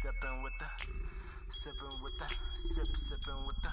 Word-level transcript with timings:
sipping 0.00 0.42
with 0.42 0.52
the, 0.58 0.64
sipping 1.48 2.02
with 2.02 2.18
the, 2.18 2.26
sip, 2.54 2.86
sipping 2.86 3.46
with 3.46 3.56
the. 3.62 3.70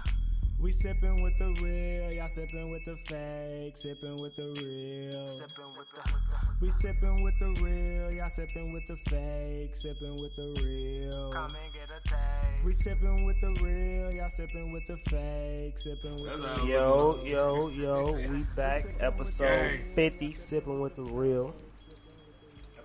We 0.60 0.72
sipping 0.72 1.22
with 1.22 1.38
the 1.38 1.54
real, 1.62 2.12
y'all 2.16 2.28
sipping 2.28 2.72
with 2.72 2.84
the 2.84 2.98
fake, 3.06 3.78
sipping 3.78 4.20
with 4.20 4.36
the 4.36 4.48
real. 4.60 5.28
Sipping 5.30 5.72
with 5.78 5.88
the, 5.94 6.48
We 6.60 6.70
sipping 6.72 7.24
with 7.24 7.40
the 7.40 7.62
real, 7.62 8.12
y'all 8.16 8.30
sipping 8.30 8.74
with 8.74 8.88
the 8.88 8.98
fake, 9.10 9.76
sipping 9.76 10.16
with 10.16 10.36
the 10.36 10.60
real. 10.64 11.32
come 11.32 11.52
and 11.64 11.74
get 11.74 11.90
a 11.96 12.02
taste. 12.10 12.66
We 12.66 12.72
sipping 12.74 13.26
with 13.26 13.40
the 13.40 13.52
real, 13.64 14.12
y'all 14.14 14.30
sipping 14.30 14.72
with 14.74 14.88
the 14.88 14.98
fake, 15.10 15.78
sipping 15.78 16.16
with 16.16 16.42
That's 16.42 16.60
the 16.60 16.62
how- 16.62 16.68
Yo, 16.68 17.24
yo, 17.24 17.70
yo, 17.70 18.12
we 18.32 18.44
back. 18.56 18.84
Episode 19.00 19.80
50, 19.94 20.34
sipping 20.34 20.82
with 20.82 20.96
the 20.96 21.04
real. 21.04 21.54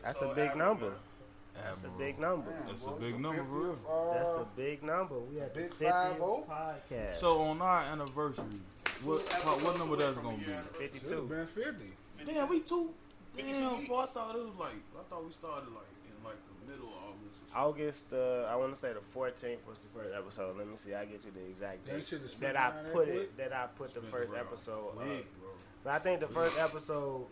That's 0.04 0.20
a 0.20 0.34
big 0.34 0.54
number. 0.56 0.92
That's 1.54 1.84
a 1.84 1.88
big 1.90 2.18
number. 2.18 2.52
That's 2.66 2.86
a 2.86 2.90
big 2.92 3.20
number, 3.20 3.42
bro. 3.42 3.76
That's 4.14 4.30
a 4.30 4.46
big 4.56 4.82
number. 4.82 5.18
We 5.18 5.40
at 5.40 5.54
the 5.54 5.60
Big 5.62 5.74
50th 5.74 6.18
5-0. 6.18 6.46
podcast. 6.48 7.14
So 7.14 7.42
on 7.42 7.60
our 7.62 7.82
anniversary, 7.84 8.44
what 9.04 9.20
what 9.20 9.78
number 9.78 9.96
that's 9.96 10.18
gonna 10.18 10.36
be? 10.36 10.44
52. 10.44 11.22
been 11.28 11.46
50. 11.46 11.84
Damn, 12.26 12.48
we 12.48 12.60
two. 12.60 12.94
Damn, 13.36 13.76
for 13.86 14.02
I 14.02 14.06
thought 14.06 14.36
it 14.36 14.44
was 14.44 14.56
like 14.58 14.72
I 14.98 15.02
thought 15.08 15.24
we 15.24 15.30
started 15.32 15.68
like 15.70 15.88
in 16.06 16.24
like 16.24 16.36
the 16.46 16.70
middle 16.70 16.88
of 16.88 17.14
August. 17.14 17.54
Or. 17.54 17.58
August, 17.60 18.12
uh, 18.12 18.52
I 18.52 18.56
want 18.56 18.74
to 18.74 18.80
say 18.80 18.92
the 18.92 19.00
14th 19.00 19.66
was 19.66 19.78
the 19.78 19.98
first 19.98 20.14
episode. 20.16 20.56
Let 20.56 20.66
me 20.66 20.74
see. 20.78 20.94
I 20.94 21.04
get 21.04 21.24
you 21.24 21.30
the 21.34 21.48
exact 21.50 21.84
That 21.86 22.10
date 22.10 22.40
that 22.40 22.56
I 22.56 22.70
put 22.92 23.08
it. 23.08 23.36
That 23.36 23.52
I 23.52 23.66
put 23.76 23.94
the 23.94 24.00
first 24.02 24.32
episode. 24.38 24.98
Up. 24.98 25.06
But 25.84 25.94
I 25.94 25.98
think 25.98 26.20
the 26.20 26.28
first 26.28 26.58
episode, 26.58 27.26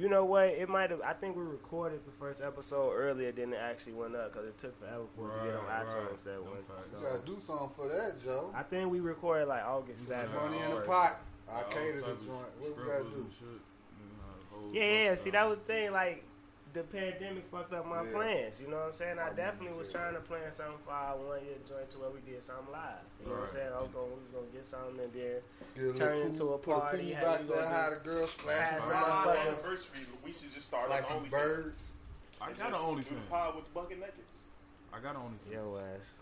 you 0.00 0.08
know 0.08 0.24
what? 0.24 0.48
It 0.48 0.68
might 0.68 0.90
have. 0.90 1.00
I 1.02 1.12
think 1.12 1.36
we 1.36 1.42
recorded 1.42 2.00
the 2.06 2.12
first 2.12 2.42
episode 2.42 2.92
earlier 2.94 3.32
than 3.32 3.52
it 3.52 3.58
actually 3.62 3.92
went 3.92 4.16
up 4.16 4.32
because 4.32 4.48
it 4.48 4.56
took 4.58 4.78
forever 4.80 5.04
for 5.14 5.28
it 5.30 5.38
to 5.38 5.44
get 5.46 5.56
on 5.56 5.64
iTunes. 5.64 5.94
right. 5.94 6.24
That 6.24 6.30
Them 6.32 6.44
one. 6.44 6.56
facts. 6.62 6.88
You 6.96 7.06
gotta 7.06 7.26
do 7.26 7.36
something 7.40 7.70
for 7.76 7.88
that, 7.88 8.24
Joe. 8.24 8.50
I 8.54 8.62
think 8.62 8.90
we 8.90 9.00
recorded 9.00 9.46
like 9.48 9.64
August 9.64 10.08
Yeah, 10.10 10.22
seventh. 10.22 10.42
Money 10.42 10.58
in 10.64 10.70
the 10.70 10.80
pot. 10.80 11.16
I 11.50 11.56
All 11.56 11.62
cater 11.64 11.96
the 11.96 12.00
type 12.02 12.10
of 12.12 12.26
joint. 12.26 12.46
What 12.58 12.78
we 12.78 12.84
gotta 12.90 13.04
do? 13.04 13.16
and 13.20 13.30
shit. 13.30 13.42
You 13.48 14.06
know 14.06 14.22
how 14.24 14.36
the 14.60 14.64
whole 14.66 14.74
Yeah, 14.74 15.02
yeah. 15.04 15.14
See, 15.16 15.30
that 15.30 15.48
was 15.48 15.58
the 15.58 15.64
thing. 15.64 15.92
Like 15.92 16.24
the 16.72 16.82
pandemic 16.84 17.46
fucked 17.50 17.72
up 17.72 17.86
my 17.86 18.04
Yeah. 18.04 18.12
plans. 18.12 18.60
You 18.62 18.68
know 18.68 18.76
what 18.78 18.86
I'm 18.86 18.92
saying? 18.92 19.18
I 19.18 19.28
I 19.28 19.32
definitely 19.32 19.76
was 19.78 19.90
trying 19.92 20.14
to 20.14 20.20
plan 20.20 20.52
something 20.52 20.78
for 20.84 20.92
our 20.92 21.16
one 21.16 21.44
year 21.44 21.56
joint 21.66 21.90
to 21.92 21.98
where 21.98 22.10
we 22.10 22.20
did 22.20 22.42
something 22.42 22.70
live. 22.72 23.02
You 23.20 23.26
know 23.26 23.34
what 23.34 23.42
I'm 23.42 23.48
saying? 23.50 23.72
I 23.72 23.80
was 23.80 23.90
going, 23.90 24.08
we 24.10 24.16
was 24.22 24.30
gonna 24.32 24.46
get 24.52 24.64
something 24.64 25.00
and 25.00 25.12
then 25.12 25.42
Get 25.74 25.96
Turn 25.98 26.14
little 26.16 26.22
into 26.30 26.40
pool, 26.40 26.54
a 26.54 26.58
put 26.58 26.74
party, 26.80 26.98
pool 27.12 27.14
how 27.16 27.22
back 27.32 27.40
you 27.40 27.46
there, 27.48 27.56
gonna 27.56 27.68
how 27.76 27.90
the 27.90 27.96
girls 27.96 28.20
Have 28.20 28.30
splash 28.30 28.80
some 28.82 28.90
around 28.90 29.36
anniversary, 29.36 30.00
but 30.12 30.24
we 30.24 30.32
should 30.32 30.54
just 30.54 30.66
start 30.68 30.88
like 30.90 31.02
like 31.02 31.10
some 31.10 31.24
OnlyFans. 31.24 31.30
birds. 31.30 31.92
I 32.40 32.46
And 32.48 32.56
got 32.58 32.66
an 32.66 32.72
just 32.72 32.84
do 32.86 32.94
the 33.14 33.20
OnlyFans. 33.20 33.28
pod 33.30 33.56
with 33.56 33.64
the 33.66 33.70
bucket 33.74 33.98
nuggets. 34.00 34.46
I 34.92 34.98
got 35.00 35.14
an 35.16 35.22
OnlyFans. 35.22 35.52
yo 35.52 35.78
ass. 35.78 36.18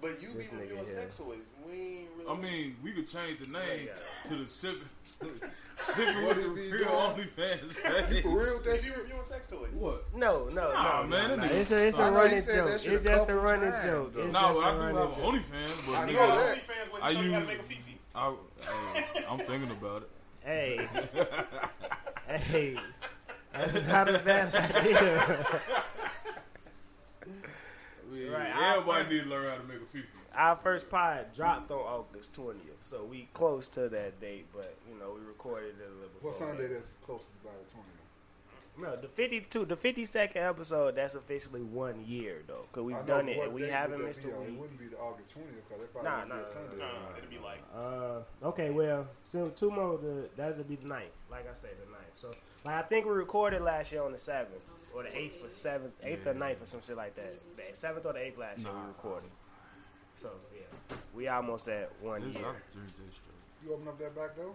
But 0.00 0.20
you 0.22 0.28
be 0.28 0.34
This 0.44 0.50
nigga 0.50 0.60
reviewing 0.60 0.84
here. 0.84 0.94
sex 0.94 1.16
toys. 1.16 1.38
We 1.66 1.72
ain't 1.72 2.08
really. 2.18 2.30
I 2.30 2.40
mean, 2.40 2.76
we 2.82 2.92
could 2.92 3.08
change 3.08 3.38
the 3.40 3.46
name 3.52 3.88
to 4.28 4.34
the 4.34 4.46
sipping, 4.48 4.82
sipping 5.74 6.26
with 6.26 6.42
the 6.42 6.48
real 6.50 6.70
doing? 6.70 6.88
OnlyFans. 6.88 8.14
You 8.14 8.22
for 8.22 8.28
real 8.28 8.58
with 8.58 8.66
you 8.66 8.72
that 8.72 8.82
be 8.96 9.00
reviewing 9.02 9.24
sex 9.24 9.46
toys. 9.46 9.70
What? 9.80 10.04
No, 10.14 10.48
no, 10.52 10.72
Nah, 10.72 11.02
no, 11.02 11.08
man, 11.08 11.28
no, 11.30 11.36
that 11.36 11.38
no. 11.38 11.42
nigga- 11.44 11.60
It's 11.60 11.70
a, 11.72 11.88
it's 11.88 11.98
a 11.98 12.02
I 12.02 12.08
running 12.10 12.44
joke. 12.44 12.68
It's 12.70 12.84
shit 12.84 13.00
a 13.00 13.04
just 13.04 13.30
a 13.30 13.34
running 13.34 13.70
times, 13.70 13.86
joke. 13.86 14.14
though. 14.14 14.22
It's 14.24 14.32
No, 14.32 14.40
just 14.40 14.54
but 14.60 14.64
a 14.64 14.66
I 14.66 14.72
do 14.72 14.78
running 14.78 14.96
have 14.96 15.08
an 15.08 15.14
joke. 15.14 15.24
OnlyFans, 15.24 15.86
but 15.86 15.94
I 15.96 16.04
You 16.06 16.06
nigga, 16.06 16.18
go 16.18 16.28
know. 16.28 16.34
OnlyFans 16.42 16.92
when 16.92 17.02
I 17.02 17.10
you 17.10 17.16
how 17.16 17.22
to 17.22 17.28
use- 17.38 17.46
make 17.48 17.58
a 17.58 17.62
fifi. 17.62 17.98
I, 18.14 18.34
hey, 18.94 19.24
I'm 19.30 19.38
thinking 19.38 19.70
about 19.70 20.02
it. 20.02 20.10
Hey, 20.40 20.88
hey, 22.28 22.76
that's 23.52 23.74
not 23.88 24.08
a 24.08 24.18
bad 24.20 24.54
idea. 24.54 25.46
Yeah, 28.26 28.32
Right, 28.38 28.54
I- 28.54 28.76
everybody 28.76 29.14
need 29.16 29.22
to 29.24 29.28
learn 29.30 29.50
how 29.50 29.56
to 29.56 29.62
make 29.64 29.78
a 29.78 29.96
FIFA. 29.96 30.04
Our 30.34 30.56
first 30.56 30.90
pod 30.90 31.32
dropped 31.34 31.70
on 31.70 31.78
August 31.78 32.34
twentieth, 32.34 32.78
so 32.82 33.04
we 33.04 33.28
close 33.32 33.68
to 33.70 33.88
that 33.88 34.20
date. 34.20 34.46
But 34.54 34.74
you 34.88 34.98
know, 34.98 35.12
we 35.18 35.24
recorded 35.26 35.76
it 35.80 35.86
a 35.86 35.94
little 35.94 36.08
before. 36.14 36.30
What 36.30 36.38
Sunday 36.38 36.66
that's 36.68 36.92
close 37.04 37.22
to 37.24 37.48
about 37.48 37.58
the 37.66 37.76
20th? 37.78 37.82
No, 38.78 38.94
the 39.00 39.08
fifty-two, 39.08 39.64
the 39.64 39.76
fifty-second 39.76 40.42
episode. 40.42 40.96
That's 40.96 41.14
officially 41.14 41.62
one 41.62 42.04
year 42.06 42.42
though, 42.46 42.66
because 42.70 42.82
we've 42.84 42.96
know, 42.96 43.06
done 43.06 43.28
it 43.30 43.38
and 43.42 43.54
we 43.54 43.62
haven't 43.62 44.04
missed 44.04 44.22
be 44.22 44.30
a 44.30 44.36
on? 44.36 44.42
It 44.42 44.52
wouldn't 44.52 44.78
be 44.78 44.86
the 44.88 44.98
August 44.98 45.30
20th 45.38 45.54
because 45.66 45.84
it 45.84 45.92
probably 45.94 46.10
Nah, 46.10 46.18
would 46.18 46.28
be 46.28 46.34
nah, 46.34 46.42
a 46.42 46.52
Sunday. 46.52 46.82
Nah, 46.84 47.16
it'd 47.16 47.30
be 47.30 47.38
like 47.38 47.62
Uh, 47.74 48.48
okay, 48.48 48.68
well, 48.68 49.06
so 49.24 49.48
two 49.56 49.70
more. 49.70 49.96
The 49.96 50.28
that'll 50.36 50.62
be 50.64 50.76
the 50.76 50.86
ninth. 50.88 51.12
Like 51.30 51.50
I 51.50 51.54
say, 51.54 51.70
the 51.80 51.90
ninth. 51.90 52.04
So, 52.16 52.28
like 52.66 52.74
I 52.74 52.82
think 52.82 53.06
we 53.06 53.12
recorded 53.12 53.62
last 53.62 53.92
year 53.92 54.02
on 54.02 54.12
the 54.12 54.18
seventh 54.18 54.62
or 54.96 55.02
the 55.02 55.12
eighth 55.16 55.44
or 55.44 55.50
seventh, 55.50 55.92
eighth 56.02 56.26
or 56.26 56.32
ninth 56.34 56.62
or 56.62 56.66
some 56.66 56.80
shit 56.80 56.96
like 56.96 57.14
that. 57.16 57.36
The 57.56 57.76
seventh 57.76 58.06
or 58.06 58.14
the 58.14 58.20
eighth 58.24 58.38
last 58.38 58.60
year 58.64 58.72
we 58.72 58.86
recorded. 58.88 59.30
So 60.16 60.30
yeah, 60.56 60.96
we 61.14 61.28
almost 61.28 61.68
at 61.68 61.92
one 62.00 62.22
This, 62.24 62.36
year. 62.40 62.48
can 62.48 62.80
drink 62.80 62.88
this 62.96 63.16
straight. 63.20 63.36
You 63.64 63.74
open 63.74 63.88
up 63.88 63.98
that 63.98 64.16
back 64.16 64.36
door? 64.36 64.54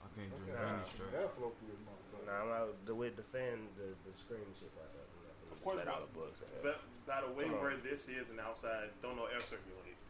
I 0.00 0.08
can't 0.16 0.30
Look 0.32 0.40
drink 0.48 0.56
any 0.56 0.76
that. 0.80 0.86
straight. 0.88 1.12
That'll 1.12 1.28
flow 1.36 1.52
through 1.60 1.68
this 1.76 1.82
motherfucker. 1.84 2.24
Nah, 2.24 2.40
I'm 2.40 2.50
out 2.64 2.72
the 2.86 2.94
with 2.94 3.16
the 3.16 3.26
fan, 3.28 3.68
the, 3.76 3.92
the 4.08 4.16
screen 4.16 4.40
and 4.48 4.56
shit 4.56 4.72
like 4.80 4.88
that. 4.96 5.04
Of 5.52 5.62
course, 5.62 5.76
let 5.76 5.88
out 5.88 6.00
the 6.00 6.12
books. 6.18 6.40
But 6.62 6.80
by 7.06 7.20
the 7.20 7.30
way 7.36 7.44
where 7.52 7.76
this 7.76 8.08
is 8.08 8.30
and 8.30 8.40
outside, 8.40 8.88
don't 9.02 9.16
know 9.16 9.26
air 9.28 9.38
circulate 9.40 10.00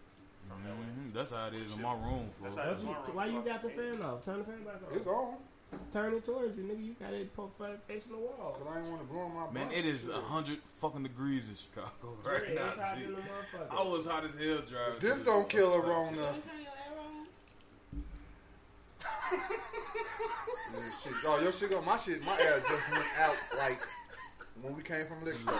from 0.46 0.62
that 0.62 0.76
way. 0.78 0.86
Mhm, 0.94 1.12
That's 1.12 1.32
how 1.32 1.48
it 1.50 1.54
is 1.54 1.74
in 1.74 1.82
my 1.82 1.92
room, 1.98 2.30
That's 2.42 2.54
bro. 2.54 2.64
how- 2.64 2.70
Why 2.70 2.86
you, 2.86 3.12
why 3.18 3.26
you 3.26 3.42
got 3.44 3.62
the 3.62 3.70
fan 3.70 4.00
off? 4.02 4.24
Turn 4.24 4.38
the 4.38 4.44
fan 4.44 4.62
back 4.62 4.78
on. 4.88 4.94
It's 4.96 5.06
on. 5.08 5.36
On. 5.74 5.92
Turn 5.92 6.14
it 6.14 6.24
towards 6.24 6.56
you, 6.56 6.64
nigga. 6.64 6.84
You 6.84 6.94
got 7.00 7.12
it 7.12 7.34
po- 7.36 7.50
fa- 7.58 7.78
facing 7.86 8.12
the 8.12 8.18
wall. 8.18 8.56
Because 8.58 8.74
I 8.74 8.78
ain't 8.80 8.88
want 8.88 9.00
to 9.02 9.06
blow 9.08 9.28
my 9.28 9.50
Man, 9.52 9.70
it 9.72 9.84
is 9.84 10.08
a 10.08 10.20
hundred 10.20 10.58
fucking 10.64 11.02
degrees 11.02 11.48
in 11.48 11.54
Chicago 11.54 12.16
right 12.24 12.42
Yeah, 12.48 12.54
now. 12.54 12.68
it's 12.70 12.78
hot 12.80 12.96
in 12.98 13.12
the. 13.12 13.20
I 13.70 13.82
was 13.82 14.06
hot 14.06 14.24
as 14.24 14.34
hell 14.34 14.62
driving. 14.68 15.00
This 15.00 15.18
to 15.20 15.24
don't 15.24 15.48
kill 15.48 15.74
a 15.74 15.78
motherfucker. 15.80 15.86
Rona. 15.88 16.16
Don't 16.16 16.44
turn 16.44 16.60
your 16.62 16.72
air 16.72 16.98
on. 17.00 17.26
Yeah, 20.74 20.80
shit. 21.02 21.12
Oh, 21.24 21.40
your 21.40 21.52
shit 21.52 21.70
go. 21.70 21.80
My 21.82 21.96
shit, 21.96 22.24
my 22.24 22.36
air 22.40 22.60
just 22.68 22.90
went 22.90 23.04
out 23.20 23.36
like 23.56 23.80
when 24.60 24.76
we 24.76 24.82
came 24.82 25.06
from 25.06 25.20
liquor. 25.24 25.36
store. 25.38 25.54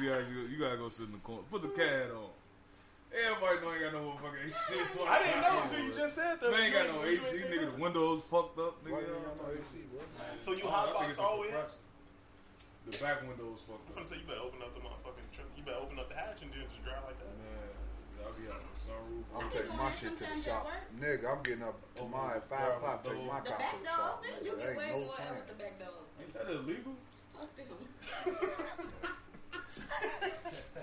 You 0.00 0.08
gotta, 0.10 0.24
you 0.50 0.58
gotta 0.58 0.76
go 0.76 0.88
sit 0.88 1.06
in 1.06 1.12
the 1.12 1.18
corner. 1.18 1.42
Put 1.50 1.62
the 1.62 1.68
cat 1.68 2.10
on. 2.14 2.28
Everybody 3.16 3.56
know 3.64 3.72
I 3.72 3.74
ain't 3.80 3.84
got 3.88 3.92
no 3.96 4.00
motherfucking 4.12 4.44
AC. 4.44 4.76
I 5.08 5.16
didn't 5.24 5.40
know 5.40 5.56
until 5.64 5.80
you 5.88 5.92
just 5.92 6.14
said 6.14 6.36
that. 6.36 6.50
Man 6.52 6.60
ain't 6.60 6.74
got 6.76 6.86
no 6.92 7.00
AC, 7.00 7.48
nigga. 7.48 7.64
that. 7.64 7.76
The 7.76 7.80
windows 7.80 8.20
fucked 8.28 8.58
up, 8.60 8.84
nigga. 8.84 8.92
Why 8.92 9.00
you 9.00 9.06
you 9.08 9.12
know 9.16 9.24
ain't 9.24 9.32
what 9.32 9.40
got 9.40 9.48
no 9.48 9.56
AC? 9.56 9.72
What? 9.96 10.12
So 10.12 10.52
you 10.52 10.64
about? 10.68 10.92
I 11.00 11.08
hotbox 11.08 11.16
the 11.16 11.22
always? 11.24 11.80
The 12.86 12.92
back 13.00 13.18
windows 13.24 13.64
fucked 13.64 13.88
up. 13.88 13.96
I'm 13.96 14.04
gonna 14.04 14.06
say 14.06 14.20
you 14.20 14.28
better 14.28 14.44
open 14.44 14.60
up 14.60 14.68
the 14.76 14.80
motherfucking 14.84 15.28
trim. 15.32 15.48
You 15.56 15.62
better 15.64 15.80
open 15.80 15.96
up 15.98 16.08
the 16.12 16.16
hatch 16.20 16.44
and 16.44 16.52
then 16.52 16.68
just 16.68 16.84
drive 16.84 17.00
like 17.08 17.16
that. 17.16 17.32
Man, 17.40 17.72
I'll 18.20 18.36
be 18.36 18.44
out 18.52 18.60
the 18.60 18.76
sunroof. 18.76 19.24
I'm 19.32 19.48
taking 19.48 19.76
my 19.80 19.88
shit 19.96 20.12
to 20.20 20.24
the 20.28 20.36
shop. 20.44 20.68
Nigga, 20.92 21.24
I'm 21.32 21.40
getting 21.40 21.64
up 21.64 21.80
oh, 21.96 22.04
tomorrow 22.04 22.36
at 22.36 22.44
5 22.52 22.68
o'clock, 22.76 23.00
taking 23.00 23.24
my 23.26 23.40
car 23.40 23.56
to 23.56 23.64
the 23.80 23.88
shop. 23.88 24.20
open. 24.20 24.44
You 24.44 24.52
There 24.60 24.76
get 24.76 24.76
ain't 24.76 24.76
way 24.76 24.92
no 24.92 25.08
more 25.08 25.16
air 25.16 25.24
time. 25.24 25.40
with 25.40 25.48
the 25.48 25.56
back 25.56 25.74
door. 25.80 26.04
Ain't 26.20 26.32
that 26.36 26.46
illegal? 26.52 26.94
Fuck 27.32 27.48
them. 27.56 27.80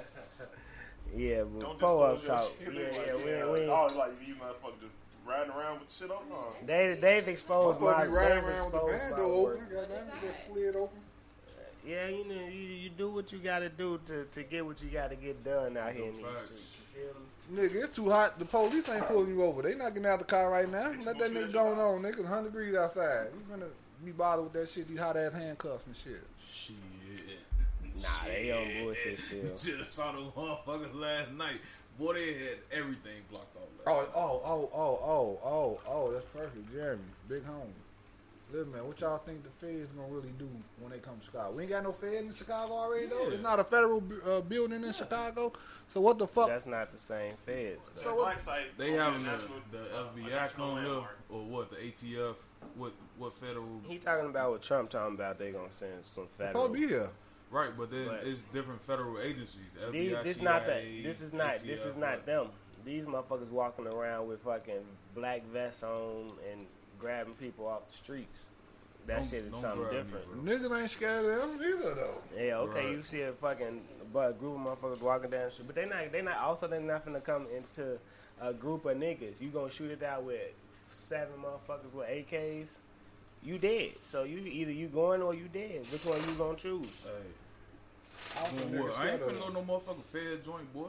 Yeah, 1.16 1.44
but 1.44 1.60
Don't 1.62 1.80
pull 1.80 2.04
up 2.04 2.20
disclose 2.20 2.50
talk. 2.50 2.62
your 2.62 2.74
Yeah, 2.74 2.92
shit. 2.92 3.06
yeah, 3.06 3.14
like, 3.14 3.26
we, 3.26 3.32
yeah, 3.32 3.52
we, 3.52 3.60
Oh, 3.70 3.88
like 3.98 4.12
you 4.28 4.36
motherfucker 4.36 4.80
just 4.82 4.94
riding 5.26 5.52
around 5.54 5.80
with 5.80 5.88
the 5.90 5.94
shit 5.94 6.12
on? 6.12 6.18
No. 6.30 6.46
they 6.66 6.98
they've 7.00 7.28
exposed 7.28 7.80
Motherfucker 7.80 7.98
my 7.98 8.04
be 8.06 8.10
riding 8.10 8.36
they've 8.36 8.44
around 8.56 8.64
with 8.66 8.72
the 8.74 8.88
exposed 8.88 9.02
van 9.02 9.12
my 9.12 9.18
door 9.18 9.54
open. 9.54 9.66
Goddamn, 9.72 10.06
you 10.22 10.28
just 10.30 10.48
slid 10.48 10.76
open. 10.76 11.00
Yeah, 11.86 12.08
you 12.08 12.26
know, 12.30 12.46
you, 12.48 12.62
you 12.62 12.90
do 12.90 13.10
what 13.10 13.32
you 13.34 13.40
gotta 13.40 13.68
do 13.70 14.00
to, 14.06 14.24
to 14.24 14.44
get 14.44 14.66
what 14.66 14.82
you 14.82 14.90
gotta 14.90 15.16
get 15.16 15.44
done 15.44 15.76
out 15.78 15.92
here 15.94 16.06
in 16.06 16.16
these 16.16 16.26
Facts. 16.26 16.46
streets. 16.46 16.84
You 16.96 17.02
feel 17.02 17.14
me? 17.14 17.70
Nigga, 17.70 17.84
it's 17.84 17.96
too 17.96 18.10
hot. 18.10 18.40
The 18.40 18.46
police 18.46 18.88
ain't 18.90 19.06
pulling 19.06 19.28
you 19.36 19.44
over. 19.44 19.62
They 19.62 19.76
not 19.76 19.94
getting 19.94 20.06
out 20.10 20.20
the 20.20 20.26
car 20.26 20.50
right 20.50 20.70
now. 20.72 20.94
Let 21.06 21.20
that 21.20 21.32
nigga 21.32 21.52
going 21.52 21.78
on, 21.78 22.02
nigga. 22.02 22.20
100 22.20 22.46
degrees 22.54 22.74
outside. 22.76 23.28
You 23.34 23.42
finna 23.56 23.66
be 24.04 24.12
bothered 24.14 24.46
with 24.46 24.54
that 24.54 24.70
shit, 24.70 24.88
these 24.88 24.98
hot 25.00 25.18
ass 25.18 25.34
handcuffs 25.34 25.86
and 25.86 25.96
shit. 25.96 26.22
Shit. 26.42 26.76
Nah, 28.02 28.10
they 28.26 28.52
on 28.52 28.84
bullshit 28.86 29.20
still. 29.20 29.42
Just 29.78 29.92
saw 29.92 30.12
the 30.12 30.20
motherfuckers 30.20 30.94
last 31.00 31.32
night. 31.34 31.62
Boy, 32.00 32.14
they 32.14 32.34
had 32.34 32.58
everything 32.72 33.22
blocked 33.30 33.56
off. 33.56 33.64
Oh, 33.86 34.08
oh, 34.16 34.42
oh, 34.46 34.70
oh, 34.74 35.00
oh, 35.04 35.40
oh, 35.46 35.82
oh, 35.88 36.12
that's 36.14 36.26
perfect. 36.26 36.72
Jeremy, 36.74 37.04
big 37.28 37.46
home. 37.46 37.74
Listen, 38.52 38.72
man, 38.72 38.88
what 38.88 39.02
y'all 39.02 39.18
think 39.18 39.44
the 39.44 39.50
feds 39.50 39.90
gonna 39.96 40.14
really 40.14 40.32
do 40.38 40.48
when 40.80 40.92
they 40.92 41.00
come 41.00 41.18
to 41.18 41.26
Chicago? 41.26 41.56
We 41.56 41.64
ain't 41.64 41.72
got 41.72 41.84
no 41.84 41.92
feds 41.92 42.22
in 42.22 42.34
Chicago 42.34 42.74
already, 42.74 43.08
though. 43.08 43.30
It's 43.30 43.42
not 43.42 43.60
a 43.60 43.64
federal 43.64 44.04
uh, 44.28 44.42
building 44.42 44.84
in 44.84 44.94
Chicago. 44.94 45.54
So 45.88 46.02
what 46.02 46.20
the 46.20 46.28
fuck? 46.28 46.50
That's 46.50 46.68
not 46.68 46.92
the 46.94 47.00
same 47.00 47.34
feds. 47.46 47.90
though. 47.96 48.12
The 48.12 48.16
black 48.16 48.40
site 48.40 48.78
They 48.78 48.92
gonna 48.92 49.04
having 49.04 49.24
the, 49.24 49.78
the 49.78 49.84
FBI 50.24 50.30
national 50.30 50.76
come 50.76 50.86
here 50.86 51.04
or 51.30 51.44
what? 51.46 51.72
The 51.72 51.78
ATF? 51.78 52.36
What? 52.76 52.94
What 53.18 53.34
federal? 53.34 53.82
He 53.88 53.98
talking 53.98 54.30
about 54.30 54.52
what 54.52 54.62
Trump 54.62 54.92
talking 54.92 55.16
about. 55.16 55.40
They 55.40 55.52
gonna 55.52 55.72
send 55.72 56.06
some 56.06 56.28
federal. 56.38 56.66
Supposed 56.66 56.82
to 56.82 56.88
be 56.88 56.94
here. 56.94 57.10
Right, 57.54 57.70
but 57.78 57.92
then 57.92 58.08
But- 58.08 58.24
it's 58.26 58.42
different 58.52 58.82
federal 58.82 59.20
agencies. 59.20 59.62
The 59.80 59.92
These, 59.92 60.12
FBI, 60.14 60.24
this 60.24 60.42
not 60.42 60.66
that. 60.66 60.82
This 61.04 61.22
is 61.22 61.34
not. 61.34 61.58
This 61.60 61.86
is 61.86 61.96
not 61.98 62.08
right. 62.10 62.26
them. 62.26 62.48
These 62.84 63.06
motherfuckers 63.06 63.50
walking 63.50 63.86
around 63.88 64.28
with 64.28 64.42
fucking 64.42 64.84
black 65.14 65.44
vests 65.46 65.84
on 65.84 66.32
and 66.52 66.66
grabbing 67.00 67.36
people 67.36 67.68
off 67.68 67.88
the 67.88 67.94
streets. 67.94 68.50
that 69.06 69.18
Don't- 69.18 69.28
shit 69.30 69.44
is 69.44 69.56
something 69.60 69.82
grab 69.84 69.92
me, 69.94 69.98
different. 70.00 70.46
bro. 70.46 70.54
Niggas 70.70 70.82
ain't 70.82 70.90
scared 70.92 71.26
of 71.26 71.60
them 71.60 71.62
either 71.62 71.94
though. 71.94 72.22
Yeah, 72.38 72.60
okay, 72.60 72.86
Right. 72.86 72.96
you 72.96 73.04
see 73.04 73.22
a 73.24 73.34
fucking 73.34 73.86
but 74.14 74.30
a 74.30 74.34
group 74.34 74.56
of 74.56 74.62
motherfuckers 74.80 75.02
walking 75.02 75.30
down 75.30 75.44
the 75.44 75.52
street, 75.52 75.68
but 75.68 75.76
they 75.76 75.86
not 75.86 76.06
they 76.10 76.22
not 76.22 76.38
also 76.38 76.68
they 76.68 76.82
not 76.82 77.06
finna 77.06 77.22
come 77.22 77.46
into 77.54 78.00
a 78.40 78.54
group 78.54 78.86
of 78.86 78.96
niggas. 78.96 79.42
You 79.42 79.50
gonna 79.50 79.70
shoot 79.70 79.92
it 79.92 80.04
out 80.04 80.24
with 80.24 80.40
seven 80.90 81.34
motherfuckers 81.44 81.92
with 81.94 82.08
AKs, 82.08 82.78
you 83.44 83.58
dead. 83.58 83.92
So 83.98 84.24
you 84.24 84.38
either 84.40 84.72
you 84.72 84.88
going 84.88 85.22
or 85.22 85.34
you 85.34 85.50
dead. 85.50 85.86
Which 85.92 86.06
one 86.06 86.18
you 86.22 86.36
gonna 86.38 86.56
choose? 86.58 87.04
Hey, 87.04 87.10
I 87.10 87.12
don't 87.12 87.22
think 87.24 87.36
doing 88.58 88.74
niggas 88.74 88.80
what? 88.84 89.00
I 89.00 89.10
ain't 89.12 89.22
scared 89.22 89.22
finna 89.22 89.48
of 89.48 89.54
go 89.54 89.62
no 89.62 89.74
motherfucking 89.74 90.04
fed 90.04 90.44
joint, 90.44 90.74
boy. 90.74 90.88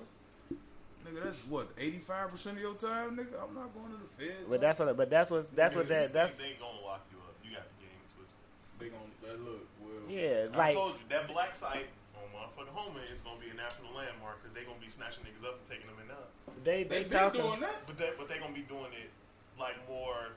Nigga, 1.05 1.25
that's 1.25 1.45
what 1.49 1.69
eighty 1.79 1.99
five 1.99 2.31
percent 2.31 2.57
of 2.57 2.63
your 2.63 2.75
time, 2.75 3.13
nigga. 3.17 3.37
I'm 3.37 3.53
not 3.55 3.69
going 3.77 3.93
to 3.93 4.01
the 4.01 4.09
fed. 4.17 4.49
But 4.49 4.61
that's 4.61 4.79
what 4.79 4.97
but 4.97 5.11
that's 5.11 5.31
what 5.31 5.45
that's 5.55 5.77
what 5.77 5.89
that 5.89 6.13
that's 6.13 6.37
they, 6.37 6.45
they 6.45 6.57
gonna 6.61 6.81
lock 6.81 7.05
you 7.13 7.19
up. 7.21 7.37
You 7.45 7.53
got 7.53 7.69
the 7.77 7.85
game 7.85 8.01
twisted. 8.09 8.41
they 8.81 8.89
gonna 8.89 9.13
that 9.29 9.37
look. 9.45 9.69
Well, 9.85 10.01
yeah 10.09 10.49
I 10.53 10.57
like 10.57 10.75
told 10.75 10.97
you 10.97 11.05
that 11.13 11.29
black 11.29 11.53
site 11.55 11.93
on 12.17 12.25
motherfucking 12.33 12.73
Homan 12.73 13.05
is 13.13 13.21
gonna 13.21 13.37
be 13.41 13.53
a 13.53 13.57
national 13.57 13.93
landmark 13.93 14.41
because 14.41 14.57
they 14.57 14.65
gonna 14.65 14.81
be 14.81 14.89
snatching 14.89 15.29
niggas 15.29 15.45
up 15.45 15.61
and 15.61 15.67
taking 15.69 15.85
them 15.93 16.01
in 16.01 16.09
up. 16.09 16.33
they 16.65 16.85
they 16.89 17.05
they 17.05 17.09
talking. 17.13 17.41
doing 17.45 17.61
that. 17.61 17.85
But 17.85 17.99
they 18.01 18.09
but 18.17 18.25
they 18.33 18.41
gonna 18.41 18.57
be 18.57 18.65
doing 18.65 18.93
it 18.97 19.13
like 19.61 19.77
more 19.85 20.33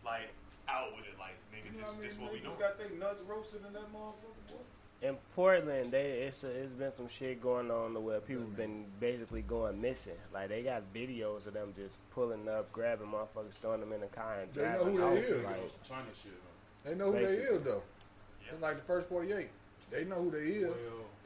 like 0.00 0.32
out 0.64 0.96
with 0.96 1.04
it. 1.04 1.20
Like 1.20 1.36
nigga, 1.52 1.68
You 1.68 1.76
know 1.76 1.84
this 1.84 1.92
what 1.92 2.00
I 2.00 2.06
this 2.08 2.16
mean? 2.16 2.24
what 2.24 2.32
we 2.32 2.40
Niggas 2.40 2.56
doing. 2.56 2.64
got 2.64 2.80
their 2.80 2.92
nuts 2.96 3.20
roasted 3.28 3.60
in 3.68 3.72
that 3.76 3.92
motherfucker, 3.92 4.40
boy. 4.48 4.64
In 5.04 5.16
Portland, 5.36 5.90
they 5.92 6.22
it's 6.28 6.42
a, 6.44 6.50
it's 6.50 6.72
been 6.72 6.92
some 6.96 7.08
shit 7.08 7.40
going 7.42 7.70
on 7.70 7.92
to 7.94 8.00
where 8.00 8.20
people 8.20 8.44
have 8.44 8.56
been 8.56 8.86
basically 9.00 9.42
going 9.42 9.80
missing. 9.80 10.14
Like 10.32 10.48
they 10.48 10.62
got 10.62 10.82
videos 10.94 11.46
of 11.46 11.52
them 11.54 11.74
just 11.76 11.96
pulling 12.10 12.48
up, 12.48 12.72
grabbing 12.72 13.08
motherfuckers, 13.08 13.52
throwing 13.54 13.80
them 13.80 13.92
in 13.92 14.00
the 14.00 14.06
car 14.06 14.40
and 14.40 14.52
They 14.54 14.62
know 14.62 14.78
driving 14.84 14.96
who 14.96 15.04
off. 15.04 15.14
they 15.14 15.20
is. 15.20 15.44
Like, 15.44 15.54
On 15.62 15.68
some 15.68 15.96
China 15.96 16.08
shit, 16.14 16.32
huh? 16.32 16.88
They 16.90 16.94
know 16.94 17.06
who 17.06 17.12
they 17.12 17.24
Basically. 17.24 17.56
is 17.56 17.62
though. 17.64 17.82
Yeah. 18.44 18.52
It's 18.52 18.62
like 18.62 18.76
the 18.76 18.82
first 18.82 19.08
48. 19.08 19.48
They 19.90 20.04
know 20.04 20.16
who 20.16 20.30
they 20.30 20.38
is. 20.38 20.68
Well, 20.68 20.76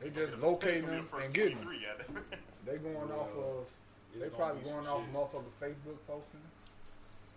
They 0.00 0.06
It's 0.08 0.16
just 0.16 0.31
gonna 0.31 0.36
be 0.36 0.40
the- 0.40 0.46
locating 0.46 0.84
it's 0.84 0.90
gonna 0.90 1.02
be 1.02 1.08
them 1.08 1.22
and 1.24 1.34
getting 1.34 1.54
them. 1.58 1.64
23, 1.64 1.86
yeah. 1.86 2.20
They 2.66 2.78
going 2.78 3.10
off 3.12 3.31
of. 3.36 3.66
They 4.14 4.19
gonna 4.20 4.31
probably 4.36 4.62
going 4.62 4.86
off 4.86 5.02
shit. 5.04 5.14
motherfucker 5.14 5.52
Facebook 5.62 5.98
posting. 6.06 6.40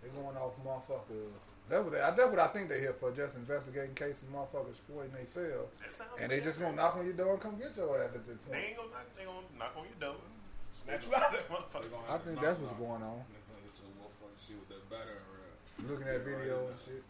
They 0.02 0.08
going 0.20 0.36
off 0.36 0.52
motherfucker. 0.66 1.30
That's 1.68 1.84
what 1.84 1.92
they, 1.92 1.98
that's 2.02 2.18
what 2.18 2.38
I 2.38 2.46
think 2.48 2.68
they're 2.68 2.80
here 2.80 2.92
for. 2.98 3.10
Just 3.12 3.34
investigating 3.36 3.94
cases 3.94 4.20
motherfuckers 4.28 4.70
exploiting 4.76 5.12
themselves. 5.12 5.72
That 5.80 5.92
sounds 5.94 6.20
And 6.20 6.28
they 6.30 6.40
just 6.40 6.60
gonna 6.60 6.76
knock 6.76 6.96
on 6.96 7.04
your 7.06 7.14
door 7.16 7.32
and 7.34 7.40
come 7.40 7.56
get 7.56 7.72
your 7.76 7.96
ass 8.02 8.12
at 8.14 8.26
this 8.26 8.36
point. 8.44 8.52
They 8.52 8.66
ain't 8.72 8.76
gonna 8.76 8.90
knock. 8.92 9.06
They 9.16 9.24
gonna 9.24 9.46
knock 9.56 9.72
on 9.78 9.84
your 9.88 10.00
door, 10.02 10.20
snatch 10.74 11.06
you 11.06 11.14
out 11.14 11.22
of 11.22 11.32
that 11.32 11.48
They 11.48 11.54
motherfucker. 11.54 11.88
gonna 11.90 12.12
I 12.12 12.18
think 12.18 12.36
that's 12.42 12.58
what's 12.60 12.76
going 12.76 13.02
on. 13.02 13.18
They 13.30 13.40
gonna 13.48 13.64
hit 13.64 13.76
your 13.80 13.92
motherfucking 13.96 14.36
shit 14.42 14.56
with 14.60 14.68
that 14.74 14.84
battering 14.92 15.24
ram. 15.32 15.88
Looking 15.88 16.08
at 16.12 16.20
video 16.28 16.56
and 16.68 16.76
shit. 16.76 17.04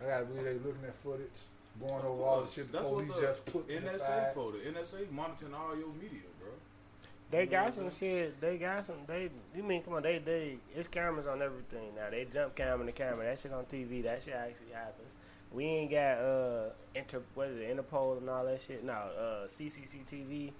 I 0.00 0.02
gotta 0.08 0.24
believe 0.26 0.44
they 0.48 0.58
looking 0.64 0.84
at 0.88 0.96
footage, 0.96 1.38
going 1.78 2.02
over 2.04 2.22
all 2.24 2.40
the 2.42 2.50
shit 2.50 2.72
the 2.72 2.78
That's 2.80 2.88
what 2.90 3.04
police 3.06 3.14
the 3.20 3.26
just 3.28 3.44
put 3.46 3.68
to 3.68 3.72
the 3.76 3.80
NSA 3.92 3.98
side. 4.00 4.32
for. 4.34 4.52
The 4.56 4.58
NSA 4.72 5.10
monitoring 5.12 5.54
all 5.54 5.76
your 5.76 5.92
media, 5.94 6.26
bro. 6.26 6.31
They 7.32 7.44
You 7.44 7.46
know 7.46 7.56
what 7.58 7.64
got 7.64 7.74
some 7.74 7.90
shit. 7.90 8.40
They 8.40 8.58
got 8.58 8.84
some. 8.84 8.96
They 9.06 9.30
you 9.56 9.62
mean 9.62 9.82
come 9.82 9.94
on? 9.94 10.02
They 10.02 10.18
they 10.18 10.58
it's 10.76 10.86
cameras 10.86 11.26
on 11.26 11.40
everything 11.40 11.94
now. 11.96 12.10
They 12.10 12.26
jump 12.30 12.54
camera 12.54 12.84
to 12.84 12.92
camera. 12.92 13.24
That 13.24 13.38
shit 13.38 13.52
on 13.52 13.64
TV. 13.64 14.02
That 14.04 14.22
shit 14.22 14.34
actually 14.34 14.72
happens. 14.74 15.14
We 15.50 15.64
ain't 15.64 15.90
got 15.90 16.18
uh 16.18 16.68
inter 16.94 17.22
what 17.34 17.48
is 17.48 17.58
it 17.58 17.74
Interpol 17.74 18.18
and 18.18 18.28
all 18.28 18.44
that 18.44 18.60
shit. 18.60 18.84
No, 18.84 18.92
uh 18.92 19.46
CCCTV, 19.48 20.52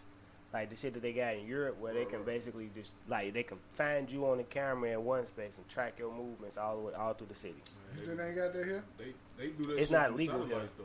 like 0.55 0.71
the 0.71 0.77
shit 0.77 0.95
that 0.95 1.03
they 1.03 1.13
got 1.13 1.37
in 1.37 1.47
Europe 1.47 1.79
where 1.79 1.93
they 1.93 2.07
can 2.07 2.25
basically 2.25 2.71
just 2.75 2.93
like 3.07 3.35
they 3.35 3.43
can 3.43 3.59
find 3.75 4.11
you 4.11 4.27
on 4.27 4.39
the 4.39 4.45
camera 4.45 4.93
in 4.93 5.05
one 5.05 5.27
space 5.29 5.59
and 5.59 5.69
track 5.69 5.99
your 5.99 6.13
movements 6.13 6.57
all 6.57 6.77
the 6.77 6.83
way 6.85 6.95
all 6.95 7.13
through 7.13 7.27
the 7.29 7.35
city. 7.35 7.55
You 8.01 8.07
think 8.07 8.19
they 8.19 8.27
ain't 8.29 8.37
got 8.37 8.53
that 8.55 8.65
here? 8.65 8.85
They 8.97 9.13
they 9.39 9.49
do 9.49 9.67
that. 9.67 9.79
It's 9.79 9.91
not 9.91 10.17
legal 10.17 10.47
here. 10.47 10.71
though. 10.79 10.85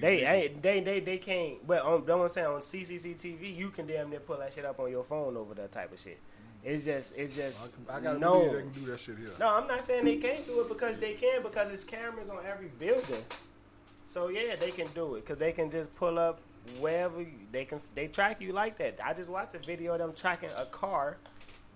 They 0.00 0.24
ain't 0.24 0.62
they 0.62 0.80
they 0.80 1.00
they 1.00 1.18
can't. 1.18 1.66
But 1.66 1.82
on 1.82 2.04
don't 2.04 2.20
want 2.20 2.30
to 2.30 2.34
say 2.34 2.44
on 2.44 2.60
CCCTV 2.60 3.56
you 3.56 3.70
can 3.70 3.86
damn 3.86 4.10
near 4.10 4.20
pull 4.20 4.38
that 4.38 4.52
shit 4.52 4.64
up 4.64 4.80
on 4.80 4.90
your 4.90 5.04
phone 5.04 5.36
over 5.36 5.54
that 5.54 5.72
type 5.72 5.92
of 5.92 6.00
shit. 6.00 6.18
It's 6.62 6.84
just 6.84 7.16
it's 7.16 7.36
just 7.36 7.74
I 7.88 8.00
gotta 8.00 8.18
no. 8.18 8.32
believe 8.32 8.52
they 8.52 8.60
can 8.60 8.70
do 8.70 8.90
that 8.90 9.00
shit 9.00 9.18
here. 9.18 9.30
No, 9.38 9.48
I'm 9.48 9.66
not 9.66 9.82
saying 9.84 10.04
they 10.04 10.16
can't 10.16 10.44
do 10.46 10.60
it 10.60 10.68
because 10.68 10.98
they 10.98 11.14
can 11.14 11.42
because 11.42 11.70
it's 11.70 11.84
cameras 11.84 12.30
on 12.30 12.44
every 12.46 12.68
building. 12.78 13.24
So 14.04 14.28
yeah, 14.28 14.56
they 14.56 14.70
can 14.70 14.86
do 14.88 15.14
it 15.14 15.24
because 15.24 15.38
they 15.38 15.52
can 15.52 15.70
just 15.70 15.94
pull 15.94 16.18
up 16.18 16.40
wherever 16.78 17.20
you, 17.20 17.32
they 17.52 17.64
can. 17.64 17.80
They 17.94 18.08
track 18.08 18.40
you 18.40 18.52
like 18.52 18.76
that. 18.78 18.98
I 19.04 19.14
just 19.14 19.30
watched 19.30 19.54
a 19.54 19.58
video 19.58 19.92
of 19.92 20.00
them 20.00 20.12
tracking 20.14 20.50
a 20.58 20.66
car 20.66 21.16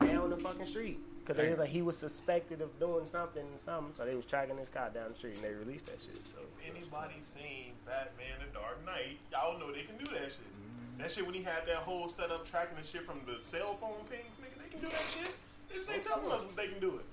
down 0.01 0.31
the 0.31 0.37
fucking 0.37 0.67
street 0.67 1.01
because 1.25 1.41
they 1.41 1.51
was 1.51 1.59
like 1.59 1.71
he 1.71 1.81
was 1.81 1.97
suspected 1.97 2.61
of 2.61 2.79
doing 2.79 3.07
something 3.07 3.41
and 3.41 3.59
something, 3.59 3.95
so 3.95 4.05
they 4.05 4.15
was 4.15 4.27
tracking 4.27 4.59
his 4.59 4.69
car 4.69 4.91
down 4.93 5.13
the 5.13 5.19
street 5.19 5.37
and 5.37 5.45
they 5.45 5.55
released 5.57 5.87
that 5.87 6.01
shit. 6.01 6.21
So 6.27 6.41
If 6.61 6.77
anybody 6.77 7.17
seen 7.23 7.73
Batman: 7.87 8.45
The 8.45 8.53
Dark 8.53 8.85
Knight, 8.85 9.17
y'all 9.33 9.59
know 9.59 9.73
they 9.73 9.83
can 9.89 9.97
do 9.97 10.05
that 10.13 10.29
shit. 10.29 10.45
Mm-hmm. 10.45 11.01
That 11.01 11.11
shit 11.11 11.25
when 11.25 11.35
he 11.35 11.43
had 11.43 11.65
that 11.67 11.81
whole 11.89 12.09
setup 12.09 12.45
tracking 12.45 12.77
the 12.77 12.85
shit 12.85 13.03
from 13.03 13.21
the 13.25 13.41
cell 13.41 13.73
phone 13.75 14.05
pings, 14.13 14.37
nigga, 14.37 14.63
they 14.63 14.69
can 14.69 14.81
do 14.81 14.89
that 14.89 15.07
shit. 15.09 15.33
They 15.69 15.77
just 15.77 15.91
ain't 15.91 16.03
telling 16.05 16.31
us 16.31 16.45
what 16.45 16.57
they 16.57 16.69
can 16.69 16.81
do 16.81 17.01
it. 17.01 17.07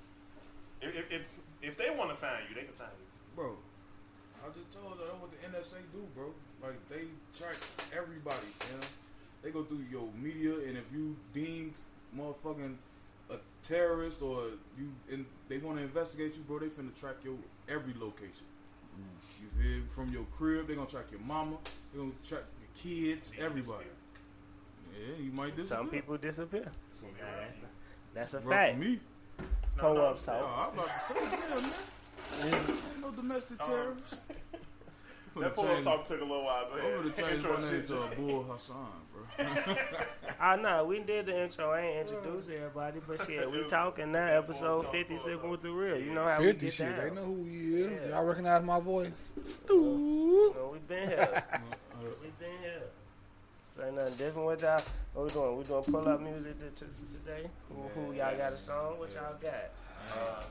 If 0.82 0.92
if 0.98 1.12
if, 1.12 1.38
if 1.62 1.78
they 1.78 1.90
want 1.96 2.10
to 2.12 2.16
find 2.16 2.44
you, 2.50 2.56
they 2.56 2.68
can 2.68 2.74
find 2.76 2.92
you. 3.00 3.08
bro. 3.36 3.56
I 4.44 4.50
just 4.58 4.74
told 4.74 4.98
you 4.98 5.06
that's 5.06 5.22
what 5.22 5.32
the 5.32 5.40
NSA 5.48 5.80
do, 5.94 6.04
bro. 6.14 6.34
Like 6.62 6.78
they 6.90 7.08
track 7.38 7.56
everybody, 7.96 8.50
you 8.68 8.78
know. 8.78 8.88
They 9.42 9.50
go 9.50 9.64
through 9.64 9.86
your 9.90 10.10
media, 10.22 10.54
and 10.68 10.78
if 10.78 10.86
you 10.94 11.16
deemed 11.34 11.80
motherfucking 12.18 12.76
a 13.32 13.38
terrorist 13.64 14.22
or 14.22 14.44
you, 14.78 14.92
and 15.12 15.26
they 15.50 15.58
want 15.58 15.78
to 15.78 15.84
investigate 15.84 16.36
you, 16.38 16.44
bro, 16.44 16.60
they 16.60 16.68
finna 16.68 16.94
track 17.00 17.16
your 17.24 17.36
every 17.70 17.94
location. 18.00 18.46
You 19.42 19.48
feel? 19.62 19.82
From 19.90 20.08
your 20.14 20.26
crib, 20.26 20.68
they 20.68 20.76
gonna 20.76 20.88
track 20.88 21.06
your 21.12 21.22
mama. 21.22 21.58
They 21.94 22.00
gonna 22.00 22.12
track 22.24 22.44
your 22.60 22.70
kids, 23.16 23.34
everybody. 23.40 23.86
Yeah, 24.94 25.24
you 25.24 25.32
might 25.32 25.56
disappear. 25.56 25.78
some 25.78 25.88
people 25.90 26.18
disappear. 26.18 26.70
It's 26.92 27.00
gonna 27.00 27.14
be 27.14 27.22
Nah, 27.22 27.28
around 27.28 27.56
that's, 28.14 28.34
a 28.34 28.42
Bro, 28.42 28.52
fact. 28.52 28.74
for 28.74 28.80
me, 28.80 29.00
Pull 29.78 29.94
no, 29.96 30.06
up 30.08 30.18
oh, 30.22 30.26
talk. 30.26 30.70
I'm 30.70 30.74
about 30.74 30.86
to 30.86 31.00
say, 31.00 31.16
yeah, 31.24 32.50
man. 32.52 32.54
Ain't 32.54 33.02
no 33.02 33.12
domestic 33.12 33.62
Um, 33.62 33.68
terrorists. 33.70 34.16
That 35.40 35.56
pull 35.56 35.66
up 35.66 35.82
talk 35.82 36.06
took 36.06 36.20
a 36.20 36.24
little 36.26 36.44
while. 36.44 36.68
Go 36.70 36.76
I'm 36.76 37.02
gonna 37.02 37.14
change 37.14 37.44
my 37.44 37.72
name 37.72 37.84
to 37.84 38.02
Abul 38.02 38.44
Hassan, 38.44 38.76
bro. 39.14 39.46
I 40.40 40.56
know 40.58 40.86
we 40.86 41.00
did 41.00 41.26
the 41.28 41.44
intro. 41.44 41.72
I 41.72 41.82
ain't 41.82 42.10
introduced 42.10 42.52
everybody, 42.52 43.00
but 43.08 43.26
shit, 43.26 43.50
we 43.50 43.64
talking 43.68 44.12
now. 44.12 44.26
Episode 44.26 44.88
fifty 44.92 45.18
six 45.18 45.42
with 45.42 45.62
the 45.62 45.72
real. 45.72 45.98
You 45.98 46.14
know 46.14 46.26
how 46.26 46.42
we 46.42 46.52
get 46.54 46.74
shit. 46.74 46.96
down. 46.96 47.10
They 47.10 47.16
know 47.16 47.24
who 47.24 47.46
he 47.46 47.82
is. 47.82 47.92
Yeah. 47.92 48.10
Y'all 48.10 48.26
recognize 48.26 48.64
my 48.64 48.80
voice? 48.82 49.32
You 49.70 50.54
know, 50.56 50.70
we 50.74 50.80
been 50.80 51.08
here. 51.08 51.44
Uh, 51.54 51.58
we 52.22 52.28
been 52.40 52.60
here. 52.62 52.82
Ain't 53.86 53.96
nothing 53.96 54.18
different 54.18 54.48
with 54.48 54.62
y'all. 54.62 54.82
What 55.14 55.24
we 55.24 55.30
doing? 55.32 55.58
We 55.58 55.64
doing 55.64 55.84
pull 55.84 56.08
up 56.10 56.22
music 56.22 56.60
t- 56.60 56.86
t- 56.86 57.18
today. 57.18 57.50
Who, 57.70 58.02
who 58.02 58.14
y'all 58.14 58.36
got 58.38 58.48
a 58.48 58.52
song? 58.52 59.00
What 59.00 59.14
y'all 59.14 59.36
got? 59.42 59.54
Uh, 60.12 60.44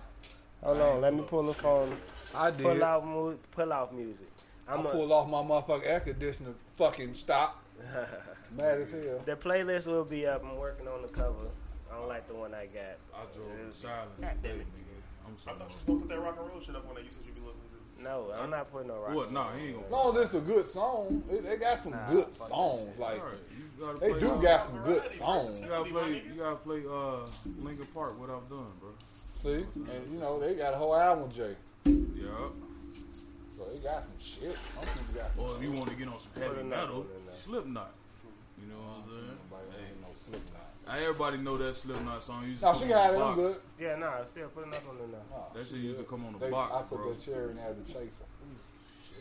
hold 0.65 0.81
on, 0.81 1.01
let 1.03 1.15
me 1.15 1.23
pull 1.29 1.43
the 1.43 1.53
phone. 1.53 1.95
I 2.35 2.51
did. 2.51 2.63
Pull 2.63 2.83
out, 2.83 3.07
mu- 3.07 3.37
pull 3.53 3.73
out 3.73 3.95
music. 3.95 4.27
I 4.71 4.75
I'm 4.75 4.87
a, 4.87 4.91
pulled 4.91 5.11
off 5.13 5.29
my 5.29 5.39
motherfucking 5.43 5.87
air 5.87 6.01
conditioner. 6.01 6.51
Fucking 6.77 7.15
stop. 7.15 7.63
Mad 8.57 8.81
as 8.81 8.93
hell. 8.93 9.23
the 9.25 9.37
playlist 9.37 9.87
will 9.87 10.05
be 10.05 10.27
up. 10.27 10.45
I'm 10.45 10.57
working 10.57 10.87
on 10.87 11.03
the 11.03 11.09
cover. 11.09 11.49
I 11.91 11.97
don't 11.97 12.09
like 12.09 12.29
the 12.29 12.35
one 12.35 12.55
I 12.55 12.67
got. 12.67 12.97
I 13.15 13.25
drove 13.35 13.49
in 13.65 13.73
silence 13.73 14.21
God 14.21 14.35
damn 14.43 14.53
it. 14.53 14.67
I'm 15.27 15.33
I 15.35 15.37
thought 15.37 15.59
you 15.59 15.65
was 15.65 15.83
gonna 15.87 15.99
put 16.01 16.09
that 16.09 16.21
rock 16.21 16.37
and 16.41 16.49
roll 16.49 16.61
shit 16.61 16.75
up 16.77 16.89
on 16.89 16.95
that 16.95 17.05
you 17.05 17.11
said 17.11 17.23
you 17.27 17.33
be 17.33 17.41
listening 17.41 17.65
to. 17.99 18.03
No, 18.05 18.33
I'm 18.41 18.51
not 18.51 18.71
putting 18.73 18.89
no 18.89 18.99
rock. 19.01 19.15
What? 19.15 19.33
Nah, 19.33 19.53
he 19.55 19.69
ain't 19.69 19.91
gonna. 19.91 20.05
No, 20.05 20.13
this 20.13 20.31
is 20.31 20.37
a 20.37 20.41
good 20.41 20.67
song. 20.69 21.23
They, 21.29 21.39
they 21.39 21.57
got 21.57 21.79
some 21.81 21.93
Nah, 21.93 22.11
good 22.11 22.37
songs. 22.37 22.99
Like 22.99 23.21
Alright, 23.21 24.01
they 24.01 24.13
do 24.21 24.31
uh, 24.31 24.37
got 24.39 24.67
some 24.67 24.79
good 24.85 25.03
Variety, 25.03 25.19
songs. 25.19 25.61
You 25.61 25.67
gotta 25.69 25.91
play. 25.91 26.03
nigga. 26.03 26.27
You 26.27 26.35
gotta 26.41 26.57
play. 26.57 26.83
Uh, 26.89 27.27
Linkin 27.65 27.87
Park. 27.95 28.19
What 28.21 28.31
I've 28.31 28.49
done, 28.49 28.67
bro. 28.81 28.91
See, 29.35 29.53
and 29.75 30.11
you 30.11 30.19
know 30.19 30.39
they 30.41 30.55
got 30.55 30.75
a 30.75 30.77
whole 30.77 30.95
album, 30.97 31.31
Jay. 31.31 31.55
Yeah. 31.85 32.31
So 33.71 33.77
they 33.79 33.83
got 33.87 34.03
some 34.09 34.19
shit. 34.19 34.51
Some 34.57 34.83
people 34.83 35.15
got 35.23 35.31
some. 35.35 35.45
Or 35.45 35.57
if 35.57 35.63
you 35.63 35.71
want 35.73 35.91
to 35.91 35.97
get 35.97 36.09
on 36.09 36.19
some 36.19 36.33
heavy 36.35 36.61
another 36.61 36.65
metal, 36.67 37.01
one 37.07 37.19
in 37.19 37.27
there. 37.27 37.35
Slipknot. 37.35 37.91
You 38.59 38.67
know 38.67 38.81
what 38.83 38.99
I'm 38.99 39.07
saying? 39.07 39.39
Nobody 39.47 39.67
ain't 39.79 40.01
no 40.03 40.09
Slipknot. 40.11 40.69
Now, 40.91 40.95
everybody 40.99 41.37
know 41.39 41.57
that 41.59 41.77
Slipknot 41.77 42.23
song. 42.23 42.47
Used 42.51 42.61
to 42.61 42.67
No, 42.67 42.73
come 42.73 42.81
she 42.83 42.85
on 42.85 42.91
got 42.91 43.07
the 43.07 43.15
it. 43.15 43.23
I'm 43.23 43.37
box. 43.37 43.37
good. 43.39 43.57
Yeah, 43.79 43.97
nah, 43.97 44.25
still 44.27 44.49
put 44.51 44.67
another 44.67 44.87
one 44.91 44.99
in 45.07 45.11
there. 45.15 45.27
No, 45.31 45.47
That 45.55 45.63
she 45.69 45.75
shit 45.79 45.85
used 45.87 45.97
to 45.99 46.03
good. 46.03 46.11
come 46.11 46.27
on 46.27 46.33
the 46.35 46.39
They- 46.43 46.51
box, 46.51 46.69
I 46.75 46.83
put 46.83 46.99
bro. 46.99 47.13
the 47.15 47.21
cherry 47.23 47.51
in 47.51 47.57
there 47.57 47.71
as 47.71 47.79
a 47.79 47.87
chaser. 47.87 48.27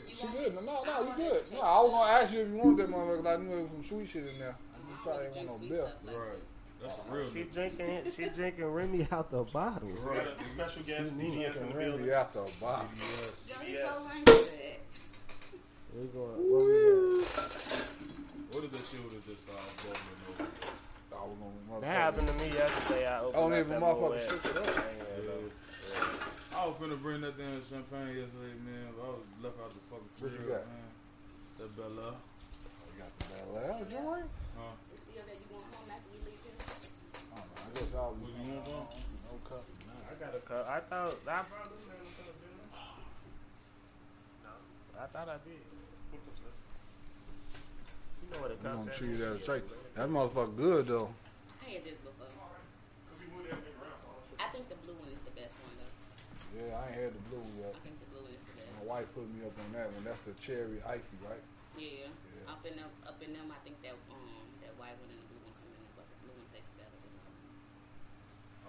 She 0.09 0.25
good. 0.33 0.51
No, 0.57 0.61
no, 0.65 0.93
you 1.05 1.13
good. 1.15 1.41
No, 1.53 1.61
I 1.61 1.77
was 1.85 1.91
gonna 1.93 2.11
ask 2.17 2.33
you 2.33 2.39
if 2.41 2.47
you 2.49 2.57
wanted 2.57 2.77
that 2.81 2.89
motherfucker. 2.89 3.21
'cause 3.21 3.27
I 3.29 3.37
knew 3.37 3.49
there 3.53 3.61
was 3.61 3.69
some 3.71 3.83
sweet 3.85 4.09
shit 4.09 4.25
in 4.27 4.39
there. 4.39 4.55
You 4.89 4.95
probably 5.05 5.25
ain't 5.29 5.35
want 5.37 5.61
no 5.61 5.69
beer. 5.69 5.93
Right. 6.09 6.41
That's 6.81 6.97
a 6.97 7.11
real 7.13 7.25
She 7.27 7.39
nigga. 7.43 7.53
drinking, 7.53 8.01
she 8.15 8.29
drinking 8.29 8.65
Remy 8.65 9.07
out 9.11 9.29
the 9.31 9.43
bottle. 9.43 9.87
We 9.87 9.93
got 9.95 10.27
a 10.27 10.43
special 10.43 10.83
guest, 10.83 11.17
DGS 11.19 11.61
in 11.61 11.69
the 11.69 11.75
Really 11.75 11.89
building. 11.97 12.09
after 12.11 12.39
a 12.39 12.47
bottle. 12.61 12.87
Yes. 12.95 13.59
We 15.95 16.05
going, 16.13 16.37
what 16.37 16.61
we 16.65 16.73
got? 17.25 17.49
What 18.53 18.61
did 18.61 18.71
that 18.71 18.85
shit 18.85 19.01
with 19.03 19.25
just 19.25 19.43
started 19.45 19.73
bubbling 19.83 20.21
over? 20.29 20.47
I 21.09 21.25
was 21.25 21.35
gonna 21.67 21.81
That 21.81 21.97
happened 21.97 22.27
to 22.29 22.35
me 22.39 22.47
yesterday. 22.53 23.05
I 23.07 23.19
opened 23.19 23.35
I 23.35 23.39
don't 23.41 23.53
up 23.53 23.59
even 23.59 23.69
that 23.73 23.81
motherfucker 23.81 24.15
Moet. 24.15 24.29
shook 24.29 24.45
it 24.45 24.57
up. 24.57 24.65
Yeah, 24.69 26.55
I 26.55 26.65
was 26.65 26.75
finna 26.79 26.97
bring 27.01 27.21
that 27.21 27.35
damn 27.37 27.59
champagne 27.61 28.15
yesterday, 28.15 28.55
man. 28.63 28.93
But 28.95 29.03
I 29.03 29.09
was 29.17 29.25
left 29.43 29.57
out 29.59 29.69
the 29.73 29.81
fucking 29.89 30.09
What 30.15 30.31
you 30.31 30.37
crib, 30.37 30.49
got? 30.49 30.65
man. 30.69 30.89
That 31.59 31.69
Bella. 31.75 32.07
Oh, 32.15 32.85
you 32.87 32.95
got 33.01 33.11
the 33.19 33.25
Bel 33.27 33.49
Air 33.59 33.85
joint? 33.89 34.29
Huh? 34.55 34.73
It's 34.93 35.01
still 35.03 35.25
that 35.27 35.37
you 35.37 35.47
want 35.51 35.67
home 35.75 35.89
after 35.89 36.08
you 36.08 36.08
leave 36.08 36.08
here. 36.08 36.08
I 37.39 37.47
don't. 37.47 37.55
I 37.59 37.71
guess 37.79 37.89
y'all 37.93 38.11
What 38.19 38.29
you 38.35 38.51
want, 38.51 38.65
bro? 38.65 38.79
No 38.83 39.33
cup. 39.47 39.63
Nah. 39.87 40.11
I 40.11 40.13
got 40.19 40.35
a 40.35 40.41
cup. 40.43 40.63
I 40.67 40.79
thought 40.83 41.15
I 41.23 41.41
brought 41.47 41.69
this 41.71 41.87
a 41.87 41.95
cup, 42.19 42.35
I? 44.43 45.03
I 45.03 45.07
thought 45.07 45.29
I 45.29 45.37
did. 45.47 45.63
You 48.19 48.27
know 48.35 48.39
what 48.43 48.51
a 48.51 48.59
I'm 48.59 48.59
cup 48.59 48.75
gonna 48.83 48.91
says? 48.91 48.97
treat 48.99 49.09
you 49.15 49.19
that 49.23 49.39
straight. 49.43 49.63
That 49.95 50.09
motherfucker 50.09 50.55
good 50.57 50.85
though. 50.87 51.09
I 51.63 51.69
had 51.71 51.83
this 51.87 51.97
before. 52.03 52.27
Cause 52.27 53.17
we 53.23 53.25
moved 53.31 53.47
everything 53.49 53.73
around, 53.79 53.95
so 53.97 54.11
I 54.37 54.45
think 54.51 54.67
the 54.69 54.75
blue 54.83 54.97
one 54.99 55.09
is 55.15 55.21
the 55.23 55.31
best 55.33 55.55
one 55.63 55.73
though. 55.79 55.93
Yeah, 56.59 56.75
I 56.77 56.83
ain't 56.91 56.99
had 56.99 57.11
the 57.15 57.23
blue 57.31 57.41
yet. 57.57 57.71
I 57.73 57.79
think 57.81 57.95
the 58.03 58.09
blue 58.11 58.21
one 58.27 58.35
is 58.35 58.43
the 58.43 58.53
best. 58.59 58.69
My 58.83 58.85
wife 58.85 59.07
put 59.15 59.25
me 59.31 59.39
up 59.47 59.55
on 59.55 59.69
that 59.73 59.87
one. 59.95 60.03
That's 60.03 60.21
the 60.27 60.35
cherry 60.37 60.77
icy, 60.83 61.15
right? 61.25 61.41
Yeah. 61.79 62.11
Yeah. 62.11 62.51
Up 62.53 62.61
in 62.67 62.75
them, 62.75 62.91
up 63.07 63.17
in 63.23 63.31
them, 63.33 63.47
I 63.49 63.59
think 63.65 63.79
that 63.87 63.95
um 64.11 64.45
that 64.61 64.73
white 64.77 64.93
one 64.99 65.09
and 65.09 65.19
the 65.23 65.27
blue 65.31 65.41
one 65.47 65.55
come 65.57 65.71
in 65.73 65.79
there, 65.79 65.95
but 65.97 66.05
the 66.11 66.17
blue 66.27 66.35
one 66.37 66.45
tastes 66.53 66.75
better. 66.77 66.91
Than 67.01 67.09
the 67.17 67.21
other 67.23 67.33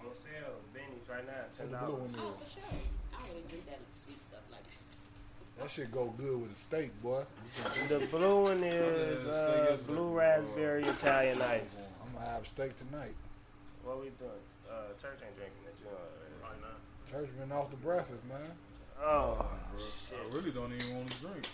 I'm 0.11 0.17
gonna 0.17 0.27
sell 0.27 0.51
Benny's 0.75 1.07
right 1.07 1.25
now. 1.25 1.47
Ten 1.55 1.71
the 1.71 1.77
blue 1.77 1.95
one 1.95 2.11
dollars. 2.11 2.19
Oh, 2.19 2.29
is. 2.29 2.35
for 2.43 2.59
sure. 2.59 2.79
I 3.15 3.21
don't 3.21 3.29
really 3.31 3.47
drink 3.47 3.65
that 3.67 3.79
sweet 3.89 4.21
stuff 4.21 4.43
like 4.51 4.67
that. 4.67 5.63
That 5.63 5.71
shit 5.71 5.91
go 5.91 6.13
good 6.17 6.41
with 6.41 6.51
a 6.51 6.55
steak, 6.55 6.91
boy. 7.01 7.23
The 7.87 8.05
blue 8.11 8.43
one 8.43 8.63
is 8.63 9.25
uh, 9.25 9.77
blue 9.87 10.11
raspberry 10.11 10.83
Italian 10.83 11.41
ice. 11.41 11.99
I'm 12.03 12.11
gonna 12.13 12.25
have 12.25 12.45
steak 12.45 12.73
tonight. 12.77 13.15
What 13.85 13.99
we 13.99 14.11
doing? 14.19 14.31
Uh, 14.67 14.91
church 15.01 15.19
ain't 15.23 15.37
drinking 15.37 15.63
that. 15.63 15.79
You 15.79 15.85
know. 15.91 15.97
probably 16.41 16.59
not. 16.59 16.75
Church 17.09 17.29
been 17.39 17.51
off 17.53 17.69
the 17.71 17.77
breakfast, 17.77 18.19
man. 18.27 18.51
Oh, 19.01 19.45
Bro, 19.71 19.79
I 19.79 20.35
really 20.35 20.51
don't 20.51 20.73
even 20.73 20.97
want 20.97 21.09
to 21.11 21.21
drink. 21.21 21.47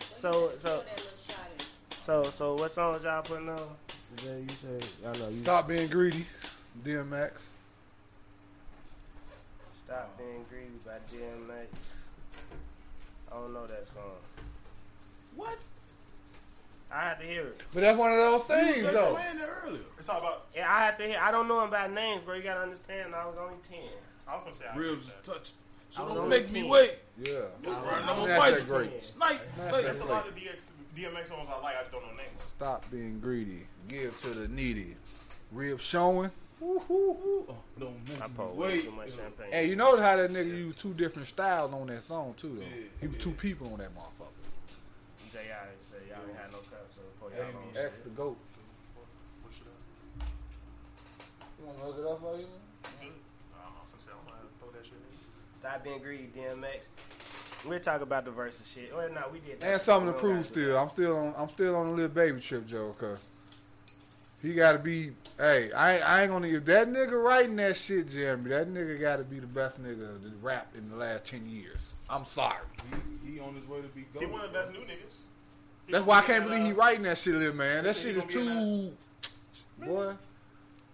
So- 0.00 0.50
so- 0.58 0.58
Throw 0.58 0.82
that 0.82 0.96
little 0.98 1.18
shot 1.24 1.48
in. 1.56 1.64
so 1.92 2.22
so 2.24 2.54
what 2.56 2.70
songs 2.72 3.04
y'all 3.04 3.22
putting 3.22 3.48
on? 3.48 3.60
Is 4.16 4.24
you 4.24 4.48
said 4.48 4.84
I 5.06 5.18
know 5.18 5.28
you 5.28 5.38
Stop 5.42 5.68
being 5.68 5.88
greedy. 5.88 6.26
DMX. 6.84 7.32
Stop 9.90 10.16
Being 10.18 10.44
Greedy 10.48 10.78
by 10.86 10.98
DMX. 11.12 11.66
I 13.32 13.34
don't 13.34 13.52
know 13.52 13.66
that 13.66 13.88
song. 13.88 14.04
What? 15.34 15.58
I 16.92 17.00
had 17.08 17.14
to 17.18 17.26
hear 17.26 17.46
it. 17.48 17.62
But 17.74 17.80
that's 17.80 17.98
one 17.98 18.12
of 18.12 18.18
those 18.18 18.42
things, 18.44 18.76
You 18.76 18.84
was 18.84 18.92
though. 18.94 19.14
playing 19.14 19.38
that 19.38 19.48
earlier. 19.64 19.80
It's 19.98 20.08
all 20.08 20.18
about. 20.20 20.46
Yeah, 20.54 20.72
I 20.72 20.78
had 20.84 20.96
to 20.98 21.06
hear. 21.08 21.18
I 21.20 21.32
don't 21.32 21.48
know 21.48 21.64
him 21.64 21.70
by 21.70 21.88
names, 21.88 22.22
bro. 22.24 22.36
You 22.36 22.42
gotta 22.44 22.60
understand. 22.60 23.16
I 23.16 23.26
was 23.26 23.36
only 23.36 23.56
ten. 23.68 23.80
I 24.28 24.36
was 24.36 24.44
gonna 24.44 24.54
say 24.54 24.64
I 24.72 24.76
Ribs 24.76 24.90
agree 24.90 24.94
with 24.94 25.22
that. 25.24 25.24
touch. 25.24 25.50
So 25.90 26.02
I 26.04 26.06
was 26.06 26.14
don't 26.14 26.24
only 26.26 26.38
make 26.40 26.52
me 26.52 26.60
10. 26.62 26.70
wait. 26.70 26.98
Yeah. 27.24 27.32
Riding 27.64 28.08
I'm 28.08 28.18
on 28.20 28.28
that 28.28 28.38
bicycle. 28.38 28.78
great. 28.78 29.02
Snipe. 29.02 29.40
Like, 29.72 29.82
There's 29.82 29.98
a 30.00 30.04
lot 30.04 30.28
of 30.28 30.36
DX, 30.36 30.70
DMX 30.96 31.26
songs 31.26 31.48
I 31.52 31.60
like. 31.60 31.74
I 31.76 31.80
just 31.80 31.90
don't 31.90 32.02
know 32.02 32.12
names. 32.16 32.40
Stop 32.56 32.88
being 32.92 33.18
greedy. 33.18 33.66
Give 33.88 34.16
to 34.22 34.28
the 34.30 34.46
needy. 34.46 34.94
Rib 35.50 35.80
showing. 35.80 36.30
Oh, 36.62 37.56
don't 37.78 38.08
make 38.08 38.22
I 38.22 38.28
poured 38.28 38.56
way 38.56 38.80
too 38.80 38.90
much 38.92 39.12
champagne. 39.12 39.52
Hey, 39.52 39.68
you 39.68 39.76
know 39.76 40.00
how 40.00 40.16
that 40.16 40.30
nigga 40.30 40.46
used 40.48 40.80
two 40.80 40.94
different 40.94 41.28
styles 41.28 41.72
on 41.72 41.86
that 41.88 42.02
song 42.02 42.34
too, 42.36 42.48
though. 42.48 42.62
Yeah, 42.62 42.86
he 43.00 43.06
was 43.06 43.16
yeah. 43.16 43.22
two 43.22 43.32
people 43.32 43.72
on 43.72 43.78
that 43.78 43.94
motherfucker. 43.94 44.30
JI 45.32 45.40
said 45.78 46.00
y'all 46.08 46.18
ain't 46.28 46.36
had 46.36 46.50
no 46.50 46.58
cups, 46.58 46.96
so 46.96 47.02
pour 47.20 47.30
y'all 47.30 47.44
man. 47.44 47.54
own 47.56 47.84
X 47.84 48.00
the 48.00 48.10
goat. 48.10 48.36
What 49.42 49.54
should 49.54 49.66
I? 50.20 50.24
You 51.60 51.66
wanna 51.66 51.78
hook 51.78 51.96
it 51.98 52.06
up 52.10 52.20
for 52.20 52.36
you? 52.36 52.46
Good. 52.82 53.12
I'm 53.54 53.72
gonna 53.72 53.98
say 53.98 54.10
I'm 54.10 54.26
gonna 54.26 54.48
throw 54.58 54.70
that 54.70 54.84
shit. 54.84 54.94
Stop 55.58 55.84
being 55.84 56.00
greedy, 56.00 56.30
DMX. 56.36 57.68
We'll 57.68 57.78
talk 57.80 58.00
about 58.00 58.24
the 58.24 58.30
versus 58.30 58.66
shit. 58.66 58.94
Well, 58.94 59.10
no, 59.12 59.22
we 59.32 59.38
did. 59.40 59.60
that. 59.60 59.72
And 59.72 59.80
something 59.80 60.12
to 60.12 60.18
prove 60.18 60.46
still. 60.46 60.78
I'm 60.78 60.88
still 60.88 61.16
on. 61.16 61.34
I'm 61.36 61.48
still 61.48 61.76
on 61.76 61.88
the 61.88 61.92
little 61.92 62.08
baby 62.08 62.40
trip, 62.40 62.66
Joe. 62.66 62.94
Cause 62.98 63.28
he 64.42 64.54
got 64.54 64.72
to 64.72 64.78
be. 64.78 65.12
Hey, 65.38 65.72
I, 65.72 65.94
ain't- 65.94 66.08
I 66.08 66.22
ain't 66.22 66.30
gonna. 66.32 66.48
If 66.48 66.64
that 66.66 66.88
nigga 66.88 67.22
writing 67.22 67.56
that 67.56 67.76
shit, 67.76 68.08
Jeremy, 68.10 68.50
that 68.50 68.68
nigga 68.72 69.00
got 69.00 69.16
to 69.16 69.24
be 69.24 69.38
the 69.38 69.46
best 69.46 69.82
nigga 69.82 70.20
to 70.22 70.32
rap 70.42 70.68
in 70.76 70.88
the 70.90 70.96
last 70.96 71.24
ten 71.26 71.48
years. 71.48 71.94
I'm 72.08 72.24
sorry. 72.24 72.56
He, 73.24 73.32
he 73.34 73.40
on 73.40 73.54
his 73.54 73.66
way 73.68 73.80
to 73.80 73.88
be 73.88 74.00
He 74.12 74.18
gold. 74.18 74.32
one 74.32 74.40
of 74.44 74.52
the 74.52 74.58
best 74.58 74.72
new 74.72 74.80
niggas. 74.80 75.22
He 75.86 75.92
That's 75.92 76.04
why 76.04 76.18
I 76.18 76.22
can't 76.22 76.44
believe 76.44 76.66
he 76.66 76.72
writing 76.72 77.02
that 77.04 77.18
shit, 77.18 77.34
little 77.34 77.56
man. 77.56 77.84
That 77.84 77.96
shit 77.96 78.16
is 78.16 78.24
too. 78.24 78.92
Boy, 79.78 80.12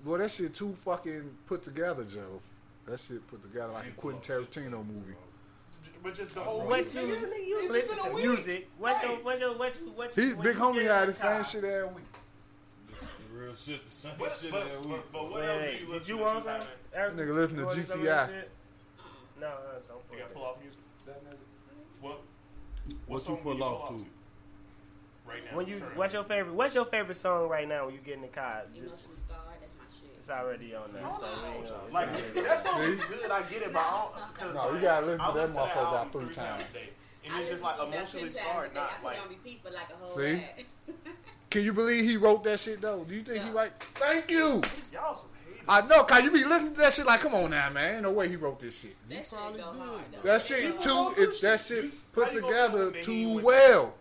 boy, 0.04 0.18
that 0.18 0.30
shit 0.30 0.54
too 0.54 0.74
fucking 0.84 1.28
put 1.46 1.62
together, 1.64 2.04
Joe. 2.04 2.40
That 2.86 3.00
shit 3.00 3.26
put 3.26 3.42
together 3.42 3.72
like 3.72 3.86
a 3.88 3.90
Quentin 3.90 4.22
Tarantino 4.22 4.86
movie. 4.86 5.12
uh, 5.12 5.88
But 6.04 6.14
just 6.14 6.34
the 6.34 6.40
whole. 6.40 6.60
What 6.66 6.86
Nigga, 6.86 7.08
you, 7.08 7.14
nigga, 7.16 7.46
you 7.46 7.58
it's 7.62 7.72
listen 7.72 7.96
been 7.96 8.06
a 8.06 8.08
to 8.10 8.14
week. 8.14 8.24
music? 8.26 8.68
What's 8.78 9.02
your 9.02 9.12
Right. 9.12 9.24
what's 9.24 9.40
your 9.40 9.58
what 9.58 9.80
you 9.80 9.90
what 9.90 10.16
you? 10.16 10.22
He 10.28 10.32
when 10.34 10.44
big 10.44 10.56
homie 10.56 10.82
had 10.84 11.08
the 11.08 11.12
the 11.12 11.18
same 11.18 11.44
shit 11.44 11.64
every 11.64 11.88
week. 11.88 12.04
Real 13.46 13.54
shit, 13.54 13.84
the 13.84 13.90
same 13.90 14.12
But, 14.18 14.32
shit 14.32 14.50
but, 14.50 14.64
that 14.64 14.80
week. 14.80 14.90
but, 14.90 15.12
but 15.12 15.30
what 15.30 15.40
Wait, 15.40 15.48
else 15.48 15.70
do 15.70 15.86
you 15.86 15.92
listen 15.92 16.08
you 16.08 16.16
to 16.16 16.22
want 16.24 16.44
that 16.44 16.50
you 16.50 16.50
haven't? 16.50 16.68
Eric, 16.92 17.14
Nigga 17.14 17.34
listen 17.34 17.56
you 17.56 17.62
to 17.62 17.66
want 17.68 17.86
some 17.86 18.00
of 18.00 18.06
GTI. 18.06 18.28
No, 19.38 19.46
no, 19.46 19.46
don't 19.86 20.02
You 20.10 20.18
got 20.18 20.26
it. 20.26 20.34
pull 20.34 20.44
off 20.44 20.56
music. 20.60 20.78
What? 22.00 22.20
What 23.06 23.20
song 23.20 23.36
you 23.36 23.42
do 23.52 23.58
pull 23.58 23.62
off 23.62 23.88
to? 23.98 24.04
Right 25.28 25.44
now. 25.44 25.56
When 25.56 25.66
you, 25.68 25.78
currently? 25.78 25.96
what's 25.98 26.14
your 26.14 26.24
favorite? 26.24 26.54
What's 26.54 26.74
your 26.74 26.84
favorite 26.86 27.14
song 27.14 27.48
right 27.48 27.68
now 27.68 27.86
when 27.86 27.94
you 27.94 28.00
get 28.00 28.14
in 28.16 28.22
the 28.22 28.26
car? 28.28 28.62
Just, 28.74 28.82
Emotionally 28.82 29.16
scarred, 29.16 29.40
that's 29.60 29.72
my 29.78 29.84
shit. 29.94 30.16
it's 30.18 30.30
already 30.30 30.74
on 30.74 30.92
there. 30.92 31.02
So 31.14 31.26
we 31.52 31.58
ain't 31.58 31.92
Like 31.92 32.34
that 32.34 32.58
song 32.58 32.80
is 32.80 33.04
good. 33.04 33.30
I 33.30 33.42
get 33.42 33.62
it, 33.62 33.72
but 33.72 33.78
I 33.78 34.08
don't. 34.42 34.54
No, 34.54 34.72
you 34.74 34.80
gotta 34.80 35.06
listen 35.06 35.24
to 35.24 35.32
that 35.32 35.34
listen 35.34 35.56
motherfucker 35.62 35.88
about 35.88 36.12
three 36.12 36.34
times. 36.34 36.64
a 36.68 36.74
day, 36.74 36.88
and 37.26 37.40
it's 37.40 37.50
just 37.50 37.62
like 37.62 37.76
to 37.76 37.82
it 37.82 37.88
about 37.88 37.94
emotionally 37.94 38.32
scarred, 38.32 38.70
a 38.72 38.74
day. 38.74 38.80
I 38.80 38.82
not 38.82 39.04
like. 39.04 39.16
it 39.18 39.22
on 39.22 39.28
repeat 39.28 39.62
for 39.62 39.70
like 39.70 39.90
a 39.92 39.94
whole 39.94 40.10
See? 40.16 40.42
rap. 41.46 41.50
Can 41.50 41.62
you 41.62 41.72
believe 41.72 42.04
he 42.04 42.16
wrote 42.16 42.44
that 42.44 42.60
shit 42.60 42.80
though? 42.80 43.04
Do 43.04 43.14
you 43.14 43.22
think 43.22 43.42
he 43.44 43.50
write? 43.50 43.72
Thank 43.80 44.30
you. 44.30 44.62
Y'all 44.92 45.14
some 45.14 45.28
haters. 45.44 45.64
I 45.68 45.80
know, 45.86 46.04
cause 46.04 46.22
you 46.24 46.30
be 46.30 46.44
listening 46.44 46.74
to 46.74 46.80
that 46.80 46.92
shit 46.92 47.06
like, 47.06 47.20
come 47.20 47.34
on 47.34 47.50
now, 47.50 47.70
man. 47.70 47.94
Ain't 47.94 48.02
no 48.02 48.12
way 48.12 48.28
he 48.28 48.36
wrote 48.36 48.60
this 48.60 48.80
shit. 48.80 48.96
That 49.08 49.16
shit 49.26 49.30
go 49.30 49.62
hard. 49.62 50.00
That 50.22 50.42
shit 50.42 50.80
too, 50.82 51.14
it, 51.16 51.40
that 51.42 51.60
shit 51.60 52.12
put 52.12 52.26
How 52.28 52.32
you 52.32 52.40
gonna 52.40 52.52
tell 52.54 52.66
together 52.68 52.82
him 52.86 52.92
that 52.92 53.04
he 53.04 53.24
too 53.24 53.44
well. 53.44 53.94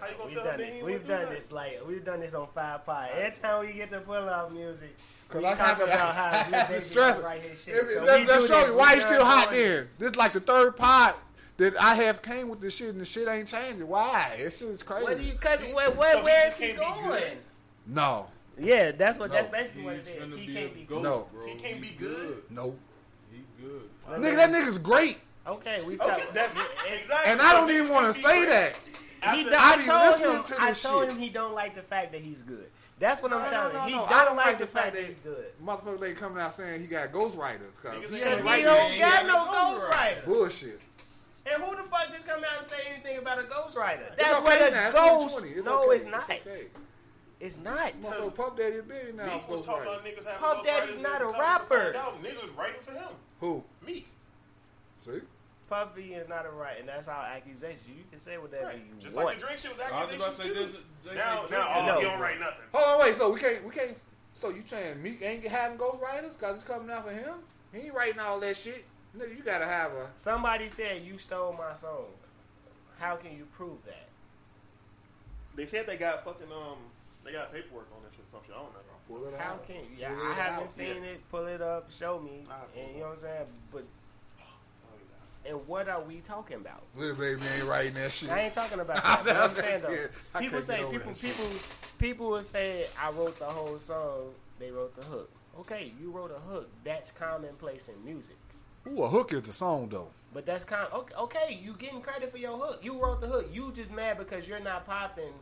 How 0.00 0.06
you 0.08 0.12
gonna 0.16 0.26
We've 0.26 0.34
done 0.36 0.44
them 0.46 0.58
this. 0.70 0.82
We've 0.82 0.84
went 0.84 1.04
through 1.06 1.14
done 1.16 1.24
that? 1.26 1.30
this 1.36 1.52
like 1.52 1.80
we've 1.86 2.04
done 2.04 2.20
this 2.20 2.34
on 2.34 2.46
Five 2.54 2.86
Pie. 2.86 3.10
Every 3.14 3.40
time 3.40 3.66
we 3.66 3.72
get 3.74 3.90
to 3.90 4.00
pull 4.00 4.14
off 4.30 4.50
music, 4.50 4.96
we 5.34 5.44
I 5.46 5.54
talk 5.54 5.76
about 5.82 6.14
how 6.14 6.50
the 6.50 6.72
good 6.72 6.82
stress- 6.82 7.20
right 7.20 7.42
here 7.42 7.56
shit. 7.56 7.74
If- 7.74 7.88
So 7.90 8.04
let, 8.04 8.20
we 8.20 8.26
let's 8.26 8.46
show 8.46 8.66
you 8.66 8.76
why 8.76 8.94
he 8.94 9.00
done 9.00 9.08
still 9.12 9.24
hot 9.26 9.50
doing 9.50 9.62
then. 9.62 9.76
this. 9.98 10.00
is 10.00 10.16
like 10.16 10.32
the 10.32 10.40
third 10.40 10.76
pod 10.76 11.14
that 11.60 11.78
I 11.80 11.94
have 11.96 12.22
came 12.22 12.48
with 12.48 12.60
this 12.62 12.74
shit 12.76 12.88
and 12.88 13.00
the 13.00 13.04
shit 13.04 13.28
ain't 13.28 13.46
changing. 13.48 13.86
Why? 13.86 14.32
This 14.38 14.58
shit 14.58 14.68
is 14.68 14.82
crazy. 14.82 15.04
What 15.04 15.16
do 15.18 15.22
you? 15.22 15.34
Cause 15.34 15.60
where, 15.74 15.86
So 15.88 15.92
where, 15.92 16.16
he 16.18 16.22
where 16.24 16.46
is 16.48 16.56
he 16.56 16.72
going? 16.72 17.22
no, 17.86 18.26
Yeah, 18.58 18.92
that's 18.92 19.18
what. 19.18 19.28
No. 19.28 19.36
That's 19.36 19.50
basically 19.50 19.82
what 19.84 19.94
it 19.94 19.96
He's 19.98 20.08
is. 20.08 20.34
finna 20.34 20.38
He 20.38 20.46
be 20.46 20.52
can't 20.54 20.72
a 20.72 20.74
be 20.74 20.82
good. 20.84 21.02
No. 21.02 21.26
bro. 21.32 21.46
He 21.46 21.54
can't 21.54 21.80
be 21.82 21.90
good. 21.98 22.42
no. 22.50 22.74
He 23.30 23.42
good. 23.62 23.82
Nigga, 24.08 24.36
that 24.36 24.50
nigga's 24.50 24.78
great. 24.78 25.18
Okay, 25.46 25.78
we 25.86 25.94
Okay, 25.94 25.96
thought 25.96 26.34
that's 26.34 26.54
exactly. 26.90 27.32
And 27.32 27.40
I 27.42 27.52
don't 27.52 27.70
even 27.70 27.88
want 27.90 28.14
to 28.14 28.22
say 28.22 28.44
great. 28.44 28.48
that. 28.48 28.76
He 29.34 29.44
don't- 29.44 29.54
I 29.54 29.72
I 29.72 29.76
be 29.76 29.84
told 29.84 30.02
listening 30.02 30.36
him. 30.36 30.42
to 30.44 30.62
I 30.62 30.68
this 30.70 30.82
told 30.82 31.02
shit. 31.04 31.12
him 31.12 31.18
he 31.18 31.28
don't 31.28 31.54
like 31.54 31.74
the 31.74 31.82
fact 31.82 32.12
that 32.12 32.22
he's 32.22 32.42
good. 32.42 32.66
That's 32.98 33.22
what 33.22 33.32
I'm 33.32 33.38
No, 33.40 33.44
no, 33.44 33.50
telling 33.50 33.72
no, 33.74 33.86
you. 33.86 33.96
no. 33.96 34.06
He 34.06 34.14
I 34.14 34.24
don't 34.26 34.36
like 34.36 34.58
the 34.58 34.66
fact 34.66 34.92
that 34.94 35.00
that- 35.02 35.06
he's 35.06 35.16
good. 35.24 35.44
Motherfuckers 35.64 36.00
they 36.00 36.12
coming 36.12 36.38
out 36.42 36.54
saying 36.56 36.80
he 36.82 36.86
got 36.86 37.10
ghostwriters. 37.12 37.74
Cause 37.82 37.94
Niggas 37.94 38.10
he 38.10 38.16
ain't 38.16 38.26
ain't 38.26 38.34
Cause 38.36 38.42
Right, 38.44 38.58
he 38.58 38.64
don't 38.64 38.98
got 38.98 39.26
no 39.26 39.34
ghostwriter. 39.46 39.90
ghostwriter. 39.90 40.24
bullshit. 40.26 40.80
And 41.46 41.62
who 41.62 41.74
the 41.76 41.82
fuck 41.84 42.10
just 42.12 42.26
come 42.26 42.44
out 42.44 42.58
and 42.58 42.66
say 42.66 42.76
anything 42.92 43.18
about 43.18 43.38
a 43.38 43.42
ghostwriter? 43.42 44.08
It's 44.12 44.16
That's 44.18 44.38
okay 44.38 44.44
where 44.44 44.70
the 44.70 44.84
it's 44.86 44.94
ghost. 44.94 45.38
2020. 45.44 45.48
It's 45.58 45.64
No, 45.66 45.84
okay. 45.84 45.96
it's 45.96 46.06
not. 46.06 46.24
okay. 46.30 46.40
It's 47.40 47.64
not. 47.64 47.92
Motherfucker, 48.02 48.34
Puff 48.36 48.56
Daddy 48.56 48.76
a 48.78 48.82
billionaire 48.82 49.26
now. 49.26 49.34
Meek 49.36 49.48
was 49.48 49.64
talking 49.64 49.82
about 49.88 50.04
niggas 50.04 50.24
having 50.26 50.38
Puff 50.40 50.64
Daddy's 50.64 51.02
not 51.02 51.22
a 51.22 51.26
rapper. 51.26 51.94
Niggas 52.22 52.56
writing 52.56 52.80
for 52.82 52.92
him. 52.92 53.08
Who? 53.40 53.64
Meek. 53.86 54.08
See? 55.06 55.20
Puffy 55.70 56.14
is 56.14 56.28
not 56.28 56.44
a 56.44 56.50
right, 56.50 56.78
and 56.80 56.88
that's 56.88 57.06
our 57.08 57.24
accusation. 57.26 57.94
You 57.96 58.02
can 58.10 58.18
say 58.18 58.36
whatever 58.38 58.66
Right. 58.66 58.76
you 58.78 59.00
Just 59.00 59.14
want. 59.16 59.28
like 59.28 59.38
the 59.38 59.46
drink 59.46 59.58
shit 59.58 59.70
was 59.72 59.80
I 59.80 60.00
was 60.02 60.10
about 60.10 60.18
to 60.18 60.24
accusations 60.26 60.36
say 60.36 60.48
too. 60.48 60.54
this. 60.54 60.76
They 61.06 61.14
Now, 61.14 61.46
say 61.46 61.54
now, 61.56 61.62
Drake 61.62 61.76
oh, 61.76 61.86
No. 61.86 61.94
he 61.98 62.02
don't 62.02 62.20
write 62.20 62.40
nothing. 62.40 62.64
Hold 62.74 63.00
on, 63.00 63.06
wait. 63.06 63.16
So 63.16 63.30
we 63.32 63.40
can't, 63.40 63.64
we 63.64 63.70
can't. 63.70 63.96
So 64.34 64.48
you 64.50 64.62
saying 64.66 65.00
Meek 65.02 65.22
ain't 65.22 65.46
having 65.46 65.78
ghostwriters 65.78 66.32
because 66.32 66.56
it's 66.56 66.64
coming 66.64 66.90
out 66.90 67.04
for 67.06 67.12
him? 67.12 67.34
He 67.72 67.82
ain't 67.86 67.94
writing 67.94 68.18
all 68.18 68.40
that 68.40 68.56
shit. 68.56 68.84
Nigga, 69.16 69.36
you 69.36 69.42
gotta 69.42 69.64
have 69.66 69.92
a. 69.92 70.10
Somebody 70.16 70.68
said 70.68 71.02
you 71.02 71.18
stole 71.18 71.52
my 71.52 71.74
song. 71.74 72.06
How 72.98 73.16
can 73.16 73.36
you 73.36 73.46
prove 73.56 73.84
that? 73.86 74.08
They 75.56 75.66
said 75.66 75.86
they 75.86 75.96
got 75.96 76.24
fucking 76.24 76.46
um, 76.52 76.76
they 77.24 77.32
got 77.32 77.52
paperwork 77.52 77.88
on 77.96 78.02
that 78.04 78.14
shit. 78.14 78.30
Some 78.30 78.40
shit. 78.46 78.54
I 78.54 78.58
don't 78.58 78.72
know. 78.72 78.80
Pull 79.08 79.26
it 79.26 79.34
How 79.40 79.54
out. 79.54 79.66
can 79.66 79.76
you? 79.76 79.82
Yeah, 79.98 80.14
Pull 80.14 80.22
I 80.26 80.30
it 80.30 80.34
haven't 80.36 80.62
out. 80.64 80.70
seen 80.70 80.86
Yeah. 81.02 81.10
it. 81.10 81.30
Pull 81.30 81.46
it 81.46 81.60
up. 81.60 81.90
Show 81.90 82.20
me. 82.20 82.44
I'll 82.48 82.58
pull 82.72 82.80
And 82.82 82.90
it 82.90 82.94
you 82.94 83.00
know 83.00 83.06
what 83.08 83.12
I'm 83.14 83.18
saying? 83.18 83.46
But 83.72 83.84
Oh, 84.40 85.48
and 85.48 85.66
what 85.66 85.88
are 85.88 86.00
we 86.02 86.16
talking 86.20 86.56
about? 86.58 86.82
Lil 86.94 87.16
Baby 87.16 87.40
ain't 87.56 87.64
writing 87.64 87.94
that 87.94 88.12
shit. 88.12 88.30
I 88.30 88.40
ain't 88.42 88.54
talking 88.54 88.78
about 88.78 88.96
that. 89.02 89.22
But 89.24 89.36
I'm 89.36 89.54
saying 89.54 89.82
Yeah, 89.82 89.88
though, 89.88 90.06
I 90.34 90.38
people 90.40 90.58
can't 90.58 90.64
say 90.66 90.76
get 90.76 90.84
over 90.84 90.92
people 90.98 91.12
that 91.12 91.18
shit. 91.18 91.36
people 91.36 91.50
people 91.98 92.26
will 92.28 92.42
say 92.42 92.86
I 93.02 93.10
wrote 93.10 93.36
the 93.38 93.46
whole 93.46 93.78
song. 93.78 94.34
They 94.60 94.70
wrote 94.70 94.94
the 94.94 95.02
hook. 95.04 95.30
Okay, 95.60 95.92
you 96.00 96.10
wrote 96.12 96.30
a 96.30 96.38
hook. 96.38 96.68
That's 96.84 97.10
commonplace 97.10 97.88
in 97.88 98.04
music. 98.04 98.36
Ooh, 98.88 99.02
a 99.02 99.08
hook 99.08 99.32
is 99.32 99.42
the 99.42 99.52
song 99.52 99.88
though. 99.88 100.08
But 100.32 100.46
that's 100.46 100.64
kind 100.64 100.86
of 100.90 101.00
okay, 101.00 101.14
okay. 101.16 101.60
You 101.62 101.74
getting 101.74 102.00
credit 102.00 102.30
for 102.30 102.38
your 102.38 102.56
hook. 102.56 102.80
You 102.82 103.02
wrote 103.02 103.20
the 103.20 103.26
hook. 103.26 103.48
You 103.52 103.72
just 103.72 103.92
mad 103.92 104.18
because 104.18 104.48
you're 104.48 104.60
not 104.60 104.86
popping 104.86 105.32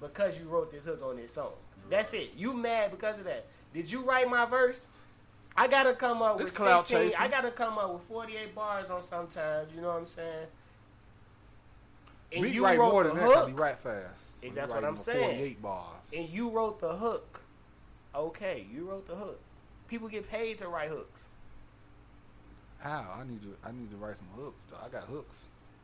because 0.00 0.38
you 0.40 0.46
wrote 0.48 0.70
this 0.70 0.84
hook 0.86 1.00
on 1.02 1.16
this 1.16 1.32
song. 1.34 1.52
That's 1.90 2.12
it. 2.14 2.32
You 2.36 2.52
mad 2.54 2.90
because 2.90 3.18
of 3.18 3.24
that. 3.24 3.46
Did 3.72 3.90
you 3.90 4.02
write 4.02 4.28
my 4.28 4.44
verse? 4.44 4.88
I 5.56 5.66
gotta 5.68 5.94
come 5.94 6.20
up 6.22 6.36
This 6.38 6.46
with 6.58 6.68
16. 6.68 6.98
chasing. 6.98 7.18
I 7.20 7.28
gotta 7.28 7.50
come 7.50 7.78
up 7.78 7.92
with 7.92 8.02
48 8.02 8.54
bars 8.54 8.90
on 8.90 9.02
sometimes. 9.02 9.72
You 9.74 9.80
know 9.80 9.88
what 9.88 9.98
I'm 9.98 10.06
saying? 10.06 10.46
And 12.32 12.42
Meek 12.42 12.54
you 12.54 12.64
write 12.64 12.78
wrote 12.78 12.90
more 12.92 13.02
the 13.04 13.08
than 13.10 13.18
that 13.18 13.24
'cause 13.26 13.34
hook. 13.36 13.48
he 13.48 13.54
rap 13.54 13.82
fast. 13.82 14.24
And 14.42 14.54
that's 14.54 14.70
what 14.70 14.84
I'm 14.84 14.96
saying. 14.96 15.36
48 15.36 15.62
bars. 15.62 16.00
and 16.12 16.28
you 16.28 16.50
wrote 16.50 16.80
the 16.80 16.96
hook. 16.96 17.40
Okay, 18.14 18.66
you 18.72 18.88
wrote 18.90 19.06
the 19.06 19.14
hook. 19.16 19.40
People 19.88 20.08
get 20.08 20.28
paid 20.28 20.58
to 20.60 20.68
write 20.68 20.88
hooks. 20.90 21.28
How? 22.84 23.16
I 23.18 23.24
need 23.24 23.42
to 23.42 23.56
I 23.64 23.72
need 23.72 23.90
to 23.90 23.96
write 23.96 24.16
some 24.18 24.28
hooks. 24.44 24.60
Though. 24.70 24.76
I 24.84 24.88
got 24.90 25.02
hooks. 25.04 25.38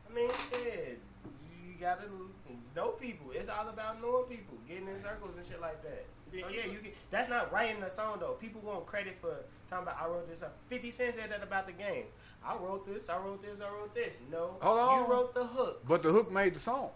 I 0.09 0.13
mean, 0.13 0.29
shit, 0.29 0.99
you 1.65 1.73
gotta 1.79 2.03
know 2.75 2.89
people. 2.89 3.31
It's 3.33 3.49
all 3.49 3.67
about 3.67 4.01
knowing 4.01 4.25
people, 4.25 4.55
getting 4.67 4.87
in 4.87 4.97
circles 4.97 5.35
and 5.37 5.45
shit 5.45 5.59
like 5.59 5.81
that. 5.83 6.05
So 6.39 6.47
yeah, 6.49 6.65
you 6.71 6.77
can. 6.79 6.91
That's 7.09 7.27
not 7.27 7.51
writing 7.51 7.81
a 7.83 7.89
song 7.89 8.17
though. 8.19 8.33
People 8.39 8.61
want 8.61 8.85
credit 8.85 9.17
for 9.19 9.35
talking 9.69 9.83
about 9.87 9.97
I 10.01 10.07
wrote 10.07 10.29
this. 10.29 10.43
up. 10.43 10.55
Fifty 10.69 10.91
Cent 10.91 11.15
said 11.15 11.31
that 11.31 11.41
about 11.43 11.65
the 11.65 11.73
game. 11.73 12.05
I 12.45 12.55
wrote 12.55 12.85
this. 12.87 13.09
I 13.09 13.17
wrote 13.17 13.41
this. 13.41 13.61
I 13.61 13.69
wrote 13.69 13.93
this. 13.95 14.21
No, 14.31 14.55
Hold 14.61 14.79
on. 14.79 14.99
you 15.07 15.11
wrote 15.11 15.33
the 15.33 15.43
hook. 15.45 15.81
But 15.87 16.03
the 16.03 16.09
hook 16.09 16.31
made 16.31 16.53
the 16.55 16.59
song. 16.59 16.89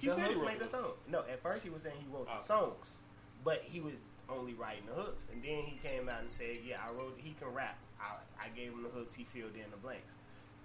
He 0.00 0.08
the 0.08 0.14
said 0.14 0.28
he 0.30 0.34
wrote 0.34 0.44
made 0.46 0.58
the 0.58 0.64
the 0.64 0.70
song. 0.70 0.90
No, 1.08 1.20
at 1.20 1.40
first 1.42 1.64
he 1.64 1.70
was 1.70 1.82
saying 1.82 1.96
he 2.00 2.06
wrote 2.14 2.28
Oh. 2.30 2.36
the 2.36 2.42
songs, 2.42 2.98
but 3.44 3.62
he 3.64 3.80
was 3.80 3.94
only 4.28 4.54
writing 4.54 4.84
the 4.86 4.92
hooks. 5.00 5.28
And 5.32 5.42
then 5.42 5.62
he 5.64 5.78
came 5.78 6.08
out 6.08 6.20
and 6.22 6.30
said, 6.30 6.58
"Yeah, 6.64 6.76
I 6.86 6.92
wrote. 6.92 7.14
He 7.18 7.34
can 7.40 7.52
rap. 7.54 7.76
I, 8.00 8.12
I 8.52 8.56
gave 8.58 8.70
him 8.72 8.82
the 8.82 8.88
hooks. 8.88 9.14
He 9.14 9.24
filled 9.24 9.54
in 9.54 9.70
the 9.70 9.76
blanks." 9.76 10.14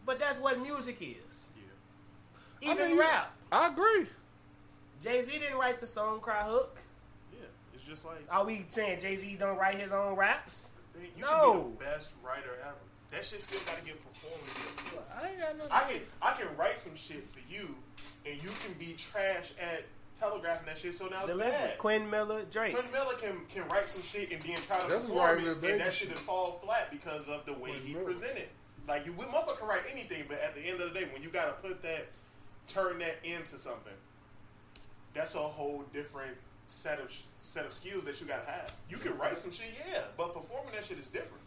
But 0.05 0.19
that's 0.19 0.39
what 0.39 0.59
music 0.59 0.97
is. 1.01 1.51
Yeah. 1.55 2.71
Even 2.71 2.83
I 2.83 2.87
mean, 2.89 2.99
rap. 2.99 3.33
I 3.51 3.67
agree. 3.67 4.07
Jay 5.01 5.21
Z 5.21 5.31
didn't 5.39 5.57
write 5.57 5.79
the 5.79 5.87
song 5.87 6.19
"Cry 6.19 6.43
Hook." 6.43 6.77
Yeah. 7.33 7.39
It's 7.73 7.83
just 7.85 8.05
like 8.05 8.25
Are 8.29 8.45
we 8.45 8.65
saying 8.69 8.99
Jay 9.01 9.15
Z 9.17 9.35
don't 9.39 9.57
write 9.57 9.79
his 9.79 9.91
own 9.93 10.15
raps? 10.15 10.69
you 11.17 11.21
No. 11.25 11.51
can 11.53 11.63
be 11.71 11.77
the 11.77 11.85
best 11.85 12.15
writer 12.23 12.57
ever. 12.61 12.75
That 13.11 13.23
shit 13.25 13.41
still 13.41 13.59
gotta 13.65 13.85
get 13.85 13.97
performed. 14.03 15.05
I 15.21 15.29
ain't 15.29 15.39
got 15.39 15.57
nothing. 15.57 15.71
I 15.71 15.81
can 15.91 16.01
I 16.21 16.33
can 16.33 16.57
write 16.57 16.79
some 16.79 16.95
shit 16.95 17.23
for 17.23 17.41
you, 17.51 17.75
and 18.25 18.41
you 18.41 18.49
can 18.63 18.73
be 18.79 18.93
trash 18.93 19.51
at 19.61 19.83
telegraphing 20.19 20.65
that 20.67 20.77
shit. 20.77 20.93
So 20.93 21.07
now 21.07 21.21
it's 21.21 21.27
The 21.29 21.35
legend, 21.35 21.53
bad. 21.57 21.77
Quentin 21.77 22.09
Miller, 22.09 22.43
Drake. 22.49 22.73
Quentin 22.73 22.91
Miller 22.91 23.13
can 23.15 23.45
can 23.49 23.67
write 23.69 23.87
some 23.87 24.01
shit 24.01 24.31
and 24.31 24.41
then 24.41 24.57
try 24.57 24.79
to 24.79 24.85
perform 24.87 25.39
it, 25.39 25.47
and 25.47 25.61
that 25.79 25.93
shit. 25.93 25.93
shit 25.93 26.09
will 26.09 26.15
fall 26.17 26.51
flat 26.53 26.91
because 26.91 27.27
of 27.27 27.45
the 27.45 27.53
way 27.53 27.71
Quentin 27.71 27.87
he 27.87 27.93
Miller. 27.93 28.05
presented. 28.05 28.47
Like 28.87 29.05
you, 29.05 29.13
motherfucker 29.13 29.57
can 29.59 29.67
write 29.67 29.81
anything, 29.91 30.25
but 30.27 30.39
at 30.41 30.53
the 30.53 30.61
end 30.61 30.81
of 30.81 30.93
the 30.93 30.99
day, 30.99 31.07
when 31.13 31.23
you 31.23 31.29
gotta 31.29 31.53
put 31.53 31.81
that, 31.83 32.07
turn 32.67 32.99
that 32.99 33.17
into 33.23 33.57
something, 33.57 33.93
that's 35.13 35.35
a 35.35 35.39
whole 35.39 35.83
different 35.93 36.35
set 36.67 36.99
of 36.99 37.13
set 37.39 37.65
of 37.65 37.73
skills 37.73 38.03
that 38.05 38.19
you 38.21 38.27
gotta 38.27 38.45
have. 38.49 38.73
You 38.89 38.97
can 38.97 39.17
write 39.17 39.37
some 39.37 39.51
shit, 39.51 39.67
yeah, 39.89 40.01
but 40.17 40.33
performing 40.33 40.73
that 40.73 40.83
shit 40.83 40.99
is 40.99 41.07
different. 41.07 41.43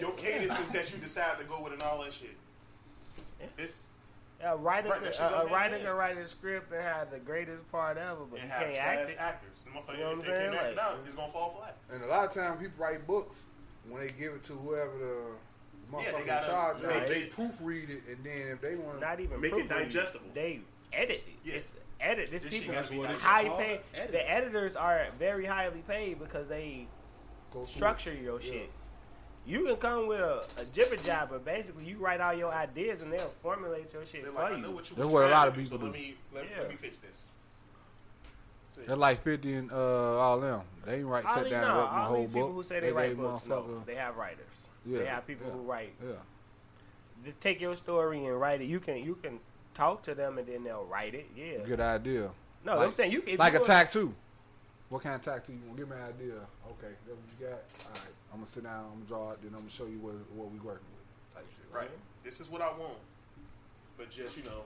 Your 0.00 0.12
cadence 0.12 0.58
is 0.58 0.68
that 0.70 0.90
you 0.92 0.98
decide 0.98 1.38
to 1.38 1.44
go 1.44 1.62
with 1.62 1.74
and 1.74 1.82
all 1.82 2.02
that 2.02 2.12
shit. 2.14 2.34
It's 3.58 3.88
A 4.42 4.56
writer, 4.56 4.88
Right, 4.88 5.00
that 5.00 5.04
could- 5.06 5.14
shit 5.14 5.26
a, 5.26 5.28
goes 5.28 5.36
a 5.36 5.38
hand 5.40 5.52
writer 5.52 5.78
can 5.78 5.94
write 5.94 6.16
a 6.18 6.26
script 6.26 6.72
and 6.72 6.82
have 6.82 7.10
the 7.10 7.18
greatest 7.18 7.70
part 7.70 7.98
ever, 7.98 8.24
but 8.30 8.40
and 8.40 8.48
you 8.48 8.54
have 8.54 8.62
can't 8.64 8.78
act 8.78 9.10
it. 9.10 9.16
actors. 9.18 9.50
The 9.64 9.70
motherfucker, 9.70 9.92
You 9.98 10.00
know 10.04 10.08
what 10.10 10.12
if 10.12 10.18
I'm 10.18 10.20
they 10.20 10.26
can't 10.40 10.52
saying? 10.52 10.54
act 10.54 10.72
it 10.72 10.78
out, 10.78 10.98
it's 11.04 11.14
gonna 11.14 11.32
fall 11.32 11.50
flat. 11.50 11.76
And 11.92 12.02
a 12.02 12.06
lot 12.06 12.24
of 12.28 12.32
times 12.34 12.60
people 12.60 12.82
write 12.84 13.06
books 13.06 13.42
when 13.88 14.00
they 14.00 14.12
give 14.12 14.32
it 14.34 14.44
to 14.44 14.52
whoever 14.54 14.96
the 14.98 15.92
motherfucker 15.92 16.04
Yeah, 16.04 16.12
they 16.18 16.24
gotta- 16.24 16.46
charge 16.46 16.76
of. 16.78 16.84
Right. 16.84 17.06
They 17.06 17.22
proofread 17.26 17.90
it, 17.90 18.02
and 18.08 18.24
then 18.24 18.48
if 18.52 18.60
they 18.62 18.76
want 18.76 19.00
to, 19.00 19.06
Not 19.06 19.20
even 19.20 19.40
Make 19.40 19.52
it 19.52 19.68
proofread 19.68 19.68
digestible. 19.68 20.26
They 20.32 20.60
edit 20.92 21.16
it. 21.26 21.34
Yeah. 21.44 21.54
It's 21.56 21.80
edit. 22.00 22.30
This 22.30 22.42
This 22.44 22.54
people 22.58 22.74
gotta 22.74 22.94
what 22.96 23.10
high 23.20 23.48
paid. 23.50 23.80
edit. 23.94 24.12
The 24.12 24.30
editors 24.30 24.74
are 24.76 25.06
very 25.18 25.44
highly 25.44 25.82
paid 25.86 26.18
because 26.18 26.48
they 26.48 26.86
go 27.52 27.62
structure 27.62 28.14
your 28.14 28.40
shit. 28.40 28.70
You 29.46 29.64
can 29.64 29.76
come 29.76 30.06
with 30.06 30.20
a, 30.20 30.44
a 30.60 30.64
jibber 30.72 30.96
jabber. 30.96 31.38
Basically, 31.38 31.84
you 31.84 31.96
write 31.98 32.20
all 32.20 32.34
your 32.34 32.52
ideas 32.52 33.02
and 33.02 33.12
they'll 33.12 33.18
formulate 33.42 33.92
your 33.92 34.04
shit 34.06 34.22
They're 34.22 34.32
for 34.32 34.42
like, 34.42 34.52
I 34.52 34.56
you. 34.56 34.62
know 34.62 34.70
what 34.70 34.88
you 34.90 34.96
That's 34.96 35.06
was 35.06 35.12
what 35.14 35.24
a 35.24 35.28
trying 35.28 35.32
lot 35.32 35.48
of 35.48 35.54
do, 35.54 35.60
people 35.62 35.78
so 35.78 35.84
let 35.84 35.92
me 35.92 36.14
let, 36.32 36.44
Yeah. 36.44 36.58
let 36.58 36.68
me 36.68 36.76
fix 36.76 36.98
this. 36.98 37.32
So, 38.72 38.82
They're 38.86 38.96
like 38.96 39.22
50 39.22 39.52
and 39.54 39.72
uh, 39.72 39.76
all 40.20 40.38
them. 40.38 40.60
They 40.84 40.96
ain't 40.98 41.06
write, 41.06 41.24
all 41.24 41.34
sit 41.34 41.44
these, 41.44 41.52
down 41.52 41.62
no, 41.62 41.68
and 41.70 41.78
wrote 41.78 41.90
my 41.92 41.98
all 42.02 42.08
whole 42.08 42.20
these 42.20 42.30
people 42.30 42.46
book. 42.48 42.56
who 42.56 42.62
say 42.62 42.80
they, 42.80 42.92
write 42.92 43.08
gave 43.08 43.16
books, 43.18 43.46
no, 43.46 43.62
motherfucker- 43.62 43.86
they 43.86 43.94
have 43.96 44.16
writers. 44.16 44.68
Yeah, 44.86 44.98
they 44.98 45.06
have 45.06 45.26
people 45.26 45.46
yeah, 45.48 45.52
who 45.54 45.60
write. 45.62 45.92
Yeah. 46.02 46.12
They 47.24 47.32
take 47.40 47.60
your 47.60 47.74
story 47.76 48.24
and 48.24 48.40
write 48.40 48.60
it. 48.62 48.66
You 48.66 48.78
can 48.80 48.98
you 48.98 49.16
can 49.16 49.40
talk 49.74 50.02
to 50.04 50.14
them 50.14 50.38
and 50.38 50.46
then 50.46 50.62
they'll 50.64 50.84
write 50.84 51.14
it. 51.14 51.28
Yeah. 51.36 51.58
Good 51.66 51.80
idea. 51.80 52.30
No, 52.64 52.76
Like- 52.76 52.88
I'm 52.88 52.94
saying 52.94 53.10
you 53.12 53.20
can. 53.22 53.34
if 53.34 53.38
like 53.40 53.52
you 53.54 53.58
a 53.58 53.62
go- 53.62 53.66
tattoo. 53.66 54.14
What 54.88 55.02
kind 55.02 55.14
of 55.16 55.22
tattoo 55.22 55.52
you 55.52 55.60
want? 55.66 55.76
Give 55.78 55.88
me 55.88 55.96
an 55.96 56.02
idea. 56.02 56.34
Okay, 56.34 56.94
that's 57.06 57.18
what 57.18 57.40
you 57.40 57.46
got. 57.46 57.60
All 57.86 57.92
right, 57.92 58.12
I'm 58.32 58.38
gonna 58.38 58.46
sit 58.46 58.64
down. 58.64 58.84
I'm 58.92 58.92
gonna 59.00 59.06
draw 59.06 59.30
it. 59.32 59.42
Then 59.42 59.50
I'm 59.54 59.60
gonna 59.60 59.70
show 59.70 59.86
you 59.86 59.98
what 59.98 60.14
what 60.34 60.50
we 60.52 60.58
working 60.58 60.86
with. 60.94 61.34
Type 61.34 61.46
shit. 61.50 61.66
right, 61.74 61.90
this 62.22 62.40
is 62.40 62.50
what 62.50 62.60
I 62.62 62.68
want, 62.70 62.98
but 63.98 64.10
just 64.10 64.36
you 64.36 64.44
know, 64.44 64.62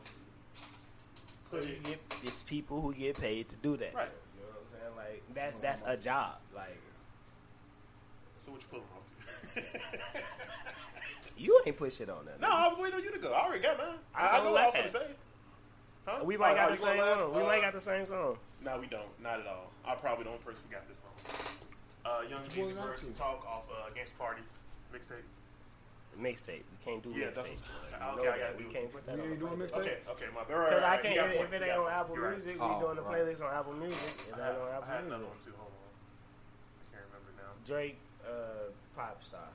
put 1.50 1.62
You 1.64 1.70
it 1.72 1.82
get, 1.84 1.98
it's 2.22 2.42
people 2.42 2.80
who 2.80 2.92
get 2.94 3.20
paid 3.20 3.48
to 3.50 3.56
do 3.56 3.76
that. 3.78 3.94
Right. 3.94 4.08
You 4.36 4.42
know 4.42 4.48
what 4.48 4.62
I'm 4.96 4.96
saying? 4.96 4.96
Like 4.96 5.34
that. 5.34 5.62
That's 5.62 5.82
a 5.86 5.96
job. 5.96 6.36
Like 6.54 6.78
So 8.36 8.52
what 8.52 8.60
you 8.60 8.66
pulling 8.70 8.84
off 8.94 9.54
to? 9.54 9.62
you 11.42 11.60
ain't 11.66 11.76
put 11.76 11.92
shit 11.92 12.08
on 12.10 12.24
that. 12.26 12.40
no, 12.40 12.48
I 12.50 12.68
was 12.68 12.78
waiting 12.78 12.98
on 12.98 13.04
you 13.04 13.12
to 13.12 13.18
go. 13.18 13.32
I 13.32 13.44
already 13.46 13.62
got 13.62 13.78
mine. 13.78 13.86
I 14.14 14.26
I, 14.26 14.36
I 14.36 14.38
go 14.38 14.44
know 14.44 14.52
what 14.52 14.60
I 14.62 14.66
was 14.66 14.92
gonna 14.92 15.04
say. 15.04 15.14
Huh? 16.06 16.20
We 16.24 16.36
might 16.36 16.52
Oh, 16.52 16.54
got 16.56 16.68
oh, 16.68 16.70
the 16.72 16.76
same 16.76 16.96
going 16.96 17.08
last? 17.08 17.20
song. 17.20 17.34
We 17.34 17.40
Uh, 17.42 17.46
might 17.46 17.60
got 17.62 17.72
the 17.72 17.80
same 17.80 18.06
song. 18.06 18.36
No, 18.62 18.78
we 18.78 18.86
don't. 18.86 19.22
Not 19.22 19.40
at 19.40 19.46
all. 19.46 19.70
I 19.86 19.94
probably 19.94 20.24
don't. 20.24 20.44
person 20.44 20.62
who 20.68 20.74
got 20.74 20.86
this 20.86 21.00
song. 21.00 21.53
Uh, 22.04 22.20
Young 22.28 22.40
What 22.40 22.50
Jeezy 22.50 22.68
you 22.68 22.74
got 22.74 22.86
Birds 22.86 23.00
to? 23.00 23.06
can 23.06 23.14
talk 23.14 23.46
off 23.48 23.68
uh, 23.72 23.90
Against 23.90 24.18
Party 24.18 24.42
mixtape. 24.92 25.24
Mixtape. 26.20 26.62
We 26.70 26.78
can't 26.84 27.02
do 27.02 27.10
Yeah, 27.10 27.26
mixtape. 27.26 27.34
that's- 27.34 27.72
okay, 27.90 27.98
know 27.98 28.22
I 28.22 28.38
that. 28.38 28.38
gotta 28.38 28.56
We 28.56 28.62
do 28.64 28.70
it. 28.70 28.72
can't 28.74 28.92
put 28.92 29.06
that 29.06 29.16
We 29.16 29.22
ain't 29.24 29.30
the 29.40 29.46
doing 29.46 29.58
mixtape? 29.58 29.76
Okay, 29.80 29.98
okay, 30.10 30.26
my 30.34 30.40
bad. 30.44 30.48
Cause 30.48 30.58
Right, 30.58 30.82
I 30.84 30.96
can't. 31.02 31.14
you 31.14 31.20
got 31.20 31.30
a 31.30 31.34
If, 31.34 31.40
if 31.48 31.52
it 31.54 31.62
ain't 31.64 31.78
on. 31.80 31.90
Apple 31.90 32.14
You're 32.14 32.24
right. 32.28 32.36
Music, 32.38 32.56
Oh, 32.60 32.68
we 32.68 32.84
doing 32.84 32.96
the 32.96 33.02
right. 33.02 33.14
playlist 33.24 33.40
on 33.44 33.50
Apple 33.54 33.72
Music. 33.72 33.98
If 33.98 34.28
it 34.28 34.34
I 34.34 34.36
ain't 34.36 34.44
had, 34.44 34.54
on 34.54 34.82
I 34.82 34.86
had 34.94 35.04
another 35.04 35.24
one 35.26 35.38
too. 35.42 35.54
Hold 35.58 35.72
on. 35.72 35.90
I 35.90 36.84
can't 36.94 37.06
remember 37.10 37.30
now. 37.40 37.50
Drake, 37.66 37.98
uh, 38.22 38.70
pop 38.94 39.24
star. 39.24 39.48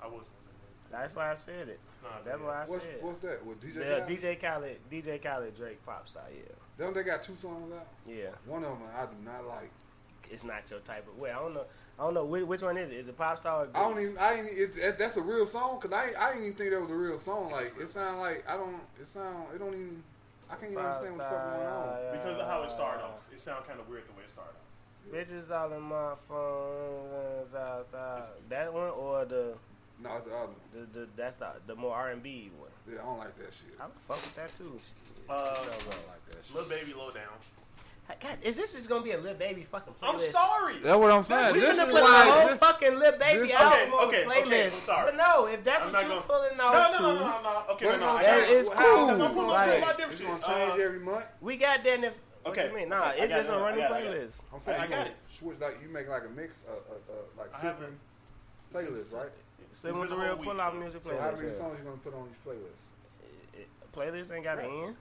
I 0.00 0.06
was 0.08 0.26
gonna 0.26 0.42
say 0.42 0.50
that. 0.50 0.90
That's 0.90 1.14
why 1.16 1.30
I 1.30 1.34
said 1.34 1.68
it. 1.68 1.80
Nah, 2.02 2.08
That's 2.24 2.40
yeah. 2.40 2.46
why 2.46 2.54
I 2.54 2.64
What's 2.66 2.82
said. 2.84 2.98
what's 3.02 3.18
that? 3.20 3.46
With 3.46 3.60
DJ? 3.62 3.74
The 3.74 3.84
Khaled? 3.84 4.08
DJ 4.08 4.40
Khaled, 4.40 4.78
DJ 4.90 5.22
Khaled, 5.22 5.54
Drake, 5.56 5.86
pop 5.86 6.08
star. 6.08 6.24
Yeah, 6.34 6.50
Don't 6.78 6.94
they 6.94 7.02
got 7.04 7.22
two 7.22 7.36
songs 7.36 7.72
out? 7.72 7.86
yeah. 8.06 8.30
One 8.44 8.64
of 8.64 8.70
them 8.78 8.88
I 8.96 9.06
do 9.06 9.14
not 9.24 9.46
like. 9.46 9.70
It's 10.34 10.44
not 10.44 10.68
your 10.70 10.80
type 10.80 11.06
of. 11.08 11.16
way. 11.18 11.30
I 11.30 11.36
don't 11.38 11.54
know. 11.54 11.64
I 11.98 12.02
don't 12.02 12.14
know 12.14 12.24
which, 12.24 12.44
which 12.44 12.60
one 12.62 12.76
is 12.76 12.90
it. 12.90 12.96
Is 12.96 13.08
it 13.08 13.16
pop 13.16 13.38
star 13.38 13.64
or 13.64 13.68
I 13.72 13.78
don't 13.82 14.00
even. 14.00 14.18
I 14.18 14.34
ain't. 14.34 14.48
It, 14.50 14.76
that, 14.82 14.98
that's 14.98 15.16
a 15.16 15.22
real 15.22 15.46
song 15.46 15.78
because 15.80 15.96
I. 15.96 16.10
I 16.18 16.32
didn't 16.32 16.46
even 16.48 16.56
think 16.58 16.70
that 16.70 16.80
was 16.80 16.90
a 16.90 16.94
real 16.94 17.18
song. 17.20 17.52
Like 17.52 17.72
it 17.80 17.88
sound 17.90 18.18
like 18.18 18.44
I 18.48 18.56
don't. 18.56 18.80
It 19.00 19.06
sound. 19.08 19.46
It 19.54 19.58
don't 19.58 19.72
even. 19.74 20.02
I 20.50 20.56
can't 20.56 20.72
even 20.72 20.84
understand 20.84 21.16
what's 21.16 21.30
going 21.30 21.66
on. 21.66 22.12
Because 22.12 22.38
of 22.40 22.46
how 22.46 22.62
it 22.64 22.70
started 22.70 23.02
off, 23.04 23.24
it 23.32 23.40
sounded 23.40 23.66
kind 23.66 23.80
of 23.80 23.88
weird 23.88 24.04
the 24.08 24.12
way 24.12 24.24
it 24.24 24.30
started 24.30 24.50
off. 24.50 24.60
Bitches 25.12 25.50
all 25.50 25.72
in 25.72 25.82
my 25.82 26.14
phone. 26.28 27.44
uh, 27.54 27.56
uh, 27.56 27.96
uh, 27.96 28.26
That 28.48 28.72
one 28.72 28.88
or 28.90 29.24
the, 29.26 29.54
No, 30.02 30.18
the 30.20 30.34
other 30.34 30.46
one. 30.48 30.54
the, 30.92 31.00
the 31.00 31.08
that's 31.16 31.36
the 31.36 31.48
the 31.66 31.74
more 31.76 31.94
R 31.94 32.10
and 32.10 32.22
B 32.22 32.50
one. 32.58 32.70
Yeah, 32.90 33.02
I 33.02 33.04
don't 33.04 33.18
like 33.18 33.36
that 33.38 33.52
shit. 33.54 33.76
I 33.80 33.84
would 33.84 33.94
fuck 34.08 34.16
with 34.16 34.34
that 34.36 34.48
too. 34.58 34.78
Uh, 35.30 35.32
I 35.32 35.54
don't 35.54 36.08
like 36.08 36.26
that 36.30 36.44
shit. 36.44 36.54
Lil 36.56 36.64
Baby 36.68 36.92
Low 36.98 37.10
Down. 37.10 37.38
God, 38.08 38.38
is 38.42 38.56
this 38.56 38.72
just 38.74 38.88
gonna 38.88 39.02
be 39.02 39.12
a 39.12 39.18
Lil 39.18 39.34
Baby 39.34 39.64
fucking 39.64 39.94
playlist? 39.94 40.08
I'm 40.14 40.18
sorry. 40.18 40.78
That's 40.80 40.96
what 40.98 41.10
I'm 41.10 41.24
saying. 41.24 41.54
We 41.54 41.60
This 41.60 41.76
gonna 41.76 41.88
is 41.88 41.94
put 41.94 42.00
the 42.02 42.06
whole. 42.32 42.48
This, 42.48 42.58
fucking 42.58 42.98
Lil 42.98 43.18
Baby 43.18 43.38
this- 43.40 43.52
album 43.52 43.94
Okay, 43.94 44.04
okay, 44.04 44.24
the 44.24 44.46
okay. 44.46 44.64
I'm 44.64 44.70
sorry. 44.70 45.04
But 45.12 45.16
no, 45.16 45.46
if 45.46 45.64
that's 45.64 45.84
I'm 45.84 45.92
what 45.92 46.06
you're 46.08 46.20
pulling 46.22 46.56
No, 46.56 46.64
out 46.64 46.92
no, 46.92 46.98
no, 47.00 47.14
no, 47.14 47.20
no, 47.20 47.42
no. 47.42 47.72
Okay, 47.74 47.86
But 47.86 47.90
no, 47.90 47.90
it's 47.90 48.00
no. 48.00 48.06
gonna 48.06 48.18
I 48.18 48.22
That 48.22 48.38
got 48.40 48.46
change. 48.46 48.50
is 48.60 48.66
it. 48.66 48.72
How? 48.74 48.84
cool. 48.84 49.10
I'm 49.10 49.34
pulling 49.34 49.48
up 49.50 49.54
Like, 49.54 49.74
to 49.74 49.80
my 49.80 49.86
different 49.88 50.12
It's 50.12 50.20
shit. 50.20 50.28
gonna 50.28 50.42
change 50.58 50.80
Uh, 50.80 50.82
every 50.84 50.98
month. 51.00 51.24
we 51.40 51.56
got 51.56 51.84
that. 51.84 52.04
If 52.04 52.12
what 52.42 52.50
Okay, 52.58 52.68
you 52.68 52.76
mean? 52.76 52.88
Nah, 52.90 53.08
okay, 53.10 53.22
I 53.22 53.26
just 53.26 53.48
it, 53.48 53.52
a 53.52 53.56
I 53.56 53.60
running 53.62 53.78
got 53.80 53.90
it, 53.90 53.94
I 53.94 54.04
got 54.04 54.14
it. 54.14 54.28
playlist. 54.28 54.42
I'm 54.52 54.60
saying 54.60 54.80
I 54.80 54.86
got 54.86 55.06
it. 55.06 55.12
switch 55.28 55.58
like 55.60 55.78
you 55.82 55.88
make 55.88 56.08
like 56.08 56.22
a 56.24 56.28
mix, 56.28 56.56
uh, 56.68 56.72
uh, 56.72 56.76
uh, 56.76 57.14
like 57.38 57.54
I 57.54 57.60
sipping 57.60 57.98
haven't- 58.74 58.94
playlist, 58.94 59.14
right? 59.16 59.28
Same 59.72 59.92
been 59.92 60.00
with 60.02 60.10
the 60.10 60.16
a 60.16 60.18
real 60.18 60.28
whole 60.28 60.36
week, 60.36 60.48
pull 60.50 60.60
out 60.60 60.72
so- 60.72 60.78
music 60.78 61.02
So 61.04 61.16
how 61.18 61.30
many 61.32 61.54
songs 61.56 61.78
you 61.80 61.84
gonna 61.84 61.96
put 62.04 62.14
on 62.14 62.28
these 62.28 62.42
playlists? 62.44 62.84
Playlist 63.96 64.34
ain't 64.34 64.44
got 64.44 64.58
an 64.58 64.64
end. 64.66 64.96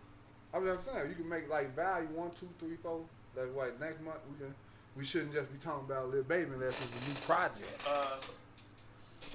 I 0.54 0.60
mean, 0.60 0.70
I'm 0.70 0.82
saying 0.82 1.10
you 1.10 1.16
can 1.16 1.28
make 1.30 1.50
like 1.50 1.76
value 1.76 2.08
one, 2.13 2.30
two, 2.32 2.50
three, 2.60 2.76
four. 2.82 3.02
Like 3.36 3.54
what 3.56 3.80
next 3.80 4.02
month 4.02 4.20
we 4.30 4.38
can. 4.46 4.54
We 4.96 5.04
shouldn't 5.04 5.34
just 5.34 5.52
be 5.52 5.58
talking 5.58 5.86
about 5.89 6.12
Lil 6.12 6.22
Baby 6.22 6.52
unless 6.54 6.78
it's 6.78 6.94
a 6.94 7.10
new 7.10 7.16
project. 7.26 7.88
Uh, 7.88 8.18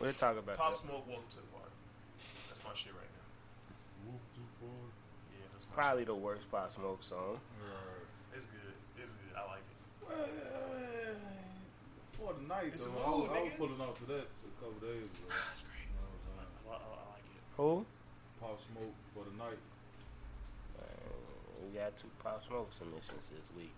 We'll 0.00 0.12
talk 0.12 0.38
about 0.38 0.54
Pop 0.56 0.70
that. 0.70 0.78
Smoke, 0.78 1.02
Welcome 1.08 1.26
to 1.30 1.36
the 1.42 1.50
Party. 1.50 1.74
That's 2.46 2.62
my 2.62 2.70
shit 2.74 2.92
right 2.94 3.10
now. 3.18 4.14
Yeah, 5.34 5.48
that's 5.50 5.66
my 5.66 5.74
Probably 5.74 6.04
the 6.04 6.14
worst 6.14 6.46
Pop 6.52 6.70
Smoke 6.72 7.02
song. 7.02 7.40
shit. 7.58 8.36
It's 8.36 8.46
good. 8.46 8.78
It's 9.02 9.10
good. 9.18 9.34
I 9.34 9.42
like 9.50 9.66
it. 9.66 10.06
Well, 10.06 10.22
uh, 10.22 11.18
for 12.14 12.30
the 12.38 12.46
night, 12.46 12.70
It's 12.70 12.86
a 12.86 12.90
though, 12.90 13.02
I, 13.02 13.10
was, 13.10 13.30
I 13.34 13.42
was 13.42 13.52
pulling 13.58 13.80
off 13.80 13.98
to 13.98 14.04
that 14.14 14.26
a 14.30 14.52
couple 14.62 14.78
days 14.86 15.02
ago. 15.02 15.26
That's 15.50 15.66
great. 15.66 15.82
You 15.90 15.98
know 15.98 16.06
what 16.06 16.38
I'm 16.38 16.46
saying? 16.46 16.54
I, 16.70 16.74
I, 16.78 17.18
I 17.18 17.18
Who? 17.58 17.82
Pop 18.38 18.60
Smoke 18.62 18.94
for 19.18 19.24
the 19.26 19.34
night. 19.34 19.58
We 21.72 21.78
got 21.78 21.96
two 21.98 22.08
Pop 22.22 22.42
Smoke 22.46 22.68
submissions 22.72 23.28
this 23.30 23.56
week. 23.56 23.72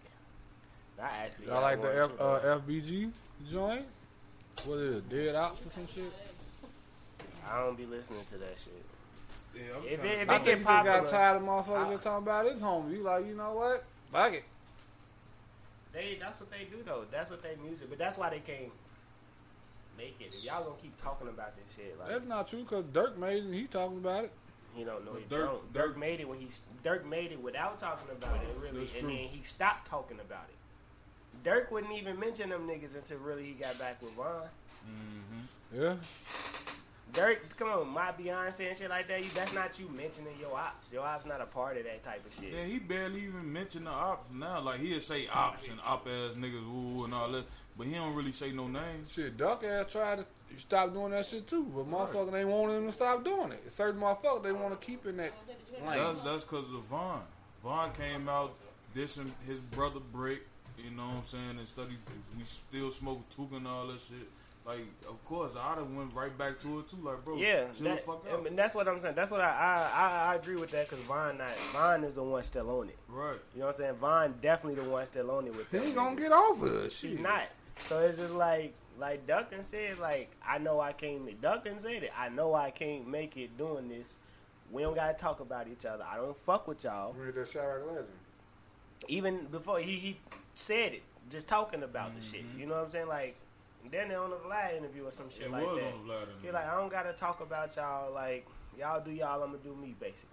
I 1.00 1.24
actually 1.24 1.46
Y'all 1.46 1.62
like 1.62 1.80
the 1.80 2.04
F, 2.04 2.10
uh. 2.20 2.58
FBG 2.60 3.10
joint? 3.50 3.86
What 4.66 4.78
is 4.78 4.96
it? 4.96 5.08
Dead 5.08 5.34
Opps 5.34 5.66
or 5.66 5.70
some 5.70 5.86
shit? 5.86 6.12
I 7.50 7.64
don't 7.64 7.76
be 7.76 7.86
listening 7.86 8.20
to 8.26 8.36
that 8.38 8.54
shit. 8.62 8.84
Yeah, 9.56 9.76
I'm 9.76 9.84
If 9.86 10.04
it- 10.04 10.18
if 10.20 10.28
I 10.30 10.36
it 10.36 10.44
think 10.44 10.44
get 10.44 10.66
just 10.66 10.84
got 10.84 11.08
tired 11.08 11.36
of 11.38 11.42
motherfuckers 11.42 11.86
I- 11.86 11.90
just 11.92 12.02
talking 12.04 12.22
about 12.26 12.44
his 12.46 12.54
homie. 12.56 12.92
You 12.92 12.98
like, 13.02 13.26
you 13.26 13.34
know 13.34 13.54
what? 13.54 13.84
Fuck 14.12 14.34
it. 14.34 14.44
They 15.92 16.18
that's 16.20 16.40
what 16.40 16.50
they 16.50 16.64
do 16.70 16.82
though. 16.84 17.04
That's 17.10 17.30
what 17.30 17.42
they 17.42 17.56
music, 17.64 17.88
but 17.88 17.98
that's 17.98 18.16
why 18.18 18.30
they 18.30 18.40
can't 18.40 18.70
make 19.96 20.20
it. 20.20 20.28
If 20.34 20.44
y'all 20.44 20.62
gonna 20.64 20.76
keep 20.80 21.02
talking 21.02 21.26
about 21.28 21.56
this 21.56 21.74
shit, 21.74 21.98
like 21.98 22.08
That's 22.10 22.26
not 22.26 22.46
true 22.46 22.60
because 22.60 22.84
Durk 22.84 23.16
made 23.16 23.38
it 23.38 23.44
and 23.44 23.54
he 23.54 23.66
talking 23.66 23.96
about 23.98 24.24
it. 24.24 24.32
You 24.76 24.84
don't 24.84 25.04
know, 25.04 25.12
But 25.12 25.20
he 25.22 25.26
Durk- 25.26 25.46
don't. 25.46 25.72
Durk, 25.72 25.94
Durk- 25.94 25.96
made 25.96 26.20
it 26.20 26.28
when 26.28 26.38
he 26.38 26.48
Durk 26.84 27.04
made 27.04 27.32
it 27.32 27.42
without 27.42 27.78
talking 27.80 28.08
about 28.16 28.36
it, 28.36 28.48
really, 28.60 28.78
and 28.80 28.88
true. 28.88 29.08
then 29.08 29.16
he 29.16 29.40
stopped 29.44 29.86
talking 29.88 30.18
about 30.20 30.46
it. 30.48 31.48
Durk 31.48 31.70
wouldn't 31.70 31.92
even 31.92 32.18
mention 32.20 32.50
them 32.50 32.68
niggas 32.68 32.94
until 32.94 33.18
really 33.18 33.44
he 33.46 33.52
got 33.52 33.78
back 33.78 34.00
with 34.02 34.12
Von. 34.12 34.42
Mm-hmm. 34.88 35.82
Yeah. 35.82 35.94
Durk, 37.12 37.38
come 37.58 37.68
on, 37.70 37.88
my 37.88 38.12
Beyonce 38.12 38.68
and 38.68 38.78
shit 38.78 38.88
like 38.88 39.08
that. 39.08 39.20
You, 39.20 39.28
that's 39.34 39.52
not 39.52 39.76
you 39.80 39.88
mentioning 39.88 40.34
your 40.40 40.56
ops. 40.56 40.92
Your 40.92 41.04
ops 41.04 41.26
not 41.26 41.40
a 41.40 41.46
part 41.46 41.76
of 41.76 41.82
that 41.84 42.04
type 42.04 42.24
of 42.24 42.32
shit. 42.32 42.52
Yeah, 42.54 42.64
he 42.64 42.78
barely 42.78 43.22
even 43.24 43.52
mention 43.52 43.84
the 43.84 43.90
ops 43.90 44.30
now. 44.32 44.60
Like 44.60 44.78
he'll 44.80 45.00
say 45.00 45.26
ops 45.26 45.66
and 45.68 45.80
op 45.84 46.06
ass 46.06 46.36
niggas 46.36 46.62
ooh 46.64 47.04
and 47.04 47.12
all 47.14 47.28
that, 47.32 47.46
but 47.76 47.88
he 47.88 47.94
don't 47.94 48.14
really 48.14 48.30
say 48.30 48.52
no 48.52 48.68
names. 48.68 49.12
Shit, 49.12 49.36
Duck 49.36 49.64
ass 49.64 49.90
tried 49.90 50.18
to 50.20 50.26
stop 50.58 50.92
doing 50.92 51.10
that 51.12 51.26
shit 51.26 51.46
too, 51.46 51.64
but 51.74 51.90
motherfuckers 51.90 52.38
ain't 52.38 52.48
wanting 52.48 52.76
him 52.78 52.86
to 52.86 52.92
stop 52.92 53.24
doing 53.24 53.52
it. 53.52 53.72
Certain 53.72 54.00
motherfuckers 54.00 54.42
they 54.42 54.52
want 54.52 54.78
to 54.80 54.86
keep 54.86 55.06
in 55.06 55.16
that. 55.18 55.32
Like, 55.84 55.98
That's 55.98 56.20
that's 56.20 56.44
cause 56.44 56.68
of 56.74 56.82
Von. 56.84 57.20
Von 57.62 57.92
came 57.92 58.28
out 58.28 58.58
dissing 58.96 59.30
his 59.46 59.58
brother 59.60 60.00
Brick. 60.12 60.42
You 60.82 60.90
know 60.96 61.02
what 61.06 61.16
I'm 61.18 61.24
saying? 61.24 61.58
And 61.58 61.68
study, 61.68 61.94
we 62.38 62.42
still 62.44 62.90
smoke 62.90 63.28
Tooka 63.30 63.56
and 63.58 63.66
all 63.66 63.86
that 63.88 64.00
shit. 64.00 64.16
Like, 64.66 64.80
of 65.08 65.22
course, 65.24 65.52
I'd 65.56 65.78
have 65.78 65.90
went 65.90 66.14
right 66.14 66.36
back 66.36 66.58
to 66.60 66.78
it 66.80 66.88
too. 66.90 66.98
Like, 67.02 67.24
bro, 67.24 67.36
Yeah, 67.36 67.64
chill 67.74 67.84
that, 67.88 67.96
the 67.96 68.02
fuck 68.02 68.24
I 68.30 68.34
out. 68.34 68.44
mean, 68.44 68.56
that's 68.56 68.74
what 68.74 68.86
I'm 68.88 69.00
saying. 69.00 69.14
That's 69.14 69.30
what 69.30 69.40
I 69.40 69.50
I, 69.50 70.00
I, 70.28 70.32
I 70.32 70.34
agree 70.36 70.56
with 70.56 70.70
that 70.72 70.88
because 70.88 71.04
Von 71.04 71.38
not 71.38 71.50
Von 71.50 72.04
is 72.04 72.14
the 72.14 72.22
one 72.22 72.44
still 72.44 72.70
on 72.78 72.88
it. 72.88 72.96
right. 73.08 73.36
You 73.54 73.60
know 73.60 73.66
what 73.66 73.74
I'm 73.76 73.80
saying? 73.80 73.94
Von 73.96 74.34
definitely 74.42 74.82
the 74.82 74.88
one 74.88 75.04
still 75.06 75.30
on 75.30 75.46
it 75.46 75.54
with 75.56 75.70
he 75.70 75.78
that. 75.78 75.86
ain't 75.86 75.94
gonna 75.94 76.16
get 76.20 76.32
over 76.32 76.84
it. 76.84 76.92
She's 76.92 77.10
Shit. 77.12 77.20
not. 77.20 77.42
So 77.74 78.00
it's 78.00 78.18
just 78.18 78.34
like 78.34 78.74
like 78.98 79.26
Duncan 79.26 79.62
said, 79.62 79.98
like 79.98 80.30
I 80.46 80.58
know 80.58 80.80
I 80.80 80.92
can't. 80.92 81.40
Duncan 81.40 81.78
said 81.78 82.02
it. 82.04 82.12
I 82.18 82.28
know 82.28 82.54
I 82.54 82.70
can't 82.70 83.06
make 83.08 83.36
it 83.36 83.56
doing 83.56 83.88
this. 83.88 84.16
We 84.70 84.82
don't 84.82 84.94
gotta 84.94 85.14
talk 85.14 85.40
about 85.40 85.66
each 85.68 85.84
other. 85.84 86.04
I 86.04 86.16
don't 86.16 86.36
fuck 86.36 86.68
with 86.68 86.84
y'all. 86.84 87.12
Read 87.12 87.34
that 87.34 87.46
Chiraq 87.46 87.86
legend. 87.88 88.06
Even 89.08 89.46
before 89.46 89.80
he 89.80 89.96
he 89.96 90.16
said 90.54 90.92
it, 90.92 91.02
just 91.30 91.48
talking 91.48 91.82
about 91.82 92.14
the 92.16 92.22
shit. 92.22 92.44
Mm-hmm. 92.46 92.60
You 92.60 92.66
know 92.66 92.74
what 92.74 92.84
I'm 92.84 92.90
saying? 92.90 93.08
Like 93.08 93.36
then 93.90 94.08
they 94.08 94.14
on 94.14 94.30
the 94.30 94.36
Vlad 94.36 94.76
interview 94.76 95.06
or 95.06 95.10
some 95.10 95.30
shit 95.30 95.46
It 95.46 95.50
like 95.52 95.62
was 95.66 95.76
that. 95.76 95.92
on 95.94 96.06
the 96.06 96.12
Vlad 96.12 96.22
interview. 96.22 96.46
He 96.48 96.50
like 96.52 96.66
I 96.66 96.74
don't 96.76 96.90
gotta 96.90 97.12
talk 97.12 97.40
about 97.40 97.74
y'all. 97.76 98.12
Like 98.12 98.46
y'all 98.78 99.02
do 99.02 99.10
y'all, 99.10 99.42
I'm 99.42 99.50
gonna 99.52 99.62
do 99.64 99.74
me 99.74 99.94
basically. 99.98 100.28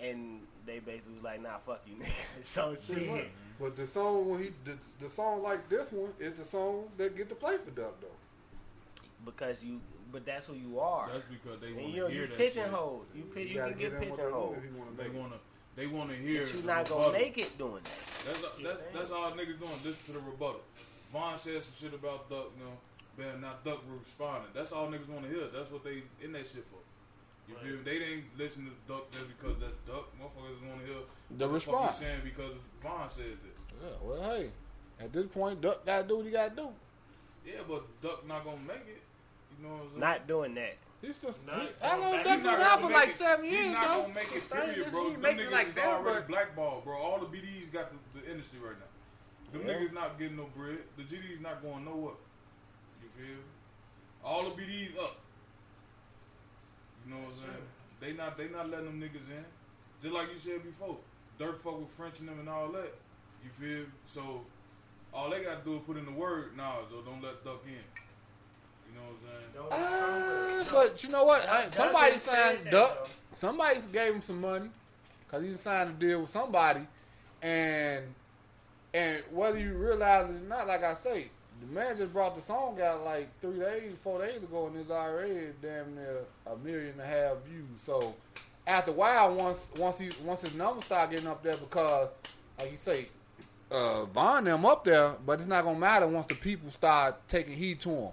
And 0.00 0.40
they 0.64 0.78
basically 0.78 1.14
was 1.14 1.24
like, 1.24 1.42
nah, 1.42 1.58
fuck 1.66 1.82
you, 1.86 1.96
nigga. 1.96 2.12
so 2.42 2.74
Pretty 2.92 3.10
much. 3.10 3.20
shit. 3.20 3.30
But 3.60 3.76
the 3.76 3.86
song 3.86 4.30
when 4.30 4.42
he 4.42 4.50
the, 4.64 4.76
the 5.00 5.10
song 5.10 5.42
like 5.42 5.68
this 5.68 5.90
one 5.90 6.12
is 6.20 6.34
the 6.34 6.44
song 6.44 6.84
that 6.96 7.16
get 7.16 7.28
to 7.28 7.34
play 7.34 7.56
for 7.56 7.70
Duck 7.70 8.00
though. 8.00 8.06
Because 9.24 9.64
you, 9.64 9.80
but 10.12 10.24
that's 10.24 10.46
who 10.46 10.54
you 10.54 10.78
are. 10.78 11.08
That's 11.12 11.24
because 11.26 11.60
they 11.60 11.72
want 11.72 11.86
to 11.86 11.92
hear 11.92 12.08
you 12.08 12.20
that 12.22 12.38
shit. 12.38 12.54
pigeonholed. 12.54 13.06
You, 13.14 13.22
pi- 13.24 13.40
you, 13.40 13.54
gotta 13.56 13.72
can 13.72 13.80
get 13.80 13.92
in 13.94 13.98
pigeonholed. 13.98 14.56
if 14.56 14.62
he 14.62 14.70
wanna 14.78 14.90
They 14.96 15.08
want 15.18 15.32
to. 15.32 15.38
They 15.76 15.86
want 15.86 16.10
to 16.10 16.16
hear. 16.16 16.42
But 16.42 16.52
you're 16.52 16.62
the 16.62 16.68
not 16.68 16.88
gonna 16.88 17.00
rebuttal. 17.08 17.20
make 17.20 17.38
it 17.38 17.58
doing 17.58 17.82
that. 17.84 18.22
That's 18.26 18.42
that's, 18.62 18.80
that's 18.94 19.10
all 19.12 19.32
niggas 19.32 19.58
doing. 19.58 19.78
Listen 19.84 20.14
to 20.14 20.20
the 20.20 20.24
rebuttal. 20.30 20.60
Von 21.12 21.36
said 21.36 21.62
some 21.62 21.88
shit 21.90 21.98
about 21.98 22.28
Duck. 22.30 22.50
You 22.58 22.64
know, 22.64 22.76
man, 23.16 23.40
not 23.40 23.64
Duck 23.64 23.82
responding. 23.98 24.50
That's 24.54 24.72
all 24.72 24.88
niggas 24.88 25.08
want 25.08 25.24
to 25.24 25.30
hear. 25.30 25.46
That's 25.52 25.70
what 25.70 25.82
they 25.84 26.02
in 26.22 26.32
that 26.32 26.46
shit 26.46 26.64
for. 26.70 26.78
You 27.48 27.54
feel 27.56 27.76
me? 27.76 27.82
They 27.84 28.04
ain't 28.04 28.24
listen 28.36 28.66
to 28.66 28.92
Duck 28.92 29.10
just 29.10 29.28
because 29.28 29.56
that's 29.60 29.76
Duck. 29.86 30.08
Motherfuckers 30.20 30.68
want 30.68 30.80
to 30.80 30.86
hear 30.86 31.02
The 31.36 31.48
what 31.48 31.62
fuck 31.62 31.74
he 31.74 31.76
response. 31.86 31.96
saying 31.96 32.20
because 32.24 32.52
Von 32.82 33.08
said 33.08 33.36
this. 33.42 33.64
Yeah, 33.82 33.88
well, 34.02 34.22
hey, 34.22 34.50
at 35.00 35.12
this 35.12 35.26
point, 35.26 35.60
Duck 35.60 35.84
gotta 35.86 36.06
do 36.06 36.16
what 36.18 36.26
he 36.26 36.30
gotta 36.32 36.54
do. 36.54 36.68
Yeah, 37.46 37.60
but 37.68 37.84
Duck 38.02 38.26
not 38.26 38.44
gonna 38.44 38.58
make 38.66 38.84
it. 38.86 39.02
You 39.58 39.66
know 39.66 39.74
what 39.74 39.82
I'm 39.84 39.88
saying? 39.90 40.00
Not 40.00 40.26
doing 40.28 40.54
that. 40.56 40.76
He's 41.00 41.20
just, 41.22 41.46
Not 41.46 41.60
he, 41.62 41.68
going 41.68 41.74
I 41.82 41.96
know. 41.96 42.12
Duck 42.12 42.26
He's 42.26 42.36
been 42.36 42.44
not 42.44 42.60
out 42.60 42.80
gonna 42.82 42.88
for 42.88 42.92
like 43.00 43.08
it. 43.08 43.14
seven 43.14 43.44
He's 43.44 43.54
years 43.54 43.72
not 43.72 43.84
though. 43.86 44.02
gonna 44.02 44.14
make 44.14 44.32
it. 44.34 44.50
Period, 44.50 44.78
is, 44.78 44.90
bro. 44.92 45.02
He 45.08 45.12
Them 45.12 45.22
make 45.22 45.38
it 45.38 45.48
niggas 45.48 45.52
like 45.52 45.66
is 45.68 45.74
that, 45.74 45.86
already 45.86 46.18
but 46.18 46.28
blackball, 46.28 46.80
bro. 46.84 46.96
All 46.98 47.18
the 47.20 47.26
BDs 47.26 47.72
got 47.72 47.90
the, 48.14 48.20
the 48.20 48.30
industry 48.30 48.58
right 48.60 48.74
now. 48.78 49.58
Them 49.58 49.66
Yeah. 49.66 49.74
niggas 49.74 49.92
not 49.94 50.18
getting 50.18 50.36
no 50.36 50.46
bread. 50.56 50.78
The 50.96 51.04
GDs 51.04 51.40
not 51.40 51.62
going 51.62 51.84
nowhere. 51.84 52.14
You 53.02 53.08
feel? 53.16 53.38
All 54.24 54.42
the 54.42 54.50
BDs 54.60 54.98
up. 54.98 55.16
You 57.08 57.14
know 57.14 57.20
what 57.20 57.28
I'm 57.28 57.32
saying? 57.32 57.66
They 58.00 58.12
not 58.12 58.36
they 58.36 58.48
not 58.48 58.68
letting 58.70 58.86
them 58.86 59.00
niggas 59.00 59.30
in. 59.30 59.44
Just 60.02 60.12
like 60.14 60.28
you 60.30 60.36
said 60.36 60.62
before, 60.62 60.98
Durk 61.40 61.58
fuck 61.58 61.80
with 61.80 61.88
French 61.90 62.20
and 62.20 62.28
them 62.28 62.38
and 62.40 62.48
all 62.48 62.68
that. 62.68 62.94
You 63.42 63.50
feel? 63.50 63.86
So 64.04 64.44
all 65.14 65.30
they 65.30 65.42
gotta 65.42 65.64
do 65.64 65.76
is 65.76 65.80
put 65.86 65.96
in 65.96 66.04
the 66.04 66.12
word, 66.12 66.56
nah, 66.56 66.74
so 66.90 67.00
don't 67.00 67.22
let 67.22 67.42
Duck 67.44 67.62
in. 67.66 67.72
You 67.72 68.94
know 68.94 69.06
what 69.08 69.72
I'm 69.72 70.68
saying? 70.68 70.82
Uh, 70.82 70.88
but 70.90 71.02
you 71.02 71.08
know 71.10 71.24
what? 71.24 71.44
Hey, 71.44 71.68
somebody 71.70 72.12
Doesn't 72.12 72.20
signed 72.34 72.58
that, 72.64 72.70
Duck. 72.70 73.04
though. 73.04 73.10
Somebody 73.32 73.80
gave 73.92 74.14
him 74.14 74.20
some 74.20 74.40
money 74.40 74.68
because 75.26 75.44
he 75.44 75.56
signed 75.56 75.90
a 75.90 75.92
deal 75.94 76.20
with 76.20 76.30
somebody, 76.30 76.80
and 77.42 78.04
and 78.92 79.22
whether 79.30 79.58
you 79.58 79.72
realize 79.74 80.30
it 80.30 80.42
or 80.42 80.48
not, 80.48 80.66
like 80.66 80.84
I 80.84 80.94
say, 80.94 81.30
the 81.60 81.66
man 81.74 81.96
just 81.96 82.12
brought 82.12 82.36
the 82.36 82.42
song 82.42 82.80
out 82.80 83.04
like 83.04 83.28
three 83.40 83.58
days, 83.58 83.94
four 84.02 84.18
days 84.24 84.42
ago, 84.42 84.66
and 84.68 84.76
it's 84.76 84.90
already 84.90 85.48
damn 85.62 85.94
near 85.94 86.24
a 86.46 86.56
million 86.56 86.90
and 86.92 87.00
a 87.00 87.06
half 87.06 87.36
views. 87.48 87.64
So 87.84 88.14
after 88.66 88.90
a 88.90 88.94
while, 88.94 89.34
once 89.34 89.68
once 89.78 89.98
he 89.98 90.10
once 90.24 90.40
his 90.42 90.54
numbers 90.54 90.84
start 90.84 91.10
getting 91.10 91.26
up 91.26 91.42
there, 91.42 91.56
because 91.56 92.08
like 92.58 92.72
you 92.72 92.78
say, 92.80 93.08
uh, 93.70 94.04
buying 94.06 94.44
them 94.44 94.64
up 94.66 94.84
there, 94.84 95.14
but 95.26 95.38
it's 95.40 95.48
not 95.48 95.64
gonna 95.64 95.78
matter 95.78 96.06
once 96.06 96.26
the 96.26 96.34
people 96.34 96.70
start 96.70 97.16
taking 97.28 97.54
heed 97.54 97.80
to 97.80 97.90
him. 97.90 98.10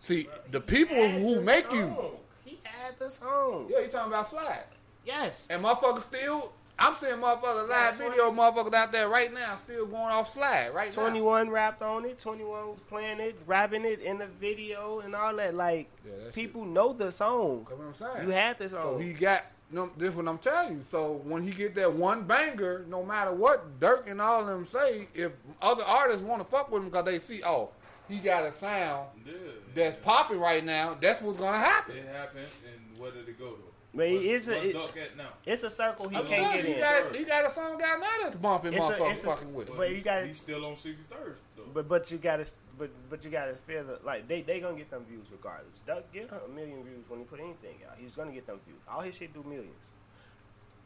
See, 0.00 0.28
the 0.50 0.60
people 0.60 0.96
who 1.08 1.40
make 1.42 1.70
you, 1.72 1.86
song. 1.88 2.10
He 2.44 2.58
had 2.62 2.98
the 2.98 3.10
song. 3.10 3.66
yeah, 3.70 3.80
you 3.80 3.88
talking 3.88 4.12
about 4.12 4.28
slide, 4.30 4.64
Yes. 5.04 5.48
and 5.50 5.64
motherfuckers 5.64 6.02
still. 6.02 6.52
I'm 6.78 6.94
seeing 6.94 7.14
motherfuckers 7.16 7.68
live 7.68 7.98
Yeah, 7.98 8.08
video 8.08 8.30
motherfuckers 8.30 8.72
out 8.74 8.92
there 8.92 9.08
right 9.08 9.32
now 9.32 9.56
still 9.64 9.86
going 9.86 10.02
off 10.02 10.32
slide 10.32 10.72
right 10.72 10.94
now. 10.94 11.02
21 11.02 11.50
rapped 11.50 11.82
on 11.82 12.04
it. 12.04 12.20
21 12.20 12.48
was 12.68 12.78
playing 12.88 13.18
it, 13.20 13.36
rapping 13.46 13.84
it 13.84 14.00
in 14.00 14.18
the 14.18 14.26
video 14.26 15.00
and 15.00 15.14
all 15.14 15.34
that. 15.36 15.54
Like, 15.54 15.90
Yeah, 16.06 16.24
that 16.24 16.34
people 16.34 16.64
know 16.64 16.92
the 16.92 17.10
song. 17.10 17.66
That's 17.68 17.78
what 17.80 17.88
I'm 18.10 18.14
saying. 18.16 18.28
You 18.28 18.32
had 18.34 18.58
the 18.58 18.68
song. 18.68 18.82
So 18.82 18.98
he 18.98 19.12
got 19.12 19.44
no. 19.70 19.90
This 19.96 20.14
what 20.14 20.28
I'm 20.28 20.38
telling 20.38 20.76
you. 20.78 20.82
So 20.82 21.20
when 21.24 21.42
he 21.42 21.50
get 21.50 21.74
that 21.74 21.92
one 21.92 22.22
banger, 22.22 22.84
no 22.88 23.04
matter 23.04 23.32
what 23.32 23.80
Durk 23.80 24.08
and 24.10 24.20
all 24.20 24.44
them 24.46 24.64
say, 24.64 25.08
if 25.14 25.32
other 25.60 25.84
artists 25.84 26.22
want 26.22 26.42
to 26.42 26.48
fuck 26.48 26.70
with 26.70 26.82
him 26.82 26.90
because 26.90 27.04
they 27.04 27.18
see, 27.18 27.42
oh, 27.44 27.70
he 28.08 28.18
got 28.18 28.44
a 28.46 28.52
sound 28.52 29.08
Yeah. 29.26 29.34
that's 29.74 29.96
popping 30.04 30.38
right 30.40 30.64
now, 30.64 30.96
that's 31.00 31.20
what's 31.22 31.38
gonna 31.38 31.58
happen. 31.58 31.96
It 31.96 32.06
happened, 32.06 32.46
and 32.64 32.98
where 33.00 33.10
did 33.10 33.28
it 33.28 33.38
go 33.38 33.46
though? 33.50 33.67
But 33.94 34.10
What- 34.10 34.22
it's 34.22 34.48
a- 34.48 34.68
it- 34.68 34.72
Duck 34.74 34.94
at 34.96 35.10
it's 35.46 35.62
a 35.62 35.70
circle 35.70 36.08
he 36.10 36.16
I'm 36.16 36.26
can't 36.26 36.52
get 36.52 36.62
you, 36.64 36.68
in. 36.70 36.74
he 36.74 36.80
got, 36.80 37.16
he 37.16 37.24
got 37.24 37.46
a 37.46 37.50
song 37.50 37.80
out 37.82 38.00
now 38.00 38.06
that's 38.22 38.36
bumping 38.36 38.74
It's 38.74 38.86
a- 38.86 38.90
motherfuckers 38.92 39.12
it's 39.12 39.24
a- 39.24 39.26
fucking 39.30 39.54
with. 39.54 39.66
But. 39.68 39.76
But 39.78 39.88
you 39.88 39.94
he's, 39.96 40.04
gotta- 40.04 40.26
he's 40.26 40.40
still 40.40 40.66
on 40.66 40.74
63rd 40.74 41.36
though. 41.56 41.62
But 41.72 41.88
but 41.88 42.10
you 42.10 42.18
gotta 42.18 42.46
but 42.76 42.90
but 43.10 43.24
you 43.24 43.30
gotta 43.30 43.54
feel 43.54 43.84
the, 43.84 43.98
like 44.04 44.28
they 44.28 44.42
they 44.42 44.60
gonna 44.60 44.76
get 44.76 44.90
them 44.90 45.04
views 45.08 45.26
regardless. 45.32 45.78
Duck 45.80 46.04
get 46.12 46.30
a 46.30 46.48
million 46.48 46.84
views 46.84 47.08
when 47.08 47.20
he 47.20 47.24
put 47.24 47.40
anything 47.40 47.76
out. 47.90 47.96
He's 47.98 48.14
gonna 48.14 48.30
get 48.32 48.46
them 48.46 48.60
views. 48.66 48.78
All 48.88 49.00
his 49.00 49.16
shit 49.16 49.32
do 49.32 49.42
millions. 49.42 49.92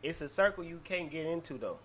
It's 0.03 0.21
a 0.21 0.29
circle 0.29 0.63
you 0.65 0.81
can't 0.85 1.11
get 1.11 1.27
into 1.27 1.55
though. 1.59 1.79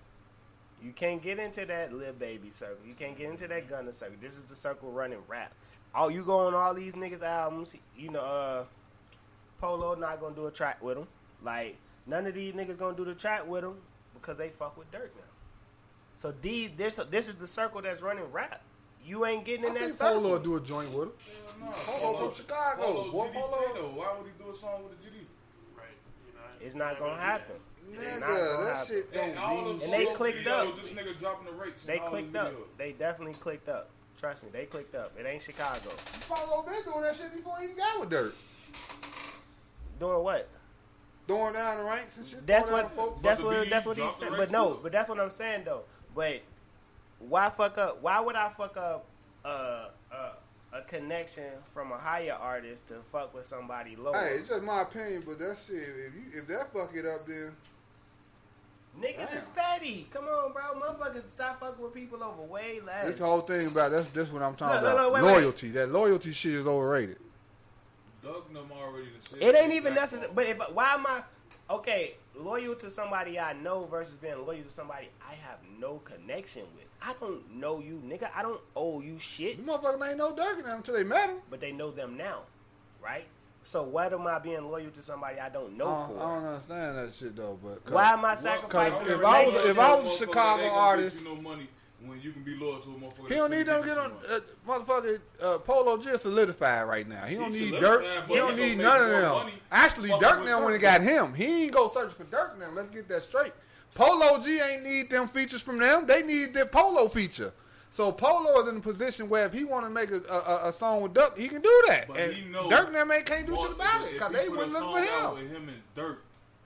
You 0.84 0.92
can't 0.92 1.22
get 1.22 1.40
into 1.40 1.66
that 1.66 1.92
Lil 1.92 2.14
Baby 2.14 2.52
circle. 2.52 2.86
You 2.86 2.94
can't 2.94 3.18
get 3.18 3.30
into 3.32 3.48
that 3.48 3.68
Gunna 3.68 3.92
circle. 3.92 4.18
This 4.22 4.38
is 4.38 4.46
the 4.46 4.56
circle 4.56 4.92
running 4.92 5.20
rap. 5.28 5.52
All 5.96 6.12
you 6.12 6.24
go 6.24 6.40
on 6.48 6.54
all 6.54 6.76
these 6.76 6.94
niggas 6.94 7.24
albums. 7.24 7.76
You 7.98 8.12
know, 8.12 8.20
uh, 8.22 8.64
Polo 9.60 9.96
not 9.96 10.20
gonna 10.20 10.36
do 10.36 10.48
a 10.48 10.52
track 10.52 10.82
with 10.84 10.98
him. 10.98 11.08
Like 11.44 11.78
none 12.06 12.26
of 12.28 12.34
these 12.34 12.54
niggas 12.54 12.78
gonna 12.78 12.96
do 12.98 13.06
the 13.06 13.14
track 13.16 13.48
with 13.48 13.64
him 13.64 13.76
because 14.14 14.38
they 14.38 14.50
fuck 14.50 14.78
with 14.78 14.92
Durk 14.92 15.10
now. 15.16 15.24
So 16.18 16.34
these 16.42 16.72
this 16.78 17.00
this 17.10 17.28
is 17.28 17.36
the 17.36 17.48
circle 17.48 17.82
that's 17.82 18.02
running 18.02 18.32
rap. 18.32 18.62
You 19.06 19.26
ain't 19.26 19.46
getting 19.46 19.66
I 19.66 19.68
in 19.70 19.74
that 19.76 19.80
think 19.84 19.94
circle. 19.94 20.22
Polo 20.22 20.32
will 20.34 20.40
do 20.40 20.56
a 20.58 20.62
joint 20.62 20.90
with 20.92 21.08
him. 21.08 21.12
Hell 21.62 21.70
no. 21.70 21.72
Polo 21.72 22.30
from 22.32 22.36
Chicago. 22.46 22.82
Polo, 22.82 23.12
Boy, 23.12 23.28
GD 23.28 23.34
Polo. 23.34 23.74
though. 23.74 24.00
Why 24.00 24.14
would 24.18 24.28
he 24.28 24.44
do 24.44 24.52
a 24.52 24.56
song 24.56 24.84
with 24.84 24.94
a 24.94 24.96
GD? 25.08 25.14
Right. 25.78 25.86
You 26.28 26.34
know, 26.34 26.66
It's 26.68 26.76
not 26.76 27.00
gonna 27.00 27.16
happen. 27.22 27.56
that. 27.56 27.62
It's 27.94 28.02
Nigga, 28.04 28.20
not 28.20 28.28
gonna 28.28 28.66
that 28.66 28.76
happen. 28.76 28.88
shit 28.88 29.22
And 29.22 29.40
all 29.40 29.56
don't 29.56 29.66
them 29.66 29.74
mean 29.78 29.84
And 29.84 29.94
they 29.94 30.14
clicked 30.14 30.40
videos, 30.40 30.68
up. 30.70 30.76
This 30.76 30.94
nigga 30.94 31.18
dropping 31.20 31.46
the 31.46 31.52
rakes. 31.54 31.84
They 31.86 32.00
clicked 32.00 32.36
up. 32.36 32.52
videos. 32.52 32.78
They 32.78 32.92
definitely 32.92 33.34
clicked 33.36 33.70
up. 33.70 33.90
Trust 34.20 34.44
me, 34.44 34.50
they 34.52 34.66
clicked 34.66 34.96
up. 34.96 35.14
It 35.18 35.26
ain't 35.26 35.42
Chicago. 35.44 35.90
Polo 36.28 36.64
been 36.64 36.74
doing 36.84 37.02
that 37.04 37.16
shit 37.16 37.32
before 37.34 37.56
he 37.60 37.66
even 37.66 37.78
got 37.78 38.00
with 38.02 38.10
Durk. 38.10 38.34
Doing 40.00 40.24
what? 40.24 40.50
throwing 41.28 41.54
down 41.54 41.78
the 41.78 41.84
ranks 41.84 42.18
and 42.18 42.26
shit. 42.26 42.48
That's 42.48 42.72
what. 42.72 42.96
folks. 42.96 43.22
That's 43.22 43.44
what. 43.44 43.70
That's 43.70 43.86
what 43.86 43.98
he 43.98 44.02
dropped 44.02 44.20
said. 44.20 44.30
But 44.36 44.52
no. 44.52 44.74
too. 44.74 44.80
But 44.84 44.92
that's 44.92 45.10
what 45.10 45.20
I'm 45.20 45.30
saying 45.30 45.64
though. 45.66 45.84
But 46.16 46.42
why 47.20 47.50
fuck 47.50 47.78
up? 47.78 48.02
Why 48.02 48.20
would 48.20 48.36
I 48.36 48.50
fuck 48.50 48.78
up 48.78 49.06
uh, 49.46 49.90
uh, 50.12 50.32
a 50.74 50.82
connection 50.88 51.52
from 51.74 51.92
a 51.92 51.98
higher 51.98 52.34
artist 52.34 52.88
to 52.90 52.96
fuck 53.12 53.34
with 53.34 53.46
somebody 53.46 53.96
lower? 53.96 54.18
Hey, 54.18 54.36
it's 54.36 54.48
just 54.48 54.64
my 54.64 54.82
opinion, 54.82 55.24
but 55.28 55.40
that 55.40 55.58
shit, 55.58 55.76
if 55.78 56.16
you 56.16 56.40
if 56.40 56.48
that 56.48 56.74
fuck 56.74 56.96
it 56.96 57.06
up, 57.06 57.28
then 57.28 57.52
Niggas 59.00 59.36
is 59.36 59.46
petty. 59.50 60.08
Come 60.12 60.26
on, 60.26 60.54
bro. 60.54 60.64
Motherfuckers 60.82 61.30
stop 61.30 61.60
fucking 61.60 61.84
with 61.84 61.94
people 61.94 62.24
over 62.24 62.42
way 62.42 62.80
less. 62.84 63.12
this 63.12 63.20
whole 63.20 63.42
thing 63.42 63.68
about 63.68 63.92
that's 63.92 64.10
this 64.10 64.32
what 64.32 64.42
I'm 64.42 64.56
talking 64.56 64.84
Look, 64.84 64.84
look, 64.84 64.94
about. 64.94 65.04
look, 65.06 65.14
wait, 65.14 65.24
wait. 65.24 65.34
loyalty. 65.42 65.70
That 65.72 65.90
loyalty 65.90 66.32
shit 66.32 66.54
is 66.56 66.66
overrated. 66.66 67.18
Doug 68.54 68.62
and 68.64 68.70
them 68.70 68.78
already 68.78 69.08
done 69.32 69.42
It 69.42 69.56
ain't 69.56 69.74
even 69.74 69.94
necessary. 69.94 70.30
But 70.34 70.48
if 70.48 70.58
why 70.74 70.94
am 70.94 71.06
I 71.06 71.24
okay? 71.70 72.16
Loyal 72.36 72.76
to 72.76 72.90
somebody 72.90 73.40
I 73.40 73.54
know 73.54 73.86
versus 73.86 74.18
being 74.18 74.46
loyal 74.46 74.64
to 74.64 74.70
somebody 74.70 75.10
I 75.28 75.34
have 75.36 75.58
no 75.80 76.00
connection 76.00 76.64
with. 76.78 76.92
I 77.02 77.14
don't 77.20 77.56
know 77.56 77.80
you, 77.80 78.02
nigga. 78.06 78.30
I 78.36 78.42
don't 78.42 78.62
owe 78.76 79.02
you 79.02 79.18
shit. 79.20 79.66
The 79.66 79.72
motherfuckers 79.72 80.10
ain't 80.10 80.18
no 80.18 80.34
Durk 80.34 80.60
in 80.60 80.66
them 80.66 80.78
until 80.78 80.94
they 80.96 81.04
met 81.04 81.30
him. 81.30 81.38
But 81.50 81.62
they 81.62 81.72
know 81.72 81.92
them 81.92 82.18
now, 82.18 82.42
right? 83.04 83.26
So 83.64 83.84
what 83.84 84.14
am 84.14 84.26
I 84.28 84.40
being 84.40 84.64
loyal 84.70 84.92
to 84.92 85.02
somebody 85.04 85.40
I 85.40 85.50
don't 85.50 85.74
I 85.74 85.78
know 85.78 85.86
don't, 85.86 86.08
for? 86.18 86.24
I 86.24 86.36
don't 86.36 86.46
understand 86.46 86.98
that 86.98 87.14
shit 87.14 87.36
though. 87.36 87.60
But 87.62 87.92
Why 87.92 88.12
am 88.14 88.20
I 88.20 88.30
Well, 88.30 88.36
sacrificing? 88.38 89.08
if 89.08 89.24
I 89.24 89.46
was- 89.46 89.66
if 89.66 89.80
I 89.80 89.96
was 89.96 90.14
a 90.14 90.26
Chicago 90.26 90.70
artist- 90.70 91.20
you 91.20 91.26
no 91.26 91.36
money 91.42 91.68
when 92.06 92.22
you 92.22 92.32
can 92.32 92.44
be 92.44 92.56
loyal 92.56 92.80
to 92.80 92.90
a 92.90 92.94
motherfucker. 92.94 93.28
He 93.30 93.36
don't 93.36 93.52
need 93.52 93.66
them 93.66 93.84
get 93.84 93.98
on 93.98 94.12
uh, 94.30 94.40
motherfucker 94.68 95.20
uh, 95.42 95.58
Polo 95.60 95.98
G 95.98 96.10
is 96.10 96.22
solidified 96.22 96.88
right 96.88 97.08
now. 97.08 97.26
He 97.26 97.36
don't 97.36 97.54
He 97.54 97.72
need 97.72 97.74
Durk. 97.76 98.28
He 98.28 98.36
don't 98.36 98.56
need 98.56 98.78
none 98.78 99.02
of 99.02 99.10
them. 99.10 99.32
money 99.32 99.54
Actually, 99.72 100.10
Durk 100.10 100.46
now 100.46 100.64
when 100.64 100.74
he 100.74 100.80
Durk. 100.80 100.82
got 100.82 101.02
him, 101.02 101.34
he 101.34 101.64
ain't 101.64 101.74
go 101.74 101.92
search 101.92 102.12
for 102.12 102.24
Durk 102.26 102.60
now. 102.60 102.70
Let's 102.76 102.90
get 102.92 103.08
that 103.10 103.24
straight. 103.24 103.54
Polo 103.96 104.42
G 104.44 104.60
ain't 104.60 104.84
need 104.84 105.10
them 105.10 105.28
features 105.28 105.62
from 105.62 105.80
them. 105.80 106.06
They 106.06 106.22
need 106.22 106.54
their 106.54 106.66
Polo 106.68 107.08
feature. 107.08 107.52
So 107.90 108.12
Polo 108.12 108.62
is 108.62 108.68
in 108.68 108.78
a 108.78 108.80
position 108.80 109.28
where 109.28 109.48
if 109.48 109.54
he 109.54 109.64
want 109.64 109.86
to 109.86 109.90
make 109.90 110.12
a, 110.12 110.22
a, 110.32 110.70
a 110.70 110.74
song 110.74 111.02
with 111.02 111.14
Durk, 111.16 111.36
he 111.36 111.48
can 111.48 111.62
do 111.64 111.84
that. 111.88 112.08
But 112.08 112.18
and 112.20 112.34
he 112.34 112.46
know 112.46 112.70
Durk 112.70 112.92
now 112.94 113.06
man 113.06 113.24
can't 113.24 113.48
do 113.48 113.56
shit 113.56 113.72
about 113.72 114.04
it 114.04 114.14
because 114.14 114.32
they 114.34 114.50
wouldn't 114.50 114.72
look 114.72 114.94
for 114.94 115.02
him. 115.02 115.34
With 115.34 115.52
him 115.52 115.70
and 115.70 115.82
Durk, 115.96 116.18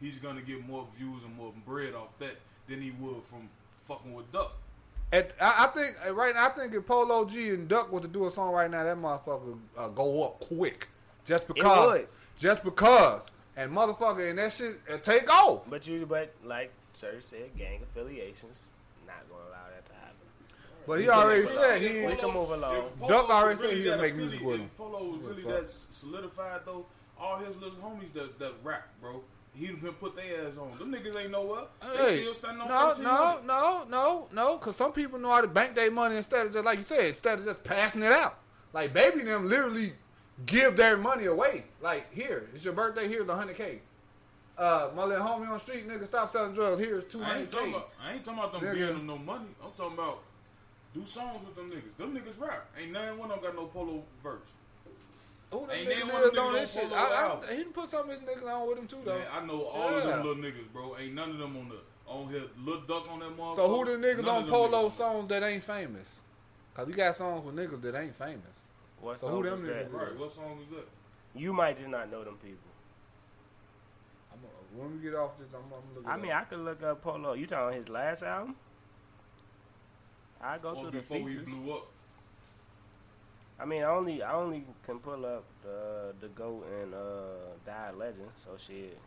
he's 0.02 0.20
gonna 0.20 0.41
get 0.41 0.67
more 0.67 0.86
views 0.98 1.24
and 1.24 1.34
more 1.38 1.54
bread 1.65 1.94
off 1.94 2.10
that 2.20 2.36
than 2.67 2.82
he 2.82 2.91
would 2.91 3.24
from 3.24 3.50
fucking 3.72 4.13
with 4.13 4.30
Duck. 4.34 4.58
At, 5.12 5.34
I, 5.41 5.65
I 5.65 5.67
think 5.67 5.95
uh, 6.08 6.13
right 6.13 6.34
now, 6.34 6.45
I 6.47 6.50
think 6.50 6.74
if 6.74 6.86
Polo 6.86 7.26
G 7.26 7.50
and 7.50 7.67
Duck 7.67 7.91
was 7.91 8.02
to 8.04 8.08
do 8.08 8.28
a 8.28 8.32
song 8.32 8.54
right 8.54 8.71
now, 8.71 8.84
that 8.84 8.97
motherfucker 8.97 9.58
uh, 9.78 9.89
go 9.89 10.24
up 10.24 10.39
quick. 10.39 10.88
Just 11.26 11.47
because. 11.47 11.89
would. 11.89 12.08
Just 12.38 12.63
because. 12.63 13.21
And 13.58 13.71
motherfucker, 13.76 14.30
and 14.30 14.39
that 14.39 14.54
shit 14.54 14.80
uh, 14.91 14.97
take 14.97 15.32
off. 15.32 15.63
But 15.69 15.86
you, 15.86 16.06
but 16.06 16.34
like 16.45 16.71
Sir 16.93 17.15
said, 17.19 17.56
gang 17.58 17.82
affiliations 17.84 18.71
not 19.06 19.30
gonna 19.30 19.43
allow 19.50 19.67
that 19.76 19.86
to 19.88 19.93
happen. 19.93 20.15
But 20.88 21.00
he 21.02 21.10
already 21.10 21.43
But 21.43 21.62
said 21.62 21.82
we 21.82 21.88
he. 21.88 22.15
can 22.15 22.34
move 22.34 22.50
along. 22.50 22.89
Duck 23.08 23.30
already 23.30 23.56
was 23.56 23.60
said 23.60 23.69
really 23.69 23.82
he'll 23.84 23.97
make 23.97 24.15
music 24.15 24.41
with 24.41 24.60
him. 24.62 24.71
Polo 24.78 25.04
was 25.04 25.21
really 25.21 25.43
that 25.43 25.69
solidified 25.69 26.62
though, 26.65 26.86
all 27.19 27.38
his 27.39 27.56
little 27.58 27.78
homies 27.78 28.13
that, 28.13 28.39
that 28.39 28.54
rap, 28.63 28.88
bro, 29.02 29.21
he'd 29.56 29.82
been 29.82 29.94
put 29.94 30.16
their 30.16 30.48
ass 30.48 30.58
on. 30.58 30.78
Them 30.80 30.92
niggas 30.94 31.16
ain't 31.16 31.32
nowhere. 31.32 31.64
They 31.82 31.98
Hey, 31.98 32.20
still 32.22 32.34
standing 32.34 32.62
on 32.62 32.68
no, 32.70 32.88
13 32.90 33.04
no, 33.04 33.12
money. 33.12 33.40
no, 33.48 33.86
no, 33.90 34.28
no, 34.32 34.58
because 34.58 34.76
some 34.76 34.92
people 34.94 35.20
know 35.20 35.30
how 35.32 35.42
to 35.42 35.48
bank 35.48 35.76
their 35.76 35.92
money 35.92 36.16
instead 36.18 36.48
of 36.48 36.54
just, 36.54 36.66
like 36.66 36.80
you 36.80 36.86
said, 36.86 37.06
instead 37.08 37.40
of 37.40 37.46
just 37.46 37.64
passing 37.64 38.02
it 38.04 38.12
out. 38.12 38.38
Like, 38.74 38.94
baby 38.94 39.22
them 39.24 39.48
literally 39.50 39.94
give 40.46 40.78
their 40.78 40.98
money 40.98 41.26
away. 41.26 41.66
Like, 41.82 42.12
here, 42.14 42.48
it's 42.56 42.64
your 42.64 42.74
birthday, 42.74 43.08
here's 43.08 43.26
100K. 43.28 43.80
Uh, 44.58 44.90
my 44.96 45.04
little 45.06 45.26
homie 45.26 45.48
on 45.48 45.54
the 45.54 45.60
street, 45.60 45.88
nigga, 45.88 46.06
stop 46.06 46.32
selling 46.32 46.54
drugs, 46.54 46.80
here's 46.80 47.16
I 47.16 47.40
ain't 47.40 47.52
talking 47.52 47.68
200K. 47.68 47.76
about. 47.76 47.96
I 48.04 48.14
ain't 48.14 48.24
talking 48.26 48.40
about 48.40 48.52
them 48.54 48.62
Nigga. 48.62 48.74
giving 48.76 48.96
them 48.98 49.08
no 49.08 49.18
money. 49.18 49.46
I'm 49.64 49.72
talking 49.76 49.94
about 49.98 50.20
do 50.94 51.06
songs 51.06 51.42
with 51.46 51.56
them 51.56 51.72
niggas. 51.72 51.98
Them 51.98 52.16
niggas 52.16 52.40
rap. 52.42 52.68
Ain't 52.80 52.92
none 52.92 53.18
one 53.18 53.32
of 53.32 53.42
them 53.42 53.52
got 53.54 53.62
no 53.62 53.68
polo 53.68 54.04
verse. 54.22 54.54
Oh, 55.54 55.60
who 55.60 55.68
them 55.68 55.76
Ain't 55.76 55.90
niggas 55.90 56.00
none 56.00 56.10
one 56.14 56.22
of 56.24 56.28
is 56.30 56.34
them 56.36 56.46
niggas 56.46 56.54
this 56.62 56.78
on 56.78 56.84
shit? 56.84 56.92
I, 56.94 57.04
I, 57.06 57.24
album. 57.28 57.50
he 57.50 57.64
done 57.64 57.74
put 57.74 57.90
some 57.90 58.10
of 58.10 58.20
his 58.20 58.30
niggas 58.30 58.54
on 58.54 58.68
with 58.68 58.78
him 58.80 58.88
too, 58.88 58.98
though. 59.04 59.18
Man, 59.18 59.28
I 59.34 59.46
know 59.46 59.62
all 59.64 59.90
of 59.90 60.04
them 60.04 60.24
little 60.24 60.44
niggas, 60.44 60.72
bro. 60.72 60.96
Ain't 60.98 61.14
none 61.14 61.32
of 61.32 61.38
them 61.38 61.58
on 61.58 61.70
the 61.70 61.76
on 62.12 62.30
here. 62.30 62.44
Lil 62.64 62.82
Duck 62.82 63.10
on 63.12 63.20
that 63.20 63.38
motherfucker. 63.38 63.56
So 63.58 63.68
who 63.76 63.86
the 63.86 63.92
niggas 64.08 64.26
None 64.26 64.44
on 64.44 64.50
Polo 64.50 64.90
niggas. 64.90 64.92
songs 64.94 65.30
that 65.30 65.44
ain't 65.44 65.64
famous? 65.64 66.22
Cause 66.74 66.88
he 66.88 66.94
got 66.94 67.16
songs 67.18 67.46
with 67.46 67.56
niggas 67.56 67.82
that 67.82 67.96
ain't 68.02 68.16
famous. 68.16 68.46
What 69.02 69.20
So 69.20 69.28
song 69.28 69.36
who 69.38 69.44
them 69.44 69.54
is 69.56 69.62
that? 69.62 69.92
niggas 69.92 69.94
Right. 70.00 70.18
What 70.20 70.32
song 70.32 70.60
is 70.64 70.70
that? 70.70 70.88
You 71.36 71.52
might 71.54 71.78
just 71.78 71.90
not 71.90 72.10
know 72.12 72.24
them 72.24 72.36
people. 72.42 72.58
I'm, 74.34 74.40
gonna- 74.40 74.90
when 74.90 74.98
we 74.98 75.04
get 75.10 75.18
off 75.18 75.38
this, 75.38 75.48
I'm, 75.54 75.64
I'm 75.66 75.70
gonna 75.70 75.82
look. 75.96 76.08
I 76.08 76.16
it 76.16 76.22
mean, 76.22 76.32
up. 76.32 76.42
I 76.42 76.44
could 76.46 76.60
look 76.60 76.84
up 76.84 77.02
Polo. 77.02 77.34
You 77.34 77.46
talking 77.48 77.78
his 77.78 77.90
last 77.90 78.24
album? 78.24 78.56
I 80.42 80.58
go 80.58 80.70
Or 80.70 80.76
through 80.76 80.86
the 80.92 80.98
before 80.98 81.18
he 81.18 81.26
features. 81.26 81.50
blew 81.50 81.74
up. 81.76 81.88
I 83.62 83.65
mean, 83.65 83.84
I 83.84 83.91
only 83.91 84.24
I 84.24 84.34
only 84.34 84.63
can 84.84 84.97
pull 85.00 85.24
up 85.26 85.45
the 85.62 86.13
the 86.19 86.28
goat 86.30 86.65
and 86.82 86.93
uh 86.93 87.54
Die 87.65 87.91
Legend. 87.95 88.30
So 88.36 88.52
shit. 88.58 88.97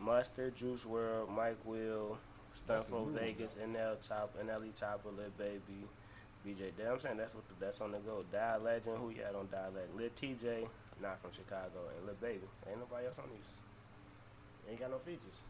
Mustard, 0.00 0.56
Juice 0.56 0.84
WRLD, 0.84 1.28
Mike 1.28 1.58
Will, 1.64 2.16
Stunna 2.56 2.82
4 2.82 3.06
Vegas, 3.12 3.56
NL 3.62 3.96
Chop, 4.06 4.34
NLE 4.42 4.72
Choppa, 4.72 5.14
Lil 5.14 5.28
Baby, 5.36 5.84
BJ. 6.44 6.72
Damn, 6.76 6.94
I'm 6.94 7.00
saying 7.00 7.18
that's 7.18 7.34
what 7.34 7.46
the, 7.48 7.54
that's 7.60 7.82
on 7.82 7.92
the 7.92 7.98
go. 7.98 8.24
Die 8.32 8.56
Legend, 8.56 8.96
who 8.96 9.10
you 9.10 9.22
had 9.22 9.34
on 9.34 9.48
Die 9.52 9.68
Legend? 9.74 9.94
Lil 9.94 10.08
Tjay, 10.16 10.66
not 11.02 11.20
from 11.20 11.32
Chicago, 11.32 11.92
and 11.96 12.06
Lil 12.06 12.16
Baby. 12.20 12.48
Ain't 12.68 12.78
nobody 12.78 13.06
else 13.06 13.18
on 13.18 13.26
these. 13.30 13.60
Ain't 14.70 14.80
got 14.80 14.90
no 14.90 14.98
features. 14.98 15.42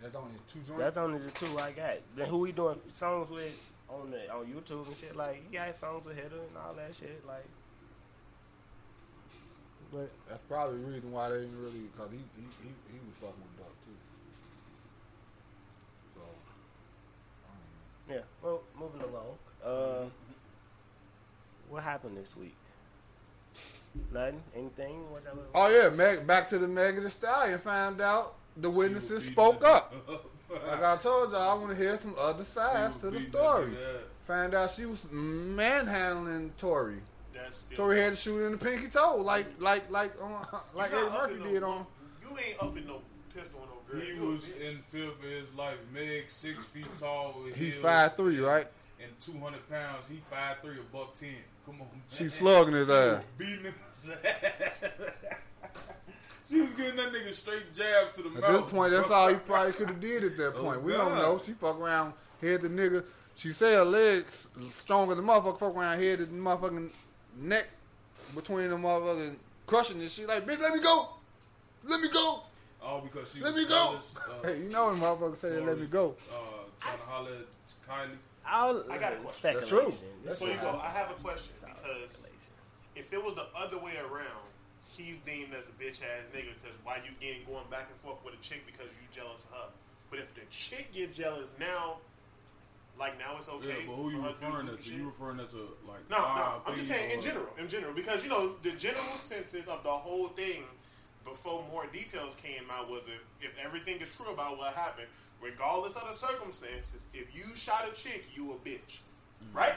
That's 0.00 0.14
only 0.14 0.34
two 0.52 0.60
joints. 0.60 0.78
That's 0.78 0.96
only 0.98 1.18
the 1.18 1.30
two 1.30 1.58
I 1.58 1.70
got. 1.70 1.96
Then 2.14 2.28
who 2.28 2.38
we 2.38 2.52
doing 2.52 2.78
songs 2.94 3.30
with 3.30 3.72
on 3.92 4.10
the 4.10 4.32
on 4.32 4.46
YouTube 4.46 4.86
and 4.86 4.96
shit? 4.96 5.16
Like 5.16 5.42
he 5.48 5.56
got 5.56 5.76
songs 5.76 6.04
with 6.04 6.16
Hitter 6.16 6.36
and 6.36 6.56
all 6.56 6.74
that 6.74 6.94
shit. 6.94 7.22
Like, 7.26 7.46
but 9.92 10.10
That's 10.28 10.42
probably 10.48 10.78
the 10.80 10.86
reason 10.86 11.12
why 11.12 11.28
they 11.28 11.40
didn't 11.40 11.60
really, 11.62 11.88
cause 11.96 12.08
he 12.10 12.18
he 12.36 12.42
he, 12.62 12.68
he 12.92 12.98
was 13.06 13.16
fucking 13.20 13.42
with 13.42 13.58
Duck 13.58 13.74
too. 13.84 13.98
So, 16.14 16.22
I 17.48 18.14
yeah. 18.14 18.20
Well, 18.42 18.62
moving 18.78 19.02
along. 19.02 19.36
Uh, 19.64 20.08
what 21.68 21.82
happened 21.82 22.16
this 22.16 22.36
week? 22.36 22.56
Nothing. 24.12 24.42
Anything? 24.56 25.10
Whatever. 25.10 25.40
Oh 25.54 25.68
yeah, 25.68 25.90
Meg, 25.90 26.26
back 26.26 26.48
to 26.48 26.58
the 26.58 26.68
Megan 26.68 27.04
Thee 27.04 27.10
Stallion. 27.10 27.58
Found 27.60 28.00
out 28.00 28.34
the 28.56 28.70
witnesses 28.70 29.26
spoke 29.26 29.64
up. 29.64 29.94
that- 30.60 30.66
Like 30.80 30.84
I 30.84 30.96
told 31.02 31.32
y'all, 31.32 31.40
I 31.50 31.54
want 31.54 31.70
to 31.70 31.76
hear 31.76 31.98
some 31.98 32.14
other 32.18 32.44
sides 32.44 32.96
to 32.98 33.10
the 33.10 33.20
story. 33.20 33.70
nigga 33.70 33.96
ass. 34.48 34.54
Out 34.54 34.70
she 34.70 34.86
was 34.86 35.04
manhandling 35.12 36.52
Tory. 36.58 36.96
That's 37.34 37.56
still. 37.58 37.76
Tory 37.76 38.00
had 38.00 38.10
to 38.10 38.16
shoot 38.16 38.44
in 38.44 38.52
the 38.52 38.58
pinky 38.58 38.88
toe, 38.88 39.16
like 39.18 39.46
like 39.58 39.90
like 39.90 40.12
uh, 40.20 40.24
on, 40.24 40.46
like 40.74 40.92
Eddie 40.92 41.10
Murphy 41.10 41.34
in 41.34 41.40
no- 41.40 41.50
did 41.50 41.62
on. 41.62 41.86
You 42.22 42.38
ain't 42.38 42.62
up 42.62 42.76
in 42.76 42.86
no 42.86 43.00
pistol 43.34 43.60
on 43.62 43.68
no 43.68 43.80
girl. 43.90 44.00
He 44.00 44.14
You 44.14 44.30
was 44.32 44.56
in 44.56 44.78
fear 44.78 45.10
for 45.20 45.26
his 45.26 45.52
life. 45.56 45.76
Meg, 45.92 46.24
six 46.30 46.62
feet 46.72 46.86
tall. 47.00 47.34
With 47.44 47.56
He's 47.56 47.74
five 47.76 48.14
three, 48.16 48.38
right? 48.40 48.66
And 49.02 49.10
200 49.20 49.68
pounds. 49.68 50.06
He 50.08 50.16
five 50.30 50.58
three, 50.62 50.76
a 50.78 50.96
buck 50.96 51.14
10. 51.16 51.30
Come 51.66 51.74
on, 51.74 51.88
man. 51.88 51.88
She 52.10 52.28
slugging 52.28 52.74
his 52.74 52.88
ass. 52.90 53.22
Beating 53.36 53.64
his 53.64 54.10
ass. 54.24 54.92
She 56.52 56.60
was 56.60 56.70
giving 56.70 56.96
that 56.96 57.12
nigga 57.12 57.32
straight 57.34 57.72
jabs 57.74 58.12
to 58.16 58.22
the 58.22 58.28
At 58.28 58.40
mouth. 58.40 58.64
this 58.64 58.72
point, 58.72 58.92
that's 58.92 59.10
all 59.10 59.28
he 59.28 59.34
probably 59.36 59.72
could 59.72 59.88
have 59.88 60.00
did 60.00 60.24
at 60.24 60.36
that 60.36 60.54
Oh, 60.56 60.62
point. 60.64 60.82
we 60.82 60.92
don't 60.92 61.14
know. 61.16 61.40
She 61.44 61.52
fuck 61.52 61.78
around, 61.80 62.12
hit 62.40 62.62
the 62.62 62.68
nigga. 62.68 63.04
She 63.34 63.50
said 63.52 63.74
her 63.76 63.84
legs 63.84 64.48
stronger 64.70 65.14
than 65.14 65.24
motherfucker. 65.24 65.58
Fuck 65.58 65.74
around, 65.76 65.98
hit 65.98 66.18
the 66.18 66.26
motherfucking 66.26 66.90
neck 67.38 67.68
between 68.34 68.70
the 68.70 68.76
motherfucking 68.76 69.36
crushing 69.66 69.98
this 69.98 70.12
shit. 70.12 70.28
Like, 70.28 70.44
bitch, 70.46 70.60
let 70.60 70.74
me 70.74 70.80
go. 70.82 71.08
Let 71.84 72.00
me 72.00 72.08
go. 72.12 72.42
All 72.82 73.00
because 73.00 73.32
she 73.34 73.40
Let 73.40 73.54
was 73.54 73.62
me 73.64 73.68
go. 73.68 73.96
Uh, 73.96 74.46
Hey, 74.48 74.58
you 74.62 74.68
know 74.70 74.88
when 74.88 74.96
motherfuckers 74.96 75.38
say 75.38 75.60
let 75.60 75.78
me 75.78 75.86
go. 75.86 76.14
Uh, 76.30 76.34
trying 76.80 76.96
to 76.96 77.02
holler 77.04 77.30
at 77.30 77.88
Kylie. 78.10 78.16
I'll, 78.44 78.84
I 78.90 78.98
got 78.98 79.12
a 79.12 79.16
question. 79.16 79.28
speculation. 79.54 79.64
That's 79.64 79.68
true. 79.70 80.08
That's 80.24 80.38
Before 80.40 80.54
you 80.54 80.60
go, 80.60 80.80
I 80.82 80.90
have 80.90 81.10
a 81.10 81.14
question 81.14 81.52
because 81.54 82.28
if 82.96 83.12
it 83.12 83.24
was 83.24 83.34
the 83.36 83.46
other 83.56 83.78
way 83.78 83.92
around, 83.98 84.26
he's 84.96 85.16
deemed 85.18 85.54
as 85.54 85.68
a 85.68 85.72
bitch 85.72 86.00
ass 86.02 86.28
nigga 86.34 86.54
because 86.60 86.78
why 86.84 86.98
you 87.04 87.12
getting 87.20 87.44
going 87.46 87.68
back 87.70 87.88
and 87.90 87.98
forth 88.00 88.24
with 88.24 88.34
a 88.34 88.42
chick 88.42 88.64
because 88.66 88.88
you 89.00 89.08
jealous 89.12 89.46
of 89.46 89.52
her. 89.52 89.68
But 90.10 90.18
if 90.18 90.34
the 90.34 90.42
chick 90.50 90.92
get 90.92 91.14
jealous 91.14 91.54
now, 91.58 91.98
like 92.98 93.18
now 93.18 93.36
it's 93.36 93.48
okay. 93.48 93.68
Yeah, 93.80 93.86
but 93.86 93.94
who 93.94 94.10
you 94.10 94.22
for 94.34 94.46
her 94.46 94.62
to 94.62 94.66
do 94.66 94.72
referring 94.72 94.78
to? 94.78 94.90
You 94.94 95.06
referring 95.06 95.38
to 95.38 95.44
like? 95.88 96.10
No, 96.10 96.18
no. 96.18 96.62
I'm 96.66 96.74
just 96.74 96.88
saying 96.88 97.10
in 97.10 97.20
general, 97.20 97.48
in 97.58 97.68
general, 97.68 97.94
because 97.94 98.22
you 98.22 98.30
know 98.30 98.52
the 98.62 98.72
general 98.72 99.02
census 99.02 99.68
of 99.68 99.82
the 99.82 99.90
whole 99.90 100.28
thing 100.28 100.64
before 101.24 101.64
more 101.70 101.86
details 101.86 102.36
came 102.36 102.64
out 102.70 102.90
was 102.90 103.04
if, 103.06 103.22
if 103.40 103.56
everything 103.64 103.96
is 104.00 104.14
true 104.16 104.32
about 104.32 104.58
what 104.58 104.74
happened, 104.74 105.06
regardless 105.40 105.96
of 105.96 106.08
the 106.08 106.14
circumstances, 106.14 107.06
if 107.14 107.34
you 107.34 107.54
shot 107.54 107.88
a 107.90 107.94
chick, 107.94 108.28
you 108.34 108.52
a 108.52 108.54
bitch, 108.56 109.00
mm-hmm. 109.42 109.56
right? 109.56 109.74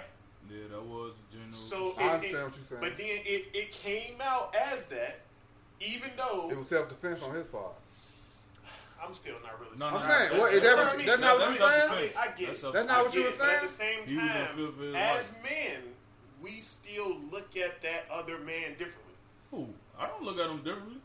Yeah, 0.49 0.67
that 0.71 0.83
was 0.83 1.13
the 1.29 1.37
general. 1.37 1.51
So, 1.51 1.93
I 1.97 2.03
it, 2.03 2.13
understand 2.13 2.23
it- 2.23 2.43
what 2.43 2.55
you're 2.55 2.65
saying. 2.65 2.81
but 2.81 2.97
then 2.97 3.07
it, 3.25 3.45
it 3.53 3.71
came 3.71 4.15
out 4.21 4.55
as 4.55 4.85
that, 4.87 5.19
even 5.81 6.11
though 6.17 6.49
It 6.51 6.57
was 6.57 6.67
self 6.69 6.89
defense 6.89 7.23
on 7.23 7.35
his 7.35 7.47
part. 7.47 7.73
I'm 9.03 9.13
still 9.13 9.35
not 9.43 9.59
really. 9.59 9.77
No, 9.77 9.87
I'm 9.87 9.93
no, 9.93 9.99
saying, 9.99 10.29
that- 10.31 10.39
what, 10.39 10.53
is 10.53 10.61
that's 10.61 10.75
that- 10.75 10.85
what 10.85 10.93
I 10.93 10.97
mean. 10.97 11.05
that's 11.05 11.21
not 11.21 11.37
what 11.39 11.47
you're 11.49 11.57
saying? 11.57 11.81
self-defense. 11.87 12.15
I 12.17 12.25
get 12.27 12.35
That's 12.47 12.57
it. 12.57 12.61
self- 12.61 12.73
That's 12.73 12.87
not 12.87 12.97
I 12.97 13.01
what 13.03 13.13
you 13.13 13.21
get 13.21 13.27
were 13.27 13.33
it, 13.35 13.39
but 13.39 13.49
At 13.49 13.61
the 13.63 13.69
same 13.69 13.99
He 14.07 14.15
was 14.15 14.23
in 14.23 14.29
time, 14.29 14.47
fifth 14.47 14.67
of 14.67 14.77
his 14.79 14.95
as 14.95 15.31
life. 15.33 15.43
men, 15.43 15.81
we 16.41 16.51
still 16.61 17.17
look 17.31 17.57
at 17.57 17.81
that 17.81 18.05
other 18.11 18.37
man 18.39 18.71
differently. 18.77 19.13
Who? 19.51 19.69
I 19.99 20.07
don't 20.07 20.23
look 20.23 20.39
at 20.39 20.49
him 20.49 20.57
differently. 20.63 20.97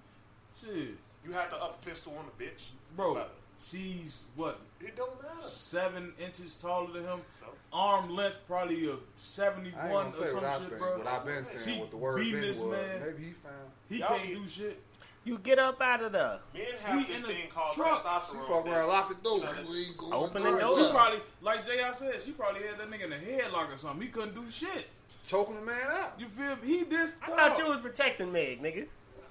Shit, 0.59 0.95
You 1.25 1.33
have 1.33 1.51
to 1.51 1.57
up 1.57 1.85
pistol 1.85 2.17
on 2.19 2.25
a 2.27 2.43
bitch, 2.43 2.71
bro. 2.97 3.15
But 3.15 3.35
She's 3.59 4.25
what 4.37 4.59
It 4.81 4.97
don't 4.97 5.21
matter. 5.23 5.43
seven 5.43 6.13
inches 6.25 6.55
taller 6.55 6.93
than 6.93 7.05
him. 7.05 7.21
So 7.33 7.47
Arm 7.73 8.09
length 8.17 8.37
probably 8.47 8.87
a 8.87 8.91
I 8.91 8.93
ain't 8.93 9.01
seventy-one 9.17 10.07
or 10.07 10.13
some 10.25 10.41
shit, 10.41 10.71
been, 10.71 10.79
bro. 10.79 10.99
what 10.99 11.07
I've 11.07 11.25
been 11.27 11.45
saying, 11.47 11.77
She 11.77 11.81
what 11.81 11.91
the 11.91 11.97
word 11.99 12.17
beating 12.19 12.33
been 12.33 12.41
this 12.43 12.59
was. 12.61 12.71
man. 12.73 13.01
Maybe 13.07 13.25
he 13.25 13.31
found. 13.33 13.55
He 13.89 13.99
Y'all 13.99 14.09
can't 14.09 14.29
get- 14.29 14.37
do 14.37 14.49
shit. 14.49 14.83
You 15.23 15.37
get 15.37 15.59
up 15.59 15.79
out 15.83 16.03
of 16.03 16.13
there. 16.13 16.39
men 16.55 16.63
have 16.83 16.99
He 16.99 17.05
this 17.13 17.21
in 17.21 17.27
thing 17.27 17.37
the 17.47 17.55
called 17.55 17.75
truck. 17.75 18.03
She 18.03 18.09
testosterone. 18.09 18.49
fuck 18.49 18.67
around, 18.67 18.89
lock 18.89 19.09
the 19.11 19.15
door. 19.17 19.37
You 19.39 19.43
know, 19.45 19.75
ain't 19.77 19.97
going 19.99 20.13
Open 20.15 20.43
the 20.43 20.51
door. 20.59 20.69
she 20.87 20.91
probably, 20.91 21.19
like 21.43 21.67
J.I. 21.67 21.93
said, 21.93 22.23
she 22.23 22.33
probably 22.33 22.63
had 22.63 22.79
that 22.79 22.91
nigga 22.91 23.05
in 23.05 23.11
the 23.11 23.17
headlock 23.17 23.71
or 23.73 23.77
something. 23.77 24.01
He 24.01 24.09
couldn't 24.09 24.35
do 24.35 24.49
shit. 24.51 24.89
choking 25.27 25.57
the 25.57 25.61
man 25.61 25.77
out. 25.93 26.19
You 26.19 26.27
feel 26.27 26.57
me? 26.57 26.67
He 26.67 26.85
this 26.85 27.17
I 27.23 27.27
tall. 27.27 27.37
thought 27.37 27.59
you 27.59 27.67
was 27.67 27.81
protecting 27.83 28.33
Meg, 28.33 28.63
nigga. 28.63 28.87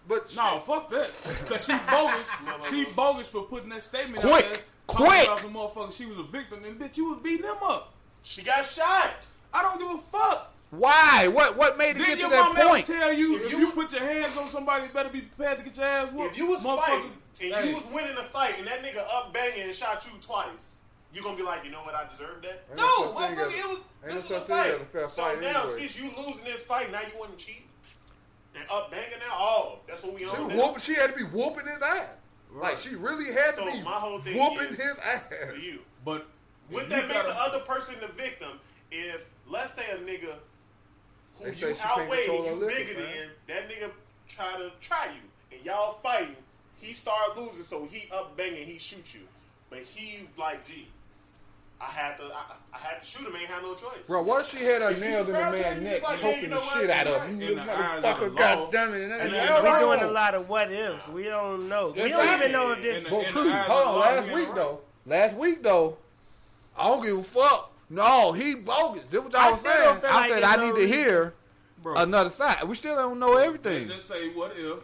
But 0.07 0.31
No, 0.35 0.59
fuck 0.59 0.89
that. 0.91 1.09
Cause 1.47 1.65
she 1.65 1.73
bogus. 1.89 2.31
she 2.69 2.85
bogus 2.95 3.29
for 3.29 3.41
putting 3.43 3.69
that 3.69 3.81
statement 3.81 4.21
Quick, 4.21 4.45
out 4.45 4.51
there. 4.51 4.59
Talking 4.89 5.05
quick. 5.07 5.39
some 5.39 5.53
motherfucker. 5.53 5.97
She 5.97 6.05
was 6.05 6.17
a 6.17 6.23
victim, 6.23 6.63
and 6.65 6.79
bitch, 6.79 6.97
you 6.97 7.13
was 7.13 7.21
beating 7.23 7.45
him 7.45 7.57
up. 7.63 7.93
She 8.23 8.41
got 8.43 8.65
shot. 8.65 9.13
I 9.53 9.61
don't 9.63 9.79
give 9.79 9.89
a 9.89 9.97
fuck. 9.97 10.53
why? 10.71 11.27
What? 11.27 11.57
What 11.57 11.77
made 11.77 11.91
it 11.91 11.97
Did 11.99 12.05
get 12.07 12.19
to 12.25 12.27
that 12.29 12.49
mom 12.49 12.57
ever 12.57 12.69
point? 12.69 12.85
tell 12.85 13.11
you 13.13 13.37
If 13.37 13.45
if, 13.45 13.51
you- 13.53 13.59
you, 13.59 13.71
put 13.71 13.91
your 13.91 14.01
hands 14.01 14.37
on 14.37 14.47
somebody, 14.47 14.83
you 14.85 14.89
better 14.89 15.09
be 15.09 15.21
prepared 15.21 15.57
to 15.59 15.63
get 15.63 15.77
your 15.77 15.85
ass 15.85 16.11
whooped? 16.11 16.31
If 16.33 16.37
you 16.37 16.47
was 16.47 16.61
fighting 16.63 17.11
and 17.41 17.53
hey, 17.53 17.69
you 17.69 17.75
was 17.75 17.85
winning 17.87 18.17
a 18.17 18.23
fight 18.23 18.55
and 18.59 18.67
that 18.67 18.83
nigga 18.83 18.99
up 19.11 19.33
banging 19.33 19.63
and 19.63 19.73
shot 19.73 20.05
you 20.05 20.11
twice, 20.21 20.77
you 21.13 21.23
gonna 21.23 21.37
be 21.37 21.41
like, 21.43 21.63
you 21.65 21.71
know 21.71 21.79
what, 21.79 21.95
I 21.95 22.07
deserve 22.07 22.41
that? 22.43 22.65
Ain't 22.69 22.77
no, 22.77 22.83
no 22.83 23.13
such 23.19 23.29
thing 23.29 23.37
motherfucker, 23.37 23.59
it 23.59 23.67
was 23.67 23.77
ain't 24.03 24.13
this 24.13 24.23
was 24.29 24.31
a 24.31 24.41
fight. 24.41 24.73
a 24.95 25.07
so 25.07 25.21
fight 25.23 25.41
now, 25.41 25.61
anyway. 25.61 25.77
since 25.79 25.99
you 25.99 26.11
losing 26.23 26.45
this 26.45 26.61
fight, 26.61 26.91
now 26.91 26.99
you 27.01 27.17
want 27.19 27.37
to 27.37 27.43
cheat 27.45 27.63
and 28.55 28.63
up 28.71 28.91
banging 28.91 29.17
now. 29.19 29.33
Oh, 29.33 29.79
that's 29.87 30.03
what 30.03 30.13
we 30.13 30.19
She 30.19 30.25
on 30.27 30.47
was 30.47 30.55
now. 30.55 30.65
whooping. 30.67 30.81
She 30.81 30.93
had 30.95 31.11
to 31.11 31.15
be 31.15 31.23
whooping 31.23 31.65
his 31.65 31.81
ass. 31.81 32.07
Like 32.53 32.77
she 32.79 32.95
really 32.95 33.31
had 33.31 33.53
So 33.55 33.65
to 33.65 33.71
be 33.71 33.81
my 33.83 33.91
whole 33.91 34.19
thing 34.19 34.37
whooping 34.37 34.69
is 34.73 34.81
his 34.81 34.97
ass. 34.99 35.23
for 35.51 35.55
you. 35.55 35.79
but 36.03 36.27
Would 36.71 36.83
if 36.83 36.89
that 36.89 37.07
make 37.07 37.13
gotta- 37.13 37.27
the 37.29 37.35
other 37.39 37.59
person 37.59 37.95
the 38.01 38.07
victim 38.07 38.59
if, 38.91 39.29
let's 39.47 39.73
say, 39.73 39.85
a 39.91 39.97
nigga 39.97 40.33
who 41.39 41.47
you 41.47 41.53
she 41.53 41.65
can't 41.65 41.85
outweigh 41.85 42.25
control 42.25 42.47
and 42.47 42.61
her 42.61 42.71
you 42.71 42.75
bigger 42.77 42.99
man. 42.99 43.05
than, 43.15 43.29
that 43.47 43.69
nigga 43.69 43.91
try 44.27 44.57
to 44.57 44.71
try 44.81 45.05
you, 45.05 45.55
and 45.57 45.65
y'all 45.65 45.93
fighting, 45.93 46.35
he 46.81 46.93
start 46.93 47.37
losing, 47.37 47.63
so 47.63 47.85
he 47.85 48.09
up 48.11 48.35
banging, 48.35 48.65
he 48.65 48.77
shoot 48.79 49.13
you, 49.13 49.21
but 49.69 49.79
he 49.79 50.27
like, 50.37 50.65
gee, 50.67 50.87
I 51.81 51.85
had 51.85 52.17
to, 52.17 52.23
I, 52.25 52.55
I 52.73 52.77
had 52.77 52.99
to 52.99 53.05
shoot 53.05 53.25
him, 53.25 53.33
ain't 53.35 53.47
had 53.47 53.63
no 53.63 53.73
choice. 53.73 54.05
Bro, 54.05 54.23
what 54.23 54.43
if 54.45 54.51
she 54.57 54.65
had 54.65 54.81
her 54.81 54.93
she 54.93 54.99
nails 55.01 55.27
in 55.29 55.33
the 55.35 55.39
man's 55.39 55.81
neck, 55.81 55.93
it's 55.93 56.03
like, 56.03 56.21
yeah, 56.21 56.35
you 56.41 56.47
know 56.49 56.57
the 56.57 56.61
what? 56.61 56.73
shit 56.81 56.89
out 56.89 57.07
of 57.07 57.25
him? 57.27 57.41
You 57.41 57.55
the 57.55 57.61
eyes 57.61 57.95
of 57.97 58.01
the 58.03 58.07
motherfucker, 58.07 58.29
law. 58.31 58.37
goddamn 58.37 58.93
it! 58.93 59.01
And 59.03 59.11
And 59.13 59.21
then, 59.21 59.31
then 59.31 59.63
We 59.63 59.69
hold 59.69 59.79
doing 59.79 59.99
on. 60.01 60.05
a 60.09 60.11
lot 60.11 60.35
of 60.35 60.49
what 60.49 60.71
ifs. 60.71 61.07
We 61.07 61.23
don't 61.23 61.69
know. 61.69 61.89
We 61.95 62.09
don't 62.09 62.35
even 62.35 62.51
know 62.51 62.71
if 62.73 62.81
this 62.81 63.05
In 63.05 63.11
But 63.17 63.25
true. 63.27 63.49
eyes 63.51 63.65
Hold 63.67 63.87
on, 63.87 63.99
last 64.01 64.31
week 64.33 64.49
though. 64.55 64.79
Last 65.05 65.35
week 65.37 65.63
though, 65.63 65.97
I 66.77 66.83
don't 66.89 67.01
give 67.03 67.17
a 67.17 67.23
fuck. 67.23 67.73
No, 67.89 68.33
he 68.33 68.55
bogus. 68.55 69.03
This 69.09 69.23
what 69.23 69.33
I 69.35 69.41
y'all 69.43 69.49
was 69.51 69.61
saying. 69.61 69.99
I 70.07 70.15
like 70.15 70.29
said 70.31 70.43
I 70.43 70.55
need 70.65 70.75
to 70.75 70.87
hear 70.87 71.33
Bro, 71.81 71.95
another 71.95 72.29
side. 72.29 72.61
We 72.65 72.75
still 72.75 72.95
don't 72.97 73.19
know 73.19 73.37
everything. 73.37 73.87
Let's 73.87 73.93
just 73.93 74.07
say, 74.09 74.29
what 74.33 74.51
if 74.55 74.79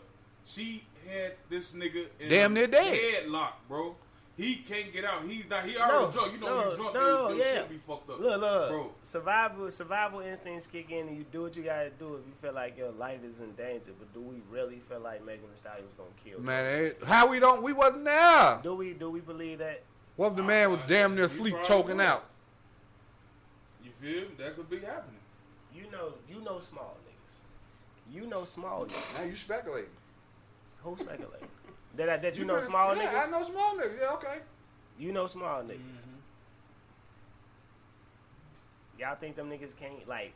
she 0.45 0.85
had 1.07 1.33
this 1.49 1.75
nigga 1.75 2.05
in 2.21 2.29
Damn 2.29 2.51
a 2.51 2.53
near 2.55 2.67
dead. 2.67 2.97
headlock, 3.25 3.51
bro? 3.67 3.95
He 4.37 4.55
can't 4.55 4.91
get 4.91 5.05
out. 5.05 5.23
He's 5.25 5.49
not. 5.49 5.63
He 5.65 5.77
already 5.77 6.05
No, 6.05 6.11
drunk. 6.11 6.33
You 6.33 6.39
know, 6.39 6.47
no, 6.47 6.57
when 6.59 6.69
you 6.69 6.75
drunk, 6.75 6.93
no, 6.93 6.99
your, 7.07 7.29
your 7.29 7.37
yeah. 7.37 7.53
shit 7.53 7.69
be 7.69 7.77
fucked 7.77 8.09
up. 8.09 8.19
Look, 8.19 8.41
look, 8.41 8.69
bro. 8.69 8.91
survival, 9.03 9.71
survival 9.71 10.19
instincts 10.19 10.67
kick 10.67 10.91
in, 10.91 11.07
and 11.07 11.17
you 11.17 11.25
do 11.31 11.43
what 11.43 11.55
you 11.55 11.63
gotta 11.63 11.89
do 11.91 12.15
if 12.15 12.25
you 12.27 12.33
feel 12.41 12.53
like 12.53 12.77
your 12.77 12.91
life 12.91 13.23
is 13.23 13.39
in 13.39 13.53
danger. 13.53 13.91
But 13.97 14.13
do 14.13 14.19
we 14.19 14.41
really 14.51 14.79
feel 14.79 14.99
like 14.99 15.23
Megan 15.25 15.43
Thee 15.43 15.55
Stallion 15.55 15.85
was 15.85 15.93
gonna 15.97 16.09
kill? 16.23 16.43
Man, 16.43 16.65
it- 16.65 17.03
how 17.05 17.27
we 17.27 17.39
don't? 17.39 17.63
We 17.63 17.71
wasn't 17.71 18.03
there. 18.03 18.59
do 18.61 18.75
we 18.75 18.93
do 18.93 19.09
we 19.09 19.21
believe 19.21 19.59
that? 19.59 19.83
What 20.17 20.31
if 20.31 20.35
the 20.35 20.43
man 20.43 20.71
was 20.71 20.81
damn 20.87 21.15
near 21.15 21.29
sleep 21.29 21.55
choking 21.63 21.97
would. 21.97 22.05
out? 22.05 22.25
You 23.85 23.91
feel 23.91 24.21
me? 24.23 24.35
That 24.37 24.55
could 24.57 24.69
be 24.69 24.79
happening. 24.79 25.19
You 25.73 25.83
know, 25.91 26.13
you 26.29 26.41
know, 26.43 26.59
small 26.59 26.97
niggas. 27.07 28.13
You 28.13 28.27
know, 28.27 28.43
small 28.43 28.85
niggas. 28.85 29.17
Now 29.19 29.25
you 29.29 29.35
speculating. 29.37 29.89
Who 30.83 30.97
speculating? 30.97 31.47
That 31.95 32.09
I, 32.09 32.17
that 32.17 32.37
you, 32.37 32.45
know, 32.45 32.53
coulda- 32.53 32.67
small 32.67 32.95
yeah, 32.95 33.03
niggas. 33.03 33.27
I 33.27 33.31
know 33.31 33.43
small 33.43 33.75
niggas. 33.75 33.99
Yeah, 33.99 34.13
okay. 34.13 34.37
You 34.99 35.11
know, 35.11 35.27
small 35.27 35.61
niggas. 35.63 35.75
Mm-hmm. 35.77 36.11
Y'all 38.99 39.15
think 39.15 39.35
them 39.35 39.49
niggas 39.49 39.75
can't 39.77 40.07
like? 40.07 40.33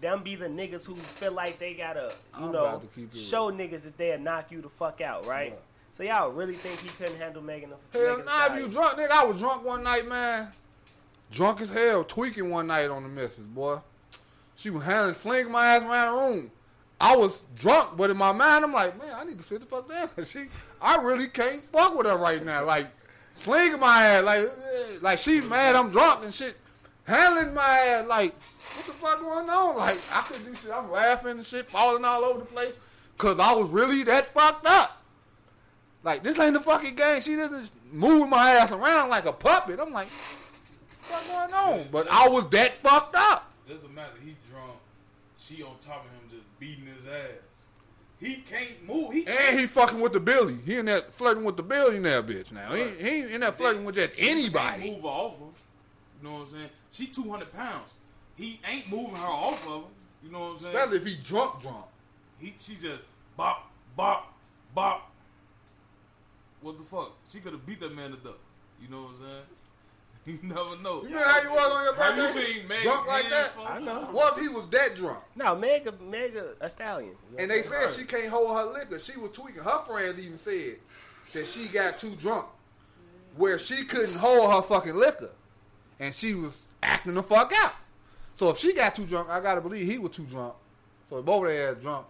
Them 0.00 0.22
be 0.22 0.36
the 0.36 0.46
niggas 0.46 0.86
who 0.86 0.94
feel 0.94 1.32
like 1.32 1.58
they 1.58 1.74
gotta, 1.74 2.12
you 2.38 2.44
I'm 2.46 2.52
know, 2.52 2.64
about 2.64 2.82
it 2.96 3.16
show 3.16 3.50
niggas 3.50 3.82
that 3.82 3.98
they'll 3.98 4.18
knock 4.18 4.50
you 4.50 4.60
the 4.60 4.68
fuck 4.68 5.00
out, 5.00 5.26
right? 5.26 5.50
Right. 5.50 5.58
So 5.96 6.04
y'all 6.04 6.30
really 6.30 6.54
think 6.54 6.78
he 6.80 6.88
couldn't 6.88 7.20
handle 7.20 7.42
Megan? 7.42 7.70
the- 7.70 7.98
Hell 7.98 8.18
Megan 8.18 8.26
nah, 8.26 8.46
if 8.54 8.60
you 8.60 8.68
drunk, 8.68 8.96
nigga. 8.96 9.10
I 9.10 9.24
was 9.24 9.38
drunk 9.40 9.64
one 9.64 9.82
night, 9.82 10.06
man. 10.08 10.48
Drunk 11.32 11.60
as 11.60 11.70
hell, 11.70 12.04
tweaking 12.04 12.48
one 12.48 12.68
night 12.68 12.88
on 12.90 13.02
the 13.02 13.08
missus, 13.08 13.40
boy. 13.44 13.78
She 14.56 14.70
was 14.70 14.84
handling, 14.84 15.14
slinging 15.16 15.52
my 15.52 15.66
ass 15.66 15.82
around 15.82 16.14
the 16.14 16.20
room. 16.20 16.50
I 17.00 17.16
was 17.16 17.42
drunk, 17.56 17.96
but 17.96 18.10
in 18.10 18.16
my 18.16 18.32
mind, 18.32 18.64
I'm 18.64 18.72
like, 18.72 18.98
man, 18.98 19.14
I 19.14 19.24
need 19.24 19.38
to 19.38 19.44
sit 19.44 19.60
the 19.60 19.66
fuck 19.66 19.88
down. 19.88 20.08
She, 20.24 20.46
I 20.80 20.96
really 20.96 21.28
can't 21.28 21.62
fuck 21.62 21.96
with 21.96 22.06
her 22.06 22.16
right 22.16 22.44
now. 22.44 22.64
Like, 22.64 22.86
slinging 23.36 23.80
my 23.80 24.04
ass, 24.04 24.24
like, 24.24 24.44
eh, 24.44 24.98
like 25.00 25.18
she's 25.18 25.48
mad 25.48 25.76
I'm 25.76 25.90
drunk 25.90 26.24
and 26.24 26.34
shit. 26.34 26.56
Handling 27.04 27.54
my 27.54 27.62
ass, 27.62 28.06
like, 28.06 28.34
what 28.34 28.86
the 28.86 28.92
fuck 28.92 29.20
going 29.20 29.48
on? 29.48 29.76
Like, 29.76 29.98
I 30.12 30.22
couldn't 30.22 30.44
do 30.44 30.54
shit. 30.54 30.72
I'm 30.72 30.90
laughing 30.90 31.30
and 31.30 31.46
shit, 31.46 31.66
falling 31.66 32.04
all 32.04 32.24
over 32.24 32.40
the 32.40 32.46
place, 32.46 32.74
cause 33.16 33.38
I 33.38 33.52
was 33.54 33.70
really 33.70 34.02
that 34.04 34.26
fucked 34.26 34.66
up. 34.66 35.02
Like, 36.02 36.22
this 36.22 36.38
ain't 36.38 36.54
the 36.54 36.60
fucking 36.60 36.96
game. 36.96 37.20
She 37.20 37.36
doesn't 37.36 37.70
move 37.92 38.28
my 38.28 38.50
ass 38.52 38.72
around 38.72 39.08
like 39.08 39.24
a 39.24 39.32
puppet. 39.32 39.80
I'm 39.80 39.92
like, 39.92 40.08
what's 41.08 41.28
going 41.28 41.52
on? 41.52 41.86
But 41.90 42.08
I 42.10 42.28
was 42.28 42.48
that 42.50 42.72
fucked 42.74 43.14
up. 43.16 43.50
Doesn't 43.68 43.94
matter. 43.94 44.12
He 44.24 44.36
drunk. 44.50 44.78
She 45.36 45.62
on 45.62 45.76
top 45.80 46.04
of 46.04 46.10
him, 46.10 46.17
beating 46.58 46.86
his 46.86 47.06
ass. 47.06 47.68
He 48.20 48.36
can't 48.36 48.86
move. 48.86 49.12
He 49.12 49.22
can't. 49.24 49.40
And 49.50 49.60
he 49.60 49.66
fucking 49.66 50.00
with 50.00 50.12
the 50.12 50.20
Billy. 50.20 50.56
He 50.64 50.76
in 50.76 50.86
there 50.86 51.02
flirting 51.02 51.44
with 51.44 51.56
the 51.56 51.62
Billy 51.62 52.00
billionaire 52.00 52.22
bitch 52.22 52.52
now. 52.52 52.74
He, 52.74 52.82
he 52.82 53.08
ain't 53.08 53.30
in 53.30 53.40
there 53.42 53.52
flirting 53.52 53.84
with 53.84 53.94
just 53.94 54.14
Can't 54.16 54.30
anybody. 54.30 54.90
move 54.90 55.02
her 55.02 55.08
off 55.08 55.38
him. 55.38 55.48
You 56.20 56.28
know 56.28 56.34
what 56.34 56.40
I'm 56.40 56.46
saying? 56.46 56.70
She 56.90 57.06
200 57.06 57.52
pounds. 57.52 57.94
He 58.34 58.60
ain't 58.68 58.90
moving 58.90 59.14
her 59.14 59.26
off 59.28 59.66
of 59.68 59.74
him. 59.82 59.90
You 60.24 60.32
know 60.32 60.40
what 60.40 60.50
I'm 60.52 60.58
saying? 60.58 60.76
Especially 60.76 60.96
if 60.96 61.06
he 61.06 61.16
drunk 61.24 61.62
drunk. 61.62 61.84
He, 62.40 62.54
she 62.56 62.74
just 62.74 63.04
bop, 63.36 63.70
bop, 63.96 64.34
bop. 64.74 65.12
What 66.60 66.76
the 66.76 66.84
fuck? 66.84 67.12
She 67.30 67.38
could 67.38 67.52
have 67.52 67.64
beat 67.64 67.78
that 67.80 67.94
man 67.94 68.10
to 68.10 68.16
death. 68.16 68.32
You 68.82 68.88
know 68.88 69.02
what 69.02 69.10
I'm 69.10 69.18
saying? 69.18 69.42
You 70.32 70.38
never 70.42 70.76
know. 70.82 71.02
You 71.04 71.10
know 71.10 71.24
how 71.24 71.40
you 71.42 71.50
was 71.50 71.72
on 71.72 71.84
your 71.84 71.94
Have 71.94 72.16
birthday? 72.16 72.40
you 72.40 72.46
seen 72.58 72.68
Meg 72.68 72.82
drunk 72.82 73.08
like 73.08 73.30
that? 73.30 73.46
full? 73.48 73.66
I 73.66 73.78
know. 73.78 74.00
What 74.12 74.36
if 74.36 74.42
he 74.42 74.48
was 74.48 74.68
that 74.68 74.94
drunk? 74.96 75.24
No, 75.34 75.56
Mega, 75.56 75.94
Mega, 76.06 76.48
a 76.60 76.68
stallion. 76.68 77.14
And 77.38 77.50
they 77.50 77.62
said 77.62 77.90
she 77.98 78.04
can't 78.04 78.28
hold 78.28 78.56
her 78.56 78.64
liquor. 78.66 78.98
She 79.00 79.18
was 79.18 79.30
tweaking. 79.30 79.62
Her 79.62 79.78
friends 79.84 80.20
even 80.22 80.36
said 80.36 80.76
that 81.32 81.46
she 81.46 81.68
got 81.68 81.98
too 81.98 82.14
drunk, 82.16 82.44
where 83.36 83.58
she 83.58 83.84
couldn't 83.84 84.16
hold 84.16 84.52
her 84.52 84.60
fucking 84.62 84.96
liquor, 84.96 85.30
and 85.98 86.12
she 86.14 86.34
was 86.34 86.60
acting 86.82 87.14
the 87.14 87.22
fuck 87.22 87.52
out. 87.56 87.72
So 88.34 88.50
if 88.50 88.58
she 88.58 88.74
got 88.74 88.94
too 88.94 89.06
drunk, 89.06 89.30
I 89.30 89.40
gotta 89.40 89.60
believe 89.62 89.86
he 89.90 89.96
was 89.98 90.12
too 90.12 90.24
drunk. 90.24 90.52
So 91.08 91.22
both 91.22 91.44
of 91.44 91.48
their 91.48 91.70
ass 91.70 91.76
drunk, 91.80 92.06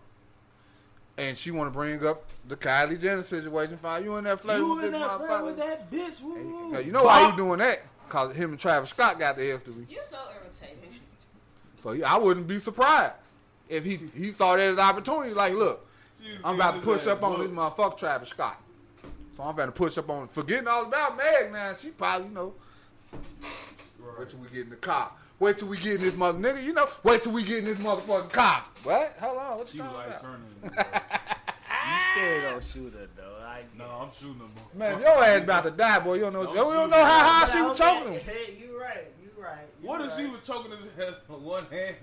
and 1.17 1.37
she 1.39 1.51
want 1.53 1.69
to 1.73 1.77
bring 1.77 2.05
up 2.05 2.25
the 2.49 2.57
Kylie 2.57 3.01
Jenner 3.01 3.23
situation. 3.23 3.77
Find 3.79 4.05
you 4.05 4.17
in 4.17 4.25
there 4.25 4.37
flirting 4.37 4.67
You 4.67 4.75
with 4.77 4.85
in 4.87 4.93
that 4.93 5.17
friend 5.19 5.31
motherfucker. 5.31 5.45
with 5.45 5.57
that 5.59 5.91
bitch? 5.91 6.23
Woo, 6.23 6.71
woo. 6.73 6.81
You 6.81 6.91
know 6.93 7.05
why 7.05 7.29
you 7.31 7.37
doing 7.37 7.61
that? 7.61 7.83
Cause 8.09 8.35
him 8.35 8.51
and 8.51 8.59
Travis 8.59 8.91
Scott 8.91 9.19
got 9.19 9.37
the 9.37 9.43
history. 9.45 9.87
You're 9.89 10.03
so 10.03 10.19
irritating. 10.35 11.01
So 11.81 11.93
yeah, 11.93 12.13
I 12.13 12.19
wouldn't 12.19 12.47
be 12.49 12.59
surprised 12.59 13.15
if 13.69 13.85
he 13.85 13.99
he 14.17 14.31
saw 14.33 14.57
that 14.57 14.63
as 14.69 14.75
an 14.75 14.81
opportunity. 14.81 15.33
Like, 15.35 15.55
look, 15.55 15.87
She 16.23 16.37
I'm 16.45 16.55
about 16.57 16.77
to 16.77 16.81
push 16.81 17.07
up 17.07 17.19
ass 17.19 17.25
on 17.25 17.41
this 17.41 17.51
motherfucker 17.51 17.99
Travis 17.99 18.29
Scott. 18.31 18.61
So 19.37 19.43
I'm 19.45 19.51
about 19.51 19.67
to 19.67 19.73
push 19.73 19.97
up 19.99 20.09
on 20.11 20.27
forgetting 20.29 20.67
all 20.67 20.87
about 20.87 21.17
Meg 21.17 21.53
now. 21.53 21.73
She 21.79 21.91
probably, 21.91 22.29
you 22.29 22.35
know, 22.35 22.55
wait 24.19 24.29
till 24.31 24.41
we 24.41 24.49
get 24.49 24.65
in 24.65 24.71
the 24.71 24.77
car. 24.77 25.13
Wait 25.39 25.57
till 25.59 25.69
we 25.69 25.77
get 25.77 25.95
in 25.97 26.01
this 26.01 26.17
mother 26.17 26.37
nigga, 26.39 26.65
you 26.65 26.73
know, 26.73 26.87
wait 27.05 27.23
till 27.23 27.31
we 27.31 27.45
get 27.45 27.59
in 27.59 27.65
this 27.67 27.79
motherfucking 27.79 28.33
car. 28.33 28.65
What? 28.83 29.15
Hold 29.21 29.39
on, 29.39 29.59
what 29.59 29.69
She 29.69 29.77
you 29.79 29.85
was 29.85 29.93
talking 29.93 30.11
like 30.11 30.21
about? 30.21 30.23
turning. 30.23 31.01
You 31.89 32.25
still 32.27 32.51
don't 32.51 32.65
shoot 32.65 32.93
her 32.95 33.07
though. 33.77 33.85
I 33.85 33.89
no, 33.89 33.95
I'm 34.03 34.11
shooting 34.11 34.39
them. 34.39 34.51
Man, 34.75 35.01
your 35.01 35.25
ass 35.25 35.43
about 35.43 35.65
to 35.65 35.71
die, 35.71 35.99
boy. 36.01 36.15
You 36.15 36.21
don't 36.23 36.33
know. 36.35 36.45
Don't 36.45 36.55
you 36.57 36.73
don't 36.75 36.91
know 36.91 37.05
how 37.05 37.29
high 37.29 37.47
she 37.47 37.63
was 37.63 37.79
choking 37.79 38.13
him. 38.15 38.21
think- 38.21 38.37
Hey, 38.37 38.57
you 38.61 38.81
right. 38.81 39.07
You 39.23 39.43
right. 39.43 39.67
you 39.83 39.89
What 39.89 40.01
if 40.01 40.13
she 40.13 40.27
was 40.27 40.41
choking 40.47 40.71
his 40.73 40.93
head 40.97 41.15
with 41.29 41.41
one 41.41 41.67
hand? 41.67 41.97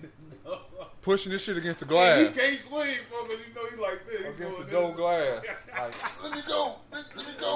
pushing 1.02 1.32
this 1.32 1.44
shit 1.44 1.58
against 1.58 1.80
the 1.80 1.86
glass. 1.86 2.20
He 2.20 2.40
can't 2.40 2.60
swing, 2.60 2.88
fucker. 3.10 3.30
You 3.48 3.54
know 3.56 3.66
he 3.70 3.82
like 3.82 4.06
this. 4.08 4.20
He 4.22 4.26
Against 4.28 4.58
the 4.58 4.64
this. 4.64 4.74
door 4.74 4.94
glass. 4.94 5.44
Like, 5.72 6.24
let 6.24 6.32
me 6.34 6.42
go, 6.48 6.76
bitch, 6.92 7.16
let 7.16 7.26
me 7.28 7.34
go, 7.40 7.56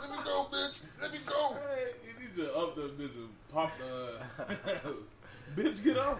let 0.00 0.10
me 0.10 0.16
go, 0.24 0.46
bitch, 0.52 0.84
let 1.00 1.12
me 1.12 1.18
go. 1.26 1.56
Hey, 1.74 1.92
he 2.02 2.22
needs 2.22 2.36
to 2.36 2.58
up 2.58 2.74
the 2.76 2.82
bitch 2.82 3.14
and 3.16 3.28
pop 3.52 3.70
the. 3.78 4.96
bitch, 5.56 5.84
get 5.84 5.96
off. 5.98 6.18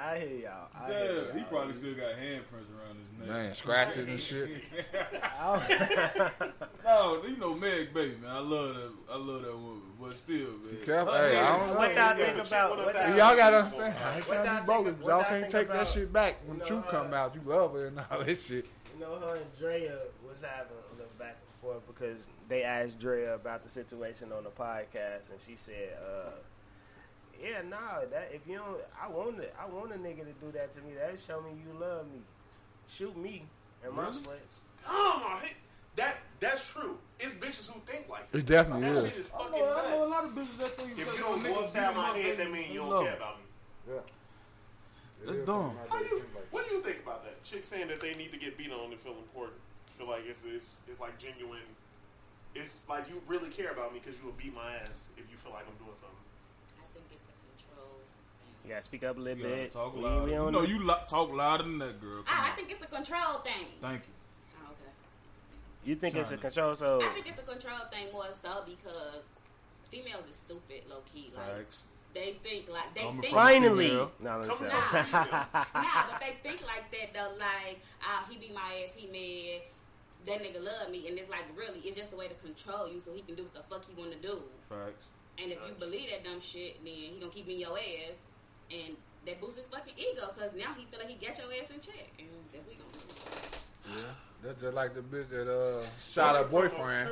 I 0.00 0.18
hear 0.18 0.38
y'all. 0.38 0.68
I 0.74 0.88
hear 0.92 1.12
y'all. 1.24 1.32
he 1.36 1.42
probably 1.44 1.74
still 1.74 1.94
got 1.94 2.12
handprints 2.16 2.70
around 2.74 2.98
his 2.98 3.10
neck. 3.18 3.28
Man, 3.28 3.54
scratches 3.54 4.08
and 4.08 4.20
shit. 4.20 4.50
No, 6.84 7.22
you 7.26 7.36
know 7.38 7.54
Meg 7.54 7.94
Baby, 7.94 8.16
man. 8.22 8.30
I 8.30 8.38
love 8.40 8.74
that. 8.74 8.90
I 9.12 9.16
love 9.16 9.42
that 9.42 9.52
woman, 9.56 9.82
but 10.00 10.12
still, 10.14 10.48
man. 10.62 10.76
Careful. 10.84 11.12
Hey, 11.14 11.38
I 11.38 11.58
don't 11.58 11.68
What 11.68 11.78
know. 11.78 11.86
y'all 11.86 11.96
Yeah, 11.96 12.14
think 12.26 12.46
about? 12.46 12.70
what 12.70 12.78
What 12.86 12.96
I'm 12.96 13.08
y'all, 13.08 13.16
Y'all 13.28 13.36
gotta 13.36 13.56
understand. 13.56 13.94
I 14.04 14.16
ain't 14.16 14.28
What 14.28 14.34
trying 14.34 14.46
y'all 14.46 14.56
to 14.56 14.60
be 14.60 14.66
bogus. 14.66 14.84
think- 14.84 14.98
but 14.98 15.04
what 15.04 15.10
Y'all 15.10 15.20
y'all 15.20 15.28
can't 15.28 15.40
think 15.42 15.52
take 15.52 15.66
that 15.68 15.74
about- 15.74 15.88
shit 15.88 16.12
back 16.12 16.36
when 16.46 16.54
you 16.54 16.60
know, 16.60 16.66
truth 16.66 16.88
come 16.88 17.12
uh, 17.12 17.16
out. 17.16 17.34
You 17.34 17.40
love 17.46 17.72
her 17.72 17.86
and 17.86 18.00
all 18.10 18.24
this 18.24 18.46
shit. 18.46 18.66
You 18.94 19.00
know, 19.00 19.14
her 19.18 19.36
and 19.36 19.58
Drea 19.58 19.98
was 20.28 20.44
having 20.44 20.72
a 20.92 20.96
little 20.96 21.12
back 21.18 21.36
and 21.40 21.60
forth 21.60 21.86
because 21.86 22.26
they 22.48 22.62
asked 22.62 22.98
Drea 23.00 23.34
about 23.34 23.64
the 23.64 23.70
situation 23.70 24.30
on 24.32 24.44
the 24.44 24.50
podcast, 24.50 25.30
and 25.32 25.40
she 25.40 25.56
said, 25.56 25.96
uh, 26.06 26.30
"Yeah, 27.44 27.62
nah, 27.68 28.00
that 28.10 28.30
if 28.32 28.46
you 28.46 28.58
don't, 28.58 28.80
I 29.00 29.08
want 29.08 29.38
it. 29.40 29.54
I 29.60 29.66
want 29.66 29.92
a 29.92 29.96
nigga 29.96 30.24
to 30.24 30.32
do 30.44 30.50
that 30.52 30.72
to 30.74 30.80
me. 30.82 30.94
That 30.94 31.18
show 31.20 31.40
me 31.42 31.50
you 31.64 31.78
love 31.78 32.06
me. 32.10 32.20
Shoot 32.88 33.16
me 33.16 33.44
in 33.86 33.94
my 33.94 34.04
Really? 34.04 34.22
place. 34.22 34.64
Oh, 34.86 35.38
hey, 35.42 35.52
that 35.96 36.16
that's 36.40 36.72
true. 36.72 36.98
It's 37.20 37.34
bitches 37.36 37.70
who 37.70 37.80
think 37.80 38.08
like 38.08 38.30
that. 38.30 38.38
It 38.38 38.46
definitely 38.46 38.82
That 38.88 38.96
is. 38.96 39.04
shit 39.04 39.16
is 39.16 39.30
I 39.34 39.38
fucking 39.38 39.52
know, 39.58 39.76
I 39.78 39.90
know 39.90 40.04
a 40.04 40.06
lot 40.08 40.24
of 40.24 40.30
bitches 40.32 40.56
that 40.58 40.68
think 40.70 40.90
If 40.92 40.98
you 40.98 41.20
don't 41.22 41.38
niggas 41.38 41.42
go 41.44 41.54
beat 41.54 41.62
upside 41.64 41.94
them 41.94 42.02
my 42.02 42.10
up, 42.10 42.16
head, 42.16 42.36
that 42.38 42.50
means 42.50 42.68
you 42.72 42.80
don't 42.80 42.90
love 42.90 43.04
care 43.04 43.16
about 43.16 43.38
me. 43.38 43.44
Yeah. 43.88 44.00
That's 45.24 45.36
It 45.36 45.40
is 45.40 45.46
dumb. 45.46 45.76
How 45.88 45.96
like 46.00 46.10
you, 46.10 46.24
what 46.50 46.68
do 46.68 46.74
you 46.76 46.82
think 46.82 46.98
about 47.02 47.24
that? 47.24 47.42
Chicks 47.44 47.68
saying 47.68 47.88
that 47.88 48.00
they 48.00 48.14
need 48.14 48.32
to 48.32 48.38
get 48.38 48.56
beat 48.58 48.70
on 48.72 48.90
to 48.90 48.96
feel 48.96 49.12
important. 49.12 49.60
Feel 49.90 50.08
like 50.08 50.24
it's 50.26 50.44
it's, 50.44 50.80
it's 50.88 51.00
like 51.00 51.18
genuine. 51.18 51.60
It's 52.54 52.84
like 52.88 53.08
you 53.08 53.22
really 53.26 53.48
care 53.50 53.70
about 53.70 53.92
me 53.92 54.00
because 54.00 54.20
you 54.20 54.26
will 54.26 54.36
beat 54.38 54.54
my 54.54 54.74
ass 54.82 55.08
if 55.16 55.30
you 55.30 55.36
feel 55.36 55.52
like 55.52 55.64
I'm 55.66 55.74
doing 55.82 55.96
something. 55.96 56.18
I 56.76 56.86
think 56.92 57.06
it's 57.14 57.26
a 57.26 57.34
control 57.34 57.98
thing. 58.42 58.53
You 58.64 58.70
gotta 58.70 58.84
speak 58.84 59.04
up 59.04 59.16
a 59.16 59.20
little 59.20 59.38
You 59.38 59.44
bit. 59.54 59.72
talk 59.72 59.94
We- 59.94 60.02
louder. 60.02 60.24
we 60.24 60.30
You 60.30 60.36
don't 60.38 60.52
know 60.52 60.62
you 60.62 60.82
lo- 60.82 61.00
talk 61.08 61.30
louder 61.32 61.64
than 61.64 61.78
that 61.78 62.00
girl. 62.00 62.22
Come 62.22 62.38
I 62.44 62.50
on. 62.50 62.56
think 62.56 62.70
it's 62.70 62.82
a 62.82 62.86
control 62.86 63.38
thing. 63.40 63.66
Thank 63.80 64.02
you. 64.06 64.12
Oh, 64.62 64.70
okay. 64.72 64.90
You 65.84 65.96
think 65.96 66.14
it's 66.16 66.30
a 66.30 66.36
China. 66.36 66.42
control? 66.42 66.74
So 66.74 66.96
I 67.02 67.08
think 67.12 67.26
it's 67.28 67.38
a 67.38 67.42
control 67.44 67.78
thing 67.92 68.10
more 68.12 68.32
so 68.32 68.62
because 68.64 69.22
females 69.90 70.24
is 70.30 70.36
stupid, 70.36 70.82
low 70.88 71.02
key. 71.12 71.30
Like 71.36 71.44
Facts. 71.56 71.84
they 72.14 72.32
think 72.32 72.70
like 72.70 72.94
they 72.94 73.02
Coming 73.02 73.20
think 73.20 73.34
finally, 73.34 73.88
female. 73.88 74.12
no, 74.20 74.38
let 74.38 74.40
me 74.40 74.46
Come 74.48 74.58
say. 74.58 74.72
on. 74.72 74.92
nah, 75.12 76.06
but 76.08 76.20
they 76.20 76.32
think 76.42 76.66
like 76.66 76.90
that 76.90 77.12
though. 77.12 77.36
Like, 77.38 77.80
ah, 78.02 78.24
he 78.30 78.38
be 78.38 78.50
my 78.54 78.84
ass, 78.88 78.94
he 78.96 79.06
mad. 79.08 79.60
That 80.24 80.42
nigga 80.42 80.64
love 80.64 80.88
me, 80.90 81.06
and 81.06 81.18
it's 81.18 81.28
like 81.28 81.44
really, 81.54 81.80
it's 81.80 81.98
just 81.98 82.14
a 82.14 82.16
way 82.16 82.28
to 82.28 82.34
control 82.36 82.88
you, 82.88 82.98
so 82.98 83.12
he 83.12 83.20
can 83.20 83.34
do 83.34 83.42
what 83.42 83.52
the 83.52 83.60
fuck 83.68 83.84
he 83.84 83.92
want 83.92 84.10
to 84.12 84.16
do. 84.26 84.40
Facts. 84.70 85.08
And 85.36 85.52
if 85.52 85.58
you 85.68 85.74
believe 85.78 86.08
that 86.12 86.24
dumb 86.24 86.40
shit, 86.40 86.82
then 86.82 86.94
he 86.94 87.18
gonna 87.20 87.30
keep 87.30 87.46
in 87.46 87.60
your 87.60 87.76
ass, 87.76 88.24
and 88.70 88.96
that 89.26 89.40
boosts 89.40 89.58
his 89.58 89.66
fucking 89.66 89.94
ego, 89.96 90.26
cause 90.38 90.50
now 90.56 90.74
he 90.76 90.84
feel 90.84 91.00
like 91.00 91.08
he 91.08 91.14
got 91.26 91.36
your 91.38 91.46
ass 91.60 91.70
in 91.70 91.80
check, 91.80 92.08
and 92.18 92.28
that's 92.52 92.64
what 92.64 92.68
we 92.68 92.76
gonna 92.76 92.92
do. 92.92 94.00
Yeah. 94.02 94.14
That's 94.44 94.60
just 94.60 94.74
like 94.74 94.92
the 94.94 95.00
bitch 95.00 95.30
that 95.30 95.48
uh, 95.50 95.82
shot 95.96 96.36
her 96.36 96.44
boyfriend. 96.44 97.08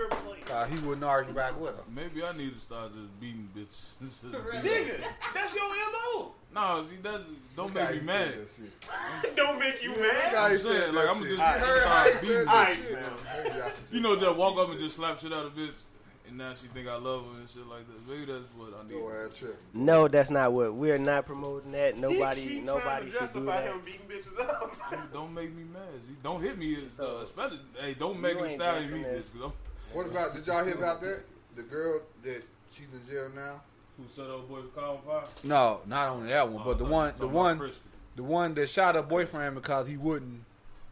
Uh, 0.53 0.67
he 0.67 0.79
wouldn't 0.87 1.03
argue 1.05 1.33
back 1.33 1.59
with 1.59 1.71
her. 1.75 1.83
Maybe 1.91 2.23
I 2.23 2.37
need 2.37 2.53
to 2.53 2.61
start 2.61 2.93
just 2.93 3.19
beating 3.21 3.49
bitches. 3.57 3.97
Just 4.03 4.23
Nigga, 4.25 5.03
that's 5.33 5.55
your 5.57 5.65
mo. 5.65 6.33
No, 6.55 6.83
see 6.83 6.97
that 6.97 7.23
don't 7.57 7.73
make 7.75 7.91
me 8.03 8.07
mad. 8.07 8.35
said 8.35 8.67
that 8.67 9.23
shit. 9.23 9.37
Don't 9.37 9.59
make 9.59 9.83
you 9.83 9.93
Look 9.93 10.01
mad. 10.03 10.35
I'm 10.35 10.59
saying, 10.59 10.93
that 10.93 10.95
like, 10.95 11.09
I'm 11.09 11.19
shit. 11.23 11.29
just 11.29 11.39
just 11.39 11.67
Heard 11.67 11.83
start 11.83 12.21
beating 12.21 12.37
said 12.37 12.47
bitches. 12.47 12.49
Alright, 12.49 12.77
that 12.77 12.85
shit. 12.85 12.93
man. 12.93 13.45
Maybe 13.45 13.63
I 13.63 13.69
should 13.71 13.95
You 13.95 14.01
know, 14.03 14.17
just 14.17 14.37
walk 14.37 14.59
up 14.59 14.69
and 14.71 14.79
just 14.79 14.97
slap 14.97 15.19
shit 15.19 15.33
out 15.33 15.47
of 15.47 15.57
bitch, 15.57 15.83
and 16.29 16.39
now 16.39 16.55
she 16.55 16.69
think 16.69 16.89
I 16.89 16.97
love 16.97 17.25
her 17.33 17.41
and 17.41 17.49
shit 17.49 17.67
like 17.67 17.87
that. 17.87 18.09
Maybe 18.09 18.25
that's 18.33 18.45
what 18.57 18.73
I 18.79 18.83
need. 18.89 18.93
Go 19.01 19.09
ahead, 19.09 19.35
trip. 19.35 19.57
No, 19.75 20.09
that's 20.09 20.31
not 20.31 20.53
what 20.53 20.75
we're 20.75 20.99
not 20.99 21.27
promoting. 21.27 21.73
That 21.73 21.97
nobody, 21.99 22.41
he 22.41 22.49
keep 22.57 22.65
nobody 22.65 23.11
trying 23.11 23.27
to 23.29 23.33
should 23.33 23.41
do 23.41 23.47
that. 23.47 23.65
him 23.65 23.81
beating 23.85 24.07
bitches 24.09 24.41
up. 24.41 25.13
Don't 25.13 25.35
make 25.35 25.55
me 25.55 25.65
mad. 25.65 25.83
Don't 26.23 26.41
hit 26.43 26.57
me. 26.59 26.73
It's, 26.75 27.01
uh, 27.01 27.21
especially, 27.23 27.61
hey, 27.81 27.95
don't 27.95 28.21
make 28.21 28.37
me 28.37 28.43
ain't 28.45 28.53
stallion 28.53 28.89
getting 28.89 29.03
me, 29.03 29.09
this. 29.09 29.35
bitch. 29.35 29.41
'cause 29.43 29.53
What 29.93 30.07
about, 30.07 30.35
did 30.35 30.47
y'all 30.47 30.65
hear 30.65 30.75
about 30.75 31.01
that? 31.03 31.21
The 31.57 31.63
girl 31.63 32.01
that 32.23 32.45
she's 32.71 32.87
in 32.93 33.07
jail 33.11 33.31
now? 33.35 33.61
Who 33.99 34.05
set 34.09 34.31
up 34.31 34.49
boy 34.49 34.57
with 34.63 34.75
Kyle 34.75 34.99
Fire? 35.07 35.25
No, 35.45 35.81
not 35.87 36.09
only 36.13 36.29
that 36.29 36.49
one, 36.49 36.65
but 36.65 36.79
the 36.79 36.85
one, 36.85 37.13
the 37.19 37.29
one, 37.29 37.59
Crispy. 37.59 37.91
the 38.17 38.23
one 38.23 38.55
that 38.55 38.69
shot 38.71 38.95
her 38.95 39.03
boyfriend 39.03 39.55
because 39.55 39.87
he 39.87 39.99
wouldn't. 39.99 40.45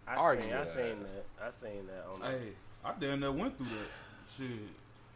I 0.07 0.17
Argue 0.17 0.43
seen, 0.43 0.53
I 0.55 0.65
seen 0.65 0.83
that. 0.85 0.99
that. 1.39 1.47
I 1.47 1.51
seen 1.51 1.87
that 1.87 2.25
on. 2.27 2.31
Hey, 2.31 2.49
I 2.85 2.93
damn 3.01 3.21
near 3.21 3.33
went 3.33 3.57
through 3.57 3.69
that. 3.69 3.89
Shit. 4.29 4.49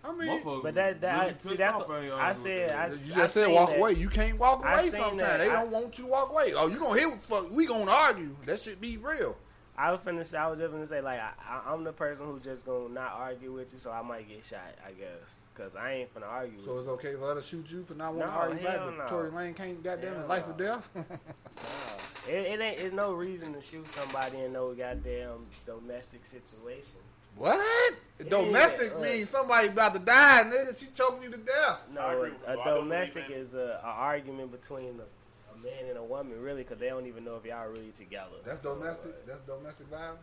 I 0.07 0.13
mean, 0.13 0.41
But 0.63 0.75
that, 0.75 1.01
that 1.01 1.19
really 1.21 1.35
I, 1.35 1.39
see, 1.39 1.55
that's 1.57 1.89
what, 1.89 1.91
I 1.91 2.33
said. 2.35 2.71
I, 2.73 2.85
you 2.87 3.23
I 3.23 3.27
said 3.27 3.29
seen 3.47 3.55
walk 3.55 3.71
that. 3.71 3.79
away. 3.79 3.93
You 3.95 4.09
can't 4.11 4.39
walk 4.39 4.63
away 4.65 4.91
sometimes. 4.91 5.19
They 5.39 5.49
I- 5.49 5.63
don't 5.63 5.71
want 5.71 5.97
you 5.99 6.05
to 6.05 6.11
walk 6.11 6.31
away. 6.31 6.53
Oh, 6.55 6.69
you 6.69 6.79
gonna 6.79 7.01
hit? 7.01 7.11
Fuck, 7.23 7.51
we 7.51 7.67
gonna 7.67 7.91
argue. 7.91 8.37
That 8.45 8.61
should 8.61 8.81
be 8.81 8.99
real. 8.99 9.37
I 9.77 9.91
was 9.91 10.01
finna 10.03 10.25
say, 10.25 10.39
I 10.39 10.47
was 10.49 10.61
just 10.61 10.71
gonna 10.73 10.87
say, 10.87 11.01
like, 11.01 11.19
I, 11.19 11.33
I, 11.49 11.73
I'm 11.73 11.83
the 11.83 11.93
person 11.93 12.27
who 12.27 12.39
just 12.39 12.65
gonna 12.65 12.91
not 12.91 13.13
argue 13.15 13.53
with 13.53 13.73
you, 13.73 13.81
so 13.81 13.91
I 13.91 14.03
might 14.03 14.29
get 14.29 14.45
shot, 14.45 14.61
I 14.87 14.93
guess, 14.93 15.47
cause 15.55 15.73
I 15.77 15.93
ain't 15.95 16.15
finna 16.15 16.29
argue 16.29 16.61
So 16.65 16.73
with 16.75 16.83
it's 16.83 16.89
okay 16.91 17.15
for 17.15 17.27
her 17.31 17.35
to 17.35 17.43
shoot 17.43 17.69
you 17.71 17.83
for 17.83 17.95
not 17.95 18.15
wanting 18.15 18.21
No, 18.33 18.35
to 18.35 18.39
argue 18.51 18.65
back, 18.65 18.79
but 18.79 18.99
no. 18.99 19.07
Tory 19.09 19.31
Lane 19.33 19.53
can't 19.55 19.83
goddamn 19.83 20.15
Hell 20.15 20.23
it, 20.25 20.29
life 20.29 20.45
or 20.47 20.53
death. 20.53 20.89
you. 22.29 22.33
It, 22.35 22.47
it 22.47 22.61
ain't. 22.61 22.79
It's 22.81 22.95
no 22.95 23.13
reason 23.15 23.53
to 23.55 23.61
shoot 23.61 23.87
somebody 23.89 24.43
in 24.43 24.53
no 24.53 24.73
goddamn 24.75 25.47
domestic 25.67 26.25
situation. 26.25 27.01
What? 27.37 27.95
Domestic 28.29 28.95
right. 28.95 29.03
means 29.03 29.29
somebody 29.31 29.69
about 29.69 29.93
to 29.95 30.01
die, 30.01 30.45
nigga. 30.47 30.79
She 30.79 30.87
choked 30.95 31.23
you 31.25 31.31
to 31.31 31.37
death. 31.37 31.83
No, 31.93 32.09
agree 32.11 32.31
with 32.31 32.39
a, 32.47 32.53
you. 32.53 32.59
I 32.61 32.63
a 32.63 32.65
don't 32.65 32.85
domestic 32.85 33.25
is 33.31 33.55
a, 33.55 33.81
a 33.83 33.87
argument 33.87 34.53
between 34.53 35.01
a, 35.01 35.07
a 35.53 35.57
man 35.65 35.89
and 35.89 35.99
a 35.99 36.03
woman, 36.05 36.41
really, 36.41 36.63
because 36.63 36.79
they 36.79 36.89
don't 36.89 37.07
even 37.07 37.25
know 37.25 37.37
if 37.37 37.45
y'all 37.45 37.67
really 37.69 37.91
together. 37.91 38.39
That's 38.45 38.63
So, 38.63 38.77
domestic. 38.77 39.11
uh, 39.11 39.27
That's 39.27 39.41
domestic 39.43 39.87
violence. 39.89 40.21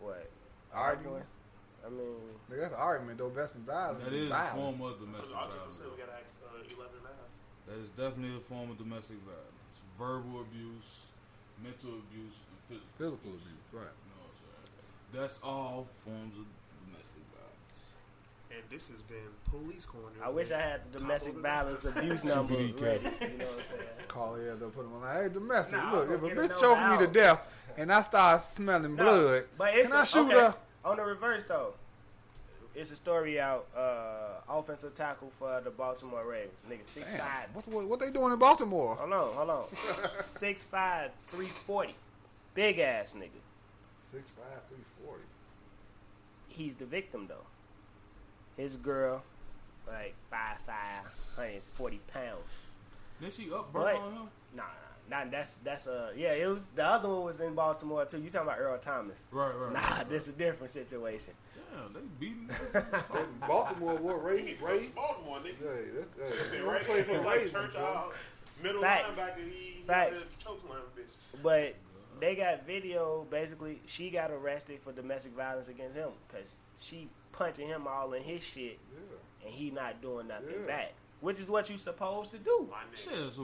What? 0.00 0.30
Arguing. 0.72 1.22
I 1.84 1.88
mean, 1.90 2.14
Nigga, 2.50 2.60
that's 2.62 2.74
an 2.74 2.80
argument. 2.80 3.18
Domestic 3.18 3.60
violence. 3.62 4.04
That 4.04 4.12
is 4.12 4.26
a 4.26 4.28
violence. 4.30 4.54
form 4.54 4.80
of 4.82 5.00
domestic 5.00 5.34
I 5.36 5.44
just 5.44 5.56
violence. 5.56 5.76
said 5.76 5.86
we 5.90 5.98
gotta 5.98 6.16
ask 6.20 6.34
uh, 6.46 6.76
11 6.76 6.92
and. 7.02 7.32
That 7.66 7.78
is 7.82 7.88
definitely 7.98 8.36
a 8.36 8.40
form 8.40 8.70
of 8.70 8.78
domestic 8.78 9.16
violence. 9.26 9.76
Verbal 9.98 10.40
abuse, 10.46 11.10
mental 11.58 11.98
abuse, 12.06 12.44
and 12.48 12.58
physical, 12.70 12.94
Physical 12.96 13.32
abuse, 13.34 13.50
right? 13.74 13.90
You 13.90 14.08
know 14.14 14.20
what 14.24 14.30
I'm 14.30 14.40
saying? 14.46 14.70
That's 15.12 15.40
all 15.42 15.88
forms 16.04 16.36
of 16.38 16.44
domestic 16.86 17.22
violence. 17.34 17.82
And 18.50 18.60
this 18.70 18.90
has 18.90 19.02
been 19.02 19.16
Police 19.50 19.86
Corner. 19.86 20.06
I 20.22 20.28
wish 20.28 20.50
I 20.52 20.60
had 20.60 20.80
the 20.92 20.98
domestic 20.98 21.32
Top 21.34 21.36
of 21.36 21.82
the- 21.82 21.90
violence 21.90 21.96
abuse 21.96 22.24
number 22.34 22.54
CPD 22.54 22.82
ready. 22.82 22.98
cap. 23.04 23.12
You 23.20 23.38
know 23.38 23.44
what 23.46 23.54
I'm 23.58 23.62
saying? 23.64 23.82
Call 24.08 24.34
it 24.36 24.48
up, 24.50 24.60
put 24.60 24.76
them 24.76 24.92
on. 25.02 25.22
Hey, 25.22 25.28
domestic. 25.32 25.72
Nah, 25.76 25.92
Look, 25.94 26.10
if 26.10 26.22
a 26.22 26.26
bitch 26.36 26.44
a 26.56 26.60
choking 26.60 26.80
number 26.82 27.00
me 27.00 27.06
to 27.06 27.12
death 27.12 27.40
and 27.76 27.92
I 27.92 28.02
start 28.02 28.42
smelling 28.42 28.94
No, 28.96 29.04
blood, 29.04 29.44
but 29.58 29.74
it's 29.74 29.90
can 29.90 29.98
I 29.98 30.02
a- 30.02 30.06
shoot 30.06 30.26
okay. 30.26 30.34
her? 30.34 30.54
On 30.84 30.96
the 30.96 31.02
reverse 31.04 31.46
though, 31.46 31.74
it's 32.74 32.90
a 32.92 32.96
story 32.96 33.38
out. 33.40 33.66
Uh, 33.76 34.28
offensive 34.48 34.94
tackle 34.94 35.30
for 35.38 35.60
the 35.62 35.70
Baltimore 35.70 36.24
Ravens. 36.26 36.52
Nigga, 36.68 36.86
six 36.86 37.10
Damn, 37.10 37.20
five. 37.20 37.46
what, 37.52 37.68
what, 37.68 37.84
what 37.88 38.00
they 38.00 38.10
doing 38.10 38.32
in 38.32 38.38
Baltimore? 38.38 38.94
Hold 38.96 39.12
on, 39.12 39.34
hold 39.34 39.50
on. 39.50 39.64
six 39.74 40.62
five, 40.64 41.10
three 41.26 41.46
forty. 41.46 41.94
Big 42.54 42.78
ass 42.78 43.14
nigga. 43.18 43.28
Six 44.10 44.30
five 44.30 44.46
three 44.68 44.68
forty. 44.68 44.69
He's 46.60 46.76
the 46.76 46.84
victim 46.84 47.26
though. 47.26 47.46
His 48.62 48.76
girl, 48.76 49.22
like 49.88 50.14
five 50.30 50.58
five, 50.58 51.04
140 51.36 52.00
pounds. 52.12 52.64
Then 53.18 53.30
she 53.30 53.50
up 53.50 53.72
But- 53.72 53.84
burn 53.94 53.96
on 53.96 54.12
him? 54.12 54.28
Nah, 54.54 54.62
nah, 55.10 55.24
nah. 55.24 55.30
That's 55.30 55.56
that's 55.58 55.86
uh 55.86 56.12
yeah. 56.14 56.32
It 56.34 56.46
was 56.48 56.68
the 56.70 56.84
other 56.84 57.08
one 57.08 57.24
was 57.24 57.40
in 57.40 57.54
Baltimore 57.54 58.04
too. 58.04 58.20
You 58.20 58.28
talking 58.28 58.48
about 58.48 58.58
Earl 58.60 58.76
Thomas? 58.78 59.26
Right, 59.32 59.54
right. 59.54 59.72
Nah, 59.72 59.78
right, 59.96 60.08
this 60.10 60.28
is 60.28 60.34
a 60.34 60.38
different 60.38 60.70
situation. 60.70 61.32
Damn, 61.72 61.92
they 61.94 62.00
beating. 62.18 62.50
Baltimore, 63.48 63.96
what 63.96 64.16
He 64.16 64.36
race? 64.36 64.44
need 64.44 64.58
to 64.58 64.64
Race? 64.66 64.88
Baltimore, 64.88 65.38
nigga. 65.38 65.46
Hey, 65.60 65.90
that, 65.94 66.08
hey, 66.18 66.50
They 66.50 66.58
don't 66.58 66.66
right 66.66 66.84
play 66.84 67.02
for 67.02 67.12
there, 67.12 67.20
the 67.20 67.26
like 67.26 67.34
Ravens, 67.36 67.52
church 67.52 67.72
bro. 67.72 67.82
out, 67.84 68.12
middle 68.62 68.82
Facts. 68.82 69.18
linebacker. 69.18 69.36
He, 69.48 69.50
he 69.78 69.82
Facts. 69.86 70.24
chokeslam 70.44 70.82
bitches. 70.98 71.42
But 71.42 71.74
they 72.20 72.34
got 72.36 72.66
video. 72.66 73.26
Basically, 73.30 73.80
she 73.86 74.10
got 74.10 74.30
arrested 74.30 74.80
for 74.82 74.92
domestic 74.92 75.32
violence 75.32 75.68
against 75.68 75.96
him 75.96 76.10
because 76.28 76.56
she 76.80 77.08
punching 77.32 77.66
him 77.68 77.86
all 77.86 78.12
in 78.12 78.22
his 78.22 78.42
shit, 78.44 78.78
Yeah. 78.92 79.46
and 79.46 79.54
he 79.54 79.70
not 79.70 80.00
doing 80.02 80.28
nothing 80.28 80.60
Yeah. 80.60 80.66
back. 80.66 80.92
Which 81.20 81.38
is 81.38 81.48
what 81.50 81.68
you 81.68 81.76
supposed 81.76 82.30
to 82.32 82.38
do. 82.38 82.68
My 82.70 82.78
nigga, 82.92 82.96
Says 82.96 83.38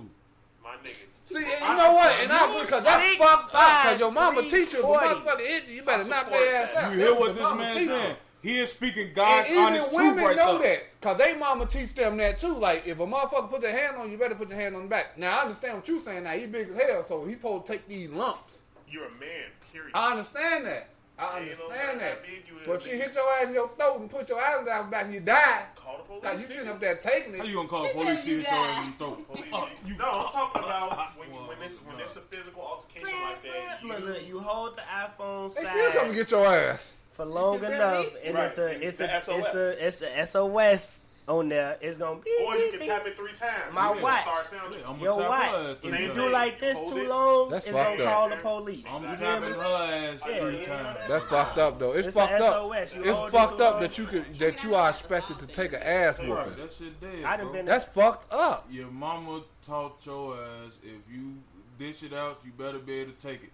my 0.62 0.77
nigga. 0.83 1.07
See, 1.27 1.37
and 1.37 1.45
you 1.68 1.77
know 1.77 1.93
what? 1.93 2.20
And 2.20 2.33
I 2.33 2.61
because 2.62 2.85
that's 2.85 3.05
Six, 3.05 3.16
fucked 3.24 3.55
up. 3.55 3.83
Because 3.85 4.01
your 4.01 4.12
mama 4.12 4.41
three, 4.43 4.51
teach 4.64 4.72
you 4.72 4.79
if 4.81 4.85
motherfucker 4.85 5.41
hit 5.41 5.68
you, 5.68 5.74
you 5.77 5.83
better 5.83 6.05
I 6.05 6.09
knock 6.09 6.31
their 6.31 6.55
ass 6.57 6.77
out. 6.77 6.93
You 6.93 6.99
hear 6.99 7.14
what 7.14 7.35
this 7.35 7.43
mama 7.43 7.57
man 7.62 7.77
teach 7.77 7.87
saying? 7.89 8.16
He 8.43 8.59
is 8.59 8.70
speaking 8.72 9.07
And 9.09 9.14
God's 9.14 9.51
even 9.51 9.62
honest 9.64 9.93
truth 9.95 10.09
women 10.14 10.24
right 10.24 10.37
know 10.37 10.59
there. 10.59 10.77
that, 10.77 11.01
cause 11.01 11.16
they 11.18 11.37
mama 11.37 11.66
teach 11.66 11.95
them 11.95 12.16
that 12.18 12.39
too. 12.39 12.55
Like 12.55 12.87
if 12.87 12.99
a 13.01 13.07
motherfucker 13.07 13.51
put 13.51 13.61
their 13.61 13.77
hand 13.77 13.97
on 13.97 14.07
you, 14.07 14.12
you 14.12 14.18
better 14.18 14.35
put 14.37 14.49
your 14.49 14.59
hand 14.59 14.77
on 14.77 14.83
the 14.83 14.89
back. 14.89 15.18
Now 15.18 15.39
I 15.39 15.43
understand 15.43 15.77
what 15.79 15.89
you 15.89 15.99
saying. 16.01 16.24
Now 16.24 16.31
he 16.33 16.47
big 16.47 16.68
as 16.70 16.81
hell, 16.81 17.05
so 17.05 17.24
he 17.24 17.35
supposed 17.35 17.66
to 17.66 17.72
take 17.72 17.89
these 17.89 18.09
lumps. 18.11 18.59
You're 18.89 19.07
a 19.07 19.11
man, 19.20 19.51
period. 19.72 19.91
I 19.95 20.12
understand 20.12 20.66
that. 20.66 20.89
I 21.18 21.39
Ain't 21.41 21.47
no 21.59 21.64
understand 21.64 21.80
telling 21.80 21.99
that. 21.99 22.11
how 22.18 22.22
big 22.22 22.45
you 22.47 22.57
is, 22.61 22.66
But 22.66 22.72
if 22.76 22.82
she 22.82 22.91
nigga. 22.91 23.01
hit 23.01 23.14
your 23.14 23.32
ass 23.39 23.47
in 23.47 23.55
your 23.55 23.68
throat 23.70 24.01
and 24.01 24.11
put 24.11 24.28
your 24.28 24.39
eyes 24.39 24.66
down 24.66 24.91
back 24.91 25.05
and 25.07 25.14
you 25.14 25.20
die, 25.20 25.64
Call 25.74 25.97
the 25.99 26.03
police. 26.05 26.24
like 26.24 26.32
you 26.39 26.45
nigga. 26.45 26.49
sitting 26.49 26.68
up 26.68 26.80
there 26.80 26.97
taking 26.97 27.34
How 27.39 27.45
you 27.45 27.55
gonna 27.57 27.68
call 27.68 27.82
the 27.84 27.89
police 27.89 28.22
said 28.22 28.28
you 28.30 28.39
hit 28.41 28.51
your 28.51 28.59
ass 28.59 28.84
in 28.87 28.91
the 28.93 28.99
throat? 28.99 29.26
Uh, 29.53 29.66
you- 29.87 29.97
no, 29.99 30.05
I'm 30.11 30.32
talking 30.32 30.62
about 30.62 30.93
when, 31.18 31.28
you, 31.30 31.34
when 31.37 31.57
it's 31.62 31.78
when 31.84 31.99
it's 32.01 32.16
a 32.16 32.20
physical 32.20 32.62
altercation 32.62 33.18
like 33.22 33.43
that. 33.45 33.82
You, 33.82 33.89
Look, 33.89 34.01
look, 34.05 34.26
you 34.28 34.41
hold 34.41 34.76
the 34.76 34.82
iPhone 34.82 35.55
They 35.55 35.64
still 35.64 35.72
come 35.72 35.93
side 35.93 36.07
and 36.07 36.14
get 36.14 36.30
your 36.30 36.47
ass. 36.47 36.97
for 37.14 37.24
long 37.24 37.64
enough, 37.64 38.07
and 38.22 38.34
Right. 38.34 38.45
it's 38.45 38.59
a 38.59 38.87
it's 38.87 38.99
The 38.99 39.05
a 39.14 39.16
it's 39.16 39.55
a 39.55 39.87
it's 39.87 40.03
a 40.03 40.26
SOS 40.26 41.06
on 41.29 41.49
there. 41.49 41.77
It's 41.81 41.97
gonna 41.99 42.20
be. 42.20 42.31
or 42.47 42.57
you 42.57 42.70
can 42.70 42.87
tap 42.87 43.07
it 43.07 43.16
three 43.16 43.33
times. 43.33 43.72
My 43.74 43.89
You 43.89 43.95
can 43.95 44.03
watch. 44.03 44.22
Start 44.22 44.47
sounding. 44.47 44.81
I'm 44.87 45.01
Your 45.01 45.14
gonna 45.14 45.29
tap 45.29 45.53
watch. 45.53 45.77
If 45.85 46.01
you 46.01 46.14
do 46.14 46.31
like 46.31 46.61
this 46.61 46.79
Hold 46.79 46.93
too 46.93 47.01
it. 47.01 47.09
long, 47.09 47.51
That's 47.51 47.66
it's 47.66 47.77
gonna 47.77 48.03
up. 48.05 48.12
call 48.12 48.29
the 48.29 48.37
police. 48.37 48.85
I'm 48.89 49.03
You 49.03 49.09
hear 49.09 49.16
tapping 49.16 49.49
me? 49.51 49.55
her 49.57 49.64
ass 50.14 50.24
Yeah. 50.29 50.39
three 50.41 50.64
times. 50.64 50.99
That's 51.09 51.24
fucked 51.27 51.59
up 51.59 51.79
though. 51.81 51.93
It's, 51.93 52.09
It's 52.09 52.16
fucked 52.16 52.41
up. 52.41 52.72
It's 52.74 52.93
fucked 53.33 53.61
up 53.61 53.81
that 53.81 53.99
you 53.99 54.07
could 54.07 54.35
that 54.39 54.62
you 54.62 54.74
are 54.77 54.89
expected 54.91 55.39
to 55.41 55.47
take 55.49 55.72
an 55.72 55.83
ass 55.83 56.18
Right, 56.20 56.29
whooping. 56.29 56.53
that 56.62 56.72
shit 56.72 57.01
dead, 57.01 57.24
I 57.24 57.37
done 57.37 57.47
bro. 57.47 57.53
been. 57.55 57.66
That's 57.66 57.87
fucked 57.87 58.33
up. 58.33 58.66
Your 58.70 58.91
mama 58.91 59.43
taught 59.66 60.05
your 60.07 60.35
ass 60.37 60.79
if 60.85 61.12
you 61.12 61.35
dish 61.79 62.05
it 62.05 62.12
out, 62.12 62.41
you 62.45 62.53
better 62.53 62.79
be 62.79 63.01
able 63.01 63.12
to 63.12 63.18
take 63.27 63.43
it. 63.43 63.51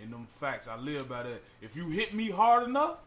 And 0.00 0.12
them 0.12 0.26
facts, 0.30 0.68
I 0.68 0.76
live 0.76 1.08
by 1.08 1.22
that. 1.24 1.42
If 1.62 1.74
you 1.74 1.88
hit 1.88 2.12
me 2.14 2.30
hard 2.30 2.64
enough, 2.68 2.98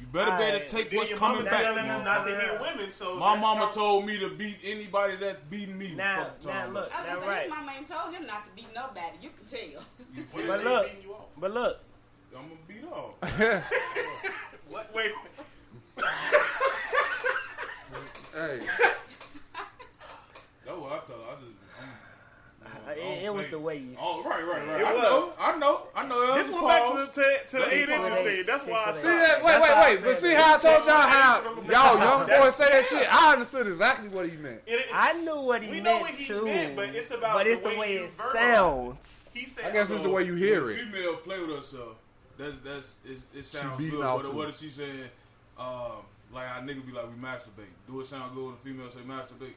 you 0.00 0.06
better 0.06 0.36
be 0.38 0.44
able 0.44 0.60
to 0.60 0.66
take 0.66 0.90
what's 0.92 1.12
coming 1.12 1.44
back. 1.44 1.60
telling 1.62 1.86
them 1.86 2.04
not 2.04 2.24
to 2.24 2.30
motherfucker. 2.32 2.50
hit 2.62 2.74
women. 2.76 2.90
So 2.90 3.16
My 3.16 3.36
mama 3.38 3.66
how- 3.66 3.70
told 3.70 4.06
me 4.06 4.18
to 4.18 4.30
beat 4.30 4.58
anybody 4.64 5.16
that's 5.16 5.38
beating 5.50 5.76
me. 5.78 5.94
Now, 5.94 6.30
now 6.44 6.66
look, 6.68 6.88
about. 6.88 6.92
I 6.92 7.02
was 7.02 7.06
now 7.06 7.14
gonna 7.14 7.20
say 7.20 7.28
right. 7.28 7.42
his 7.42 7.50
mama 7.50 7.72
ain't 7.76 7.88
told 7.88 8.14
him 8.14 8.26
not 8.26 8.44
to 8.46 8.50
beat 8.56 8.74
nobody. 8.74 9.16
You 9.22 9.30
can 9.30 9.46
tell. 9.46 9.60
You 9.60 9.76
What 9.76 10.42
feel 10.42 10.52
if 10.52 10.58
me? 10.58 10.64
they 10.64 10.70
look. 10.70 10.86
you 11.04 11.12
off? 11.12 11.26
But 11.36 11.50
look, 11.52 11.80
I'm 12.36 12.42
gonna 12.48 12.60
beat 12.66 12.84
off. 12.84 13.14
What? 14.70 14.94
Wait. 14.94 15.10
Hey, 18.32 18.60
That's 20.64 20.78
what 20.78 20.92
I 20.92 20.98
tell 21.04 21.16
her. 21.16 21.32
I 21.32 21.40
just, 21.40 21.49
I'm, 22.98 23.12
it, 23.18 23.24
it 23.24 23.34
was 23.34 23.48
the 23.48 23.58
way 23.58 23.76
you. 23.78 23.90
Said. 23.90 23.98
Oh, 24.00 24.22
right, 24.28 24.42
right, 24.42 24.66
right. 24.68 24.80
It 24.80 24.86
I 24.86 24.92
was. 24.94 25.02
know, 25.02 25.32
I 25.38 25.58
know, 25.58 25.82
I 25.94 26.06
know. 26.06 26.34
This 26.34 26.46
That 26.46 26.54
went 26.54 26.66
back 26.66 26.82
pause. 26.82 27.10
to, 27.10 27.14
to, 27.14 27.22
to 27.22 27.52
the 27.52 27.58
That's 27.58 27.72
eight 27.72 27.88
inches 27.88 28.18
thing. 28.18 28.42
That's 28.46 28.66
why 28.66 28.78
I 28.78 28.92
Six 28.92 29.02
see 29.02 29.08
that? 29.08 29.44
Wait, 29.44 29.52
That's 29.52 29.62
wait, 29.62 29.96
wait. 29.96 30.04
But 30.04 30.20
said 30.20 30.30
see 30.30 30.34
how 30.34 30.54
I 30.54 30.58
told 30.58 30.86
y'all 30.86 30.96
how 30.96 31.42
y'all 31.70 31.98
young 31.98 32.26
boys 32.40 32.54
say 32.56 32.68
that 32.70 32.84
shit. 32.86 33.08
I 33.12 33.32
understood 33.32 33.66
exactly 33.66 34.08
what 34.08 34.28
he 34.28 34.36
meant. 34.36 34.60
I 34.92 35.20
knew 35.22 35.40
what 35.40 35.62
he 35.62 35.70
meant 35.70 35.84
know 35.84 35.98
what 36.00 36.10
he 36.10 36.24
too, 36.24 36.72
but 36.76 36.88
it's 36.94 37.10
about 37.10 37.34
but 37.34 37.46
it's 37.46 37.60
the 37.60 37.70
the 37.70 37.74
way, 37.78 37.98
way 37.98 38.04
it 38.04 38.10
sounds. 38.10 39.30
He 39.34 39.46
said, 39.46 39.66
I 39.66 39.72
guess 39.72 39.90
it's 39.90 40.02
the 40.02 40.10
way 40.10 40.24
you 40.24 40.34
hear 40.34 40.70
it. 40.70 40.78
Female 40.78 41.16
play 41.16 41.40
with 41.40 41.50
herself. 41.56 41.96
That's 42.38 42.56
that's 42.58 42.98
it, 43.04 43.38
it 43.38 43.44
sounds 43.44 43.88
good. 43.90 44.02
out 44.02 44.24
What, 44.24 44.34
what 44.34 44.48
is 44.48 44.60
she 44.60 44.68
saying? 44.68 45.10
Um, 45.58 46.04
like 46.32 46.48
our 46.48 46.62
nigga 46.62 46.86
be 46.86 46.92
like 46.92 47.06
we 47.06 47.20
masturbate. 47.20 47.72
Do 47.86 48.00
it 48.00 48.06
sound 48.06 48.34
good 48.34 48.44
when 48.46 48.54
a 48.54 48.56
female 48.56 48.88
say 48.90 49.00
masturbate? 49.00 49.54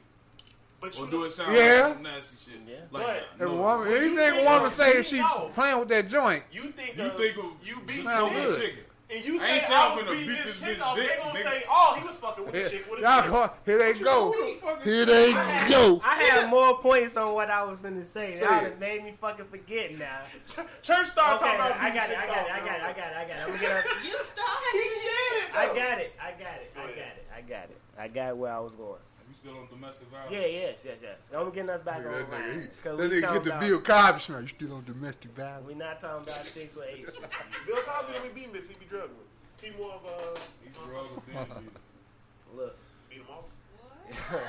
But 0.84 1.00
Or 1.00 1.08
do 1.08 1.24
it 1.24 1.32
sound 1.32 1.56
Yeah. 1.56 1.88
like 1.88 2.02
nasty 2.02 2.52
shit? 2.52 2.62
Yeah. 2.68 2.76
Like 2.92 3.06
But- 3.06 3.16
If 3.36 3.42
a 3.42 3.46
no. 3.46 3.56
woman, 3.56 3.88
you 3.90 3.96
anything 3.98 4.40
a 4.40 4.44
woman 4.44 4.70
say 4.72 4.94
that 4.98 5.06
she 5.06 5.12
beating 5.16 5.26
off. 5.26 5.54
playing 5.56 5.80
with 5.80 5.88
that 5.90 6.08
joint, 6.10 6.44
you 6.52 6.62
think 6.72 6.98
You 6.98 7.04
of, 7.06 7.16
think 7.18 7.38
of 7.38 7.46
you 7.64 7.80
beat 7.88 8.04
Sound 8.04 8.34
your 8.36 8.44
good. 8.44 8.60
dick, 8.60 8.70
chicken? 8.70 8.84
and 9.10 9.26
you 9.26 9.36
I 9.36 9.38
say 9.40 9.54
ain't 9.56 9.64
saying 9.66 9.80
I 9.80 9.86
I'm 9.88 9.96
was 9.96 10.04
finna 10.06 10.12
beating 10.12 10.28
beat 10.28 10.44
this 10.44 10.60
this 10.60 10.78
chick 10.78 10.86
off. 10.86 10.96
They 10.98 11.02
dick, 11.08 11.20
gonna 11.22 11.34
nigga. 11.40 11.44
say, 11.44 11.64
oh, 11.70 11.96
he 12.00 12.08
was 12.08 12.16
fucking 12.18 12.46
with 12.46 12.54
the 12.54 12.70
chick 12.70 12.90
with 12.92 13.00
a 13.00 13.02
y'all 13.04 13.30
go, 13.30 13.52
here 13.66 13.78
they 13.78 13.94
go, 13.94 14.32
Who 14.32 14.46
the 14.46 14.54
fuck 14.60 14.78
is 14.80 14.84
here 14.86 15.06
that? 15.06 15.66
they 15.68 15.74
go. 15.74 16.02
I 16.04 16.16
had 16.24 16.50
more 16.50 16.78
points 16.80 17.16
on 17.18 17.34
what 17.36 17.50
I 17.50 17.64
was 17.64 17.80
gonna 17.80 18.04
say. 18.06 18.34
Say 18.36 18.40
That 18.42 18.64
it. 18.64 18.70
would 18.72 18.80
made 18.80 19.04
me 19.04 19.14
fucking 19.22 19.46
forget 19.46 19.92
now. 19.98 20.20
Church 20.26 21.08
started 21.10 21.14
Okay, 21.14 21.14
talking 21.14 21.56
about 21.56 21.72
I 21.80 21.90
beating 21.92 21.94
got 22.02 22.10
it. 22.10 22.18
I 22.18 22.22
chicks 22.22 22.28
got 22.28 22.46
it. 22.46 22.52
I 22.52 22.60
got 22.60 22.68
it. 22.68 22.84
I 22.84 22.94
got 22.94 23.08
it. 23.08 23.16
I 23.16 23.26
got 23.26 23.36
it. 23.38 23.54
I'm 23.54 23.62
gonna. 23.62 23.84
You 24.04 24.18
started. 24.24 24.74
He 24.74 24.90
said 24.90 25.34
it. 25.38 25.56
I 25.56 25.66
got 25.68 25.98
it. 26.00 26.16
I 26.20 26.32
got 26.32 26.56
it. 26.58 26.72
I 26.76 26.82
got 26.82 26.98
it. 26.98 27.28
I 27.36 27.42
got 27.42 27.64
it. 27.70 27.78
I 27.98 28.08
got 28.08 28.38
where 28.38 28.52
I 28.54 28.60
was 28.60 28.74
going. 28.76 29.00
We 29.34 29.50
still 29.50 29.58
on 29.58 29.68
domestic 29.74 30.08
violence. 30.10 30.32
Yeah, 30.32 30.46
yes, 30.46 30.84
yes, 30.86 30.98
yes. 31.02 31.16
I'm 31.36 31.50
getting 31.50 31.70
us 31.72 31.82
back 31.82 32.04
That 32.04 32.08
on 32.08 32.14
nigga, 32.14 32.32
line. 32.32 32.62
he- 32.62 32.68
Cause 32.84 32.98
that 32.98 33.10
we 33.10 33.16
nigga 33.18 33.22
talking 33.22 33.34
get 33.34 33.44
the 33.44 33.50
about, 33.50 33.62
Bill 33.62 33.82
Cosby 33.82 34.20
smell. 34.20 34.42
You 34.44 34.48
still 34.48 34.74
on 34.76 34.84
domestic 34.86 35.32
violence? 35.32 35.68
We're 35.68 35.76
not 35.76 36.00
talking 36.02 36.24
about 36.32 36.46
six 36.46 36.78
or 36.78 36.84
eight. 36.84 37.04
Bill 37.66 37.78
Cosby 37.82 38.14
don't 38.14 38.28
be 38.28 38.34
beating 38.36 38.54
this. 38.54 38.70
He 38.70 38.76
be 38.76 38.86
drugging 38.86 39.10
him. 39.10 39.26
He 39.60 39.82
more 39.82 39.94
of 39.94 40.06
a 40.06 40.40
He 40.64 40.70
drug 40.70 41.08
her 41.08 41.62
Look, 42.56 42.78
beat 43.10 43.18
him 43.18 43.26
off. 43.32 43.50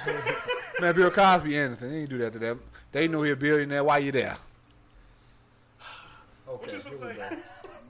What? 0.05 0.80
Man, 0.82 0.95
Bill 0.95 1.11
Cosby 1.11 1.57
innocent. 1.57 1.91
He 1.91 1.99
ain't 2.01 2.11
do 2.11 2.18
that 2.18 2.35
to 2.35 2.39
them. 2.39 2.61
They 2.93 3.09
know 3.09 3.22
he 3.22 3.30
a 3.30 3.37
billionaire. 3.37 3.85
Why 3.85 3.99
you 3.99 4.12
there? 4.12 4.37
What 6.45 6.70
you 6.70 6.78
supposed 6.80 7.03
to 7.05 7.14
say? 7.14 7.39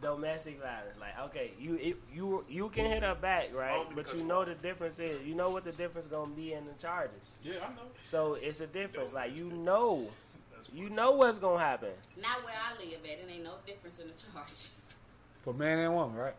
Domestic 0.04 0.60
violence. 0.60 0.98
Like, 1.00 1.18
okay, 1.26 1.52
you 1.58 1.74
it, 1.76 1.96
you 2.14 2.44
you 2.48 2.68
can 2.68 2.86
hit 2.86 3.02
her 3.02 3.14
back, 3.14 3.56
right? 3.56 3.78
Only 3.78 3.94
But 3.94 4.14
you 4.14 4.22
know 4.24 4.44
the 4.44 4.54
difference 4.54 4.98
is, 5.00 5.26
you 5.26 5.34
know 5.34 5.50
what 5.50 5.64
the 5.64 5.72
difference 5.72 6.06
gonna 6.06 6.30
be 6.34 6.52
in 6.52 6.64
the 6.66 6.72
charges. 6.74 7.38
Yeah, 7.42 7.54
I 7.64 7.70
know. 7.70 7.88
So 8.02 8.34
it's 8.34 8.60
a 8.60 8.66
difference. 8.66 9.12
Like 9.12 9.36
you 9.36 9.50
know, 9.50 10.06
you 10.72 10.90
know 10.90 11.12
what's 11.12 11.38
gonna 11.38 11.58
happen. 11.64 11.90
Not 12.20 12.44
where 12.44 12.54
I 12.54 12.78
live 12.78 12.98
at. 13.02 13.10
It 13.10 13.28
ain't 13.30 13.44
no 13.44 13.54
difference 13.66 13.98
in 13.98 14.08
the 14.08 14.14
charges. 14.14 14.96
For 15.42 15.54
man 15.54 15.78
and 15.78 15.94
woman, 15.94 16.16
right? 16.16 16.34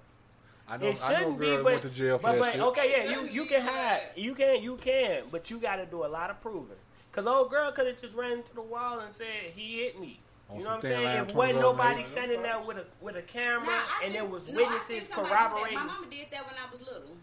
I 0.67 0.77
know. 0.77 0.87
It 0.87 1.01
I 1.03 1.11
know 1.11 1.17
shouldn't 1.19 1.39
be, 1.39 1.45
girls 1.47 1.57
but, 1.63 1.65
went 1.65 1.81
to 1.83 1.89
jail 1.89 2.17
for 2.17 2.23
but, 2.23 2.31
that 2.33 2.39
but 2.39 2.51
shit. 2.53 2.61
okay, 2.61 2.91
yeah, 2.91 3.03
you 3.03 3.15
shouldn't 3.15 3.31
you 3.33 3.45
can 3.45 3.65
but- 3.65 3.73
hide, 3.73 4.01
you 4.15 4.35
can 4.35 4.63
you 4.63 4.75
can, 4.77 5.23
but 5.31 5.49
you 5.51 5.59
got 5.59 5.75
to 5.77 5.85
do 5.85 6.05
a 6.05 6.07
lot 6.07 6.29
of 6.29 6.39
proving. 6.41 6.77
Cause 7.11 7.27
old 7.27 7.49
girl 7.49 7.71
could 7.71 7.87
have 7.87 7.99
just 7.99 8.13
ran 8.13 8.33
into 8.33 8.53
the 8.53 8.61
wall 8.61 8.99
and 8.99 9.09
said 9.11 9.53
he 9.55 9.77
hit 9.79 9.99
me. 9.99 10.19
On 10.49 10.57
You 10.57 10.63
know 10.63 10.69
what 10.69 10.75
I'm 10.75 10.81
saying? 10.83 11.03
line, 11.05 11.17
If 11.29 11.35
wasn't 11.35 11.59
nobody 11.61 11.95
man. 11.97 12.05
standing 12.05 12.41
there 12.43 12.59
with 12.59 12.77
a 12.77 12.85
with 13.01 13.15
a 13.15 13.21
camera 13.23 13.65
Nah, 13.65 13.71
I 13.71 14.01
and 14.03 14.13
seen- 14.13 14.13
there 14.13 14.25
was 14.25 14.47
no, 14.49 14.53
I 14.53 14.65
seen 14.65 14.73
witnesses 14.73 15.07
somebody 15.09 15.29
do 15.29 15.33
that. 15.33 15.49
corroborating. 15.49 15.77
My 15.79 15.83
mama 15.85 16.07
did 16.09 16.27
that 16.31 16.45
when 16.45 16.55
I 16.55 16.71
was 16.71 16.81
little. 16.81 17.17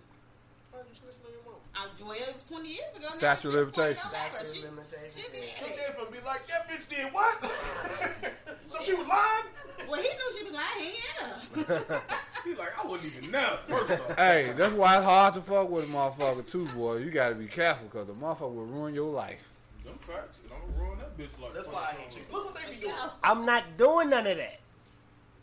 I, 1.74 1.86
well, 2.02 2.10
uh, 2.10 2.14
it 2.14 2.44
20 2.46 2.68
years 2.68 2.96
ago. 2.96 3.06
now. 3.12 3.16
Statute 3.18 3.54
of 3.54 3.68
At 3.68 3.74
this 3.74 3.76
limitations. 3.78 4.02
don't 4.02 4.12
matter. 4.12 4.34
Statute 4.34 4.52
She- 4.52 4.66
of 4.66 4.70
limitations, 4.74 5.16
She 5.16 5.22
yeah. 5.22 5.32
did 5.32 5.48
She 5.56 5.64
did 5.64 5.94
for 5.96 6.12
be 6.12 6.18
like, 6.26 6.46
that 6.46 6.68
bitch 6.68 6.88
did 6.88 7.12
what? 7.14 7.44
so 8.68 8.78
she 8.84 8.94
was 8.94 9.06
lying? 9.08 9.44
Well, 9.88 10.02
he 10.02 10.08
knew 10.08 10.38
she 10.38 10.44
was 10.44 10.52
lying. 10.52 10.80
He 10.80 10.90
hit 10.90 11.16
her. 11.88 12.02
He's 12.44 12.58
like, 12.58 12.72
I 12.78 12.86
wouldn't 12.86 13.16
even 13.16 13.30
know. 13.30 13.56
First 13.68 13.92
off, 13.92 14.16
Hey, 14.18 14.52
that's 14.56 14.74
why 14.74 14.96
it's 14.96 15.04
hard 15.06 15.34
to 15.34 15.40
fuck 15.40 15.70
with 15.70 15.84
a 15.88 15.92
motherfucker 15.92 16.50
too, 16.50 16.66
boy. 16.68 16.96
You 16.96 17.10
gotta 17.10 17.36
be 17.36 17.46
careful 17.46 17.86
because 17.88 18.06
the 18.06 18.12
motherfucker 18.14 18.54
will 18.54 18.66
ruin 18.66 18.94
your 18.94 19.10
life. 19.10 19.40
Them 19.84 19.98
facts. 19.98 20.40
and 20.42 20.52
I'm 20.52 20.74
gonna 20.74 20.84
ruin 20.84 20.98
that 20.98 21.16
bitch 21.16 21.40
like. 21.40 21.54
That's 21.54 21.68
why 21.68 21.80
I 21.90 21.94
hate 22.00 22.10
chicks. 22.10 22.32
Look 22.32 22.44
what 22.46 22.54
they 22.54 22.72
be 22.74 22.80
doing. 22.80 22.94
I'm 23.22 23.44
not 23.46 23.76
doing 23.76 24.10
none 24.10 24.26
of 24.26 24.36
that. 24.36 24.61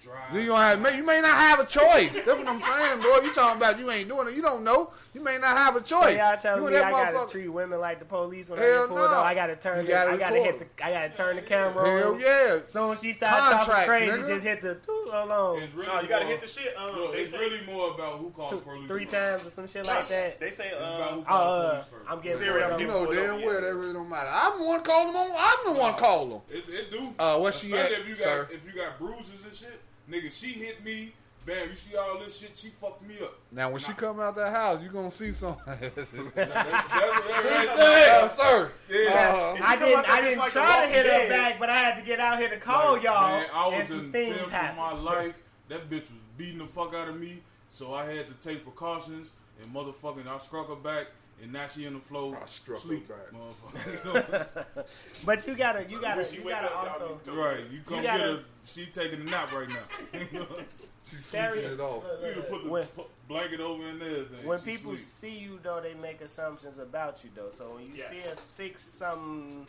Drive. 0.01 0.33
You 0.33 0.47
gonna 0.47 0.63
have, 0.63 0.81
may- 0.81 0.95
you 0.97 1.03
may 1.05 1.19
not 1.19 1.35
have 1.35 1.59
a 1.59 1.65
choice. 1.65 2.13
That's 2.13 2.25
what 2.27 2.47
I'm 2.47 2.61
saying, 2.61 3.01
boy. 3.01 3.19
You 3.25 3.33
talking 3.33 3.57
about 3.57 3.77
you 3.79 3.91
ain't 3.91 4.07
doing 4.07 4.29
it. 4.29 4.33
You 4.33 4.41
don't 4.41 4.63
know. 4.63 4.91
You 5.13 5.21
may 5.23 5.37
not 5.39 5.57
have 5.57 5.75
a 5.75 5.85
So 5.85 5.99
choice. 6.01 6.17
y'all 6.17 6.31
you 6.33 6.39
telling 6.39 6.63
and 6.67 6.73
me 6.73 6.79
I 6.79 6.91
gotta 7.11 7.29
treat 7.31 7.47
women 7.49 7.79
like 7.81 7.99
the 7.99 8.05
police 8.05 8.49
when 8.49 8.59
I 8.59 8.63
Hell 8.63 8.79
get 8.81 8.87
pulled 8.95 8.99
no. 9.01 9.17
up? 9.17 9.25
I 9.25 9.33
gotta 9.35 9.55
turn. 9.57 9.83
The, 9.85 9.91
gotta 9.91 10.11
I 10.11 10.17
gotta 10.17 10.35
hit 10.41 10.59
the. 10.59 10.85
I 10.85 10.91
gotta 10.91 11.09
turn 11.13 11.35
the 11.35 11.41
camera 11.41 11.85
Hell 11.99 12.13
on. 12.13 12.19
yeah. 12.21 12.59
Soon 12.63 12.91
as 12.93 13.01
she 13.01 13.11
starts 13.13 13.49
talking 13.49 13.85
crazy, 13.87 14.11
nigga. 14.17 14.27
just 14.27 14.45
hit 14.45 14.61
the. 14.61 14.75
Too 14.75 15.03
long. 15.11 15.59
It's 15.59 15.73
really 15.73 15.87
No, 15.87 15.99
you 16.01 16.07
gotta 16.07 16.25
more- 16.25 16.31
hit 16.33 16.41
the 16.41 16.47
shit. 16.47 16.77
Um, 16.77 16.95
Look, 16.95 17.15
it's 17.15 17.31
say, 17.31 17.37
really 17.39 17.65
more 17.65 17.91
about 17.91 18.19
who 18.19 18.29
called 18.29 18.49
Two, 18.51 18.55
the 18.57 18.61
police 18.61 18.87
three 18.87 19.03
first. 19.05 19.15
times 19.15 19.45
or 19.47 19.49
some 19.49 19.67
shit 19.67 19.85
like 19.85 20.07
that. 20.07 20.39
they 20.39 20.51
say, 20.51 20.67
It's 20.69 20.75
about 20.77 21.11
who 21.13 21.19
uh, 21.21 21.23
called 21.25 21.49
Uh, 21.49 21.61
the 21.63 21.69
police 21.71 21.85
first. 21.91 22.05
I'm 22.07 22.21
getting 22.21 22.37
Siri, 22.37 22.51
pulled 22.61 22.63
I'm 22.63 22.73
up. 22.73 22.79
You 22.79 22.87
know 22.87 23.11
damn 23.13 23.41
well 23.45 23.53
yeah. 23.55 23.59
that 23.61 23.75
really 23.75 23.93
don't 23.93 24.09
matter. 24.09 24.29
I'm 24.31 24.59
the 24.59 24.65
one 24.65 24.83
calling 24.83 25.07
them 25.13 25.17
on. 25.17 25.31
I'm 25.37 25.73
the 25.73 25.79
one 25.81 25.93
calling 25.95 26.29
them. 26.29 26.41
It, 26.49 26.63
it 26.69 26.91
do. 26.91 27.13
Uh, 27.19 27.37
where 27.39 27.51
she 27.51 27.73
Especially 27.73 27.95
at, 27.95 28.01
if 28.01 28.07
you 28.07 28.15
sir? 28.15 28.43
got 28.45 28.53
if 28.53 28.63
you 28.73 28.79
got 28.79 28.97
bruises 28.99 29.43
and 29.43 29.53
shit, 29.53 29.79
nigga. 30.09 30.31
She 30.31 30.53
hit 30.53 30.83
me. 30.83 31.13
Bam, 31.45 31.69
you 31.69 31.75
see 31.75 31.95
all 31.95 32.19
this 32.19 32.39
shit. 32.41 32.55
She 32.57 32.67
fucked 32.67 33.01
me 33.01 33.15
up. 33.23 33.33
Now 33.51 33.69
when 33.71 33.79
she 33.79 33.93
come 33.93 34.19
out 34.19 34.35
that 34.35 34.51
house, 34.51 34.83
you 34.83 34.89
gonna 34.89 35.09
see 35.09 35.31
something. 35.31 35.63
That's, 35.95 35.95
that's, 35.95 36.09
that's 36.35 36.93
right 36.93 37.65
yeah, 37.65 37.75
there. 37.75 38.29
sir. 38.29 38.71
Yeah. 38.89 39.09
Uh-huh. 39.09 39.63
I 39.65 39.75
didn't. 39.77 40.09
I 40.09 40.21
didn't 40.21 40.39
like 40.39 40.51
try 40.51 40.85
to 40.85 40.91
hit 40.91 41.05
her 41.05 41.11
Dead. 41.11 41.29
back, 41.29 41.59
but 41.59 41.69
I 41.69 41.77
had 41.77 41.95
to 41.99 42.05
get 42.05 42.19
out 42.19 42.39
here 42.39 42.49
to 42.49 42.57
call 42.57 42.93
Like, 42.93 43.03
y'all. 43.03 43.39
Man, 43.39 43.45
I 43.53 43.67
was 43.79 43.87
some 43.87 43.99
in 44.05 44.11
things 44.11 44.35
fear 44.35 44.43
for 44.45 44.51
happened. 44.51 44.77
my 44.77 44.91
life. 44.93 45.41
That 45.69 45.89
bitch 45.89 46.01
was 46.01 46.11
beating 46.37 46.59
the 46.59 46.65
fuck 46.65 46.93
out 46.93 47.07
of 47.07 47.19
me, 47.19 47.41
so 47.71 47.93
I 47.93 48.05
had 48.11 48.27
to 48.27 48.33
take 48.47 48.63
precautions. 48.63 49.33
And 49.61 49.73
motherfucking, 49.73 50.27
I 50.27 50.37
struck 50.39 50.69
her 50.69 50.75
back, 50.75 51.07
and 51.41 51.53
now 51.53 51.67
she 51.67 51.85
in 51.85 51.93
the 51.93 51.99
flow 51.99 52.35
I 52.41 52.45
struck 52.45 52.77
her 52.77 52.81
sleep, 52.81 53.07
back. 53.07 53.31
motherfucker. 53.33 54.75
But 55.25 55.47
you 55.47 55.55
gotta. 55.55 55.83
You 55.89 56.01
gotta. 56.01 56.25
She 56.25 56.37
You 56.37 56.49
gotta 56.49 56.67
up, 56.73 56.91
also. 56.91 57.19
right? 57.33 57.59
You 57.71 57.79
come 57.85 58.01
gotta- 58.03 58.17
get 58.17 58.19
her. 58.29 58.39
She 58.65 58.85
taking 58.87 59.21
a 59.21 59.23
nap 59.23 59.51
right 59.53 59.69
now. 59.69 60.19
Stereo- 61.03 61.73
it 61.73 61.79
off. 61.79 62.03
you 62.23 62.33
to 62.35 62.41
put 62.41 62.63
the 62.63 62.69
when- 62.69 62.87
blanket 63.27 63.59
over 63.59 63.87
and 63.87 64.01
everything. 64.01 64.45
when 64.45 64.59
She 64.59 64.65
people 64.71 64.91
sleep. 64.91 64.99
see 64.99 65.37
you 65.39 65.59
though, 65.63 65.81
they 65.81 65.93
make 65.95 66.21
assumptions 66.21 66.77
about 66.77 67.23
you 67.23 67.31
though. 67.35 67.49
So 67.51 67.75
when 67.75 67.85
you 67.85 67.91
Yes. 67.95 68.09
see 68.09 68.17
a 68.19 68.35
six 68.35 68.83
something 68.83 69.65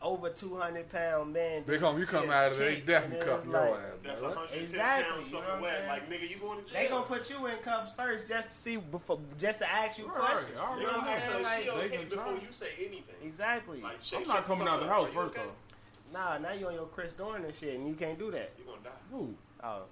over 0.00 0.30
two 0.30 0.56
hundred 0.56 0.88
pound 0.90 1.32
man. 1.32 1.62
Big 1.64 1.80
home, 1.80 1.98
you 1.98 2.06
come 2.06 2.30
out 2.30 2.46
of 2.52 2.58
there, 2.58 2.70
they 2.70 2.80
definitely 2.80 3.26
cuff 3.26 3.38
it's 3.40 3.46
your 3.48 3.60
like- 3.60 3.70
ass. 3.80 3.80
That's 4.04 4.20
boy. 4.20 4.26
110 4.28 4.62
Exactly, 4.62 5.12
pounds 5.14 5.32
you 5.32 5.38
know 5.38 5.44
what 5.44 5.50
I'm 5.54 5.62
wet. 5.62 5.88
Like, 5.88 6.08
nigga, 6.10 6.30
you 6.30 6.36
going 6.38 6.64
to 6.64 6.70
jail. 6.72 6.82
They 6.82 6.88
gonna 6.88 7.04
put 7.06 7.30
you 7.30 7.46
in 7.46 7.56
cuffs 7.58 7.94
first 7.94 8.28
just 8.28 8.50
to 8.50 8.56
see 8.56 8.76
before, 8.76 9.18
just 9.38 9.58
to 9.58 9.68
ask 9.70 9.98
you 9.98 10.06
Right, 10.06 10.16
questions. 10.18 10.56
I 10.60 10.76
You 10.78 10.86
know 10.86 10.92
what 10.92 11.02
I'm 11.02 11.20
saying? 11.20 11.40
is 11.40 11.46
she 11.64 11.70
Like, 11.70 11.78
okay 11.86 11.96
can 11.96 12.08
before 12.08 12.24
try. 12.24 12.32
you 12.34 12.52
say 12.52 12.66
anything. 12.78 13.14
exactly. 13.24 13.80
Like, 13.82 13.98
shake, 14.02 14.20
I'm 14.22 14.28
not 14.28 14.44
coming 14.46 14.64
the 14.66 14.70
out 14.70 14.80
the 14.80 14.86
house 14.86 15.10
up. 15.10 15.16
Are 15.16 15.22
you 15.22 15.28
first 15.28 15.36
okay? 15.38 15.46
though. 16.12 16.18
Nah, 16.18 16.38
now 16.38 16.52
you 16.52 16.66
on 16.68 16.74
your 16.74 16.86
Chris 16.86 17.12
Dorn 17.14 17.44
and 17.44 17.54
shit, 17.54 17.74
and 17.74 17.86
you 17.88 17.94
can't 17.94 18.18
do 18.18 18.30
that. 18.30 18.52
You 18.58 18.64
gonna 18.64 18.82
die. 18.82 18.90
Who? 19.10 19.34
Oh. 19.62 19.82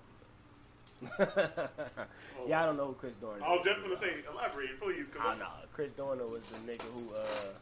Y'all 2.49 2.67
don't 2.67 2.77
know 2.77 2.87
who 2.87 2.93
Chris 2.95 3.17
Dorn 3.17 3.37
is. 3.37 3.43
I 3.45 3.49
was 3.53 3.65
just 3.67 3.83
gonna 3.83 3.97
say, 3.97 4.15
elaborate, 4.33 4.81
please. 4.81 5.07
'cause 5.09 5.23
I 5.23 5.39
know. 5.39 5.49
Chris 5.73 5.93
Dorner 5.93 6.27
was 6.27 6.43
the 6.45 6.73
nigga 6.73 6.85
who 6.95 7.15
uh 7.15 7.59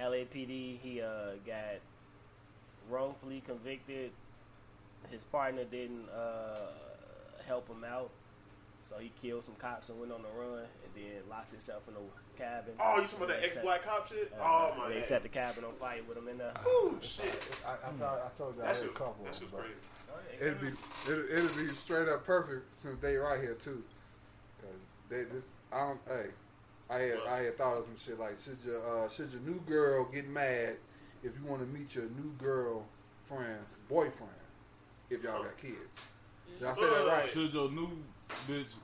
LAPD 0.00 0.78
he 0.82 1.00
uh 1.02 1.32
got 1.46 1.80
wrongfully 2.90 3.42
convicted. 3.46 4.10
His 5.10 5.22
partner 5.24 5.64
didn't 5.64 6.08
uh 6.10 6.56
help 7.46 7.68
him 7.68 7.84
out. 7.84 8.10
So 8.80 8.96
he 8.98 9.10
killed 9.20 9.44
some 9.44 9.56
cops 9.56 9.88
and 9.88 9.98
went 10.00 10.12
on 10.12 10.22
the 10.22 10.28
run 10.40 10.60
and 10.60 10.92
then 10.94 11.20
locked 11.28 11.50
himself 11.50 11.82
in 11.88 11.94
a 11.94 12.38
cabin. 12.40 12.74
Oh, 12.80 12.96
you 12.96 13.02
talking 13.02 13.16
about 13.18 13.28
that 13.28 13.40
They 13.40 13.46
ex-black 13.48 13.82
cop 13.84 14.06
shit? 14.08 14.32
uh, 14.38 14.42
oh 14.42 14.74
my 14.78 14.88
They 14.88 14.94
god. 14.96 15.04
set 15.04 15.22
the 15.22 15.28
cabin 15.28 15.64
on 15.64 15.72
fire 15.74 15.98
with 16.08 16.16
him 16.16 16.28
in 16.28 16.38
there. 16.38 16.52
Oh 16.64 16.94
shit. 17.02 17.26
I, 17.66 17.72
I, 17.88 17.90
thought, 17.92 18.20
I 18.32 18.38
told 18.38 18.56
you 18.56 18.62
I 18.62 18.66
That 18.66 18.76
had 18.76 18.84
a 18.84 18.86
shit, 18.86 18.94
couple. 18.94 19.24
that 19.24 19.32
of 19.32 19.38
shit's 19.38 19.50
crazy. 19.50 20.40
It'd 20.40 20.60
be 20.60 20.68
it'd, 20.68 21.30
it'd 21.30 21.56
be 21.56 21.66
straight 21.74 22.08
up 22.08 22.24
perfect 22.24 22.64
since 22.80 22.98
they 23.00 23.16
right 23.16 23.40
here 23.40 23.54
too. 23.60 23.82
Cause 24.62 24.78
they 25.10 25.24
this 25.24 25.42
I 25.72 25.78
don't 25.88 26.00
hey 26.06 26.30
I 26.90 26.98
had 27.00 27.18
I 27.28 27.38
had 27.44 27.58
thought 27.58 27.78
of 27.78 27.84
some 27.84 27.96
shit 27.98 28.18
like 28.18 28.36
should 28.42 28.58
your 28.64 29.04
uh, 29.04 29.08
should 29.08 29.30
your 29.32 29.42
new 29.42 29.60
girl 29.66 30.04
get 30.12 30.28
mad 30.28 30.76
if 31.22 31.32
you 31.38 31.44
want 31.46 31.60
to 31.60 31.66
meet 31.66 31.94
your 31.94 32.04
new 32.04 32.32
girl 32.38 32.84
friend's 33.24 33.78
boyfriend 33.88 34.32
if 35.10 35.22
y'all 35.22 35.42
got 35.42 35.56
kids. 35.58 35.76
Did 36.58 36.68
I 36.68 36.74
say 36.74 36.80
that 36.82 37.06
right? 37.08 37.26
Should 37.26 37.52
your 37.52 37.70
new 37.70 37.90
bitch 38.46 38.76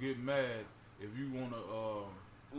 get 0.00 0.18
mad 0.18 0.64
if 1.00 1.16
you 1.18 1.30
wanna 1.32 1.56
um 1.56 2.04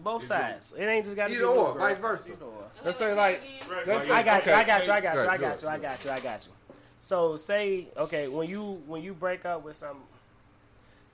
Both 0.03 0.25
sides. 0.25 0.73
It 0.77 0.83
ain't 0.83 1.05
just 1.05 1.15
got 1.15 1.27
to 1.27 1.33
be 1.33 1.37
Either 1.39 1.45
or, 1.47 1.73
girl. 1.73 1.77
vice 1.77 1.97
versa. 1.99 2.31
Either 2.31 2.45
or. 2.45 2.63
Let's 2.83 2.97
say 2.97 3.13
like 3.13 3.41
Right, 3.69 3.87
let's 3.87 3.89
right. 3.89 4.07
say, 4.07 4.13
I 4.13 4.23
got 4.23 4.45
you. 4.45 4.51
I 4.53 4.63
got 4.65 4.85
you. 4.85 4.91
I 4.91 5.01
got 5.01 5.15
you. 5.15 5.21
I 5.21 5.37
got 5.37 5.61
you. 5.61 5.67
I 5.69 5.77
got 5.79 6.05
you. 6.05 6.11
I 6.11 6.19
got 6.19 6.45
you. 6.45 6.51
So 6.99 7.37
say 7.37 7.87
okay 7.97 8.27
when 8.27 8.49
you 8.49 8.81
when 8.87 9.01
you 9.03 9.13
break 9.13 9.45
up 9.45 9.63
with 9.63 9.75
some, 9.77 9.97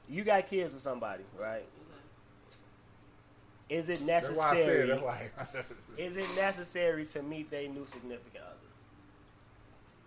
you 0.07 0.23
got 0.23 0.47
kids 0.47 0.73
with 0.73 0.81
somebody, 0.83 1.23
right? 1.39 1.65
Is 3.69 3.89
it 3.89 4.05
That's 4.05 4.29
why 4.31 4.49
I 4.51 4.55
said 4.55 4.67
necessary? 4.87 4.87
that's. 4.87 5.29
Is 5.97 6.17
it 6.17 6.27
necessary 6.35 7.05
to 7.07 7.21
meet 7.23 7.51
their 7.51 7.67
new 7.69 7.85
significant 7.85 8.43
other? 8.43 8.55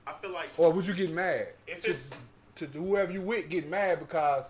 I 0.07 0.13
feel 0.15 0.33
like 0.33 0.51
or 0.59 0.73
would 0.73 0.87
you 0.87 0.95
get 0.95 1.11
mad? 1.13 1.49
If 1.67 1.83
to, 1.85 1.91
it's- 1.91 2.23
to 2.57 2.67
whoever 2.67 3.13
you 3.13 3.21
with 3.21 3.49
get 3.49 3.69
mad 3.71 4.01
because 4.01 4.45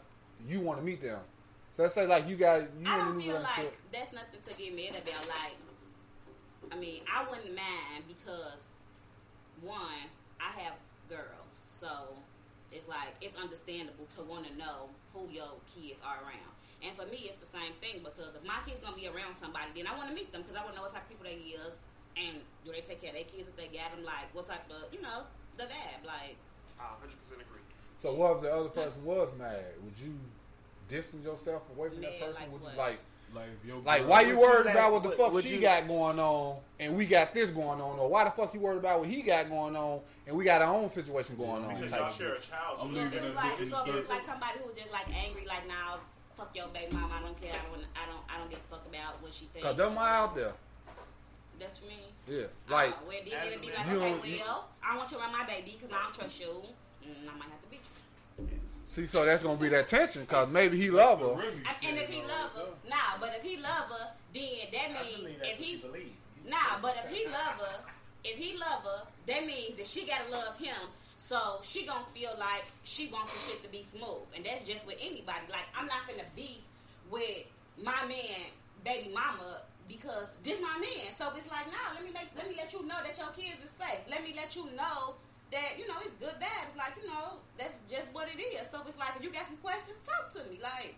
you 0.48 0.60
want 0.60 0.78
to 0.80 0.84
meet 0.84 1.02
them. 1.02 1.20
So 1.76 1.82
let's 1.84 1.94
say 1.94 2.06
like 2.06 2.28
you 2.28 2.36
got 2.36 2.60
you 2.62 2.66
I 2.86 2.94
in 2.98 3.04
don't 3.04 3.16
new 3.16 3.22
feel 3.24 3.34
relationship. 3.36 3.64
like 3.64 3.92
that's 3.92 4.12
nothing 4.12 4.40
to 4.54 4.62
get 4.62 4.74
mad 4.76 5.02
about. 5.02 5.28
Like, 5.28 5.56
I 6.72 6.76
mean, 6.78 7.00
I 7.12 7.24
wouldn't 7.28 7.54
mind 7.54 8.04
because 8.08 8.58
one, 9.60 10.08
I 10.40 10.58
have 10.62 10.74
girls, 11.08 11.26
so 11.52 11.88
it's 12.70 12.88
like 12.88 13.14
it's 13.20 13.38
understandable 13.40 14.06
to 14.16 14.22
want 14.22 14.46
to 14.46 14.56
know 14.58 14.88
who 15.14 15.28
your 15.30 15.52
kids 15.74 16.00
are 16.04 16.16
around. 16.24 16.52
And 16.84 16.96
for 16.96 17.06
me, 17.06 17.30
it's 17.30 17.38
the 17.38 17.46
same 17.58 17.72
thing 17.80 18.02
because 18.02 18.34
if 18.34 18.42
my 18.46 18.58
kids 18.66 18.80
gonna 18.80 18.96
be 18.96 19.06
around 19.06 19.34
somebody, 19.34 19.70
then 19.76 19.86
I 19.86 19.96
want 19.96 20.08
to 20.08 20.14
meet 20.14 20.32
them 20.32 20.42
because 20.42 20.56
I 20.56 20.62
want 20.62 20.74
to 20.74 20.76
know 20.80 20.84
what 20.86 20.92
type 20.92 21.02
of 21.04 21.08
people 21.08 21.24
they 21.24 21.38
is 21.54 21.78
and 22.16 22.36
do 22.64 22.72
they 22.72 22.80
take 22.82 23.00
care 23.00 23.10
of 23.10 23.16
their 23.16 23.24
kids 23.24 23.48
if 23.48 23.56
they 23.56 23.68
got 23.70 23.94
them. 23.94 24.04
Like, 24.04 24.34
what 24.34 24.44
type 24.46 24.66
of, 24.70 24.92
you 24.92 25.00
know, 25.00 25.22
the 25.56 25.64
vibe. 25.64 26.02
Like, 26.04 26.36
I 26.80 26.90
100 26.98 27.14
percent 27.22 27.40
agree. 27.40 27.62
So 27.98 28.14
what 28.14 28.36
if 28.36 28.42
the 28.42 28.52
other 28.52 28.68
person 28.68 29.04
was 29.04 29.28
mad? 29.38 29.64
Would 29.84 29.94
you 30.02 30.18
distance 30.88 31.24
yourself 31.24 31.62
away 31.76 31.88
from 31.90 32.00
that 32.02 32.18
person? 32.18 32.34
like 32.34 32.52
Would 32.52 32.60
you 32.60 32.66
what? 32.66 32.76
like 32.76 32.98
like 33.34 33.48
if 33.62 33.66
your 33.66 33.78
like 33.80 34.06
why 34.06 34.20
you 34.22 34.26
Would 34.26 34.34
you 34.34 34.40
worried 34.40 34.66
let- 34.66 34.74
about 34.76 34.92
what 34.92 35.02
the 35.04 35.08
would- 35.10 35.18
fuck 35.18 35.32
would 35.32 35.44
she 35.44 35.54
you- 35.54 35.60
got 35.62 35.86
going 35.88 36.18
on 36.18 36.56
and 36.80 36.96
we 36.96 37.06
got 37.06 37.32
this 37.32 37.50
going 37.50 37.80
on, 37.80 37.98
or 37.98 38.08
why 38.10 38.24
the 38.24 38.30
fuck 38.30 38.52
you 38.52 38.60
worried 38.60 38.78
about 38.78 38.98
what 39.00 39.08
he 39.08 39.22
got 39.22 39.48
going 39.48 39.74
on 39.76 40.00
and 40.26 40.36
we 40.36 40.44
got 40.44 40.60
our 40.60 40.74
own 40.74 40.90
situation 40.90 41.36
going 41.36 41.64
on? 41.64 41.74
Because 41.74 41.90
type 41.92 42.00
y'all 42.00 42.10
of 42.10 42.16
share 42.16 42.34
a 42.34 42.40
child. 42.40 42.76
So 42.76 42.84
I'm 42.84 42.94
So 42.94 43.00
it 43.00 43.22
was 43.22 43.34
like, 43.34 43.60
in 43.60 43.66
so 43.66 43.82
if 43.84 43.88
it 43.88 43.94
was 43.94 44.08
like 44.10 44.24
somebody 44.24 44.58
who 44.58 44.66
was 44.68 44.76
just 44.76 44.92
like 44.92 45.06
angry, 45.24 45.46
like 45.46 45.66
now, 45.66 46.00
fuck 46.36 46.54
your 46.54 46.68
baby 46.68 46.92
mama. 46.94 47.14
I 47.18 47.20
don't 47.22 47.40
care. 47.40 47.52
I 47.52 47.64
don't. 47.70 47.84
I 47.96 48.06
don't. 48.06 48.22
I 48.34 48.38
don't 48.38 48.50
give 48.50 48.58
a 48.58 48.62
fuck 48.62 48.86
about 48.86 49.22
what 49.22 49.32
she 49.32 49.46
thinks. 49.46 49.66
Cause 49.66 49.76
them 49.76 49.96
out 49.98 50.34
there. 50.34 50.52
That's 51.58 51.80
what 51.80 51.90
you 51.90 51.96
mean. 51.96 52.40
Yeah. 52.40 52.46
Like 52.74 52.90
uh, 52.90 52.94
well, 53.06 53.16
then 53.24 53.38
as 53.38 53.46
it'd 53.48 53.60
be 53.60 53.68
like, 53.68 53.86
man- 53.86 53.96
okay, 53.96 54.30
You 54.30 54.38
don't- 54.38 54.46
well, 54.46 54.68
I 54.82 54.96
want 54.96 55.10
you 55.12 55.18
around 55.18 55.32
my 55.32 55.44
baby 55.46 55.76
because 55.78 55.92
I 55.92 56.02
don't 56.02 56.14
trust 56.14 56.40
you. 56.40 56.46
Mm, 57.04 57.28
I 57.28 57.38
might 57.38 57.50
have 57.50 57.62
to 57.62 57.68
be. 57.70 57.78
see, 58.86 59.06
so 59.06 59.24
that's 59.24 59.42
gonna 59.42 59.58
be 59.58 59.68
that 59.68 59.88
tension 59.88 60.22
because 60.22 60.48
maybe 60.50 60.76
he 60.78 60.90
love 60.90 61.20
her. 61.20 61.42
and 61.42 61.96
if 61.98 62.08
he 62.08 62.20
love 62.22 62.50
her, 62.54 62.66
nah. 62.88 63.18
But 63.20 63.34
if 63.36 63.42
he 63.42 63.56
love 63.56 63.90
her, 63.90 64.10
then 64.32 64.42
that 64.72 64.88
means 64.92 65.34
if 65.42 65.58
he. 65.58 65.82
Nah, 66.48 66.78
but 66.80 66.96
if 67.04 67.10
he 67.16 67.26
love 67.26 67.60
her, 67.60 67.78
if 68.24 68.36
he 68.36 68.56
love 68.58 68.82
her, 68.84 69.02
that 69.26 69.46
means 69.46 69.74
that 69.76 69.86
she 69.86 70.06
gotta 70.06 70.28
love 70.30 70.58
him. 70.58 70.74
So 71.16 71.58
she 71.62 71.86
gonna 71.86 72.04
feel 72.14 72.32
like 72.38 72.64
she 72.82 73.06
wants 73.08 73.32
the 73.32 73.52
shit 73.52 73.62
to 73.64 73.68
be 73.70 73.82
smooth, 73.82 74.26
and 74.36 74.44
that's 74.44 74.64
just 74.66 74.86
with 74.86 74.98
anybody. 75.00 75.46
Like 75.50 75.66
I'm 75.76 75.86
not 75.86 76.06
gonna 76.06 76.28
beef 76.36 76.66
with 77.10 77.46
my 77.82 78.04
man, 78.06 78.50
baby 78.84 79.10
mama, 79.14 79.62
because 79.88 80.30
this 80.42 80.60
my 80.60 80.76
man. 80.78 81.08
So 81.16 81.30
it's 81.36 81.50
like, 81.50 81.66
nah, 81.68 81.94
let 81.94 82.02
me 82.04 82.10
make, 82.12 82.28
let 82.36 82.48
me 82.48 82.54
let 82.56 82.72
you 82.72 82.82
know 82.86 82.96
that 83.04 83.16
your 83.16 83.28
kids 83.36 83.64
is 83.64 83.70
safe. 83.70 84.00
Let 84.10 84.22
me 84.24 84.32
let 84.36 84.54
you 84.56 84.66
know 84.76 85.14
that 85.52 85.78
you 85.78 85.86
know 85.88 85.94
it's 86.02 86.14
good, 86.20 86.38
bad. 86.40 86.64
It's 86.66 86.76
like 86.76 86.92
you 87.00 87.08
know 87.08 87.40
that's 87.56 87.78
just 87.88 88.08
what 88.12 88.28
it 88.28 88.40
is. 88.40 88.68
So 88.70 88.80
it's 88.86 88.98
like 88.98 89.10
if 89.16 89.22
you 89.22 89.30
got 89.30 89.46
some 89.46 89.56
questions, 89.58 90.00
talk 90.04 90.32
to 90.34 90.50
me. 90.50 90.58
Like 90.62 90.94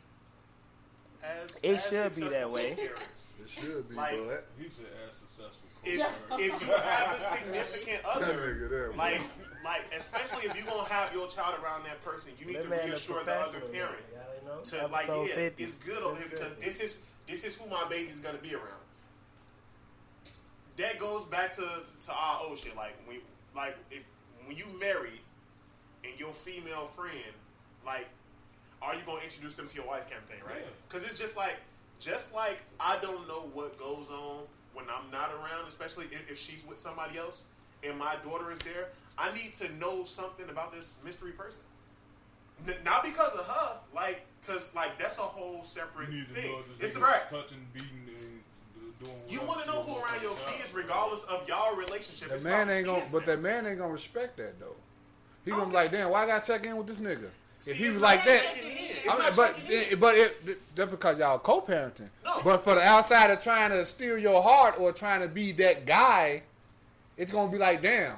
As, 1.22 1.60
It 1.62 1.74
as 1.76 1.88
should 1.88 2.14
be 2.16 2.28
that 2.28 2.50
way. 2.50 2.70
co-parents, 2.74 3.34
It 3.42 3.48
should 3.50 3.88
be, 3.88 3.94
Like- 3.94 4.18
but 4.26 4.46
He 4.58 4.68
said 4.70 4.86
as 5.08 5.16
successful. 5.16 5.68
if, 5.84 6.00
if 6.38 6.66
you 6.66 6.72
have 6.72 7.16
a 7.16 7.20
significant 7.20 8.04
other, 8.04 8.26
nigga 8.34 8.70
there. 8.70 8.90
boy. 8.90 8.96
like, 8.96 9.20
like 9.64 9.82
especially 9.96 10.46
if 10.46 10.54
you're 10.56 10.66
gonna 10.66 10.88
have 10.88 11.12
your 11.14 11.26
child 11.28 11.56
around 11.62 11.84
that 11.86 12.04
person, 12.04 12.32
you 12.38 12.46
need 12.46 12.56
That 12.56 12.64
to 12.64 12.88
reassure 12.88 13.24
the 13.24 13.32
other 13.32 13.58
professional, 13.58 13.68
parent 13.70 14.04
y'all 14.12 14.56
know? 14.56 14.62
to 14.62 14.86
like, 14.88 15.06
yeah, 15.08 15.34
50, 15.34 15.62
it's 15.64 15.74
good 15.84 16.02
over 16.02 16.16
here 16.16 16.28
because 16.30 16.54
this 16.56 16.80
is 16.80 17.00
this 17.26 17.44
is 17.44 17.56
who 17.56 17.68
my 17.70 17.84
baby's 17.88 18.20
gonna 18.20 18.38
be 18.38 18.54
around. 18.54 18.84
That 20.76 20.98
goes 20.98 21.24
back 21.24 21.52
to 21.52 21.62
to 21.62 22.12
our 22.12 22.42
old 22.46 22.58
shit. 22.58 22.76
Like 22.76 22.94
when 23.06 23.18
like 23.56 23.76
if 23.90 24.04
when 24.46 24.56
you 24.56 24.66
marry 24.78 25.20
and 26.04 26.18
your 26.20 26.32
female 26.32 26.84
friend, 26.84 27.34
like, 27.86 28.08
are 28.82 28.94
you 28.94 29.00
gonna 29.06 29.22
introduce 29.22 29.54
them 29.54 29.66
to 29.68 29.74
your 29.76 29.86
wife 29.86 30.08
campaign, 30.10 30.40
right? 30.46 30.58
Yeah. 30.60 30.70
Because 30.88 31.04
it's 31.04 31.18
just 31.18 31.36
like 31.36 31.56
just 32.00 32.34
like 32.34 32.62
I 32.78 32.98
don't 33.00 33.26
know 33.26 33.48
what 33.54 33.78
goes 33.78 34.10
on 34.10 34.42
when 34.74 34.86
I'm 34.90 35.10
not 35.10 35.30
around, 35.30 35.68
especially 35.68 36.06
if, 36.06 36.30
if 36.32 36.38
she's 36.38 36.66
with 36.68 36.78
somebody 36.78 37.16
else 37.16 37.46
and 37.86 37.98
my 37.98 38.16
daughter 38.24 38.50
is 38.52 38.58
there. 38.60 38.88
I 39.18 39.32
need 39.34 39.52
to 39.54 39.72
know 39.74 40.02
something 40.04 40.48
about 40.48 40.72
this 40.72 40.98
mystery 41.04 41.32
person. 41.32 41.62
N- 42.66 42.74
Not 42.84 43.02
because 43.04 43.32
of 43.34 43.46
her, 43.46 43.76
like, 43.94 44.24
cause 44.46 44.70
like 44.74 44.98
that's 44.98 45.18
a 45.18 45.22
whole 45.22 45.62
separate 45.62 46.10
You 46.10 46.18
need 46.20 46.28
to 46.28 46.34
thing. 46.34 46.50
know 46.52 46.58
this 46.78 46.90
It's 46.90 46.98
nigga 46.98 47.02
right. 47.02 47.26
touching, 47.26 47.66
beating, 47.72 47.88
and 48.08 48.40
doing. 49.02 49.12
You 49.28 49.38
whatever 49.40 49.46
want 49.46 49.60
to 49.64 49.66
know 49.72 49.82
who 49.82 50.00
around 50.02 50.22
your 50.22 50.34
kids, 50.46 50.72
regardless 50.74 51.24
of 51.24 51.46
y'all 51.48 51.76
relationship. 51.76 52.28
That 52.30 52.44
man 52.44 52.70
ain't 52.70 52.86
gonna, 52.86 53.04
but 53.12 53.20
now. 53.20 53.26
that 53.26 53.40
man 53.42 53.66
ain't 53.66 53.78
gonna 53.78 53.92
respect 53.92 54.36
that 54.38 54.58
though. 54.60 54.76
He 55.44 55.50
gonna 55.50 55.66
be 55.66 55.72
like, 55.72 55.90
damn, 55.90 56.10
why 56.10 56.22
I 56.24 56.26
gotta 56.26 56.46
check 56.46 56.64
in 56.64 56.76
with 56.76 56.86
this 56.86 56.98
nigga? 57.00 57.28
See, 57.58 57.70
if 57.72 57.76
he 57.76 57.84
it's 57.84 57.94
was 57.94 58.02
like 58.02 58.24
that, 58.24 58.42
checking 58.42 58.70
in. 58.70 59.10
I 59.10 59.18
mean, 59.18 59.32
but 59.36 59.56
checking 59.56 59.92
in. 59.92 59.98
but 59.98 60.14
it 60.16 60.74
that's 60.76 60.90
because 60.90 61.18
y'all 61.18 61.38
co-parenting. 61.38 62.08
No. 62.24 62.40
But 62.42 62.64
for 62.64 62.74
the 62.76 62.82
outsider 62.84 63.36
trying 63.36 63.70
to 63.70 63.84
steal 63.86 64.16
your 64.18 64.42
heart 64.42 64.76
or 64.78 64.92
trying 64.92 65.20
to 65.22 65.28
be 65.28 65.52
that 65.52 65.84
guy, 65.86 66.42
it's 67.16 67.32
gonna 67.32 67.50
be 67.50 67.58
like, 67.58 67.82
damn. 67.82 68.16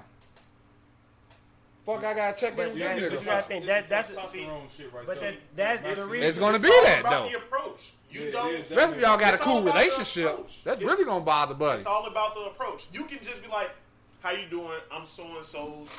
Fuck, 1.85 2.03
I 2.05 2.15
gotta 2.15 2.41
check 2.41 2.51
in 2.53 2.57
But 2.57 2.67
with 2.71 2.79
that 2.79 2.99
nigga. 2.99 3.11
you 3.13 3.21
gotta 3.27 3.43
think 3.43 3.65
It's 3.65 3.69
that- 3.69 3.85
a 3.85 3.89
that's- 3.89 4.75
shit 4.77 4.93
right 4.93 5.07
but 5.07 5.21
there. 5.21 5.31
that- 5.31 5.39
that's 5.57 5.81
the 5.83 5.89
That's- 5.89 6.07
reason- 6.09 6.29
It's 6.29 6.39
gonna 6.39 6.59
be 6.59 6.69
all 6.69 6.83
that 6.83 7.01
about 7.01 7.11
though. 7.25 7.29
The 7.29 7.37
approach. 7.37 7.81
You 8.11 8.21
Yeah, 8.23 8.31
don't. 8.33 8.49
it 8.55 8.61
is 8.61 8.71
Especially 8.73 8.97
if 8.97 9.03
y'all 9.03 9.17
got 9.19 9.35
a 9.35 9.39
cool 9.39 9.53
all 9.55 9.59
about 9.61 9.75
the 9.75 9.79
relationship. 9.81 10.37
That's 10.65 10.81
It's- 10.81 10.83
really 10.83 11.05
gonna 11.05 11.25
bother 11.25 11.55
Buddy. 11.55 11.79
It's 11.79 11.87
all 11.87 12.07
about 12.07 12.35
the 12.35 12.41
approach. 12.43 12.87
You 12.93 13.05
can 13.05 13.23
just 13.23 13.43
be 13.43 13.49
like, 13.49 13.71
"How 14.21 14.31
you 14.31 14.47
doing? 14.47 14.81
I'm 14.91 15.05
so 15.05 15.25
and 15.37 15.45
so's." 15.45 15.91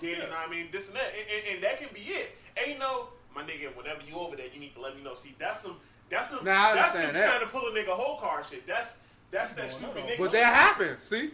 Yeah, 0.00 0.10
you 0.10 0.16
know 0.18 0.24
what 0.28 0.38
I 0.38 0.50
mean, 0.50 0.70
this 0.72 0.88
and 0.88 0.96
that, 0.96 1.12
and, 1.16 1.28
and, 1.30 1.54
and 1.54 1.62
that 1.64 1.76
can 1.78 1.88
be 1.94 2.00
it. 2.00 2.36
Ain't 2.56 2.78
no, 2.80 3.08
my 3.34 3.42
nigga. 3.42 3.74
Whenever 3.76 4.00
you 4.02 4.16
over 4.18 4.34
there, 4.36 4.46
you 4.52 4.58
need 4.60 4.74
to 4.74 4.80
let 4.80 4.96
me 4.96 5.02
know. 5.02 5.14
See, 5.14 5.34
that's 5.38 5.60
some, 5.62 5.80
that's 6.08 6.30
some, 6.30 6.44
Nah, 6.44 6.50
I 6.52 6.74
that's 6.74 6.94
understand 6.96 7.04
some 7.06 7.14
that. 7.14 7.28
trying 7.28 7.40
to 7.40 7.46
pull 7.46 7.68
a 7.68 7.70
nigga 7.72 7.88
whole 7.90 8.18
car 8.18 8.42
shit. 8.48 8.66
That's 8.66 9.02
that's 9.30 9.54
that 9.54 9.72
stupid 9.72 10.04
nigga. 10.04 10.18
But 10.18 10.32
that 10.32 10.54
happens. 10.54 11.02
See, 11.02 11.30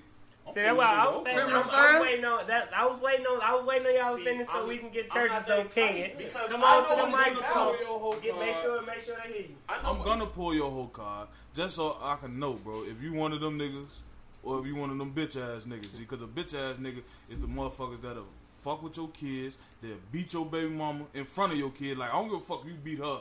See, 0.52 0.60
that's 0.60 0.76
why 0.76 0.84
I 0.84 1.08
was, 1.08 1.20
Okay. 1.20 1.30
I 1.32 1.44
was, 1.46 1.72
I 1.72 1.92
was 1.96 2.02
waiting 2.02 2.24
on 2.26 2.46
that. 2.48 2.68
I 2.76 2.86
was 2.86 3.00
waiting 3.00 3.26
on. 3.26 3.40
I 3.40 3.54
was 3.54 3.64
waiting 3.66 3.86
on 3.86 3.94
y'all 3.94 4.12
to 4.12 4.18
See, 4.18 4.24
finish 4.24 4.46
so 4.46 4.58
I'm- 4.58 4.68
we 4.68 4.78
can 4.78 4.90
get 4.90 5.04
I'm 5.04 5.10
church's 5.10 5.32
not 5.32 5.46
that 5.46 5.66
opinion. 5.66 6.08
tight 6.10 6.18
because 6.18 6.50
Come 6.50 6.64
on 6.64 6.82
to 6.96 7.02
the 7.02 7.08
microphone. 7.10 8.20
Get, 8.22 8.38
make 8.38 8.54
sure, 8.56 8.82
make 8.82 9.00
sure 9.00 9.16
they 9.24 9.32
hear 9.32 9.42
you. 9.42 9.54
I 9.68 9.82
know 9.82 9.90
I'm 9.90 10.02
gonna 10.04 10.26
pull 10.26 10.54
your 10.54 10.70
whole 10.70 10.88
card 10.88 11.28
just 11.54 11.76
so 11.76 11.96
I 12.02 12.16
can 12.16 12.38
know, 12.38 12.52
bro. 12.54 12.82
If 12.84 13.02
you 13.02 13.14
one 13.14 13.32
of 13.32 13.40
them 13.40 13.58
niggas 13.58 14.00
or 14.42 14.60
if 14.60 14.66
you 14.66 14.76
one 14.76 14.90
of 14.90 14.98
them 14.98 15.12
bitch 15.14 15.36
ass 15.40 15.64
niggas. 15.64 15.98
Because 15.98 16.20
a 16.20 16.26
bitch 16.26 16.54
ass 16.54 16.76
nigga 16.76 17.02
is 17.30 17.40
the 17.40 17.46
motherfuckers 17.46 18.02
that'll 18.02 18.26
fuck 18.60 18.82
with 18.82 18.96
your 18.98 19.08
kids, 19.08 19.56
they'll 19.82 19.96
beat 20.12 20.32
your 20.34 20.44
baby 20.44 20.68
mama 20.68 21.04
in 21.14 21.24
front 21.24 21.52
of 21.52 21.58
your 21.58 21.70
kid. 21.70 21.96
Like 21.96 22.10
I 22.10 22.12
don't 22.12 22.28
give 22.28 22.38
a 22.38 22.42
fuck 22.42 22.64
you 22.66 22.74
beat 22.74 22.98
her 22.98 23.20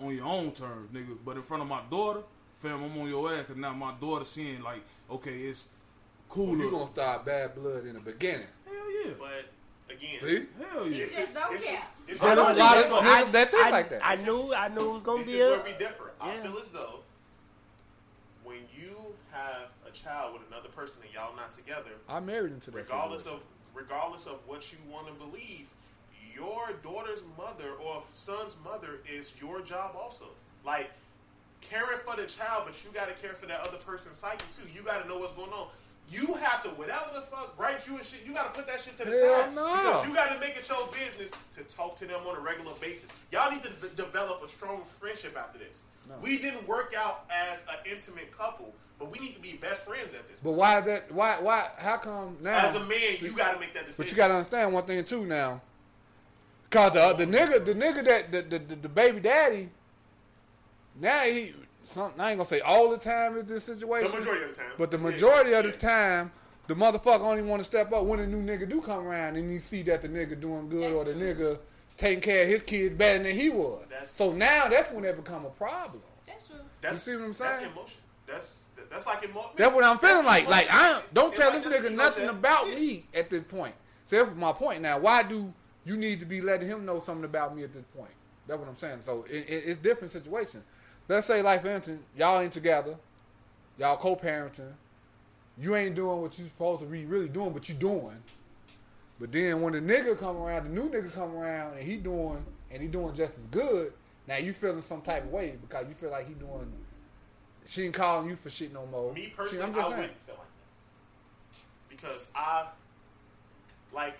on 0.00 0.14
your 0.14 0.26
own 0.26 0.52
terms, 0.52 0.90
nigga. 0.90 1.16
But 1.24 1.36
in 1.36 1.42
front 1.42 1.62
of 1.62 1.68
my 1.68 1.80
daughter, 1.90 2.20
fam, 2.56 2.82
I'm 2.84 2.98
on 3.00 3.08
your 3.08 3.32
ass 3.32 3.38
because 3.46 3.56
now 3.56 3.72
my 3.72 3.92
daughter 3.98 4.26
seeing 4.26 4.62
like, 4.62 4.82
okay, 5.10 5.32
it's 5.38 5.68
cooler. 6.28 6.58
You 6.64 6.70
gonna 6.70 6.86
start 6.88 7.24
bad 7.24 7.54
blood 7.54 7.86
in 7.86 7.94
the 7.94 8.00
beginning. 8.00 8.46
Hell 8.66 8.74
yeah. 9.06 9.12
But 9.18 9.94
again, 9.94 10.18
See? 10.20 10.46
Hell 10.72 10.86
You 10.86 10.90
yeah. 10.92 10.98
this 11.04 11.16
just 11.16 11.28
is- 11.28 11.34
don't 11.34 11.52
this 11.52 11.64
care. 11.64 11.82
this 12.06 12.16
is 12.16 12.20
There's 12.20 12.38
a 12.38 12.42
where 12.44 12.54
lot 12.54 12.76
of 12.78 12.84
niggas 12.86 13.32
that 13.32 13.50
think 13.50 13.66
I, 13.66 13.70
like 13.70 13.90
that. 13.90 14.00
I 14.04 14.14
knew, 14.16 14.54
I 14.54 14.68
knew 14.68 14.90
it 14.90 14.94
was 14.94 15.02
gonna 15.02 15.18
This 15.20 15.28
be 15.32 15.38
is 15.38 15.42
a. 15.42 15.50
where 15.50 15.64
we 15.64 15.72
differ. 15.78 16.12
I 16.20 16.36
feel 16.36 16.58
as 16.58 16.70
though 16.70 17.00
when 18.44 18.58
you 18.76 18.96
have 19.32 19.70
a 19.86 19.90
child 19.90 20.34
with 20.34 20.42
another 20.48 20.68
person 20.68 21.02
and 21.04 21.12
y'all 21.12 21.34
not 21.36 21.50
together, 21.50 21.90
I 22.08 22.20
married 22.20 22.52
into 22.52 22.70
that. 22.70 22.76
regardless 22.76 23.24
situation. 23.24 23.42
of 23.42 23.76
regardless 23.76 24.26
of 24.26 24.40
what 24.46 24.72
you 24.72 24.78
want 24.90 25.06
to 25.06 25.12
believe, 25.14 25.68
your 26.34 26.70
daughter's 26.82 27.22
mother 27.36 27.70
or 27.84 28.02
son's 28.12 28.56
mother 28.64 29.00
is 29.10 29.32
your 29.40 29.60
job 29.60 29.94
also. 30.00 30.26
Like 30.64 30.90
caring 31.60 31.98
for 31.98 32.16
the 32.16 32.24
child, 32.26 32.64
but 32.66 32.84
you 32.84 32.90
got 32.92 33.08
to 33.08 33.14
care 33.20 33.34
for 33.34 33.46
that 33.46 33.60
other 33.60 33.78
person's 33.78 34.16
psyche 34.16 34.44
too. 34.56 34.68
You 34.74 34.82
got 34.82 35.02
to 35.02 35.08
know 35.08 35.18
what's 35.18 35.32
going 35.32 35.50
on. 35.52 35.68
You 36.10 36.34
have 36.34 36.62
to, 36.62 36.70
whatever 36.70 37.10
the 37.14 37.20
fuck 37.20 37.56
gripes 37.56 37.86
you 37.86 37.96
and 37.96 38.04
shit, 38.04 38.24
you 38.26 38.32
got 38.32 38.54
to 38.54 38.60
put 38.60 38.66
that 38.68 38.80
shit 38.80 38.96
to 38.96 39.04
the 39.04 39.10
Hell 39.10 39.44
side 39.44 39.54
no. 39.54 39.64
because 39.64 40.06
you 40.06 40.14
got 40.14 40.32
to 40.32 40.40
make 40.40 40.56
it 40.56 40.66
your 40.68 40.88
business 40.88 41.30
to 41.52 41.62
talk 41.64 41.96
to 41.96 42.06
them 42.06 42.20
on 42.26 42.34
a 42.34 42.40
regular 42.40 42.72
basis. 42.80 43.18
Y'all 43.30 43.50
need 43.52 43.62
to 43.62 43.70
v- 43.70 43.88
develop 43.94 44.42
a 44.42 44.48
strong 44.48 44.82
friendship 44.82 45.36
after 45.38 45.58
this. 45.58 45.82
We 46.22 46.38
didn't 46.38 46.66
work 46.66 46.94
out 46.96 47.24
as 47.30 47.64
an 47.68 47.90
intimate 47.90 48.32
couple, 48.32 48.72
but 48.98 49.12
we 49.12 49.18
need 49.18 49.34
to 49.34 49.40
be 49.40 49.58
best 49.60 49.86
friends 49.86 50.14
at 50.14 50.26
this. 50.28 50.40
But 50.40 50.52
why 50.52 50.80
that? 50.80 51.12
Why? 51.12 51.36
Why? 51.40 51.66
How 51.76 51.98
come 51.98 52.38
now? 52.42 52.68
As 52.68 52.76
a 52.76 52.80
man, 52.80 53.16
you 53.20 53.32
got 53.32 53.52
to 53.52 53.60
make 53.60 53.74
that 53.74 53.86
decision. 53.86 54.04
But 54.04 54.10
you 54.10 54.16
gotta 54.16 54.34
understand 54.34 54.72
one 54.72 54.84
thing 54.84 55.04
too 55.04 55.26
now. 55.26 55.60
Cause 56.70 56.92
the 56.92 57.24
the 57.24 57.26
nigga 57.26 57.64
the 57.64 57.74
nigga 57.74 58.04
that 58.04 58.32
the 58.32 58.42
the, 58.42 58.58
the, 58.58 58.74
the 58.76 58.88
baby 58.88 59.20
daddy, 59.20 59.68
now 60.98 61.20
he 61.20 61.54
some, 61.88 62.12
I 62.18 62.30
ain't 62.30 62.38
gonna 62.38 62.44
say 62.44 62.60
all 62.60 62.90
the 62.90 62.98
time 62.98 63.36
is 63.36 63.44
this 63.46 63.64
situation. 63.64 64.10
The 64.10 64.18
majority 64.18 64.44
of 64.44 64.50
the 64.50 64.56
time. 64.56 64.72
But 64.76 64.90
the 64.90 64.98
Yeah, 64.98 65.02
majority 65.04 65.52
of 65.54 65.64
yeah. 65.64 65.70
the 65.70 65.78
time, 65.78 66.32
the 66.66 66.74
motherfucker 66.74 67.20
only 67.20 67.42
want 67.42 67.62
to 67.62 67.66
step 67.66 67.92
up 67.92 68.04
when 68.04 68.20
a 68.20 68.26
new 68.26 68.42
nigga 68.42 68.68
do 68.68 68.80
come 68.82 69.06
around 69.06 69.36
and 69.36 69.52
you 69.52 69.58
see 69.58 69.82
that 69.84 70.02
the 70.02 70.08
nigga 70.08 70.38
doing 70.38 70.68
good 70.68 70.92
or 70.92 71.04
the 71.04 71.14
nigga 71.14 71.58
taking 71.96 72.20
care 72.20 72.42
of 72.42 72.48
his 72.48 72.62
kids 72.62 72.94
better 72.94 73.22
than 73.22 73.34
he 73.34 73.48
was. 73.50 73.84
That's- 73.88 74.10
so 74.10 74.32
now 74.32 74.68
that's 74.68 74.92
when 74.92 75.04
it 75.04 75.16
become 75.16 75.44
a 75.46 75.50
problem. 75.50 76.02
That's 76.26 76.46
true. 76.46 76.56
That's, 76.80 77.06
You 77.06 77.12
see 77.14 77.20
what 77.20 77.26
I'm 77.28 77.34
saying? 77.34 77.50
That's 77.50 77.58
saying? 77.62 77.72
emotion. 77.72 78.00
That's 78.26 78.64
that's 78.90 79.06
like 79.06 79.24
emotion. 79.24 79.50
That's 79.56 79.74
what 79.74 79.84
I'm 79.84 79.98
feeling 79.98 80.26
like. 80.26 80.44
emotion. 80.44 80.50
Like 80.68 80.72
I 80.74 81.02
don't 81.14 81.30
It's 81.30 81.40
tell 81.40 81.52
like 81.52 81.62
this 81.64 81.72
this 81.72 81.90
nigga 81.92 81.96
nothing 81.96 82.24
check. 82.26 82.32
about 82.32 82.68
Yeah. 82.68 82.74
me 82.76 83.04
at 83.14 83.30
this 83.30 83.42
point. 83.44 83.74
So 84.04 84.22
that's 84.24 84.36
my 84.36 84.52
point 84.52 84.82
now. 84.82 84.98
Why 84.98 85.22
do 85.22 85.52
you 85.84 85.96
need 85.96 86.20
to 86.20 86.26
be 86.26 86.40
letting 86.42 86.68
him 86.68 86.84
know 86.84 87.00
something 87.00 87.24
about 87.24 87.56
me 87.56 87.64
at 87.64 87.72
this 87.72 87.84
point? 87.96 88.10
That's 88.46 88.58
what 88.60 88.68
I'm 88.68 88.78
saying. 88.78 89.00
So 89.02 89.24
it, 89.28 89.48
it, 89.48 89.62
it's 89.66 89.80
different 89.82 90.12
situations. 90.12 90.64
Let's 91.08 91.26
say, 91.26 91.42
for 91.42 91.68
instance, 91.68 92.02
y'all 92.16 92.40
ain't 92.40 92.52
together, 92.52 92.96
y'all 93.78 93.96
co-parenting. 93.96 94.72
You 95.60 95.74
ain't 95.74 95.94
doing 95.96 96.20
what 96.20 96.38
you 96.38 96.44
supposed 96.44 96.82
to 96.82 96.86
be 96.86 97.04
really 97.06 97.28
doing, 97.28 97.50
but 97.52 97.68
you 97.68 97.74
doing. 97.74 98.22
But 99.18 99.32
then 99.32 99.60
when 99.62 99.72
the 99.72 99.80
nigga 99.80 100.16
come 100.18 100.36
around, 100.36 100.64
the 100.64 100.70
new 100.80 100.88
nigga 100.90 101.12
come 101.12 101.34
around, 101.34 101.78
and 101.78 101.82
he 101.82 101.96
doing 101.96 102.44
and 102.70 102.82
he 102.82 102.88
doing 102.88 103.14
just 103.14 103.38
as 103.38 103.46
good. 103.50 103.92
Now 104.28 104.36
you 104.36 104.52
feeling 104.52 104.82
some 104.82 105.00
type 105.00 105.24
of 105.24 105.30
way 105.32 105.56
because 105.60 105.86
you 105.88 105.94
feel 105.94 106.10
like 106.10 106.28
he 106.28 106.34
doing. 106.34 106.70
She 107.66 107.84
ain't 107.86 107.94
calling 107.94 108.28
you 108.28 108.36
for 108.36 108.50
shit 108.50 108.72
no 108.72 108.86
more. 108.86 109.12
Me 109.14 109.24
She- 109.24 109.30
personally, 109.30 109.64
I'm 109.64 109.70
I 109.70 109.74
just 109.74 109.88
saying. 109.88 110.00
wouldn't 110.00 110.20
feel 110.22 110.34
like 110.36 110.46
that 111.52 111.88
because 111.88 112.30
I 112.34 112.66
like 113.92 114.18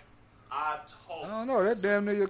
I 0.51 0.79
told. 1.07 1.25
I 1.25 1.27
don't 1.29 1.47
know. 1.47 1.63
That 1.63 1.81
damn 1.81 2.05
nigga 2.05 2.23
of 2.23 2.29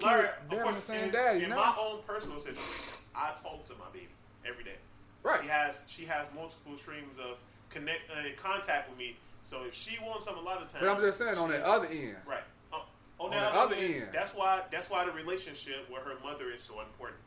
damn 0.50 0.74
the 0.74 0.80
same 0.80 1.00
in, 1.06 1.12
daddy 1.12 1.44
in 1.46 1.50
now. 1.50 1.56
my 1.56 1.76
own 1.80 2.00
personal 2.06 2.38
situation, 2.40 3.06
I 3.16 3.30
talk 3.42 3.64
to 3.66 3.74
my 3.76 3.86
baby 3.94 4.09
every 4.50 4.64
day. 4.64 4.76
Right. 5.24 5.42
She 5.42 5.48
has 5.48 5.84
she 5.88 6.06
has 6.06 6.28
multiple 6.36 6.76
streams 6.78 7.18
of 7.18 7.40
connect 7.70 8.02
uh, 8.12 8.24
contact 8.42 8.90
with 8.90 8.98
me. 8.98 9.16
So 9.42 9.64
if 9.66 9.74
she 9.74 9.98
wants 10.04 10.26
something, 10.26 10.44
a 10.44 10.46
lot 10.46 10.58
of 10.62 10.68
times. 10.70 10.84
But 10.84 10.90
I'm 10.96 11.02
just 11.02 11.18
saying 11.18 11.38
on 11.38 11.50
the 11.50 11.66
other 11.66 11.88
end. 11.88 12.16
Right. 12.28 12.44
Uh, 12.74 12.78
on, 13.20 13.26
On 13.26 13.32
that 13.32 13.54
the 13.54 13.60
other 13.60 13.76
end, 13.76 13.94
end. 13.96 14.08
that's 14.14 14.34
why 14.36 14.62
that's 14.72 14.90
why 14.90 15.06
the 15.06 15.12
relationship 15.12 15.90
with 15.90 16.02
her 16.04 16.14
mother 16.24 16.50
is 16.52 16.62
so 16.62 16.80
important. 16.82 17.20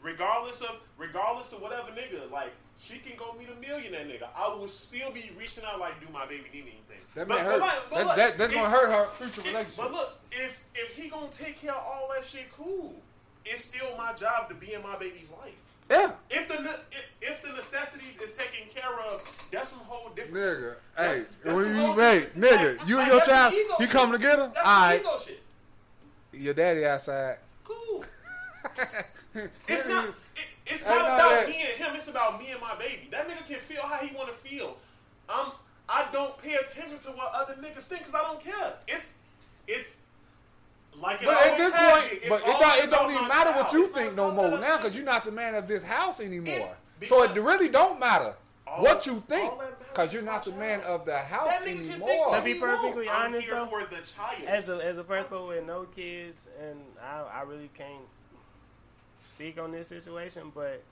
Regardless 0.00 0.62
of 0.62 0.78
regardless 0.96 1.52
of 1.52 1.60
whatever 1.60 1.90
nigga, 1.90 2.30
like 2.30 2.52
she 2.78 2.98
can 2.98 3.16
go 3.18 3.34
meet 3.36 3.48
a 3.50 3.60
millionaire 3.60 4.04
nigga. 4.04 4.28
I 4.36 4.48
will 4.54 4.68
still 4.68 5.10
be 5.10 5.30
reaching 5.36 5.64
out 5.64 5.80
like, 5.80 6.00
do 6.00 6.06
my 6.12 6.24
baby 6.26 6.44
need 6.52 6.60
anything? 6.62 7.02
That 7.16 7.26
But- 7.26 7.38
but 7.38 7.40
hurt. 7.44 7.60
like- 7.60 7.90
but 7.90 7.96
That, 7.98 8.06
look, 8.06 8.16
that, 8.16 8.38
that's 8.38 8.52
if- 8.52 8.56
gonna 8.58 8.70
hurt 8.70 8.90
her 8.92 9.06
future 9.14 9.40
relationship. 9.48 9.76
But 9.76 9.92
look, 9.92 10.18
if 10.30 10.64
if 10.76 10.94
he 10.96 11.08
gonna 11.08 11.28
take 11.32 11.60
care 11.60 11.72
of 11.74 11.82
all 11.84 12.08
that 12.14 12.24
shit, 12.24 12.52
cool. 12.52 12.94
It's 13.44 13.64
still 13.64 13.96
my 13.96 14.12
job 14.12 14.48
to 14.50 14.54
be 14.54 14.74
in 14.74 14.82
my 14.82 14.96
baby's 14.98 15.32
life. 15.32 15.67
Yeah, 15.90 16.10
If 16.30 16.48
the 16.48 16.54
if, 16.64 17.04
if 17.22 17.42
the 17.42 17.52
necessities 17.52 18.20
is 18.20 18.36
taken 18.36 18.68
care 18.74 18.92
of, 19.10 19.48
that's 19.50 19.70
some 19.70 19.78
whole 19.80 20.10
different. 20.10 20.34
nigga. 20.60 20.74
That's- 20.96 21.16
hey, 21.18 21.24
that's 21.44 21.56
when 21.56 21.76
you, 21.76 21.92
hey, 21.94 22.20
different- 22.20 22.34
nigga, 22.80 22.88
you 22.88 22.96
like, 22.96 23.04
and 23.06 23.12
your 23.16 23.24
child, 23.24 23.54
shit. 23.54 23.90
coming 23.90 24.12
together? 24.12 24.42
All 24.42 24.48
That's 24.54 24.66
some 24.66 24.82
right, 24.82 25.00
ego 25.00 25.18
shit. 25.24 25.42
your 26.32 26.54
daddy 26.54 26.84
outside. 26.86 27.38
Cool. 27.64 28.04
It's 29.68 29.86
not. 29.88 30.06
It, 30.06 30.14
it's 30.66 30.84
Ain't 30.86 30.96
not 30.96 31.04
about 31.04 31.18
that. 31.30 31.48
me 31.48 31.54
and 31.60 31.74
him. 31.84 31.94
It's 31.94 32.08
about 32.08 32.40
me 32.40 32.50
and 32.50 32.60
my 32.60 32.74
baby. 32.74 33.08
That 33.10 33.28
nigga 33.28 33.46
can 33.46 33.58
feel 33.58 33.82
how 33.82 34.04
he 34.04 34.14
want 34.16 34.28
to 34.28 34.34
feel. 34.34 34.76
Um, 35.28 35.52
I 35.88 36.06
don't 36.12 36.36
pay 36.42 36.54
attention 36.54 36.98
to 36.98 37.08
what 37.10 37.32
other 37.34 37.54
niggas 37.54 37.84
think 37.84 38.00
because 38.00 38.14
I 38.16 38.22
don't 38.22 38.40
care. 38.40 38.72
It's 38.88 39.14
it's 39.68 40.00
like 41.00 41.22
it 41.22 41.26
But 41.26 41.46
at 41.46 41.56
this 41.58 41.72
point, 41.74 42.20
been. 42.20 42.28
But 42.30 42.40
it 42.42 42.46
don't, 42.60 42.84
it 42.84 42.90
don't 42.90 43.10
even 43.10 43.22
my 43.22 43.28
matter 43.28 43.52
what 43.52 43.72
you 43.72 43.84
It's 43.84 43.92
think 43.92 44.14
no 44.16 44.30
more 44.30 44.58
now 44.58 44.76
because 44.78 44.94
you're 44.96 45.04
not 45.04 45.24
the 45.24 45.32
man 45.32 45.54
of 45.54 45.66
this 45.68 45.82
house 45.84 46.20
anymore. 46.20 46.76
It- 47.00 47.08
so 47.08 47.22
it 47.22 47.32
really 47.40 47.68
don't 47.68 48.00
matter 48.00 48.34
All- 48.66 48.82
what 48.82 49.06
you 49.06 49.22
think 49.28 49.52
all 49.52 49.58
that 49.58 49.70
matters 49.70 49.88
because 49.88 50.12
you're 50.12 50.22
not 50.22 50.44
the 50.44 50.52
man 50.52 50.80
child. 50.80 51.00
of 51.00 51.06
the 51.06 51.18
house 51.18 51.46
That 51.46 51.62
nigga 51.62 51.66
can 51.66 51.84
think 51.84 52.02
anymore. 52.02 52.34
To 52.36 52.42
be 52.44 52.54
perfectly 52.54 53.08
I'm 53.08 53.26
honest, 53.26 53.46
here 53.46 53.54
though, 53.56 53.66
for 53.66 53.84
the 53.84 53.96
child. 54.02 54.44
as 54.46 54.68
a 54.68 54.84
as 54.84 54.98
a 54.98 55.04
person 55.04 55.46
with 55.46 55.64
no 55.64 55.84
kids, 55.94 56.48
and 56.60 56.80
I 57.02 57.22
I 57.38 57.42
really 57.42 57.70
can't 57.76 58.02
speak 59.34 59.58
on 59.60 59.72
this 59.72 59.88
situation, 59.88 60.50
but 60.54 60.82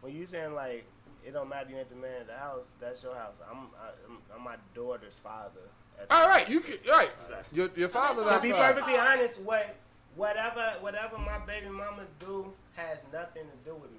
when 0.00 0.14
you 0.14 0.26
saying 0.26 0.54
like 0.54 0.84
it 1.26 1.32
don't 1.32 1.48
matter 1.48 1.70
you 1.70 1.76
ain't 1.76 1.90
the 1.90 1.96
man 1.96 2.20
of 2.22 2.26
the 2.28 2.36
house, 2.36 2.68
that's 2.80 3.02
your 3.02 3.14
house. 3.14 3.34
I'm 3.50 3.56
I, 3.82 3.88
I'm, 4.08 4.18
I'm 4.36 4.44
my 4.44 4.54
daughter's 4.74 5.14
father. 5.16 5.60
At 6.00 6.08
the 6.08 6.14
All 6.14 6.28
right, 6.28 6.48
you 6.48 6.60
can, 6.60 6.74
right. 6.90 7.10
Exactly. 7.22 7.58
Your, 7.58 7.70
your 7.76 7.88
father's 7.88 8.24
To 8.24 8.40
be 8.42 8.52
outside. 8.52 8.74
perfectly 8.74 8.96
honest, 8.98 9.40
what 9.42 9.74
whatever 10.16 10.72
whatever 10.80 11.18
my 11.18 11.38
baby 11.46 11.68
mama 11.68 12.02
do 12.18 12.52
has 12.76 13.04
nothing 13.12 13.42
to 13.44 13.70
do 13.70 13.74
with 13.76 13.90
me. 13.92 13.98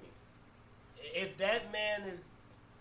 If 1.14 1.36
that 1.38 1.72
man 1.72 2.02
is 2.12 2.24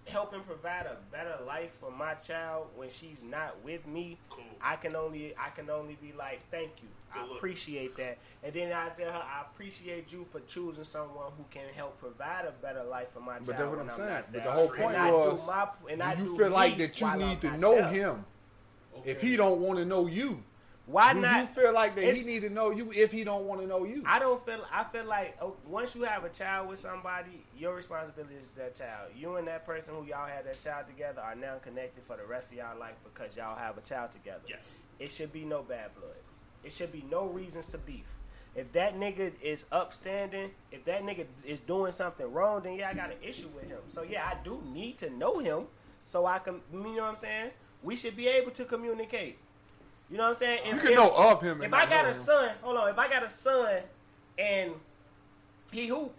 helping 0.07 0.41
provide 0.41 0.85
a 0.87 0.97
better 1.11 1.37
life 1.45 1.71
for 1.79 1.91
my 1.91 2.13
child 2.15 2.67
when 2.75 2.89
she's 2.89 3.23
not 3.23 3.55
with 3.63 3.85
me, 3.87 4.17
Cool. 4.29 4.43
I 4.61 4.75
can 4.75 4.95
only 4.95 5.33
I 5.37 5.49
can 5.49 5.69
only 5.69 5.97
be 6.01 6.13
like, 6.17 6.41
thank 6.51 6.71
you. 6.81 6.89
I 7.15 7.25
appreciate 7.35 7.95
that. 7.97 8.17
And 8.43 8.53
then 8.53 8.71
I 8.71 8.89
tell 8.89 9.11
her, 9.11 9.17
I 9.17 9.41
appreciate 9.51 10.11
you 10.13 10.27
for 10.31 10.41
choosing 10.41 10.83
someone 10.83 11.31
who 11.37 11.43
can 11.49 11.63
help 11.75 11.99
provide 11.99 12.45
a 12.45 12.51
better 12.63 12.83
life 12.83 13.09
for 13.11 13.19
my 13.19 13.39
child. 13.39 13.47
But 13.47 13.57
that's 13.57 13.69
what 13.69 13.79
I'm 13.79 13.89
I'm 13.89 13.97
saying. 13.97 14.23
But 14.31 14.43
the 14.43 14.51
whole 14.51 14.69
And 14.69 14.77
point 14.83 14.95
I 14.95 15.11
was, 15.11 15.41
do 15.41 15.47
my, 15.47 15.67
and 15.91 16.03
I 16.03 16.15
do 16.15 16.23
you 16.23 16.29
do 16.29 16.37
feel 16.37 16.49
like 16.51 16.77
that 16.77 17.01
you 17.01 17.15
need 17.17 17.41
to 17.41 17.57
know 17.57 17.75
there. 17.75 17.87
him 17.87 18.25
if 19.05 19.21
he 19.21 19.35
don't 19.35 19.59
want 19.59 19.79
to 19.79 19.85
know 19.85 20.07
you? 20.07 20.43
Why 20.89 21.13
do 21.13 21.19
not? 21.19 21.41
you 21.41 21.45
feel 21.45 21.71
like 21.71 21.95
that 21.95 22.15
he 22.15 22.23
need 22.23 22.41
to 22.41 22.49
know 22.49 22.71
you 22.71 22.91
if 22.91 23.11
he 23.11 23.23
don't 23.23 23.45
want 23.45 23.61
to 23.61 23.67
know 23.67 23.83
you? 23.83 24.01
I 24.07 24.17
don't 24.17 24.43
feel. 24.43 24.65
I 24.73 24.83
feel 24.85 25.05
like 25.05 25.37
oh, 25.39 25.55
once 25.67 25.95
you 25.95 26.01
have 26.03 26.23
a 26.23 26.29
child 26.29 26.67
with 26.67 26.79
somebody, 26.79 27.45
your 27.55 27.75
responsibility 27.75 28.35
is 28.35 28.51
that 28.53 28.73
child. 28.73 29.11
You 29.15 29.35
and 29.35 29.47
that 29.47 29.67
person 29.67 29.93
who 29.93 30.03
y'all 30.05 30.27
had 30.27 30.45
that 30.45 30.59
child 30.59 30.87
together 30.87 31.21
are 31.21 31.35
now 31.35 31.57
connected 31.57 32.03
for 32.05 32.17
the 32.17 32.25
rest 32.25 32.51
of 32.51 32.57
y'all 32.57 32.79
life 32.79 32.95
because 33.03 33.37
y'all 33.37 33.55
have 33.55 33.77
a 33.77 33.81
child 33.81 34.13
together. 34.13 34.41
Yes. 34.47 34.81
It 34.97 35.11
should 35.11 35.31
be 35.31 35.45
no 35.45 35.61
bad 35.61 35.93
blood. 35.95 36.15
It 36.63 36.73
should 36.73 36.91
be 36.91 37.05
no 37.09 37.27
reasons 37.27 37.69
to 37.69 37.77
beef. 37.77 38.07
If 38.55 38.73
that 38.73 38.95
nigga 38.95 39.31
is 39.43 39.67
upstanding, 39.71 40.49
if 40.71 40.85
that 40.85 41.03
nigga 41.03 41.25
is 41.45 41.59
doing 41.59 41.91
something 41.91 42.31
wrong, 42.33 42.63
then 42.63 42.73
yeah, 42.73 42.89
I 42.89 42.95
got 42.95 43.11
an 43.11 43.17
issue 43.21 43.49
with 43.49 43.67
him. 43.67 43.79
So 43.89 44.01
yeah, 44.01 44.25
I 44.25 44.43
do 44.43 44.61
need 44.73 44.97
to 44.99 45.11
know 45.11 45.37
him 45.37 45.65
so 46.05 46.25
I 46.25 46.39
can. 46.39 46.61
You 46.73 46.79
know 46.79 46.89
what 46.89 47.03
I'm 47.03 47.15
saying? 47.15 47.51
We 47.83 47.95
should 47.95 48.15
be 48.15 48.27
able 48.27 48.51
to 48.51 48.65
communicate. 48.65 49.37
You 50.09 50.17
know 50.17 50.23
what 50.23 50.29
I'm 50.31 50.35
saying? 50.37 50.65
you 50.65 50.73
If- 50.75 50.81
can 50.81 50.91
if- 50.91 50.97
know 50.97 51.15
of 51.31 51.41
him. 51.41 51.61
if 51.61 51.73
I 51.73 51.85
got 51.85 52.05
a 52.05 52.13
son, 52.13 52.51
hold 52.61 52.77
on. 52.77 52.89
If 52.89 52.97
I 52.97 53.07
got 53.07 53.23
a 53.23 53.29
son 53.29 53.81
and 54.37 54.73
he 55.71 55.87
hoop, 55.87 56.13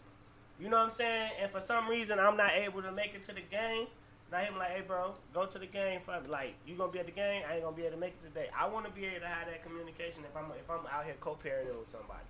you 0.59 0.69
know 0.69 0.77
what 0.79 0.85
I'm 0.85 0.91
saying, 0.91 1.33
and 1.41 1.51
for 1.51 1.61
some 1.61 1.89
reason 1.89 2.19
I'm 2.21 2.37
not 2.37 2.53
able 2.53 2.83
to 2.83 2.93
make 2.93 3.15
it 3.15 3.23
to 3.25 3.35
the 3.35 3.41
game, 3.41 3.87
hit 4.33 4.45
him 4.45 4.57
like, 4.59 4.71
hey 4.71 4.83
bro, 4.87 5.15
go 5.35 5.45
to 5.47 5.59
the 5.59 5.67
game. 5.67 6.01
Fuck, 6.07 6.29
like 6.29 6.55
you 6.67 6.77
gonna 6.77 6.93
be 6.93 7.01
at 7.01 7.07
the 7.07 7.13
game, 7.13 7.43
I 7.49 7.55
ain't 7.55 7.65
gonna 7.65 7.75
be 7.77 7.83
able 7.83 7.95
to 7.97 8.01
make 8.01 8.15
it 8.23 8.23
today. 8.23 8.49
I 8.57 8.69
want 8.69 8.87
to 8.87 8.93
be 8.93 9.05
able 9.07 9.21
to 9.21 9.27
have 9.27 9.49
that 9.49 9.63
communication 9.65 10.23
if 10.25 10.37
I'm 10.37 10.45
if 10.53 10.71
I'm 10.71 10.87
out 10.87 11.05
here 11.05 11.15
co-parenting 11.21 11.77
with 11.79 11.89
somebody. 11.89 12.23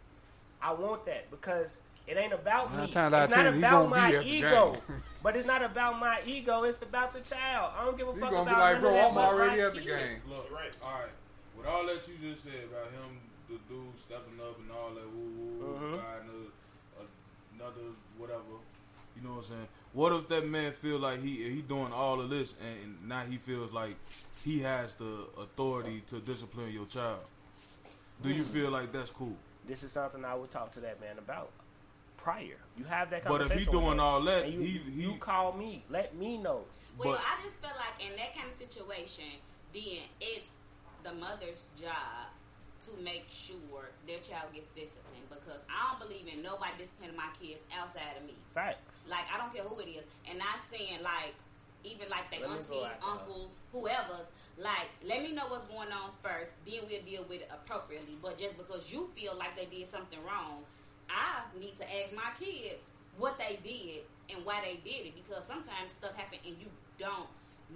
I 0.62 0.72
want 0.72 1.04
that 1.06 1.30
because 1.30 1.82
it 2.10 2.16
ain't 2.16 2.32
about 2.32 2.70
Nine 2.72 2.80
me. 2.80 2.84
It's 2.86 2.94
not 2.94 3.28
ten, 3.28 3.46
about 3.58 3.88
my 3.88 4.20
ego. 4.22 4.76
but 5.22 5.36
it's 5.36 5.46
not 5.46 5.62
about 5.62 5.98
my 6.00 6.20
ego. 6.26 6.64
It's 6.64 6.82
about 6.82 7.12
the 7.12 7.20
child. 7.20 7.72
I 7.78 7.84
don't 7.84 7.96
give 7.96 8.08
a 8.08 8.12
He 8.14 8.20
fuck 8.20 8.30
gonna 8.30 8.42
about 8.42 8.54
be 8.56 8.60
like, 8.60 8.72
none 8.74 8.80
bro, 8.82 8.90
of 8.90 8.96
that 8.96 9.10
I'm 9.10 9.18
already 9.18 9.60
at 9.60 9.74
the 9.74 9.80
game. 9.80 10.16
Look, 10.28 10.50
right. 10.52 10.76
All 10.82 10.92
right. 11.00 11.10
With 11.56 11.66
all 11.66 11.86
that 11.86 12.08
you 12.08 12.14
just 12.30 12.44
said 12.44 12.64
about 12.70 12.90
him, 12.92 13.18
the 13.48 13.58
dude 13.68 13.96
stepping 13.98 14.40
up 14.40 14.58
and 14.58 14.70
all 14.70 14.90
that 14.94 15.08
woo 15.08 15.30
woo, 15.36 15.78
Mhm. 15.78 15.92
buying 15.96 16.30
a, 16.98 17.02
another 17.54 17.94
whatever. 18.18 18.42
You 19.16 19.22
know 19.22 19.30
what 19.30 19.36
I'm 19.38 19.42
saying? 19.42 19.68
What 19.92 20.12
if 20.12 20.28
that 20.28 20.46
man 20.46 20.72
feel 20.72 20.98
like 20.98 21.20
he 21.20 21.42
he 21.50 21.62
doing 21.62 21.92
all 21.92 22.20
of 22.20 22.30
this 22.30 22.54
and, 22.60 22.84
and 23.00 23.08
now 23.08 23.22
he 23.28 23.36
feels 23.36 23.72
like 23.72 23.96
he 24.44 24.60
has 24.60 24.94
the 24.94 25.26
authority 25.38 26.02
to 26.08 26.20
discipline 26.20 26.72
your 26.72 26.86
child? 26.86 27.20
Do 28.22 28.32
you 28.32 28.44
feel 28.44 28.70
like 28.70 28.92
that's 28.92 29.10
cool? 29.10 29.36
This 29.66 29.82
is 29.82 29.92
something 29.92 30.24
I 30.24 30.34
would 30.34 30.50
talk 30.50 30.72
to 30.72 30.80
that 30.80 31.00
man 31.00 31.18
about 31.18 31.50
prior. 32.22 32.58
You 32.76 32.84
have 32.84 33.10
that 33.10 33.24
But 33.24 33.42
if 33.42 33.52
he's 33.52 33.66
doing 33.66 33.92
him, 33.92 34.00
all 34.00 34.22
that, 34.22 34.50
you, 34.50 34.60
he 34.60 34.78
he 34.78 35.02
you 35.02 35.16
call 35.16 35.52
me, 35.52 35.84
let 35.90 36.16
me 36.16 36.38
know. 36.38 36.64
Well, 36.98 37.12
But- 37.12 37.20
I 37.20 37.42
just 37.42 37.56
feel 37.56 37.76
like 37.76 38.10
in 38.10 38.16
that 38.16 38.34
kind 38.36 38.48
of 38.48 38.54
situation, 38.54 39.24
then 39.72 40.02
it's 40.20 40.58
the 41.02 41.12
mother's 41.14 41.66
job 41.80 42.28
to 42.80 42.90
make 43.02 43.26
sure 43.28 43.90
their 44.06 44.18
child 44.20 44.52
gets 44.54 44.68
disciplined 44.74 45.28
because 45.28 45.64
I 45.68 45.90
don't 45.90 46.08
believe 46.08 46.26
in 46.32 46.42
nobody 46.42 46.72
disciplining 46.78 47.16
my 47.16 47.28
kids 47.40 47.62
outside 47.78 48.16
of 48.16 48.24
me. 48.26 48.34
Facts. 48.54 49.04
Like 49.08 49.26
I 49.32 49.38
don't 49.38 49.52
care 49.52 49.64
who 49.64 49.78
it 49.80 49.88
is, 49.88 50.06
and 50.28 50.38
not 50.38 50.60
saying 50.70 51.02
like 51.02 51.34
even 51.84 52.08
like 52.10 52.30
they 52.30 52.40
Let 52.40 52.50
me 52.50 52.56
go 52.68 52.84
aunties, 52.84 53.04
uncles, 53.04 53.52
whoever's. 53.72 54.28
Like 54.58 54.88
let 55.06 55.22
me 55.22 55.32
know 55.32 55.44
what's 55.48 55.66
going 55.66 55.92
on 55.92 56.10
first, 56.22 56.52
then 56.66 56.80
we'll 56.88 57.02
deal 57.02 57.24
with 57.28 57.40
it 57.42 57.50
appropriately. 57.52 58.16
But 58.20 58.38
just 58.38 58.56
because 58.56 58.92
you 58.92 59.10
feel 59.14 59.36
like 59.36 59.56
they 59.56 59.66
did 59.66 59.88
something 59.88 60.18
wrong, 60.24 60.64
I 61.10 61.42
need 61.58 61.76
to 61.76 61.82
ask 61.82 62.14
my 62.14 62.30
kids 62.38 62.92
what 63.18 63.38
they 63.38 63.58
did 63.66 64.04
and 64.34 64.44
why 64.46 64.60
they 64.64 64.78
did 64.88 65.06
it 65.06 65.14
because 65.14 65.44
sometimes 65.44 65.92
stuff 65.92 66.14
happen 66.14 66.38
and 66.46 66.54
you 66.60 66.68
don't 66.98 67.26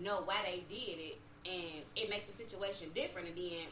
know 0.00 0.22
why 0.24 0.38
they 0.44 0.62
did 0.68 0.98
it, 0.98 1.18
and 1.46 1.82
it 1.96 2.08
make 2.10 2.26
the 2.26 2.32
situation 2.32 2.88
different. 2.94 3.28
And 3.28 3.36
then 3.36 3.66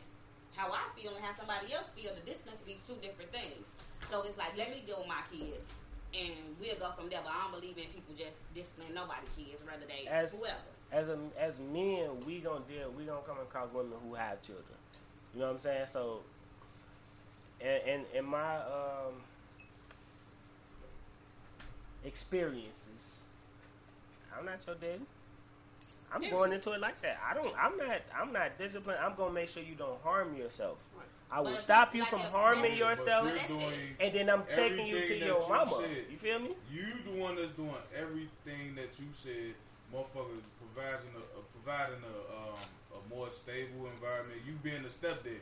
how 0.57 0.71
I 0.71 0.83
feel 0.97 1.15
and 1.15 1.25
how 1.25 1.33
somebody 1.33 1.73
else 1.73 1.91
feel, 1.91 2.13
the 2.15 2.21
discipline 2.29 2.57
could 2.59 2.67
be 2.67 2.77
two 2.87 2.97
different 3.01 3.33
things. 3.33 3.67
So 4.09 4.23
it's 4.23 4.37
like 4.37 4.57
let 4.59 4.71
me 4.71 4.83
deal 4.87 4.99
with 4.99 5.09
my 5.09 5.23
kids 5.31 5.67
and 6.15 6.35
we'll 6.61 6.77
go 6.77 6.91
from 6.93 7.09
there. 7.09 7.21
But 7.25 7.33
I 7.33 7.43
don't 7.51 7.61
believe 7.61 7.79
in 7.79 7.89
people 7.93 8.15
just 8.17 8.39
disciplining 8.55 8.95
nobody 8.95 9.27
kids, 9.37 9.65
rather 9.67 9.87
they 9.87 10.09
As 10.09 10.39
whoever. 10.39 10.57
as 10.93 11.09
a, 11.09 11.19
as 11.41 11.59
men, 11.61 12.21
we 12.27 12.41
gonna 12.41 12.61
deal. 12.69 12.91
We 12.97 13.05
gonna 13.05 13.23
come 13.27 13.39
across 13.41 13.73
women 13.73 13.97
who 14.07 14.15
have 14.15 14.43
children. 14.43 14.77
You 15.35 15.41
know 15.41 15.47
what 15.47 15.53
I'm 15.55 15.59
saying? 15.61 15.87
So, 15.87 16.21
and 17.61 17.83
in, 17.87 18.19
in 18.19 18.29
my 18.29 18.57
um, 18.57 19.17
experiences, 22.05 23.27
I'm 24.37 24.45
not 24.47 24.65
your 24.67 24.77
daddy. 24.77 25.03
I'm 26.15 26.21
Period. 26.21 26.37
going 26.37 26.53
into 26.53 26.73
it 26.73 26.81
like 26.81 27.01
that. 27.03 27.19
I 27.27 27.35
don't. 27.35 27.55
I'm 27.59 27.77
not. 27.79 28.01
I'm 28.15 28.33
not 28.33 28.59
disciplined. 28.59 28.99
I'm 29.03 29.15
gonna 29.15 29.33
make 29.33 29.49
sure 29.49 29.63
you 29.63 29.75
don't 29.75 30.01
harm 30.03 30.37
yourself. 30.37 30.77
I 31.31 31.41
will 31.41 31.53
But 31.53 31.61
stop 31.63 31.95
you 31.95 32.03
like 32.03 32.11
from 32.11 32.19
harming 32.21 32.77
yourself, 32.77 33.25
But 33.25 33.35
That's 33.35 33.49
you're 33.49 33.59
it. 33.59 33.63
doing 33.63 33.97
and 34.01 34.15
then 34.15 34.29
I'm 34.31 34.43
taking 34.55 34.87
you 34.87 35.03
to 35.07 35.17
your 35.19 35.39
that 35.41 35.49
you 35.49 35.55
mama. 35.55 35.71
said. 35.71 36.05
You 36.11 36.19
feel 36.19 36.39
me? 36.41 36.51
You 36.71 36.85
the 37.07 37.19
one 37.19 37.37
that's 37.37 37.53
doing 37.53 37.73
everything 37.97 38.75
that 38.77 39.01
you 39.01 39.07
said, 39.13 39.55
motherfucker, 39.95 40.45
providing 40.61 41.09
a, 41.17 41.21
uh, 41.39 41.43
providing 41.57 42.03
a, 42.05 42.37
um, 42.37 42.59
a 43.01 43.09
more 43.15 43.31
stable 43.31 43.87
environment. 43.87 44.41
You 44.47 44.53
being 44.63 44.85
a 44.85 44.89
stepdad. 44.93 45.41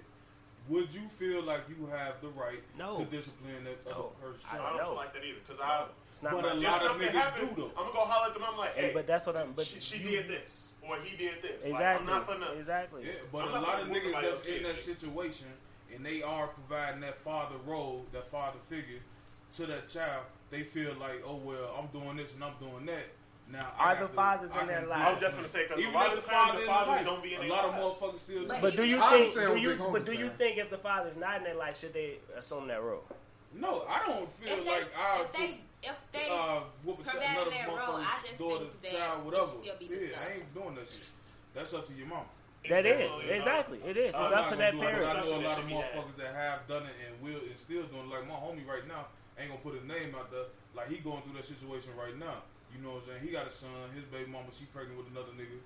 Would 0.68 0.94
you 0.94 1.00
feel 1.08 1.42
like 1.42 1.62
you 1.68 1.86
have 1.86 2.20
the 2.20 2.28
right 2.28 2.62
No. 2.78 2.98
to 2.98 3.04
discipline 3.06 3.64
that 3.64 3.84
No. 3.84 4.12
other 4.22 4.28
person's 4.30 4.52
I 4.52 4.62
I 4.64 4.68
don't 4.68 4.76
No. 4.78 4.84
feel 4.84 4.94
like 4.94 5.12
that 5.14 5.24
either. 5.24 5.40
Because 5.40 5.58
I, 5.60 5.86
It's 6.20 6.22
not 6.22 6.32
But 6.32 6.42
my 6.42 6.50
a 6.52 6.56
if 6.56 6.62
lot 6.64 6.84
of 6.84 7.00
niggas 7.00 7.10
happened, 7.12 7.56
do, 7.56 7.62
though. 7.62 7.68
I'm 7.70 7.84
gonna 7.84 7.92
go 7.94 8.00
holler 8.00 8.26
at 8.28 8.34
them. 8.34 8.42
I'm 8.46 8.58
like, 8.58 8.74
Hey, 8.76 8.82
hey, 8.88 8.90
but 8.92 9.06
that's 9.06 9.26
what 9.26 9.38
I'm. 9.38 9.52
But 9.52 9.64
she, 9.64 9.80
she 9.80 9.98
you- 10.02 10.10
did 10.10 10.28
this 10.28 10.74
or 10.86 10.96
he 10.96 11.16
did 11.16 11.40
this. 11.40 11.64
Exactly. 11.64 11.72
Like, 11.72 12.00
I'm 12.00 12.06
not 12.06 12.28
finna. 12.28 12.58
exactly. 12.58 13.02
Yeah, 13.06 13.12
but 13.32 13.48
I'm 13.48 13.54
a 13.54 13.60
lot 13.60 13.80
of 13.80 13.88
niggas 13.88 14.12
that's 14.20 14.40
in 14.44 14.54
kid. 14.58 14.64
that 14.66 14.78
situation 14.78 15.48
and 15.94 16.04
they 16.04 16.22
are 16.22 16.48
providing 16.48 17.00
that 17.00 17.16
father 17.16 17.56
role, 17.66 18.04
that 18.12 18.26
father 18.26 18.58
figure 18.68 19.00
to 19.54 19.66
that 19.66 19.88
child, 19.88 20.24
they 20.50 20.62
feel 20.62 20.94
like, 21.00 21.22
oh 21.26 21.36
well, 21.42 21.74
I'm 21.78 21.86
doing 21.98 22.16
this 22.18 22.34
and 22.34 22.44
I'm 22.44 22.52
doing 22.60 22.84
that. 22.86 23.06
Now, 23.50 23.66
Are 23.78 23.88
I 23.88 23.94
the 23.94 24.00
got 24.02 24.06
to- 24.08 24.14
fathers 24.14 24.50
I 24.54 24.60
in 24.60 24.66
their 24.68 24.80
can 24.80 24.88
lives? 24.90 25.08
I 25.08 25.12
was 25.12 25.20
just 25.22 25.36
gonna 25.36 25.48
say 25.48 25.62
because 25.68 25.82
a 25.84 25.88
lot 25.90 26.12
if 26.12 26.18
of 26.18 26.24
the 26.24 26.30
times 26.30 26.60
the 26.60 26.66
fathers 26.66 26.88
life, 26.88 27.04
don't 27.06 27.22
be 27.22 27.34
in 27.34 27.38
a 27.38 27.42
their 27.44 27.50
lot 27.50 27.64
of 27.64 27.70
lives. 27.72 27.96
motherfuckers 27.96 28.18
still. 28.18 28.46
But 28.46 28.56
do. 28.56 28.62
But 28.62 28.76
do 28.76 28.84
you 28.84 29.02
I 29.02 29.10
think? 29.10 29.34
Do 29.34 29.56
you? 29.56 29.88
But 29.90 30.04
do 30.06 30.12
you 30.12 30.18
saying. 30.18 30.30
think 30.38 30.58
if 30.58 30.70
the 30.70 30.78
father's 30.78 31.16
not 31.16 31.38
in 31.38 31.44
their 31.44 31.56
life, 31.56 31.80
should 31.80 31.92
they 31.94 32.18
assume 32.36 32.68
that 32.68 32.82
role? 32.82 33.02
No, 33.52 33.82
I 33.88 34.06
don't 34.06 34.30
feel 34.30 34.58
If 34.58 34.64
they, 34.64 34.70
like 34.70 34.94
I 34.96 35.20
if 35.22 35.32
they, 35.32 35.58
if 35.82 36.12
they, 36.12 36.28
uh, 36.30 36.60
whoop 36.84 37.00
a 37.00 37.04
child, 37.04 37.16
providing 37.16 37.36
another 37.36 37.50
that 37.50 37.68
role, 37.68 37.96
I 37.96 38.20
just 38.24 38.38
daughter, 38.38 38.64
think 38.66 38.82
that 38.82 38.92
child, 38.92 39.24
whatever. 39.24 39.46
still 39.46 39.74
be 39.78 39.86
Yeah, 39.86 40.16
I 40.20 40.36
ain't 40.36 40.54
doing 40.54 40.74
that 40.74 40.88
shit. 40.88 41.10
That's 41.54 41.74
up 41.74 41.86
to 41.88 41.94
your 41.94 42.06
mom. 42.06 42.24
That 42.68 42.84
is 42.84 43.10
exactly. 43.30 43.78
It 43.80 43.96
is. 43.96 44.08
It's 44.14 44.18
I'm 44.18 44.34
up 44.34 44.50
to 44.50 44.56
that 44.56 44.72
do 44.72 44.82
it, 44.82 44.84
parent. 44.84 45.08
I 45.08 45.20
know 45.20 45.40
a 45.40 45.40
lot 45.40 45.44
of 45.44 45.56
should 45.56 45.68
be 45.68 45.74
motherfuckers 45.74 46.16
that 46.18 46.34
have 46.34 46.68
done 46.68 46.82
it 46.84 46.94
and 47.08 47.22
will 47.24 47.40
and 47.40 47.56
still 47.56 47.84
doing. 47.84 48.04
it. 48.04 48.10
Like 48.12 48.28
my 48.28 48.34
homie 48.34 48.68
right 48.68 48.86
now 48.86 49.06
ain't 49.38 49.48
gonna 49.48 49.62
put 49.62 49.74
his 49.74 49.84
name 49.84 50.14
out 50.14 50.30
there. 50.30 50.44
Like 50.76 50.88
he 50.88 50.98
going 50.98 51.22
through 51.22 51.34
that 51.40 51.44
situation 51.46 51.92
right 51.96 52.16
now. 52.18 52.44
You 52.76 52.84
know 52.84 52.90
what 53.00 53.08
I'm 53.08 53.16
saying? 53.16 53.20
He 53.24 53.32
got 53.32 53.48
a 53.48 53.50
son. 53.50 53.70
His 53.94 54.04
baby 54.04 54.30
mama, 54.30 54.52
she 54.52 54.66
pregnant 54.66 54.98
with 54.98 55.08
another 55.10 55.32
nigga. 55.32 55.56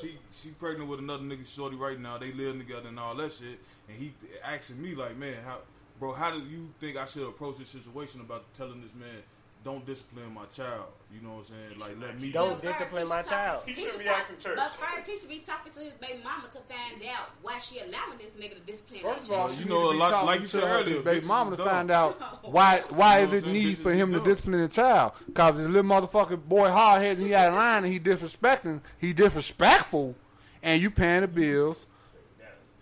She 0.00 0.16
she 0.32 0.50
pregnant 0.56 0.88
with 0.88 1.00
another 1.00 1.22
nigga 1.22 1.46
shorty 1.46 1.76
right 1.76 2.00
now. 2.00 2.16
They 2.18 2.32
living 2.32 2.60
together 2.60 2.88
and 2.88 2.98
all 2.98 3.14
that 3.16 3.32
shit. 3.32 3.60
And 3.88 3.96
he 3.96 4.12
asking 4.42 4.80
me 4.82 4.94
like, 4.94 5.16
man, 5.16 5.36
how, 5.44 5.58
bro, 6.00 6.12
how 6.12 6.30
do 6.30 6.40
you 6.40 6.70
think 6.80 6.96
I 6.96 7.04
should 7.04 7.28
approach 7.28 7.58
this 7.58 7.68
situation 7.68 8.22
about 8.22 8.52
telling 8.54 8.80
this 8.80 8.94
man, 8.94 9.22
don't 9.64 9.84
discipline 9.84 10.32
my 10.34 10.44
child? 10.46 10.86
You 11.14 11.20
know 11.22 11.30
what 11.34 11.38
I'm 11.38 11.44
saying? 11.44 11.78
Like 11.78 11.96
let 12.00 12.20
me. 12.20 12.30
Don't 12.30 12.48
do 12.48 12.54
it. 12.54 12.62
But 12.62 12.64
first, 12.64 12.78
discipline 12.80 13.08
my 13.08 13.16
should 13.22 13.26
talk- 13.30 13.38
child. 13.38 13.62
He 13.66 13.72
He 13.72 13.80
should 13.82 13.90
should 13.92 14.00
react 14.00 14.18
talk, 14.28 14.30
in 14.36 14.42
church. 14.44 14.56
But 14.56 14.74
first, 14.76 15.10
he 15.10 15.16
should 15.16 15.28
be 15.28 15.38
talking 15.38 15.72
to 15.72 15.80
his 15.80 15.92
baby 15.94 16.18
mama 16.22 16.44
to 16.52 16.58
find 16.60 17.02
out 17.10 17.30
why 17.42 17.58
she 17.58 17.78
allowing 17.80 18.18
this 18.18 18.32
nigga 18.32 18.54
to 18.54 18.60
discipline 18.60 19.00
First 19.00 19.22
of 19.22 19.28
that 19.28 19.34
all, 19.34 19.52
you 19.52 19.64
know, 19.64 19.90
need 19.90 19.96
a 19.96 19.98
lot- 19.98 20.24
like 20.26 20.40
you 20.42 20.46
said 20.46 20.62
earlier, 20.64 21.02
baby 21.02 21.26
mama 21.26 21.50
to 21.52 21.56
dumb. 21.56 21.66
find 21.68 21.90
out 21.90 22.44
why 22.52 22.80
why 22.90 23.20
You 23.20 23.24
is 23.26 23.32
it 23.42 23.46
what 23.46 23.52
need 23.52 23.78
for 23.78 23.92
be 23.92 23.98
him 23.98 24.12
to 24.12 24.20
discipline 24.20 24.60
the 24.60 24.68
child? 24.68 25.12
Cause 25.34 25.56
the 25.56 25.66
little 25.68 25.82
motherfucking 25.90 26.44
boy 26.46 26.68
hard 26.70 27.02
headed, 27.02 27.18
he 27.24 27.34
out 27.34 27.48
of 27.48 27.54
line 27.54 27.84
and 27.84 27.92
he 27.92 27.98
disrespecting, 27.98 28.80
he 28.98 29.12
disrespectful, 29.14 30.14
and 30.62 30.80
you 30.82 30.90
paying 30.90 31.22
the 31.22 31.28
bills, 31.28 31.86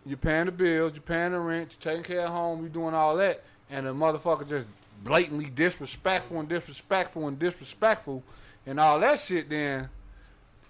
you 0.05 0.17
paying 0.17 0.47
the 0.47 0.53
bills, 0.53 0.95
you 0.95 1.01
paying 1.01 1.33
the 1.33 1.39
rent, 1.39 1.71
you 1.73 1.77
taking 1.81 2.03
care 2.05 2.23
of 2.23 2.31
home, 2.33 2.63
you 2.63 2.69
doing 2.69 2.95
all 2.95 3.17
that, 3.17 3.43
and 3.71 3.87
the 3.87 3.95
motherfucker 3.95 4.49
just 4.49 4.67
blatantly 5.03 5.47
disrespectful 5.47 6.41
and 6.41 6.49
disrespectful 6.49 7.29
and 7.29 7.39
disrespectful 7.39 8.23
and 8.67 8.81
all 8.81 9.01
that 9.01 9.21
shit. 9.21 9.49
Then 9.49 9.89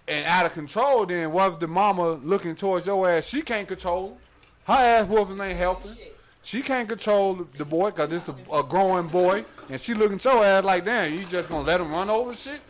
and 0.07 0.25
out 0.25 0.45
of 0.45 0.53
control. 0.53 1.05
Then 1.05 1.31
if 1.33 1.59
the 1.59 1.67
mama 1.67 2.11
looking 2.11 2.55
towards 2.55 2.85
your 2.85 3.09
ass? 3.09 3.27
She 3.27 3.41
can't 3.41 3.67
control. 3.67 4.17
Her 4.65 4.73
ass 4.73 5.07
whooping 5.07 5.39
ain't 5.41 5.57
helping. 5.57 5.91
She 6.43 6.61
can't 6.61 6.87
control 6.87 7.33
the 7.35 7.65
boy 7.65 7.91
because 7.91 8.11
it's 8.11 8.29
a, 8.29 8.35
a 8.53 8.63
growing 8.63 9.07
boy, 9.07 9.43
and 9.69 9.81
she 9.81 9.93
looking 9.93 10.19
your 10.23 10.45
ass 10.45 10.63
like, 10.63 10.85
damn, 10.85 11.13
you 11.13 11.25
just 11.25 11.49
gonna 11.49 11.67
let 11.67 11.81
him 11.81 11.91
run 11.91 12.09
over 12.09 12.33
shit? 12.33 12.61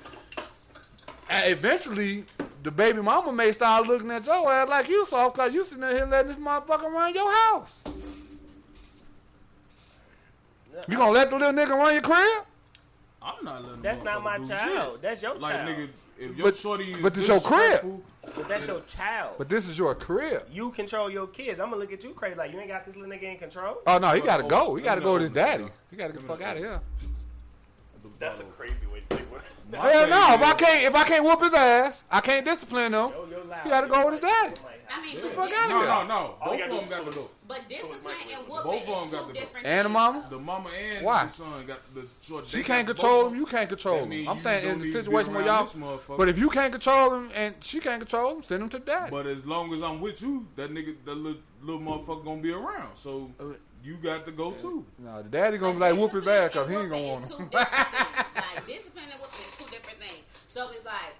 And 1.30 1.52
eventually, 1.52 2.24
the 2.64 2.72
baby 2.72 3.02
mama 3.02 3.32
may 3.32 3.52
start 3.52 3.86
looking 3.86 4.10
at 4.10 4.26
your 4.26 4.52
ass 4.52 4.68
like 4.68 4.90
you 4.90 5.06
soft 5.06 5.36
because 5.36 5.54
you 5.54 5.64
sitting 5.64 5.82
there 5.82 5.92
here 5.92 6.08
letting 6.08 6.30
this 6.30 6.38
motherfucker 6.38 6.92
run 6.92 7.14
your 7.14 7.32
house. 7.32 7.84
You 10.88 10.98
gonna 10.98 11.12
let 11.12 11.30
the 11.30 11.38
little 11.38 11.54
nigga 11.54 11.70
run 11.78 11.94
your 11.94 12.02
crib? 12.02 12.44
I'm 13.22 13.44
not 13.44 13.64
letting. 13.66 13.82
That's 13.82 14.04
not 14.04 14.24
my 14.24 14.38
child. 14.38 14.94
shit. 14.94 15.02
That's 15.02 15.22
your 15.22 15.36
Like 15.36 15.56
child. 15.56 15.70
nigga, 15.70 15.90
if 16.20 16.36
your 16.38 16.46
But- 16.48 16.56
shorty 16.56 16.94
is 16.94 17.02
but 17.02 17.18
it's 17.18 17.28
your 17.28 17.40
crib. 17.42 18.02
But 18.36 18.48
that's 18.50 18.68
your 18.68 18.82
child. 18.82 19.36
But 19.38 19.50
this 19.50 19.68
is 19.68 19.78
your 19.78 19.96
crib. 19.96 20.44
you 20.52 20.70
control 20.72 21.10
your 21.10 21.28
kids. 21.28 21.60
I'm 21.60 21.70
gonna 21.70 21.82
look 21.82 21.92
at 21.94 22.04
you 22.04 22.12
crazy 22.12 22.36
like 22.36 22.52
you 22.54 22.60
ain't 22.60 22.68
got 22.70 22.86
this 22.86 22.96
little 22.96 23.12
nigga 23.12 23.24
in 23.24 23.38
control. 23.38 23.78
Oh 23.88 23.98
no, 23.98 24.12
he 24.12 24.22
gotta 24.22 24.44
go. 24.44 24.76
He 24.76 24.84
gotta 24.84 25.02
go 25.02 25.08
know 25.08 25.14
with 25.14 25.22
his 25.24 25.32
what 25.32 25.38
you 25.40 25.46
daddy. 25.60 25.66
He 25.92 25.98
gotta 25.98 26.14
get 26.14 26.22
the 26.22 26.28
fuck 26.28 26.42
out 26.42 26.58
of 26.58 26.64
here. 26.64 26.80
That's 28.20 28.40
a 28.40 28.44
crazy 28.44 28.86
way 28.88 29.02
to 29.02 29.16
think. 29.16 29.28
about 29.30 29.42
it. 29.42 29.72
My 29.72 29.78
Hell 29.92 30.08
no! 30.08 30.34
If 30.36 30.42
I 30.42 30.54
can't, 30.54 30.84
if 30.86 30.96
I 30.96 31.04
can't 31.04 31.24
whoop 31.26 31.44
his 31.44 31.54
ass, 31.54 32.04
I 32.10 32.22
can't 32.22 32.46
discipline 32.46 32.94
him. 32.94 33.10
Yo, 33.10 33.28
you're. 33.30 33.40
He 33.64 33.70
gotta 33.70 33.88
go 33.88 34.06
with 34.10 34.22
his 34.22 34.30
daddy. 34.30 34.56
I 34.90 35.02
mean, 35.02 35.16
Yeah. 35.16 35.22
but, 35.24 35.36
fuck 35.36 35.50
dis- 35.50 35.58
outta 35.58 35.70
No, 35.70 35.80
here. 35.80 35.88
no, 35.88 36.04
no. 36.08 36.16
All 36.16 36.52
Both 36.58 36.62
of 36.62 36.70
them 36.70 36.90
got 36.90 37.08
is 37.08 37.16
to 37.16 37.22
go. 37.22 37.30
but 37.48 37.70
discipline 37.70 38.16
and 38.38 38.48
Both 38.48 38.66
whooping 38.66 38.80
of 38.82 38.86
them 38.86 39.04
is 39.08 39.12
got 39.12 39.12
two 39.12 39.28
to 39.28 39.34
go. 39.34 39.40
different 39.40 39.66
And 39.68 39.80
the 39.80 39.84
things. 39.84 39.94
mama, 39.94 40.28
The 40.30 40.40
mama 40.40 40.70
and 40.70 41.06
Why? 41.06 41.24
the 41.26 41.30
son 41.32 41.66
got 41.66 41.94
the 41.96 42.10
short. 42.22 42.48
she 42.48 42.64
can't 42.64 42.88
control 42.88 43.24
both. 43.24 43.32
him. 43.34 43.40
You 43.40 43.46
can't 43.46 43.70
control 43.70 44.06
That 44.06 44.12
him. 44.14 44.28
I'm 44.30 44.38
you 44.38 44.44
saying 44.44 44.64
don't 44.64 44.72
in 44.74 44.80
the 44.80 44.86
to 44.86 44.92
be 44.94 45.04
situation 45.04 45.34
where 45.34 45.46
around 45.46 45.56
y'all. 45.56 45.64
this 45.66 45.74
motherfucker. 45.76 46.18
But 46.18 46.30
if 46.30 46.38
you 46.40 46.50
can't 46.50 46.72
control 46.72 47.14
him 47.16 47.32
and 47.36 47.56
she 47.62 47.80
can't 47.80 48.00
control 48.02 48.36
him, 48.38 48.44
send 48.44 48.64
him 48.64 48.70
to 48.70 48.80
daddy. 48.80 49.12
But 49.12 49.28
as 49.28 49.46
long 49.46 49.74
as 49.74 49.82
I'm 49.84 50.00
with 50.02 50.22
you, 50.22 50.48
that 50.56 50.74
nigga, 50.74 50.96
that 51.06 51.16
little, 51.16 51.42
little 51.62 51.82
motherfucker 51.82 52.24
gonna 52.26 52.42
be 52.42 52.52
around. 52.54 52.96
So 52.96 53.32
you 53.84 53.98
got 53.98 54.26
to 54.26 54.32
go 54.32 54.52
too. 54.52 54.86
No, 55.00 55.22
the 55.22 55.30
daddy 55.30 55.58
gonna 55.58 55.74
be 55.74 55.80
like 55.80 55.96
whoop 55.96 56.12
his 56.12 56.28
ass 56.28 56.54
because 56.54 56.70
he 56.70 56.76
ain't 56.76 56.90
gonna 56.90 57.04
want 57.08 57.24
him. 57.26 57.30
Two 57.30 57.46
different 57.46 57.70
things. 57.70 58.14
Like 58.38 58.66
discipline 58.68 59.06
and 59.12 59.20
whooping 59.22 59.40
is 59.40 59.58
two 59.58 59.70
different 59.72 60.00
things. 60.00 60.46
So 60.48 60.70
it's 60.72 60.86
like 60.86 61.16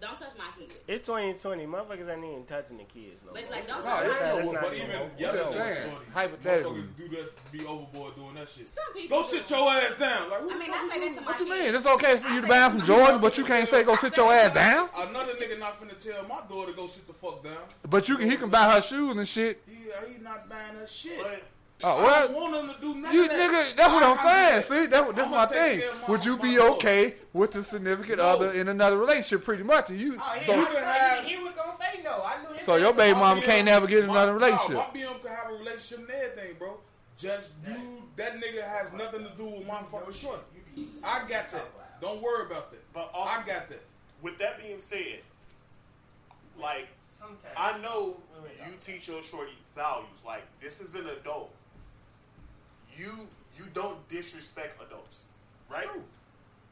don't 0.00 0.18
touch 0.18 0.32
my 0.38 0.44
kids. 0.58 0.78
It's 0.88 1.04
2020. 1.06 1.66
Motherfuckers 1.66 2.08
ain't 2.08 2.24
even 2.24 2.44
touching 2.46 2.78
the 2.78 2.84
kids 2.84 3.22
no 3.24 3.32
But 3.32 3.50
like, 3.50 3.66
don't 3.66 3.84
No, 3.84 3.90
touch 3.90 4.06
my 4.06 4.12
kids. 4.36 4.48
well, 4.48 4.58
But 4.62 4.74
even 4.74 4.86
even 4.86 4.90
no- 4.90 5.10
y'all 5.18 5.30
I'm 5.30 5.36
just 5.36 5.82
saying, 5.82 5.96
hypothetically. 6.14 6.82
Do 6.96 7.08
that, 7.08 7.52
be 7.52 7.66
overboard 7.66 8.16
doing 8.16 8.34
that 8.34 8.48
shit. 8.48 8.68
Some 8.68 8.94
people 8.94 9.18
Go 9.18 9.22
do. 9.22 9.28
sit 9.28 9.50
your 9.50 9.70
ass 9.70 9.94
down. 9.98 10.30
Like, 10.30 10.40
who 10.40 10.50
I 10.50 10.58
mean, 10.58 10.70
I 10.72 10.88
say 10.92 11.00
that 11.08 11.14
to 11.16 11.20
my 11.20 11.26
What 11.32 11.40
you 11.40 11.50
mean? 11.50 11.74
It's 11.74 11.86
okay 11.86 12.16
for 12.18 12.28
you 12.28 12.38
I 12.38 12.40
to 12.40 12.48
buy 12.48 12.68
from 12.70 12.82
Jordan, 12.82 13.20
but 13.20 13.36
you 13.38 13.44
can't 13.44 13.68
say 13.68 13.84
go 13.84 13.96
sit 13.96 14.16
your 14.16 14.32
ass 14.32 14.54
down. 14.54 14.88
Another 14.96 15.34
nigga 15.34 15.58
not 15.58 15.78
finna 15.80 15.98
tell 15.98 16.22
my 16.26 16.40
daughter 16.48 16.72
to 16.72 16.76
go 16.76 16.86
sit 16.86 17.06
the 17.06 17.12
fuck 17.12 17.44
down. 17.44 17.56
But 17.88 18.08
you 18.08 18.16
can, 18.16 18.30
he 18.30 18.36
can 18.36 18.48
buy 18.48 18.72
her 18.74 18.80
shoes 18.80 19.16
and 19.16 19.28
shit. 19.28 19.62
He, 19.66 19.74
he 20.12 20.20
not 20.22 20.48
buying 20.48 20.76
her 20.76 20.86
shit. 20.86 21.44
But 21.82 21.88
Oh, 21.96 22.04
I 22.06 22.26
don't 22.26 22.34
want 22.34 22.54
him 22.68 22.74
to 22.74 22.80
do 22.80 22.94
none 23.00 23.14
You 23.14 23.28
nigga, 23.28 23.74
that's 23.76 23.92
what 23.92 24.02
I 24.02 24.10
I'm 24.10 24.16
saying. 24.18 24.62
to- 24.62 24.68
See, 24.68 24.86
that, 24.90 25.06
that's 25.16 25.18
I'ma 25.26 25.36
my 25.36 25.46
thing. 25.46 25.80
care 25.80 25.90
of 25.90 26.00
my- 26.02 26.08
Would 26.08 26.24
you 26.24 26.36
be 26.38 26.56
daughter. 26.56 26.70
okay 26.72 27.14
with 27.32 27.52
the 27.52 27.64
significant 27.64 28.18
No. 28.18 28.24
other 28.24 28.52
in 28.52 28.68
another 28.68 28.98
relationship? 28.98 29.44
Pretty 29.44 29.62
much, 29.62 29.88
and 29.90 29.98
you. 30.00 30.18
Oh, 30.20 30.34
yeah, 30.36 30.46
so, 30.46 30.52
I 30.52 30.56
you 30.56 30.60
was 30.62 30.74
can 30.74 30.84
like, 30.84 31.00
have- 31.00 31.24
he, 31.24 31.36
he 31.36 31.42
was 31.42 31.54
gonna 31.54 31.72
say 31.72 32.00
no. 32.04 32.22
I 32.22 32.42
knew 32.42 32.54
his 32.56 32.66
So 32.66 32.76
your 32.76 32.92
baby 32.94 33.14
My 33.14 33.20
mama 33.20 33.40
BM 33.40 33.44
can't 33.44 33.64
never 33.64 33.86
get 33.86 34.04
another 34.04 34.34
relationship. 34.34 34.70
No, 34.70 34.76
my 34.78 34.84
BM 35.00 35.20
can 35.22 35.30
have 35.34 35.50
a 35.50 35.54
relationship 35.54 35.98
and 36.08 36.10
everything, 36.10 36.56
bro. 36.58 36.78
Just 37.16 37.54
you, 37.66 38.02
that 38.16 38.36
nigga 38.40 38.62
has 38.66 38.92
nothing 38.92 39.24
to 39.24 39.30
do 39.36 39.44
with 39.44 39.66
my 39.66 39.82
fucking 39.82 40.12
shorty. 40.12 40.42
I 41.04 41.20
got 41.20 41.48
that. 41.50 41.66
Don't 42.00 42.20
worry 42.22 42.46
about 42.46 42.70
that. 42.70 42.92
But 42.92 43.10
also- 43.14 43.32
I 43.32 43.36
got 43.46 43.68
that. 43.70 43.82
with 44.22 44.38
that 44.38 44.58
being 44.60 44.78
said, 44.80 45.20
like 46.58 46.88
Sometimes. 46.94 47.54
I 47.56 47.78
know 47.78 48.16
you 48.44 48.62
uh. 48.62 48.66
teach 48.80 49.08
your 49.08 49.22
shorty 49.22 49.52
values. 49.74 50.08
Like 50.26 50.42
this 50.60 50.80
is 50.80 50.94
an 50.94 51.08
adult. 51.08 51.50
You 52.96 53.28
you 53.56 53.64
don't 53.74 54.06
disrespect 54.08 54.80
adults, 54.86 55.24
right? 55.70 55.84
True. 55.84 56.02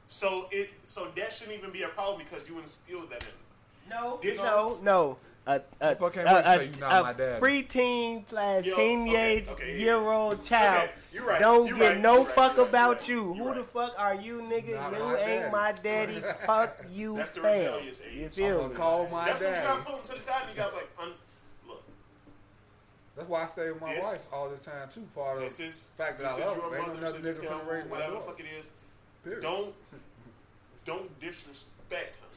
So 0.06 0.46
it 0.50 0.70
so 0.84 1.08
that 1.16 1.32
shouldn't 1.32 1.58
even 1.58 1.70
be 1.70 1.82
a 1.82 1.88
problem 1.88 2.18
because 2.24 2.48
you 2.48 2.58
instilled 2.58 3.10
that 3.10 3.22
in. 3.22 3.28
them. 3.28 4.00
No, 4.00 4.18
This- 4.22 4.38
no, 4.38 4.78
no. 4.82 5.16
A, 5.46 5.62
a, 5.80 5.96
Fuck 5.96 6.14
a, 6.18 6.24
wait 6.58 6.74
to 6.74 6.78
say 6.78 6.84
a, 6.84 7.02
my 7.02 7.10
a 7.12 7.40
preteen 7.40 8.28
slash 8.28 8.66
Yo, 8.66 8.76
teenage 8.76 9.48
okay, 9.48 9.62
okay, 9.64 9.80
year 9.80 9.96
old 9.96 10.44
child 10.44 10.90
Okay, 10.90 10.92
you're 11.14 11.26
right, 11.26 11.40
don't 11.40 11.66
you're 11.66 11.78
get 11.78 11.88
right, 11.92 12.00
no 12.02 12.16
you're 12.16 12.24
right, 12.26 12.34
fuck 12.34 12.58
right, 12.58 12.68
about 12.68 13.08
you're 13.08 13.22
right, 13.22 13.36
Who 13.38 13.44
you're 13.44 13.54
the 13.54 13.64
fuck 13.64 13.94
are 13.96 14.14
you, 14.14 14.42
nigga? 14.42 14.74
Not 14.74 14.92
you 14.92 14.98
my 14.98 15.16
ain't 15.20 15.50
daddy. 15.50 15.50
my 15.50 15.72
daddy. 15.72 16.22
fuck 16.46 16.84
you, 16.92 17.16
That's 17.16 17.30
the 17.30 17.40
fam. 17.40 17.60
rebellious 17.64 18.02
age. 18.06 18.14
You 18.18 18.28
feel 18.28 18.46
I'm 18.46 18.54
me? 18.56 18.62
gonna 18.64 18.74
call 18.74 19.08
my 19.08 19.24
That's 19.24 19.40
when 19.40 19.54
you 19.54 19.60
gotta 19.62 19.82
pull 19.84 19.96
them 19.96 20.04
to 20.04 20.12
the 20.12 20.20
side 20.20 20.42
and 20.42 20.50
you 20.50 20.56
gotta 20.62 20.76
like, 20.76 20.88
un- 21.00 21.08
look, 21.08 21.16
That's 23.18 23.28
why 23.28 23.42
I 23.42 23.46
stay 23.48 23.70
with 23.72 23.80
my 23.80 23.94
This- 23.94 24.04
wife 24.04 24.32
all 24.32 24.48
the 24.48 24.56
time 24.58 24.88
too. 24.94 25.06
Part 25.14 25.38
of 25.38 25.42
this 25.42 25.58
is 25.60 25.90
fact 25.98 26.18
that 26.20 26.36
this 26.36 26.44
I 26.44 26.46
love 26.48 26.56
her. 26.56 26.62
Ain't 26.62 26.72
no 26.72 26.78
mother, 26.80 26.92
another 26.92 27.18
nigga 27.18 27.34
significant 27.34 27.52
finna 27.52 27.70
raise 27.70 27.84
my 27.84 27.90
whatever 27.90 28.14
the 28.14 28.20
fuck 28.20 28.40
it 28.40 28.46
is. 28.46 28.70
Period. 29.24 29.42
Don't 29.42 29.74
don't 30.84 31.20
disrespect 31.20 32.16
him. 32.16 32.28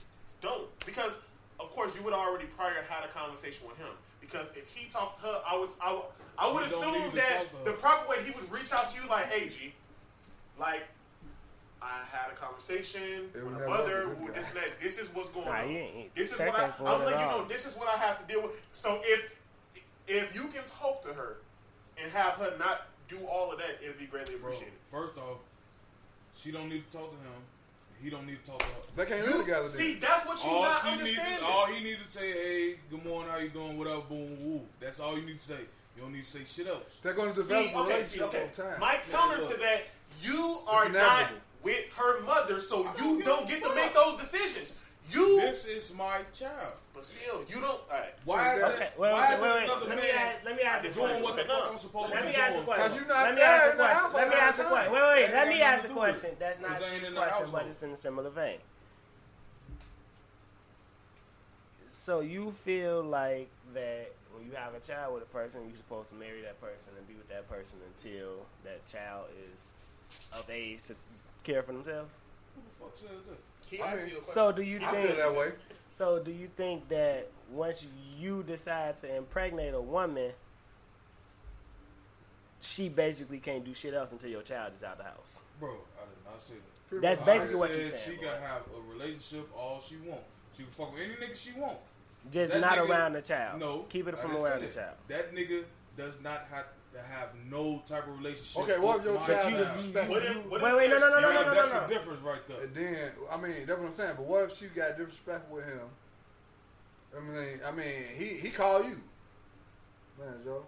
Don't 0.41 0.86
because 0.86 1.17
of 1.59 1.69
course 1.71 1.95
you 1.95 2.01
would 2.03 2.13
already 2.13 2.45
prior 2.47 2.82
had 2.82 3.05
a 3.05 3.09
conversation 3.09 3.67
with 3.67 3.77
him. 3.77 3.93
Because 4.19 4.49
if 4.55 4.73
he 4.75 4.89
talked 4.89 5.15
to 5.17 5.21
her, 5.21 5.41
I 5.47 5.55
was 5.55 5.77
I, 5.82 5.93
would- 5.93 6.03
I 6.38 6.51
would 6.51 6.63
assume 6.63 7.11
that 7.15 7.38
talk 7.38 7.51
to 7.51 7.57
her. 7.57 7.63
the 7.65 7.73
proper 7.73 8.09
way 8.09 8.23
he 8.23 8.32
would 8.32 8.51
reach 8.51 8.73
out 8.73 8.89
to 8.89 9.01
you 9.01 9.07
like, 9.07 9.25
hey 9.32 9.49
G, 9.49 9.73
like 10.57 10.84
I 11.82 12.03
had 12.11 12.32
a 12.32 12.36
conversation 12.36 13.29
It 13.34 13.34
with 13.36 13.43
would 13.43 13.53
my 13.59 13.65
mother. 13.67 14.01
happen 14.07 14.15
to 14.17 14.23
with 14.25 14.34
this 14.36 14.49
This 14.51 14.63
and 14.63 14.71
that. 14.73 14.79
This 14.82 14.97
is 14.99 15.13
what's 15.15 15.29
going 15.29 15.45
Nah, 15.45 15.61
on. 15.61 15.67
he 15.69 15.77
ain't- 15.77 15.95
he- 15.95 16.11
This 16.15 16.32
is 16.34 16.39
what 16.39 16.55
I. 16.55 16.63
I'm 16.65 16.71
it 17.01 17.05
letting 17.05 17.19
you 17.19 17.25
know. 17.27 17.45
This 17.45 17.65
is 17.67 17.75
what 17.75 17.88
I 17.88 17.97
have 17.97 18.19
to 18.19 18.34
deal 18.34 18.41
with. 18.41 18.67
So 18.71 18.99
if 19.03 19.29
if 20.08 20.34
you 20.36 20.43
can 20.47 20.64
talk 20.66 21.02
to 21.04 21.10
her 21.10 21.38
and 22.02 22.12
have 22.12 22.34
her 22.36 22.54
not 22.58 22.88
do 23.08 23.18
all 23.28 23.52
of 23.52 23.58
that, 23.60 23.78
it'd 23.84 23.99
be 23.99 24.06
greatly 24.06 24.36
Bro, 24.36 24.49
appreciated. 24.49 24.74
first 24.89 25.18
off, 25.18 25.38
she 26.36 26.52
don't 26.52 26.70
need 26.70 26.89
to 26.89 26.97
talk 26.97 27.12
to 27.12 27.18
him. 27.18 27.41
He 28.02 28.10
don't 28.10 28.26
need 28.26 28.43
to 28.43 28.52
talk 28.52 28.60
to 28.60 28.66
her. 28.66 28.72
They 28.95 29.06
can't 29.06 29.28
live 29.28 29.45
together. 29.45 29.64
See, 29.68 29.91
Then. 29.91 29.99
that's 30.02 30.26
what 30.26 30.43
you 30.43 30.49
All 30.49 30.64
not 30.64 30.82
she 30.82 31.04
needs, 31.04 31.20
all 31.45 31.68
he 31.68 31.84
need 31.84 31.97
to 32.04 32.12
say, 32.18 32.32
hey, 32.32 32.76
good 32.89 33.06
morning, 33.06 33.32
how 33.32 33.38
you 33.38 33.49
doing, 33.49 33.78
whatever, 33.78 34.02
boom, 34.02 34.38
woo. 34.43 34.62
That's 34.80 34.99
all 34.99 35.16
you 35.20 35.26
need 35.26 35.38
to 35.38 35.43
say. 35.45 35.60
You 35.95 36.04
don't 36.04 36.14
need 36.14 36.24
to 36.24 36.30
say 36.30 36.43
shit 36.45 36.68
else. 36.68 36.99
They're 36.99 37.14
going 37.14 37.32
to 37.34 37.36
See, 37.36 37.54
develop 37.54 37.76
a 37.76 37.78
okay, 37.80 37.93
relationship 37.93 38.28
okay. 38.30 38.43
over 38.43 38.70
time. 38.70 38.80
My 38.80 38.97
counter 39.12 39.41
look. 39.41 39.52
to 39.52 39.60
that, 39.60 39.82
you 40.22 40.60
are 40.68 40.89
not 40.89 41.28
with 41.62 41.86
her 41.95 42.22
mother, 42.24 42.60
so 42.60 42.89
you 42.99 43.22
don't 43.22 43.47
get 43.47 43.62
to 43.62 43.76
make 43.76 43.93
those 43.93 44.20
decisions. 44.20 44.80
You, 45.12 45.41
This 45.41 45.66
is 45.66 45.93
my 45.97 46.22
child. 46.34 46.74
but 46.93 47.05
still, 47.05 47.43
you 47.47 47.55
don't. 47.55 47.66
All 47.66 47.82
right. 47.91 48.14
Why 48.26 48.55
is 48.55 48.64
Okay, 48.64 48.80
that? 48.80 48.99
wait, 48.99 49.12
why 49.12 49.30
wait, 49.30 49.36
is 49.36 49.41
wait, 49.41 49.49
it 49.49 49.53
wait. 49.53 49.64
another 49.66 49.86
Let 49.88 49.95
me 49.97 50.01
man 50.03 50.16
ask, 50.36 50.45
let 50.45 50.55
me 50.55 50.62
ask 50.64 50.84
a 50.84 50.88
just 50.88 50.97
doing 50.97 51.09
what 51.24 51.36
the 51.36 51.43
question. 51.43 51.47
fuck 51.47 51.72
I'm 51.72 51.78
supposed 51.78 52.09
Let 52.12 52.20
to 52.20 52.26
me 52.26 52.32
be 52.32 52.38
ask 52.38 52.51
a 52.51 52.53
doing? 52.55 52.66
question. 52.66 52.88
Cause 52.88 52.95
you 53.01 53.07
not 53.07 53.24
Let 53.24 53.34
me 53.36 53.41
there 53.41 53.47
ask 53.51 53.66
a 53.74 53.76
question. 53.76 54.14
Let 54.16 54.28
me 54.30 54.36
ask 54.36 54.59
a 54.59 54.64
question. 54.64 54.93
Wait, 54.93 55.01
wait, 55.01 55.32
let 55.34 55.47
me 55.47 55.62
ask 55.62 55.86
a 55.86 55.88
nothing 55.88 55.88
to 55.88 55.88
do 55.88 55.99
with 55.99 56.09
it. 56.09 56.20
question. 56.22 56.32
That's 56.39 56.59
not 56.62 56.70
Because 56.70 56.82
they 56.82 56.91
ain't 56.95 57.01
this 57.01 57.09
in 57.09 57.16
the 57.16 57.22
question, 57.22 57.47
but 57.51 57.66
it's 57.68 57.84
in 57.84 57.89
a 57.91 57.97
similar 57.97 58.30
vein. 58.30 58.59
So 61.89 62.22
you 62.22 62.51
feel 62.51 63.03
like 63.03 63.49
that 63.74 64.12
when 64.34 64.45
you 64.45 64.51
have 64.55 64.74
a 64.74 64.80
child 64.80 65.14
with 65.14 65.24
a 65.24 65.28
person, 65.28 65.62
you're 65.68 65.78
supposed 65.78 66.09
to 66.09 66.16
marry 66.16 66.41
that 66.41 66.59
person 66.62 66.93
and 66.97 67.07
be 67.07 67.16
with 67.16 67.28
that 67.30 67.49
person 67.49 67.80
until 67.86 68.45
that 68.64 68.86
child 68.88 69.26
is 69.53 69.74
of 70.34 70.49
age 70.49 70.84
to 70.86 70.95
care 71.43 71.64
for 71.64 71.74
themselves. 71.74 72.18
Who 72.55 72.62
the 72.62 72.72
fuck 72.86 72.95
said 72.95 73.09
that? 73.30 73.39
He 73.72 73.82
I 73.82 73.93
asked 73.93 74.03
mean, 74.05 74.11
you 74.11 74.17
a 74.17 74.22
question. 74.22 74.34
So 74.34 74.51
do 74.51 74.61
you 74.61 74.78
I 74.78 74.91
think? 74.91 75.17
that 75.17 75.36
way. 75.36 75.51
So 75.89 76.19
do 76.19 76.32
you 76.32 76.47
think 76.55 76.88
that 76.89 77.30
once 77.51 77.86
you 78.19 78.43
decide 78.43 78.97
to 78.99 79.15
impregnate 79.15 79.74
a 79.74 79.82
woman, 79.82 80.32
she 82.61 82.89
basically 82.89 83.39
can't 83.39 83.65
do 83.65 83.74
shit 83.74 83.93
else 83.93 84.11
until 84.11 84.30
your 84.30 84.41
child 84.43 84.74
is 84.76 84.84
out 84.84 84.93
of 84.93 84.97
the 84.99 85.03
house? 85.05 85.41
Bro, 85.59 85.69
I 85.69 86.05
did 86.05 86.26
not 86.32 86.41
say 86.41 86.55
that. 86.91 87.01
That's 87.01 87.22
I 87.22 87.26
basically 87.26 87.55
what 87.59 87.72
said 87.72 87.80
you 87.80 87.86
said. 87.86 87.99
She 87.99 88.17
boy. 88.17 88.24
can 88.28 88.41
have 88.41 88.61
a 88.76 88.93
relationship 88.93 89.49
all 89.57 89.80
she 89.80 89.95
want. 90.05 90.22
She 90.53 90.63
can 90.63 90.72
fuck 90.72 90.93
with 90.93 91.01
any 91.03 91.13
nigga 91.15 91.36
she 91.53 91.59
want. 91.59 91.78
Just 92.32 92.53
That 92.53 92.59
not 92.59 92.74
nigga- 92.78 92.89
around 92.89 93.13
the 93.13 93.22
child. 93.22 93.59
No, 93.59 93.84
keep 93.84 94.07
it 94.07 94.15
I 94.15 94.17
from 94.22 94.36
around 94.36 94.61
the 94.61 94.67
child. 94.67 94.95
That 95.07 95.34
nigga 95.34 95.63
does 95.97 96.22
not 96.22 96.45
have 96.51 96.65
to 96.93 96.99
have 96.99 97.29
no 97.49 97.81
type 97.87 98.07
of 98.07 98.17
relationship. 98.17 98.63
Okay, 98.63 98.79
what 98.79 98.97
if 98.97 99.03
with 99.03 99.11
your 99.13 99.19
my 99.21 99.25
child 99.27 99.41
child. 99.41 99.61
is 99.61 99.67
disrespectful? 99.75 100.15
What 100.15 100.25
if, 100.25 100.45
what 100.45 100.61
Wait, 100.61 100.75
wait, 100.75 100.89
no, 100.89 100.97
no, 100.97 101.09
no, 101.09 101.19
no, 101.21 101.33
no, 101.33 101.43
no, 101.47 101.53
that's 101.53 101.73
no. 101.73 101.87
the 101.87 101.93
difference 101.93 102.21
right 102.21 102.47
there. 102.47 102.63
And 102.63 102.75
then, 102.75 103.11
I 103.31 103.37
mean, 103.39 103.65
that's 103.65 103.79
what 103.79 103.87
I'm 103.87 103.93
saying. 103.93 104.13
But 104.17 104.25
what 104.25 104.43
if 104.43 104.57
she 104.57 104.65
got 104.67 104.97
disrespectful 104.97 105.55
with 105.55 105.65
him? 105.65 105.87
I 107.15 107.19
mean, 107.19 107.59
I 107.65 107.71
mean, 107.71 108.03
he 108.17 108.25
he 108.39 108.49
called 108.49 108.85
you, 108.85 108.99
man, 110.19 110.35
Joe. 110.43 110.63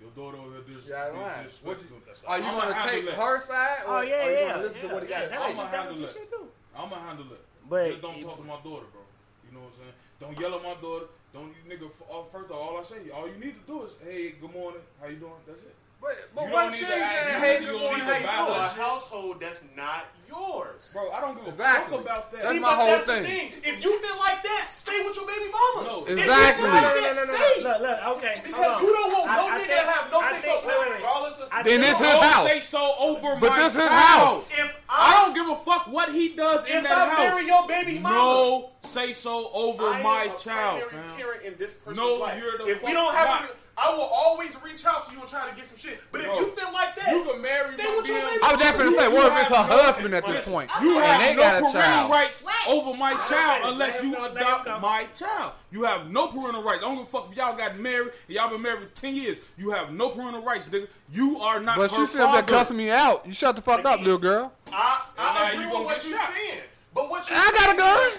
Your 0.00 0.10
daughter 0.10 0.36
over 0.36 0.52
here 0.56 0.76
dis- 0.76 0.90
Yeah, 0.90 1.10
be 1.12 1.18
right. 1.18 1.60
What 1.64 1.78
you, 1.80 1.96
are 2.26 2.38
you 2.38 2.44
I'ma 2.44 2.60
gonna 2.60 2.90
take 2.90 3.08
her 3.08 3.40
side, 3.40 3.78
or 3.88 3.98
Oh 3.98 4.00
yeah, 4.02 4.14
are 4.26 4.30
you 4.30 4.36
yeah, 4.36 4.52
gonna 4.52 4.62
listen 4.62 4.78
yeah, 4.82 4.88
to 4.88 4.94
what 4.94 5.02
he 5.04 5.08
yeah, 5.08 5.20
got 5.20 5.30
that's 5.30 5.36
to 5.36 5.40
what 5.40 5.56
say? 5.56 5.56
you, 5.56 5.60
I'ma 5.62 5.70
that's 5.72 5.88
what 5.88 5.96
you 5.96 6.04
handle 6.04 6.12
should 6.12 6.30
do. 6.30 6.42
I'ma 6.76 6.96
handle 6.96 7.32
it. 7.32 7.44
But 7.68 7.84
Just 7.86 8.02
don't 8.02 8.20
talk 8.22 8.36
to 8.36 8.42
my 8.44 8.60
daughter, 8.60 8.86
bro. 8.92 9.02
You 9.48 9.52
know 9.56 9.60
what 9.64 9.66
I'm 9.66 9.72
saying? 9.72 9.96
Don't 10.20 10.38
yell 10.40 10.54
at 10.54 10.62
my 10.62 10.74
daughter. 10.80 11.06
Don't 11.36 11.52
you 11.52 11.64
nigga. 11.70 11.86
uh, 12.10 12.22
First 12.32 12.48
of 12.50 12.56
all, 12.56 12.62
all 12.70 12.78
I 12.78 12.82
say, 12.82 13.10
all 13.14 13.28
you 13.28 13.34
need 13.38 13.56
to 13.60 13.66
do 13.66 13.82
is, 13.84 13.98
hey, 14.02 14.32
good 14.40 14.52
morning, 14.54 14.80
how 14.98 15.06
you 15.06 15.16
doing? 15.16 15.32
That's 15.46 15.64
it. 15.64 15.74
But, 16.06 16.16
but 16.34 16.46
You 16.46 16.52
what 16.52 16.62
don't 16.62 16.74
if 16.74 16.80
need 16.80 16.86
she 16.86 16.86
to 16.86 16.96
ask 16.98 17.40
saying, 17.40 17.62
You 17.62 17.66
good 17.66 17.72
don't 17.72 17.82
morning, 17.82 18.06
need 18.06 18.22
to 18.22 18.26
how 18.28 18.46
you 18.48 18.54
For 18.54 18.60
a 18.60 18.84
household 18.84 19.40
that's 19.40 19.64
not 19.76 20.04
yours. 20.28 20.90
Bro, 20.94 21.10
I 21.12 21.20
don't 21.20 21.34
give 21.36 21.46
a 21.46 21.50
Exactly. 21.50 21.96
fuck 21.96 22.04
about 22.06 22.30
that. 22.30 22.40
That's 22.42 22.50
See, 22.54 22.58
my 22.58 22.68
but 22.68 22.76
whole 22.76 22.86
that's 22.98 23.04
thing. 23.06 23.24
Thing. 23.24 23.52
If 23.62 23.84
you 23.84 23.90
feel 23.98 24.18
like 24.18 24.42
that, 24.42 24.66
stay 24.70 24.98
with 25.04 25.16
your 25.16 25.26
baby 25.26 25.48
mama. 25.50 25.86
No. 25.86 26.04
If 26.06 26.10
you 26.10 26.24
Exactly. 26.24 26.62
feel 26.62 26.74
No, 26.74 26.80
like 26.82 26.94
no, 26.94 26.94
no, 26.94 27.00
that, 27.02 27.14
no, 27.16 27.24
no, 27.24 27.34
stay. 27.34 27.62
no. 27.62 27.68
Look, 27.70 27.80
look, 27.82 28.16
okay. 28.18 28.34
Because 28.44 28.66
on. 28.76 28.82
you 28.82 28.90
don't 28.92 29.12
want 29.12 29.26
no 29.26 29.32
I- 29.32 29.34
I 29.36 29.58
nigga 29.58 29.66
think- 29.66 29.80
to 29.80 29.86
have 29.90 30.12
no 30.12 30.18
say 30.22 30.40
so, 30.42 30.54
wait, 30.54 30.66
wait, 30.66 30.78
wait. 30.78 30.94
regardless 30.96 31.40
of. 31.40 31.50
Then 31.50 31.64
think- 31.64 31.82
it's 31.90 31.98
his 32.00 32.18
house. 32.20 32.46
say 32.46 32.60
so 32.60 32.82
over 32.98 33.30
But 33.36 33.50
my 33.50 33.58
this 33.62 33.72
his 33.74 33.82
child. 33.82 34.20
house. 34.22 34.48
If 34.50 34.70
I 34.88 34.94
I, 34.98 35.24
don't 35.24 35.34
give 35.34 35.48
a 35.48 35.56
fuck 35.56 35.86
what 35.88 36.08
he 36.12 36.28
does 36.34 36.64
in 36.66 36.76
if 36.78 36.82
that 36.84 36.92
I 36.98 37.08
house. 37.10 37.18
marry 37.34 37.46
your 37.46 37.66
baby 37.66 37.98
mama, 37.98 38.14
No, 38.16 38.70
say 38.80 39.12
so 39.12 39.50
over 39.54 39.86
I 39.86 39.96
am 39.98 40.02
my 40.02 40.22
a 40.24 40.36
child, 40.38 40.82
primary 40.88 41.38
fam. 41.38 41.52
in 41.52 41.58
this 41.58 41.76
No, 41.86 42.26
you're 42.34 42.58
the 42.58 42.66
if 42.66 42.82
we 42.84 42.92
don't 42.92 43.14
have, 43.14 43.28
not. 43.28 43.42
to, 43.48 43.54
I 43.78 43.90
will 43.94 44.04
always 44.10 44.56
reach 44.64 44.86
out 44.86 45.06
to 45.06 45.14
you 45.14 45.20
and 45.20 45.28
try 45.28 45.46
to 45.48 45.54
get 45.54 45.66
some 45.66 45.76
shit. 45.76 46.00
But 46.10 46.22
if 46.22 46.26
Bro, 46.28 46.38
you 46.40 46.46
feel 46.48 46.72
like 46.72 46.96
that, 46.96 47.08
You 47.10 47.22
can 47.24 47.42
marry 47.42 47.68
stay 47.68 47.84
with 47.94 48.06
your 48.08 48.16
baby. 48.16 48.38
I 48.42 48.52
was 48.52 48.60
just 48.62 48.72
mama. 48.78 48.84
gonna 48.84 48.96
say, 48.96 49.08
You 49.10 49.14
what 49.14 49.26
if 49.32 49.38
it's 49.42 49.48
her 49.56 49.66
no- 49.68 49.76
husband 49.82 50.14
at 50.14 50.26
this 50.26 50.48
point, 50.48 50.70
You 50.80 50.96
and 50.96 51.04
have 51.04 51.20
they 51.20 51.34
no 51.34 51.42
got 51.42 51.56
a 51.56 51.58
parental 51.60 51.72
child? 51.82 52.10
rights 52.10 52.42
Wait. 52.42 52.54
over 52.74 52.96
my 52.96 53.12
child 53.28 53.62
unless 53.74 54.02
you 54.02 54.08
him 54.08 54.14
go, 54.14 54.22
let 54.22 54.30
him 54.30 54.36
adopt 54.38 54.80
my 54.80 55.04
child. 55.14 55.52
You 55.70 55.82
have 55.84 56.10
no 56.10 56.26
parental 56.28 56.62
rights. 56.62 56.82
I 56.84 56.86
don't 56.88 56.96
give 56.96 57.02
a 57.04 57.10
fuck 57.10 57.28
if 57.30 57.36
y'all 57.36 57.54
got 57.54 57.78
married. 57.78 58.12
Y'all 58.28 58.48
been 58.48 58.62
married 58.62 58.94
ten 58.94 59.14
years. 59.14 59.40
You 59.58 59.70
have 59.72 59.92
no 59.92 60.08
parental 60.08 60.42
rights, 60.42 60.68
nigga. 60.68 60.88
You 61.12 61.38
are 61.40 61.60
not 61.60 61.76
But 61.76 61.90
her 61.90 61.96
she 61.98 62.06
still 62.06 62.26
father. 62.28 62.42
been 62.42 62.48
cussing 62.54 62.76
me 62.78 62.90
out. 62.90 63.26
You 63.26 63.34
shut 63.34 63.56
the 63.56 63.62
fuck 63.62 63.84
up, 63.84 64.00
little 64.00 64.16
girl. 64.18 64.52
I, 64.72 65.02
I 65.18 65.50
agree 65.50 65.60
you 65.60 65.66
with 65.66 65.72
gonna 65.74 65.84
what 65.84 65.96
get 66.00 66.08
you're 66.08 66.18
saying. 66.18 66.60
But 66.94 67.10
what 67.10 67.28
you 67.28 67.36
I 67.36 67.52
got 67.52 67.74
a 67.74 67.76
gun. 67.76 68.10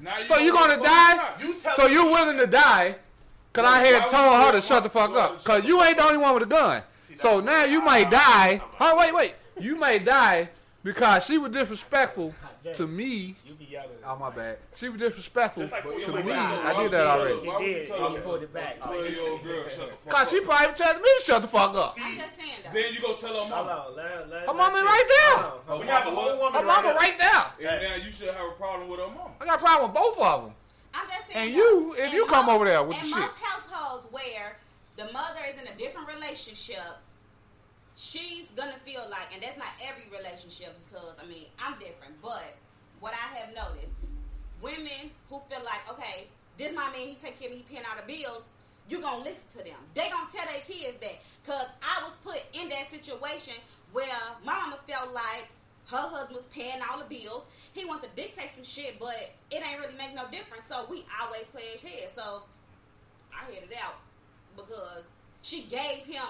Now 0.00 0.14
So 0.28 0.38
you 0.38 0.52
gonna 0.52 0.76
gonna 0.76 0.82
die? 0.86 1.16
fucking 1.16 1.46
shot. 1.46 1.48
You 1.48 1.54
tell 1.54 1.76
So 1.76 1.86
you 1.86 2.04
willing 2.06 2.36
to 2.36 2.46
die? 2.46 2.96
Cause 3.58 3.66
I 3.66 3.84
had 3.84 4.10
told 4.10 4.42
her 4.46 4.52
to 4.52 4.60
shut 4.60 4.82
the 4.84 4.88
fuck 4.90 5.10
up. 5.10 5.42
Cause 5.42 5.64
you 5.64 5.82
ain't 5.82 5.96
the 5.96 6.04
only 6.04 6.18
one 6.18 6.34
with 6.34 6.44
a 6.44 6.46
gun. 6.46 6.82
So 7.20 7.40
now 7.40 7.64
you 7.64 7.82
might 7.82 8.08
die. 8.10 8.60
Oh 8.80 8.96
wait, 8.98 9.12
wait. 9.14 9.34
You 9.60 9.76
may 9.78 9.98
die 9.98 10.48
because 10.84 11.26
she 11.26 11.38
was 11.38 11.50
disrespectful 11.50 12.32
to 12.74 12.86
me. 12.86 13.34
You 13.44 13.54
be 13.54 13.64
yelling. 13.64 13.88
Oh 14.06 14.16
my 14.16 14.30
bad. 14.30 14.58
She 14.74 14.88
was 14.88 15.00
disrespectful 15.00 15.64
like 15.64 15.82
to 15.82 16.12
me. 16.22 16.30
I 16.32 16.82
did 16.82 16.92
that 16.92 17.06
already. 17.06 17.34
Why 17.46 17.56
would 17.58 17.66
you 17.66 17.72
did. 17.74 17.88
tell 17.88 17.98
You 18.12 18.16
a 18.18 18.34
it 18.36 18.54
back. 18.54 18.80
twelve-year-old 18.80 19.42
girl 19.42 19.66
shut 19.66 19.90
the 19.90 19.96
fuck 19.96 20.12
Cause 20.14 20.22
up? 20.22 20.28
she 20.28 20.40
probably 20.40 20.74
telling 20.76 21.02
me 21.02 21.08
to 21.18 21.24
shut 21.24 21.42
the 21.42 21.48
fuck 21.48 21.74
up. 21.74 21.94
I'm 22.00 22.16
just 22.16 22.38
saying. 22.38 22.52
Then 22.72 22.94
you 22.94 23.00
go 23.00 23.16
tell 23.16 23.30
her 23.34 23.40
Hold 23.40 23.50
mama. 23.50 23.86
on. 23.88 23.96
Let, 23.96 24.30
let, 24.30 24.40
Her 24.46 24.54
mama 24.54 24.84
right 24.84 25.58
there. 25.66 25.78
We 25.80 25.86
have 25.86 26.06
a 26.06 26.10
whole 26.10 26.38
woman 26.38 26.60
Her 26.60 26.66
mama 26.66 26.88
right 26.88 27.18
right 27.18 27.18
there. 27.58 27.72
And 27.72 27.82
now 27.82 28.04
you 28.04 28.10
should 28.12 28.28
have 28.28 28.46
a 28.46 28.52
problem 28.52 28.88
with 28.88 29.00
her 29.00 29.08
mama. 29.08 29.30
I 29.40 29.46
got 29.46 29.58
a 29.58 29.62
problem 29.62 29.90
with 29.90 29.94
both 30.00 30.18
of 30.20 30.42
them. 30.44 30.52
I'm 30.94 31.06
just 31.08 31.28
saying. 31.30 31.48
And 31.48 31.56
you- 31.56 31.94
if 31.94 32.04
in 32.06 32.12
you 32.12 32.26
come 32.26 32.46
most- 32.46 32.54
over 32.54 32.64
there 32.64 32.82
with 32.82 32.96
in 32.96 33.02
the 33.02 33.08
shit. 33.08 33.18
most 33.18 33.38
households 33.42 34.06
where 34.12 34.58
the 34.96 35.10
mother 35.12 35.40
is 35.52 35.60
in 35.60 35.66
a 35.68 35.74
different 35.76 36.08
relationship, 36.08 36.98
she's 37.96 38.50
gonna 38.52 38.78
feel 38.84 39.06
like, 39.10 39.32
and 39.34 39.42
that's 39.42 39.58
not 39.58 39.68
every 39.82 40.08
relationship 40.16 40.74
because 40.88 41.18
I 41.22 41.26
mean 41.26 41.46
I'm 41.58 41.78
different, 41.78 42.20
but 42.22 42.56
what 43.00 43.12
I 43.14 43.38
have 43.38 43.54
noticed, 43.54 43.92
women 44.60 45.10
who 45.28 45.40
feel 45.48 45.62
like, 45.64 45.88
okay, 45.90 46.28
this 46.56 46.74
my 46.74 46.90
man, 46.90 47.08
he 47.08 47.14
take 47.14 47.38
care 47.38 47.48
of 47.48 47.54
me, 47.54 47.58
he 47.68 47.74
paying 47.74 47.84
all 47.88 47.96
the 47.96 48.02
bills. 48.02 48.42
You 48.88 49.00
gonna 49.02 49.22
listen 49.22 49.44
to 49.52 49.58
them. 49.58 49.78
They 49.94 50.08
gonna 50.08 50.30
tell 50.32 50.46
their 50.46 50.62
kids 50.62 50.96
that. 51.02 51.18
Cause 51.46 51.68
I 51.82 52.02
was 52.04 52.16
put 52.16 52.42
in 52.58 52.68
that 52.70 52.88
situation 52.90 53.54
where 53.92 54.06
my 54.44 54.54
mama 54.54 54.78
felt 54.88 55.12
like 55.12 55.48
her 55.90 55.96
husband 55.96 56.36
was 56.36 56.46
paying 56.46 56.80
all 56.88 56.98
the 56.98 57.04
bills. 57.04 57.46
He 57.72 57.84
wanted 57.84 58.14
to 58.14 58.22
dictate 58.22 58.50
some 58.54 58.64
shit, 58.64 58.98
but 58.98 59.16
it 59.50 59.62
ain't 59.66 59.80
really 59.80 59.96
make 59.96 60.14
no 60.14 60.24
difference. 60.30 60.66
So 60.68 60.86
we 60.90 61.04
always 61.20 61.46
play 61.48 61.62
his 61.72 61.82
head. 61.82 62.10
So 62.14 62.42
I 63.32 63.50
hit 63.50 63.64
it 63.70 63.76
out 63.82 63.94
because 64.56 65.04
she 65.42 65.62
gave 65.62 66.04
him 66.04 66.24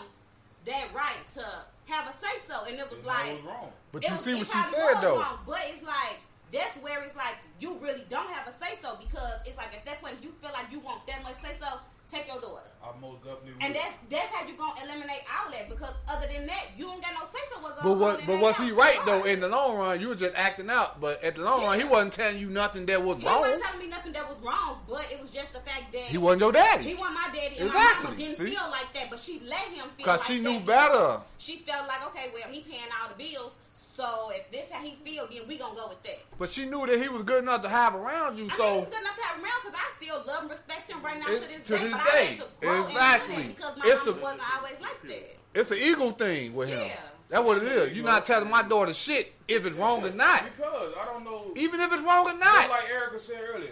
that 0.64 0.88
right 0.94 1.26
to 1.34 1.44
have 1.92 2.08
a 2.08 2.12
say 2.12 2.38
so, 2.46 2.64
and 2.68 2.78
it 2.78 2.88
was 2.90 3.00
It's 3.00 3.08
like 3.08 3.28
always 3.30 3.44
wrong. 3.44 3.72
But 3.92 4.04
you 4.04 4.12
was- 4.14 4.24
see 4.24 4.34
what 4.34 4.46
she 4.46 4.52
said 4.70 5.00
though. 5.00 5.18
wrong, 5.18 5.38
but 5.46 5.60
it's 5.64 5.82
like 5.82 6.20
that's 6.52 6.76
where 6.78 7.02
it's 7.02 7.16
like 7.16 7.36
you 7.60 7.78
really 7.78 8.04
don't 8.08 8.28
have 8.30 8.46
a 8.48 8.52
say 8.52 8.74
so 8.80 8.96
because 8.96 9.40
it's 9.44 9.56
like 9.56 9.74
at 9.74 9.84
that 9.84 10.00
point 10.00 10.14
if 10.18 10.24
you 10.24 10.30
feel 10.40 10.50
like 10.52 10.70
you 10.70 10.80
want 10.80 11.04
that 11.06 11.22
much 11.22 11.34
say 11.34 11.54
so, 11.60 11.66
take 12.10 12.26
your 12.26 12.40
daughter. 12.40 12.70
I 12.82 12.98
most 13.00 13.22
definitely 13.22 13.52
would. 13.54 13.62
And 13.62 13.74
that's 13.74 13.94
that's 14.08 14.32
how 14.32 14.46
you 14.46 14.54
gonna 14.56 14.72
eliminate 14.84 15.22
all 15.28 15.50
that 15.52 15.68
because 15.68 15.94
other 16.08 16.26
than 16.26 16.46
that, 16.46 16.66
you 16.76 16.86
don't 16.86 17.02
got 17.02 17.12
no 17.12 17.26
say 17.26 17.42
so 17.52 17.60
what 17.60 17.74
goes 17.76 17.84
But 17.84 17.98
what? 17.98 18.16
But 18.26 18.32
that 18.34 18.42
was 18.42 18.56
he 18.56 18.70
right 18.72 18.98
though? 19.04 19.24
In 19.24 19.40
the 19.40 19.48
long 19.48 19.76
run, 19.76 20.00
you 20.00 20.08
were 20.08 20.14
just 20.14 20.34
acting 20.34 20.70
out. 20.70 21.00
But 21.00 21.22
at 21.22 21.36
the 21.36 21.42
long 21.42 21.64
run, 21.64 21.78
he 21.78 21.84
wasn't 21.84 22.14
telling 22.14 22.38
you 22.38 22.48
nothing 22.48 22.86
that 22.86 23.02
was 23.02 23.18
He 23.18 23.26
wrong. 23.26 23.36
He 23.36 23.40
wasn't 23.50 23.62
telling 23.62 23.78
me 23.80 23.86
nothing 23.88 24.12
that 24.12 24.28
was 24.28 24.38
wrong, 24.40 24.78
but 24.88 25.06
it 25.12 25.20
was 25.20 25.30
just 25.30 25.52
the 25.52 25.60
fact 25.60 25.92
that 25.92 26.00
He 26.02 26.18
wasn't 26.18 26.40
your 26.42 26.52
daddy. 26.52 26.84
He 26.84 26.94
wasn't 26.94 27.14
my 27.16 27.28
daddy, 27.34 27.58
and 27.58 27.68
my 27.68 27.74
Exactly. 27.74 28.04
mama 28.04 28.16
didn't 28.16 28.36
See? 28.38 28.54
feel 28.54 28.70
like 28.70 28.92
that, 28.94 29.10
but 29.10 29.18
she 29.18 29.40
let 29.46 29.60
him 29.68 29.86
feel 29.96 30.06
Cause 30.06 30.20
like 30.20 30.28
she 30.28 30.38
knew 30.40 30.58
because 30.60 30.66
better. 30.66 31.20
She 31.38 31.56
felt 31.58 31.86
like, 31.88 32.06
okay, 32.08 32.30
well, 32.32 32.44
he 32.50 32.60
paying 32.60 32.88
all 33.00 33.08
the 33.08 33.14
bills, 33.22 33.56
so 33.98 34.30
if 34.32 34.50
this 34.50 34.70
how 34.70 34.80
he 34.82 34.94
feel, 34.94 35.26
then 35.30 35.42
we 35.48 35.58
gonna 35.58 35.74
go 35.74 35.88
with 35.88 36.02
that. 36.04 36.20
But 36.38 36.50
she 36.50 36.66
knew 36.66 36.86
that 36.86 37.00
he 37.00 37.08
was 37.08 37.24
good 37.24 37.42
enough 37.42 37.62
to 37.62 37.68
have 37.68 37.94
around 37.94 38.36
you. 38.38 38.44
I 38.44 38.48
mean, 38.48 38.56
So 38.56 38.80
he's 38.80 38.88
good 38.90 39.00
enough 39.00 39.16
to 39.16 39.22
have 39.24 39.42
around 39.42 39.60
because 39.64 39.76
I 39.78 40.02
still 40.04 40.22
love 40.26 40.42
and 40.42 40.50
respect 40.50 40.90
him 40.92 41.02
right 41.02 41.18
now 41.18 41.30
It- 41.32 41.42
to 41.42 41.48
this 41.48 41.64
to 41.64 41.72
day. 41.76 41.82
this 41.84 41.92
but 41.92 42.04
day. 42.04 42.10
I 42.10 42.24
had 42.24 42.36
to 42.38 42.46
grow 42.60 42.84
Exactly. 42.86 43.34
into 43.34 43.48
that 43.48 43.56
because 43.56 43.76
my 43.76 43.84
It's 43.86 44.06
mama 44.06 44.18
a- 44.18 44.22
wasn't 44.22 44.56
always 44.56 44.80
like 44.80 45.02
that. 45.02 45.36
it's 45.54 45.70
an 45.72 45.78
ego 45.78 46.10
thing 46.10 46.54
with 46.54 46.68
him. 46.68 46.80
Yeah. 46.86 47.00
That's 47.30 47.44
what 47.44 47.58
it 47.58 47.64
is. 47.64 47.92
You're 47.94 48.06
not 48.06 48.24
telling 48.24 48.48
my 48.48 48.62
daughter 48.62 48.94
shit 48.94 49.34
if 49.48 49.66
it's 49.66 49.76
wrong 49.76 50.02
or 50.02 50.10
not. 50.10 50.44
Because 50.44 50.94
I 50.96 51.04
don't 51.04 51.24
know. 51.24 51.52
Even 51.56 51.80
if 51.80 51.92
it's 51.92 52.02
wrong 52.02 52.26
or 52.26 52.30
Just 52.30 52.40
not. 52.40 52.70
like 52.70 52.88
Erica 52.88 53.18
said 53.18 53.42
earlier, 53.54 53.70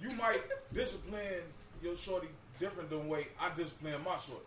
you 0.00 0.10
might 0.16 0.40
discipline 0.72 1.42
your 1.82 1.94
shorty 1.94 2.28
different 2.58 2.88
than 2.88 3.00
the 3.02 3.08
way 3.08 3.26
I 3.38 3.50
discipline 3.50 4.02
my 4.02 4.16
shorty. 4.16 4.46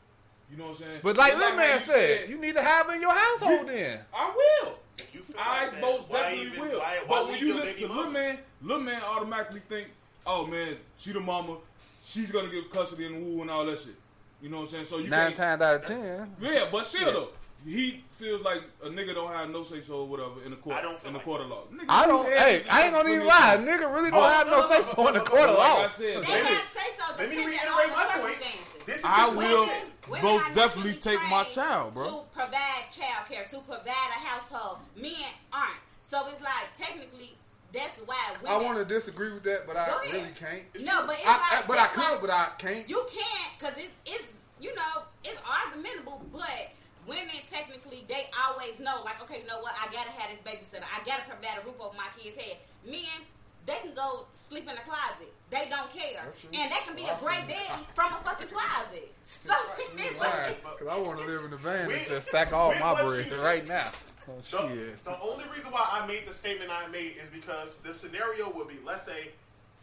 You 0.51 0.57
know 0.57 0.63
what 0.65 0.69
I'm 0.69 0.73
saying? 0.75 0.99
But 1.03 1.17
like 1.17 1.33
Just 1.33 1.45
Lil 1.47 1.55
Man 1.57 1.73
you 1.75 1.85
said, 1.85 2.29
you 2.29 2.37
need 2.39 2.55
to 2.55 2.61
have 2.63 2.89
it 2.89 2.93
in 2.95 3.01
your 3.01 3.13
household 3.13 3.67
then. 3.67 3.99
I 4.13 4.33
will. 4.35 4.79
You 5.13 5.21
feel 5.21 5.35
I 5.39 5.65
like 5.65 5.81
most 5.81 6.09
Why 6.09 6.21
definitely 6.23 6.47
even- 6.47 6.59
will. 6.61 6.79
why- 6.79 6.99
why 7.05 7.07
but 7.07 7.27
when 7.29 7.39
you 7.39 7.53
listen 7.53 7.77
to 7.77 7.87
Lil 7.87 7.95
mama? 7.95 8.11
Man, 8.11 8.39
Lil 8.61 8.79
Man 8.81 9.01
automatically 9.03 9.61
think, 9.69 9.87
oh 10.25 10.45
man, 10.47 10.75
she 10.97 11.11
the 11.13 11.19
mama, 11.19 11.57
she's 12.03 12.31
gonna 12.31 12.49
get 12.49 12.69
custody 12.71 13.05
and 13.05 13.23
woo 13.25 13.41
and 13.41 13.51
all 13.51 13.65
that 13.65 13.79
shit. 13.79 13.93
You 14.41 14.49
know 14.49 14.57
what 14.57 14.61
I'm 14.63 14.67
saying? 14.69 14.85
So 14.85 14.97
you 14.99 15.09
Nine 15.09 15.27
can't. 15.33 15.59
times 15.59 15.61
out 15.61 15.75
of 15.75 15.85
ten. 15.85 16.35
Yeah, 16.39 16.67
but 16.71 16.85
still 16.85 17.05
Shit. 17.05 17.13
though, 17.13 17.29
he 17.67 18.03
feels 18.09 18.41
like 18.41 18.61
a 18.83 18.87
nigga 18.89 19.13
don't 19.13 19.31
have 19.31 19.49
no 19.49 19.63
say 19.63 19.81
so 19.81 19.99
or 20.01 20.07
whatever 20.07 20.41
in 20.45 20.51
the 20.51 20.57
court. 20.57 20.77
I 20.77 20.81
don't 20.81 20.97
feel 20.97 21.09
in 21.09 21.13
the 21.13 21.17
like 21.19 21.25
court 21.25 21.41
of 21.41 21.49
law. 21.49 21.63
Nigga, 21.73 21.85
I 21.89 22.07
don't. 22.07 22.25
Hey, 22.25 22.63
I 22.71 22.83
ain't 22.83 22.93
gonna 22.93 23.09
even 23.09 23.27
lie. 23.27 23.55
yourself. 23.55 23.67
Nigga 23.67 23.95
really 23.95 24.11
don't 24.11 24.23
oh, 24.23 24.27
have 24.29 24.47
no 24.47 24.67
say 24.69 24.81
so 24.95 25.07
in 25.09 25.13
the 25.13 25.19
court 25.19 25.49
of 25.49 25.57
Like 25.57 25.67
I 25.67 25.81
law. 25.83 25.87
said, 25.87 26.23
They 26.23 26.31
have 26.31 26.63
say 26.73 26.89
so 26.97 27.15
Let 27.17 27.29
me 27.29 27.35
depending 27.35 27.59
on 27.59 27.77
reiterate 27.77 27.89
the 27.91 28.13
circumstances. 28.13 28.78
This 28.89 28.99
is 28.99 29.05
I 29.05 29.29
will 29.29 29.67
what 29.67 30.23
Women 30.23 30.23
most 30.23 30.45
are 30.45 30.53
definitely 30.53 30.93
take 30.93 31.21
my 31.29 31.43
child, 31.43 31.93
bro. 31.93 32.09
To 32.09 32.25
provide 32.33 32.89
child 32.91 33.29
care, 33.29 33.45
to 33.45 33.59
provide 33.59 33.85
a 33.87 34.19
household. 34.27 34.79
Men 34.95 35.13
aren't. 35.53 35.77
So 36.01 36.25
it's 36.29 36.41
like 36.41 36.73
technically 36.75 37.37
that's 37.71 37.97
why 38.07 38.17
women. 38.41 38.57
I 38.57 38.63
want 38.65 38.77
to 38.79 38.85
disagree 38.85 39.31
with 39.31 39.43
that, 39.43 39.67
but 39.67 39.77
I 39.77 39.87
really 40.11 40.33
can't. 40.39 40.63
No, 40.83 41.05
but 41.05 41.15
it's 41.17 41.27
I, 41.27 41.33
like 41.37 41.63
I- 41.63 41.67
but 41.67 41.77
I 41.77 41.81
that's 41.81 41.93
could, 41.93 42.15
why 42.15 42.21
but 42.21 42.29
I 42.31 42.47
can't. 42.57 42.89
You 42.89 43.05
can't 43.11 43.51
because 43.59 43.77
it's 43.77 43.97
it's 44.07 44.33
you 44.59 44.73
know 44.73 45.03
it's 45.23 45.39
argumentable, 45.41 46.23
but 46.31 46.71
women 47.05 47.29
technically 47.47 48.05
they 48.07 48.25
always 48.43 48.79
know 48.79 49.01
like 49.05 49.21
okay, 49.21 49.41
you 49.41 49.47
know 49.47 49.59
what? 49.59 49.73
I 49.79 49.85
gotta 49.93 50.09
have 50.09 50.31
this 50.31 50.39
babysitter. 50.41 50.81
I 50.89 51.05
gotta 51.05 51.23
provide 51.29 51.61
a 51.61 51.65
roof 51.65 51.79
over 51.79 51.95
my 51.95 52.07
kid's 52.17 52.41
head. 52.41 52.57
Men. 52.83 53.21
They 53.69 53.77
can 53.85 53.93
go 53.93 54.25
sleep 54.33 54.63
in 54.63 54.69
a 54.69 54.81
closet. 54.81 55.31
They 55.51 55.67
don't 55.69 55.91
care, 55.93 56.23
and 56.53 56.71
they 56.71 56.75
can 56.85 56.95
be 56.95 57.03
a 57.03 57.15
great 57.19 57.47
daddy 57.47 57.83
from 57.93 58.13
a 58.13 58.17
fucking 58.23 58.47
closet. 58.47 59.13
So 59.31 59.53
it's 59.95 60.19
Why? 60.19 60.25
like, 60.25 60.79
Because 60.79 60.87
I 60.91 60.99
want 60.99 61.19
to 61.19 61.25
live 61.27 61.43
in 61.45 61.51
the 61.51 61.57
van 61.57 61.81
and 61.81 61.87
With- 61.89 62.07
just 62.09 62.29
stack 62.29 62.51
all 62.51 62.73
my 62.73 62.93
what 62.93 63.05
bread 63.05 63.31
right 63.43 63.67
now. 63.67 63.85
Oh, 64.27 64.33
The, 64.37 64.75
shit. 64.75 65.03
the 65.05 65.19
only 65.21 65.43
reason 65.55 65.71
why 65.71 65.87
I 65.91 66.07
made 66.07 66.25
the 66.27 66.33
statement 66.33 66.71
I 66.71 66.87
made 66.87 67.13
is 67.21 67.29
because 67.29 67.75
the 67.77 67.93
scenario 67.93 68.51
would 68.51 68.67
be, 68.67 68.77
let's 68.83 69.03
say, 69.03 69.29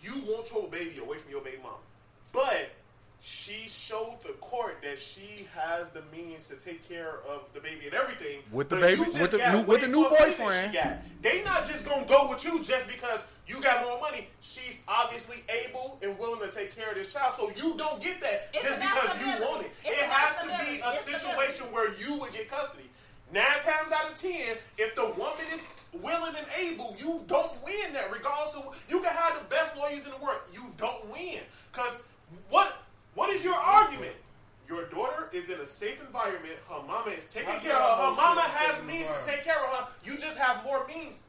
you 0.03 0.14
want 0.26 0.51
your 0.53 0.66
baby 0.68 0.99
away 0.99 1.18
from 1.18 1.30
your 1.30 1.43
baby 1.43 1.59
mom, 1.62 1.74
but 2.32 2.70
she 3.21 3.69
showed 3.69 4.19
the 4.25 4.33
court 4.35 4.79
that 4.83 4.99
she 4.99 5.49
has 5.55 5.91
the 5.91 6.03
means 6.12 6.49
to 6.49 6.57
take 6.57 6.87
care 6.89 7.19
of 7.29 7.53
the 7.55 7.61
baby 7.61 7.87
and 7.87 7.95
everything. 7.95 8.41
With 8.53 8.69
the 8.69 8.77
but 8.77 8.83
baby- 8.83 9.01
with 9.01 9.31
the 9.33 9.39
new- 9.53 9.62
with 9.62 9.81
the 9.81 9.89
new 9.89 10.01
more 10.03 10.11
money 10.11 10.25
than 10.31 10.39
boyfriend. 10.39 10.73
She 10.75 10.79
got. 10.79 11.23
They 11.23 11.43
not 11.43 11.67
just 11.67 11.85
gonna 11.87 12.05
go 12.07 12.29
with 12.29 12.45
you 12.45 12.62
just 12.62 12.87
because 12.89 13.27
you 13.49 13.61
got 13.61 13.85
more 13.85 13.99
money. 14.01 14.29
She's 14.43 14.83
obviously 14.87 15.43
able 15.49 15.99
and 16.03 16.17
willing 16.19 16.49
to 16.49 16.55
take 16.55 16.75
care 16.77 16.91
of 16.91 16.95
this 16.97 17.12
child, 17.12 17.35
so 17.35 17.51
you 17.51 17.77
don't 17.77 18.01
get 18.01 18.21
that 18.21 18.49
It's 18.55 18.62
just 18.64 18.79
because 18.81 19.21
you 19.21 19.45
want 19.45 19.64
it. 19.64 19.73
It's 19.85 19.89
it 19.91 19.97
has 19.99 20.37
to 20.43 20.64
be 20.64 20.81
a 20.81 20.89
It's 20.89 21.01
situation 21.01 21.73
where 21.73 21.93
you 21.95 22.14
would 22.14 22.33
get 22.33 22.49
custody. 22.49 22.91
Nine 23.33 23.59
times 23.61 23.91
out 23.91 24.09
of 24.12 24.17
ten, 24.21 24.57
if 24.79 24.95
the 24.95 25.07
woman 25.07 25.45
is 25.53 25.83
willing 25.95 26.35
and 26.37 26.47
able, 26.59 26.95
you 26.99 27.25
don't 27.27 27.61
win 27.64 27.93
that. 27.95 28.12
Regardless 28.12 28.55
of 28.55 28.85
you 28.89 29.01
can 29.01 29.12
have 29.12 29.37
the 29.37 29.45
best 29.47 29.77
lawyers 29.77 30.05
in 30.05 30.12
the 30.12 30.19
world, 30.19 30.39
you 30.53 30.62
don't 30.77 31.07
win. 31.11 31.41
Cause 31.73 32.05
what 32.51 32.73
what 33.17 33.31
is 33.31 33.43
your 33.43 33.55
argument? 33.57 34.14
Your 34.69 34.85
daughter 34.87 35.29
is 35.33 35.49
in 35.51 35.59
a 35.61 35.67
safe 35.67 36.01
environment. 36.01 36.55
Her 36.69 36.83
mama 36.87 37.11
is 37.11 37.27
taking 37.27 37.55
My 37.55 37.59
care 37.59 37.75
of 37.75 37.99
her. 37.99 38.05
Her 38.05 38.14
mama 38.14 38.41
is 38.43 38.47
in 38.47 38.62
a 38.62 38.67
has 38.67 38.83
means 38.85 39.09
to 39.09 39.27
take 39.31 39.43
care 39.45 39.59
of 39.59 39.71
her. 39.79 39.87
You 40.05 40.19
just 40.19 40.39
have 40.39 40.62
more 40.64 40.87
means. 40.87 41.27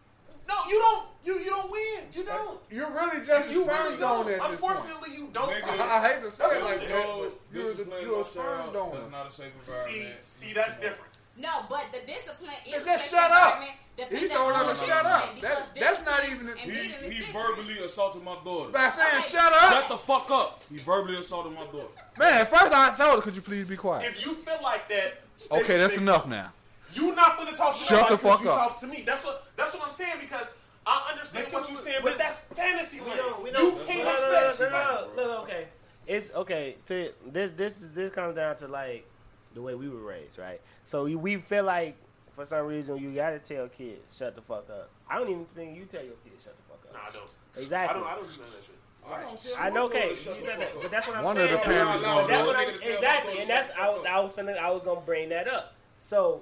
No, 0.47 0.55
you 0.69 0.79
don't. 0.79 1.05
You 1.25 1.39
you 1.43 1.49
don't 1.49 1.69
win. 1.69 2.03
You 2.13 2.23
don't. 2.23 2.59
You're 2.71 2.89
really 2.89 3.25
just 3.25 3.51
You 3.51 3.63
a 3.63 3.65
sperm 3.67 3.83
really 3.85 3.97
donor 3.99 4.31
don't. 4.31 4.41
at 4.45 4.51
this 4.51 4.61
point. 4.61 4.77
Unfortunately, 4.77 5.17
you 5.17 5.29
don't. 5.33 5.49
Nigga. 5.51 5.69
I, 5.69 5.97
I 5.97 6.07
hate 6.07 6.23
to 6.23 6.31
say 6.31 6.45
it 6.45 6.63
like 6.63 6.77
saying. 6.77 6.89
that, 6.89 7.31
you're, 7.53 7.73
the, 7.73 8.01
you're 8.01 8.21
a 8.21 8.23
sperm 8.23 8.73
donor. 8.73 8.95
That's 8.95 9.11
not 9.11 9.27
a 9.27 9.31
safe 9.31 9.51
See, 9.61 9.71
environment. 9.93 10.23
see, 10.23 10.53
that's 10.53 10.75
different. 10.79 11.13
No, 11.37 11.49
but 11.69 11.85
the 11.91 11.99
discipline 12.07 12.49
is 12.65 12.83
Just 12.85 13.11
a 13.11 13.15
shut 13.15 13.29
up. 13.31 13.61
Environment 13.97 14.31
He 14.31 14.35
told 14.37 14.55
her 14.55 14.69
to 14.73 14.75
shut 14.75 15.05
up. 15.05 15.21
discipline, 15.35 15.41
That- 15.41 15.75
that's 15.75 16.05
not 16.05 16.29
even- 16.29 16.57
He, 16.57 16.71
he 17.15 17.21
verbally 17.31 17.79
assaulted 17.83 18.23
my 18.23 18.35
daughter. 18.43 18.71
By 18.71 18.89
saying 18.89 19.07
Okay. 19.17 19.21
shut 19.27 19.53
up, 19.53 19.71
Shut 19.73 19.89
the 19.89 19.97
fuck 19.97 20.31
up. 20.31 20.63
He 20.69 20.77
verbally 20.77 21.17
assaulted 21.19 21.53
my 21.53 21.65
daughter. 21.65 21.87
man. 22.17 22.45
First 22.45 22.73
I 22.73 22.95
told 22.95 23.15
her, 23.17 23.21
could 23.21 23.35
you 23.35 23.41
please 23.41 23.67
be 23.67 23.75
quiet? 23.77 24.05
If 24.11 24.25
you 24.25 24.33
feel 24.35 24.59
like 24.63 24.87
that, 24.89 25.21
stay- 25.37 25.59
Okay, 25.61 25.77
that's 25.77 25.97
enough 25.97 26.27
now. 26.27 26.51
You 26.93 27.13
not 27.15 27.37
gonna 27.37 27.55
talk 27.55 27.75
to 27.77 27.83
Shut 27.83 27.91
nobody 28.09 28.15
the 28.15 28.17
fuck 28.17 28.31
'cause 28.37 28.43
you 28.45 28.49
up. 28.51 28.57
talk 28.69 28.79
to 28.79 28.87
me. 28.87 29.03
That's 29.05 29.23
what 29.25 29.43
that's 29.55 29.73
what 29.73 29.87
I'm 29.87 29.93
saying 29.93 30.15
because 30.21 30.53
I 30.85 31.09
understand 31.11 31.51
what 31.51 31.67
you're 31.69 31.77
saying, 31.77 31.99
but 32.01 32.17
that's 32.17 32.37
fantasy 32.39 33.01
We 33.01 33.13
don't. 33.15 33.43
We 33.43 33.49
You 33.49 33.55
don't. 33.55 33.75
That's 33.77 33.87
can't 33.91 34.05
what 34.05 34.19
no, 34.19 34.31
no, 34.31 34.47
expect. 34.47 34.71
no, 34.71 34.77
no, 34.77 35.07
no, 35.15 35.23
no, 35.27 35.33
no, 35.35 35.41
Okay, 35.43 35.67
it's 36.07 36.33
okay. 36.33 36.77
To 36.87 37.11
this, 37.25 37.51
this 37.51 37.81
is 37.81 37.93
this 37.93 38.09
comes 38.09 38.35
down 38.35 38.55
to 38.57 38.67
like 38.69 39.05
the 39.53 39.61
way 39.61 39.75
we 39.75 39.89
were 39.89 39.99
raised, 39.99 40.37
right? 40.39 40.61
So 40.85 41.03
we- 41.03 41.15
we 41.15 41.37
feel 41.37 41.65
like 41.65 41.95
for 42.37 42.45
some 42.45 42.65
reason 42.67 42.97
you 42.99 43.11
gotta 43.11 43.39
tell 43.39 43.67
kids 43.67 44.15
shut 44.17 44.35
the 44.35 44.41
fuck 44.41 44.69
up. 44.69 44.89
I 45.09 45.17
don't 45.17 45.29
even 45.29 45.45
think 45.45 45.75
you 45.75 45.83
tell 45.85 46.03
your 46.03 46.13
kids 46.23 46.45
shut 46.45 46.55
the 46.55 46.63
fuck 46.69 46.85
up. 46.87 46.93
Nah, 46.93 47.09
I 47.09 47.11
don't. 47.11 47.61
Exactly. 47.63 47.99
I 47.99 47.99
don't. 47.99 48.07
I 48.07 48.15
don't 48.15 48.23
do 48.31 48.37
none 48.37 48.47
of 48.47 48.53
that 48.53 48.63
shit. 48.63 48.73
I 49.09 49.21
don't 49.21 49.41
tell 49.41 49.55
I 49.57 49.59
my 49.63 49.69
know, 49.75 49.87
daughter 49.89 49.97
okay, 49.97 50.03
to 50.03 50.09
you 50.11 50.15
shut 50.15 50.37
the 50.37 50.43
said 50.43 50.59
that, 50.61 50.69
fuck 50.69 50.75
but 50.75 50.85
up. 50.85 50.91
that's 50.91 51.07
what 51.07 51.17
I'm 51.17 51.23
One 51.23 51.37
of 51.37 51.49
the 51.49 51.57
parents 51.57 51.95
is 51.95 52.01
But 52.03 52.07
gonna 52.13 52.27
that's 52.27 52.41
do 52.43 52.47
what 52.47 52.55
it. 52.55 52.67
I'm, 52.67 52.73
Nigga 52.73 52.81
tell 52.83 52.93
exactly, 52.93 53.39
and 53.39 53.49
that's 53.49 53.71
I 53.77 53.89
was, 53.89 53.97
fuck 54.03 54.07
I 54.11 54.19
was 54.19 54.35
finna, 54.37 54.57
I 54.59 54.71
was 54.71 54.81
gonna 54.83 55.01
bring 55.01 55.29
that 55.29 55.47
up. 55.47 55.73
So 55.97 56.41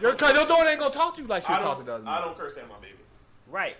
Your, 0.00 0.14
cause 0.14 0.34
your 0.34 0.46
daughter 0.46 0.68
ain't 0.68 0.80
gonna 0.80 0.92
talk 0.94 1.14
to 1.16 1.22
you 1.22 1.28
like 1.28 1.42
she 1.44 1.52
I 1.52 1.58
talking 1.60 1.86
to 1.86 1.94
us. 1.94 2.02
I 2.06 2.20
don't 2.20 2.36
curse 2.36 2.56
at 2.58 2.68
my 2.68 2.74
baby. 2.80 2.94
right, 3.50 3.76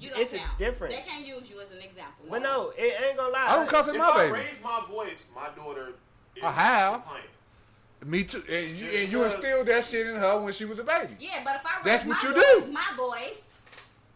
You 0.00 0.10
don't 0.10 0.20
It's 0.20 0.34
a 0.34 0.40
difference. 0.58 0.94
They 0.94 1.00
can't 1.02 1.26
use 1.26 1.48
you 1.50 1.60
as 1.62 1.70
an 1.72 1.78
example. 1.78 2.26
but 2.28 2.42
no, 2.42 2.72
it 2.76 2.94
ain't 3.08 3.16
gonna 3.16 3.32
lie. 3.32 3.46
I 3.48 3.56
don't 3.56 3.68
cuss 3.68 3.88
at 3.88 3.94
If 3.94 4.00
my 4.00 4.06
I 4.10 4.16
baby. 4.26 4.32
raise 4.44 4.62
my 4.62 4.82
voice, 4.90 5.26
my 5.34 5.48
daughter 5.56 5.92
is 6.36 6.42
I 6.42 6.50
have. 6.52 6.92
compliant. 7.04 7.26
Me 8.04 8.24
too. 8.24 8.42
And 8.50 8.68
you, 8.70 8.84
Just 8.86 8.94
and 8.96 9.12
you 9.12 9.24
instilled 9.24 9.66
that 9.68 9.84
shit 9.84 10.06
in 10.08 10.16
her 10.16 10.40
when 10.40 10.52
she 10.52 10.64
was 10.64 10.78
a 10.78 10.84
baby. 10.84 11.14
Yeah, 11.20 11.40
but 11.44 11.56
if 11.56 11.62
I 11.66 11.76
raise 11.76 11.84
That's 11.84 12.04
my 12.04 12.14
what 12.14 12.22
you 12.22 12.32
voice, 12.34 12.64
do. 12.66 12.72
my 12.72 12.96
voice, 12.96 13.62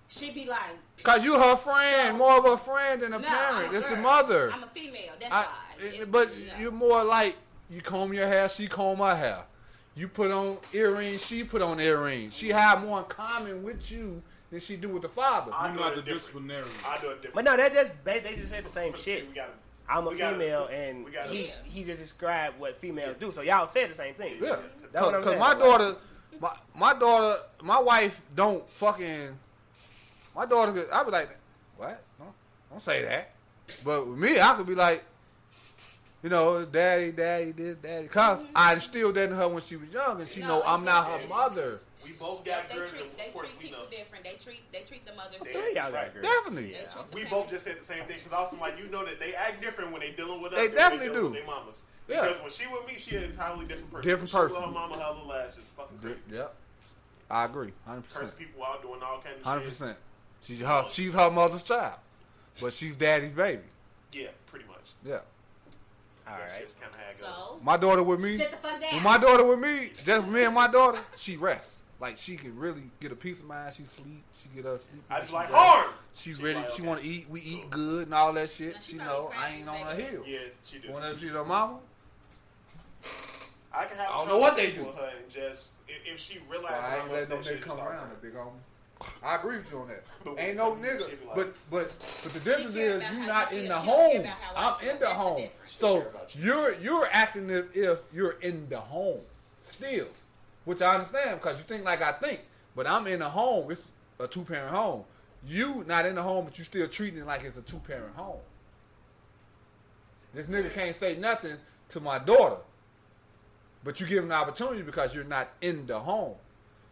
she'd 0.09 0.35
be 0.35 0.47
like, 0.47 0.61
Cause 1.03 1.25
you 1.25 1.39
her 1.39 1.57
friend, 1.57 2.13
So- 2.13 2.17
more 2.17 2.39
of 2.39 2.45
a 2.47 2.57
friend 2.57 3.01
than 3.03 3.13
a 3.13 3.19
"No, 3.19 3.29
parent. 3.29 3.69
I'm 3.69 3.75
a 3.75 3.79
It's 3.79 3.89
the 3.89 3.97
mother. 3.97 4.51
I'm 4.53 4.63
a 4.63 4.67
female. 4.69 5.13
That's 5.21 5.33
I, 5.33 5.43
why. 5.43 5.87
It's- 5.87 6.05
but 6.07 6.31
no. 6.37 6.43
you're 6.59 6.73
more 6.73 7.05
like 7.05 7.37
you 7.71 7.81
comb 7.83 8.13
your 8.13 8.27
hair, 8.27 8.49
she 8.49 8.67
comb 8.67 8.99
her 8.99 9.15
hair. 9.15 9.45
You 9.95 10.09
put 10.09 10.31
on 10.31 10.59
earrings, 10.73 11.25
she 11.25 11.45
put 11.45 11.63
on 11.63 11.81
earrings. 11.81 12.35
She 12.37 12.49
mm-hmm. 12.49 12.59
have 12.59 12.83
more 12.83 12.99
in 13.01 13.05
common 13.07 13.63
with 13.63 13.91
you 13.91 14.23
than 14.51 14.61
she 14.61 14.77
do 14.77 14.89
with 14.89 15.03
the 15.03 15.09
father. 15.09 15.53
I 15.55 15.69
You're 15.69 15.77
not 15.77 15.93
it 15.93 15.97
the 15.97 16.03
different. 16.03 16.19
disciplinary. 16.19 16.65
I 16.87 16.99
do 17.01 17.11
it 17.11 17.23
different. 17.23 17.35
But 17.35 17.45
no, 17.45 17.57
that 17.57 17.73
just 17.73 18.05
they, 18.05 18.21
they 18.21 18.35
just 18.35 18.51
said 18.53 18.65
the 18.65 18.69
same 18.69 18.93
For 18.93 18.99
shit. 18.99 19.05
state, 19.21 19.29
We 19.29 19.35
gotta, 19.35 19.53
I'm 19.89 20.07
a 20.07 20.11
we 20.11 20.19
gotta- 20.19 20.37
female, 20.37 20.67
and 20.67 21.13
gotta- 21.13 21.31
he 21.31 21.51
he 21.65 21.85
just 21.85 22.01
described 22.03 22.59
what 22.59 22.79
females 22.79 23.17
do. 23.19 23.31
So 23.33 23.43
y'all 23.43 23.67
said 23.67 23.91
the 23.91 23.95
same 23.95 24.15
thing. 24.15 24.37
Yeah, 24.41 24.57
That's 24.93 25.05
what 25.07 25.15
I'm 25.15 25.21
because 25.23 25.39
my 25.39 25.55
daughter, 25.55 25.97
my 26.41 26.53
my 26.75 26.95
daughter, 26.95 27.39
my 27.63 27.81
wife 27.81 28.21
don't 28.35 28.69
fucking. 28.69 29.39
My 30.35 30.45
daughter, 30.45 30.73
could, 30.73 30.91
I 30.93 31.03
be 31.03 31.11
like, 31.11 31.31
what? 31.79 32.03
Don't, 32.19 32.33
don't 32.71 32.83
say 32.83 33.03
that. 33.03 33.31
But 33.85 34.07
with 34.07 34.19
me, 34.19 34.39
I 34.39 34.55
could 34.55 34.67
be 34.67 34.75
like, 34.75 35.03
you 36.27 36.31
know, 36.31 36.65
daddy, 36.65 37.13
daddy, 37.13 37.53
this, 37.53 37.77
daddy. 37.77 38.09
Cause 38.09 38.39
mm-hmm. 38.39 38.51
I 38.57 38.77
still 38.79 39.13
that 39.13 39.31
in 39.31 39.37
her 39.37 39.47
when 39.47 39.63
she 39.63 39.77
was 39.77 39.89
young, 39.91 40.19
and 40.21 40.29
she 40.29 40.41
No, 40.41 40.49
know 40.49 40.63
I'm 40.67 40.85
not 40.85 41.09
her 41.09 41.29
mother. 41.29 41.79
we 42.05 42.11
both 42.19 42.45
got 42.45 42.69
they 42.69 42.75
girls, 42.75 42.91
treat 42.91 43.17
they 43.17 43.27
of 43.29 43.33
course 43.33 43.51
treat 43.53 43.63
we 43.63 43.71
know. 43.71 43.77
people 43.85 43.97
different. 43.97 44.25
They 44.25 44.33
treat 44.33 44.73
they 44.73 44.81
treat 44.81 45.07
the 45.07 45.15
mother. 45.15 45.37
They- 45.39 45.53
different. 45.53 45.75
y'all 45.77 45.93
got 45.93 45.93
Right. 45.93 46.13
girls. 46.15 46.27
Definitely. 46.27 46.73
They 46.73 46.79
treat 46.79 46.91
the 46.91 47.15
We 47.15 47.23
family 47.23 47.31
both 47.31 47.51
just 47.51 47.65
said 47.65 47.79
the 47.79 47.85
same 47.85 48.05
thing 48.07 48.17
because 48.17 48.33
I 48.33 48.41
was 48.41 48.53
like, 48.59 48.77
you 48.77 48.89
know 48.89 49.05
that 49.05 49.21
they 49.21 49.37
act 49.37 49.63
different 49.63 49.93
when 49.93 50.01
they 50.01 50.11
dealing 50.11 50.43
with 50.43 50.53
us. 50.53 50.59
They 50.59 50.75
definitely 50.75 51.07
dealing 51.07 51.21
do. 51.21 51.25
With 51.31 51.35
their 51.35 51.47
mamas. 51.47 51.83
Yeah. 52.09 52.23
Because 52.23 52.43
when 52.43 52.51
she 52.51 52.67
with 52.67 52.87
me, 52.89 52.99
she 52.99 53.15
an 53.15 53.23
entirely 53.23 53.67
different 53.67 53.93
person. 53.93 54.11
Different 54.11 54.33
When 54.33 54.43
she 54.43 54.49
person. 54.51 54.57
With 54.57 54.65
her 54.67 54.73
mama, 54.73 54.99
her 54.99 55.15
little 55.15 55.33
ass 55.33 55.59
is 55.59 55.65
fucking 55.79 55.99
crazy. 56.03 56.17
Yep, 56.33 56.55
I 57.31 57.45
agree, 57.45 57.73
hundred 57.87 58.03
Curse 58.11 58.33
percent, 58.35 58.39
people 58.41 58.65
out 58.65 58.83
doing 58.83 58.99
all 59.01 59.21
kinds 59.23 59.39
of 59.39 59.45
hundred 59.47 59.61
shit. 59.63 59.79
percent. 59.79 59.99
She's 60.43 60.61
her, 60.61 60.85
she's 60.91 61.15
her 61.15 61.31
mother's 61.31 61.63
child, 61.63 62.01
but 62.61 62.73
she's 62.73 62.97
daddy's 62.97 63.31
baby. 63.31 63.63
Yeah, 64.11 64.35
pretty 64.47 64.67
much. 64.67 64.91
Yeah, 65.05 65.21
All 66.29 66.37
That's 66.39 66.53
right. 66.53 66.63
just 66.63 66.81
kind 66.81 66.93
of 66.93 67.01
how 67.01 67.11
it 67.11 67.21
goes. 67.21 67.29
So 67.29 67.61
my 67.63 67.77
daughter 67.77 68.03
with 68.03 68.21
me. 68.23 68.37
sit 68.37 68.51
the 68.51 68.57
fuck 68.57 68.81
down. 68.81 68.95
When 68.95 69.03
my 69.03 69.17
daughter 69.19 69.45
with 69.45 69.59
me, 69.61 69.91
just 70.05 70.29
me 70.29 70.43
and 70.45 70.55
my 70.55 70.67
daughter, 70.67 70.99
she 71.17 71.37
rests. 71.37 71.79
Like 72.01 72.19
she 72.19 72.37
can 72.37 72.57
really 72.59 72.91
get 73.01 73.13
a 73.13 73.17
peace 73.17 73.39
of 73.41 73.47
mind. 73.47 73.75
She 73.75 73.85
sleep. 73.85 74.23
She 74.35 74.49
get 74.55 74.65
her 74.65 74.77
sleep. 74.79 75.03
I 75.09 75.21
just 75.21 75.33
like 75.33 75.45
rests. 75.51 75.57
harm. 75.57 75.91
She's 76.15 76.37
She 76.37 76.43
ready. 76.43 76.57
like, 76.59 76.69
She 76.71 76.83
okay. 76.83 76.89
want 76.89 77.01
to 77.01 77.07
eat. 77.09 77.31
We 77.31 77.41
eat 77.41 77.71
good 77.71 78.07
and 78.07 78.15
all 78.15 78.33
that 78.35 78.51
shit. 78.51 78.75
Now, 78.75 78.81
she 78.81 78.93
She 78.93 78.99
probably 78.99 79.15
know 79.23 79.29
I 79.29 79.35
crying 79.37 79.59
ain't 79.61 79.69
on 79.69 79.77
her 79.77 79.95
say 79.97 80.03
that. 80.03 80.11
heel. 80.11 80.23
Yeah, 80.27 80.39
she 80.65 80.79
do. 80.79 80.93
Whenever 80.93 81.19
she's 81.19 81.31
her 81.31 81.45
mama, 81.45 81.79
I 83.73 83.85
can 83.85 83.97
have 83.99 84.09
I 84.09 84.19
don't 84.19 84.29
know 84.29 84.39
what 84.39 84.57
they 84.57 84.73
do. 84.73 84.85
with 84.85 84.97
her 84.97 85.13
and 85.21 85.31
just 85.31 85.73
if, 85.89 86.13
if 86.15 86.19
she 86.19 86.39
well, 86.51 86.61
realizes 86.61 86.85
I 86.85 86.97
I'm 86.97 87.03
ain't 87.03 87.13
let 87.13 87.23
upset, 87.23 87.37
no 87.39 87.43
she 87.43 87.49
nigga 87.51 87.53
just 87.57 87.69
come 87.69 87.77
start 87.77 87.91
around 87.93 87.99
crying. 88.01 88.11
that 88.11 88.23
big 88.23 88.35
homie. 88.35 88.51
I 89.23 89.37
agree 89.37 89.59
with 89.59 89.71
you 89.71 89.79
on 89.79 89.89
that. 89.89 90.39
Ain't 90.39 90.57
no 90.57 90.71
comes 90.73 90.87
nigga, 90.87 91.27
like- 91.27 91.35
but 91.35 91.55
but 91.71 92.21
but 92.23 92.33
the 92.33 92.41
difference 92.41 92.75
is 92.77 93.03
you're 93.13 93.27
not 93.27 93.53
in 93.53 93.59
the 93.59 93.81
She 93.81 93.87
don't 93.87 93.87
care 94.13 94.23
home. 94.23 94.27
I 94.57 94.77
I'm 94.81 94.89
in 94.89 94.99
the 94.99 95.09
home. 95.09 95.49
So 95.67 96.07
you. 96.31 96.45
you're 96.45 96.75
you're 96.81 97.09
acting 97.13 97.51
as 97.51 97.65
if 97.75 98.03
you're 98.15 98.37
in 98.41 98.69
the 98.69 98.79
home 98.79 99.21
still, 99.63 100.07
which 100.65 100.81
I 100.81 100.95
understand 100.95 101.41
because 101.41 101.59
you 101.59 101.65
think 101.65 101.85
like 101.85 102.01
I 102.03 102.13
think, 102.13 102.41
but 102.75 102.87
I'm 102.87 103.07
in 103.07 103.19
the 103.19 103.29
home. 103.29 103.71
It's 103.71 103.83
a 104.19 104.27
two 104.27 104.43
parent 104.43 104.71
home. 104.71 105.05
You 105.47 105.85
not 105.87 106.07
in 106.07 106.15
the 106.15 106.23
home, 106.23 106.47
but 106.47 106.59
you 106.59 106.65
still 106.65 106.89
treating 106.89 107.21
it 107.21 107.27
like 107.27 107.45
it's 107.45 107.57
a 107.59 107.63
two 107.63 107.79
parent 107.79 108.15
home. 108.17 108.41
This 110.35 110.47
nigga 110.47 110.73
can't 110.73 110.97
say 110.97 111.17
nothing 111.17 111.57
to 111.91 112.01
my 112.01 112.19
daughter, 112.19 112.57
but 113.85 114.01
you 114.01 114.07
give 114.07 114.23
him 114.23 114.29
the 114.29 114.35
opportunity 114.35 114.83
because 114.83 115.15
you're 115.15 115.25
not 115.25 115.49
in 115.61 115.87
the 115.87 115.99
home. 115.99 116.35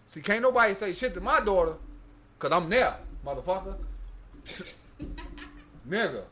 See, 0.09 0.21
can't 0.21 0.43
nobody 0.43 0.75
say 0.75 0.93
shit 0.93 1.15
to 1.15 1.21
my 1.21 1.41
daughter 1.41 1.75
because 2.45 2.63
I'm 2.63 2.69
there, 2.69 2.95
motherfucker. 3.25 3.75
nigga, 5.89 6.25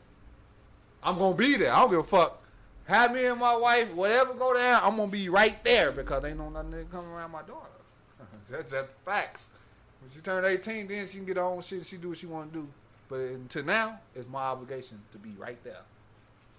I'm 1.01 1.17
gonna 1.17 1.35
be 1.35 1.55
there. 1.57 1.73
I 1.73 1.79
don't 1.79 1.89
give 1.89 1.99
a 2.01 2.03
fuck. 2.03 2.39
Have 2.85 3.15
me 3.15 3.25
and 3.25 3.39
my 3.39 3.55
wife, 3.55 3.91
whatever 3.95 4.35
go 4.35 4.53
down, 4.53 4.81
I'm 4.83 4.95
gonna 4.97 5.11
be 5.11 5.27
right 5.29 5.61
there 5.63 5.91
because 5.91 6.23
ain't 6.23 6.37
no 6.37 6.49
nothing 6.49 6.85
coming 6.91 7.09
around 7.09 7.31
my 7.31 7.41
daughter. 7.41 7.71
That's 8.49 8.71
just 8.71 8.89
facts. 9.03 9.49
When 10.01 10.11
she 10.11 10.19
turn 10.19 10.45
18, 10.45 10.87
then 10.87 11.07
she 11.07 11.17
can 11.17 11.25
get 11.25 11.37
her 11.37 11.43
own 11.43 11.63
shit. 11.63 11.79
And 11.79 11.87
she 11.87 11.97
do 11.97 12.09
what 12.09 12.17
she 12.19 12.27
want 12.27 12.53
to 12.53 12.59
do. 12.59 12.67
But 13.09 13.19
until 13.21 13.63
now, 13.63 13.99
it's 14.13 14.29
my 14.29 14.43
obligation 14.43 15.01
to 15.13 15.17
be 15.17 15.31
right 15.39 15.61
there. 15.63 15.81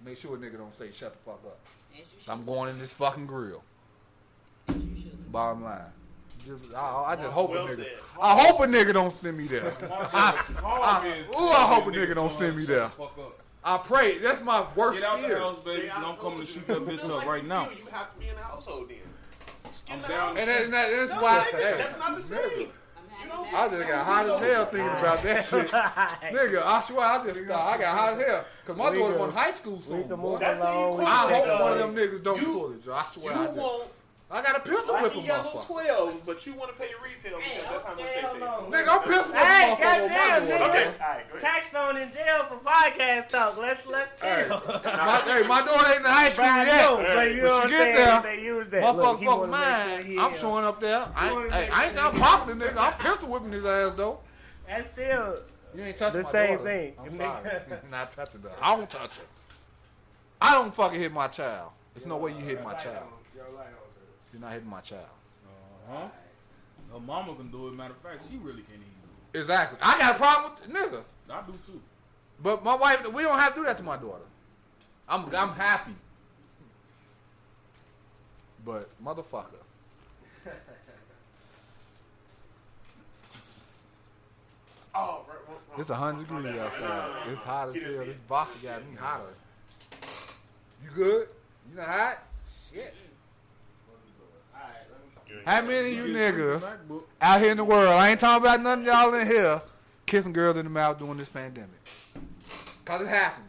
Make 0.03 0.17
sure 0.17 0.35
a 0.35 0.37
nigga 0.37 0.57
don't 0.57 0.73
say 0.73 0.91
shut 0.91 1.13
the 1.13 1.31
fuck 1.31 1.39
up. 1.45 1.59
As 1.93 1.99
you 1.99 2.05
should. 2.19 2.29
I'm 2.29 2.43
going 2.43 2.71
in 2.71 2.79
this 2.79 2.91
fucking 2.93 3.27
grill. 3.27 3.63
As 4.67 4.85
you 4.85 4.95
should. 4.95 5.31
Bottom 5.31 5.63
line. 5.63 5.94
Just, 6.45 6.75
I, 6.75 7.03
I 7.07 7.15
just 7.15 7.29
hope 7.31 7.49
Well 7.51 7.65
a 7.65 7.69
nigga. 7.69 7.75
said. 7.75 7.91
I 8.21 8.39
hope 8.45 8.59
a 8.59 8.63
nigga 8.67 8.93
don't 8.93 9.15
send 9.15 9.37
me 9.37 9.45
there. 9.47 9.71
Call 9.71 11.01
me 11.03 11.09
and 11.11 11.25
ooh, 11.31 11.37
I 11.49 11.65
hope 11.73 11.87
a 11.87 11.89
nigga 11.91 12.15
don't 12.15 12.31
send 12.31 12.55
me 12.55 12.63
there. 12.65 12.81
shut 12.81 12.91
the 12.97 13.03
fuck 13.03 13.17
up. 13.17 13.39
I 13.63 13.77
pray. 13.79 14.19
That's 14.19 14.43
my 14.43 14.63
worst 14.75 14.99
Get 14.99 15.09
out 15.09 15.21
the 15.27 15.39
house, 15.39 15.59
baby. 15.61 15.81
Jay, 15.83 15.89
I 15.89 16.03
I'm 16.03 16.15
coming 16.17 16.39
to 16.41 16.45
shoot 16.45 16.67
that 16.67 16.77
bitch 16.83 17.03
up 17.05 17.09
like 17.17 17.27
right 17.27 17.47
now. 17.47 17.63
You 17.63 17.85
have 17.91 18.13
to 18.13 18.19
be 18.19 18.27
in 18.29 18.35
the 18.35 18.41
household 18.43 18.89
then. 18.89 18.97
I'm 19.89 19.95
in 19.95 20.01
the 20.03 20.07
down. 20.07 20.37
And, 20.37 20.47
that, 20.47 20.71
that, 20.71 20.91
that's 20.91 21.11
No, 21.15 21.21
why. 21.21 21.47
nigga, 21.51 21.77
that's 21.77 21.97
not 21.99 22.15
the 22.15 22.21
same. 22.21 22.67
I'm 23.23 23.27
know, 23.29 23.43
happy 23.43 23.75
I 23.75 23.77
just 23.79 23.89
got 23.89 24.05
hot 24.05 24.25
as 24.29 24.41
hell 24.53 24.65
thinking 24.65 24.87
about 24.99 25.23
that 25.23 25.45
shit. 25.45 25.67
Nigga, 25.67 26.61
I 26.63 26.81
swear 26.81 27.05
I 27.07 27.23
just 27.25 27.41
thought 27.41 27.73
I 27.73 27.77
got 27.81 27.97
hot 27.97 28.13
as 28.13 28.21
hell. 28.27 28.45
Cause 28.65 28.77
my 28.77 28.89
We 28.91 28.99
daughter 28.99 29.13
can- 29.13 29.21
went 29.21 29.33
high 29.33 29.51
school 29.51 29.75
We 29.77 29.81
soon. 29.81 30.07
can 30.07 30.17
boy. 30.17 30.29
move 30.31 30.39
That's 30.41 30.59
the 30.59 30.65
along. 30.71 31.01
I 31.01 31.33
hope 31.33 31.61
one 31.61 31.71
of 31.73 31.79
them 31.79 31.95
niggas 31.95 32.23
don't 32.23 32.39
You- 32.41 32.47
pull 32.53 32.71
it, 32.73 32.83
Joe. 32.85 32.93
I 32.93 33.01
You 33.01 33.07
swear 33.07 33.33
I 33.35 33.45
just. 33.47 33.57
want 33.57 33.89
I 34.31 34.41
got 34.41 34.57
a 34.57 34.59
pistol 34.59 34.85
black 34.87 35.03
whip 35.03 35.15
and 35.15 35.23
yellow 35.23 35.61
12, 35.63 36.23
but 36.25 36.45
you 36.47 36.53
want 36.55 36.71
to 36.71 36.81
pay 36.81 36.89
retail 37.03 37.37
because 37.37 37.53
Hey, 37.53 37.61
that's 37.69 37.83
how 37.83 37.93
much 37.93 38.05
okay, 38.05 38.21
they 38.21 38.39
pay. 38.39 38.39
Nigga, 38.41 38.87
I'm 38.89 39.01
pistol 39.03 39.33
whipping 39.33 39.45
Hey, 39.45 39.71
a 39.71 39.75
motherfucker 39.75 40.03
on 40.03 40.09
my 40.09 40.09
goddamn, 40.09 40.47
nigga. 40.47 40.69
Okay, 40.69 40.85
all 40.85 41.07
right, 41.13 41.29
go 41.29 41.37
ahead. 41.37 41.41
Tax 41.41 41.67
phone 41.69 41.97
in 41.97 42.11
jail 42.11 42.43
for 42.49 42.55
podcast 42.57 43.29
talk. 43.29 43.57
Let's 43.59 43.85
let's 43.85 44.21
Hey, 44.23 44.45
chill. 44.47 44.61
my, 44.67 45.21
hey, 45.25 45.47
my 45.47 45.61
daughter 45.61 45.89
ain't 45.89 45.99
in 45.99 46.05
high 46.05 46.29
school 46.29 46.45
But 46.45 46.51
I 46.51 46.63
know, 46.65 46.99
yet. 47.01 47.15
but 47.15 47.27
you 47.31 47.35
When 47.35 47.43
know 47.43 47.61
she 47.61 47.69
get 47.69 47.95
there, 47.95 48.21
They 48.35 48.41
use 48.43 48.69
that. 48.71 48.83
Look, 48.95 48.95
Motherfucker, 48.95 49.25
fuck 49.25 49.39
wanna 49.51 50.03
sure 50.07 50.19
I'm 50.19 50.33
showing 50.35 50.65
up 50.65 50.79
there. 50.81 51.05
I 51.15 51.29
ain't, 51.29 51.51
hey, 51.53 51.69
I 51.71 51.83
ain't 51.83 51.91
sure 51.93 52.01
sound 52.01 52.15
he- 52.17 52.23
popular, 52.23 52.65
nigga. 52.67 52.77
I'm 52.77 52.93
pistol 52.93 53.29
whipping 53.29 53.51
his 53.51 53.65
ass 53.65 53.93
though. 53.93 54.19
That's 54.67 54.89
still 54.89 55.35
You 55.75 55.83
ain't 55.83 55.97
touching 55.97 56.17
The 56.21 56.23
my 56.25 56.31
same 56.31 56.57
daughter. 56.57 56.69
thing. 56.71 56.93
I'm 56.99 57.17
sorry. 57.17 57.49
not 57.91 58.09
touching 58.11 58.41
her. 58.41 58.51
I 58.59 58.75
don't 58.75 58.89
touch 58.89 59.17
her. 59.17 59.23
I 60.41 60.53
don't 60.55 60.73
fucking 60.73 60.99
hit 60.99 61.13
my 61.13 61.27
child. 61.27 61.69
There's 61.93 62.07
no 62.07 62.17
way 62.17 62.31
you 62.31 62.39
hit 62.43 62.63
my 62.63 62.73
child. 62.73 63.05
You're 64.35 64.41
not 64.41 64.51
hitting 64.51 64.69
my 64.69 64.81
child. 64.81 65.05
Uh 65.87 65.91
huh. 65.93 66.07
Her 66.91 66.99
mama 66.99 67.33
can 67.35 67.49
do 67.49 67.69
it. 67.69 67.73
Matter 67.73 67.93
of 67.93 68.01
fact, 68.01 68.21
she 68.29 68.35
really 68.35 68.63
can't 68.63 68.79
even 68.81 69.31
do 69.31 69.39
Exactly. 69.39 69.79
I 69.81 69.97
got 69.97 70.15
a 70.15 70.17
problem 70.17 70.51
with 70.55 70.67
the 70.73 70.77
nigga. 70.77 71.03
I 71.29 71.41
do 71.47 71.53
too. 71.65 71.81
But 72.43 72.61
my 72.65 72.75
wife, 72.75 73.09
we 73.13 73.23
don't 73.23 73.39
have 73.39 73.53
to 73.53 73.61
do 73.61 73.65
that 73.65 73.77
to 73.77 73.83
my 73.83 73.95
daughter. 73.95 74.25
I'm 75.07 75.33
I'm 75.33 75.51
happy. 75.53 75.93
But 78.65 78.89
motherfucker. 79.01 79.61
Oh, 84.97 85.25
right, 85.27 85.35
right, 85.49 85.57
right. 85.71 85.79
It's 85.81 85.89
a 85.89 85.95
hundred 85.95 86.29
My 86.31 86.37
degrees 86.39 86.55
bad. 86.55 86.65
outside. 86.67 87.11
It's 87.29 87.41
hot 87.43 87.67
as 87.67 87.73
hell. 87.75 87.83
This 87.83 87.99
it. 88.07 88.17
vodka 88.29 88.53
got 88.63 88.79
me 88.89 88.95
hotter. 88.97 89.23
You 90.81 90.89
good? 90.95 91.27
You 91.69 91.75
not 91.75 91.85
hot? 91.87 92.23
Shit. 92.71 92.95
How 95.45 95.61
many 95.61 95.89
of 95.97 96.07
you 96.07 96.13
niggas 96.15 96.63
out 97.21 97.39
here 97.41 97.51
in 97.51 97.57
the 97.57 97.63
world, 97.63 97.89
I 97.89 98.09
ain't 98.11 98.19
talking 98.19 98.43
about 98.45 98.61
none 98.61 98.79
of 98.79 98.85
y'all 98.85 99.13
in 99.15 99.27
here, 99.27 99.61
kissing 100.05 100.33
girls 100.33 100.57
in 100.57 100.65
the 100.65 100.69
mouth 100.69 100.97
during 100.99 101.17
this 101.17 101.29
pandemic? 101.29 101.69
Cause 102.85 103.01
it's 103.01 103.09
happening. 103.09 103.47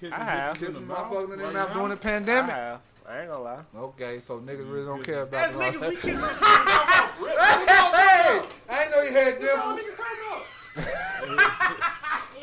Kissing 0.00 0.12
I 0.14 0.24
have. 0.24 0.58
Kissing 0.58 0.74
the 0.74 0.80
mouth 0.80 1.10
motherfuckers 1.12 1.32
in 1.34 1.38
the 1.40 1.52
mouth 1.52 1.72
during 1.72 1.88
the 1.90 1.94
I 1.94 1.98
pandemic. 1.98 2.50
have. 2.52 2.80
I 3.08 3.20
ain't 3.20 3.28
gonna 3.30 3.42
lie. 3.42 3.60
Okay, 3.76 4.20
so 4.20 4.38
niggas 4.40 4.70
really 4.72 4.86
don't 4.86 5.02
care 5.02 5.22
about 5.22 5.48
As 5.48 5.54
the 5.54 5.60
niggas, 5.60 5.72
we 5.72 5.78
last- 5.78 5.90
kiss 5.90 6.02
this 6.04 6.12
shit 6.12 6.22
off 6.22 7.20
rip. 7.20 7.36
Hey, 7.38 7.64
hey, 7.66 8.42
I 8.70 8.82
ain't 8.82 8.90
know 8.92 9.02
you 9.02 9.12
had 9.12 9.40
Y'all 9.42 9.76
dimples. 9.76 9.80
niggas 9.80 9.96
turn 9.96 10.18
up. 10.32 10.44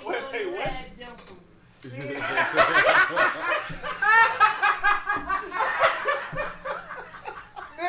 Wait, 0.06 0.24
wait, 0.32 0.48
what? 0.54 0.74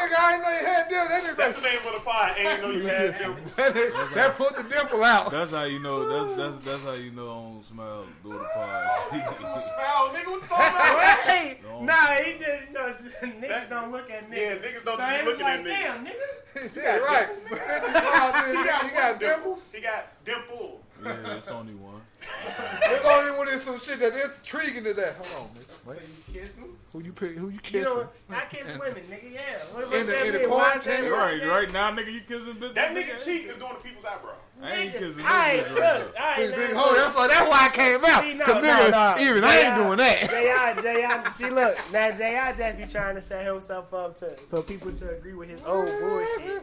Nigga, 0.08 0.18
I 0.18 0.34
ain't 0.34 0.42
know 0.42 0.50
you 0.50 0.66
had 0.66 0.88
dimples. 0.88 1.08
That 1.08 1.22
nigga 1.22 1.36
That's 1.36 1.60
the 1.60 1.68
name 1.68 1.78
of 1.86 1.94
the 1.94 2.00
pod. 2.00 2.34
Ain't 2.38 2.62
know 2.62 2.70
you 2.70 2.86
had 2.86 3.18
dimples. 3.18 3.56
that, 3.56 3.74
nigga- 3.74 4.14
that 4.14 4.36
put 4.36 4.56
the 4.56 4.62
dimple 4.62 5.04
out. 5.04 5.30
That's 5.30 5.50
how 5.52 5.64
you 5.64 5.80
know. 5.80 6.08
That's 6.08 6.36
that's 6.36 6.58
that's 6.64 6.84
how 6.84 6.94
you 6.94 7.10
know 7.12 7.24
I 7.30 7.52
don't 7.52 7.62
smell 7.64 8.04
do 8.22 8.32
the 8.32 8.38
pod. 8.54 8.88
You 9.12 9.20
smell, 9.20 10.08
nigga. 10.10 10.30
What 10.30 10.42
you 10.42 10.48
talking 10.48 10.76
about? 10.76 11.18
Hey, 11.28 11.58
No. 11.62 11.84
nah, 11.84 12.14
he 12.14 12.32
just 12.32 12.68
you 12.68 12.72
know 12.72 12.92
just, 12.92 13.20
niggas 13.22 13.68
don't 13.68 13.92
look 13.92 14.10
at 14.10 14.30
niggas. 14.30 14.36
Yeah, 14.36 14.54
niggas 14.56 14.84
don't 14.84 14.96
so 14.98 15.18
be 15.18 15.24
looking 15.26 15.44
like, 15.44 15.58
at 15.60 15.64
damn, 15.64 16.06
nigga. 16.06 16.76
yeah, 16.76 16.96
right. 16.98 17.26
50 17.28 17.56
pounds 17.92 18.46
He 18.48 18.54
got, 18.64 18.84
you 18.84 18.90
got 18.92 19.20
dimples? 19.20 19.72
He 19.74 19.80
got 19.82 20.24
dimple. 20.24 20.80
Yeah, 21.04 21.36
it's 21.36 21.50
only 21.50 21.74
one. 21.74 22.00
There's 22.20 23.04
only 23.04 23.38
one 23.38 23.48
in 23.48 23.60
some 23.60 23.78
shit 23.78 24.00
that 24.00 24.12
is 24.12 24.30
intriguing 24.38 24.84
to 24.84 24.94
that. 24.94 25.14
Hold 25.16 25.50
on, 25.50 25.56
nigga. 25.56 25.68
So 25.84 25.92
you 25.92 26.40
kiss 26.40 26.54
them? 26.54 26.76
Who 26.92 27.02
you 27.02 27.12
pick? 27.12 27.36
Who 27.36 27.48
you 27.50 27.58
You 27.70 27.82
know, 27.82 28.08
I 28.30 28.40
kiss 28.50 28.76
women, 28.80 29.02
nigga. 29.10 29.32
Yeah. 29.32 29.40
What, 29.72 29.86
what 29.86 29.94
In 29.96 30.06
the- 30.06 30.12
that 30.12 30.26
in 30.26 30.32
the 30.32 30.38
mean? 30.40 30.50
Why 30.50 30.74
is 30.74 30.82
quarantine? 30.84 31.04
that 31.10 31.16
Right, 31.16 31.46
right 31.46 31.72
now, 31.72 31.90
nigga, 31.92 32.12
you 32.12 32.20
kissing 32.20 32.54
bitches. 32.54 32.74
That 32.74 32.94
nigga 32.94 33.24
cheek 33.24 33.44
is 33.46 33.56
doing 33.56 33.72
the 33.76 33.82
people's 33.88 34.04
eyebrow. 34.04 34.32
I 34.60 34.74
ain't 34.74 34.92
kissing 34.94 35.22
no 35.22 35.30
alright, 35.30 35.70
look, 35.70 35.78
right 35.78 36.02
alright, 36.18 36.36
See, 36.36 36.50
now, 36.50 36.56
big 36.56 36.70
look. 36.74 36.78
hoe. 36.78 36.94
That's 36.96 37.16
why. 37.16 37.28
That's 37.28 37.48
why 37.48 37.64
I 37.64 37.68
came 37.68 38.04
out. 38.04 38.22
See, 38.22 38.34
no, 38.34 38.44
Cause 38.44 38.54
no, 38.54 38.60
nigga, 38.62 39.16
no. 39.16 39.22
even 39.22 39.44
I 39.44 39.56
ain't 39.56 39.62
J.I. 39.76 39.84
doing 39.84 39.98
that. 39.98 40.30
J.I. 40.30 40.82
J.I. 40.82 41.32
See, 41.32 41.50
look, 41.50 41.78
now 41.92 42.10
J.I. 42.10 42.52
just 42.56 42.78
be 42.78 42.86
trying 42.86 43.14
to 43.14 43.22
set 43.22 43.46
himself 43.46 43.94
up 43.94 44.16
to 44.16 44.30
for 44.30 44.62
people 44.62 44.90
to 44.92 45.10
agree 45.16 45.34
with 45.34 45.48
his 45.48 45.64
old 45.64 45.86
bullshit. 46.00 46.62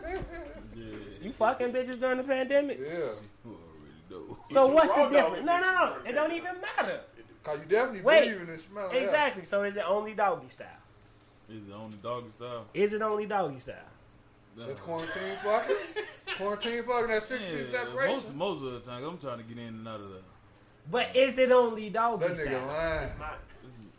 Yeah, 0.76 0.84
You 1.22 1.32
fucking 1.32 1.72
bitches 1.72 2.00
during 2.00 2.18
the 2.18 2.24
pandemic. 2.26 2.80
Yeah, 2.86 3.00
you 4.18 4.22
already 4.24 4.32
know. 4.32 4.46
So 4.46 4.68
You 4.68 4.74
what's 4.76 4.94
the 4.94 5.10
difference? 5.10 5.46
No, 5.46 5.60
no, 5.60 5.72
no. 5.72 5.96
It 6.10 6.12
don't 6.14 6.34
even 6.34 6.56
matter. 6.78 7.02
cause 7.44 7.60
you 7.60 7.66
definitely 7.66 8.02
Wait. 8.02 8.22
believe 8.22 8.42
in 8.42 8.48
the 8.48 8.58
smell. 8.58 8.86
of 8.88 8.92
that. 8.92 9.02
Exactly. 9.02 9.46
So 9.46 9.64
is 9.64 9.78
it 9.78 9.84
only 9.88 10.14
doggy 10.14 10.50
style? 10.50 10.68
It's 11.50 11.68
the 11.68 11.76
only 11.76 11.98
doggy 11.98 12.28
style. 12.38 12.66
Is 12.74 12.94
it 12.94 13.02
only 13.02 13.26
doggy 13.28 13.60
style? 13.60 13.76
That's 14.58 14.80
quarantine 14.80 15.22
fucking. 15.44 15.76
quarantine 16.38 16.84
fucking. 16.84 17.08
That 17.08 17.24
six 17.24 17.44
feet 17.44 17.58
Yeah, 17.60 17.66
separation. 17.84 18.14
most, 18.16 18.36
most 18.36 18.64
of 18.64 18.72
the 18.74 18.80
time, 18.90 19.04
I'm 19.04 19.18
trying 19.18 19.38
to 19.40 19.44
get 19.44 19.58
in 19.58 19.68
and 19.68 19.88
out 19.88 20.00
of 20.00 20.10
that. 20.10 20.24
But 20.90 21.16
is 21.16 21.38
it 21.38 21.52
only 21.52 21.90
doggy 21.90 22.26
that 22.28 22.38
nigga 22.38 22.46
style? 22.48 22.68
lying. 22.68 23.04
It's 23.06 23.20
not. 23.20 23.40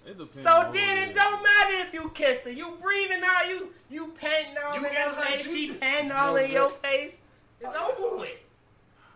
It 0.07 0.19
depends. 0.19 0.41
So 0.41 0.45
then 0.45 0.63
what 0.73 0.77
it 0.77 1.09
is. 1.11 1.17
don't 1.17 1.43
matter 1.43 1.75
if 1.87 1.93
you 1.93 2.11
kissed 2.15 2.45
her. 2.45 2.51
You 2.51 2.77
breathing 2.81 3.23
out. 3.25 3.49
You 3.49 3.69
you 3.91 4.13
panting 4.19 4.55
all 4.65 4.73
You 4.73 4.87
in 4.87 4.93
getting 4.93 4.99
your 4.99 5.15
her 5.15 5.23
face. 5.37 5.53
She 5.55 5.73
panting 5.75 6.13
all 6.13 6.33
No, 6.35 6.37
in 6.37 6.51
your 6.51 6.69
but- 6.69 6.83
face. 6.83 7.19
It's 7.61 7.73
oh, 7.75 7.95
over 8.07 8.17
with. 8.19 8.41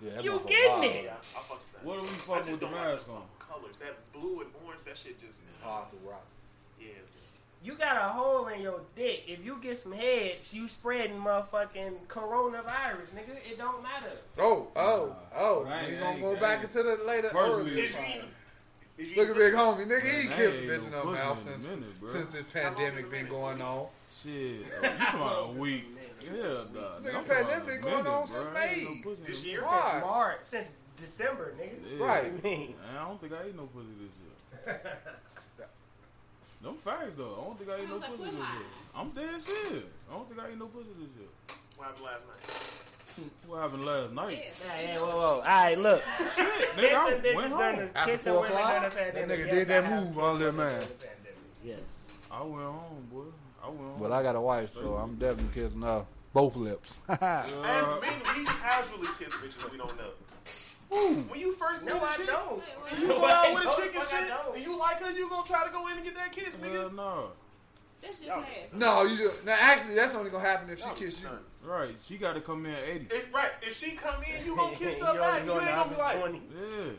Yeah, 0.02 0.20
You 0.20 0.32
motherfucker 0.32 0.48
getting 0.48 0.70
wild. 0.80 0.84
it. 0.84 1.12
I. 1.12 1.40
What 1.82 1.94
do 1.96 2.00
we 2.02 2.06
I 2.06 2.10
fuck 2.10 2.36
with 2.46 2.60
the 2.60 2.66
don't 2.66 2.72
like 2.74 2.84
mask 2.86 3.08
on? 3.10 3.22
Colors. 3.38 3.76
That 3.80 4.12
blue 4.12 4.40
and 4.40 4.50
orange, 4.64 4.82
that 4.84 4.96
shit 4.96 5.20
just. 5.20 5.42
Hard 5.62 5.90
to 5.90 5.96
rock. 6.08 6.24
Yeah. 6.80 6.88
You 7.62 7.74
got 7.74 7.96
a 7.96 8.08
hole 8.12 8.46
in 8.48 8.62
your 8.62 8.80
dick. 8.96 9.24
If 9.28 9.44
you 9.44 9.58
get 9.60 9.76
some 9.76 9.92
heads, 9.92 10.54
you 10.54 10.66
spreading 10.68 11.18
motherfucking 11.18 12.06
coronavirus, 12.08 13.14
nigga. 13.16 13.36
It 13.50 13.58
don't 13.58 13.82
matter. 13.82 14.12
Oh, 14.38 14.68
oh, 14.76 15.14
oh. 15.36 15.66
I 15.66 15.80
ain't- 15.80 15.90
We 15.90 15.96
I 15.96 16.00
gonna 16.00 16.10
ain't- 16.12 16.20
go 16.22 16.36
I 16.36 16.40
back 16.40 16.58
ain't- 16.64 16.74
into 16.76 16.82
the 16.82 17.04
later. 17.04 17.28
Personally, 17.28 17.88
Look 19.16 19.28
at 19.30 19.36
eating 19.36 19.38
big 19.38 19.54
homie, 19.54 19.86
nigga. 19.86 20.02
He 20.02 20.28
Man, 20.28 20.36
killed 20.36 20.54
I 20.54 20.56
bitch 20.58 20.74
ain't 20.74 20.84
in 20.84 20.90
no 20.90 20.98
her 20.98 21.02
pussy 21.04 21.14
mouth 21.24 21.48
since, 21.48 21.66
minute, 21.66 21.96
since 22.12 22.28
this 22.30 22.44
pandemic 22.52 23.10
been 23.10 23.26
going 23.28 23.62
on. 23.62 23.86
Shit, 24.08 24.32
oh, 24.32 24.82
you 24.82 24.98
talking 24.98 25.20
about 25.20 25.48
a 25.48 25.52
week? 25.52 25.86
Yeah, 26.24 26.42
nah, 26.74 26.98
Nigga, 27.00 27.28
pandemic 27.28 27.66
been 27.66 27.80
going 27.80 28.06
on 28.06 28.26
bro. 28.26 28.26
since 28.26 28.46
I 28.46 28.54
May. 28.54 29.00
no 29.04 29.14
This 29.24 29.46
year? 29.46 29.62
Since 29.62 30.04
March, 30.04 30.38
since 30.42 30.76
December, 30.96 31.54
nigga. 31.58 31.98
Yeah. 31.98 32.04
Right. 32.04 32.32
What 32.32 32.44
you 32.44 32.50
mean? 32.50 32.74
Man, 32.76 32.96
I 32.98 33.08
don't 33.08 33.20
think 33.20 33.32
I 33.32 33.42
ate 33.44 33.56
no 33.56 33.66
pussy 33.66 33.88
this 34.00 34.14
year. 34.20 34.80
Them 36.62 36.74
facts 36.76 37.12
though. 37.16 37.38
I 37.40 37.44
don't 37.44 37.58
think 37.58 37.70
I 37.70 37.76
ate 37.82 37.88
no 37.88 37.98
pussy 38.00 38.22
this 38.24 38.32
year. 38.32 38.40
lying. 38.40 38.62
I'm 38.94 39.10
dead 39.10 39.40
serious. 39.40 39.84
I 40.10 40.12
don't 40.12 40.28
think 40.28 40.40
I 40.40 40.48
ate 40.48 40.58
no 40.58 40.66
pussy 40.66 40.90
this 41.00 41.16
year. 41.16 41.28
What 41.76 41.86
happened 41.88 42.04
last 42.04 42.26
night? 42.28 42.79
What 43.46 43.60
happened 43.62 43.84
last 43.84 44.12
night? 44.12 44.38
Yeah. 44.64 44.70
Hey, 44.72 44.86
hey, 44.86 44.96
whoa, 44.98 45.06
whoa. 45.06 45.20
All 45.36 45.40
right, 45.42 45.78
look. 45.78 46.00
Shit, 46.18 46.26
nigga, 46.76 46.76
Kissing 46.76 47.32
I 47.32 47.36
went 47.36 47.52
home. 47.52 47.76
the 47.92 47.98
After 47.98 48.16
four 48.16 48.34
women 48.40 48.50
during 48.50 48.80
the 48.80 48.86
o'clock, 48.86 48.92
that 48.94 49.14
nigga 49.28 49.38
Yes, 49.46 49.50
did 49.54 49.66
that 49.68 49.84
I 49.84 49.90
move 49.90 50.06
kissed 50.08 50.18
on 50.20 50.38
that 50.38 50.44
women 50.44 50.56
man. 50.56 50.70
during 50.70 50.80
the 50.80 51.04
pandemic. 51.06 51.36
Yes. 51.64 52.10
I 52.32 52.40
went 52.42 52.54
home, 52.62 53.06
boy. 53.12 53.22
I 53.62 53.68
went 53.68 53.80
home. 53.80 53.96
But 54.00 54.12
I 54.12 54.22
got 54.22 54.36
a 54.36 54.40
wife, 54.40 54.72
so 54.74 54.94
I'm 54.94 55.14
definitely 55.16 55.60
kissing 55.62 55.82
her 55.82 56.06
both 56.32 56.56
lips. 56.56 56.96
As 57.08 57.18
Uh, 57.20 57.98
men, 58.00 58.12
we 58.36 58.44
casually 58.44 59.08
kiss 59.18 59.34
bitches 59.34 59.62
that 59.62 59.72
we 59.72 59.78
don't 59.78 59.96
know. 59.98 60.10
When 61.28 61.38
you 61.40 61.52
first 61.52 61.84
meet 61.84 61.94
No, 61.94 62.00
a 62.00 62.04
I 62.04 62.10
chick, 62.12 62.26
don't. 62.26 62.62
you 63.00 63.06
go 63.08 63.24
out 63.26 63.54
with 63.54 63.64
a 63.64 63.76
chick 63.82 63.94
and 63.94 64.04
shit, 64.08 64.28
don't. 64.28 64.56
and 64.56 64.64
you 64.64 64.76
like 64.78 65.00
her, 65.00 65.10
you 65.12 65.28
gonna 65.28 65.46
try 65.46 65.64
to 65.64 65.70
go 65.72 65.86
in 65.88 65.94
and 65.96 66.04
get 66.04 66.16
that 66.16 66.32
kiss, 66.32 66.60
Hell 66.60 66.68
nigga. 66.70 66.94
no. 66.94 67.28
That's 68.00 68.18
just 68.20 68.28
nasty. 68.28 68.78
no, 68.78 69.02
you 69.04 69.16
just, 69.16 69.44
now 69.44 69.56
actually 69.60 69.94
that's 69.94 70.14
only 70.14 70.30
gonna 70.30 70.44
happen 70.44 70.70
if 70.70 70.78
she 70.78 70.84
Y'all 70.86 70.94
kiss 70.94 71.22
you. 71.22 71.28
Right, 71.62 71.94
she 72.00 72.16
got 72.16 72.34
to 72.34 72.40
come 72.40 72.64
in 72.64 72.72
at 72.72 72.82
80. 72.88 73.06
If 73.14 73.34
right, 73.34 73.50
if 73.62 73.76
she 73.76 73.90
come 73.92 74.22
in, 74.22 74.44
you 74.46 74.56
gonna 74.56 74.74
kiss 74.76 74.98
You 74.98 75.04
her 75.06 75.18
back. 75.18 75.44
You 75.44 75.52
ain't 75.60 75.66
gonna 75.66 75.90
be 75.90 75.96
like, 75.96 76.20
120. 76.22 76.40
Yeah. 76.86 76.92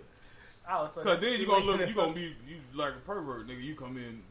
Oh, 0.69 0.88
so 0.88 1.02
Cause 1.03 1.19
then 1.19 1.34
she 1.34 1.41
you 1.41 1.48
gonna 1.48 1.65
look, 1.65 1.80
you 1.80 1.88
for- 1.88 1.94
gonna 1.94 2.14
be 2.14 2.36
you 2.48 2.57
like 2.76 2.94
a 2.94 2.99
pervert, 3.06 3.48
nigga. 3.48 3.64
You 3.64 3.73
come 3.76 3.98
in, 3.98 4.22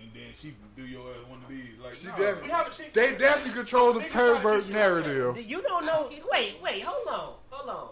and 0.00 0.10
then 0.14 0.32
she 0.32 0.54
do 0.74 0.82
your 0.86 1.02
ass 1.10 1.28
one 1.28 1.42
of 1.42 1.48
these. 1.50 1.78
Like, 1.84 1.94
She 1.96 2.06
nah. 2.06 2.16
definitely- 2.16 2.42
we 2.44 2.48
have 2.50 2.66
a 2.68 2.70
chick. 2.70 2.92
They 2.94 3.16
definitely 3.18 3.52
control 3.60 3.92
the 3.92 4.00
Niggas 4.00 4.10
try 4.10 4.28
to 4.28 4.34
pervert 4.36 4.60
kiss 4.60 4.68
you 4.70 4.74
like 4.74 4.82
that. 4.82 4.88
narrative. 5.06 5.50
You 5.50 5.62
don't 5.62 5.84
know. 5.84 6.10
Wait, 6.32 6.56
wait, 6.62 6.82
hold 6.82 7.06
on, 7.08 7.34
hold 7.50 7.68
on. 7.68 7.88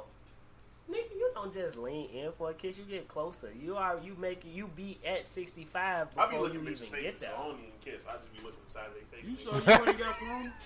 Nigga, 0.90 1.10
you 1.16 1.30
don't 1.34 1.52
just 1.52 1.76
lean 1.76 2.08
in 2.10 2.32
for 2.32 2.50
a 2.50 2.54
kiss. 2.54 2.78
You 2.78 2.84
get 2.84 3.08
closer. 3.08 3.52
You 3.60 3.76
are 3.76 3.98
you 4.02 4.16
make 4.18 4.42
you 4.44 4.68
be 4.74 4.98
at 5.06 5.28
sixty 5.28 5.64
five 5.64 6.08
I 6.16 6.26
be 6.26 6.32
before 6.32 6.48
you 6.48 6.54
looking 6.54 6.62
even 6.62 6.74
bitches' 6.74 6.90
get 6.92 7.02
faces, 7.02 7.20
so 7.20 7.26
there. 7.26 7.34
I 7.36 7.42
don't 7.42 7.58
even 7.58 7.70
kiss. 7.84 8.06
I 8.08 8.12
just 8.16 8.32
be 8.32 8.42
looking 8.42 8.60
inside 8.62 8.86
their 8.94 9.20
face. 9.20 9.28
You 9.28 9.36
nigga. 9.36 9.76
sure 9.76 9.84
you 9.84 9.88
ain't 9.90 9.98
got 9.98 10.18
corona? 10.18 10.52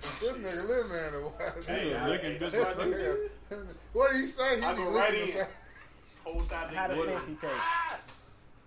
This 0.00 0.32
nigga 0.36 0.68
live 0.68 0.88
man 0.90 1.12
a 1.14 1.26
while. 1.26 1.54
Hey, 1.66 1.90
Yeah, 1.90 2.04
I- 2.04 2.08
licking 2.08 2.30
hey, 2.32 2.38
bitches' 2.38 2.52
that's 2.52 2.76
what 2.78 2.84
do. 2.86 2.92
faces. 2.94 3.78
What 3.92 4.12
did 4.12 4.20
he 4.20 4.26
say? 4.28 4.58
He 4.60 4.64
I 4.64 4.72
be 4.74 4.82
go 4.84 4.90
right 4.92 5.14
in. 5.14 5.26
the 5.26 5.32
fa- 5.32 5.48
Whole 6.24 6.40
side 6.40 6.74
How 6.74 6.86
the 6.88 6.94
the 6.94 7.02
fancy 7.10 7.34
taste? 7.34 7.52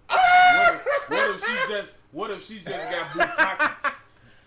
What 0.08 0.74
if, 0.74 1.10
what 1.10 1.30
if 1.36 1.42
she 1.46 1.74
just 1.74 1.92
what 2.12 2.32
if 2.32 2.44
she 2.44 2.54
just 2.56 2.68
got 2.92 3.06
bukkake 3.16 3.94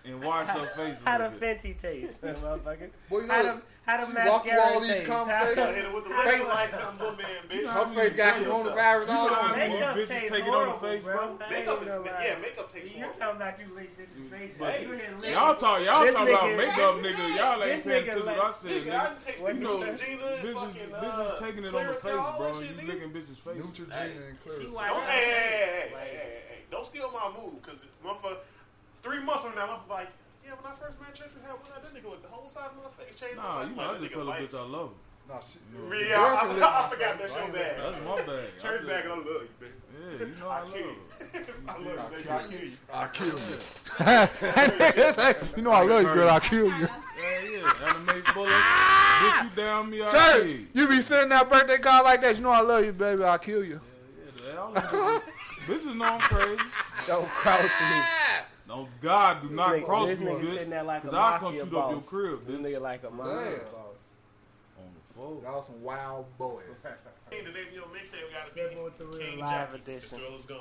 and 0.05 0.23
washed 0.23 0.51
her 0.51 0.67
face 0.67 1.03
a 1.05 1.09
How 1.09 1.19
the 1.19 1.25
little? 1.31 1.41
Fenty 1.41 1.79
taste, 1.81 2.23
motherfucker? 2.23 2.91
Boy, 3.09 3.21
you 3.21 3.27
know 3.27 3.35
How 3.35 3.43
the 3.43 3.63
how 3.87 4.01
the 4.01 4.07
she 4.07 4.13
walk 4.29 4.43
through 4.45 4.53
mascara 4.53 4.63
all 4.75 4.81
these 4.81 4.89
taste? 4.91 5.07
conversations. 5.07 5.59
I 5.59 5.73
hit 5.75 5.85
her 5.85 5.93
with 5.95 6.05
the 6.09 6.15
How- 6.15 6.25
liquor 6.25 6.45
like 6.49 6.73
I'm 6.75 6.99
little 6.99 7.17
man, 7.17 7.43
bitch. 7.49 7.69
Her 7.69 7.87
face 7.95 8.15
got 8.17 8.35
coronavirus 8.41 9.09
all 9.09 9.15
know 9.15 9.25
over. 9.27 9.35
how 9.35 9.55
it. 9.55 9.69
Makeup 9.69 9.95
bitches 9.97 10.09
tastes 10.09 10.31
take 10.33 10.45
it 10.47 10.55
on 10.55 10.69
the 10.69 10.75
face, 10.75 11.05
bro? 11.05 11.15
I 11.21 11.29
ain't 11.29 11.51
Makeup 11.51 11.83
is 11.83 11.89
gonna 11.93 12.01
lie. 12.01 12.25
yeah, 12.25 12.39
makeup 12.41 12.69
takes 12.69 12.89
You 12.91 12.97
horrible. 12.97 13.19
talking 13.21 13.37
about 13.37 13.59
you 13.61 13.67
lick 13.75 13.91
bitches' 13.99 14.31
faces? 14.33 14.59
Hey, 14.59 14.83
you 14.83 14.97
didn't 14.97 15.21
lick 15.21 15.31
Y'all 15.33 15.55
talk, 15.57 15.85
y'all 15.85 16.01
This 16.05 16.15
talk 16.15 16.29
about 16.29 16.43
nigga- 16.45 16.57
makeup, 16.57 16.95
nigga. 17.05 17.37
Y'all 17.37 17.63
ain't 17.65 17.85
paying 17.85 18.09
attention 18.09 18.21
to 18.21 18.27
what 18.27 18.41
I 18.41 18.51
said, 18.53 18.71
Nigga, 18.85 18.93
I 18.95 19.07
nigga. 19.15 19.55
You 19.55 19.61
know, 19.61 19.77
Neutrogena 19.77 19.91
and 19.93 20.43
bitches, 20.45 20.55
fucking, 20.55 20.89
bitches 20.89 21.21
uh, 21.21 21.41
taking 21.45 21.65
it 21.65 21.75
on 21.75 21.87
the 21.87 21.93
face, 21.93 22.03
bro. 22.03 22.49
You 22.49 22.67
shit, 22.67 22.77
nigga. 22.79 22.89
licking 22.89 23.11
bitches' 23.13 23.37
face. 23.37 23.61
Neutrogena 23.61 24.29
and 24.29 24.39
See 24.49 24.65
Clearasil. 24.65 24.73
why 24.73 24.87
Don't, 24.89 24.97
y'all 24.97 25.05
hey, 25.13 25.25
hey, 25.25 25.31
hey, 25.31 25.45
hey, 25.45 25.89
hey, 25.93 26.09
hey, 26.09 26.41
hey, 26.49 26.59
don't 26.71 26.87
steal 26.87 27.13
my 27.13 27.29
mood, 27.37 27.61
cause 27.63 27.85
motherfucker, 28.05 28.39
three 29.03 29.21
months 29.23 29.45
from 29.45 29.55
now, 29.55 29.81
I'm 29.85 29.89
like, 29.91 30.09
yeah, 30.45 30.53
when 30.55 30.67
I 30.73 30.75
first 30.77 31.01
met 31.01 31.15
Church, 31.15 31.31
we 31.35 31.43
had 31.43 31.53
one 31.53 31.61
of 31.77 31.83
that 31.83 31.95
nigga 31.95 32.11
with 32.11 32.23
the 32.23 32.29
whole 32.29 32.49
side 32.49 32.71
of 32.71 32.77
my 32.77 32.89
face 32.91 33.17
changed. 33.19 33.37
Nah, 33.37 33.63
you 33.63 33.67
like, 33.69 33.77
know, 33.77 33.83
I 33.95 33.99
just 33.99 34.13
tell 34.13 34.23
a 34.23 34.25
like- 34.25 34.51
bitch 34.51 34.55
I 34.59 34.67
love 34.67 34.89
her. 34.91 34.95
Nah, 35.27 35.41
she, 35.41 35.59
Yeah, 36.11 36.21
I, 36.21 36.45
I, 36.45 36.85
I 36.85 36.89
forgot 36.91 37.19
that's 37.19 37.33
your 37.33 37.49
bag. 37.49 37.77
That's 37.81 38.05
my 38.05 38.17
bag. 38.17 38.29
I 38.29 38.61
Church 38.61 38.81
just- 38.85 38.89
bag, 38.89 39.05
I 39.07 39.09
love 39.09 39.25
you, 39.25 39.49
baby. 39.59 39.73
Yeah, 39.95 40.27
you 40.27 40.35
know 40.39 40.49
I 40.49 40.53
I 40.55 40.61
love 40.61 40.73
kill 40.75 40.85
you. 40.85 40.97
I 41.69 41.73
love 41.73 41.85
you, 41.87 41.95
baby. 42.17 42.29
I 42.29 42.33
kill 42.45 42.61
you. 42.61 42.73
I 42.93 43.07
kill 43.15 43.39
you. 45.41 45.55
you 45.57 45.63
know 45.63 45.71
I 45.71 45.83
love 45.85 46.03
you, 46.03 46.13
girl. 46.15 46.29
I 46.29 46.41
kill 46.41 46.67
you. 46.67 46.73
Yeah, 46.73 46.89
yeah. 47.51 47.89
Animate 47.89 48.35
bullet. 48.35 48.51
Bitch, 48.51 49.43
you 49.45 49.51
down 49.57 49.89
me, 49.91 50.03
I 50.03 50.11
Church, 50.11 50.43
kill 50.43 50.47
you. 50.47 50.67
you 50.75 50.89
be 50.89 51.01
sending 51.01 51.29
that 51.31 51.49
birthday 51.49 51.79
card 51.79 52.05
like 52.05 52.21
that. 52.21 52.37
You 52.37 52.43
know 52.43 52.51
I 52.51 52.61
love 52.61 52.85
you, 52.85 52.93
baby. 52.93 53.25
I 53.25 53.39
kill 53.39 53.65
you. 53.65 53.81
Yeah, 54.47 54.57
all 54.59 54.73
them 54.73 54.83
bitches, 54.83 55.23
bitches 55.67 55.95
know 55.97 56.05
I'm 56.05 56.21
crazy. 56.21 56.61
Don't 57.07 57.27
cross 57.29 57.63
me. 57.63 57.69
Ah! 57.71 58.47
No, 58.67 58.89
God, 59.01 59.43
do 59.43 59.49
This 59.49 59.57
not 59.59 59.73
nigga- 59.73 59.85
cross 59.85 60.09
this 60.09 60.21
me, 60.21 60.27
nigga 60.27 60.41
bitch. 60.41 60.53
sitting 60.55 60.71
there 60.71 60.83
like 60.85 61.03
Cause 61.03 61.13
I'll 61.15 61.39
come 61.39 61.53
mafia 61.53 61.61
shoot 61.65 61.67
up 61.77 61.91
your 61.91 62.01
boss. 62.01 62.09
crib, 62.09 62.47
This 62.47 62.61
bitch. 62.61 62.65
nigga 62.65 62.81
like 62.81 63.05
a 63.05 63.11
mafia 63.11 63.35
Damn. 63.35 63.73
boss. 63.73 64.11
On 64.79 64.89
the 64.95 65.15
floor. 65.15 65.43
Y'all 65.43 65.63
some 65.63 65.83
wild 65.83 66.39
boys. 66.39 66.65
Hey, 67.31 67.41
the 67.43 67.51
name 67.53 67.67
of 67.69 67.75
your 67.75 67.87
mixtape 67.87 68.31
got 68.33 68.45
to 68.45 68.51
Sipping 68.53 68.79
be 68.79 68.85
with 68.85 68.99
the 68.99 69.07
real 69.07 69.19
King 69.19 69.39
live 69.41 69.49
Jack. 69.73 69.75
edition. 69.81 70.09
The 70.11 70.17
drill 70.25 70.35
is 70.37 70.45
gone. 70.45 70.59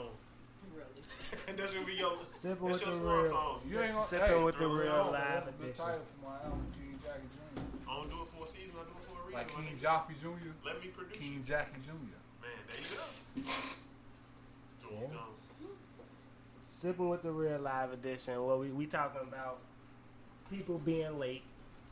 Really. 0.74 1.56
that 1.58 1.70
should 1.70 1.86
be 1.86 1.94
your, 1.94 2.16
Sipping 2.24 2.68
that's 2.68 2.84
with 2.86 2.98
your 2.98 3.04
the 3.04 3.14
real. 3.22 3.26
song. 3.26 3.60
You 3.68 3.80
ain't 3.84 3.94
gonna 3.94 4.06
Sipping 4.08 4.28
hey, 4.28 4.44
with 4.44 4.58
the 4.58 4.68
real 4.68 4.92
on. 4.94 5.12
live 5.12 5.44
the 5.46 5.64
edition. 5.66 5.86
title 5.86 6.02
for 6.08 6.26
my 6.26 6.36
album, 6.44 6.66
King 6.74 7.00
Jackie 7.04 7.30
Jr. 7.30 7.62
I 7.92 7.94
don't 8.00 8.10
do 8.10 8.22
it 8.24 8.28
for 8.30 8.44
a 8.44 8.48
season, 8.48 8.76
I 8.80 8.84
do 8.90 8.96
it 8.98 9.06
for 9.06 9.14
a 9.14 9.26
reason. 9.28 9.34
Like 9.38 9.54
my 9.54 9.64
King 9.64 9.76
nigga. 9.78 9.82
Jackie 9.82 10.16
Jr. 10.24 10.50
Let 10.66 10.82
me 10.82 10.88
produce 10.88 11.18
King. 11.20 11.44
Jackie 11.46 11.82
Jr. 11.84 11.92
Man, 11.94 12.64
there 12.68 12.80
you 12.80 12.96
go. 12.98 13.06
Jewel's 14.82 15.04
Yeah. 15.04 15.14
gone. 15.14 15.36
Sipping 16.84 17.08
with 17.08 17.24
the 17.24 17.32
real 17.32 17.60
live 17.60 17.94
edition. 17.94 18.46
Well, 18.46 18.60
we 18.60 18.68
we 18.68 18.88
talking 18.88 19.22
about 19.26 19.60
people 20.52 20.80
being 20.80 21.18
late. 21.18 21.42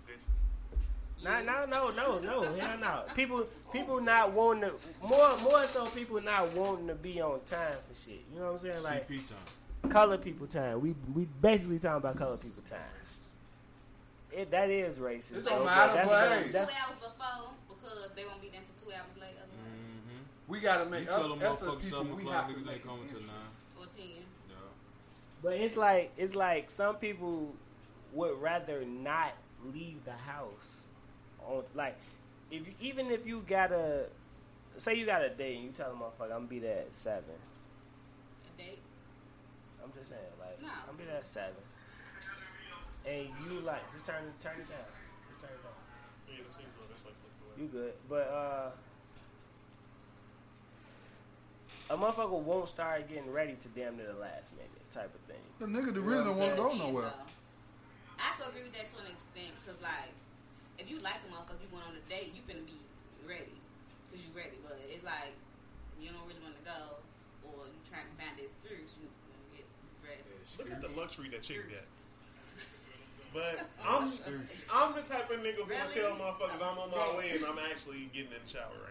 Bitches. 0.05 1.23
No, 1.23 1.41
no, 1.41 1.65
no, 1.65 1.91
no, 1.95 2.19
no, 2.19 2.59
hell 2.59 2.77
no. 2.77 3.03
People, 3.15 3.45
people 3.71 4.01
not 4.01 4.33
wanting 4.33 4.63
to 4.69 4.73
more, 5.07 5.37
more 5.43 5.65
so. 5.65 5.85
People 5.85 6.19
not 6.21 6.53
wanting 6.57 6.87
to 6.87 6.95
be 6.95 7.21
on 7.21 7.39
time 7.45 7.71
for 7.87 7.95
shit. 7.97 8.19
You 8.33 8.39
know 8.41 8.47
what 8.47 8.51
I'm 8.51 8.57
saying? 8.57 8.83
Like 8.83 9.07
CP 9.07 9.29
time. 9.29 9.89
color 9.91 10.17
people 10.17 10.45
time. 10.47 10.81
We 10.81 10.93
we 11.15 11.25
basically 11.41 11.79
talking 11.79 11.99
about 11.99 12.17
color 12.17 12.35
people 12.35 12.61
time. 12.69 12.79
It 14.33 14.51
that 14.51 14.69
is 14.69 14.97
racist. 14.97 15.37
It 15.37 15.45
don't 15.45 15.59
though, 15.59 15.63
matter, 15.63 15.93
that's, 15.93 16.09
but 16.09 16.29
that's- 16.29 16.45
hey. 16.47 16.51
Two 16.51 16.57
hours 16.59 16.97
before 16.99 17.49
because 17.69 18.09
they 18.13 18.25
won't 18.25 18.41
be 18.41 18.49
there 18.49 18.59
until 18.59 18.75
two 18.75 18.91
hours 18.91 19.15
later. 19.15 19.39
Mm-hmm. 19.47 20.51
We 20.51 20.59
gotta 20.59 20.83
You 20.83 20.89
make 20.89 21.05
tell 21.05 21.23
us, 21.23 21.29
them 21.29 21.39
motherfuckers 21.39 21.81
people, 21.81 21.97
seven 21.99 22.15
we 22.17 22.23
o'clock, 22.23 22.49
niggas 22.49 22.73
ain't 22.73 22.83
coming 22.85 23.07
till 23.07 23.19
nine. 23.21 23.50
Or 25.43 25.51
ten. 25.51 25.53
Yeah. 25.53 25.57
But 25.57 25.63
it's 25.63 25.77
like 25.77 26.11
it's 26.17 26.35
like 26.35 26.69
some 26.69 26.95
people 26.95 27.55
would 28.13 28.41
rather 28.41 28.85
not 28.85 29.33
leave 29.73 30.03
the 30.05 30.11
house. 30.11 30.87
On 31.45 31.63
like 31.75 31.97
if 32.51 32.67
you, 32.67 32.73
even 32.81 33.11
if 33.11 33.25
you 33.25 33.43
gotta 33.47 34.05
say 34.77 34.95
you 34.95 35.05
got 35.05 35.23
a 35.23 35.29
date 35.29 35.55
and 35.55 35.65
you 35.65 35.71
tell 35.71 35.91
a 35.91 35.93
motherfucker 35.93 36.25
I'm 36.25 36.29
gonna 36.29 36.47
be 36.47 36.59
there 36.59 36.79
at 36.79 36.95
seven. 36.95 37.35
A 38.55 38.61
date. 38.61 38.79
I'm 39.83 39.91
just 39.97 40.11
saying, 40.11 40.21
like 40.39 40.61
No. 40.61 40.67
I'm 40.67 40.85
gonna 40.87 40.97
be 40.97 41.05
there 41.05 41.17
at 41.17 41.27
seven. 41.27 41.55
And 43.09 43.29
you 43.49 43.59
like 43.61 43.91
just 43.93 44.05
turn 44.05 44.17
turn 44.41 44.59
it 44.61 44.69
down. 44.69 44.85
Just 45.29 45.41
turn 45.41 45.51
it 45.51 45.63
down. 45.63 45.73
Yeah, 46.27 46.35
this 46.45 46.53
is 46.53 46.57
good. 46.77 46.89
That's 46.89 47.05
like 47.05 47.15
the 47.57 47.61
You 47.61 47.67
good. 47.67 47.93
But 48.07 48.27
uh 48.29 48.69
a 51.91 51.97
motherfucker 51.97 52.39
won't 52.39 52.67
start 52.67 53.07
getting 53.09 53.31
ready 53.31 53.55
to 53.59 53.67
damn 53.75 53.97
near 53.97 54.07
the 54.07 54.19
last 54.19 54.55
minute 54.55 54.71
type 54.91 55.11
of 55.13 55.21
thing. 55.27 55.43
The 55.59 55.67
nigga 55.67 55.93
the 55.93 55.99
You 55.99 56.07
really 56.07 56.23
know 56.25 56.31
don't 56.31 56.39
want 56.39 56.51
to 56.51 56.57
go 56.57 56.87
nowhere. 56.87 57.03
though. 57.11 58.23
I 58.23 58.29
could 58.39 58.47
agree 58.49 58.63
with 58.63 58.73
that 58.79 58.87
to 58.91 58.95
an 59.03 59.09
extent, 59.11 59.51
cause 59.65 59.81
like, 59.81 60.13
if 60.79 60.89
you 60.89 60.99
like 61.03 61.19
a 61.25 61.29
motherfucker, 61.33 61.59
you 61.59 61.69
going 61.73 61.83
on 61.83 61.95
a 61.97 62.03
date, 62.09 62.31
you 62.31 62.41
finna 62.47 62.63
be 62.65 62.79
ready, 63.27 63.57
cause 64.09 64.23
you 64.23 64.31
ready. 64.31 64.55
But 64.63 64.79
it's 64.87 65.03
like 65.03 65.33
you 65.99 66.09
don't 66.15 66.23
really 66.27 66.41
want 66.41 66.55
to 66.55 66.65
go, 66.65 67.01
or 67.43 67.67
you 67.67 67.79
trying 67.87 68.07
to 68.07 68.15
find 68.17 68.33
the 68.39 68.43
excuse, 68.47 68.95
you, 69.01 69.05
you 69.09 69.61
get 69.61 69.65
dressed. 70.01 70.59
Look 70.59 70.71
at 70.71 70.81
the 70.81 70.91
luxury 70.95 71.27
that 71.29 71.43
chicks 71.43 71.67
get. 71.67 71.83
But 73.33 73.63
I'm 73.87 74.03
I'm 74.75 74.91
the 74.93 75.01
type 75.07 75.31
of 75.31 75.39
nigga 75.39 75.63
who 75.63 75.71
will 75.71 75.87
tell 75.87 76.11
motherfuckers 76.19 76.59
I'm 76.59 76.75
on 76.77 76.91
my 76.91 77.15
way 77.17 77.31
and 77.31 77.45
I'm 77.45 77.55
actually 77.71 78.09
getting 78.11 78.27
in 78.33 78.43
the 78.43 78.49
shower 78.49 78.75
right 78.83 78.90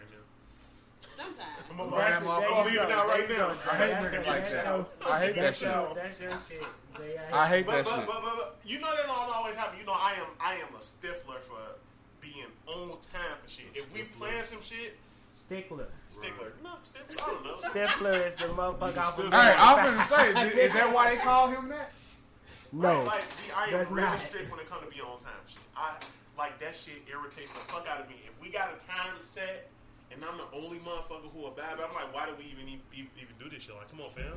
Sometimes. 1.21 1.63
I'm 1.71 1.81
on 1.81 1.91
Right, 1.91 2.23
my 2.23 2.35
I'm 2.35 2.41
There 2.41 2.53
off- 2.53 2.71
you 2.73 2.79
I'm 2.81 2.87
leaving 2.87 2.95
go, 2.95 3.01
out 3.01 3.07
right 3.07 3.29
now. 3.29 3.47
I 3.49 3.75
hate 3.77 3.95
niggas 3.95 4.27
like 4.27 4.49
that. 4.49 4.65
your- 4.65 5.13
I 5.13 5.19
hate 5.19 5.35
that 5.35 5.55
shit. 5.55 5.95
that's 5.95 6.21
your 6.21 6.31
shit. 6.31 6.63
I 7.33 7.47
hate 7.47 7.67
that 7.67 7.85
shit. 7.87 7.95
but, 7.95 8.05
but, 8.07 8.23
but 8.23 8.57
you 8.65 8.79
know 8.81 8.95
that 8.95 9.07
don't 9.07 9.33
always 9.35 9.55
happen. 9.55 9.79
You 9.79 9.85
know 9.85 9.93
I 9.93 10.13
am 10.13 10.27
I 10.39 10.55
am 10.55 10.75
a 10.75 10.79
stiffler 10.81 11.39
for 11.39 11.57
being 12.19 12.45
on 12.67 12.89
time 12.99 13.35
for 13.41 13.49
shit. 13.49 13.67
If 13.73 13.93
we 13.93 14.03
plan 14.03 14.43
some 14.43 14.61
shit, 14.61 14.97
Stickler. 15.33 15.87
stickler. 16.09 16.53
No, 16.63 16.71
stiffler. 16.83 17.23
I 17.23 17.27
don't 17.27 17.43
know. 17.45 17.57
Stickler 17.69 18.11
is 18.27 18.35
the 18.35 18.45
motherfucker 18.47 18.97
off 18.97 19.17
of 19.19 19.25
Hey, 19.33 19.55
I'm 19.57 19.85
gonna 19.85 20.05
say, 20.07 20.47
is, 20.47 20.55
is 20.55 20.73
that 20.73 20.93
why 20.93 21.11
they 21.15 21.21
call 21.21 21.47
him 21.49 21.69
that? 21.69 21.91
No. 22.73 22.89
Right, 22.89 23.05
like, 23.07 23.21
see, 23.23 23.51
I 23.51 23.65
am 23.65 23.71
that's 23.71 23.89
really 23.91 24.01
not. 24.07 24.19
strict 24.19 24.51
when 24.51 24.59
it 24.59 24.69
comes 24.69 24.83
to 24.85 24.89
be 24.93 25.01
on 25.01 25.17
time 25.19 25.31
shit. 25.47 25.61
I 25.75 25.93
like 26.37 26.59
that 26.59 26.75
shit 26.75 27.01
irritates 27.09 27.51
the 27.53 27.59
fuck 27.59 27.87
out 27.87 28.01
of 28.01 28.07
me. 28.09 28.15
If 28.27 28.41
we 28.41 28.49
got 28.49 28.69
a 28.73 28.85
time 28.85 29.15
set 29.19 29.69
and 30.11 30.19
I'm 30.23 30.37
the 30.37 30.49
only 30.53 30.79
motherfucker 30.79 31.31
who 31.31 31.47
a 31.47 31.51
bad, 31.51 31.79
I'm 31.79 31.93
like, 31.95 32.13
why 32.13 32.25
do 32.27 32.33
we 32.37 32.45
even 32.51 32.67
even, 32.93 33.11
even 33.15 33.35
do 33.39 33.49
this 33.49 33.63
shit? 33.63 33.75
Like, 33.75 33.89
come 33.89 34.01
on, 34.01 34.09
fam. 34.11 34.35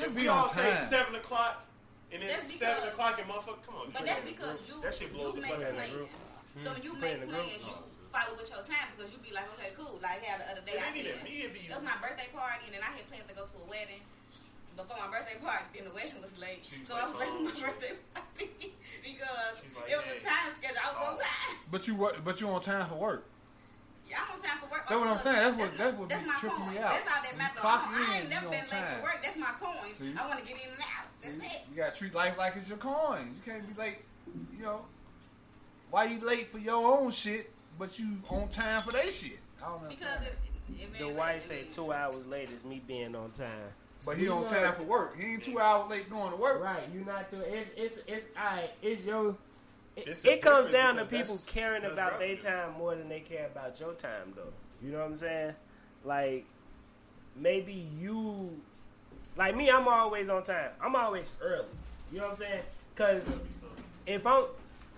If 0.00 0.14
we 0.16 0.28
all 0.28 0.48
say 0.48 0.72
time. 0.72 0.86
seven 0.86 1.14
o'clock 1.14 1.64
and 2.12 2.22
it's 2.22 2.32
That's 2.32 2.54
seven 2.54 2.88
o'clock 2.88 3.18
and 3.20 3.28
motherfucker, 3.28 3.62
come 3.66 3.76
on. 3.76 3.86
But 3.92 4.06
that's 4.06 4.20
put 4.20 4.28
it 4.28 4.32
in 4.32 4.36
the 4.36 4.38
because 4.38 4.58
you 4.68 4.76
that 4.82 4.94
shit 4.94 5.12
blows 5.12 5.34
you 5.34 5.40
the 5.40 5.46
make 5.46 5.50
fuck 5.50 5.62
out 5.62 5.70
of 5.70 5.76
me. 5.76 5.88
plans. 5.90 6.34
So 6.56 6.70
hmm. 6.70 6.74
when 6.74 6.82
you 6.82 6.92
make 7.00 7.14
in 7.14 7.20
the 7.20 7.26
group. 7.26 7.42
plans, 7.42 7.66
you 7.66 7.74
follow 8.14 8.32
with 8.38 8.48
your 8.48 8.64
time 8.64 8.88
because 8.94 9.10
you 9.10 9.18
be 9.18 9.34
like, 9.34 9.48
okay, 9.58 9.70
cool. 9.74 9.98
Like 9.98 10.22
how 10.24 10.38
the 10.38 10.46
other 10.54 10.62
day 10.62 10.78
It 10.78 10.82
I 10.82 10.86
ain't 10.88 10.96
did. 10.96 11.06
even 11.10 11.20
me, 11.26 11.34
it 11.44 11.50
be 11.52 11.60
It 11.66 11.74
was 11.74 11.82
my 11.82 11.98
birthday 11.98 12.30
party, 12.30 12.70
and 12.70 12.72
then 12.78 12.82
I 12.86 12.90
had 12.94 13.04
plans 13.10 13.26
to 13.28 13.34
go 13.34 13.44
to 13.44 13.56
a 13.60 13.66
wedding 13.66 14.02
before 14.78 14.98
my 15.02 15.10
birthday 15.10 15.38
party. 15.42 15.66
Then 15.74 15.84
the 15.90 15.94
wedding 15.94 16.18
was 16.22 16.38
late, 16.38 16.62
She's 16.62 16.86
so 16.86 16.94
like, 16.94 17.02
I 17.02 17.06
was 17.10 17.18
late 17.18 17.34
for 17.34 17.42
oh, 17.42 17.50
my 17.50 17.54
birthday 17.58 17.94
party 18.14 18.46
because 19.06 19.54
like, 19.74 19.90
it 19.90 19.96
was 19.98 20.06
a 20.06 20.18
time 20.22 20.48
schedule. 20.54 20.80
I 20.80 20.88
was 20.88 20.98
on 21.02 21.14
Oh. 21.14 21.22
time. 21.22 21.52
But 21.70 21.82
you 21.90 21.94
wo- 21.98 22.18
but 22.22 22.38
you 22.40 22.46
on 22.48 22.62
time 22.62 22.86
for 22.86 22.94
work. 22.98 23.26
Yeah, 24.08 24.18
I'm 24.20 24.34
on 24.36 24.40
time 24.42 24.58
for 24.60 24.66
work. 24.70 24.84
That's 24.88 25.00
what 25.00 25.08
I'm 25.08 25.18
saying. 25.18 25.36
That's 25.36 25.56
what- 25.56 25.78
that's 25.78 25.96
what 25.96 26.08
that's 26.08 26.22
be 26.22 26.28
my 26.28 26.36
tripping 26.36 26.68
me 26.70 26.78
out. 26.78 26.90
That's 26.92 27.08
all 27.10 27.22
that 27.22 27.32
You 27.32 27.38
matters. 27.38 27.60
clock 27.60 27.80
I, 27.84 27.88
I 27.88 28.16
in, 28.16 28.20
ain't 28.20 28.28
never 28.30 28.44
you 28.44 28.50
been 28.50 28.60
on 28.60 28.68
late 28.68 28.70
time. 28.70 28.96
for 28.96 29.02
work. 29.02 29.18
That's 29.22 29.36
my 29.36 29.52
coins. 29.60 29.94
See? 29.96 30.14
I 30.18 30.26
want 30.28 30.38
to 30.40 30.44
get 30.46 30.56
in 30.62 30.70
and 30.70 30.80
out. 30.80 31.06
That's 31.22 31.38
it. 31.54 31.60
You 31.70 31.76
gotta 31.76 31.96
treat 31.96 32.14
life 32.14 32.38
like 32.38 32.56
it's 32.56 32.68
your 32.68 32.78
coin. 32.78 33.34
You 33.34 33.52
can't 33.52 33.64
be 33.76 33.80
late. 33.80 33.98
You 34.56 34.62
know, 34.62 34.84
why 35.90 36.04
you 36.04 36.20
late 36.20 36.46
for 36.48 36.58
your 36.58 36.98
own 36.98 37.10
shit, 37.12 37.50
but 37.78 37.98
you 37.98 38.18
on 38.30 38.48
time 38.48 38.82
for 38.82 38.92
their 38.92 39.10
shit? 39.10 39.38
I 39.62 39.68
don't 39.68 39.82
know. 39.84 39.88
Because 39.88 40.26
it, 40.26 40.38
it, 40.68 40.82
it 40.94 40.98
The 40.98 41.08
wife 41.08 41.48
late, 41.50 41.72
say 41.72 41.74
two 41.82 41.92
hours 41.92 42.26
late 42.26 42.50
is 42.50 42.64
me 42.64 42.82
being 42.86 43.14
on 43.14 43.30
time. 43.30 43.48
But 44.04 44.18
he 44.18 44.28
on 44.28 44.46
time 44.50 44.74
for 44.74 44.82
work. 44.82 45.18
He 45.18 45.32
ain't 45.32 45.42
two 45.42 45.58
hours 45.58 45.88
late 45.90 46.10
going 46.10 46.30
to 46.30 46.36
work. 46.36 46.62
Right, 46.62 46.82
you 46.92 47.00
not 47.06 47.28
too. 47.30 47.40
It's 47.46 47.72
it's 47.74 48.02
it's 48.06 48.28
alright. 48.36 48.70
It's 48.82 49.06
your. 49.06 49.34
It, 49.96 50.24
it 50.24 50.42
comes 50.42 50.72
down 50.72 50.96
to 50.96 51.02
people 51.04 51.18
that's- 51.34 51.52
caring 51.54 51.82
that's 51.82 51.94
about 51.94 52.18
their 52.18 52.36
time 52.36 52.72
more 52.78 52.94
than 52.96 53.08
they 53.08 53.20
care 53.20 53.46
about 53.46 53.78
your 53.80 53.92
time, 53.94 54.32
though. 54.34 54.52
You 54.82 54.92
know 54.92 54.98
what 54.98 55.06
I'm 55.06 55.16
saying? 55.16 55.54
Like 56.04 56.44
maybe 57.36 57.86
you, 57.98 58.60
like 59.36 59.56
me, 59.56 59.70
I'm 59.70 59.88
always 59.88 60.28
on 60.28 60.44
time. 60.44 60.70
I'm 60.82 60.94
always 60.96 61.34
early. 61.40 61.66
You 62.12 62.18
know 62.18 62.24
what 62.24 62.30
I'm 62.32 62.36
saying? 62.36 62.60
Cause 62.96 63.38
if 64.06 64.26
I'm 64.26 64.44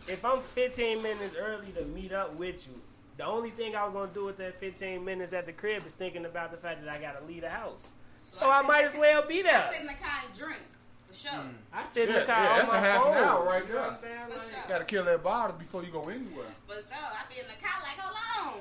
if 0.09 0.25
I'm 0.25 0.41
15 0.41 1.03
minutes 1.03 1.37
early 1.39 1.73
to 1.73 1.85
meet 1.87 2.13
up 2.13 2.35
with 2.37 2.67
you, 2.69 2.81
the 3.17 3.25
only 3.25 3.51
thing 3.51 3.75
I 3.77 3.85
was 3.85 3.93
gonna 3.93 4.13
do 4.13 4.25
with 4.25 4.37
that 4.39 4.57
15 4.57 5.05
minutes 5.05 5.33
at 5.33 5.47
the 5.47 5.53
crib 5.53 5.87
is 5.87 5.93
thinking 5.95 6.25
about 6.27 6.51
the 6.51 6.57
fact 6.59 6.85
that 6.85 6.93
I 6.93 6.99
gotta 7.01 7.25
leave 7.27 7.43
the 7.43 7.51
house. 7.51 7.91
So 8.23 8.51
I 8.51 8.63
might 8.63 8.85
as 8.85 8.97
well 8.97 9.27
be 9.27 9.41
I 9.41 9.43
there. 9.45 9.69
sit 9.73 9.81
in 9.83 9.87
the 9.87 9.93
car 9.95 10.23
and 10.27 10.39
drink 10.39 10.61
for 11.17 11.29
sure. 11.29 11.39
Mm. 11.41 11.55
I 11.73 11.85
sit 11.85 12.09
in 12.09 12.15
the 12.15 12.21
Yeah, 12.21 12.27
car 12.27 12.45
yeah, 12.45 12.51
on 12.51 12.59
that's 12.59 12.69
my 12.73 12.77
a 12.77 12.81
half 12.81 12.97
an 12.97 13.03
phone. 13.15 13.17
hour 13.25 13.45
right 13.45 13.67
You 13.67 13.75
know 13.75 13.81
there. 13.81 13.91
I'm 13.91 13.99
saying? 13.99 14.19
For 14.29 14.39
Like, 14.39 14.49
sure. 14.49 14.69
Gotta 14.69 14.85
kill 14.85 15.05
that 15.05 15.23
bottle 15.23 15.57
before 15.59 15.83
you 15.85 15.91
go 15.93 16.03
anywhere. 16.09 16.53
For 16.67 16.75
sure. 16.75 16.83
I 16.93 17.23
be 17.33 17.41
in 17.41 17.47
the 17.47 17.59
car 17.65 17.77
like, 17.83 17.99
hold 17.99 18.55
on. 18.57 18.61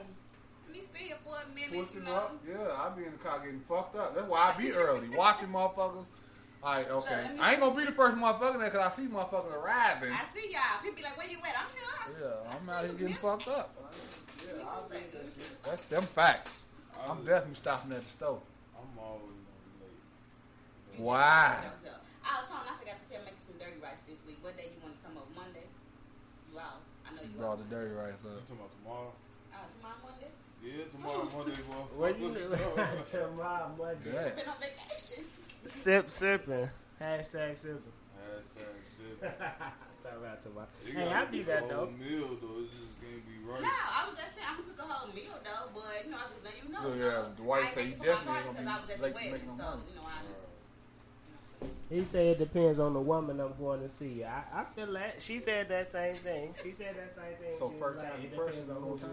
Let 0.68 0.74
me 0.76 0.82
see 0.94 1.10
it 1.12 1.18
for 1.24 1.36
a 1.36 1.56
minute. 1.56 1.72
You 1.74 1.84
Pushing 1.86 2.04
know? 2.06 2.16
up, 2.16 2.36
yeah, 2.48 2.76
I 2.78 2.90
be 2.98 3.06
in 3.06 3.12
the 3.12 3.18
car 3.18 3.40
getting 3.40 3.62
fucked 3.68 3.96
up. 3.96 4.16
That's 4.16 4.28
why 4.28 4.54
I 4.54 4.62
be 4.62 4.72
early, 4.72 5.10
watching 5.16 5.50
motherfuckers. 5.50 6.06
Alright, 6.64 6.90
okay. 6.90 7.16
let 7.22 7.34
me 7.36 7.40
I 7.40 7.52
ain't 7.52 7.60
gonna 7.60 7.76
be 7.78 7.86
the 7.86 7.92
first 7.92 8.18
motherfucker 8.18 8.58
there 8.58 8.72
because 8.72 8.92
I 8.92 8.96
see 8.96 9.08
motherfuckers 9.08 9.54
arriving. 9.54 10.12
I 10.12 10.24
see 10.34 10.50
y'all. 10.52 10.82
People 10.82 10.98
be 10.98 11.04
like, 11.04 11.16
where 11.18 11.30
you 11.30 11.38
at? 11.38 11.54
I'm 11.56 11.70
here. 11.76 12.26
I 12.26 12.26
Yeah, 12.26 12.50
I 12.50 12.58
I'm 12.58 12.70
out 12.70 12.82
here 12.86 12.92
getting 12.94 13.08
miss. 13.08 13.18
fucked 13.20 13.48
up. 13.50 13.70
Me 13.78 14.98
too. 15.12 15.22
That's 15.64 15.86
them 15.88 16.04
facts. 16.04 16.66
I'm 17.08 17.24
definitely 17.24 17.54
stopping 17.56 17.92
at 17.92 18.02
the 18.02 18.10
store. 18.10 18.40
I'm 18.76 18.98
always 18.98 19.22
gonna 19.22 19.78
be 19.78 19.86
late. 19.86 21.06
Why? 21.06 21.58
Oh, 22.26 22.42
Tone, 22.50 22.66
I 22.66 22.74
forgot 22.80 22.98
to 22.98 23.06
tell 23.06 23.22
make 23.24 23.38
you 23.38 23.46
some 23.46 23.58
dirty 23.62 23.78
rice 23.82 24.02
this 24.10 24.22
week. 24.26 24.42
What 24.42 24.58
day 24.58 24.74
you 24.74 24.80
want 24.82 24.98
to 24.98 25.02
come 25.06 25.18
up? 25.18 25.30
Monday? 25.36 25.66
You 26.52 26.58
out? 26.60 26.82
I 27.06 27.14
know 27.14 27.22
you 27.22 27.38
Brought 27.38 27.62
out. 27.62 27.70
the 27.70 27.70
dirty 27.70 27.94
rice 27.94 28.18
You 28.26 28.30
up. 28.34 28.42
talking 28.50 28.58
about 28.58 28.74
tomorrow? 28.82 29.12
Uh, 29.54 29.66
tomorrow 29.78 30.00
Monday? 30.02 30.32
Yeah, 30.66 30.86
tomorrow 30.90 31.26
Monday, 31.30 31.62
boy. 31.70 31.86
Where 32.02 32.12
you 32.18 32.30
What 32.34 32.50
talking 32.50 32.74
about? 32.82 33.06
tomorrow 33.06 33.70
Monday? 33.78 34.10
Yeah. 34.10 34.30
Been 34.34 34.50
on 34.50 34.58
vacation. 34.58 35.22
Sip 35.70 36.06
sipping. 36.10 36.70
Hashtag 36.98 37.54
sipping. 37.58 37.94
Hashtag 38.18 38.82
shit. 38.90 39.22
Talk 40.02 40.18
about 40.18 40.42
tomorrow. 40.42 40.68
You 40.86 40.94
Hey, 40.98 41.06
gotta 41.06 41.28
I 41.28 41.32
do 41.32 41.38
cook 41.38 41.48
that 41.48 41.64
a 41.64 41.68
though. 41.70 41.76
whole 41.86 41.94
meal 41.98 42.30
though. 42.42 42.58
It 42.66 42.70
just 42.74 42.94
can't 43.02 43.22
be 43.30 43.38
right. 43.46 43.62
No, 43.62 43.70
I 43.70 44.00
was 44.10 44.18
just 44.18 44.34
saying 44.34 44.50
I'm 44.50 44.58
gonna 44.66 44.74
cook 44.74 44.82
a 44.82 44.94
whole 44.94 45.10
meal 45.14 45.38
though, 45.46 45.66
but 45.78 45.94
you 46.06 46.10
know, 46.10 46.18
I 46.18 46.26
just 46.34 46.42
let 46.46 46.56
you 46.58 46.68
know. 46.74 46.82
Oh, 46.86 46.94
you 46.94 47.06
yeah, 47.06 47.22
know, 47.22 47.38
the 47.38 47.44
wife 47.46 47.62
I 47.62 47.66
ain't 47.66 47.74
say 47.76 47.86
make 47.86 47.90
you 47.90 47.94
it 47.94 47.98
for 47.98 48.06
my 48.06 48.10
definitely 48.10 48.34
party 48.34 48.46
ain't 48.46 48.56
'cause 48.56 48.66
gonna 48.66 48.74
I 48.74 48.82
was 48.82 48.90
at 48.90 48.90
be 48.90 48.96
the 48.96 49.04
late 49.06 49.14
to 49.14 49.18
wedding, 49.18 49.34
make 49.34 49.46
no 49.46 49.54
so 49.58 49.82
you 49.86 49.94
know 49.98 50.06
I. 50.06 50.18
He 51.90 52.04
said 52.04 52.26
it 52.28 52.40
depends 52.40 52.80
on 52.80 52.94
the 52.94 53.00
woman 53.00 53.40
I'm 53.40 53.54
going 53.60 53.82
to 53.82 53.90
see. 53.90 54.24
I, 54.24 54.44
I 54.54 54.64
feel 54.76 54.92
that. 54.94 55.22
She 55.22 55.40
said 55.40 55.70
that 55.70 55.92
same 55.92 56.14
thing. 56.16 56.54
She 56.62 56.72
said 56.72 56.96
that 56.96 57.14
same 57.14 57.36
thing. 57.40 57.56
So 57.60 57.70
She 57.72 57.78
first 57.80 57.98
like, 58.00 58.12
time 58.12 58.22
it 58.24 58.36
person 58.36 58.62
depends 58.62 58.70
on 58.72 58.78
on 58.78 58.84
who 58.84 58.98
time. 58.98 59.10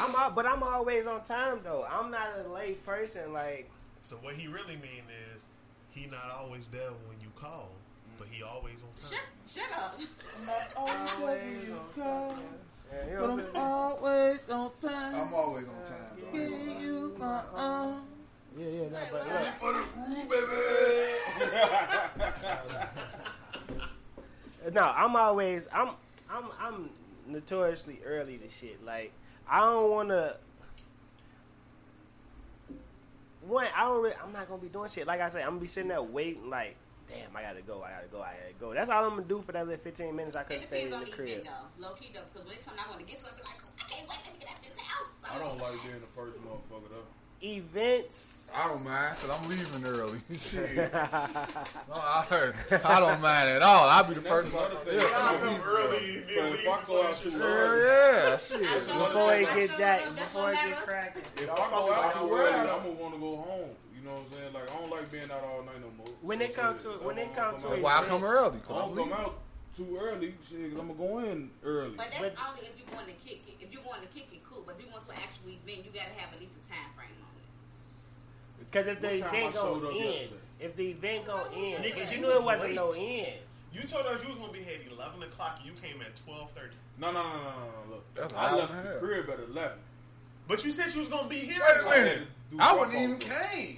I'm 0.00 0.14
out, 0.16 0.34
but 0.34 0.46
I'm 0.46 0.62
always 0.62 1.06
on 1.06 1.24
time 1.24 1.60
though. 1.64 1.84
I'm 1.90 2.10
not 2.10 2.28
a 2.44 2.48
late 2.52 2.84
person. 2.86 3.32
Like 3.32 3.70
So 4.00 4.16
what 4.16 4.34
he 4.34 4.46
really 4.46 4.76
mean 4.76 5.04
is 5.34 5.48
he 5.90 6.06
not 6.06 6.30
always 6.38 6.68
there 6.68 6.90
when 7.08 7.18
you 7.20 7.28
call, 7.34 7.70
but 8.16 8.28
he 8.30 8.42
always 8.42 8.82
on 8.82 8.88
time. 8.94 9.20
shut 9.46 9.72
up. 9.76 9.98
I'm 10.78 11.20
always 11.20 11.96
on 11.98 12.04
time. 12.04 12.38
Yeah, 12.92 13.06
you 13.08 13.14
know 13.14 13.34
what 13.36 13.56
I'm 13.56 13.62
always 13.62 14.50
on 14.50 14.70
time. 14.80 15.14
I'm 15.14 15.34
always 15.34 15.66
on 15.66 15.74
time. 15.84 16.32
Give 16.32 16.80
you 16.82 17.16
my 17.18 17.42
arm. 17.54 18.02
Yeah, 18.58 18.66
yeah, 18.66 18.88
no, 18.90 18.98
but 19.10 19.26
look, 19.26 19.46
For 19.54 19.72
the 19.72 19.80
crew, 19.80 20.24
baby. 20.28 20.46
No, 24.72 24.82
I'm 24.82 25.16
always 25.16 25.66
I'm 25.74 25.88
I'm 26.30 26.44
I'm 26.60 26.90
notoriously 27.26 27.98
early 28.06 28.38
to 28.38 28.48
shit. 28.48 28.84
Like 28.84 29.10
I 29.50 29.58
don't 29.58 29.90
want 29.90 30.08
to. 30.10 30.36
One, 33.46 33.66
I 33.76 33.82
don't. 33.84 34.02
Really, 34.04 34.14
I'm 34.24 34.32
not 34.32 34.48
gonna 34.48 34.62
be 34.62 34.68
doing 34.68 34.88
shit. 34.88 35.04
Like 35.06 35.20
I 35.20 35.28
said, 35.30 35.42
I'm 35.42 35.48
gonna 35.58 35.60
be 35.62 35.66
sitting 35.66 35.88
there 35.88 36.00
waiting. 36.00 36.48
Like, 36.48 36.76
damn, 37.08 37.34
I 37.36 37.42
gotta 37.42 37.60
go. 37.62 37.82
I 37.82 37.90
gotta 37.90 38.06
go. 38.06 38.22
I 38.22 38.34
gotta 38.38 38.54
go. 38.60 38.72
That's 38.72 38.88
all 38.88 39.02
I'm 39.04 39.10
gonna 39.10 39.22
do 39.24 39.42
for 39.44 39.50
that 39.50 39.66
little 39.66 39.82
15 39.82 40.14
minutes. 40.14 40.36
I 40.36 40.44
could 40.44 40.52
It 40.52 40.58
have 40.60 40.66
stayed 40.68 40.84
depends 40.84 40.94
in 40.94 41.00
the 41.00 41.06
the 41.10 41.16
crib. 41.16 41.28
event 41.28 41.44
though, 41.80 41.88
low 41.88 41.94
key 41.94 42.10
though, 42.14 42.20
because 42.32 42.46
when 42.46 42.54
it's 42.54 42.62
something 42.64 42.84
I 42.86 42.88
want 42.88 43.00
to 43.00 43.06
get 43.06 43.18
to, 43.18 43.26
I 43.26 43.34
be 43.34 43.42
like, 43.42 43.58
I 43.66 43.82
can't 43.90 44.08
wait 44.08 44.22
to 44.22 44.32
get 44.38 44.46
out 44.54 44.62
this 44.62 44.78
house. 44.78 45.10
I 45.26 45.38
don't 45.42 45.58
like 45.58 45.82
being 45.82 45.98
the 45.98 46.06
first 46.14 46.38
motherfucker 46.38 46.86
though. 46.88 47.10
Events. 47.44 48.52
I 48.56 48.68
don't 48.68 48.84
mind 48.84 49.16
because 49.20 49.36
I'm 49.36 49.48
leaving 49.48 49.84
early. 49.84 50.20
Shit. 50.38 50.76
no, 50.76 50.88
I 51.96 52.24
heard. 52.28 52.54
I 52.84 53.00
don't 53.00 53.20
mind 53.20 53.48
at 53.48 53.62
all. 53.62 53.88
I'll 53.88 54.04
be 54.04 54.14
the 54.14 54.20
first 54.20 54.54
one. 54.54 54.70
thing. 54.70 54.94
Yeah, 54.94 55.02
I 55.14 55.34
I'm 55.34 55.40
come 55.40 55.60
early 55.68 56.16
and 56.18 56.24
if 56.28 56.36
leave 56.64 56.68
I 56.68 56.84
go 56.86 57.02
out 57.06 57.14
too 57.16 57.32
early, 57.42 57.84
yeah, 57.84 58.36
shit. 58.38 58.60
Before 58.60 59.34
it 59.34 59.46
I 59.48 59.54
get 59.58 59.78
that, 59.78 60.04
before 60.14 60.42
what 60.42 60.52
it 60.52 60.56
get 60.56 60.64
matters. 60.70 60.84
cracking. 60.84 61.22
if 61.22 61.50
I 61.50 61.70
go 61.70 61.92
out 61.92 62.12
too 62.12 62.30
early, 62.30 62.54
I'm 62.54 62.66
gonna 62.78 62.90
want 62.90 63.14
to 63.14 63.20
go 63.20 63.36
home. 63.36 63.70
You 63.96 64.02
know 64.08 64.12
what 64.14 64.20
I'm 64.20 64.26
saying? 64.26 64.52
Like 64.52 64.70
I 64.70 64.74
don't 64.78 64.90
like 64.90 65.10
being 65.10 65.24
out 65.30 65.42
all 65.44 65.62
night 65.64 65.80
no 65.80 65.90
more. 65.98 66.06
When 66.22 66.38
So 66.38 66.44
it 66.44 66.54
come 66.54 66.78
to- 66.78 66.88
when 67.06 67.18
it 67.18 67.26
wanna 67.26 67.34
come 67.34 67.60
come 67.60 67.74
to 67.76 67.82
why 67.82 67.98
I 67.98 68.02
come 68.04 68.22
early. 68.24 68.58
'cause 68.60 68.76
I 68.76 68.84
I'm 68.86 68.94
don't 68.94 69.10
come 69.10 69.18
out 69.18 69.34
too 69.74 69.98
early, 70.00 70.34
shit, 70.44 70.60
i 70.60 70.78
I'm 70.78 70.86
gonna 70.86 70.94
go 70.94 71.18
in 71.20 71.50
early. 71.64 71.96
But 71.96 72.10
that's 72.12 72.20
But- 72.22 72.34
only 72.46 72.60
if 72.68 72.78
you 72.78 72.84
going 72.92 73.06
to 73.06 73.12
kick 73.18 73.42
it. 73.48 73.56
If 73.64 73.72
you 73.72 73.80
going 73.82 74.00
to 74.02 74.06
kick 74.08 74.28
it, 74.32 74.44
cool. 74.44 74.62
But 74.66 74.76
if 74.78 74.84
you 74.86 74.92
going 74.92 75.02
to 75.02 75.10
an 75.10 75.16
actual 75.24 75.48
event, 75.50 75.82
you 75.86 75.90
gotta 75.90 76.12
have 76.20 76.30
at 76.34 76.38
least 76.38 76.52
a 76.60 76.68
time 76.68 76.92
frame 76.94 77.08
on 77.18 77.18
it. 77.18 77.21
Because 78.72 78.88
if 78.88 79.00
the 79.00 79.12
event 79.14 79.34
I 79.34 79.50
showed 79.50 79.82
go 79.82 79.88
up 79.88 79.94
end, 79.94 80.04
yesterday? 80.04 80.30
if 80.60 80.76
the 80.76 80.88
event 80.90 81.26
go 81.26 81.36
end, 81.54 81.84
Nigga, 81.84 82.10
you 82.10 82.16
you 82.16 82.22
knew 82.22 82.30
it 82.30 82.34
was 82.36 82.44
wasn't 82.44 82.74
no 82.74 82.88
late. 82.88 83.26
end. 83.26 83.36
You 83.72 83.82
told 83.82 84.06
us 84.06 84.22
you 84.22 84.28
was 84.28 84.36
gonna 84.38 84.52
be 84.52 84.58
here 84.60 84.78
at 84.84 84.92
eleven 84.92 85.22
o'clock. 85.22 85.60
You 85.64 85.72
came 85.72 86.00
at 86.00 86.16
twelve 86.16 86.50
thirty. 86.52 86.74
No, 86.98 87.12
no, 87.12 87.22
no, 87.22 87.28
no, 87.28 87.36
no, 87.36 87.40
no. 87.40 87.90
Look, 87.94 88.14
That's 88.14 88.34
I 88.34 88.54
left 88.56 88.72
as 88.72 88.76
the 88.84 88.90
hell. 88.90 88.98
crib 88.98 89.30
at 89.30 89.40
eleven. 89.40 89.78
But 90.48 90.64
you 90.64 90.72
said 90.72 90.92
you 90.92 91.00
was 91.00 91.08
gonna 91.08 91.28
be 91.28 91.36
here. 91.36 91.60
Wait 91.60 91.70
at 91.70 91.76
a 91.76 91.86
11. 91.86 92.04
minute. 92.04 92.28
I 92.52 92.56
drop 92.56 92.78
wouldn't 92.80 92.98
even 92.98 93.18
came. 93.18 93.76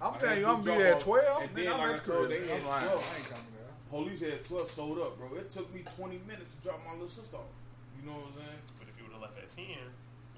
I'm 0.00 0.14
I 0.14 0.18
telling 0.18 0.38
you, 0.40 0.46
I'm 0.46 0.60
gonna 0.62 0.76
be 0.78 0.82
there 0.82 0.94
at 0.94 1.00
12. 1.00 1.42
And 1.42 1.50
then 1.56 1.64
then, 1.64 1.72
I'm 1.74 1.78
like 1.80 1.88
at 1.88 1.94
I 1.94 2.04
told, 2.04 2.28
crib. 2.28 2.42
they 2.42 2.48
had 2.48 2.60
I'm 2.62 2.66
lying. 2.68 2.86
12. 2.86 2.96
I 3.14 3.16
ain't 3.18 3.28
coming 3.30 3.52
there. 3.56 3.72
Police 3.90 4.20
had 4.20 4.44
twelve 4.44 4.68
sold 4.70 4.98
up, 4.98 5.18
bro. 5.18 5.34
It 5.38 5.50
took 5.50 5.72
me 5.74 5.82
twenty 5.96 6.20
minutes 6.26 6.56
to 6.56 6.62
drop 6.68 6.80
my 6.84 6.92
little 6.92 7.08
sister 7.08 7.36
off. 7.36 7.50
You 8.00 8.06
know 8.10 8.16
what 8.18 8.26
I'm 8.26 8.32
saying? 8.32 8.60
But 8.78 8.88
if 8.88 8.98
you 8.98 9.04
would 9.04 9.12
have 9.12 9.22
left 9.22 9.38
at 9.38 9.50
ten, 9.50 9.78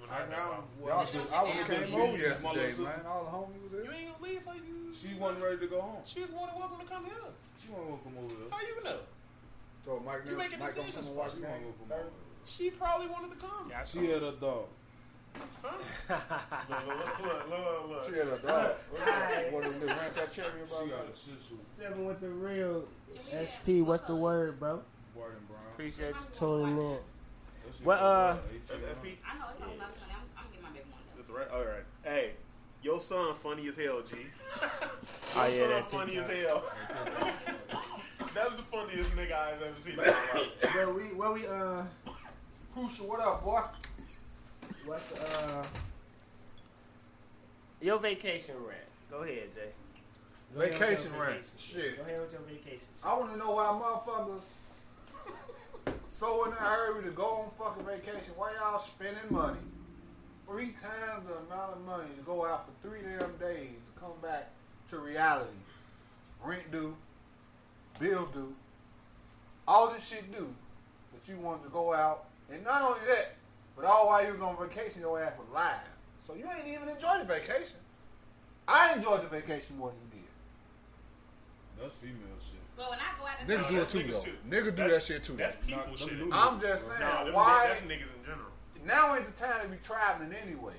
you 0.09 0.15
would 0.15 0.17
I 0.17 0.19
have 0.19 0.25
had 0.25 0.31
that 0.31 0.37
now, 0.39 0.49
problem. 0.49 0.65
well, 0.81 0.99
I 0.99 1.03
just, 1.05 1.13
just, 1.13 1.35
I 1.35 1.43
would 1.45 1.53
just 1.53 1.69
came 1.69 2.01
over 2.01 2.17
used 2.17 2.43
my 2.43 2.49
little 2.53 2.65
yesterday, 2.65 2.89
man. 2.89 3.07
All 3.07 3.25
the 3.25 3.31
homies 3.31 3.63
was 3.63 3.73
You 3.73 3.83
there. 3.85 3.93
ain't 3.93 4.09
gonna 4.13 4.25
leave 4.25 4.47
like 4.47 4.63
you. 4.69 4.79
She 4.93 5.15
wasn't 5.15 5.43
ready 5.45 5.59
to 5.59 5.67
go 5.69 5.81
home. 5.81 6.03
She 6.05 6.21
was 6.21 6.31
more 6.33 6.47
than 6.49 6.57
welcome 6.57 6.79
to 6.81 6.87
come 6.89 7.05
here. 7.05 7.29
She 7.61 7.69
wasn't 7.69 7.89
gonna 7.89 8.03
come 8.09 8.17
over 8.25 8.35
here. 8.35 8.49
How 8.51 8.61
you 8.65 8.85
know? 8.85 9.01
So 9.85 10.03
Mike, 10.05 10.21
You 10.29 10.37
making 10.37 10.59
Mike 10.59 10.69
decisions 10.75 10.95
come 10.97 11.05
for 11.05 11.19
watch 11.21 11.31
She 11.33 11.41
the 11.41 11.47
wasn't 11.49 11.61
game. 11.61 11.73
gonna 11.77 11.79
come 11.79 11.93
over 11.93 12.03
here. 12.09 12.45
She 12.45 12.71
probably 12.71 13.09
wanted 13.09 13.31
to 13.33 13.41
come. 13.45 13.67
Yeah, 13.69 13.85
She 13.85 14.01
had 14.09 14.23
a 14.23 14.33
dog. 14.33 14.67
Huh? 15.63 15.77
look, 16.69 16.87
look, 16.89 17.21
look, 17.21 17.49
look, 17.51 17.89
look. 17.91 18.05
She 18.09 18.19
had 18.19 18.29
a 18.29 18.39
dog. 18.43 18.71
What 19.53 19.67
is 19.67 19.79
this? 19.81 19.89
Rant 19.89 20.15
that 20.15 20.33
cherry 20.33 20.49
She 20.67 20.89
got 20.89 21.05
a 21.05 21.15
shih. 21.15 21.37
Seven 21.39 22.07
with 22.07 22.21
the 22.21 22.29
real 22.29 22.85
SP. 23.29 23.85
What's 23.85 24.03
the 24.05 24.17
word, 24.17 24.59
bro? 24.59 24.81
White 25.15 25.27
and 25.37 25.49
brown. 25.49 25.61
Appreciate 25.75 26.15
you 26.17 26.27
tuning 26.33 26.81
in. 26.81 26.99
What, 27.85 27.99
uh, 27.99 28.33
that 28.35 28.41
That's 28.67 28.83
ATL. 28.83 28.95
SP. 28.97 29.05
I 29.29 29.39
know 29.39 29.45
it's 29.53 29.61
right. 31.39 31.49
All 31.53 31.65
right. 31.65 31.85
Hey, 32.05 32.31
your 32.83 33.01
son 33.01 33.35
funny 33.35 33.69
as 33.69 33.77
hell, 33.77 34.03
G. 34.03 34.17
Your 34.17 34.71
Oh, 35.37 35.47
yeah, 35.47 35.83
son 35.89 36.01
funny 36.01 36.17
as 36.19 36.27
TikTok. 36.27 36.65
hell. 36.65 36.65
That's 38.35 38.55
the 38.55 38.63
funniest 38.63 39.17
nigga 39.17 39.33
I've 39.33 39.63
ever 39.63 39.79
seen. 39.79 39.93
in 39.93 39.99
my 39.99 40.05
life. 40.05 40.75
Where 40.75 40.93
we, 40.93 41.03
where 41.15 41.33
we, 41.33 41.47
uh, 41.47 41.83
Crucial, 42.73 43.07
what 43.09 43.21
up, 43.21 43.45
boy? 43.45 43.61
what's 44.87 45.35
uh, 45.35 45.65
your 47.81 47.99
vacation 47.99 48.55
rant? 48.67 48.81
Go 49.11 49.23
ahead, 49.23 49.55
Jay. 49.55 49.71
Go 50.55 50.61
ahead 50.63 50.75
Vacation 50.79 51.13
rant. 51.19 51.51
Shit. 51.59 51.97
Go 51.97 52.03
ahead 52.05 52.21
with 52.21 52.33
your 52.33 52.43
vacation. 52.43 52.89
I 53.05 53.17
want 53.19 53.33
to 53.33 53.39
know 53.39 53.53
why 53.53 53.65
motherfuckers 53.67 54.43
so 56.11 56.45
in 56.47 56.53
a 56.53 56.57
hurry 56.57 57.05
to 57.05 57.11
go 57.11 57.25
on 57.25 57.51
fucking 57.59 57.85
vacation. 57.85 58.35
Why 58.37 58.53
y'all 58.61 58.79
spending 58.81 59.23
money? 59.31 59.59
Three 60.49 60.69
times 60.71 61.27
the 61.27 61.35
amount 61.35 61.73
of 61.75 61.85
money 61.85 62.09
to 62.17 62.23
go 62.25 62.47
out 62.47 62.67
for 62.67 62.89
three 62.89 63.01
damn 63.03 63.37
days 63.37 63.77
to 63.95 64.01
come 64.01 64.13
back 64.23 64.51
to 64.91 64.99
reality. 64.99 65.51
Rent 66.43 66.71
due, 66.73 66.97
bill 68.01 68.25
due, 68.27 68.55
all 69.67 69.91
this 69.93 70.09
shit 70.09 70.33
due. 70.33 70.55
But 71.13 71.29
you 71.29 71.39
wanted 71.41 71.65
to 71.65 71.69
go 71.71 71.93
out, 71.93 72.25
and 72.51 72.65
not 72.65 72.81
only 72.81 73.01
that, 73.09 73.35
but 73.77 73.85
all 73.85 74.07
while 74.07 74.25
you 74.25 74.33
was 74.33 74.41
on 74.41 74.57
vacation, 74.57 75.03
your 75.03 75.23
ass 75.23 75.33
was 75.39 75.49
live. 75.53 75.81
So 76.27 76.35
you 76.35 76.45
ain't 76.57 76.67
even 76.67 76.89
enjoy 76.89 77.19
the 77.19 77.25
vacation. 77.27 77.81
I 78.67 78.95
enjoyed 78.95 79.23
the 79.23 79.29
vacation 79.29 79.77
more 79.77 79.91
than 79.91 79.99
you 80.13 80.21
did. 80.21 81.83
That's 81.83 81.95
female 81.97 82.39
shit. 82.41 82.55
But 82.77 82.91
when 82.91 82.99
I 83.01 83.19
go 83.19 83.27
out 83.27 83.43
of 83.43 83.49
Niggas 83.49 83.63
town, 83.65 83.75
do 83.75 83.81
it 83.81 83.91
too, 83.91 83.99
niggas 83.99 84.25
though. 84.25 84.57
Niggas 84.57 84.77
do 84.77 84.91
that 84.91 85.03
shit 85.03 85.25
too. 85.25 85.33
That's 85.35 85.57
people 85.57 85.83
Nah, 85.89 85.97
shit. 85.97 86.19
I'm 86.33 86.61
just 86.61 86.87
saying, 86.87 87.25
them, 87.27 87.35
why? 87.35 87.67
that's 87.69 87.81
niggas 87.83 88.15
in 88.17 88.25
general. 88.25 88.48
Now 88.89 89.15
ain't 89.15 89.27
the 89.27 89.33
time 89.45 89.63
to 89.63 89.69
be 89.69 89.77
traveling 89.83 90.33
anyway. 90.33 90.75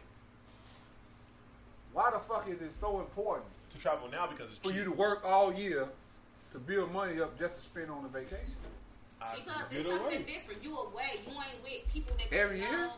Why 1.94 2.12
the 2.12 2.20
fuck 2.20 2.48
is 2.50 2.62
it 2.62 2.74
so 2.78 3.00
important 3.00 3.46
To 3.70 3.80
travel 3.80 4.10
now 4.12 4.28
because 4.28 4.48
it's 4.48 4.58
for 4.58 4.70
cheap. 4.70 4.78
you 4.78 4.84
to 4.86 4.92
work 4.92 5.24
all 5.26 5.54
year 5.54 5.88
to 6.54 6.60
build 6.60 6.92
money 6.92 7.22
up 7.22 7.38
just 7.40 7.54
to 7.56 7.62
spend 7.62 7.90
on 7.92 8.04
a 8.06 8.08
vacation? 8.10 8.58
I- 9.22 9.36
Because 9.36 9.62
it's 9.72 9.88
something 9.88 10.00
away. 10.00 10.24
different. 10.24 10.64
You 10.64 10.78
away. 10.78 11.20
You 11.26 11.32
ain't 11.34 11.64
with 11.64 11.94
people 11.94 12.16
that 12.18 12.32
you 12.32 12.38
Every 12.38 12.60
know 12.62 12.70
year? 12.72 12.90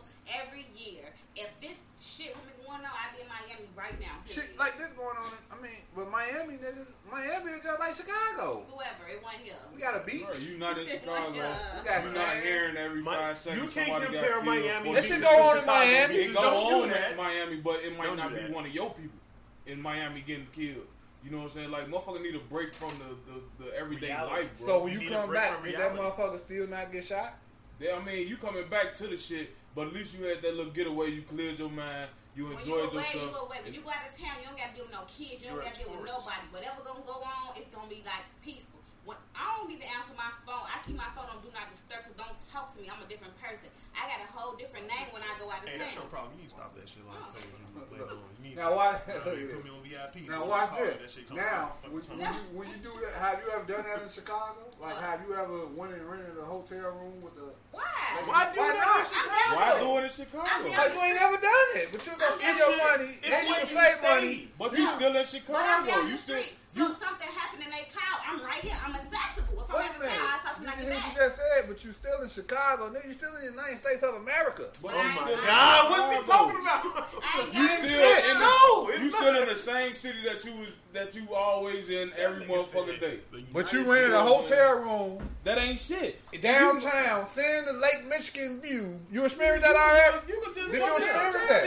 every 0.43 0.65
year. 0.75 1.05
If 1.35 1.49
this 1.59 1.81
shit 1.99 2.35
would 2.35 2.57
be 2.57 2.60
going 2.71 2.85
on, 2.87 2.91
I'd 2.95 3.11
be 3.11 3.21
in 3.23 3.27
Miami 3.27 3.67
right 3.75 3.99
now. 3.99 4.15
Shit 4.23 4.55
like 4.57 4.77
this 4.79 4.93
going 4.95 5.17
on. 5.19 5.35
I 5.51 5.59
mean, 5.61 5.83
but 5.95 6.07
Miami, 6.09 6.55
niggas, 6.55 6.87
Miami 7.11 7.51
is 7.51 7.63
just 7.63 7.79
like 7.79 7.93
Chicago. 7.95 8.63
Whoever, 8.71 9.03
it 9.11 9.19
wasn't 9.19 9.43
here. 9.43 9.59
We 9.75 9.81
got 9.81 9.99
a 9.99 10.03
beach. 10.07 10.23
Bro, 10.23 10.37
you 10.39 10.57
not 10.57 10.77
in 10.79 10.87
Chicago. 10.95 11.35
Yeah. 11.35 11.51
We 11.75 11.83
got 11.83 12.03
You're 12.03 12.13
not 12.15 12.35
hearing 12.39 12.77
every 12.77 13.03
Mi- 13.03 13.11
five 13.11 13.37
seconds 13.37 13.61
you 13.63 13.67
somebody 13.67 14.07
can't 14.07 14.13
got 14.15 14.23
compare 14.23 14.41
killed. 14.41 14.45
Miami. 14.45 14.85
for- 14.87 14.95
That 14.95 15.03
shit 15.03 15.21
go 15.21 15.35
to 15.35 15.43
on 15.43 15.57
in 15.59 15.65
Miami. 15.67 16.15
It 16.15 16.33
go 16.33 16.41
on 16.47 16.89
in 16.89 17.17
Miami, 17.17 17.55
but 17.59 17.75
it 17.83 17.97
might 17.97 18.07
Don't 18.07 18.17
not 18.17 18.31
be 18.35 18.41
one 18.53 18.65
of 18.65 18.71
your 18.73 18.89
people 18.95 19.19
in 19.67 19.81
Miami 19.81 20.21
getting 20.21 20.47
killed. 20.55 20.87
You 21.23 21.29
know 21.29 21.37
what 21.37 21.43
I'm 21.43 21.49
saying? 21.49 21.71
Like 21.71 21.87
motherfucker 21.91 22.21
need 22.23 22.35
a 22.35 22.39
break 22.39 22.73
from 22.73 22.89
the, 22.97 23.13
the, 23.29 23.65
the 23.65 23.77
everyday 23.77 24.07
Reality. 24.07 24.33
life, 24.47 24.57
bro. 24.57 24.65
So 24.65 24.83
when 24.83 24.93
You 24.93 25.01
you 25.01 25.09
come 25.09 25.31
back, 25.31 25.53
from 25.55 25.65
did 25.65 25.75
that 25.75 25.93
motherfucker 25.95 26.39
still 26.39 26.67
not 26.67 26.91
get 26.91 27.03
shot? 27.03 27.35
Yeah, 27.79 27.97
I 28.01 28.05
mean, 28.05 28.27
you 28.27 28.37
coming 28.37 28.67
back 28.69 28.95
to 28.95 29.07
the 29.07 29.17
shit, 29.17 29.53
but 29.75 29.87
at 29.87 29.93
least 29.93 30.17
you 30.19 30.25
had 30.25 30.41
that 30.41 30.55
little 30.55 30.71
getaway. 30.71 31.09
You 31.11 31.21
cleared 31.23 31.57
your 31.59 31.69
mind. 31.69 32.09
You 32.35 32.43
When 32.47 32.53
you 32.53 32.57
enjoyed 32.59 32.93
away, 32.93 33.03
you 33.13 33.19
yourself. 33.21 33.43
away. 33.47 33.57
When 33.63 33.73
you 33.73 33.81
go 33.81 33.89
out 33.91 34.07
of 34.07 34.15
town, 34.15 34.35
you 34.39 34.47
don't 34.47 34.57
got 34.57 34.69
to 34.71 34.75
deal 34.75 34.85
with 34.87 34.95
no 34.95 35.03
kids. 35.07 35.43
You 35.43 35.51
don't 35.51 35.63
got 35.63 35.73
to 35.75 35.83
deal 35.83 35.91
with 35.91 36.07
nobody. 36.07 36.45
Whatever 36.51 36.79
gonna 36.83 37.03
go 37.05 37.19
on, 37.23 37.55
it's 37.55 37.67
gonna 37.69 37.87
be 37.91 38.01
like 38.05 38.23
peaceful. 38.41 38.80
When 39.03 39.17
I 39.33 39.57
don't 39.57 39.71
even 39.73 39.81
answer 39.97 40.13
my 40.13 40.29
phone, 40.45 40.61
I 40.69 40.77
keep 40.85 40.93
my 40.93 41.09
phone 41.17 41.25
on 41.33 41.41
do 41.41 41.49
not 41.57 41.65
disturb. 41.73 42.05
Cause 42.05 42.13
don't 42.13 42.37
talk 42.45 42.69
to 42.73 42.77
me. 42.77 42.85
I'm 42.85 43.01
a 43.01 43.09
different 43.09 43.33
person. 43.41 43.69
I 43.97 44.05
got 44.05 44.21
a 44.21 44.29
whole 44.29 44.53
different 44.53 44.85
name 44.85 45.09
when 45.09 45.25
I 45.25 45.33
go 45.41 45.49
out 45.49 45.65
of 45.65 45.69
Hey, 45.73 45.81
that's 45.81 45.97
your 45.97 46.05
problem. 46.05 46.37
You 46.37 46.45
need 46.45 46.53
to 46.53 46.57
stop 46.61 46.69
that 46.77 46.85
shit. 46.85 47.01
Like 47.09 47.17
oh. 47.17 47.25
I 47.25 47.33
told 47.33 47.49
you. 47.49 47.57
Like, 47.81 48.13
you 48.37 48.43
need 48.45 48.55
Now 48.61 48.69
to- 48.69 48.75
watch. 48.77 49.01
you 49.09 49.17
know, 49.25 49.33
you 49.41 49.45
put 49.49 49.63
me 49.65 49.69
on 49.73 49.81
VIP. 49.81 50.15
so 50.29 50.37
Now 50.37 50.45
when 50.45 50.53
I 50.53 50.61
watch 50.61 50.69
call 50.69 50.85
you, 50.85 50.91
That 50.93 51.01
this. 51.01 51.13
shit 51.17 51.25
Now, 51.33 51.73
would, 51.89 52.05
when, 52.05 52.19
you 52.21 52.41
when 52.53 52.65
you 52.69 52.77
do 52.85 52.93
that, 53.01 53.13
have 53.17 53.35
you 53.41 53.47
ever 53.49 53.65
done 53.65 53.85
that 53.89 53.99
in 54.05 54.09
Chicago? 54.13 54.61
Like, 54.77 54.97
have 55.01 55.19
you 55.25 55.33
ever 55.33 55.57
went 55.73 55.97
and 55.97 56.05
rented 56.05 56.37
a 56.37 56.45
hotel 56.45 56.93
room 56.93 57.17
with 57.25 57.33
a? 57.41 57.49
Why? 57.73 57.81
Why 58.29 58.53
do 58.53 58.61
Why 58.61 58.69
that 58.69 58.85
not? 58.85 59.01
in 59.01 59.09
Chicago? 59.09 59.49
Why 59.57 59.69
do 59.81 59.87
it 59.97 60.03
in 60.05 60.13
Chicago? 60.13 60.45
I'm 60.45 60.61
Because 60.61 60.89
you 60.93 61.01
ain't 61.01 61.17
never 61.17 61.37
done 61.41 61.69
it, 61.81 61.87
but 61.89 61.99
you're 62.05 62.19
gonna 62.21 62.37
spend 62.37 62.57
your 62.61 62.73
money, 62.77 63.09
It's 63.17 63.29
then 63.33 63.41
you 63.45 63.49
where 63.49 63.65
can 63.65 63.69
you 63.73 63.81
save 63.81 63.97
money. 64.05 64.35
But 64.61 64.69
you 64.77 64.83
Yeah. 64.85 64.93
still 64.93 65.13
in 65.17 65.25
Chicago. 65.25 65.89
down 65.89 66.05
You 66.05 66.17
still. 66.21 66.37
street. 66.37 66.53
So 66.69 66.83
something 66.95 67.27
happened 67.35 67.63
and 67.67 67.71
they 67.73 67.83
call, 67.91 68.15
I'm 68.27 68.39
right 68.43 68.59
here. 68.63 68.75
I'm 68.83 68.93
accessible. 69.01 69.61
If 69.61 69.69
I'm 69.69 69.75
Wait 69.77 69.85
out 69.85 69.91
a 69.91 69.95
of 69.95 70.01
minute. 70.01 70.17
town, 70.17 70.29
I'll 70.31 70.41
talk 70.45 70.55
to 70.55 70.61
You 70.61 70.67
my 70.67 70.75
hear 70.75 70.89
you 70.89 70.99
back. 71.01 71.15
just 71.17 71.35
said, 71.37 71.61
but 71.67 71.77
you 71.85 71.91
still 71.91 72.19
in 72.21 72.29
Chicago, 72.29 72.83
nigga. 72.93 73.07
You 73.07 73.13
still 73.13 73.33
in 73.35 73.41
the 73.45 73.51
United 73.51 73.77
States 73.81 74.01
of 74.03 74.13
America. 74.21 74.65
But 74.81 74.91
Oh 74.93 74.97
you 74.97 75.03
my 75.03 75.11
still. 75.11 75.27
in 75.33 75.45
God, 75.45 75.81
what's 75.91 76.09
he 76.11 76.19
talking 76.29 76.59
about? 76.61 76.81
You 76.85 77.61
got 77.61 77.77
still 77.81 78.13
in 78.31 78.35
the, 78.37 78.45
No, 78.45 78.89
you 79.03 79.09
still 79.09 79.35
in 79.41 79.47
the 79.49 79.55
same 79.55 79.93
city 79.93 80.21
that 80.25 80.43
you 80.45 80.51
was 80.61 80.71
that 80.93 81.15
you 81.15 81.33
always 81.33 81.89
in 81.89 82.11
every 82.17 82.45
motherfucking 82.45 82.99
day. 82.99 83.19
But 83.53 83.71
you 83.71 83.79
rented 83.91 84.11
a 84.13 84.21
hotel 84.21 84.79
room 84.79 85.29
That 85.43 85.57
ain't 85.57 85.79
shit. 85.79 86.19
downtown, 86.41 87.25
seeing 87.25 87.65
the 87.65 87.73
Lake 87.73 88.05
Michigan 88.09 88.59
view. 88.61 88.99
You 89.11 89.25
experienced 89.25 89.65
that 89.67 89.75
already? 89.75 90.17
You 90.27 90.41
can 90.43 90.53
just 90.53 90.71
Did 90.71 90.79
go 90.79 90.95
experience 90.97 91.33
downtown 91.35 91.47
that? 91.47 91.63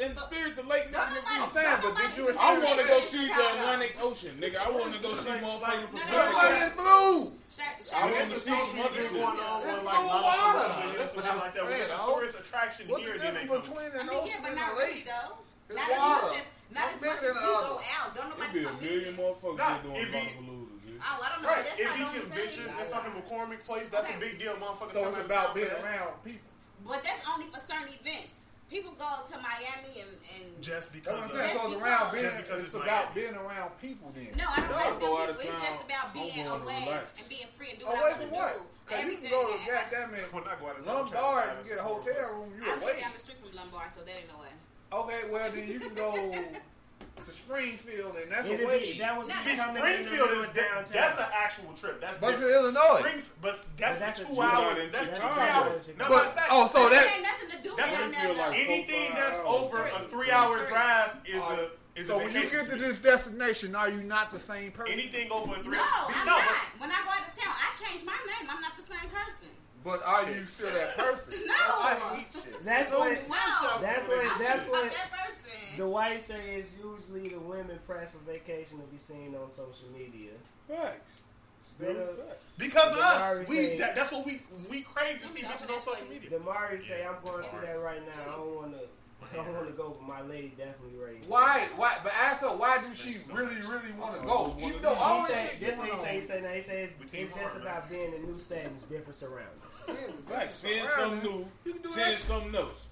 and 0.00 0.12
experience 0.12 0.56
the 0.56 0.62
Lake 0.62 0.92
Don't 0.92 1.10
Michigan 1.10 1.24
view. 1.26 1.42
I'm 1.42 1.52
saying, 1.52 1.78
but 1.82 1.96
did 1.96 2.16
you 2.16 2.22
nobody 2.26 2.38
I 2.38 2.58
want 2.58 2.80
to 2.80 2.86
go 2.86 3.00
see 3.00 3.26
the 3.26 3.32
Atlantic 3.58 3.96
Ocean, 4.00 4.30
nigga. 4.38 4.66
I 4.66 4.70
want 4.70 4.92
to 4.94 5.00
go 5.02 5.14
see 5.14 5.30
motherfucking 5.30 5.60
What 5.60 5.90
Pacific. 5.90 6.62
is 6.62 6.70
blue? 6.78 7.32
Shaq- 7.48 7.80
Shaq- 7.82 7.94
I 7.94 8.04
want 8.04 8.14
to 8.16 8.22
a 8.22 8.38
see 8.38 8.58
some 8.58 8.80
other 8.80 8.94
shit. 8.94 9.12
going 9.12 9.24
on 9.24 9.62
with 9.62 9.74
It's 9.74 9.84
like 9.84 9.96
blue 9.98 10.06
water. 10.06 10.28
Lollapalooza 10.28 10.90
and 10.90 10.98
That's 11.00 11.12
some 11.14 11.22
shit 11.22 11.36
like 11.36 11.54
that. 11.54 11.64
When 11.64 11.80
it's 11.80 11.92
a 11.92 11.96
tourist 12.04 12.38
attraction 12.40 12.88
What's 12.88 13.02
here, 13.02 13.12
the 13.14 13.18
then 13.18 13.34
they 13.34 13.40
difference 13.42 13.66
come. 13.68 13.76
between 13.76 13.90
I 13.98 14.02
an 14.02 14.06
mean, 14.06 14.16
yeah, 14.16 14.22
ocean 14.22 14.40
but 14.42 14.50
and 14.52 14.56
not 14.60 14.72
a 14.72 14.76
really 14.76 14.92
lake? 14.94 15.08
though. 15.08 15.34
It's 15.70 15.88
water. 15.98 16.40
Much 16.70 16.78
as 16.78 16.78
not 16.78 16.88
as 16.94 17.00
much 17.00 17.16
as 17.16 17.20
than 17.20 17.28
you 17.28 17.34
the 17.34 17.46
go 17.46 17.56
other. 17.58 17.84
out. 17.96 18.08
Don't 18.14 18.26
It'd 18.28 18.38
nobody 18.38 18.58
be 18.58 18.64
a 18.64 18.72
million 18.82 19.14
motherfuckers 19.16 19.58
Nah, 19.58 19.78
doing 19.78 19.96
it'd 19.96 20.12
be- 20.12 20.18
Lollapalooza, 20.18 20.76
G. 20.84 20.86
Oh, 20.98 21.20
I 21.22 21.28
don't 21.30 21.42
know. 21.42 21.48
Right, 21.48 21.56
but 21.56 21.64
that's 21.64 21.78
if 21.80 21.86
not 21.86 21.96
he 21.96 22.02
the 22.02 22.08
only 22.08 22.20
conventions 22.20 22.70
thing. 22.74 22.84
in 22.84 22.90
fucking 22.92 23.12
McCormick 23.22 23.62
Place, 23.64 23.88
that's 23.88 24.08
a 24.14 24.18
big 24.18 24.38
deal. 24.38 24.54
Motherfuckers 24.56 24.92
So 24.92 25.02
come 25.04 25.14
it's 25.16 25.26
about 25.26 25.54
being 25.54 25.70
around 25.70 26.12
people. 26.24 26.48
But 26.86 27.02
that's 27.02 27.24
only 27.28 27.46
for 27.50 27.60
certain 27.60 27.88
events. 27.94 28.34
People 28.68 28.92
go 29.00 29.08
to 29.24 29.36
Miami 29.40 29.96
and, 30.04 30.12
and 30.28 30.44
Just 30.60 30.92
because 30.92 31.24
of 31.24 31.32
saying. 31.32 31.56
So 31.56 31.72
it's 31.72 31.72
Just 31.72 31.80
around 31.80 32.12
because- 32.12 32.12
being, 32.12 32.24
Just 32.28 32.36
because 32.36 32.60
it's 32.60 32.74
it's 32.74 32.84
about 32.84 33.04
Miami. 33.08 33.16
being 33.16 33.36
around 33.40 33.70
people 33.80 34.08
then. 34.12 34.28
no, 34.36 34.44
I 34.44 34.60
don't 34.60 34.68
Y'all 34.68 34.76
like 34.76 35.00
go 35.00 35.08
out 35.24 35.30
of 35.32 35.40
people. 35.40 35.56
It's 35.56 35.64
just 35.72 35.82
about 35.88 36.06
being 36.12 36.36
going 36.36 36.52
to 36.52 36.66
away 36.68 36.82
relax. 36.84 37.04
and 37.16 37.28
being 37.32 37.48
free 37.56 37.70
and 37.72 37.78
doing 37.80 37.88
what 37.88 37.96
I 37.96 38.04
wait 38.04 38.28
want 38.28 38.28
to 38.28 38.36
what? 38.36 38.52
do. 38.52 38.60
Cause 38.84 39.00
you 39.08 39.16
can 39.16 39.30
go 39.32 39.40
to 39.48 39.56
that- 39.72 39.88
goddamn 39.88 40.14
it, 40.20 40.28
When 40.36 40.44
I 40.44 40.54
go 40.60 40.64
out 40.68 40.76
of 40.76 40.84
town, 40.84 40.94
Lombard 41.00 41.48
I'm 41.48 41.56
and 41.56 41.64
get 41.64 41.72
a 41.72 41.76
to 41.80 41.88
hotel 41.88 42.26
room, 42.36 42.50
you 42.52 42.60
I 42.60 42.68
live 42.76 42.82
away. 42.84 43.00
down 43.00 43.12
the 43.16 43.20
street 43.24 43.38
from 43.40 43.50
Lombard, 43.56 43.88
so 43.88 44.00
that 44.04 44.12
ain't 44.12 44.28
no 44.28 44.36
way. 44.44 44.47
Okay, 44.92 45.20
well 45.30 45.50
then 45.50 45.68
you 45.68 45.78
can 45.80 45.94
go 45.94 46.12
to 46.12 47.32
Springfield 47.32 48.16
and 48.22 48.32
that's 48.32 48.46
It'd 48.46 48.64
away. 48.64 48.92
be, 48.92 48.98
that 48.98 49.18
would 49.18 49.30
See, 49.32 49.54
coming 49.56 49.76
Springfield 49.76 50.30
is 50.38 50.48
downtown. 50.50 50.86
that's 50.92 51.18
an 51.18 51.26
actual 51.34 51.72
trip. 51.74 52.00
That's 52.00 52.16
But 52.18 52.30
it's 52.30 52.38
different. 52.40 52.74
Illinois. 52.74 52.98
Springf- 53.00 53.34
but 53.42 53.64
that's, 53.76 54.00
that's 54.00 54.20
a 54.20 54.24
two 54.24 54.34
trip. 54.34 54.38
hours. 54.54 54.76
Not 54.78 54.92
That's 54.92 55.08
two 55.10 55.14
Chicago. 55.16 55.40
hours. 55.40 55.88
No, 55.88 55.94
But 55.98 56.08
matter 56.10 56.26
of 56.28 56.32
fact, 56.32 56.48
oh, 56.50 56.70
so 56.72 56.88
That 56.88 56.90
that 56.90 57.12
ain't 57.14 57.22
nothing 57.22 57.50
to 57.56 57.62
do 57.62 57.68
with 57.68 57.76
That's 57.78 57.92
down 57.92 58.08
what 58.08 58.08
I 58.08 58.10
there. 58.10 58.26
feel 58.28 58.34
though. 58.34 58.50
like. 58.50 58.68
anything 58.68 59.14
that's 59.14 59.36
five 59.36 59.46
over 59.46 59.86
a 59.86 59.98
three-hour 60.08 60.64
drive 60.64 61.16
is 61.26 61.42
Oh, 61.44 61.68
a 61.96 62.00
Is 62.00 62.06
So 62.06 62.16
when 62.16 62.26
you 62.32 62.48
get 62.48 62.64
to 62.70 62.76
this 62.76 62.98
destination, 63.02 63.74
are 63.74 63.90
you 63.90 64.02
not 64.04 64.30
the 64.32 64.38
same 64.38 64.70
person? 64.72 64.92
anything 64.94 65.30
over 65.30 65.54
a 65.54 65.62
three. 65.62 65.76
No, 65.76 65.84
I'm 65.84 66.26
no, 66.26 66.32
not. 66.38 66.44
but 66.48 66.80
When 66.80 66.90
I 66.90 67.02
go 67.04 67.10
out 67.10 67.28
of 67.28 67.36
town, 67.36 67.52
I 67.52 67.74
change 67.76 68.04
my 68.06 68.16
name. 68.24 68.48
I'm 68.48 68.62
not 68.62 68.72
the 68.78 68.84
same 68.86 69.10
person. 69.10 69.48
But 69.88 70.02
are 70.04 70.30
you 70.30 70.44
still 70.46 70.72
that 70.72 70.96
person? 70.96 71.42
No. 71.46 71.54
I 71.54 71.94
hate 72.14 72.26
shit. 72.32 72.62
That's 72.62 72.90
so 72.90 72.98
what- 73.00 73.28
No. 73.28 73.80
That's 73.80 74.08
what- 74.08 74.16
what. 74.18 74.32
I'm 74.32 74.42
That's 74.42 74.66
what. 74.68 74.84
not 74.84 74.92
that 74.92 75.10
person. 75.12 75.78
The 75.78 75.86
wife 75.86 76.20
say 76.20 76.56
is 76.56 76.76
usually 76.78 77.28
the 77.28 77.38
women 77.40 77.78
press 77.86 78.12
for 78.12 78.18
vacation 78.30 78.78
to 78.80 78.84
be 78.86 78.98
seen 78.98 79.34
on 79.34 79.50
social 79.50 79.88
media. 79.96 80.32
Facts. 80.68 81.22
Instead 81.60 81.96
of, 81.96 82.20
Because 82.58 82.92
The 82.94 83.00
us, 83.00 83.48
we 83.48 83.56
say- 83.56 83.76
that, 83.78 83.94
that's 83.96 84.12
what 84.12 84.24
we 84.26 84.40
we 84.70 84.82
crave 84.82 85.20
to 85.22 85.26
see 85.26 85.42
bitches 85.42 85.74
on 85.74 85.80
social 85.80 86.06
media. 86.08 86.30
the 86.30 86.38
Mari 86.40 86.78
say, 86.78 87.04
I'm 87.06 87.14
going 87.24 87.40
it's 87.40 87.48
through 87.48 87.60
that 87.66 87.80
right 87.80 88.02
now. 88.06 88.22
I 88.22 88.36
don't 88.36 88.54
want 88.56 88.72
to. 88.74 88.84
I 89.32 89.36
don't 89.36 89.54
want 89.54 89.66
to 89.66 89.72
go, 89.72 89.96
but 89.98 90.06
my 90.08 90.22
lady 90.22 90.52
definitely 90.56 90.98
ready. 90.98 91.18
Why? 91.28 91.66
Why? 91.76 91.96
But 92.02 92.12
ask 92.14 92.40
her 92.40 92.48
why 92.48 92.78
do 92.78 92.94
she 92.94 93.16
really, 93.32 93.54
really 93.56 93.92
want 93.98 94.20
to 94.20 94.26
go? 94.26 94.54
Oh, 94.56 94.56
Even 94.66 94.80
though 94.82 94.94
all 94.94 95.26
this 95.26 95.50
shit 95.58 95.60
this 95.60 95.78
what 95.78 95.90
he 95.90 95.96
say. 95.96 96.12
He 96.12 96.18
on. 96.18 96.22
said, 96.24 96.42
no, 96.44 96.48
he 96.50 96.60
says 96.60 96.90
it's 97.00 97.12
just 97.12 97.34
hard, 97.38 97.62
about 97.62 97.90
being 97.90 98.12
in 98.14 98.22
new 98.24 98.38
settings, 98.38 98.84
different 98.84 99.14
surroundings. 99.14 99.90
Facts. 100.28 100.56
Seeing 100.56 100.86
something 100.86 101.22
new, 101.22 101.46
You 101.64 101.72
can 101.74 101.82
do 101.82 101.88
seeing 101.88 102.06
that. 102.10 102.16
something 102.18 102.54
else. 102.54 102.88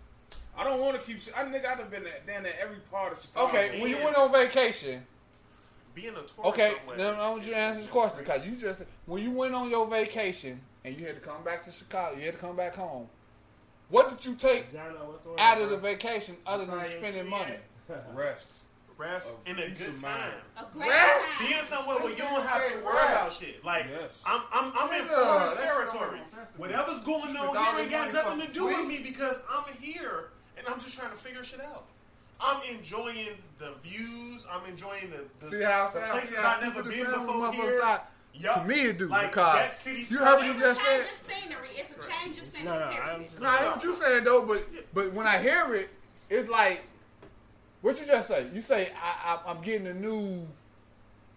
I 0.58 0.64
don't 0.64 0.80
want 0.80 0.96
to 0.98 1.02
keep. 1.06 1.18
I 1.36 1.44
nigga, 1.44 1.66
I've 1.66 1.90
been 1.90 2.06
at- 2.06 2.26
down 2.26 2.46
at 2.46 2.54
every 2.62 2.78
part 2.90 3.12
of 3.12 3.20
Chicago. 3.20 3.48
Okay, 3.48 3.80
when 3.80 3.90
you 3.90 4.02
went 4.02 4.16
on 4.16 4.32
vacation, 4.32 5.06
Being 5.94 6.08
a 6.08 6.12
tourist 6.14 6.38
okay, 6.44 6.74
somewhere. 6.78 6.96
then 6.96 7.14
I 7.18 7.28
want 7.30 7.44
you 7.44 7.52
to 7.52 7.56
answer 7.58 7.80
this 7.80 7.90
question 7.90 8.18
because 8.20 8.46
you 8.46 8.56
just 8.56 8.84
when 9.06 9.22
you 9.22 9.30
went 9.32 9.54
on 9.54 9.68
your 9.70 9.86
vacation 9.86 10.60
and 10.84 10.96
you 10.98 11.04
had 11.06 11.14
to 11.16 11.20
come 11.20 11.42
back 11.44 11.64
to 11.64 11.70
Chicago, 11.70 12.16
you 12.16 12.24
had 12.26 12.34
to 12.34 12.40
come 12.40 12.56
back 12.56 12.74
home. 12.76 13.06
What 13.88 14.10
did 14.10 14.24
you 14.26 14.34
take 14.34 14.72
John, 14.72 14.94
out 15.38 15.56
on, 15.58 15.62
of 15.64 15.70
the 15.70 15.76
vacation 15.76 16.36
other 16.46 16.64
than 16.66 16.84
spending 16.86 17.28
money? 17.30 17.54
rest. 18.14 18.62
rest 18.98 19.46
A 19.46 19.50
in 19.50 19.58
a 19.58 19.62
peace 19.62 19.86
good 19.86 19.94
of 19.94 20.02
time. 20.02 20.18
mind. 20.20 20.32
A 20.58 20.72
great 20.76 20.88
Rest? 20.88 21.38
time. 21.38 21.46
Being 21.48 21.62
somewhere 21.62 21.96
where 21.98 22.10
you 22.10 22.16
don't 22.16 22.42
have 22.46 22.66
to 22.72 22.78
worry 22.84 22.96
about 22.96 23.32
shit. 23.32 23.64
Like 23.64 23.86
Yes. 23.88 24.24
I'm, 24.26 24.42
I'm, 24.52 24.72
I'm 24.76 25.00
in 25.00 25.06
foreign 25.06 25.56
territory. 25.56 26.18
no 26.18 26.24
sense 26.36 26.50
to 26.50 26.54
me. 26.56 26.60
Whatever's 26.60 27.00
going 27.00 27.36
on 27.36 27.54
here 27.56 27.80
ain't 27.82 27.90
got 27.90 28.12
nothing 28.12 28.46
to 28.46 28.52
do 28.52 28.64
with 28.66 28.86
me 28.88 28.98
because 29.00 29.40
I'm 29.50 29.72
here 29.80 30.30
and 30.58 30.66
I'm 30.66 30.80
just 30.80 30.98
trying 30.98 31.10
to 31.10 31.16
figure 31.16 31.44
shit 31.44 31.60
out. 31.60 31.84
I'm 32.40 32.60
enjoying 32.68 33.30
the 33.58 33.72
views. 33.82 34.46
I'm 34.50 34.68
enjoying 34.68 35.10
the, 35.10 35.46
the, 35.46 35.50
See 35.58 35.62
how 35.64 35.90
the 35.94 36.04
see 36.04 36.10
places 36.10 36.36
how 36.38 36.56
I've 36.56 36.62
never 36.62 36.82
been 36.82 37.04
before 37.04 37.52
here. 37.52 37.80
motherfuckers 37.80 38.00
not 38.36 38.56
Yup. 38.56 38.62
to 38.62 38.68
me 38.68 38.82
to 38.84 38.92
do 38.92 39.08
Like, 39.08 39.30
because 39.30 39.84
that 39.84 40.10
you 40.10 40.18
heard 40.18 40.34
what 40.36 40.46
you 40.46 40.58
just 40.60 40.80
It's 40.80 40.88
a 40.88 40.92
change 40.92 41.04
said. 41.04 41.12
of 41.12 41.18
scenery. 41.18 41.68
It's 41.76 41.90
a 41.90 42.10
change 42.24 42.38
of 42.38 42.46
scenery. 42.46 42.78
No, 42.78 42.84
no, 42.84 42.90
period. 42.90 43.10
I'm 43.14 43.22
just. 43.24 43.40
No, 43.42 43.48
I 43.48 43.58
hear 43.58 43.70
what 43.70 43.84
you 43.84 43.94
saying 43.96 44.24
though, 44.24 44.42
but 44.44 44.66
but 44.94 45.12
when 45.12 45.26
I 45.26 45.38
hear 45.38 45.74
it, 45.74 45.90
it's 46.30 46.48
like 46.48 46.86
what 47.82 47.98
you 48.00 48.06
just 48.06 48.28
say. 48.28 48.46
You 48.52 48.60
say 48.60 48.90
I, 49.02 49.38
I, 49.46 49.50
I'm 49.50 49.62
getting 49.62 49.86
a 49.86 49.94
new 49.94 50.46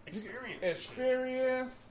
experience. 0.07 0.63
experience. 0.63 1.85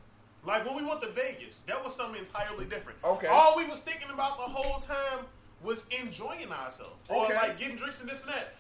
Like 0.45 0.65
when 0.65 0.77
we 0.77 0.85
went 0.89 1.01
to 1.03 1.09
Vegas, 1.09 1.61
that 1.61 1.83
was 1.83 1.95
something 1.95 2.21
entirely 2.21 2.65
different. 2.65 2.99
Okay. 3.05 3.27
All 3.27 3.55
we 3.57 3.67
was 3.67 3.81
thinking 3.81 4.09
about 4.13 4.37
the 4.39 4.45
whole 4.45 4.81
time 4.81 5.25
was 5.63 5.89
enjoying 6.01 6.51
ourselves. 6.53 6.95
Or 7.09 7.25
Okay. 7.27 7.35
like 7.35 7.59
getting 7.59 7.77
drinks 7.77 8.01
and 8.01 8.09
this 8.09 8.25
and 8.25 8.35
that. 8.35 8.55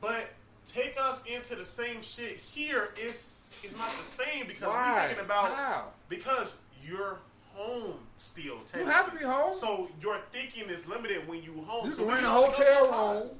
But 0.00 0.30
take 0.66 0.96
us 1.00 1.24
into 1.26 1.54
the 1.54 1.64
same 1.64 2.02
shit 2.02 2.38
here 2.38 2.90
is 3.00 3.16
is 3.64 3.76
not 3.78 3.88
the 3.90 4.02
same 4.02 4.46
because 4.46 4.68
Why? 4.68 4.94
we're 5.02 5.06
thinking 5.08 5.24
about 5.24 5.52
How? 5.52 5.84
because 6.08 6.56
you're 6.82 7.18
home 7.52 7.94
still. 8.18 8.58
You 8.76 8.84
have 8.86 9.10
to 9.12 9.18
be 9.18 9.24
home. 9.24 9.52
So 9.52 9.88
your 10.00 10.18
thinking 10.32 10.68
is 10.70 10.88
limited 10.88 11.26
when 11.28 11.42
you 11.42 11.62
home. 11.66 11.86
You 11.86 11.92
so 11.92 12.02
can 12.04 12.08
rent 12.14 12.20
a 12.20 12.22
you 12.22 12.28
go 12.34 12.46
hotel 12.50 12.84
somewhere- 12.86 13.20
room. 13.22 13.30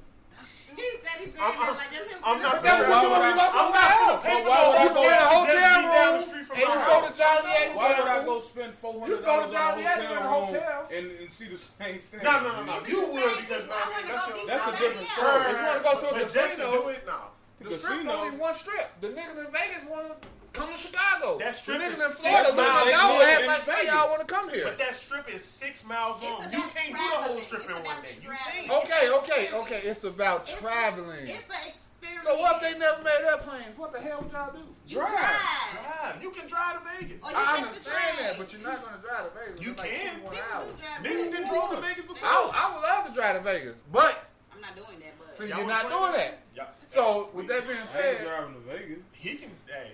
He 0.41 0.47
said 0.47 1.19
he 1.19 1.29
said 1.29 1.41
I'm- 1.41 1.51
that 1.53 1.67
I'm- 1.67 1.75
like 1.75 1.91
that's 1.91 2.07
him. 2.07 2.19
I'm 2.23 2.41
not 2.41 2.53
But 2.53 2.63
that's 2.63 2.79
saying 2.79 2.89
what 2.89 2.89
why 2.89 3.01
you 3.01 3.07
do 3.07 3.11
would 3.11 3.19
when 3.21 3.29
you 3.29 3.35
go 3.35 3.41
I- 3.41 3.45
I'm 3.45 3.51
somewhere 3.51 3.81
not 3.81 3.91
else. 3.91 4.07
gonna 4.07 4.21
pay 4.21 4.31
But 4.31 4.41
for 4.41 4.49
why 4.49 4.57
no 4.61 4.69
would 4.71 4.77
I 4.77 4.81
You 4.81 4.89
go- 4.89 4.95
go 4.95 5.01
in 5.01 5.11
a 5.11 5.15
hotel 5.21 5.31
hotel 5.31 5.51
just 5.51 5.51
be 5.51 5.91
down 5.91 5.91
the 5.91 6.17
room 6.17 6.29
street 6.31 6.45
from 6.47 6.55
and 6.55 6.61
you 6.61 6.67
my 6.71 6.75
go 6.81 6.81
to 6.81 7.05
house. 7.05 7.17
Joliet. 7.21 7.75
Why 7.75 7.87
would 7.91 8.07
I 8.07 8.19
you 8.19 8.25
go 8.25 8.39
spend 8.39 8.73
four 8.73 8.93
You 8.93 8.99
hundred 9.01 9.11
go 9.11 9.21
to 9.21 9.25
dollars 9.25 9.51
on 9.51 9.51
a 9.51 9.71
Joliet 9.71 9.91
hotel 9.91 10.01
in 10.01 10.17
a 10.17 10.21
room 10.21 10.45
hotel. 10.47 10.87
and, 10.95 11.05
and 11.21 11.27
see 11.31 11.47
the 11.51 11.57
same 11.57 11.99
thing? 11.99 12.23
No, 12.23 12.31
no, 12.41 12.49
no, 12.55 12.63
no. 12.63 12.75
You 12.87 13.01
Same 13.01 13.11
would 13.13 13.37
because 13.37 13.63
people. 13.67 13.75
I 13.75 13.81
I 13.81 13.85
mean 13.85 13.91
wanna 13.91 14.07
that's 14.07 14.25
go 14.25 14.31
your 14.31 14.41
be 14.41 14.47
That's 14.47 14.61
a 14.61 14.65
somebody 14.65 14.81
different 14.81 15.09
else. 15.11 15.11
story. 15.11 15.41
If 15.51 15.57
you 15.59 15.65
want 15.67 15.77
to 15.77 15.83
go 15.83 15.93
to 16.01 16.07
a 16.07 16.13
But 16.15 16.21
just 16.31 16.33
to 16.33 16.61
casino, 16.63 16.71
do 16.71 16.89
it, 16.89 17.03
no. 17.05 17.19
The 17.63 17.69
the 17.69 17.77
strip 17.79 17.99
casino. 18.01 18.13
only 18.13 18.37
one 18.37 18.53
strip. 18.53 18.87
The 19.01 19.07
niggas 19.09 19.37
in 19.45 19.51
Vegas 19.51 19.85
want 19.89 20.07
to 20.21 20.27
come 20.53 20.71
to 20.71 20.77
Chicago. 20.77 21.37
That 21.39 21.55
strip 21.55 21.79
the 21.79 21.85
is 21.85 21.99
niggas 21.99 22.05
in 22.05 22.11
Florida 22.11 22.47
look 22.49 22.57
miles 22.57 22.85
like 22.85 22.93
y'all 22.93 23.21
act 23.21 23.45
like 23.47 23.63
Vegas. 23.65 23.91
y'all 23.93 24.07
want 24.09 24.21
to 24.21 24.27
come 24.27 24.49
here. 24.49 24.63
But 24.65 24.77
that 24.79 24.95
strip 24.95 25.29
is 25.33 25.43
six 25.43 25.85
miles 25.85 26.17
It's 26.17 26.25
long. 26.25 26.41
You 26.51 26.63
can't 26.73 26.95
do 26.95 27.01
the 27.01 27.21
whole 27.27 27.39
strip 27.41 27.61
It's 27.61 27.69
in 27.69 27.75
one 27.75 27.85
about 27.85 28.03
day. 28.03 28.15
You 28.21 28.29
can't. 28.31 28.69
Okay, 28.83 29.03
okay, 29.09 29.43
okay. 29.53 29.81
It's 29.87 30.03
about 30.03 30.41
It's 30.41 30.55
the- 30.55 30.61
traveling. 30.61 31.27
It's 31.27 31.45
the 31.45 31.55
experience. 31.69 32.23
So 32.25 32.33
what 32.39 32.57
if 32.57 32.61
they 32.73 32.79
never 32.79 33.01
made 33.03 33.21
airplanes? 33.29 33.77
What 33.77 33.93
the 33.93 33.99
hell 34.01 34.21
would 34.25 34.31
y'all 34.33 34.51
do? 34.51 34.59
You 34.87 34.97
Drive. 34.97 35.09
drive. 35.09 35.71
Drive. 35.85 36.23
You 36.23 36.29
can 36.31 36.47
drive 36.49 36.73
to 36.81 36.89
Vegas. 36.97 37.23
Or 37.23 37.29
you 37.31 37.37
I 37.37 37.57
understand 37.61 38.13
that, 38.19 38.33
but 38.41 38.51
you're 38.51 38.63
not 38.65 38.81
going 38.83 38.95
to 38.99 39.01
drive 39.07 39.23
to 39.29 39.39
Vegas. 39.39 39.61
You 39.61 39.71
It's 39.71 39.79
like 39.79 39.89
can. 39.91 40.19
21 40.19 40.33
People 40.33 40.49
hours. 40.51 40.67
do 40.67 40.81
drive. 40.81 40.99
Niggas 41.05 41.29
done 41.31 41.45
drove 41.47 41.69
to 41.71 41.81
Vegas 41.87 42.05
before. 42.09 42.27
I, 42.27 42.51
I 42.51 42.63
would 42.73 42.81
love 42.83 43.01
to 43.07 43.13
drive 43.13 43.37
to 43.37 43.43
Vegas, 43.45 43.75
but 43.93 44.13
I'm 44.51 44.59
not 44.61 44.75
doing 44.75 44.97
that, 44.99 45.13
but 45.20 45.20
see, 45.31 45.47
Y'all 45.49 45.59
you're 45.59 45.67
not 45.67 45.89
doing 45.89 46.11
that. 46.13 46.39
Yeah. 46.55 46.63
So 46.87 47.29
with 47.33 47.47
that 47.47 47.63
being 47.63 47.77
I 47.77 47.79
ain't 47.79 47.89
said, 47.89 48.25
driving 48.25 48.53
to 48.55 48.59
Vegas. 48.61 48.97
he 49.15 49.35
can. 49.35 49.49
Hey, 49.67 49.91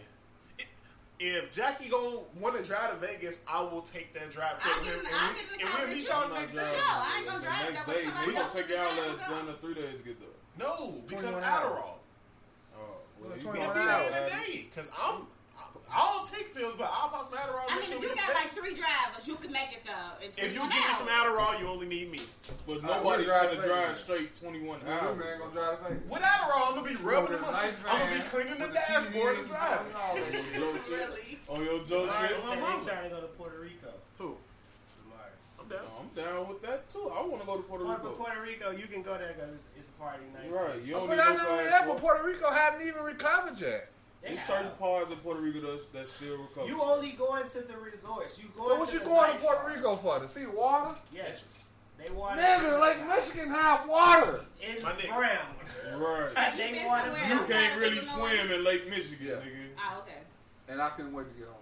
if 1.19 1.51
Jackie 1.51 1.89
gonna 1.89 2.19
want 2.39 2.55
to 2.57 2.63
drive 2.63 2.91
to 2.91 2.97
Vegas, 3.07 3.41
I 3.51 3.61
will 3.63 3.81
take 3.81 4.13
that 4.13 4.29
drive 4.29 4.59
to 4.61 4.67
I'll 4.69 4.75
him, 4.79 4.83
get 4.85 4.93
and, 4.93 5.03
the- 5.05 5.09
I'll 5.13 5.29
we, 5.33 5.35
get 5.35 5.43
in 5.43 5.57
the 5.57 5.61
and 5.65 5.69
car 5.69 5.79
we'll 5.79 5.87
with 5.87 5.95
meet 5.97 6.03
you. 6.03 6.09
y'all 6.09 6.23
I'm 6.23 6.29
not 6.29 6.39
next 6.39 6.51
driving 6.53 6.73
day. 6.73 6.77
sure. 6.77 6.93
I 6.93 7.15
ain't 7.17 7.25
the 7.25 7.31
gonna 7.31 7.43
drive 7.43 7.57
next 7.57 7.73
there, 7.73 7.83
but 7.87 7.93
day. 7.97 8.03
somebody 8.03 8.27
We 8.27 8.33
gonna 8.33 8.53
take 8.53 8.69
y'all 8.69 8.77
drive 8.77 8.97
uh, 8.97 9.09
and 9.09 9.17
go. 9.17 9.33
down 9.35 9.45
to 9.47 9.53
three 9.61 9.73
days 9.73 9.97
to 9.97 10.03
get 10.03 10.19
there. 10.19 10.35
No, 10.59 10.93
because 11.07 11.35
Adderall. 11.41 11.97
Oh, 12.77 13.01
well, 13.21 13.35
you 13.37 13.41
21 13.41 13.53
We'll 13.53 13.65
gonna 13.65 13.73
be 13.73 13.85
there 13.85 14.07
in 14.07 14.13
a 14.13 14.29
day. 14.29 14.65
Because 14.69 14.91
I'm. 15.01 15.27
I'll 15.93 16.25
take 16.25 16.53
pills, 16.53 16.75
but 16.77 16.91
I'll 16.91 17.09
pop 17.09 17.31
some 17.31 17.39
Adderall. 17.39 17.63
I 17.69 17.75
mean, 17.79 17.91
if 17.91 17.99
we 18.01 18.07
you 18.07 18.15
got 18.15 18.33
like 18.33 18.51
three 18.51 18.75
drivers, 18.75 19.27
you 19.27 19.35
can 19.35 19.51
make 19.51 19.71
it 19.71 19.83
though. 19.87 20.19
In 20.25 20.29
If 20.35 20.51
you 20.53 20.59
21 20.59 20.69
give 20.69 20.77
me 20.77 20.93
some. 20.99 21.07
Adderall, 21.07 21.59
you 21.59 21.67
only 21.67 21.87
need 21.87 22.11
me. 22.11 22.19
But 22.67 22.83
nobody's 22.83 23.25
we'll 23.27 23.35
drive 23.39 23.49
gonna 23.55 23.61
to 23.61 23.67
drive 23.67 23.95
straight 23.95 24.35
21 24.35 24.61
you 24.67 24.91
hours. 24.91 25.17
man 25.17 25.39
gonna 25.39 25.51
drive 25.53 25.79
Vegas. 25.87 26.11
With 26.11 26.21
Adderall, 26.21 26.67
I'm 26.67 26.75
gonna 26.75 26.87
be 26.91 26.95
rubbing 26.99 27.31
Go 27.31 27.37
them 27.39 27.43
to 27.43 27.57
up. 27.57 27.73
I'm 27.87 27.99
gonna 28.03 28.19
be 28.19 28.27
cleaning 28.27 28.57
the 28.59 28.67
with 28.67 28.75
a 28.75 28.79
TV 28.79 28.87
dashboard 28.87 29.31
and 29.31 29.39
and 29.39 29.47
driving. 29.47 29.93
all. 29.95 30.15
Joe 30.59 30.73
shit. 30.83 30.91
Really? 30.91 31.39
On 31.47 31.59
your 31.63 31.79
Joe 31.87 32.05
Mari 32.05 32.27
shit. 32.27 32.41
said 32.41 32.59
mama. 32.59 32.83
they 32.83 32.89
trying 32.91 33.03
to 33.07 33.15
go 33.15 33.21
to 33.21 33.27
Puerto 33.39 33.59
Rico. 33.63 33.91
Who? 34.19 34.35
I'm 35.59 35.67
down. 35.71 35.87
I'm 35.99 36.09
down 36.15 36.47
with 36.47 36.61
that 36.63 36.89
too. 36.89 37.11
I 37.15 37.21
want 37.23 37.41
to 37.41 37.47
go 37.47 37.57
to 37.57 37.63
Puerto 37.63 37.83
Well, 37.85 37.95
for 37.97 38.07
Rico. 38.11 38.23
Puerto 38.23 38.41
Rico, 38.41 38.71
you 38.71 38.87
can 38.87 39.01
go 39.03 39.17
there 39.17 39.33
because 39.35 39.53
it's, 39.55 39.69
it's 39.79 39.89
a 39.89 39.93
party 39.99 40.23
night. 40.35 40.51
Right. 40.51 40.83
You 40.83 40.93
don't 40.99 41.07
But 41.07 41.15
need 41.15 41.21
I 41.23 41.35
no 41.35 41.43
know 41.43 41.63
that, 41.63 41.87
but. 41.87 41.97
Puerto 41.97 42.23
Rico 42.27 42.51
haven't 42.51 42.87
even 42.87 43.03
recovered 43.03 43.59
yet. 43.59 43.91
There's 44.23 44.41
certain 44.41 44.71
parts 44.79 45.11
of 45.11 45.21
Puerto 45.23 45.39
Rico 45.41 45.61
that's, 45.71 45.85
that's 45.85 46.11
still 46.11 46.37
recovered. 46.37 46.67
You 46.69 46.81
only 46.81 47.11
going 47.11 47.47
to 47.49 47.59
the 47.61 47.77
resorts. 47.77 48.41
You 48.41 48.49
going 48.55 48.69
So 48.69 48.75
what 48.75 48.87
to 48.89 48.93
you 48.95 48.99
the 48.99 49.05
going 49.05 49.33
to 49.33 49.39
Puerto 49.39 49.61
part. 49.61 49.75
Rico 49.75 49.95
for? 49.95 50.19
To 50.19 50.27
see 50.27 50.45
water? 50.47 50.95
Yes. 51.13 51.69
They 52.03 52.11
want 52.13 52.39
Nigga, 52.39 52.79
Lake 52.81 53.07
Michigan 53.07 53.49
have 53.49 53.87
water. 53.89 54.41
in 54.61 54.83
My 54.83 54.91
nigga. 54.91 55.15
brown. 55.17 55.99
right. 55.99 56.53
they 56.57 56.71
been 56.73 56.85
want 56.85 57.03
somewhere 57.05 57.27
You 57.29 57.47
can't 57.47 57.79
really 57.79 58.01
swim 58.01 58.51
in 58.51 58.63
Lake 58.63 58.89
Michigan, 58.89 59.27
Yeah. 59.27 59.33
nigga. 59.35 59.69
Oh, 59.79 59.99
okay. 60.03 60.19
And 60.67 60.81
I 60.81 60.89
couldn't 60.89 61.13
wait 61.13 61.23
to 61.33 61.39
get 61.39 61.47
home. 61.47 61.56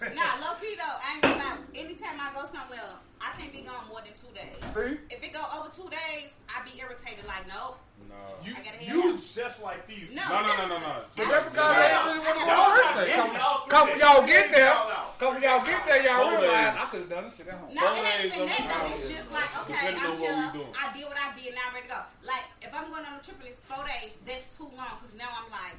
Nah, 0.00 0.36
low 0.42 0.54
key 0.60 0.74
though, 0.76 0.96
I 1.00 1.14
ain't 1.14 1.22
gonna 1.22 1.36
lie. 1.36 1.58
Anytime 1.74 2.16
I 2.20 2.32
go 2.34 2.44
somewhere, 2.46 2.80
I 3.20 3.32
can't 3.38 3.52
be 3.52 3.60
gone 3.60 3.88
more 3.88 4.00
than 4.04 4.12
two 4.14 4.30
days. 4.34 4.56
See? 4.74 4.98
If 5.10 5.22
it 5.22 5.32
go 5.32 5.42
over 5.56 5.70
two 5.70 5.88
days, 5.88 6.36
I 6.50 6.60
be 6.64 6.76
irritated. 6.78 7.24
Like, 7.26 7.46
nope. 7.48 7.78
Nah. 8.04 8.14
You, 8.44 8.52
I 8.52 8.60
gotta 8.60 8.78
hear 8.78 8.94
you 8.94 9.16
that. 9.16 9.22
just 9.22 9.62
like 9.64 9.86
these. 9.86 10.14
No, 10.14 10.22
No, 10.28 10.42
no, 10.44 10.52
no, 10.54 10.64
no, 10.66 10.78
no. 10.78 10.94
So 11.08 11.24
that's 11.24 11.48
because 11.48 11.72
they 11.72 11.88
didn't 11.88 12.04
really 12.04 12.20
want 12.20 12.36
to 12.36 12.44
go 12.44 12.52
to 12.52 12.82
not 12.84 12.94
the 12.94 13.04
getting 13.06 13.24
first 13.24 13.38
y'all 13.38 13.58
place. 13.64 13.72
Couple 13.72 13.96
y'all 13.96 14.26
get 14.26 14.46
there. 14.52 14.74
Couple 15.18 15.40
y'all 15.40 15.64
get 15.64 15.80
there, 15.86 16.00
y'all 16.04 16.20
Four 16.20 16.40
realize. 16.42 16.74
I 16.74 16.84
could 16.90 17.00
have 17.00 17.10
done 17.10 17.24
this 17.24 17.34
shit 17.38 17.48
at 17.48 17.56
home. 17.58 17.70
No, 17.72 17.82
it 17.82 18.04
ain't 18.04 18.04
days 18.04 18.34
even 18.34 18.46
that 18.50 18.64
though. 18.68 18.94
It's 18.94 19.08
just 19.08 19.28
like, 19.32 19.50
okay, 19.64 19.94
I'm 19.94 20.04
on 20.04 20.20
what 20.20 20.54
we 20.54 20.58
here. 20.60 20.74
I 20.76 20.84
did 20.92 21.04
what 21.08 21.18
I 21.18 21.26
did. 21.38 21.50
Now 21.54 21.64
I'm 21.70 21.74
ready 21.74 21.88
to 21.88 21.94
go. 21.94 22.00
Like, 22.28 22.46
if 22.60 22.70
I'm 22.74 22.86
going 22.92 23.04
on 23.08 23.14
a 23.16 23.22
trip 23.24 23.38
and 23.40 23.48
it's 23.48 23.62
four 23.64 23.82
days, 23.88 24.12
that's 24.26 24.46
too 24.52 24.68
long. 24.76 24.94
Cause 25.00 25.14
now 25.16 25.30
I'm 25.32 25.48
like, 25.48 25.78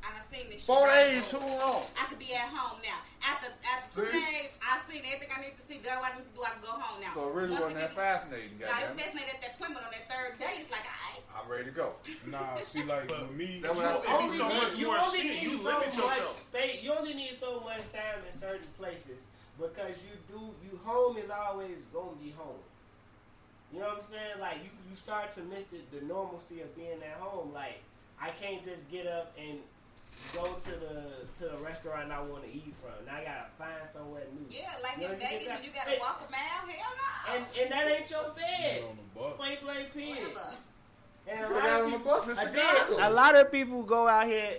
I 0.00 0.16
done 0.16 0.24
seen 0.32 0.48
this. 0.48 0.64
shit 0.64 0.70
Four 0.72 0.86
right 0.88 1.12
days 1.12 1.24
now. 1.32 1.38
too 1.38 1.44
long. 1.60 1.82
I 2.00 2.04
could 2.08 2.18
be 2.18 2.32
at 2.32 2.48
home 2.48 2.80
now. 2.80 2.98
After 3.20 3.52
after 3.68 4.00
two 4.00 4.06
See? 4.08 4.16
days, 4.16 4.50
I've 4.64 4.80
seen 4.88 5.02
everything 5.04 5.28
I 5.36 5.40
need 5.44 5.56
to 5.60 5.62
see. 5.62 5.78
Done 5.84 6.00
what 6.00 6.12
I 6.12 6.16
need 6.16 6.24
to 6.24 6.34
do. 6.34 6.40
I 6.40 6.50
can 6.56 6.62
go 6.64 6.72
home 6.72 6.98
now. 7.04 7.12
So 7.12 7.28
it 7.28 7.34
really 7.36 7.50
Once 7.52 7.60
wasn't 7.68 7.80
that 7.84 7.92
get- 7.94 8.00
fascinating, 8.00 8.56
Nah, 8.56 8.64
it 8.64 8.68
goddamn. 8.70 8.88
was 8.96 9.02
fascinating 9.04 9.34
at 9.36 9.40
that 9.44 9.52
point, 9.60 9.72
but 9.76 9.82
on 9.84 9.92
that 9.92 10.04
third 10.08 10.32
day, 10.40 10.54
it's 10.56 10.70
like, 10.72 10.86
I. 10.88 11.08
I'm 11.36 11.46
ready 11.50 11.64
to 11.68 11.74
go. 11.76 11.92
Nah, 12.32 12.54
see, 12.64 12.84
like 12.84 13.08
with 13.12 13.30
me, 13.36 13.60
That 13.60 13.76
You 13.76 13.80
was- 13.80 13.84
know, 13.84 14.24
it 14.24 14.30
so 14.32 14.48
much 14.48 14.72
you 14.76 14.86
more 14.88 14.98
only 15.04 15.20
shit. 15.20 15.26
need 15.36 15.42
You 15.44 15.56
so 15.58 15.64
limit 15.68 15.92
much 15.96 16.20
space. 16.24 16.82
You 16.82 16.90
only 16.96 17.14
need 17.14 17.34
so 17.34 17.60
much 17.60 17.84
time 17.92 18.20
in 18.26 18.32
certain 18.32 18.68
places 18.80 19.28
because 19.60 20.04
you 20.04 20.16
do. 20.32 20.40
You 20.64 20.80
home 20.84 21.16
is 21.20 21.28
always 21.30 21.86
gonna 21.92 22.16
be 22.16 22.30
home. 22.32 22.60
You 23.72 23.78
know 23.80 23.86
what 23.86 23.96
I'm 23.96 24.02
saying? 24.02 24.40
Like 24.40 24.56
you, 24.64 24.70
you 24.88 24.94
start 24.96 25.30
to 25.32 25.42
miss 25.42 25.66
the, 25.66 25.78
the 25.92 26.04
normalcy 26.04 26.60
of 26.62 26.74
being 26.74 27.00
at 27.04 27.18
home. 27.20 27.52
Like 27.52 27.80
I 28.20 28.30
can't 28.30 28.64
just 28.64 28.90
get 28.90 29.06
up 29.06 29.32
and 29.38 29.58
go 30.34 30.44
to 30.54 30.70
the 30.70 31.02
to 31.38 31.44
the 31.52 31.58
restaurant 31.64 32.10
I 32.12 32.20
want 32.22 32.44
to 32.44 32.50
eat 32.50 32.74
from. 32.80 33.04
Now 33.06 33.16
I 33.16 33.24
gotta 33.24 33.46
find 33.58 33.88
somewhere 33.88 34.22
new. 34.32 34.46
Yeah, 34.48 34.70
like 34.82 34.96
You 34.98 35.08
know, 35.08 35.12
in 35.14 35.18
Vegas 35.20 35.46
that- 35.46 35.56
when 35.56 35.64
you 35.64 35.70
gotta 35.74 35.90
Hey. 35.90 35.98
walk 36.00 36.22
a 36.26 36.30
mile. 36.30 36.40
Hell 36.68 36.92
no. 36.96 37.34
And 37.34 37.44
and 37.60 37.70
that 37.72 37.86
ain't 37.88 38.10
your 38.10 38.30
bed. 38.30 38.82
on 38.88 38.96
the 38.96 39.20
bus. 39.20 39.36
Play 39.36 39.56
play 39.56 39.86
pig. 39.92 40.36
And 41.28 41.46
a 41.46 41.48
lot 41.50 41.80
of 41.80 41.86
people, 41.90 41.98
bus 42.00 42.28
in 42.28 42.38
I 42.38 42.44
did. 42.44 42.54
Chicago. 42.60 43.08
a 43.08 43.10
lot 43.10 43.36
of 43.36 43.52
people 43.52 43.82
go 43.82 44.08
out 44.08 44.26
here. 44.26 44.58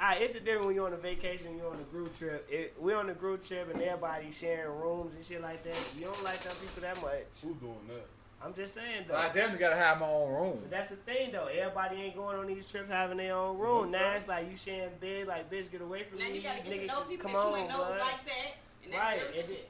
Ah, 0.00 0.14
it's 0.14 0.34
a 0.34 0.40
different 0.40 0.66
when 0.66 0.74
you're 0.74 0.86
on 0.86 0.92
a 0.92 0.96
vacation, 0.96 1.56
you're 1.56 1.70
on 1.70 1.78
a 1.78 1.84
group 1.84 2.16
trip. 2.16 2.46
It, 2.50 2.74
we're 2.78 2.96
on 2.96 3.08
a 3.10 3.14
group 3.14 3.44
trip 3.44 3.72
and 3.72 3.80
everybody 3.80 4.30
sharing 4.32 4.76
rooms 4.80 5.14
and 5.14 5.24
shit 5.24 5.40
like 5.40 5.62
that. 5.64 5.76
You 5.96 6.06
don't 6.06 6.24
like 6.24 6.40
them 6.40 6.52
people 6.60 6.82
that 6.82 7.00
much. 7.00 7.42
Who 7.42 7.54
doing 7.54 7.88
that? 7.88 8.06
I'm 8.44 8.54
just 8.54 8.74
saying 8.74 9.04
though. 9.08 9.16
I 9.16 9.26
definitely 9.26 9.58
gotta 9.58 9.76
have 9.76 10.00
my 10.00 10.06
own 10.06 10.32
room. 10.32 10.58
But 10.62 10.70
that's 10.70 10.90
the 10.90 10.96
thing 10.96 11.30
though. 11.32 11.46
Everybody 11.46 11.96
ain't 12.02 12.16
going 12.16 12.36
on 12.38 12.46
these 12.46 12.68
trips 12.68 12.90
having 12.90 13.18
their 13.18 13.34
own 13.36 13.56
room. 13.58 13.90
Now 13.90 14.12
it's 14.14 14.26
like 14.28 14.50
you 14.50 14.56
sharing 14.56 14.90
bed, 15.00 15.28
like 15.28 15.50
bitch, 15.50 15.70
get 15.70 15.80
away 15.80 16.02
from 16.02 16.18
Now 16.18 16.24
me. 16.26 16.36
you 16.36 16.42
gotta 16.42 16.58
get 16.62 16.66
nigga, 16.72 16.80
to 16.80 16.86
know 16.86 17.00
people 17.02 17.30
come 17.30 17.32
that 17.32 17.48
you 17.48 17.54
on, 17.54 17.58
ain't 17.60 17.68
know 17.68 17.76
blood. 17.76 18.00
like 18.00 18.24
that. 18.26 18.56
And 18.84 18.92
that's 18.92 19.02
Right, 19.02 19.20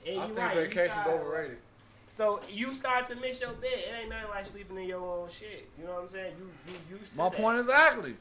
and, 0.07 0.15
and 0.15 0.21
I 0.23 0.27
you 0.27 0.35
think 0.35 0.39
right. 0.39 0.57
you 0.57 0.63
vacation's 0.69 1.07
overrated. 1.07 1.59
So 2.07 2.41
you 2.51 2.73
start 2.75 3.07
to 3.09 3.15
miss 3.17 3.41
your 3.41 3.53
bed. 3.53 3.71
It 3.73 3.95
ain't 4.01 4.09
nothing 4.11 4.31
like 4.31 4.47
sleeping 4.47 4.77
in 4.79 4.85
your 4.89 5.01
own 5.23 5.29
shit. 5.29 5.69
You 5.79 5.85
know 5.87 5.93
what 5.95 6.03
I'm 6.03 6.09
saying? 6.09 6.33
You 6.39 6.51
you 6.91 6.99
used 6.99 7.13
to 7.13 7.19
My 7.19 7.29
that. 7.29 7.39
point 7.39 7.59
exactly. 7.61 8.15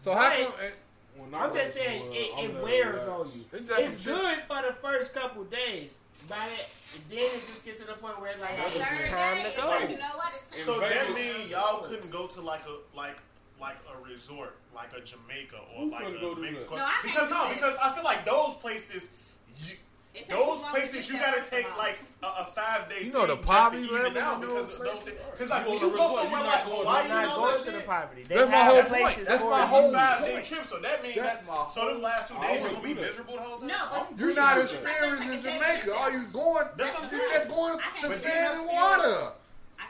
So 0.00 0.12
how 0.14 0.28
Right. 0.28 0.44
come? 0.44 0.52
Eh, 0.62 0.70
When 1.18 1.34
I 1.34 1.44
I'm 1.46 1.54
just 1.54 1.74
saying 1.74 2.02
from, 2.02 2.10
uh, 2.10 2.14
it, 2.14 2.44
it 2.50 2.62
wears 2.62 3.00
relaxed. 3.04 3.54
on 3.54 3.58
you. 3.68 3.74
It's 3.76 3.96
It's 3.96 4.04
good 4.04 4.38
for 4.48 4.62
the 4.62 4.74
first 4.80 5.14
couple 5.14 5.44
days, 5.44 6.00
but 6.28 6.38
it, 6.52 6.68
then 7.08 7.18
it 7.18 7.32
just 7.32 7.64
get 7.64 7.78
to 7.78 7.86
the 7.86 7.94
point 7.94 8.20
where 8.20 8.32
it's 8.32 8.40
like 8.40 8.50
Like 8.58 8.74
that 8.74 8.76
it's 8.76 9.10
time 9.10 9.50
to 9.50 9.60
go. 9.60 9.68
like, 9.68 9.90
you 9.90 9.96
know 9.96 10.16
what? 10.16 10.32
So 10.40 10.80
that 10.80 11.06
Vegas. 11.08 11.14
means 11.38 11.50
y'all 11.50 11.82
couldn't 11.82 12.10
go 12.10 12.26
to 12.26 12.40
like 12.40 12.62
a 12.66 12.96
like 12.96 13.18
like 13.60 13.76
a 13.92 14.04
resort, 14.06 14.56
like 14.74 14.92
a 14.96 15.00
Jamaica 15.00 15.56
or 15.74 15.84
Who 15.86 15.90
like 15.90 16.08
a 16.08 16.12
go 16.12 16.34
do 16.34 16.34
that? 16.34 16.40
Mexico. 16.42 16.76
No, 16.76 16.88
because 17.02 17.30
no, 17.30 17.48
because 17.54 17.76
I 17.82 17.92
feel 17.94 18.04
like 18.04 18.24
those 18.26 18.54
places, 18.56 19.32
you, 19.64 19.72
It 19.72 19.78
takes 19.78 19.85
those 20.24 20.28
too 20.28 20.34
long 20.40 20.58
to 20.62 20.70
places 20.70 21.08
you 21.10 21.18
gotta 21.18 21.42
take 21.44 21.66
like 21.76 21.98
a, 22.22 22.26
a 22.40 22.44
five 22.44 22.88
day. 22.88 23.04
You 23.04 23.12
know 23.12 23.26
the 23.26 23.36
poverty 23.36 23.86
to 23.86 23.92
even 23.92 24.02
level 24.14 24.22
out 24.22 24.34
in 24.42 24.48
because 24.48 24.72
of 24.72 24.78
those 24.84 25.00
things. 25.02 25.20
Because 25.32 25.50
like 25.50 25.64
You 25.66 25.70
when 25.72 25.80
go 25.80 25.86
you 25.86 25.92
to 25.92 25.98
go 25.98 26.06
somewhere 26.16 26.40
like 26.40 26.44
not 26.44 26.64
going- 26.64 26.78
Hawaii 26.78 27.04
and 27.04 27.30
all 27.30 27.36
going 27.40 27.52
that 27.52 27.58
to 27.64 27.70
the 27.70 27.76
shit. 27.78 27.86
They 28.28 28.34
That's 28.34 28.50
my 28.50 28.64
whole 28.64 28.82
point. 28.82 29.16
That's 29.26 29.44
my 29.44 29.60
you. 29.60 29.66
whole 29.66 29.92
Five 29.92 30.18
point. 30.20 30.32
day 30.36 30.42
trip, 30.42 30.64
so 30.64 30.78
that 30.80 31.02
means 31.02 31.16
That's 31.16 31.40
that 31.40 31.46
my 31.46 31.66
so 31.68 31.80
them 31.92 32.02
last 32.02 32.28
two 32.28 32.34
days 32.34 32.42
you 32.42 32.48
always 32.48 32.72
gonna 32.72 32.84
be 32.86 32.94
miserable 32.94 33.34
the 33.36 33.40
whole 33.42 33.56
time. 33.58 33.68
No, 33.68 34.06
You're 34.16 34.28
we- 34.28 34.34
not 34.34 34.56
we- 34.56 34.62
experiencing 34.62 35.30
we- 35.30 35.36
Jamaica. 35.42 35.92
All 35.96 36.10
you 36.10 36.24
going? 36.32 36.66
That's 36.76 36.92
what 36.94 36.96
I'm 36.96 37.02
you 37.04 37.08
saying. 37.10 37.30
just 37.32 37.48
going 37.48 37.78
to 37.78 37.84
can't 37.84 38.02
do 38.02 38.08
sand 38.08 38.54
that. 38.54 38.56
and 38.56 38.66
water. 38.72 39.32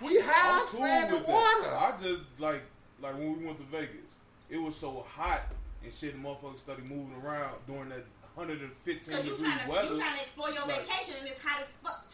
We 0.02 0.14
can't- 0.18 0.26
have 0.26 0.62
cool 0.66 0.80
sand 0.84 1.12
with 1.12 1.20
and 1.20 1.28
that. 1.28 1.32
water. 1.32 1.76
I 1.76 1.92
just 2.02 2.40
like 2.40 2.62
like 3.00 3.14
when 3.14 3.38
we 3.38 3.46
went 3.46 3.58
to 3.58 3.64
Vegas, 3.64 4.10
it 4.50 4.58
was 4.60 4.76
so 4.76 5.04
hot 5.08 5.42
and 5.82 5.92
shit. 5.92 6.12
The 6.12 6.18
motherfuckers 6.18 6.58
started 6.58 6.84
moving 6.84 7.14
around 7.22 7.54
during 7.66 7.88
that 7.90 8.04
115 8.36 9.14
Cause 9.16 9.24
you 9.26 9.32
degree 9.32 9.48
trying 9.48 9.58
to 9.64 9.70
weather. 9.72 9.88
you 9.94 9.98
trying 9.98 10.14
to 10.16 10.20
explore 10.20 10.50
your 10.50 10.66
Like- 10.66 10.86
vacation 10.86 11.14
and 11.20 11.28
it's 11.28 11.42
hot 11.42 11.62
as 11.62 11.76
fuck. 11.76 12.04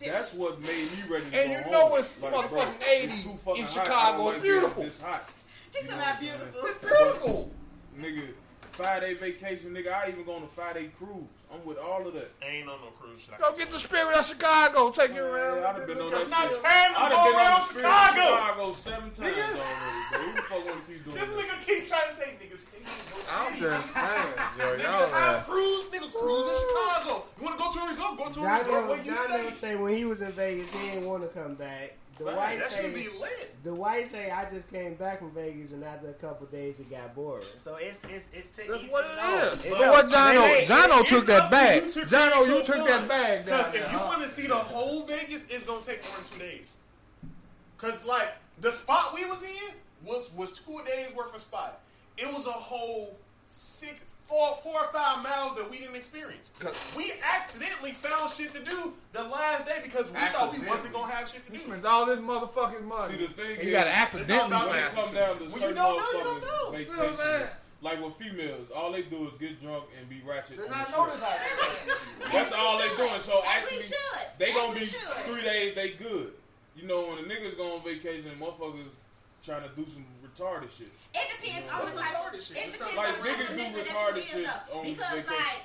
That's 0.00 0.32
what 0.34 0.60
made 0.60 0.90
me 0.92 1.02
ready 1.08 1.30
to 1.30 1.36
And 1.36 1.46
go 1.46 1.56
you 1.56 1.62
home. 1.62 1.72
know 1.90 1.96
it's 1.96 2.22
Like, 2.22 2.32
motherfucking 2.32 2.50
bro, 2.50 2.88
80 2.88 3.04
it's 3.06 3.22
too 3.24 3.30
fucking 3.44 3.60
in 3.60 3.66
hot. 3.68 3.84
Chicago. 3.86 4.16
don't 4.18 4.26
like 4.26 4.36
It's 4.36 4.44
beautiful. 4.44 4.82
This 4.84 5.00
hot. 5.02 5.30
He 5.72 5.78
You 5.78 5.88
know 5.90 5.94
about 5.94 6.20
beautiful. 6.20 6.60
It's 6.66 6.78
beautiful. 6.80 7.52
Nigga, 8.00 8.34
five 8.82 9.00
day 9.02 9.14
vacation, 9.14 9.70
nigga. 9.74 9.92
I 9.92 10.08
even 10.08 10.24
go 10.24 10.34
on 10.36 10.42
a 10.42 10.46
five 10.46 10.74
day 10.74 10.88
cruise. 10.96 11.46
I'm 11.52 11.64
with 11.64 11.78
all 11.78 12.06
of 12.06 12.14
that. 12.14 12.30
Ain't 12.42 12.68
on 12.68 12.80
no 12.80 12.88
cruise 12.98 13.20
ship. 13.22 13.38
Go 13.38 13.56
get 13.56 13.70
the 13.70 13.78
spirit 13.78 14.16
of 14.16 14.24
Chicago. 14.26 14.90
Take 14.90 15.14
you 15.14 15.22
Man, 15.22 15.30
around. 15.30 15.58
I'd 15.58 15.76
have 15.76 15.86
been 15.86 15.98
on 16.00 16.10
that 16.10 16.20
I'm 16.20 16.50
shit. 16.50 16.60
I'd 16.64 17.12
have 17.12 17.26
been 17.26 17.40
on 17.40 17.54
the 17.54 17.60
spirit 17.60 17.86
of 17.86 18.10
Chicago. 18.10 18.26
Chicago 18.36 18.72
seven 18.72 19.10
times 19.10 19.34
Nigga. 19.34 19.46
already, 19.50 20.00
bro. 20.10 20.20
Who 20.20 20.32
the 20.36 20.42
fuck 20.42 20.66
want 20.66 20.78
to 20.80 20.92
keep 20.92 21.04
doing 21.04 21.16
This 21.16 21.28
that? 21.28 21.38
nigga 21.38 21.56
keep 21.66 21.82
trying 21.88 22.08
to 22.08 22.14
say 22.14 22.28
niggas 22.40 22.62
stay 22.64 22.78
in 22.80 22.86
your 22.86 23.20
I'm 23.30 23.52
just 23.60 23.94
saying, 23.94 24.50
Joe. 24.56 24.76
Nigga, 24.76 24.82
Y'all 24.82 25.10
have 25.14 25.40
a 25.40 25.44
cruise, 25.44 25.84
nigga, 25.92 26.08
cruise 26.12 26.46
in 26.50 26.56
Chicago. 26.60 27.12
You 27.38 27.42
want 27.44 27.54
to 27.58 27.62
go 27.62 27.68
to 27.70 27.78
a 27.78 27.88
resort? 27.88 28.12
Go 28.18 28.26
to 28.30 28.40
a 28.40 28.54
resort 28.58 28.88
where 28.88 29.02
you 29.02 29.16
stay. 29.16 29.50
say 29.50 29.76
when 29.76 29.94
he 29.96 30.04
was 30.04 30.22
in 30.22 30.32
Vegas, 30.32 30.72
he 30.74 30.90
didn't 30.90 31.08
want 31.08 31.22
to 31.22 31.28
come 31.28 31.54
back. 31.54 31.96
The 32.20 32.26
Right, 32.26 32.36
white 32.36 32.58
that 32.58 32.70
say 32.70 32.82
should 32.84 32.94
be 32.94 33.08
lit. 33.18 33.62
the 33.64 33.72
white 33.74 34.06
say 34.06 34.30
I 34.30 34.48
just 34.48 34.68
came 34.68 34.94
back 34.94 35.18
from 35.20 35.30
Vegas 35.32 35.72
and 35.72 35.82
after 35.82 36.08
a 36.10 36.12
couple 36.14 36.46
days 36.48 36.78
it 36.80 36.90
got 36.90 37.14
boring. 37.14 37.44
So 37.58 37.76
it's 37.76 38.00
it's 38.08 38.32
it's 38.34 38.48
to 38.58 38.70
That's 38.70 38.84
each 38.84 38.90
what 38.92 39.04
his 39.04 39.14
it 39.16 39.20
own. 39.24 39.40
is. 39.58 39.64
It 39.64 39.70
But 39.70 39.78
don't- 39.78 39.90
what 39.90 40.08
Jono, 40.08 40.42
Wait, 40.42 40.58
wait, 40.58 40.68
Jono 40.68 41.06
took 41.08 41.26
that 41.26 41.50
bag. 41.50 41.84
you 41.84 41.90
to 41.90 42.00
Jono, 42.02 42.32
create 42.44 42.46
you 42.58 42.64
took 42.64 42.76
fun. 42.76 42.86
that 42.86 43.08
bag 43.08 43.44
Because 43.46 43.74
if 43.74 43.80
you 43.92 43.98
huh? 43.98 44.04
want 44.06 44.22
to 44.22 44.28
see 44.28 44.46
the 44.46 44.54
whole 44.54 45.02
Vegas, 45.06 45.46
it's 45.48 45.64
gonna 45.64 45.82
take 45.82 46.04
more 46.04 46.16
than 46.16 46.24
two 46.30 46.38
days. 46.38 46.76
Cause 47.78 48.04
like 48.04 48.28
the 48.60 48.70
spot 48.70 49.14
we 49.14 49.24
was 49.24 49.42
in 49.42 49.74
was 50.04 50.32
was 50.34 50.52
two 50.52 50.80
days 50.86 51.14
worth 51.14 51.34
of 51.34 51.40
spot. 51.40 51.80
It 52.18 52.30
was 52.32 52.46
a 52.46 52.50
whole 52.52 53.16
six, 53.50 54.02
four, 54.30 54.54
four 54.62 54.80
or 54.84 54.92
five 54.92 55.22
miles 55.24 55.56
that 55.58 55.68
we 55.68 55.78
didn't 55.78 55.96
experience. 55.96 56.52
'Cause- 56.60 56.94
We 56.96 57.12
accidentally 57.20 57.90
found 57.92 58.30
shit 58.30 58.54
to 58.54 58.60
do 58.62 58.94
the 59.12 59.24
last 59.24 59.66
day 59.66 59.80
because 59.82 60.12
we 60.12 60.18
thought 60.20 60.52
we 60.56 60.64
wasn't 60.66 60.94
gonna 60.94 61.12
have 61.12 61.28
shit 61.28 61.44
to 61.46 61.52
do. 61.52 61.58
spent 61.58 61.84
all 61.84 62.06
this 62.06 62.20
motherfucking 62.20 62.82
money. 62.84 63.16
See, 63.18 63.26
the 63.26 63.32
thing 63.34 63.50
and 63.50 63.60
is, 63.60 63.66
you 63.66 63.72
got 63.72 63.84
to 63.84 63.90
it's 63.90 63.98
all 63.98 64.02
accidentally 64.02 64.46
about 64.46 64.68
When 64.70 64.90
come 65.04 65.14
down 65.14 65.38
to 65.38 65.44
When 65.44 65.62
you 65.62 65.74
don't 65.74 65.74
know, 65.74 65.94
you 66.18 66.24
don't 66.24 66.40
know. 66.40 66.78
You 66.78 66.86
know 66.86 66.98
what 66.98 67.08
I'm 67.08 67.16
saying? 67.16 67.48
like 67.82 68.04
with 68.04 68.14
females, 68.16 68.70
all 68.76 68.92
they 68.92 69.02
do 69.02 69.26
is 69.26 69.32
get 69.40 69.58
drunk 69.60 69.84
and 69.98 70.08
be 70.08 70.20
ratchet. 70.24 70.58
Then 70.58 70.68
on 70.68 70.74
I 70.80 70.84
the 70.84 70.90
know 70.92 71.08
strip. 71.10 71.98
That's 72.32 72.52
all 72.52 72.78
they 72.78 72.88
doing. 72.96 73.18
So 73.20 73.42
actually, 73.44 73.84
they 74.38 74.52
gonna 74.52 74.78
be 74.78 74.86
three 74.86 75.42
days. 75.42 75.74
They 75.74 75.90
good. 75.94 76.34
You 76.76 76.86
know, 76.86 77.08
when 77.08 77.26
the 77.26 77.34
niggas 77.34 77.56
go 77.56 77.76
on 77.76 77.82
vacation, 77.82 78.30
and 78.30 78.40
motherfuckers 78.40 78.90
trying 79.42 79.62
to 79.62 79.68
do 79.74 79.86
some 79.90 80.04
retarded 80.34 80.70
shit. 80.76 80.90
It 81.14 81.26
depends 81.40 81.70
on 81.70 81.80
the 81.86 81.92
type. 81.92 82.14
retarded 82.14 82.42
shit? 82.46 82.56
It 82.56 82.72
depends 82.72 82.96
Like, 82.96 83.08
on 83.08 83.14
niggas 83.26 83.48
do 83.56 83.80
of 83.80 83.86
retarded 83.86 84.22
shit 84.24 84.48
on 84.72 84.84
Because 84.84 85.14
vacation. 85.14 85.26
like 85.26 85.64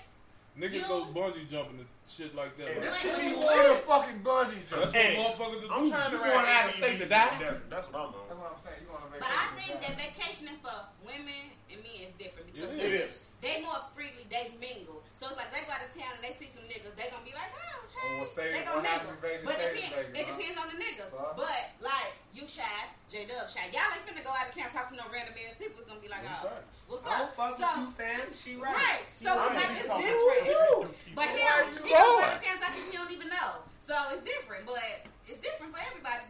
Niggas 0.56 0.72
You- 0.74 0.88
go 0.88 1.06
bungee 1.12 1.50
jumping 1.52 1.80
and 1.80 1.88
shit 2.08 2.34
like 2.34 2.56
that. 2.58 2.68
Hey, 2.70 2.76
Like, 2.80 2.84
that 2.88 2.96
shit. 2.96 3.12
shit 3.16 3.20
be 3.20 3.36
wanted 3.36 3.72
a 3.72 3.76
fucking 3.76 4.20
bungee 4.24 4.70
jump. 4.70 4.82
that's 4.82 4.94
Hey, 4.94 5.18
what 5.20 5.36
motherfuckers 5.36 5.62
do. 5.62 5.68
I'm 5.70 5.90
trying 5.92 6.12
to 6.12 6.16
You 6.16 6.24
ride 6.24 6.48
out 6.48 6.70
of 6.70 6.76
ATVs 6.76 6.78
state 6.80 7.00
to 7.02 7.08
die? 7.10 7.38
the 7.38 7.44
desert. 7.44 7.70
That's 7.70 7.88
what 7.92 8.00
I'm 8.00 8.12
doing. 8.16 8.24
That's 8.30 8.40
what 8.40 8.52
I'm 8.56 8.64
saying. 8.64 8.80
You 8.80 8.88
want 8.88 8.95
to 8.95 8.95
But 9.20 9.32
I 9.32 9.46
think 9.56 9.80
that 9.82 9.94
vacationing 9.98 10.60
for 10.62 10.74
women 11.06 11.54
and 11.72 11.80
men 11.82 12.00
is 12.04 12.14
different 12.20 12.52
because 12.52 12.72
Yeah, 12.76 13.02
It 13.06 13.12
they 13.42 13.62
more 13.62 13.82
freely 13.96 14.26
they 14.30 14.52
mingle. 14.60 15.02
So 15.14 15.30
it's 15.32 15.38
like 15.40 15.50
they 15.54 15.64
go 15.66 15.74
out 15.74 15.84
of 15.84 15.92
town 15.94 16.12
and 16.20 16.24
they 16.24 16.34
see 16.36 16.50
some 16.52 16.64
niggas, 16.68 16.94
they 17.00 17.08
gonna 17.10 17.26
be 17.26 17.34
like, 17.36 17.52
oh 17.54 17.80
hey, 17.96 18.22
well, 18.22 18.30
they 18.36 18.62
gonna 18.66 18.84
mingle. 18.84 19.14
But 19.46 19.56
it 19.62 19.76
depends, 19.80 20.18
it 20.18 20.26
huh? 20.26 20.36
depends 20.36 20.58
on 20.60 20.68
the 20.74 20.78
niggas. 20.82 21.12
Huh? 21.16 21.34
But 21.40 21.64
like 21.82 22.12
you 22.36 22.44
shy, 22.46 22.68
J 23.08 23.26
Dub 23.26 23.48
shy. 23.48 23.64
Y'all 23.72 23.88
ain't 23.96 24.04
finna 24.04 24.22
go 24.26 24.32
out 24.36 24.50
of 24.50 24.54
town 24.54 24.70
talk 24.76 24.92
to 24.92 24.96
no 25.00 25.08
random 25.10 25.34
ass 25.46 25.56
people. 25.56 25.80
It's 25.80 25.88
gonna 25.90 26.04
be 26.04 26.12
like, 26.12 26.24
oh, 26.28 26.52
facts. 26.52 26.84
what's 26.92 27.06
I 27.08 27.24
don't 27.24 27.32
up? 27.32 27.38
fuck 27.38 27.54
So 27.56 27.66
with 27.66 27.80
you, 27.80 27.88
fam. 27.96 28.20
She 28.36 28.52
right. 28.60 28.76
right. 28.76 29.04
She 29.16 29.24
So 29.26 29.32
it's 29.34 29.56
like 29.56 29.72
it's 29.80 29.88
different. 29.88 30.04
to 30.04 30.12
them 30.12 30.46
people. 30.46 31.16
But 31.16 31.28
him, 31.32 31.40
Where 31.40 31.64
he 31.64 31.72
you 31.72 31.96
goes 31.96 32.06
going? 32.06 32.24
out 32.28 32.36
of 32.36 32.44
town 32.44 32.58
talking 32.60 32.84
to 32.84 32.90
you 32.92 33.00
don't 33.00 33.14
even 33.16 33.30
know. 33.32 33.52
So 33.80 33.94
it's 34.12 34.26
different, 34.26 34.66
but 34.66 34.82
it's 35.30 35.38
different 35.46 35.70
for 35.72 35.82
everybody 35.86 36.26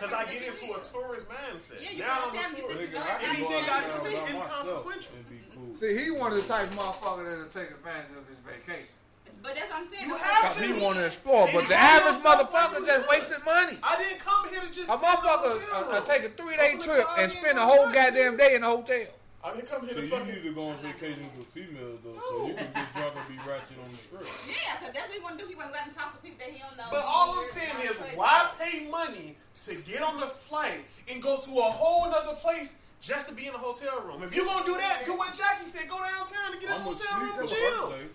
because 0.00 0.10
it 0.10 0.10
just 0.10 0.10
depends 0.10 0.10
on 0.10 0.10
the 0.10 0.10
type 0.10 0.10
Because 0.10 0.12
of 0.12 0.18
I 0.18 0.24
get 0.32 0.42
into 0.44 0.66
a 0.74 0.80
tourist 0.92 1.26
mindset. 1.28 1.78
Yeah, 1.82 1.90
you 1.90 1.98
now 1.98 2.06
gotta 2.06 2.38
I'm 2.38 2.54
a 2.54 2.60
tourist. 2.60 2.92
that 2.92 2.94
Nigga, 2.94 3.02
I 3.04 3.18
can 3.18 3.28
Anything 3.30 3.50
go 3.50 3.58
out 3.60 3.66
got 3.66 3.84
of 3.84 3.90
to 3.90 4.12
town 4.14 4.26
be 4.26 4.32
inconsequential. 4.34 5.12
be 5.30 5.38
cool. 5.54 5.74
See, 5.76 5.92
he 5.98 6.10
one 6.10 6.32
of 6.32 6.38
the 6.42 6.46
type 6.48 6.66
of 6.68 6.74
motherfucker 6.76 7.24
that'll 7.28 7.52
take 7.54 7.70
advantage 7.70 8.12
of 8.18 8.24
his 8.28 8.40
vacation. 8.44 8.94
But 9.42 9.54
that's 9.56 9.68
what 9.70 9.80
I'm 9.82 9.88
saying. 9.92 10.08
You 10.08 10.16
have 10.16 10.56
to. 10.56 10.62
he 10.64 10.72
want 10.80 10.96
to 10.96 11.04
explore. 11.06 11.48
But 11.52 11.68
the 11.68 11.74
average 11.76 12.22
motherfucker 12.24 12.80
you 12.80 12.86
just 12.86 13.04
do 13.04 13.10
wasted 13.10 13.44
money. 13.44 13.76
I 13.82 13.98
didn't 14.00 14.20
come 14.20 14.48
here 14.48 14.60
to 14.60 14.70
just 14.72 14.88
A 14.88 14.96
sit 14.96 15.04
in 15.04 15.04
the 15.04 15.06
motherfucker 15.06 15.60
hotel 15.68 15.92
uh, 15.92 16.00
take 16.08 16.24
a 16.24 16.28
three 16.30 16.56
day 16.56 16.76
trip 16.80 17.04
and 17.18 17.30
spend 17.30 17.58
a 17.58 17.60
whole 17.60 17.92
goddamn 17.92 18.36
day 18.38 18.54
in 18.54 18.62
the 18.62 18.68
hotel. 18.68 19.04
Oh, 19.44 19.50
I 19.50 19.54
didn't 19.56 19.68
come 19.68 19.84
here 19.84 19.92
So 19.92 20.00
to 20.00 20.06
you 20.06 20.32
need 20.32 20.42
to 20.42 20.54
go 20.54 20.68
on 20.68 20.78
vacation 20.78 21.28
with 21.36 21.44
females 21.46 22.00
though, 22.02 22.16
so 22.16 22.46
you 22.48 22.54
can 22.54 22.72
get 22.72 22.92
drunk 22.94 23.12
and 23.12 23.28
be 23.28 23.36
ratchet 23.44 23.76
on 23.76 23.90
the 23.90 23.96
strip. 23.96 24.24
Yeah, 24.48 24.80
because 24.80 24.94
that's 24.94 25.08
what 25.08 25.16
he 25.16 25.20
want 25.20 25.38
to 25.38 25.44
do. 25.44 25.50
He 25.50 25.54
want 25.54 25.68
to 25.68 25.74
go 25.74 25.80
out 25.80 25.86
and 25.86 25.94
talk 25.94 26.16
to 26.16 26.20
people 26.24 26.38
that 26.40 26.48
he 26.48 26.64
don't 26.64 26.76
know. 26.80 26.88
But 26.90 27.04
all 27.04 27.36
I'm 27.36 27.44
saying 27.44 27.76
is, 27.84 27.96
why 28.16 28.48
pay 28.58 28.88
money 28.88 29.36
to 29.68 29.74
get 29.84 30.00
on 30.00 30.18
the 30.18 30.26
flight 30.26 30.88
and 31.12 31.22
go 31.22 31.36
to 31.36 31.50
a 31.60 31.68
whole 31.68 32.08
other 32.08 32.32
place 32.40 32.80
just 33.02 33.28
to 33.28 33.34
be 33.34 33.46
in 33.46 33.54
a 33.54 33.60
hotel 33.60 34.00
room? 34.08 34.22
If 34.22 34.34
you're 34.34 34.46
gonna 34.46 34.64
do 34.64 34.80
that, 34.80 35.04
do 35.04 35.12
what 35.12 35.34
Jackie 35.36 35.66
said. 35.66 35.92
Go 35.92 36.00
downtown 36.00 36.56
and 36.56 36.60
get 36.60 36.70
in 36.70 36.76
a 36.76 36.80
I'm 36.80 36.84
gonna 36.84 36.96
hotel 36.96 37.20
room 37.20 37.46
sleep 37.46 37.60
and 37.60 38.00
chill. 38.00 38.08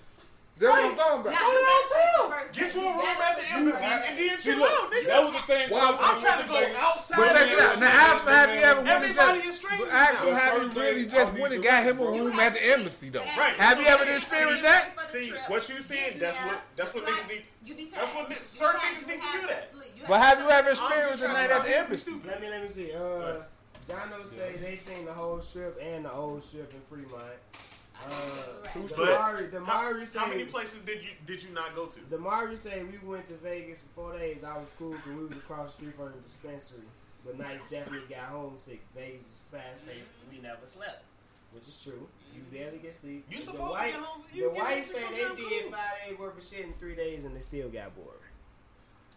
First 0.60 0.76
day. 0.76 0.76
That's 0.76 0.76
what 0.76 0.92
I'm 0.92 0.98
talking 0.98 1.22
about. 1.22 1.40
Go 1.40 1.52
you 1.52 1.66
gotta 1.66 2.20
the 2.20 2.36
first 2.36 2.54
Get 2.60 2.76
you 2.76 2.82
a 2.82 2.92
room 2.92 3.06
at 3.06 3.36
the 3.38 3.46
embassy 3.56 3.86
and 3.86 4.18
then 4.20 4.38
chill 4.40 4.64
out, 4.64 4.92
nigga. 4.92 5.06
that 5.08 5.24
was 5.24 5.34
the 5.34 5.40
thing. 5.48 5.70
Well, 5.72 5.88
Chelsea 5.94 6.04
I'm 6.04 6.22
trying 6.22 6.42
to 6.44 6.48
go 6.50 6.54
thinking- 6.60 6.76
outside. 6.80 7.18
But 7.18 7.28
check 7.32 7.52
it 7.52 7.60
out. 7.60 7.80
Now, 7.80 7.88
ask 7.88 8.20
him, 8.20 8.28
have 8.28 8.50
you 8.50 8.62
ever 8.62 8.82
went 8.82 8.90
and 8.90 9.04
Everybody 9.04 9.40
is 9.48 9.56
strangers 9.56 9.90
ask 9.92 10.24
him, 10.24 10.34
have 10.36 10.54
you 10.62 10.82
really 10.82 11.06
just 11.06 11.34
went 11.40 11.54
and 11.54 11.64
got 11.64 11.84
him 11.84 12.00
a 12.00 12.06
room 12.06 12.40
at 12.40 12.54
the 12.54 12.64
embassy, 12.74 13.10
though? 13.10 13.20
Right. 13.38 13.56
Have 13.56 13.80
you 13.80 13.88
ever 13.88 14.04
experienced 14.04 14.64
that? 14.64 15.00
See, 15.08 15.32
what 15.48 15.70
you 15.70 15.82
saying, 15.82 16.20
that's 16.20 16.38
what- 16.38 16.62
that's 16.76 16.94
what 16.94 17.06
niggas 17.06 17.28
need- 17.30 17.48
You 17.66 17.76
be 17.76 17.86
that's 17.86 18.14
what 18.16 18.30
You 18.30 18.36
certain 18.44 18.82
niggas 18.82 19.08
need 19.08 19.22
to 19.22 19.40
do 19.42 19.48
that. 19.48 19.72
sleep. 19.72 20.08
But 20.08 20.20
have 20.22 20.40
you 20.40 20.50
ever 20.50 20.70
experienced 20.72 21.24
a 21.24 21.28
night 21.28 21.52
at 21.52 21.64
the 21.64 21.78
embassy? 21.78 22.14
Let 22.26 22.42
me 22.42 22.50
let 22.50 22.64
me 22.64 22.70
see. 22.70 22.92
Uh, 22.94 23.44
Jono 23.88 24.26
say 24.28 24.54
they 24.54 24.76
seen 24.76 25.06
the 25.06 25.14
whole 25.14 25.42
strip 25.42 25.80
and 25.82 26.06
the 26.06 26.12
old 26.12 26.44
strip 26.44 26.72
in 26.74 26.80
Fremont. 26.82 27.24
Uh, 28.06 28.10
Right. 28.76 28.88
Damari, 28.88 29.66
How, 29.66 29.96
Damari 30.02 30.18
how 30.18 30.28
many 30.28 30.46
places 30.46 30.80
did 30.82 31.04
you 31.04 31.10
did 31.26 31.44
you 31.44 31.50
not 31.54 31.76
go 31.76 31.88
to? 31.88 32.00
Damari 32.02 32.58
said 32.58 32.86
we 32.92 33.00
went 33.08 33.26
to 33.28 33.34
Vegas 33.34 33.82
for 33.96 34.12
four 34.12 34.18
days. 34.18 34.44
I 34.44 34.58
was 34.58 34.68
cool 34.78 34.92
because 34.92 35.08
we 35.18 35.26
was 35.26 35.38
across 35.38 35.76
the 35.76 35.82
street 35.82 35.96
from 35.96 36.12
the 36.14 36.20
dispensary. 36.24 36.84
But 37.26 37.38
nights 37.40 37.70
definitely 37.70 38.08
got 38.14 38.30
homesick. 38.30 38.82
Vegas 38.96 39.22
was 39.28 39.44
fast 39.62 39.86
paced. 39.88 40.14
We 40.32 40.40
never 40.40 40.66
slept, 40.66 41.04
which 41.52 41.68
is 41.68 41.82
true. 41.84 42.08
You 42.34 42.42
barely 42.54 42.78
get 42.78 42.94
sleep. 42.94 43.26
You 43.30 43.38
The 43.38 43.44
supposed 43.44 43.60
to 43.62 43.70
white- 43.72 43.92
get 43.92 44.00
home- 44.00 44.24
The 44.32 44.38
you 44.38 44.44
get 44.44 44.54
white 44.54 44.70
homesick 44.70 44.96
say 44.96 45.02
they 45.16 45.22
sometime 45.24 45.50
did 45.50 45.62
cool. 45.64 45.72
five 45.72 46.10
days 46.10 46.20
worth 46.20 46.38
of 46.38 46.44
shit 46.44 46.66
in 46.66 46.74
three 46.74 46.96
days 46.96 47.26
and 47.26 47.36
they 47.36 47.40
still 47.42 47.70
got 47.70 47.96
bored. 47.96 48.22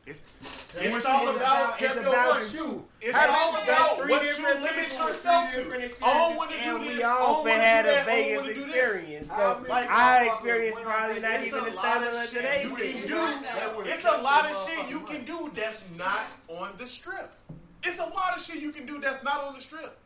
It's 0.05 0.27
It's 0.75 0.75
it's 0.97 1.07
all 1.07 1.29
all 1.29 1.37
about- 1.37 1.37
about 1.79 1.83
it's 1.83 1.95
Kept 1.95 2.07
about 2.07 2.53
you. 2.53 2.85
it's 3.01 3.17
How 3.17 3.31
all 3.39 3.53
did- 3.53 3.63
about 3.63 3.99
what 4.09 4.25
you 4.25 4.47
limit 4.61 4.89
yourself 4.99 5.53
to. 5.53 5.61
I 6.05 6.15
don't 6.15 6.37
want 6.37 6.51
to 6.51 6.61
do 6.63 6.77
and 6.77 6.87
this. 6.87 6.97
we 6.97 7.03
I 7.05 7.11
all 7.11 7.19
don't 7.21 7.45
want 7.45 7.47
to 7.49 7.53
had 7.63 7.83
do 7.83 7.89
a 7.89 7.93
that. 7.93 8.01
I 8.03 8.05
don't 8.05 8.07
Vegas 8.17 8.43
want 8.43 8.49
to 8.49 8.55
do 8.55 8.67
this. 8.67 8.75
experience. 8.95 9.29
So 9.29 9.35
I 9.37 9.47
our 9.47 9.61
motherfuckers 9.63 10.27
experience 10.29 10.75
went 10.77 10.87
probably 10.89 11.17
on 11.17 11.23
not 11.23 11.31
It's 11.35 11.47
even 11.47 11.59
a 11.59 11.63
the 11.63 11.71
lot 11.77 11.79
standard 11.85 12.09
of 12.09 12.15
of 12.15 12.21
shit 12.23 12.31
today's 12.33 12.71
you 12.71 12.77
shit. 12.79 12.95
can 12.97 13.07
do. 13.07 13.91
It's 13.91 14.05
a 14.05 14.17
lot 14.19 14.51
of 14.51 14.57
shit 14.67 14.89
you 14.91 15.01
can 15.01 15.25
do 15.25 15.51
that's 15.55 15.83
not 15.97 16.23
on 16.49 16.73
the 16.77 16.87
strip. 16.87 17.33
It's 17.85 17.99
a 18.01 18.05
lot 18.07 18.37
of 18.37 18.43
shit 18.43 18.57
you 18.57 18.73
can 18.73 18.87
do 18.87 18.99
that's 18.99 19.23
not 19.23 19.45
on 19.45 19.55
the 19.55 19.61
strip. 19.61 19.97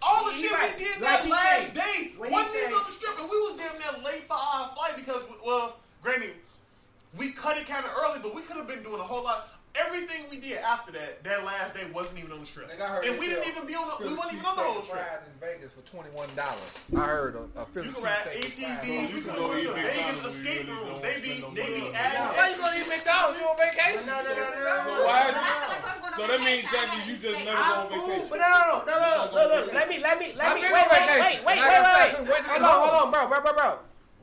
All 0.00 0.24
the 0.26 0.32
He 0.32 0.42
shit 0.42 0.52
right. 0.52 0.78
we 0.78 0.84
did 0.84 1.00
Like 1.00 1.22
that 1.22 1.28
last 1.28 1.62
said. 1.64 1.74
day 1.74 2.12
When 2.16 2.30
wasn't 2.30 2.56
even 2.62 2.74
on 2.74 2.84
the 2.86 2.90
strip, 2.92 3.18
and 3.20 3.28
we 3.30 3.36
was 3.42 3.56
damn 3.58 3.78
near 3.78 4.02
late 4.04 4.22
for 4.22 4.36
our 4.36 4.68
flight 4.68 4.96
because, 4.96 5.22
well, 5.44 5.76
granted, 6.02 6.34
we 7.18 7.30
cut 7.30 7.56
it 7.56 7.66
kind 7.66 7.84
of 7.84 7.92
early, 8.02 8.20
but 8.22 8.34
we 8.34 8.42
could 8.42 8.56
have 8.56 8.68
been 8.68 8.82
doing 8.82 9.00
a 9.00 9.04
whole 9.04 9.24
lot. 9.24 9.48
Everything 9.74 10.22
we 10.30 10.36
did 10.38 10.58
after 10.62 10.92
that, 10.92 11.24
that 11.24 11.42
last 11.44 11.74
day 11.74 11.82
wasn't 11.92 12.20
even 12.22 12.30
on 12.30 12.38
the 12.38 12.46
strip, 12.46 12.70
Nigga, 12.70 13.02
and 13.10 13.18
we 13.18 13.26
didn't 13.26 13.42
even 13.50 13.66
be 13.66 13.74
on 13.74 13.90
the. 13.90 13.94
We 13.98 14.14
Philly 14.14 14.14
weren't 14.22 14.32
even 14.38 14.46
on 14.46 14.54
the 14.54 14.62
whole 14.62 14.78
cheesesteak 14.78 14.86
strip. 14.86 15.02
fried 15.02 15.18
in 15.26 15.34
Vegas 15.42 15.72
for 15.74 15.82
twenty 15.82 16.14
one 16.14 16.30
dollars. 16.38 16.70
I 16.94 17.02
heard 17.02 17.34
a, 17.34 17.42
a 17.58 17.66
Philly 17.74 17.90
You 17.90 17.92
can 17.98 18.02
ride 18.06 18.30
cheesesteak. 18.30 18.70
ATVs. 18.70 18.86
You 18.86 18.94
You 18.94 19.22
can 19.26 19.34
can 19.34 19.34
go 19.34 19.50
go 19.50 19.58
to 19.58 19.72
Vegas 19.74 20.24
escape 20.30 20.62
really 20.62 20.78
rooms. 20.78 20.86
don't 20.94 21.02
They 21.02 21.18
be 21.26 21.34
they 21.58 21.68
be 21.74 21.84
adding. 21.90 22.22
Why 22.38 22.54
you 22.54 22.58
gonna 22.62 22.78
eat 22.78 22.86
McDonald's? 22.86 23.34
You 23.42 23.46
on 23.50 23.56
vacation? 23.58 24.06
No, 24.06 24.14
no, 24.14 24.30
no, 24.30 24.46
no, 24.62 24.74
So 24.78 24.92
why? 25.02 25.20
But 25.26 25.34
I 25.34 25.42
feel 25.42 25.70
like 25.74 25.84
I'm 25.90 25.98
going 25.98 26.14
So 26.14 26.22
that 26.30 26.40
means 26.46 26.62
Jackie, 26.70 27.02
you 27.10 27.14
just 27.18 27.40
never 27.42 27.58
go 27.66 27.74
on 27.74 27.86
vacation. 27.90 28.30
But 28.30 28.38
no, 28.46 28.50
no, 28.54 28.70
no, 28.78 28.94
no, 28.94 29.10
no, 29.10 29.42
no, 29.42 29.42
no, 29.58 29.72
Let 29.74 29.86
me, 29.90 29.98
let 29.98 30.14
me, 30.22 30.26
let 30.38 30.54
me. 30.54 30.62
Wait, 30.62 30.70
wait, 30.70 30.86
wait, 30.86 31.02
wait, 31.02 31.42
wait, 31.42 31.58
wait, 31.58 31.58
fucking 31.58 32.22
wait. 32.22 32.30
wait 32.30 32.42
to 32.46 32.50
get 32.54 32.62
Hold 32.62 32.62
on, 32.62 32.78
hold 32.78 32.94
on, 32.94 33.06
bro, 33.10 33.26
bro, 33.26 33.38
bro, 33.42 33.52
bro. 33.58 33.70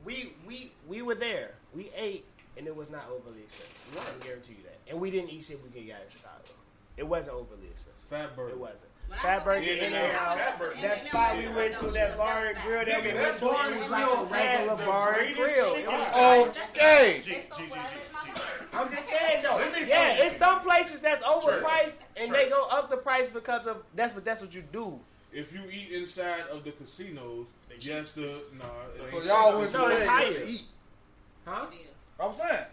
We, 0.00 0.32
we, 0.48 0.72
we 0.88 1.04
were 1.04 1.14
there. 1.14 1.60
We 1.76 1.92
ate, 1.92 2.24
and 2.56 2.66
it 2.66 2.74
was 2.76 2.90
not 2.90 3.06
overly 3.10 3.42
expensive. 3.42 3.98
I 4.00 4.10
can 4.18 4.28
guarantee 4.28 4.54
you 4.54 4.62
that. 4.64 4.78
And 4.90 5.00
we 5.00 5.10
didn't 5.10 5.30
eat 5.30 5.44
shit 5.44 5.62
we 5.62 5.70
could 5.70 5.86
get 5.86 6.02
in 6.04 6.10
Chicago. 6.10 6.54
It 6.96 7.06
wasn't 7.06 7.36
overly 7.36 7.68
expensive. 7.70 8.08
Fatburger. 8.10 8.50
It 8.50 8.58
wasn't. 8.58 8.80
When 9.08 9.18
I 9.18 9.22
Fat 9.22 9.38
go 9.40 9.44
Burger 9.44 9.60
back 9.60 9.64
to 9.66 9.72
in 9.72 9.78
In-N-Out. 9.92 10.08
and 10.08 10.16
out. 10.16 10.36
go 10.36 10.42
Fat 10.44 10.52
to 10.52 10.58
Burger. 10.58 10.76
That 10.82 11.00
spot 11.00 11.36
we 11.38 11.48
went 11.48 11.72
to, 11.74 11.78
to 11.80 11.90
that 11.92 12.16
bar 12.16 12.46
and 12.46 12.58
grill 12.64 12.84
that 12.84 13.02
we 13.02 13.12
went 13.12 13.38
to, 13.38 13.44
bar 13.44 13.66
it 13.66 13.72
and 13.72 13.80
was 13.80 13.90
like 13.90 14.06
a 14.06 14.24
regular 14.24 14.86
bar 14.86 15.20
and 15.20 15.36
grill. 15.36 15.74
It 15.74 15.86
was 15.86 16.06
sandwich. 16.08 16.56
like, 16.56 16.70
Okay. 16.76 17.20
G, 17.24 17.30
They 17.30 17.36
G, 17.36 17.42
so 17.48 17.56
G, 17.56 17.66
quiet, 17.68 17.90
G, 17.90 17.96
it's 17.98 18.12
my 18.12 18.20
G. 18.20 18.26
birthday. 18.30 18.78
I'm 18.78 18.90
just 18.90 19.08
saying 19.08 19.42
though. 19.42 19.56
Let 19.56 19.88
Yeah, 19.88 20.08
explain 20.10 20.26
it's 20.28 20.36
some 20.36 20.60
places 20.60 21.00
that's 21.00 21.22
overpriced 21.24 22.04
and 22.16 22.32
they 22.32 22.48
go 22.48 22.68
up 22.70 22.88
the 22.90 22.96
price 22.96 23.28
because 23.28 23.66
of 23.66 23.82
that's 23.94 24.14
what 24.14 24.24
that's 24.24 24.40
what 24.40 24.54
you 24.54 24.62
do. 24.72 24.98
If 25.32 25.52
you 25.54 25.62
eat 25.70 25.92
inside 25.92 26.44
of 26.52 26.62
the 26.64 26.72
casinos, 26.72 27.50
yes, 27.80 28.12
the 28.12 28.22
nah. 28.58 28.64
it 29.04 29.10
So 29.10 29.22
y'all 29.22 29.58
went 29.58 29.72
No, 29.72 29.88
it's 29.88 30.40
to 30.44 30.48
eat. 30.50 30.62
Huh? 31.46 31.66
It 32.18 32.22
is. 32.22 32.28
I'm 32.28 32.34
saying. 32.48 32.64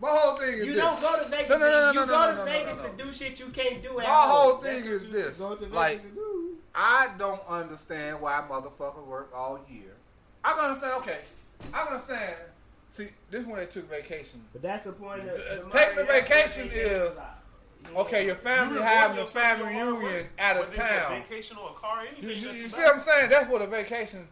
My 0.00 0.08
whole 0.10 0.36
thing 0.38 0.48
is 0.58 0.66
You 0.66 0.72
this. 0.74 0.82
don't 0.82 1.00
go 1.00 1.22
to 1.22 1.28
Vegas. 1.30 1.48
No, 1.48 1.56
no, 1.58 1.70
no, 1.70 1.88
you 1.88 1.94
no, 2.00 2.06
go 2.06 2.20
no, 2.20 2.26
to 2.26 2.32
no, 2.32 2.38
no, 2.38 2.44
Vegas 2.44 2.82
no, 2.82 2.88
no. 2.90 2.96
to 2.96 3.04
do 3.04 3.12
shit 3.12 3.38
you 3.40 3.46
can't 3.46 3.82
do 3.82 3.90
at 4.00 4.06
My 4.06 4.10
home. 4.12 4.30
whole 4.30 4.56
thing 4.58 4.74
That's 4.80 4.86
is 5.04 5.08
this. 5.10 5.38
Go 5.38 5.50
to 5.54 5.60
Vegas 5.60 5.74
Like, 5.74 6.02
to 6.02 6.08
do. 6.08 6.56
I 6.74 7.08
don't 7.16 7.40
understand 7.48 8.20
why 8.20 8.42
motherfuckers 8.50 9.06
work 9.06 9.30
all 9.34 9.60
year. 9.70 9.94
I 10.44 10.52
can 10.52 10.64
understand, 10.64 10.92
okay. 11.02 11.20
I 11.72 11.78
can 11.84 11.92
understand. 11.94 12.34
See, 12.90 13.06
this 13.30 13.42
is 13.42 13.46
when 13.46 13.56
they 13.56 13.66
took 13.66 13.88
vacation. 13.88 14.42
But 14.52 14.62
that's 14.62 14.84
the 14.84 14.92
point 14.92 15.22
of 15.22 15.28
Uh, 15.28 15.32
the 15.32 15.70
taking 15.70 15.94
money, 15.94 15.94
the 15.96 16.04
vacation 16.04 16.68
is- 16.72 17.14
get. 17.14 17.96
Okay, 17.96 18.24
your 18.26 18.36
family 18.36 18.76
You 18.76 18.82
having 18.82 19.18
a 19.18 19.26
family 19.26 19.64
for 19.66 19.70
your 19.72 19.84
hard 19.84 19.98
reunion 19.98 20.14
work. 20.14 20.26
out 20.38 20.56
of 20.56 20.68
Whether 20.70 20.82
a 20.82 20.88
town. 20.88 21.22
vacation 21.22 21.56
or 21.58 21.70
a 21.70 21.72
car, 21.74 22.00
anything. 22.00 22.24
You, 22.24 22.30
you, 22.34 22.50
you 22.62 22.68
see 22.68 22.80
what 22.82 22.94
I'm 22.96 23.00
saying? 23.02 23.30
That's 23.30 23.48
what 23.50 23.60
a 23.62 23.66
vacation 23.66 24.26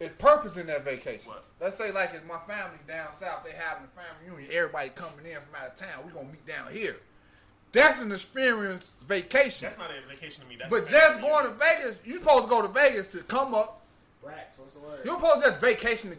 is 0.00 0.10
purpose 0.12 0.56
in 0.56 0.66
that 0.68 0.84
vacation. 0.84 1.28
What? 1.30 1.44
Let's 1.60 1.76
say 1.76 1.90
like 1.92 2.10
it's 2.14 2.26
my 2.26 2.38
family 2.46 2.78
down 2.86 3.08
south, 3.14 3.44
they 3.44 3.52
having 3.52 3.84
a 3.84 4.00
family 4.00 4.30
reunion, 4.30 4.50
everybody 4.54 4.90
coming 4.90 5.26
in 5.26 5.36
from 5.40 5.54
out 5.60 5.68
of 5.72 5.76
town, 5.76 6.04
we 6.06 6.12
gonna 6.12 6.28
meet 6.28 6.46
down 6.46 6.70
here. 6.72 6.96
That's 7.72 8.00
an 8.00 8.12
experience 8.12 8.92
vacation. 9.06 9.66
That's 9.68 9.78
not 9.78 9.90
a 9.90 10.08
vacation 10.08 10.42
to 10.42 10.48
me. 10.48 10.56
That's 10.56 10.70
but 10.70 10.88
just 10.88 11.20
going 11.20 11.44
to. 11.44 11.50
Vegas, 11.52 11.98
you 12.06 12.14
supposed 12.14 12.44
to 12.44 12.48
go 12.50 12.62
to 12.62 12.68
Vegas 12.68 13.08
to 13.12 13.18
come 13.24 13.52
up. 13.54 13.82
Racks, 14.22 14.58
what's 14.58 14.72
the 14.72 14.80
word? 14.80 15.00
You're 15.04 15.14
supposed 15.20 15.44
to 15.44 15.50
just 15.50 15.60
vacation 15.60 16.10
to, 16.12 16.16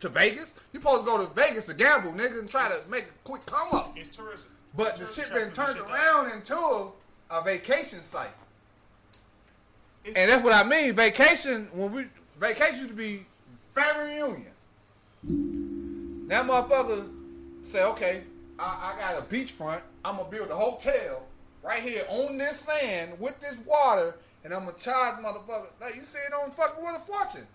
to 0.00 0.08
Vegas. 0.08 0.52
You're 0.72 0.82
supposed 0.82 1.04
to 1.04 1.06
go 1.06 1.18
to 1.24 1.32
Vegas 1.32 1.66
to 1.66 1.74
gamble, 1.74 2.10
nigga, 2.12 2.40
and 2.40 2.50
try 2.50 2.68
to 2.68 2.90
make 2.90 3.04
a 3.04 3.12
quick 3.22 3.46
come 3.46 3.68
up. 3.72 3.92
It's 3.96 4.08
tourism. 4.08 4.50
But 4.76 4.94
the 4.94 4.98
Tourist 5.04 5.14
shit 5.20 5.32
been 5.32 5.50
turned 5.52 5.76
shit 5.76 5.86
like 5.88 5.94
around 5.94 6.32
into 6.32 6.56
a, 6.56 6.90
a 7.30 7.42
vacation 7.44 8.00
site. 8.02 8.28
It's- 10.04 10.16
And 10.16 10.30
that's 10.30 10.42
what 10.42 10.52
I 10.52 10.64
mean. 10.68 10.94
Vacation 10.94 11.68
when 11.72 11.92
we 11.92 12.06
vacation 12.40 12.88
to 12.88 12.94
be 12.94 13.26
family 13.74 14.14
reunion. 14.14 14.46
That 16.28 16.46
motherfucker 16.46 17.08
say, 17.62 17.84
okay, 17.84 18.22
I, 18.58 18.94
I 18.94 19.12
got 19.12 19.22
a 19.22 19.26
beachfront. 19.26 19.80
I'm 20.04 20.16
gonna 20.16 20.30
build 20.30 20.50
a 20.50 20.56
hotel 20.56 21.22
right 21.62 21.82
here 21.82 22.04
on 22.08 22.38
this 22.38 22.60
sand 22.60 23.20
with 23.20 23.38
this 23.40 23.58
water, 23.66 24.16
and 24.42 24.54
I'm 24.54 24.64
gonna 24.64 24.78
charge 24.78 25.16
motherfucker. 25.22 25.70
Like 25.80 25.96
you 25.96 26.02
see 26.02 26.18
it 26.18 26.32
on 26.32 26.50
fucking 26.52 26.82
Wheel 26.82 26.96
of 26.96 27.04
Fortune. 27.04 27.46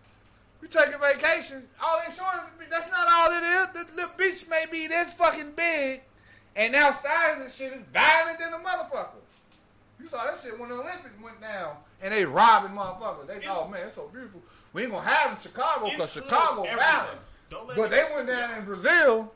You 0.62 0.68
take 0.68 0.94
a 0.94 1.00
vacation, 1.00 1.64
all 1.84 2.00
insurance. 2.06 2.52
That's 2.70 2.90
not 2.92 3.08
all 3.12 3.32
it 3.32 3.44
is. 3.44 3.68
The 3.74 3.96
little 3.96 4.12
beach 4.18 4.46
may 4.50 4.66
be 4.72 4.88
this 4.88 5.14
fucking 5.14 5.54
big, 5.56 6.02
and 6.56 6.76
outside 6.76 7.38
of 7.38 7.44
this 7.44 7.56
shit 7.56 7.74
is 7.74 7.82
violent 7.94 8.40
than 8.40 8.54
a 8.54 8.58
motherfucker. 8.58 9.18
You 10.00 10.08
saw 10.08 10.24
that 10.26 10.40
shit 10.40 10.60
when 10.60 10.70
the 10.70 10.76
Olympics 10.76 11.20
went 11.24 11.42
down 11.42 11.78
and 12.02 12.14
they 12.14 12.26
robbing 12.26 12.72
motherfuckers. 12.72 13.28
They 13.28 13.48
oh 13.50 13.68
man, 13.68 13.88
it's 13.88 13.96
so 13.96 14.10
beautiful. 14.10 14.42
We 14.76 14.84
ain't 14.84 14.92
gonna 14.92 15.08
have 15.08 15.32
it 15.32 15.36
in 15.38 15.42
Chicago 15.42 15.86
because 15.90 16.14
hoods 16.14 16.26
Chicago 16.26 16.64
everywhere. 16.64 16.86
violent. 16.86 17.20
Don't 17.50 17.68
let 17.70 17.78
But 17.78 17.90
they 17.92 18.04
went 18.14 18.28
down 18.28 18.58
in 18.60 18.66
Brazil 18.66 19.32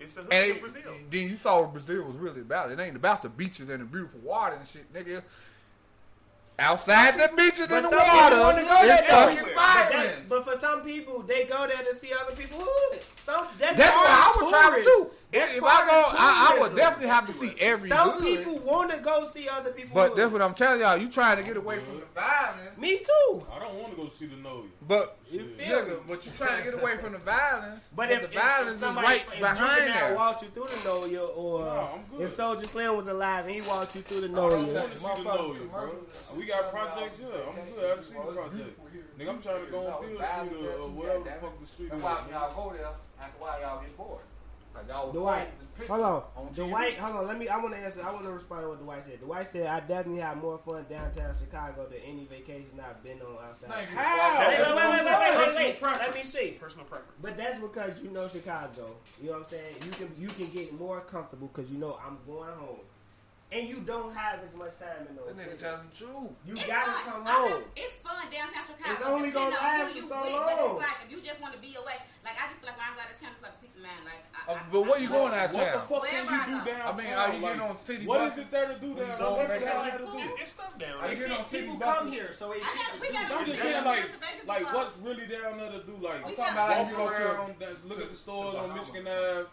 It's 0.00 0.16
a 0.16 0.22
hood 0.22 0.32
and 0.32 0.50
in 0.50 0.56
it, 0.56 0.60
Brazil. 0.60 0.92
then 1.08 1.28
you 1.30 1.36
saw 1.36 1.60
what 1.60 1.72
Brazil 1.72 2.02
was 2.04 2.16
really 2.16 2.40
about. 2.40 2.72
It 2.72 2.80
ain't 2.80 2.96
about 2.96 3.22
the 3.22 3.28
beaches 3.28 3.68
and 3.68 3.80
the 3.80 3.84
beautiful 3.84 4.18
water 4.20 4.56
and 4.56 4.66
shit, 4.66 4.92
nigga. 4.92 5.22
Outside 6.58 7.16
the 7.16 7.30
beaches 7.36 7.68
But 7.68 7.84
and 7.84 7.92
the 7.92 7.96
water, 7.96 8.36
it's 8.60 9.08
fucking 9.08 9.36
But 9.38 9.54
But, 9.54 9.54
that, 9.54 9.90
violent. 9.92 10.28
but 10.28 10.44
for 10.44 10.58
some 10.58 10.80
people, 10.82 11.22
they 11.22 11.44
go 11.44 11.66
there 11.68 11.84
to 11.84 11.94
see 11.94 12.10
other 12.12 12.34
people 12.34 12.58
hoods. 12.60 13.06
Some 13.06 13.46
that's, 13.56 13.78
That's 13.78 13.94
why 13.96 14.04
I 14.04 14.30
of 14.34 14.42
would 14.42 14.50
travel 14.50 14.82
tourism. 14.82 14.92
too. 15.04 15.10
That's 15.32 15.52
If, 15.52 15.58
if 15.58 15.64
I 15.64 15.86
go, 15.86 16.02
I, 16.18 16.56
I 16.56 16.60
would 16.60 16.74
definitely 16.74 17.08
have 17.08 17.26
to 17.28 17.32
see 17.32 17.54
every 17.60 17.88
Some 17.88 18.10
hood. 18.20 18.22
people 18.24 18.58
want 18.64 18.90
to 18.90 18.96
go 18.96 19.24
see 19.28 19.48
other 19.48 19.70
people. 19.70 19.92
But 19.94 20.16
that's 20.16 20.32
what 20.32 20.42
I'm 20.42 20.54
telling 20.54 20.80
y'all. 20.80 20.96
You 20.96 21.08
trying 21.08 21.36
to 21.36 21.44
get 21.44 21.56
away 21.56 21.78
from 21.78 22.00
the 22.00 22.06
violence. 22.20 22.76
Me 22.78 22.98
too. 22.98 23.46
I 23.54 23.60
don't 23.60 23.74
want 23.76 23.96
to 23.96 24.02
go 24.02 24.08
see 24.08 24.26
the 24.26 24.34
Magnolia. 24.34 24.70
But 24.88 25.18
You 25.30 25.38
Shit. 25.38 25.52
feel 25.54 25.84
me? 25.84 25.90
nigga, 25.92 26.08
but 26.08 26.26
you 26.26 26.32
trying 26.32 26.58
to 26.58 26.64
get 26.70 26.74
away 26.82 26.96
from 26.96 27.12
the 27.12 27.18
violence. 27.18 27.84
But 27.94 28.10
if, 28.10 28.22
the 28.22 28.24
if, 28.28 28.34
if 28.34 28.42
violence 28.42 28.74
is 28.74 28.80
somebody, 28.80 29.06
right 29.06 29.24
if 29.32 29.38
behind 29.40 29.76
Juvenile 29.84 30.08
there. 30.08 30.16
walked 30.16 30.42
you 30.42 30.48
through 30.48 30.64
the 30.66 30.76
Magnolia, 30.76 31.20
or 31.22 31.58
No, 31.60 31.70
I'm 31.70 32.18
good. 32.18 32.26
if 32.26 32.36
Soulja 32.36 32.66
Slim 32.66 32.96
was 32.96 33.06
alive 33.08 33.44
and 33.46 33.54
he 33.54 33.60
walked 33.68 33.94
you 33.94 34.00
through 34.02 34.20
the 34.22 34.26
I 34.26 34.30
know 34.32 34.50
don't 34.50 34.66
you, 34.66 34.72
want 34.74 34.90
to 34.90 34.98
see 34.98 35.06
the 35.14 35.22
Magnolia, 35.22 35.62
bro. 35.70 35.94
We 36.36 36.46
got 36.46 36.70
projects 36.72 37.18
here. 37.20 37.28
I'm 37.28 37.70
good. 37.70 37.84
I 37.84 37.94
done 37.94 38.02
seen 38.02 38.26
the 38.26 38.32
project. 38.32 38.80
Nigga, 39.16 39.28
I'm 39.28 39.38
trying 39.40 39.64
to 39.64 39.70
go 39.70 39.86
on 39.86 40.02
Bill 40.02 40.22
Street 40.22 40.66
or, 40.66 40.82
or 40.82 40.88
whatever 40.88 41.22
the 41.24 41.30
fuck 41.30 41.60
the 41.60 41.66
street 41.66 41.84
is. 41.86 41.90
That's 41.92 42.02
why 42.02 42.20
man. 42.24 42.30
y'all 42.32 42.52
go 42.70 42.76
there 42.76 42.86
after 43.20 43.38
a 43.38 43.42
while 43.44 43.60
y'all 43.60 43.80
get 43.80 43.96
bored. 43.96 44.22
Cause 44.72 44.84
y'all 44.88 45.12
Dwight, 45.12 45.38
showing 45.48 45.50
this 45.58 45.68
picture 45.78 45.92
hold 45.92 46.04
on. 46.04 46.22
on 46.46 46.54
TV. 46.54 46.68
Dwight, 46.68 46.98
hold 46.98 47.16
on. 47.16 47.26
Let 47.26 47.38
me. 47.38 47.48
I 47.48 47.56
want 47.58 47.74
to 47.74 47.80
answer. 47.80 48.02
I 48.06 48.12
want 48.12 48.24
to 48.24 48.30
respond 48.32 48.62
to 48.62 48.68
what 48.68 48.80
Dwight 48.80 49.04
said. 49.04 49.20
Dwight 49.20 49.50
said, 49.50 49.66
"I 49.66 49.80
definitely 49.80 50.20
had 50.22 50.40
more 50.40 50.58
fun 50.58 50.86
downtown 50.88 51.34
Chicago 51.34 51.86
than 51.88 51.98
any 52.06 52.24
vacation 52.26 52.78
I've 52.80 53.02
been 53.02 53.20
on 53.20 53.44
outside." 53.44 53.70
Thank. 53.72 53.88
How? 53.90 54.38
Wait, 54.48 54.58
wait, 54.58 54.58
wait, 54.60 54.76
wait, 54.76 54.76
wait, 54.76 55.04
wait, 55.04 55.20
wait, 55.20 55.44
Personal 55.44 55.66
wait. 55.66 55.80
preference. 55.80 56.06
Let 56.06 56.14
me 56.14 56.22
see. 56.22 56.50
Personal 56.60 56.86
preference. 56.86 57.18
But 57.20 57.36
that's 57.36 57.58
because 57.60 58.02
you 58.04 58.10
know 58.10 58.28
Chicago. 58.28 58.96
You 59.20 59.26
know 59.26 59.32
what 59.32 59.40
I'm 59.42 59.46
saying? 59.48 59.74
You 59.84 59.90
can 59.90 60.14
you 60.18 60.28
can 60.28 60.50
get 60.54 60.72
more 60.78 61.00
comfortable 61.00 61.48
because 61.52 61.72
you 61.72 61.78
know 61.78 61.98
I'm 62.06 62.18
going 62.26 62.52
home, 62.54 62.78
and 63.52 63.68
you 63.68 63.80
don't 63.82 64.14
have 64.14 64.38
as 64.46 64.54
much 64.54 64.78
time 64.78 65.06
in 65.10 65.16
That 65.16 65.26
those. 65.26 65.34
nigga 65.34 65.58
cities. 65.58 65.62
telling 65.62 65.82
the 65.90 65.96
truth. 65.98 66.32
You 66.46 66.52
It's 66.54 66.66
gotta 66.70 66.90
fun. 66.90 67.02
come 67.10 67.26
I 67.26 67.30
home. 67.34 67.62
It's 67.74 67.94
fun 67.98 68.22
downtown 68.30 68.62
Chicago. 68.62 68.92
It's 68.94 69.02
only 69.02 69.30
gonna 69.34 69.50
last 69.50 69.94
you 69.96 70.02
for 70.02 70.08
so 70.08 70.22
with, 70.22 70.32
long. 70.32 70.46
But 70.46 70.58
it's 70.70 70.78
like 70.86 70.98
if 71.02 71.08
you 71.10 71.18
just 71.20 71.40
want 71.42 71.52
to 71.54 71.60
be 71.60 71.74
away, 71.74 71.98
like 72.22 72.36
I 72.38 72.46
just 72.46 72.62
feel 72.62 72.70
like 72.70 72.78
when 72.78 72.86
I 72.86 72.94
go 72.94 73.02
out 73.02 73.10
of 73.10 73.18
town, 73.18 73.30
it's 73.34 73.42
like 73.42 73.58
a 73.58 73.60
peace 73.60 73.74
of 73.74 73.82
mind. 73.82 74.02
Like, 74.06 74.22
I, 74.30 74.40
Uh, 74.46 74.54
I- 74.54 74.62
but 74.70 74.80
where 74.86 74.94
I- 74.94 75.02
you 75.02 75.08
going 75.10 75.34
out 75.34 75.50
of 75.50 75.54
What 75.58 75.66
the 75.66 75.78
town? 75.78 75.86
fuck 75.90 76.02
can 76.06 76.26
Wherever 76.26 76.30
I 76.30 76.38
you 76.38 76.46
do 76.46 76.58
go. 76.58 76.64
downtown? 76.70 76.86
I 76.86 76.92
mean, 76.94 77.10
are 77.10 77.26
you 77.26 77.32
Like, 77.34 77.42
getting 77.42 77.60
on 77.66 77.76
city 77.76 78.06
What 78.06 78.18
buses? 78.20 78.38
is 78.38 78.44
it 78.44 78.50
there 78.54 78.66
to 78.70 78.76
do 78.78 78.86
When 78.90 78.96
you 78.96 79.02
downtown? 79.10 79.18
go 79.18 79.30
What 79.34 79.48
back 79.50 79.58
is 79.58 79.64
there 79.64 79.90
to 79.90 80.06
do? 80.06 80.34
It's 80.40 80.50
stuff 80.54 80.72
down 80.78 80.90
Are 80.90 81.00
there. 81.00 81.10
you 81.10 81.16
getting 81.18 81.36
on 81.36 81.44
city 81.50 81.66
People 81.66 81.80
come 81.80 82.06
here, 82.12 82.30
so 82.32 82.44
it 82.54 82.62
I 82.62 82.70
got, 82.70 83.00
we 83.02 83.06
got 83.10 83.30
I'm 83.34 83.46
just 83.46 83.62
saying, 83.62 83.84
like, 83.84 84.06
like 84.46 84.66
what's 84.74 84.98
really 85.02 85.26
down 85.26 85.58
there 85.58 85.72
to 85.74 85.82
do? 85.82 85.94
Like, 85.98 86.22
We 86.26 86.34
walk 86.38 86.54
got- 86.54 86.86
you 86.90 86.96
go 86.96 87.08
to- 87.10 87.14
around, 87.34 87.54
look 87.90 87.98
at 88.00 88.10
the 88.10 88.16
stores 88.16 88.54
on 88.54 88.74
Michigan 88.74 89.08
Ave, 89.10 89.46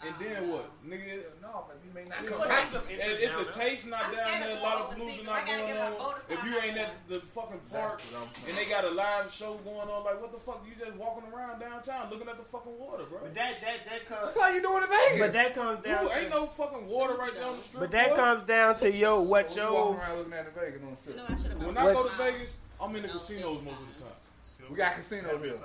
and 0.00 0.14
then 0.18 0.48
oh, 0.48 0.56
what, 0.56 0.66
nigga? 0.88 1.28
No, 1.42 1.68
but 1.68 1.76
you 1.84 1.92
may 1.92 2.08
not 2.08 2.20
It's 2.20 2.28
come 2.28 2.40
of 2.40 2.88
And 2.88 3.00
if 3.00 3.20
the 3.20 3.44
there. 3.44 3.52
taste 3.52 3.90
not 3.90 4.06
I'm 4.06 4.14
down 4.14 4.40
there, 4.40 4.56
a 4.56 4.62
lot 4.62 4.80
of 4.80 4.96
blues 4.96 5.20
are 5.20 5.24
not 5.24 5.46
gotta 5.46 5.62
going 5.62 5.76
on. 5.76 6.14
If 6.28 6.44
you 6.44 6.58
ain't 6.58 6.78
at 6.78 6.94
the 7.08 7.20
fucking 7.20 7.60
park 7.70 8.00
and 8.48 8.56
they 8.56 8.64
got 8.64 8.84
a 8.84 8.90
live 8.90 9.30
show 9.30 9.54
going 9.64 9.88
on, 9.88 10.04
like 10.04 10.20
what 10.20 10.32
the 10.32 10.38
fuck? 10.38 10.64
You 10.66 10.72
just 10.72 10.96
walking 10.96 11.28
around 11.32 11.60
downtown 11.60 12.08
looking 12.10 12.28
at 12.28 12.38
the 12.38 12.44
fucking 12.44 12.78
water, 12.78 13.04
bro. 13.04 13.20
But 13.20 13.34
that 13.34 13.60
that 13.60 13.84
that 13.84 14.06
comes. 14.06 14.34
That's 14.34 14.40
how 14.40 14.48
you 14.54 14.62
doing 14.62 14.82
in 14.84 14.88
Vegas. 14.88 15.20
But 15.20 15.32
that 15.34 15.54
comes 15.54 15.84
down. 15.84 16.06
Ooh, 16.06 16.12
ain't 16.12 16.30
no 16.30 16.46
fucking 16.46 16.86
water 16.86 17.14
right 17.14 17.34
down 17.34 17.56
the 17.56 17.62
street. 17.62 17.80
but 17.80 17.90
that 17.90 18.10
boy. 18.10 18.16
comes 18.16 18.46
down 18.46 18.76
to 18.78 18.96
yo 18.96 19.16
oh, 19.16 19.20
what 19.20 19.54
You 19.54 19.62
walking 19.72 20.00
around 20.00 20.18
looking 20.18 20.32
at 20.32 20.54
the 20.54 20.60
Vegas 20.60 20.82
on 20.82 20.96
the 21.04 21.10
You 21.10 21.16
know. 21.16 21.26
I 21.28 21.36
should 21.36 21.46
have 21.52 21.66
When. 21.66 21.76
I 21.76 21.92
go 21.92 22.02
to 22.04 22.16
Vegas, 22.16 22.56
I'm 22.80 22.96
in 22.96 23.02
the 23.02 23.08
casinos 23.08 23.62
most 23.62 23.80
of 23.80 23.98
the 23.98 24.04
time. 24.04 24.70
We 24.70 24.76
got 24.76 24.94
casinos 24.94 25.44
here. 25.44 25.56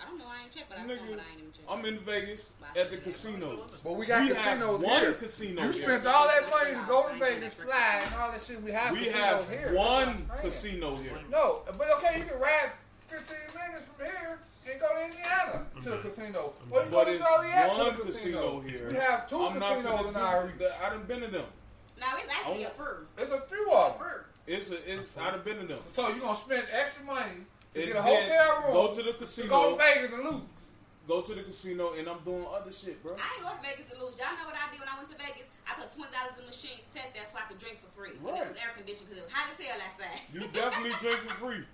I 0.00 0.04
I 0.04 0.06
don't 0.08 0.18
know. 0.18 0.24
I 0.28 0.42
ain't 0.44 0.52
checked, 0.52 0.68
but 0.70 0.78
I 0.78 0.82
Nigga, 0.82 0.98
saw 0.98 1.10
but 1.10 1.20
I 1.20 1.30
ain't 1.32 1.40
even 1.40 1.52
checked. 1.52 1.68
I'm 1.70 1.84
in 1.84 1.98
Vegas 1.98 2.52
at 2.76 2.90
the 2.90 2.96
casinos. 2.96 3.80
But 3.84 3.92
we 3.96 4.06
got 4.06 4.22
We 4.28 4.34
have 4.34 4.58
casinos 4.58 4.80
one 4.80 5.00
here. 5.02 5.12
casino 5.12 5.60
You 5.62 5.72
here. 5.72 5.82
spent 5.82 6.06
all 6.06 6.26
that 6.28 6.50
money 6.50 6.74
to 6.74 6.84
go 6.88 7.08
to 7.08 7.14
Vegas, 7.14 7.54
fly, 7.54 8.02
and 8.06 8.14
all 8.14 8.30
that 8.32 8.40
shit. 8.42 8.62
We 8.62 8.70
have 8.72 8.92
We 8.92 9.06
have 9.08 9.48
here. 9.50 9.74
one 9.74 10.24
That's 10.28 10.42
what 10.42 10.44
I'm 10.46 10.50
saying. 10.50 10.80
casino 10.80 10.96
here. 10.96 11.12
No, 11.30 11.62
but 11.76 11.86
okay, 11.98 12.18
you 12.18 12.24
can 12.24 12.40
ride 12.40 12.70
15 13.08 13.36
minutes 13.60 13.86
from 13.88 14.06
here 14.06 14.38
and 14.70 14.80
go 14.80 14.88
to 14.94 15.04
Indiana 15.04 15.66
to 15.82 15.90
the 15.90 15.96
casino. 16.08 16.52
Or 16.70 16.84
you 16.84 16.90
go 16.90 16.96
But 16.96 17.04
to 17.04 17.10
it's 17.14 17.24
Joliet 17.24 17.72
to 17.72 17.78
one 17.78 17.96
the 17.96 18.02
casino 18.02 18.60
casino. 18.60 18.60
here. 18.60 18.88
We 18.90 18.96
have 18.96 19.28
two 19.28 19.36
I'm 19.44 19.58
not 19.58 19.76
casinos 19.76 20.06
in 20.06 20.14
finna 20.14 20.22
our 20.22 20.42
do 20.42 20.48
reach. 20.48 20.58
that. 20.60 20.80
I 20.84 20.90
done 20.90 21.02
been 21.04 21.20
to 21.20 21.26
them. 21.28 21.46
Now 22.00 22.14
it's 22.16 22.32
actually 22.32 22.62
a 22.64 22.70
fur. 22.70 23.04
It's 23.18 23.32
a 23.32 23.40
few 23.42 23.72
of 23.72 23.98
them. 23.98 23.98
Fur. 24.00 24.24
It's 24.46 24.70
a, 24.70 24.92
it's. 24.94 25.16
I 25.18 25.30
done 25.32 25.42
been 25.44 25.58
to 25.58 25.66
them. 25.66 25.78
So 25.92 26.08
you're 26.08 26.18
going 26.18 26.34
to 26.34 26.40
spend 26.40 26.64
extra 26.72 27.04
money 27.04 27.44
to 27.74 27.80
And 27.80 27.86
get 27.86 27.96
a 27.96 28.02
hotel 28.02 28.62
room 28.66 28.72
Go 28.74 28.94
to 28.94 29.02
the 29.02 29.12
to 29.14 29.48
go 29.48 29.70
to 29.70 29.76
Vegas 29.78 30.12
and 30.12 30.24
lose. 30.24 30.42
Go 31.08 31.22
to 31.22 31.34
the 31.34 31.42
casino, 31.42 31.94
and 31.98 32.06
I'm 32.06 32.22
doing 32.22 32.46
other 32.46 32.70
shit, 32.70 33.02
bro. 33.02 33.16
I 33.18 33.26
ain't 33.34 33.42
go 33.42 33.50
to 33.50 33.58
Vegas 33.66 33.86
to 33.90 33.96
lose. 33.98 34.14
Y'all 34.14 34.30
know 34.38 34.46
what 34.46 34.54
I 34.54 34.70
did 34.70 34.78
when 34.78 34.86
I 34.86 34.94
went 34.94 35.10
to 35.10 35.18
Vegas? 35.18 35.50
I 35.66 35.74
put 35.74 35.90
twenty 35.90 36.12
dollars 36.14 36.38
in 36.38 36.46
the 36.46 36.50
machine, 36.54 36.78
sat 36.86 37.10
there 37.14 37.26
so 37.26 37.38
I 37.42 37.50
could 37.50 37.58
drink 37.58 37.82
for 37.82 37.90
free. 37.90 38.14
And 38.14 38.30
it 38.30 38.46
was 38.46 38.58
air 38.62 38.70
conditioned 38.78 39.10
because 39.10 39.18
it 39.18 39.26
was 39.26 39.34
hot 39.34 39.50
as 39.50 39.58
hell 39.58 39.80
outside. 39.80 40.18
You 40.30 40.46
definitely 40.54 40.94
drink 41.02 41.18
for 41.26 41.34
free. 41.40 41.64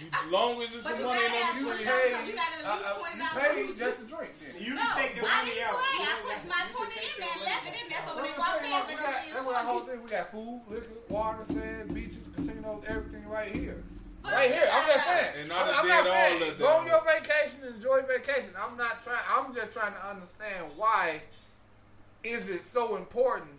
You, 0.00 0.08
long 0.32 0.56
as 0.64 0.72
it's 0.72 0.88
But 0.88 0.96
some 0.96 1.04
you 1.04 1.12
money 1.12 1.20
in 1.20 1.28
gotta 1.28 1.36
that 1.36 1.52
have 1.52 1.60
You 1.60 1.68
machine. 1.68 1.84
$20. 1.84 2.00
paid, 2.00 2.16
You 2.24 2.32
gotta 2.32 2.56
at 2.56 2.64
uh, 2.64 2.80
least 2.80 2.88
uh, 2.88 2.96
$20 2.96 3.12
you 3.12 3.36
paid 3.36 3.76
just 3.76 3.96
to 4.00 4.04
drink 4.08 4.30
then. 4.40 4.52
You 4.56 4.72
No, 4.72 4.80
can 4.80 4.96
take 4.96 5.12
the 5.12 5.20
I 5.20 5.28
money 5.36 5.52
didn't 5.52 5.68
out. 5.68 5.76
play. 5.76 6.00
I 6.00 6.12
put 6.24 6.38
my 6.48 6.62
twenty 6.72 6.96
take 6.96 7.12
in 7.12 7.20
there, 7.20 7.28
money 7.28 7.44
left 7.44 7.64
it 7.68 7.74
in 7.76 7.86
there. 7.92 8.02
So 8.08 8.10
when 8.16 8.24
they 8.24 8.32
what 8.32 8.40
walk 8.40 8.56
I'm 8.56 8.64
in, 8.64 8.72
saying, 8.72 8.86
they 8.88 8.96
got- 8.96 9.04
gonna 9.04 9.20
That's 9.20 9.36
it's 9.36 9.44
what 9.44 9.52
the 9.60 9.68
whole 9.68 9.82
thing. 9.84 9.98
We 10.00 10.08
got 10.08 10.26
food, 10.32 10.58
liquor, 10.72 10.96
water, 11.12 11.44
sand, 11.52 11.84
beaches, 11.92 12.24
casinos, 12.32 12.80
everything 12.88 13.24
right 13.28 13.52
here. 13.52 13.84
But 14.26 14.32
Right 14.34 14.50
here. 14.50 14.68
I'm 14.72 14.86
just 14.86 15.06
saying. 15.06 15.44
And 15.44 15.52
I 15.52 15.62
I'm, 15.62 15.80
I'm 15.80 15.88
not 15.88 16.04
saying 16.04 16.50
of 16.50 16.58
go 16.58 16.66
on 16.66 16.86
your 16.86 17.00
vacation 17.04 17.74
enjoy 17.74 18.02
vacation. 18.02 18.50
I'm 18.60 18.76
not 18.76 19.02
trying. 19.04 19.24
I'm 19.30 19.54
just 19.54 19.72
trying 19.72 19.92
to 19.94 20.06
understand 20.06 20.66
why 20.76 21.22
is 22.24 22.48
it 22.48 22.64
so 22.64 22.96
important 22.96 23.50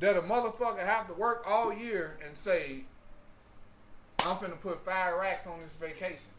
that 0.00 0.16
a 0.16 0.22
motherfucker 0.22 0.84
have 0.84 1.06
to 1.08 1.14
work 1.14 1.44
all 1.46 1.72
year 1.72 2.16
and 2.26 2.36
say, 2.36 2.84
I'm 4.20 4.36
finna 4.36 4.58
put 4.60 4.84
five 4.84 5.14
racks 5.20 5.46
on 5.46 5.60
this 5.62 5.72
vacation. 5.72 6.32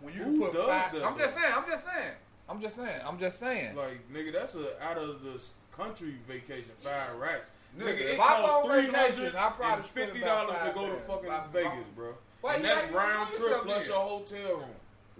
When 0.00 0.14
you 0.14 0.20
can 0.20 0.32
Who 0.36 0.44
put 0.46 0.52
does 0.54 0.68
five. 0.68 0.92
that, 0.92 1.04
I'm 1.04 1.18
just 1.18 1.34
saying. 1.36 1.52
I'm 1.56 1.66
just 1.70 1.84
saying. 1.84 2.14
I'm 2.48 2.60
just 2.60 2.76
saying. 2.76 3.00
I'm 3.06 3.18
just 3.18 3.38
saying. 3.40 3.76
Like, 3.76 4.00
nigga, 4.12 4.32
that's 4.32 4.54
a 4.56 4.82
out 4.82 4.96
of 4.96 5.22
the 5.22 5.44
country 5.76 6.14
vacation, 6.26 6.72
five 6.82 7.14
racks. 7.18 7.50
Nigga, 7.78 7.84
Nigga, 7.86 8.00
if 8.00 8.00
it 8.14 8.20
I 8.20 8.40
go 8.40 8.46
costs 8.48 8.68
on 8.68 8.86
vacation, 8.86 9.36
I 9.36 9.50
probably 9.50 9.84
fifty 9.84 10.20
dollars 10.20 10.56
to 10.58 10.64
five 10.64 10.74
go 10.74 10.88
to 10.88 10.96
fucking 10.96 11.26
About- 11.26 11.52
Vegas, 11.52 11.86
bro. 11.94 12.14
Why 12.40 12.54
and 12.56 12.64
that's 12.64 12.90
round 12.92 13.32
trip 13.32 13.62
plus 13.62 13.86
there? 13.86 13.96
your 13.96 14.04
hotel 14.08 14.56
room. 14.56 14.68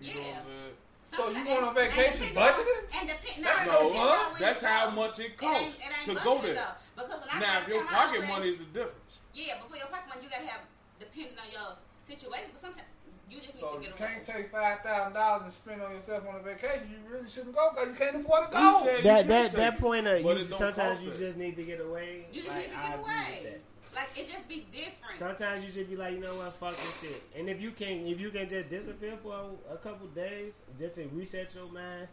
You 0.01 0.15
know 0.15 0.21
what 0.21 0.35
I'm 0.37 0.43
saying? 0.43 0.75
So 1.03 1.29
you 1.31 1.45
going 1.45 1.65
on 1.65 1.75
vacation 1.75 2.27
budgeting? 2.35 3.01
And 3.01 3.09
depend, 3.09 3.43
no, 3.43 3.51
No, 3.51 3.65
no 3.65 3.89
depend 3.89 3.95
fun. 3.95 4.09
on 4.09 4.31
where 4.31 4.39
that's 4.41 4.63
how 4.63 4.91
much 4.91 5.19
it 5.19 5.23
It 5.23 5.27
ain't- 5.27 5.39
costs 5.39 5.79
it 5.79 6.09
ain't 6.09 6.19
to 6.19 6.25
go 6.25 6.39
there. 6.41 6.55
though. 6.55 7.03
Because 7.03 7.21
when 7.21 7.31
I 7.31 7.41
Now, 7.41 7.59
if 7.61 7.69
your 7.69 7.85
pocket 7.85 8.29
money 8.29 8.49
is 8.49 8.59
the 8.59 8.65
difference. 8.67 9.19
Yeah, 9.35 9.59
before 9.59 9.77
your 9.77 9.87
pocket 9.89 10.09
money, 10.09 10.23
you 10.25 10.31
gotta 10.31 10.47
have 10.47 10.61
depending 10.99 11.33
on 11.39 11.51
your 11.51 11.77
situation. 12.05 12.49
But 12.53 12.61
sometimes 12.61 12.87
you 13.29 13.37
just 13.41 13.55
need 13.55 13.61
So 13.61 13.77
to 13.79 13.85
you 13.85 13.93
can't 13.99 14.25
take 14.25 14.51
five 14.53 14.81
thousand 14.81 15.13
dollars 15.15 15.43
and 15.45 15.53
spend 15.53 15.83
on 15.83 15.91
yourself 15.93 16.29
on 16.29 16.37
a 16.37 16.43
vacation. 16.43 16.91
You 16.91 17.13
really 17.13 17.29
shouldn't 17.29 17.55
go 17.57 17.71
because 17.75 17.89
you 17.89 17.95
can't 17.95 18.17
afford 18.17 18.47
to 18.47 18.53
go. 18.53 19.01
That 19.03 19.29
that 19.29 19.51
that 19.53 19.79
point 19.81 20.07
uh, 20.07 20.11
of 20.11 20.23
you 20.23 20.45
sometimes 20.45 21.03
you 21.03 21.11
that. 21.11 21.19
just 21.19 21.37
need 21.39 21.57
to 21.57 21.63
get 21.65 21.81
away. 21.81 22.27
You 22.33 22.43
just 22.43 22.49
like, 22.55 22.59
need 22.59 22.65
to 22.65 22.71
get 22.71 22.95
agree 22.95 23.03
away. 23.03 23.59
With 23.91 23.95
that. 23.95 24.09
Like 24.09 24.19
it 24.19 24.31
just 24.31 24.49
be 24.49 24.67
different. 24.73 25.19
Sometimes 25.19 25.65
you 25.65 25.73
just 25.73 25.91
be 25.91 25.97
like, 25.97 26.15
you 26.15 26.21
know 26.21 26.35
what, 26.37 26.53
fuck 26.55 26.71
this 26.71 27.01
shit. 27.01 27.23
And 27.39 27.49
if 27.49 27.61
you 27.61 27.71
can, 27.73 28.07
if 28.07 28.21
you 28.21 28.31
can 28.31 28.49
just 28.49 28.69
disappear 28.71 29.17
for 29.23 29.35
a, 29.35 29.75
a 29.75 29.77
couple 29.79 30.07
days, 30.09 30.55
just 30.79 30.95
to 30.95 31.07
reset 31.09 31.55
your 31.55 31.71
mind. 31.73 32.09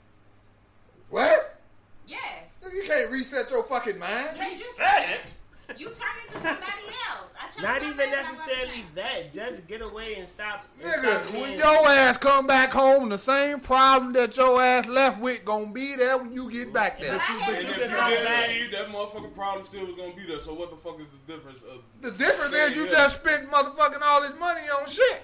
What? 1.10 1.60
yes. 2.06 2.70
You 2.74 2.84
can't 2.84 3.12
reset 3.12 3.50
your 3.52 3.64
fucking 3.64 4.00
mind. 4.00 4.30
Yeah, 4.36 4.50
you, 4.50 4.56
Said 4.58 5.10
it. 5.12 5.34
You 5.78 5.88
turn 5.88 6.16
into 6.26 6.38
somebody 6.40 6.88
else. 7.10 7.32
I 7.60 7.62
Not 7.62 7.82
even 7.84 7.98
name 7.98 7.98
when 7.98 8.08
I 8.08 8.12
go 8.12 8.18
out 8.18 8.26
of 8.26 8.32
necessarily 8.40 8.86
that. 8.96 9.32
Just 9.34 9.68
get 9.68 9.82
away 9.82 10.16
and 10.16 10.28
stop. 10.30 10.66
and 10.82 10.92
Nigga, 10.92 11.20
stop 11.24 11.34
when 11.34 11.44
being- 11.46 11.58
your 11.60 11.88
ass 11.90 12.18
come 12.18 12.48
back 12.48 12.72
home, 12.72 13.10
the 13.10 13.18
same 13.18 13.60
problem 13.60 14.14
that 14.14 14.36
your 14.38 14.62
ass 14.62 14.86
left 14.88 15.20
with 15.20 15.44
gonna 15.46 15.68
be 15.72 15.96
there 15.96 16.18
when 16.18 16.32
you 16.34 16.50
get 16.52 16.72
back 16.72 17.00
there. 17.02 17.14
But 17.14 17.22
I 17.22 17.24
had 17.24 17.54
And 17.56 17.58
if 17.58 17.64
you 17.78 17.84
you 17.84 17.90
can 17.90 17.98
come 17.98 18.10
didn't 18.10 18.26
back. 18.26 18.50
leave, 18.50 18.72
that 18.72 18.88
motherfucking 18.88 19.36
problem 19.36 19.66
still 19.66 19.86
was 19.86 19.96
gonna 19.96 20.14
be 20.16 20.26
there. 20.26 20.40
So 20.40 20.54
what 20.54 20.70
the 20.72 20.78
fuck 20.78 21.00
is 21.00 21.08
the 21.26 21.34
difference 21.34 21.60
of 21.64 21.82
The 22.02 22.12
difference 22.12 22.54
is 22.54 22.76
you 22.76 22.86
Yeah. 22.86 22.92
just 22.92 23.20
spent 23.22 23.50
motherfucking 23.52 24.02
all 24.04 24.22
this 24.22 24.40
money 24.40 24.62
on 24.82 24.90
shit. 24.90 25.24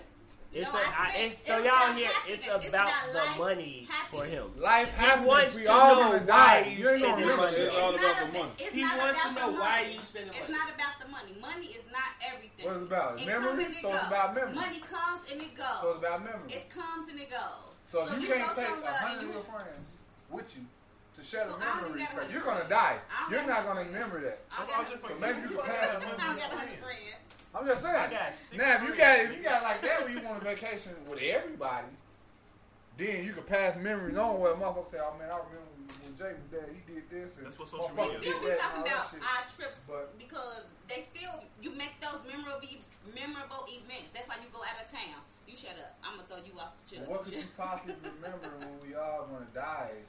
It's 0.53 0.71
No, 0.71 0.79
a, 0.79 0.83
I 0.83 0.85
I, 0.85 1.09
spent- 1.09 1.25
it's, 1.25 1.37
so 1.39 1.57
it's 1.57 1.65
y'all 1.65 1.73
about 1.73 1.97
here. 1.97 2.09
It's. 2.27 2.45
It's 2.47 2.47
about, 2.69 2.69
about 2.69 2.91
the 3.11 3.17
life 3.17 3.39
money 3.39 3.87
for 4.11 4.23
him. 4.25 4.45
Life 4.61 4.91
happens. 4.93 5.25
wants 5.27 5.55
we 5.57 5.63
to 5.63 5.71
all 5.71 5.95
know 5.95 6.01
gonna 6.13 6.17
why 6.19 6.61
die. 6.61 6.67
you 6.69 6.77
You 6.77 6.89
ain't 6.93 7.01
gonna 7.01 7.13
spending 7.25 7.37
money. 7.37 7.57
It's 7.57 7.73
all 7.75 7.89
about 7.89 8.01
not 8.03 8.19
the 8.21 8.37
money. 8.37 8.51
It's 8.59 8.73
He 8.73 8.81
not 8.81 8.97
wants 8.99 9.17
to 9.23 9.29
about 9.29 9.35
know 9.41 9.51
the 9.53 9.59
why 9.59 9.81
money. 9.81 9.93
you 9.97 10.03
spending 10.03 10.29
It's 10.29 10.39
money. 10.45 10.53
not 10.53 10.67
about 10.77 10.95
the 11.01 11.07
money. 11.09 11.31
Money 11.41 11.67
is 11.73 11.85
not 11.89 12.09
everything. 12.29 12.65
What 12.69 12.75
is 12.77 12.81
it 12.83 12.85
about? 12.93 13.11
It 13.19 13.25
Memory? 13.25 13.63
it 13.65 13.75
So 13.81 13.89
it's 13.97 14.05
about 14.07 14.35
memory. 14.35 14.53
Money 14.53 14.79
comes 14.85 15.31
and 15.33 15.41
it 15.41 15.53
goes. 15.57 15.81
So 15.81 15.89
it's 15.89 15.99
about 16.05 16.19
memory. 16.23 16.49
It 16.53 16.65
comes 16.69 17.05
and 17.09 17.17
it 17.19 17.29
goes. 17.33 17.73
So 17.89 17.97
if 18.05 18.21
you 18.21 18.27
go 18.29 18.33
can't 18.37 18.55
take 18.55 18.65
a 18.65 18.69
somewhere 18.69 18.93
hundred 18.93 19.25
of 19.25 19.33
your 19.33 19.43
friends 19.49 19.87
with 20.29 20.49
you 20.57 20.63
to 21.17 21.21
share 21.25 21.45
the 21.49 21.53
Well, 21.57 21.65
I 21.65 21.81
memory, 21.81 22.01
even 22.05 22.29
you're 22.29 22.45
gonna 22.45 22.69
die. 22.69 22.97
You're 23.29 23.45
not 23.49 23.65
gonna 23.65 23.85
remember 23.89 24.21
that. 24.21 24.37
I 24.53 24.65
I'm 24.69 24.85
just 24.85 25.01
a 25.01 25.07
like, 25.09 25.17
maybe 25.33 25.49
you 25.49 25.57
can 25.57 25.65
that, 25.65 25.97
I'm 25.97 26.01
I 26.01 26.09
not 26.13 26.17
don't 26.17 26.37
got 26.37 26.53
a 26.53 26.57
hundred 26.61 26.77
friends. 26.77 27.41
Friends. 27.53 27.55
I'm 27.55 27.65
just 27.67 27.83
saying. 27.83 27.95
I 27.95 28.09
got 28.11 28.33
six 28.33 28.61
Now, 28.61 28.75
if 28.75 28.81
you 28.89 28.95
got 28.97 29.19
if 29.19 29.37
you 29.37 29.43
got 29.43 29.63
like 29.63 29.81
that, 29.81 30.01
where 30.01 30.09
you 30.11 30.21
want 30.23 30.41
a 30.41 30.45
vacation 30.45 30.91
with 31.09 31.19
everybody, 31.21 31.87
then 32.97 33.23
you 33.25 33.33
can 33.33 33.43
pass 33.43 33.75
memories 33.77 34.17
on 34.17 34.39
where 34.39 34.53
motherfuckers 34.55 34.91
say, 34.91 34.97
"Oh 35.01 35.15
man, 35.17 35.29
I 35.31 35.37
remember 35.37 35.69
when 36.03 36.13
Jay 36.17 36.33
was 36.37 36.49
there, 36.51 36.69
he 36.69 36.81
did 36.93 37.09
this." 37.09 37.37
And 37.37 37.45
That's 37.47 37.57
what 37.59 37.67
social 37.67 37.89
motherfuckers 37.89 38.19
media 38.21 38.21
Still, 38.21 38.39
did 38.39 38.43
we 38.43 38.49
that 38.49 38.59
talking 38.59 38.81
about 38.81 39.13
our 39.13 39.43
trips 39.49 39.85
But- 39.89 40.17
because 40.19 40.63
they 40.87 41.01
still 41.01 41.35
you 41.61 41.71
make 41.75 41.97
those 42.01 42.21
memorable 42.29 42.61
memorable 43.15 43.63
events. 43.67 44.09
That's 44.13 44.27
why 44.29 44.37
you 44.41 44.49
go 44.53 44.61
out 44.61 44.77
of 44.83 44.87
town. 44.91 45.21
You 45.47 45.57
shut 45.57 45.75
up. 45.77 45.97
I'm 46.03 46.15
gonna 46.17 46.27
throw 46.29 46.37
you 46.45 46.55
off 46.59 46.77
the 46.77 46.83
But 46.83 47.05
chair. 47.05 47.09
what 47.09 47.23
could 47.25 47.33
you 47.33 47.43
possibly 47.57 47.95
remember 48.15 48.49
when 48.61 48.79
we 48.87 48.95
all 48.95 49.27
gonna 49.27 49.49
die? 49.53 50.05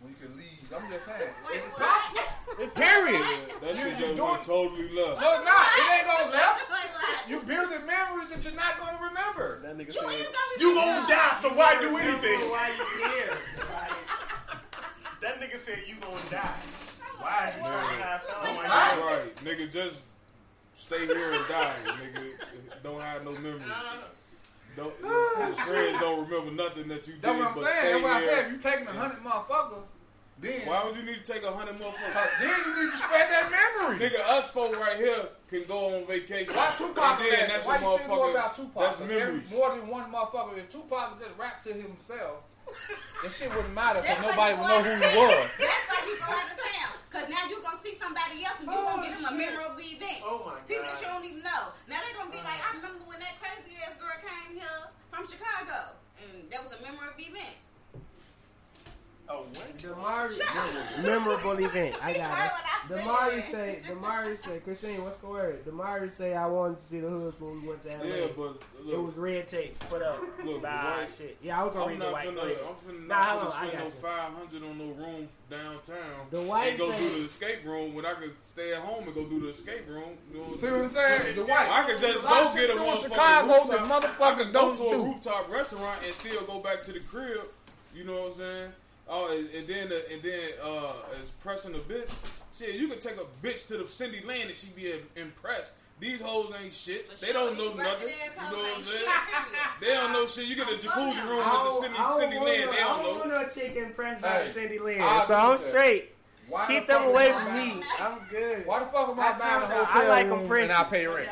When 0.00 0.10
you 0.12 0.16
can 0.16 0.32
leave? 0.36 0.64
I'm 0.72 0.90
just 0.90 1.04
saying. 1.06 1.28
Wait, 1.44 1.60
It's 1.60 1.78
what? 1.78 1.88
possible. 1.88 2.68
Period. 2.72 3.20
that 3.60 3.70
You- 3.70 3.76
shit 3.76 3.98
just 4.00 4.16
doing- 4.16 4.18
went 4.18 4.44
totally 4.44 4.88
left? 4.96 5.20
No, 5.20 5.34
it's 5.34 5.44
not. 5.44 5.66
It 5.76 5.90
ain't 5.92 6.06
gonna 6.06 6.30
left. 6.30 7.28
You 7.28 7.40
building 7.42 7.86
memories 7.86 8.28
that 8.30 8.40
you're 8.44 8.58
not 8.60 8.78
gonna 8.80 8.98
remember. 9.02 9.60
That 9.62 9.76
nigga 9.76 9.86
You 9.94 10.00
said, 10.00 10.60
you 10.60 10.74
gonna 10.74 11.06
die, 11.08 11.38
so 11.42 11.48
why 11.52 11.74
do 11.80 11.96
anything? 11.96 12.40
Why 12.50 12.68
you 12.76 12.84
here? 13.12 13.38
That 15.20 15.38
nigga 15.40 15.58
said 15.58 15.82
you 15.86 15.96
gonna 15.96 16.16
die. 16.30 16.56
Why 17.18 17.48
is 17.50 17.56
you 17.56 17.62
trying 17.62 17.96
to 17.98 18.02
have 18.02 18.24
Oh 18.26 18.54
my? 18.54 18.66
God. 18.66 18.98
Right, 19.04 19.36
nigga, 19.44 19.70
just 19.70 20.04
stay 20.74 21.04
here 21.06 21.32
and 21.34 21.46
die, 21.46 21.74
nigga. 21.84 22.82
Don't 22.82 23.00
have 23.02 23.22
no 23.24 23.32
memories. 23.32 23.62
Don't, 24.76 24.94
his 25.48 25.60
friends 25.60 25.98
don't 26.00 26.28
remember 26.28 26.62
nothing 26.62 26.88
that 26.88 27.06
you 27.06 27.14
did, 27.14 27.22
That's 27.22 27.38
what 27.38 27.48
I'm 27.48 27.54
saying. 27.64 27.92
That's 27.92 28.02
what 28.02 28.12
I 28.12 28.20
said. 28.26 28.46
If 28.46 28.52
you 28.52 28.58
taking 28.58 28.86
a 28.86 28.92
hundred 28.92 29.18
motherfuckers, 29.18 29.84
then 30.40 30.60
Why 30.66 30.84
would 30.84 30.96
you 30.96 31.02
need 31.02 31.24
to 31.24 31.32
take 31.32 31.42
a 31.42 31.52
hundred 31.52 31.76
motherfuckers? 31.76 32.40
then 32.40 32.54
you 32.66 32.84
need 32.84 32.92
to 32.92 32.98
spread 32.98 33.28
that 33.30 33.50
memory. 33.50 33.98
Nigga, 33.98 34.20
us 34.38 34.48
folk 34.50 34.78
right 34.80 34.96
here 34.96 35.28
can 35.50 35.64
go 35.64 35.96
on 35.98 36.06
vacation. 36.06 36.54
Why 36.54 36.72
Tupac 36.78 37.20
and 37.20 37.32
then 37.32 37.48
that's 37.48 37.66
a 37.66 37.68
Why 37.68 37.78
more 37.80 37.98
motherfucker. 37.98 38.30
about 38.30 38.54
Tupac? 38.56 38.82
That's 38.82 38.96
'Cause 38.98 39.10
every- 39.10 39.42
more 39.58 39.70
than 39.76 39.88
one 39.88 40.12
motherfucker. 40.12 40.56
If 40.58 40.70
Tupac 40.70 41.18
just 41.18 41.36
rap 41.38 41.62
to 41.64 41.72
himself, 41.72 42.44
that 43.22 43.32
shit 43.32 43.50
wouldn't 43.54 43.74
matter 43.74 44.00
because 44.00 44.22
nobody 44.22 44.54
would 44.54 44.68
know 44.68 44.82
who 44.82 44.90
out 44.90 45.00
he 45.00 45.04
of 45.04 45.12
town. 45.12 45.28
was. 45.28 45.50
That's 45.58 45.84
why 45.90 46.00
you 46.06 46.14
go 46.18 46.28
out 46.30 46.48
of 46.50 46.58
town. 46.58 46.92
Cause 47.10 47.26
now 47.26 47.42
you're 47.50 47.64
gonna 47.64 47.82
see 47.82 47.94
somebody 47.98 48.46
else 48.46 48.62
and 48.62 48.70
you're 48.70 48.78
gonna 48.78 49.02
oh, 49.02 49.04
get 49.04 49.12
them 49.18 49.26
a 49.26 49.34
memorable 49.34 49.82
event. 49.82 50.20
Oh 50.22 50.46
my 50.46 50.62
People 50.70 50.86
that 50.86 51.00
you 51.02 51.08
don't 51.10 51.26
even 51.26 51.42
know. 51.42 51.74
Now 51.90 51.98
they're 51.98 52.14
gonna 52.14 52.30
be 52.30 52.38
like, 52.46 52.62
I 52.62 52.70
mm. 52.70 52.78
remember 52.78 53.02
when 53.10 53.18
that 53.18 53.34
crazy 53.42 53.74
ass 53.82 53.98
girl 53.98 54.14
came 54.22 54.54
here 54.54 54.80
from 55.10 55.26
Chicago, 55.26 55.98
and 56.22 56.46
that 56.54 56.62
was 56.62 56.70
a 56.70 56.80
memorable 56.86 57.18
event. 57.18 57.58
Oh, 59.30 59.46
what? 59.54 59.70
Damari, 59.78 61.02
memorable 61.02 61.58
event. 61.62 61.94
I 62.02 62.12
got 62.18 62.46
it. 62.46 62.69
What 62.88 63.00
I 63.00 63.30
Damari 63.30 63.42
said. 63.42 63.84
say, 63.84 63.92
Damari 63.92 64.36
say, 64.36 64.58
Christine, 64.60 65.04
what's 65.04 65.20
the 65.20 65.26
word? 65.28 65.64
Damari 65.64 66.10
say, 66.10 66.34
I 66.34 66.46
wanted 66.46 66.78
to 66.78 66.82
see 66.84 67.00
the 67.00 67.08
hood 67.08 67.34
when 67.40 67.60
we 67.62 67.68
went 67.68 67.82
to 67.82 67.88
LA. 67.88 68.04
Yeah, 68.04 68.26
but 68.36 68.62
it 68.90 68.98
was 68.98 69.06
look, 69.08 69.14
red 69.16 69.48
tape. 69.48 69.78
Put 69.90 70.02
up. 70.02 70.20
Look, 70.44 70.62
nah, 70.62 70.96
white- 70.98 71.12
shit. 71.12 71.36
Yeah, 71.42 71.60
I 71.60 71.64
was 71.64 71.72
gonna 71.72 71.84
I'm 71.84 71.90
read 71.90 72.00
the 72.00 72.04
not 72.04 72.12
white. 72.12 72.28
finna, 72.28 72.34
Go. 72.34 72.68
I'm 72.68 72.94
finna 72.94 73.06
Nah, 73.06 73.14
not 73.14 73.38
hold 73.38 73.52
finna 73.52 73.70
spend 73.70 73.78
no 73.78 73.90
500 73.90 74.62
on 74.64 74.78
no 74.78 74.84
room 74.94 75.28
downtown. 75.50 76.26
The 76.30 76.40
white 76.42 76.68
and 76.70 76.78
go 76.78 76.90
say- 76.90 76.98
do 76.98 77.08
the 77.18 77.24
escape 77.24 77.64
room 77.64 77.94
when 77.94 78.06
I 78.06 78.14
could 78.14 78.32
stay 78.44 78.72
at 78.72 78.80
home 78.80 79.04
and 79.04 79.14
go 79.14 79.24
do 79.24 79.40
the 79.40 79.48
escape 79.50 79.88
room. 79.88 80.16
You 80.32 80.38
know 80.38 80.44
what 80.44 80.52
I'm 80.52 80.54
See 80.58 80.60
saying? 80.66 80.74
what 80.78 80.84
I'm 80.84 80.90
saying? 80.92 81.34
The 81.36 81.42
white. 81.44 81.68
I 81.70 81.84
could 81.86 81.98
just 82.00 82.22
go 82.26 82.52
get 82.54 82.70
a 82.70 82.72
people 82.72 82.84
in 82.86 82.90
motherfucking 82.90 83.02
Chicago, 83.02 83.46
the 83.66 83.78
rooftop. 83.78 84.02
motherfuckers 84.02 84.52
go 84.52 84.52
don't 84.52 84.76
to 84.76 84.82
a 84.84 85.02
rooftop 85.04 85.50
restaurant 85.52 85.98
and 86.04 86.14
still 86.14 86.42
go 86.46 86.60
back 86.60 86.82
to 86.82 86.92
the 86.92 87.00
crib. 87.00 87.40
You 87.94 88.04
know 88.04 88.16
what 88.22 88.26
I'm 88.26 88.32
saying? 88.32 88.72
Oh, 89.12 89.36
and, 89.36 89.48
and 89.54 89.66
then 89.66 89.88
the, 89.88 90.12
and 90.12 90.22
then 90.22 90.40
uh, 90.62 90.92
as 91.20 91.30
pressing 91.30 91.74
a 91.74 91.78
bitch, 91.78 92.14
Shit, 92.52 92.74
you 92.74 92.88
could 92.88 93.00
take 93.00 93.16
a 93.16 93.46
bitch 93.46 93.68
to 93.68 93.78
the 93.78 93.86
Cindy 93.86 94.20
Land 94.26 94.44
and 94.46 94.54
she'd 94.54 94.74
be 94.74 94.92
impressed. 95.16 95.74
These 96.00 96.22
hoes 96.22 96.52
ain't 96.60 96.72
shit. 96.72 97.08
But 97.08 97.20
they 97.20 97.32
don't 97.32 97.56
know 97.58 97.74
nothing. 97.74 98.08
You 98.08 98.14
know 98.50 98.56
what 98.56 98.76
I'm 98.76 98.82
saying? 98.82 99.04
they 99.80 99.88
don't 99.88 100.12
know 100.12 100.26
shit. 100.26 100.46
You 100.46 100.56
get 100.56 100.68
a 100.68 100.76
jacuzzi 100.76 101.28
room 101.28 101.40
at 101.40 101.64
the 101.64 101.70
Cindy, 101.70 101.98
Cindy 102.16 102.38
Land. 102.38 102.72
They 102.72 102.76
don't 102.76 103.02
know. 103.02 103.10
I 103.10 103.18
don't 103.18 103.28
know 103.28 103.46
a 103.46 103.50
chick 103.50 103.76
impressed 103.76 104.24
at 104.24 104.46
hey, 104.46 104.50
Cindy 104.50 104.78
Land. 104.78 105.02
I 105.02 105.26
so 105.26 105.34
I'm 105.34 105.58
straight. 105.58 106.14
Why 106.48 106.66
Keep 106.66 106.88
the 106.88 106.94
them 106.94 107.02
away 107.08 107.30
from 107.30 107.54
me. 107.54 107.82
I'm 108.00 108.18
good. 108.28 108.66
Why 108.66 108.78
the 108.80 108.86
fuck 108.86 109.08
am 109.10 109.20
I, 109.20 109.28
I 109.28 109.38
buying 109.38 109.62
a 109.62 109.66
hotel 109.66 109.86
I 109.88 110.08
like 110.08 110.26
room 110.26 110.40
impressive. 110.40 110.70
and 110.70 110.86
I 110.86 110.90
pay 110.90 111.06
rent? 111.06 111.28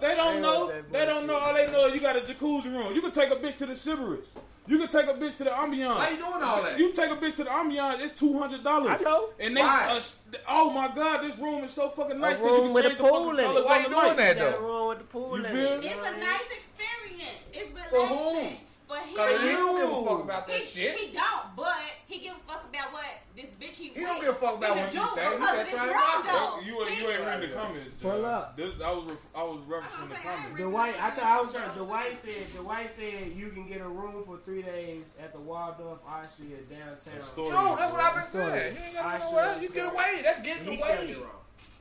They 0.00 0.14
don't 0.14 0.34
they 0.36 0.40
know. 0.40 0.72
They 0.92 1.04
don't 1.06 1.26
know. 1.26 1.36
All 1.36 1.54
they 1.54 1.66
know 1.66 1.86
is 1.88 1.94
you 1.94 2.00
got 2.00 2.16
a 2.16 2.20
jacuzzi 2.20 2.72
room. 2.72 2.94
You 2.94 3.00
can 3.00 3.10
take 3.10 3.30
a 3.30 3.36
bitch 3.36 3.58
to 3.58 3.66
the 3.66 3.72
Sybaris. 3.72 4.38
You 4.68 4.78
can 4.78 4.88
take 4.88 5.06
a 5.06 5.14
bitch 5.14 5.36
to 5.38 5.44
the 5.44 5.50
ambiance. 5.50 5.96
How 5.96 6.08
you 6.10 6.16
doing 6.16 6.42
all 6.42 6.62
that? 6.62 6.78
You 6.78 6.92
take 6.92 7.10
a 7.10 7.16
bitch 7.16 7.36
to 7.36 7.44
the 7.44 7.50
ambiance. 7.50 8.00
It's 8.00 8.14
two 8.14 8.38
hundred 8.38 8.64
dollars. 8.64 9.00
I 9.00 9.02
know. 9.04 9.28
And 9.38 9.56
they, 9.56 9.60
uh, 9.62 10.00
oh 10.48 10.70
my 10.70 10.88
god, 10.94 11.22
this 11.22 11.38
room 11.38 11.64
is 11.64 11.70
so 11.72 11.88
fucking 11.88 12.18
nice 12.18 12.40
that 12.40 12.46
you 12.46 12.72
can 12.72 12.74
change 12.74 12.98
the 12.98 13.04
fucking 13.04 13.36
colors 13.36 13.64
Why 13.64 13.78
you 13.78 13.84
doing 13.84 13.96
night. 13.96 14.16
that 14.16 14.38
though? 14.38 14.60
Room 14.60 14.88
with 14.88 14.98
the 14.98 15.04
pool 15.04 15.36
you 15.38 15.44
feel? 15.44 15.72
It's 15.78 15.84
a 16.06 16.18
nice 16.18 16.50
experience. 16.50 17.48
It's 17.52 17.70
relaxing. 17.70 17.98
For 17.98 18.06
whom? 18.06 18.56
But 18.88 19.02
he, 19.02 19.10
he 19.10 19.16
don't 19.16 19.76
give 19.76 19.90
a 19.90 20.04
fuck 20.06 20.22
about 20.22 20.46
that 20.46 20.56
he, 20.56 20.64
shit. 20.64 20.96
He 20.96 21.12
don't, 21.12 21.56
but 21.56 21.74
he 22.06 22.20
give 22.20 22.36
a 22.36 22.38
fuck 22.38 22.64
about 22.70 22.92
what 22.92 23.04
this 23.34 23.50
bitch 23.60 23.76
he. 23.76 23.88
He 23.88 24.00
don't 24.00 24.20
give 24.20 24.30
a 24.30 24.34
fuck 24.34 24.58
about 24.58 24.76
what 24.76 24.94
you 24.94 25.00
think. 25.00 25.38
Because 25.40 25.74
of 25.74 25.88
wrong 25.90 26.22
though. 26.24 26.60
You, 26.64 26.72
you, 26.72 26.94
you 26.94 27.10
ain't 27.10 27.26
reading 27.26 27.50
the 27.50 27.56
comments. 27.56 27.94
Pull 27.96 28.24
up. 28.24 28.56
This, 28.56 28.74
I 28.80 28.90
was 28.92 29.04
ref- 29.10 29.26
I 29.34 29.42
was 29.42 29.60
referencing 29.66 30.08
the 30.08 30.14
comments. 30.14 30.60
Dwight, 30.60 30.94
I 31.02 31.10
thought 31.10 31.24
I 31.24 31.40
was 31.40 31.52
trying. 31.52 31.76
The 31.76 31.84
white 31.84 32.16
said 32.16 32.46
The 32.46 32.62
white 32.62 32.90
said 32.90 33.32
you 33.34 33.48
can 33.50 33.66
get 33.66 33.80
a 33.80 33.88
room 33.88 34.22
for 34.24 34.38
three 34.44 34.62
days 34.62 35.18
at 35.20 35.32
the 35.32 35.40
Waldorf 35.40 35.98
Austria 36.06 36.58
downtown. 36.70 37.20
Story, 37.20 37.48
True, 37.48 37.76
that's 37.76 37.92
what 37.92 38.00
I've 38.00 38.14
been 38.14 38.24
saying. 38.24 38.76
You 38.76 38.82
ain't 38.84 38.94
got 38.94 39.20
to 39.20 39.20
go. 39.20 39.60
You 39.60 39.68
get 39.70 39.92
away. 39.92 40.20
That's 40.22 40.42
getting 40.42 40.72
he 40.72 40.80
away. 40.80 41.16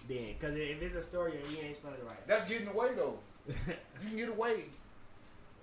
Then, 0.07 0.35
because 0.39 0.55
if 0.55 0.81
it's 0.81 0.95
a 0.95 1.01
story, 1.01 1.33
you 1.33 1.57
ain't 1.63 1.75
spelling 1.75 1.97
it 1.97 2.05
right. 2.05 2.27
That's 2.27 2.49
getting 2.49 2.67
away 2.67 2.89
though. 2.95 3.19
you 3.47 4.07
can 4.07 4.17
get 4.17 4.29
away. 4.29 4.63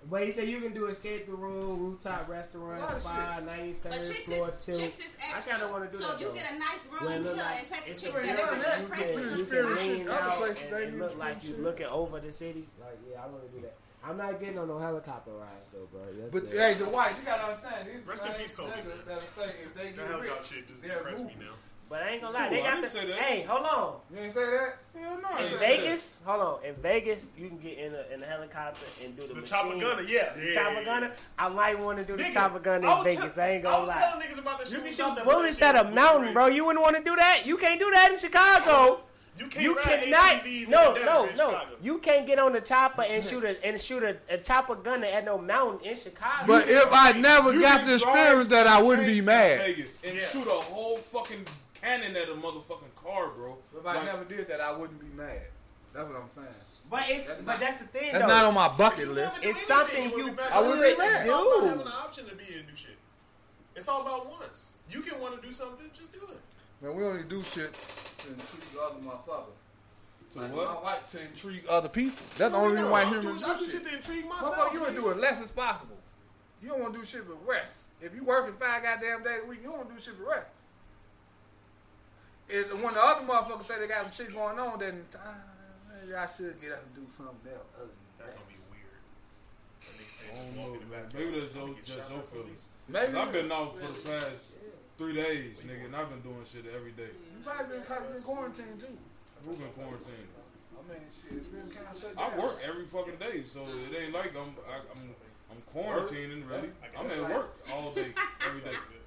But 0.09 0.23
he 0.23 0.31
said 0.31 0.47
you 0.47 0.59
can 0.59 0.73
do 0.73 0.87
escape 0.87 1.25
the 1.25 1.33
room, 1.33 1.79
rooftop 1.79 2.27
restaurant, 2.27 2.81
oh, 2.83 2.99
spa, 2.99 3.39
ninety 3.45 3.73
third 3.73 4.05
floor 4.05 4.53
two. 4.59 4.73
I 4.73 5.41
kind 5.41 5.63
of 5.63 5.71
want 5.71 5.85
to 5.85 5.97
do 5.97 6.03
so 6.03 6.09
that. 6.09 6.19
So 6.19 6.19
you 6.19 6.27
though. 6.27 6.33
get 6.33 6.51
a 6.53 6.59
nice 6.59 6.83
room 6.91 7.01
well, 7.01 7.23
here 7.23 7.43
like, 7.43 7.59
and 7.59 7.67
take 7.67 7.87
a 7.87 7.95
chick 7.95 8.13
that 8.13 8.79
you 8.79 8.87
can, 8.89 9.37
you 9.39 9.45
can 9.45 9.75
lean 9.75 10.09
out 10.09 10.49
and, 10.49 10.73
and 10.73 10.99
look 10.99 11.17
like 11.17 11.37
you're 11.43 11.57
looking 11.59 11.85
over 11.87 12.19
the 12.19 12.31
city. 12.31 12.65
Like 12.79 12.99
yeah, 13.09 13.23
I 13.23 13.27
want 13.27 13.43
to 13.49 13.49
do 13.55 13.61
that. 13.61 13.75
I'm 14.05 14.17
not 14.17 14.39
getting 14.39 14.59
on 14.59 14.67
no 14.67 14.77
helicopter 14.79 15.31
rides 15.31 15.69
though, 15.71 15.87
bro. 15.91 16.01
That's 16.19 16.31
but 16.31 16.53
it. 16.53 16.59
hey, 16.59 16.73
the 16.73 16.89
white, 16.91 17.13
you 17.17 17.25
gotta 17.25 17.43
understand. 17.43 17.87
Rest 18.05 18.25
in 18.25 18.33
peace, 18.33 18.51
Kobe. 18.51 18.71
That 19.07 19.17
if 19.17 19.73
they 19.73 19.83
get 19.95 20.07
the 20.07 20.17
rich, 20.19 20.31
shit 20.45 20.67
just 20.67 20.83
impressed 20.83 21.25
me 21.25 21.35
now. 21.39 21.53
But 21.89 22.01
I 22.01 22.09
ain't 22.11 22.21
gonna 22.21 22.33
lie, 22.33 22.47
Ooh, 22.47 22.49
they 22.49 22.61
got 22.61 22.81
the. 22.81 22.99
Hey, 23.13 23.43
hold 23.43 23.65
on. 23.65 23.95
You 24.11 24.23
ain't 24.23 24.33
say 24.33 24.45
that? 24.45 24.77
Hell 24.99 25.19
no. 25.21 25.45
In 25.45 25.57
Vegas, 25.57 26.17
that. 26.17 26.29
hold 26.31 26.41
on. 26.41 26.65
In 26.65 26.75
Vegas, 26.75 27.25
you 27.37 27.47
can 27.49 27.57
get 27.59 27.77
in 27.77 27.93
a, 27.93 28.13
in 28.13 28.23
a 28.23 28.25
helicopter 28.25 28.85
and 29.03 29.15
do 29.15 29.27
the, 29.27 29.41
the 29.41 29.45
chopper 29.45 29.77
gunner. 29.77 30.01
Yeah, 30.01 30.29
yeah, 30.41 30.53
chopper 30.53 30.83
gunner. 30.83 31.11
I 31.37 31.49
might 31.49 31.79
want 31.79 31.99
to 31.99 32.05
do 32.05 32.13
niggas, 32.13 32.27
the 32.27 32.33
chopper 32.33 32.59
gunner 32.59 32.87
in 32.87 33.03
Vegas. 33.03 33.37
I 33.37 33.49
ain't 33.51 33.63
gonna 33.63 33.75
lie. 33.75 33.77
I 33.77 33.81
was 33.81 33.89
lie. 33.89 33.99
telling 33.99 34.27
niggas 34.27 34.39
about 34.39 34.65
the. 34.65 34.71
You 34.71 34.81
can 34.81 34.91
shoot 34.91 35.23
bullets 35.23 35.61
at 35.61 35.75
a 35.75 35.91
mountain, 35.91 36.33
bro. 36.33 36.47
You 36.47 36.65
wouldn't 36.65 36.83
want 36.83 36.95
to 36.97 37.03
do 37.03 37.15
that. 37.15 37.43
You 37.45 37.57
can't 37.57 37.79
do 37.79 37.91
that 37.91 38.11
in 38.11 38.17
Chicago. 38.17 39.01
You, 39.37 39.49
you 39.59 39.75
cannot. 39.81 40.45
no, 40.69 40.93
no, 40.93 41.29
no. 41.35 41.61
You 41.81 41.97
can't 41.97 42.27
get 42.27 42.39
on 42.39 42.53
the 42.53 42.61
chopper 42.61 43.01
and 43.01 43.23
shoot 43.23 43.43
a 43.43 43.65
and 43.65 43.81
shoot 43.81 44.03
a, 44.03 44.17
a 44.29 44.37
chopper 44.37 44.75
gunner 44.75 45.07
at 45.07 45.25
no 45.25 45.39
mountain 45.39 45.87
in 45.87 45.95
Chicago. 45.95 46.45
But 46.45 46.69
if 46.69 46.87
I 46.91 47.13
never 47.13 47.51
you 47.51 47.61
got 47.61 47.85
the 47.85 47.95
experience 47.95 48.49
that, 48.49 48.67
I 48.67 48.81
wouldn't 48.81 49.07
be 49.07 49.21
mad. 49.21 49.59
Vegas 49.61 49.99
and 50.03 50.13
yeah. 50.13 50.19
shoot 50.19 50.45
a 50.45 50.51
whole 50.51 50.97
fucking 50.97 51.45
cannon 51.83 52.15
at 52.15 52.29
a 52.29 52.33
motherfucking 52.33 52.95
car, 52.95 53.29
bro. 53.29 53.57
If 53.77 53.85
I 53.85 54.03
never 54.05 54.23
did 54.23 54.47
that, 54.47 54.61
I 54.61 54.71
wouldn't 54.75 54.99
be 54.99 55.15
mad. 55.15 55.41
That's 55.93 56.07
what 56.07 56.21
I'm 56.21 56.29
saying. 56.29 56.47
But 56.89 57.03
it's 57.07 57.27
that's 57.27 57.41
but 57.41 57.51
not, 57.53 57.59
that's 57.59 57.81
the 57.81 57.87
thing. 57.87 58.11
That's 58.11 58.23
though. 58.23 58.27
not 58.27 58.45
on 58.45 58.53
my 58.53 58.67
bucket 58.69 59.09
list. 59.09 59.39
It's 59.41 59.61
something 59.65 60.09
you. 60.11 60.35
I 60.51 60.61
would 60.61 60.75
be 60.75 60.97
mad. 60.97 61.21
It's 61.21 61.29
all 61.29 61.57
about 61.57 61.69
having 61.69 61.85
an 61.85 61.93
option 61.93 62.25
to 62.27 62.35
be 62.35 62.43
in 62.43 62.65
new 62.65 62.75
shit. 62.75 62.97
It's 63.75 63.87
all 63.87 64.01
about 64.01 64.29
once. 64.29 64.77
You 64.89 65.01
can 65.01 65.19
want 65.19 65.41
to 65.41 65.47
do 65.47 65.51
something, 65.51 65.89
just 65.93 66.11
do 66.13 66.19
it. 66.19 66.83
Man, 66.83 66.95
we 66.95 67.03
only 67.03 67.23
do 67.23 67.41
shit 67.41 67.73
to 67.73 68.29
intrigue 68.29 68.79
other 68.83 68.99
motherfuckers. 68.99 69.57
To 70.31 70.39
like 70.39 70.55
what? 70.55 70.67
My 70.67 70.81
wife 70.81 71.09
to 71.11 71.21
intrigue 71.21 71.63
other 71.69 71.89
people. 71.89 72.23
That's 72.37 72.51
the 72.51 72.57
only 72.57 72.75
reason 72.75 72.91
why 72.91 73.05
humans 73.05 73.41
do, 73.41 73.53
do 73.53 73.59
shit. 73.59 73.71
shit 73.71 73.83
to 73.85 73.95
intrigue 73.95 74.27
myself. 74.27 74.55
Motherfucker, 74.55 74.73
you 74.73 74.81
want 74.81 74.95
to 74.95 75.01
do 75.01 75.09
it 75.09 75.17
less 75.17 75.41
as 75.41 75.51
possible. 75.51 75.97
You 76.61 76.69
don't 76.69 76.81
want 76.81 76.93
to 76.93 76.99
do 76.99 77.05
shit 77.05 77.27
but 77.27 77.37
rest. 77.47 77.83
If 78.01 78.13
you 78.13 78.23
working 78.23 78.53
five 78.59 78.83
goddamn 78.83 79.23
days 79.23 79.41
a 79.43 79.47
week, 79.47 79.59
you 79.63 79.69
don't 79.69 79.77
want 79.77 79.89
to 79.89 79.95
do 79.95 80.01
shit 80.01 80.15
but 80.19 80.27
rest. 80.29 80.47
When 82.53 82.93
the 82.93 83.01
other 83.01 83.25
motherfuckers 83.25 83.63
say 83.63 83.81
they 83.81 83.87
got 83.87 84.05
some 84.05 84.13
shit 84.13 84.35
going 84.35 84.59
on, 84.59 84.77
then 84.77 85.01
ah, 85.17 85.33
uh, 85.89 86.21
I 86.21 86.27
should 86.29 86.61
get 86.61 86.77
up 86.77 86.85
and 86.85 86.93
do 86.93 87.09
something 87.09 87.49
else. 87.49 87.65
Other 87.73 87.89
That's 88.19 88.29
that. 88.29 88.37
gonna 88.37 88.53
be 88.53 88.61
weird. 88.69 89.01
Maybe 91.17 91.39
that's 91.39 91.57
just 91.81 92.09
Zoe 92.09 92.21
feelings. 92.29 92.73
Maybe 92.87 93.17
I've 93.17 93.33
been 93.33 93.51
out 93.51 93.75
for 93.75 93.89
the 93.89 93.97
past 94.05 94.61
yeah. 94.61 94.69
three 94.99 95.15
days, 95.15 95.65
nigga, 95.65 95.85
and 95.85 95.95
I've 95.95 96.09
been 96.13 96.21
doing 96.21 96.45
shit 96.45 96.65
every 96.69 96.91
day. 96.91 97.09
You 97.09 97.41
probably 97.43 97.81
been, 97.81 98.13
been 98.13 98.21
quarantined 98.21 98.79
too. 98.79 98.97
We've 99.49 99.57
been 99.57 99.73
quarantined. 99.73 100.29
I 100.77 100.93
mean, 100.93 101.01
shit, 101.09 101.41
it's 101.41 101.49
been 101.49 102.37
work 102.37 102.61
every 102.63 102.85
fucking 102.85 103.17
day, 103.17 103.41
so 103.49 103.65
it 103.65 103.97
ain't 103.97 104.13
like 104.13 104.37
I'm 104.37 104.53
I, 104.69 104.77
am 104.77 105.09
I'm 105.49 105.61
quarantining 105.73 106.47
really. 106.47 106.69
I'm 106.93 107.09
at 107.09 107.29
work 107.33 107.57
all 107.73 107.91
day, 107.93 108.13
every 108.45 108.61
day. 108.61 108.77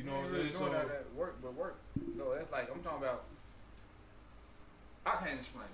You 0.00 0.06
know 0.06 0.16
what 0.16 0.24
I'm 0.24 0.30
saying? 0.30 0.52
So 0.52 0.70
that 0.70 1.04
work, 1.14 1.36
but 1.42 1.54
work. 1.54 1.76
No, 2.16 2.34
that's 2.34 2.50
like 2.50 2.74
I'm 2.74 2.80
talking 2.80 3.02
about. 3.02 3.24
I 5.04 5.16
can't 5.16 5.40
explain. 5.40 5.66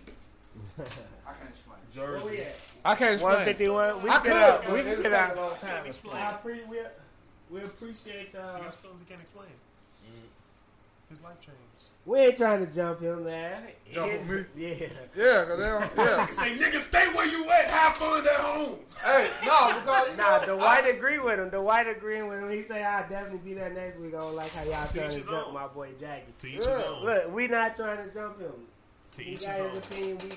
I 0.79 1.33
can't 1.33 1.51
explain. 1.51 1.79
it. 1.79 1.91
Jersey. 1.95 2.43
I 2.85 2.97
can't 2.97 3.13
explain. 3.13 3.47
151. 3.47 3.95
We 3.95 4.01
can. 4.01 4.11
I 4.11 4.15
can 4.15 4.23
could, 4.23 4.27
get 4.27 4.37
out. 4.37 4.73
We 4.73 4.83
can 4.83 5.03
get 5.03 5.13
out. 5.13 5.39
I 5.39 5.43
appreciate 7.63 8.35
uh, 8.35 8.39
y'all. 8.39 8.63
You're 8.63 8.73
supposed 8.73 9.07
to 9.07 9.13
can 9.13 9.23
explain. 9.23 9.47
Mm-hmm. 9.47 10.27
His 11.09 11.23
life 11.23 11.41
changed. 11.41 11.61
We 12.05 12.21
ain't 12.21 12.37
trying 12.37 12.65
to 12.65 12.73
jump 12.73 13.01
him, 13.01 13.25
man. 13.25 13.63
Jump 13.93 14.13
on 14.13 14.37
me? 14.37 14.45
Yeah. 14.57 14.87
Yeah, 15.17 15.45
cause 15.45 15.59
they 15.59 15.65
don't, 15.65 15.91
yeah. 15.97 16.27
Say, 16.31 16.57
nigga, 16.57 16.81
stay 16.81 17.05
where 17.13 17.27
you 17.27 17.45
at. 17.51 17.65
Have 17.65 17.97
fun 17.97 18.25
at 18.25 18.33
home. 18.35 18.77
Hey, 19.05 19.29
no, 19.45 19.75
because 19.75 20.17
nah. 20.17 20.39
The 20.39 20.57
white 20.57 20.89
agree 20.89 21.19
with 21.19 21.41
him. 21.41 21.51
The 21.51 21.61
white 21.61 21.89
agreeing 21.89 22.29
with 22.29 22.45
him. 22.45 22.51
He 22.51 22.63
say, 22.63 22.85
"I'll 22.85 23.09
definitely 23.09 23.39
be 23.39 23.55
there 23.55 23.71
next 23.71 23.99
week." 23.99 24.15
I 24.15 24.21
don't 24.21 24.37
like 24.37 24.53
how 24.53 24.63
y'all 24.63 24.87
trying 24.87 25.11
to 25.11 25.21
jump 25.21 25.49
own. 25.49 25.55
my 25.55 25.67
boy 25.67 25.91
Jackie. 25.99 26.33
Teach 26.39 26.61
yeah. 26.61 26.83
Look, 27.03 27.35
we 27.35 27.49
not 27.49 27.75
trying 27.75 28.07
to 28.07 28.15
jump 28.15 28.41
him. 28.41 28.53
To 29.17 29.25
each 29.25 29.45
his 29.45 29.61
own. 29.61 29.71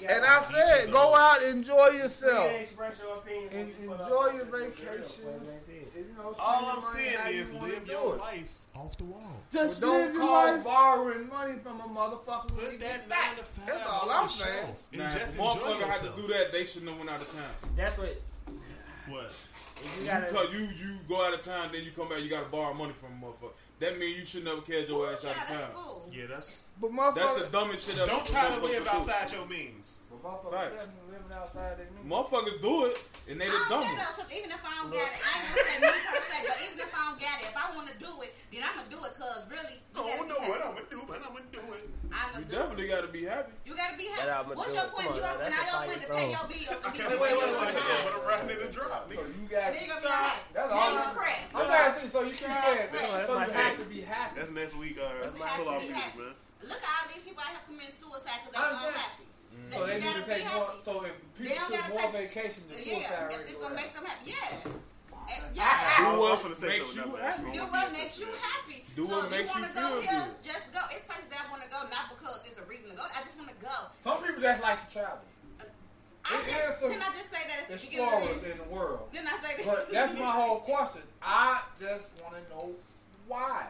And 0.07 0.25
I 0.25 0.41
said, 0.51 0.91
go 0.91 1.13
out, 1.13 1.43
enjoy 1.43 1.87
yourself. 1.89 2.49
Your 2.49 3.49
and, 3.51 3.69
enjoy 3.77 4.31
your 4.35 4.45
vacation. 4.45 5.25
You 5.95 6.05
know, 6.17 6.33
All 6.39 6.65
I'm 6.65 6.81
saying 6.81 7.17
is 7.27 7.53
live 7.55 7.85
your 7.87 8.15
life 8.15 8.61
off 8.73 8.95
the 8.95 9.03
wall. 9.03 9.35
Just 9.51 9.81
well, 9.81 9.91
don't 9.91 10.17
call 10.17 10.45
life. 10.45 10.63
borrowing 10.63 11.27
money 11.27 11.55
from 11.61 11.81
a 11.81 11.83
motherfucker. 11.83 12.47
Put 12.47 12.79
that 12.79 13.09
back. 13.09 13.35
That's 13.35 13.59
all 13.85 14.09
I'm 14.09 14.29
saying. 14.29 14.75
Nah, 14.93 15.11
just 15.11 15.37
motherfucker 15.37 15.83
had 15.83 15.99
to 15.99 16.21
do 16.21 16.27
that. 16.29 16.53
They 16.53 16.63
should 16.63 16.83
have 16.83 16.97
went 16.97 17.09
out 17.09 17.19
of 17.19 17.29
town. 17.33 17.73
That's 17.75 17.97
what. 17.97 18.21
What? 19.09 19.35
You, 19.99 20.05
gotta, 20.07 20.49
you, 20.53 20.59
you 20.59 20.97
go 21.07 21.25
out 21.25 21.33
of 21.33 21.41
town, 21.41 21.69
then 21.73 21.83
you 21.83 21.91
come 21.91 22.07
back. 22.07 22.21
You 22.21 22.29
gotta 22.29 22.47
borrow 22.49 22.73
money 22.73 22.93
from 22.93 23.09
a 23.21 23.25
motherfucker. 23.25 23.51
That 23.79 23.97
means 23.97 24.17
you 24.19 24.25
should 24.25 24.43
never 24.43 24.61
carry 24.61 24.85
your 24.85 25.09
ass 25.09 25.25
out 25.25 25.37
of 25.37 25.47
town. 25.47 25.69
Yeah, 26.11 26.25
that's. 26.29 26.63
But 26.81 26.91
motherfucker, 26.91 27.15
That's 27.15 27.43
the 27.43 27.49
dumbest 27.51 27.89
shit 27.89 27.97
ever. 27.97 28.07
Don't 28.07 28.25
try 28.25 28.49
to 28.49 28.61
live 28.61 28.87
outside 28.87 29.31
your 29.31 29.45
means 29.47 29.99
motherfuckers 30.23 30.87
living 31.07 31.33
outside 31.33 31.77
their 31.77 31.89
means. 31.95 32.07
Motherfuckers 32.07 32.61
do 32.61 32.85
it, 32.85 32.95
and 33.29 33.39
they 33.39 33.47
the 33.47 33.59
dumb 33.69 33.87
even 34.29 34.51
if 34.51 34.61
I 34.61 34.71
don't 34.81 34.91
get 34.91 35.09
it, 35.09 35.19
I 35.19 35.31
ain't 35.35 35.49
gonna 35.49 35.69
say 35.69 35.77
me 35.79 35.99
per 36.11 36.21
se, 36.21 36.35
but 36.45 36.57
even 36.63 36.79
if 36.79 36.91
I 36.93 37.01
don't 37.09 37.19
get 37.19 37.35
it, 37.41 37.47
if 37.49 37.57
I 37.57 37.65
want 37.75 37.87
to 37.89 37.97
do 37.97 38.11
it, 38.21 38.31
then 38.51 38.61
I'm 38.61 38.75
gonna 38.77 38.91
do 38.93 38.99
it. 39.05 39.13
Cause 39.19 39.41
really, 39.49 39.77
you 39.79 39.99
I 39.99 40.15
don't 40.15 40.29
know 40.29 40.41
what 40.45 40.59
I'm 40.63 40.73
gonna 40.77 40.91
do, 40.91 41.01
but 41.07 41.17
I'm 41.23 41.33
gonna 41.33 41.51
do 41.51 41.63
it. 41.73 41.83
I'm 42.11 42.29
gonna 42.33 42.45
you 42.45 42.49
do 42.49 42.55
definitely 42.55 42.85
it. 42.85 42.93
gotta 42.93 43.11
be 43.11 43.23
happy. 43.25 43.51
You 43.65 43.73
gotta 43.75 43.97
be 43.97 44.07
happy. 44.11 44.53
What's 44.53 44.73
your 44.73 44.89
point? 44.91 45.09
On, 45.09 45.15
you 45.15 45.21
gonna 45.21 45.39
spend 45.39 45.55
all 45.55 45.65
your 45.65 45.81
point 45.89 46.01
to 46.01 46.09
pay 46.13 46.27
your 46.29 46.45
bills? 46.49 46.81
I 46.83 46.89
wait, 46.89 47.09
wait, 47.09 47.33
wait, 47.33 47.53
wait, 47.57 47.75
I'm 47.79 48.23
riding 48.27 48.49
in 48.49 48.59
the 48.59 48.69
drop. 48.71 49.09
So 49.09 49.21
you 49.21 49.45
got. 49.49 49.71
to 49.71 49.79
be 49.79 49.85
happy. 49.87 50.39
That's 50.53 50.71
all. 50.71 50.97
I'm 50.99 51.65
trying 51.65 51.93
to. 51.95 52.09
So 52.09 52.19
you 52.23 52.35
can't. 52.35 52.89
So 53.25 53.33
you 53.39 53.53
have 53.53 53.79
to 53.79 53.85
be 53.85 54.01
happy. 54.01 54.33
That's 54.39 54.51
next 54.51 54.75
week. 54.77 54.97
All 54.99 55.09
right. 55.09 55.33
Pull 55.33 55.69
off, 55.69 55.81
week, 55.81 55.91
man. 55.91 56.35
Look 56.59 56.75
at 56.75 56.91
all 56.91 57.07
these 57.07 57.23
people 57.23 57.39
I 57.39 57.55
have 57.55 57.65
committing 57.65 57.95
suicide 57.95 58.43
because 58.43 58.51
they're 58.51 58.89
unhappy. 58.89 59.28
Mm-hmm. 59.59 59.77
So 59.77 59.85
they, 59.85 59.99
they 59.99 60.05
need 60.05 60.15
to 60.15 60.23
take 60.23 60.45
more. 60.53 60.69
So 60.81 61.03
if 61.03 61.15
people 61.37 61.55
took 61.67 61.89
more 61.89 62.01
take, 62.01 62.11
vacation, 62.11 62.63
the 62.69 62.75
yeah, 62.75 62.95
suicide 62.95 63.27
rate 63.29 63.39
it's 63.41 63.53
gonna 63.55 63.75
make 63.75 63.93
them 63.93 64.05
happy. 64.05 64.31
Yes. 64.31 64.95
Yeah. 65.53 66.13
Do 66.13 66.19
what 66.19 66.61
makes 66.61 66.95
you 66.95 67.15
happy. 67.15 67.51
Do 67.53 67.59
what 67.59 67.91
makes 67.91 68.19
you 68.19 68.25
happy. 68.25 68.83
Do 68.95 69.05
what 69.05 69.23
so 69.25 69.29
makes 69.29 69.55
you, 69.55 69.61
want 69.61 69.73
feel 69.73 69.89
go, 69.89 70.01
good. 70.01 70.29
Just 70.43 70.73
go. 70.73 70.79
It's 70.89 71.05
places 71.05 71.29
that 71.29 71.45
I 71.45 71.51
want 71.51 71.63
to 71.63 71.69
go, 71.69 71.77
not 71.89 72.09
because 72.09 72.41
it's 72.45 72.57
a 72.59 72.63
reason 72.63 72.89
to 72.89 72.95
go. 72.95 73.03
I 73.03 73.21
just 73.23 73.37
want 73.37 73.49
to 73.49 73.55
go. 73.61 73.75
Some 74.01 74.17
people 74.23 74.41
just 74.41 74.61
like 74.63 74.87
to 74.87 74.93
travel. 74.93 75.21
Uh, 75.59 75.65
I 76.25 76.33
it 76.33 76.45
just, 76.49 76.79
some, 76.81 76.91
can 76.91 77.01
I 77.01 77.11
just 77.13 77.29
say 77.31 77.45
that 77.45 77.59
at 77.61 77.69
the 77.69 77.77
beginning 77.77 78.09
of 78.09 78.41
this? 78.41 78.51
in 78.51 78.57
the 78.57 78.73
world. 78.73 79.09
Then 79.13 79.27
I 79.27 79.37
say 79.37 79.57
that. 79.57 79.65
But 79.65 79.91
that's 79.91 80.17
my 80.17 80.31
whole 80.31 80.59
question. 80.59 81.01
I 81.21 81.61
just 81.79 82.09
want 82.21 82.35
to 82.35 82.41
know 82.49 82.75
why. 83.27 83.69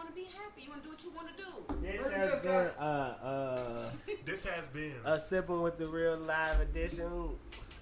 Cause 0.00 0.08
you 0.08 0.08
want 0.08 0.08
to 0.08 0.14
be 0.14 0.26
happy. 0.36 0.62
You 0.62 0.68
gonna 0.70 0.82
do 0.82 0.90
what 0.90 1.04
you 1.04 1.12
wanna 1.14 1.30
do. 1.36 1.86
This 1.86 2.10
has 2.10 2.40
been 2.40 2.70
uh 2.78 3.14
uh 3.22 3.90
This 4.24 4.46
has 4.46 4.68
been. 4.68 4.94
a 5.04 5.18
sipping 5.18 5.62
with 5.62 5.78
the 5.78 5.86
real 5.86 6.16
live 6.18 6.60
edition. 6.60 7.30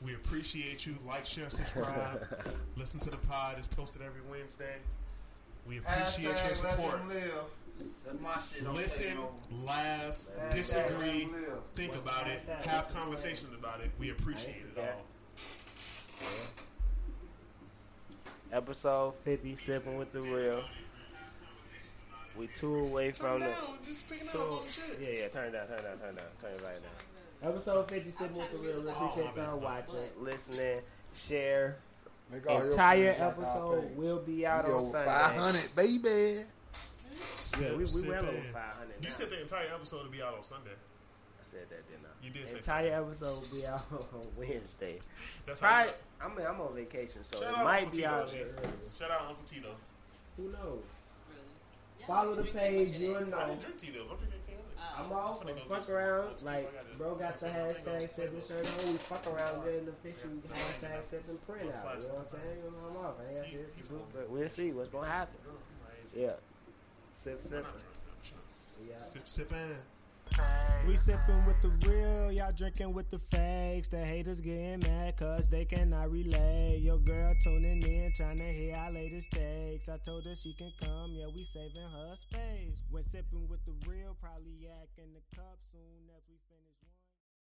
We 0.05 0.15
appreciate 0.15 0.87
you. 0.87 0.97
Like, 1.07 1.27
share, 1.27 1.51
subscribe. 1.51 2.27
Listen 2.77 3.01
to 3.01 3.11
the 3.11 3.17
pod. 3.17 3.57
It's 3.59 3.67
posted 3.67 4.03
every 4.03 4.21
Wednesday. 4.31 4.77
We 5.67 5.79
appreciate 5.79 6.25
your 6.25 6.35
Hashtag 6.35 6.65
let 6.65 6.75
support. 6.75 6.93
them 6.99 7.09
live. 7.09 7.33
That's 8.05 8.21
my 8.21 8.39
shit. 8.39 8.67
I'm 8.69 8.75
Listen, 8.77 9.05
taking 9.07 9.19
over. 9.19 9.65
laugh, 9.67 10.21
Hashtag 10.41 10.55
disagree, 10.55 11.21
them 11.25 11.33
live. 11.33 11.53
think 11.75 11.95
about 11.95 12.27
it, 12.29 12.41
have 12.67 12.89
conversations 12.89 13.55
about 13.55 13.81
it. 13.81 13.91
We 13.99 14.11
appreciate 14.11 14.65
it 14.77 14.79
all. 14.81 15.05
Episode 18.51 19.15
fifty, 19.25 19.55
sipping 19.57 19.99
with 19.99 20.13
the 20.13 20.23
real. 20.23 20.65
We 22.39 22.47
two 22.57 22.77
away 22.77 23.11
from 23.13 23.41
the. 23.41 23.51
Just 23.85 24.09
picking 24.11 24.29
Two, 24.29 24.59
yeah, 25.01 25.23
yeah. 25.23 25.29
Turn 25.29 25.49
it 25.49 25.53
down, 25.53 25.67
turn 25.67 25.79
it 25.79 25.83
down, 25.85 25.97
turn 25.99 26.09
it 26.11 26.17
down, 26.17 26.25
turn 26.41 26.53
it 26.53 26.63
right 26.65 26.83
down. 26.83 27.51
Episode 27.53 27.91
fifty, 27.91 28.11
sipping 28.11 28.37
with 28.37 28.51
the 28.53 28.59
real. 28.65 28.85
We 28.85 28.91
appreciate 28.91 29.37
y'all 29.37 29.59
watching, 29.59 29.99
listening, 30.21 30.81
share. 31.15 31.77
Make 32.31 32.49
all 32.49 32.63
Entire 32.63 33.15
friends 33.15 33.39
like 33.39 33.47
episode 33.47 33.97
will 33.97 34.19
be 34.19 34.47
out 34.47 34.67
Yo, 34.69 34.77
on 34.77 34.83
Sunday. 34.83 35.11
500, 35.11 35.75
baby. 35.75 36.45
Yeah, 37.61 37.71
we, 37.71 37.85
we 37.85 38.09
well 38.09 38.23
over 38.25 38.43
five 38.53 38.77
hundred. 38.77 38.95
You 39.03 39.11
said 39.11 39.31
the 39.31 39.41
entire 39.41 39.67
episode 39.75 40.03
will 40.05 40.11
be 40.13 40.23
out 40.23 40.35
on 40.35 40.43
Sunday. 40.43 40.71
I 40.73 41.45
said 41.45 41.61
that, 41.71 41.89
didn't 41.89 42.05
I? 42.05 42.25
You 42.25 42.31
did 42.31 42.49
say 42.49 42.57
Entire 42.59 43.03
episode 43.03 43.51
will 43.51 43.59
be 43.61 43.67
out 43.67 43.87
on 44.15 44.27
Wednesday. 44.37 44.99
That's 45.47 45.61
how 45.61 45.69
Probably, 45.69 45.93
you- 45.93 45.97
I 46.21 46.29
mean, 46.37 46.47
I'm 46.47 46.61
on 46.61 46.75
vacation, 46.75 47.25
so 47.25 47.41
Shout 47.41 47.61
it 47.61 47.65
might 47.65 47.77
Uncle 47.85 47.91
be 47.93 47.97
Tito, 47.97 48.09
out 48.11 48.31
there. 48.31 48.47
Shout 48.99 49.11
out 49.11 49.21
Uncle 49.29 49.45
Tito. 49.47 49.69
Who 50.37 50.43
knows? 50.53 51.08
Really. 51.99 52.07
Follow 52.07 52.35
the 52.35 52.43
page, 52.45 52.93
you'll 52.99 53.15
that. 53.15 53.35
I 53.35 53.41
know. 53.43 53.47
didn't 53.49 53.61
drink 53.61 53.79
Tito's. 53.79 54.07
I'm 54.11 54.17
drinking 54.17 54.41
Tito's. 54.47 54.65
I'm 54.97 55.13
Oh. 55.13 55.17
off. 55.17 55.43
Fuck 55.69 55.91
around. 55.91 56.43
Like, 56.45 56.99
bro 56.99 57.15
got 57.17 57.39
the 57.39 57.47
I'm 57.49 57.53
finna 57.55 57.85
go 57.85 57.91
hashtag 57.91 58.01
get 58.01 58.11
sip 58.11 58.47
shirt 58.49 58.59
on. 58.87 58.93
We 58.93 58.99
fuck 58.99 59.27
around 59.35 59.65
getting 59.65 59.85
the 59.87 59.91
official 59.93 60.31
hashtag 60.49 61.05
sip 61.05 61.29
and 61.29 61.47
print 61.47 61.75
out. 61.75 62.01
You 62.03 62.09
know 62.09 62.15
what 62.15 62.21
I'm 62.21 62.27
saying? 62.27 62.45
You 62.65 62.71
know, 62.71 62.89
I'm 62.89 62.97
off. 63.07 63.15
I 63.21 63.25
ain't 63.27 63.35
got 63.37 63.45
He- 63.45 63.51
shit 63.53 63.73
he 63.77 63.83
to 63.83 63.89
do, 63.89 63.95
full. 63.95 64.07
but 64.15 64.31
we'll 64.31 64.49
see 64.49 64.73
what's 64.73 64.89
gonna 64.91 65.07
happen. 65.09 65.41
Yeah. 66.15 66.33
Sip, 67.11 67.43
sip. 67.43 67.59
I'm 67.59 67.63
not 67.65 67.73
drunk. 67.73 67.87
I'm 68.17 68.23
sure. 68.23 68.39
Yeah. 68.89 68.97
Sip, 68.97 69.29
sipping. 69.29 69.77
We 70.87 70.97
sipping 70.97 71.45
with 71.45 71.61
the 71.61 71.69
real, 71.87 72.33
y'all 72.33 72.53
drinking 72.53 72.95
with 72.95 73.11
the 73.11 73.19
fakes. 73.19 73.89
The 73.89 73.99
haters 73.99 74.41
getting 74.41 74.81
mad 74.81 75.19
cause 75.19 75.47
they 75.49 75.67
cannot 75.67 76.11
relate. 76.11 76.79
Your 76.81 76.99
girl 76.99 77.35
tuning 77.45 77.83
in, 77.83 78.13
trying 78.17 78.39
to 78.39 78.45
hear 78.45 78.75
our 78.77 78.91
latest 78.93 79.31
takes. 79.31 79.89
I 79.91 79.99
told 79.99 80.25
her 80.25 80.35
she 80.35 80.55
can 80.55 80.73
come, 80.81 81.13
yeah, 81.13 81.27
we 81.35 81.45
saving 81.45 81.91
her 81.93 82.17
space. 82.17 82.81
When 82.91 83.03
sipping 83.05 83.49
with 83.49 83.61
the 83.67 83.75
real, 83.87 84.17
probably 84.19 84.57
yak 84.61 84.89
in 84.97 85.13
the 85.13 85.37
cup 85.37 85.59
soon 85.73 85.83
as 85.83 85.83
we 85.83 85.99
finish. 85.99 86.08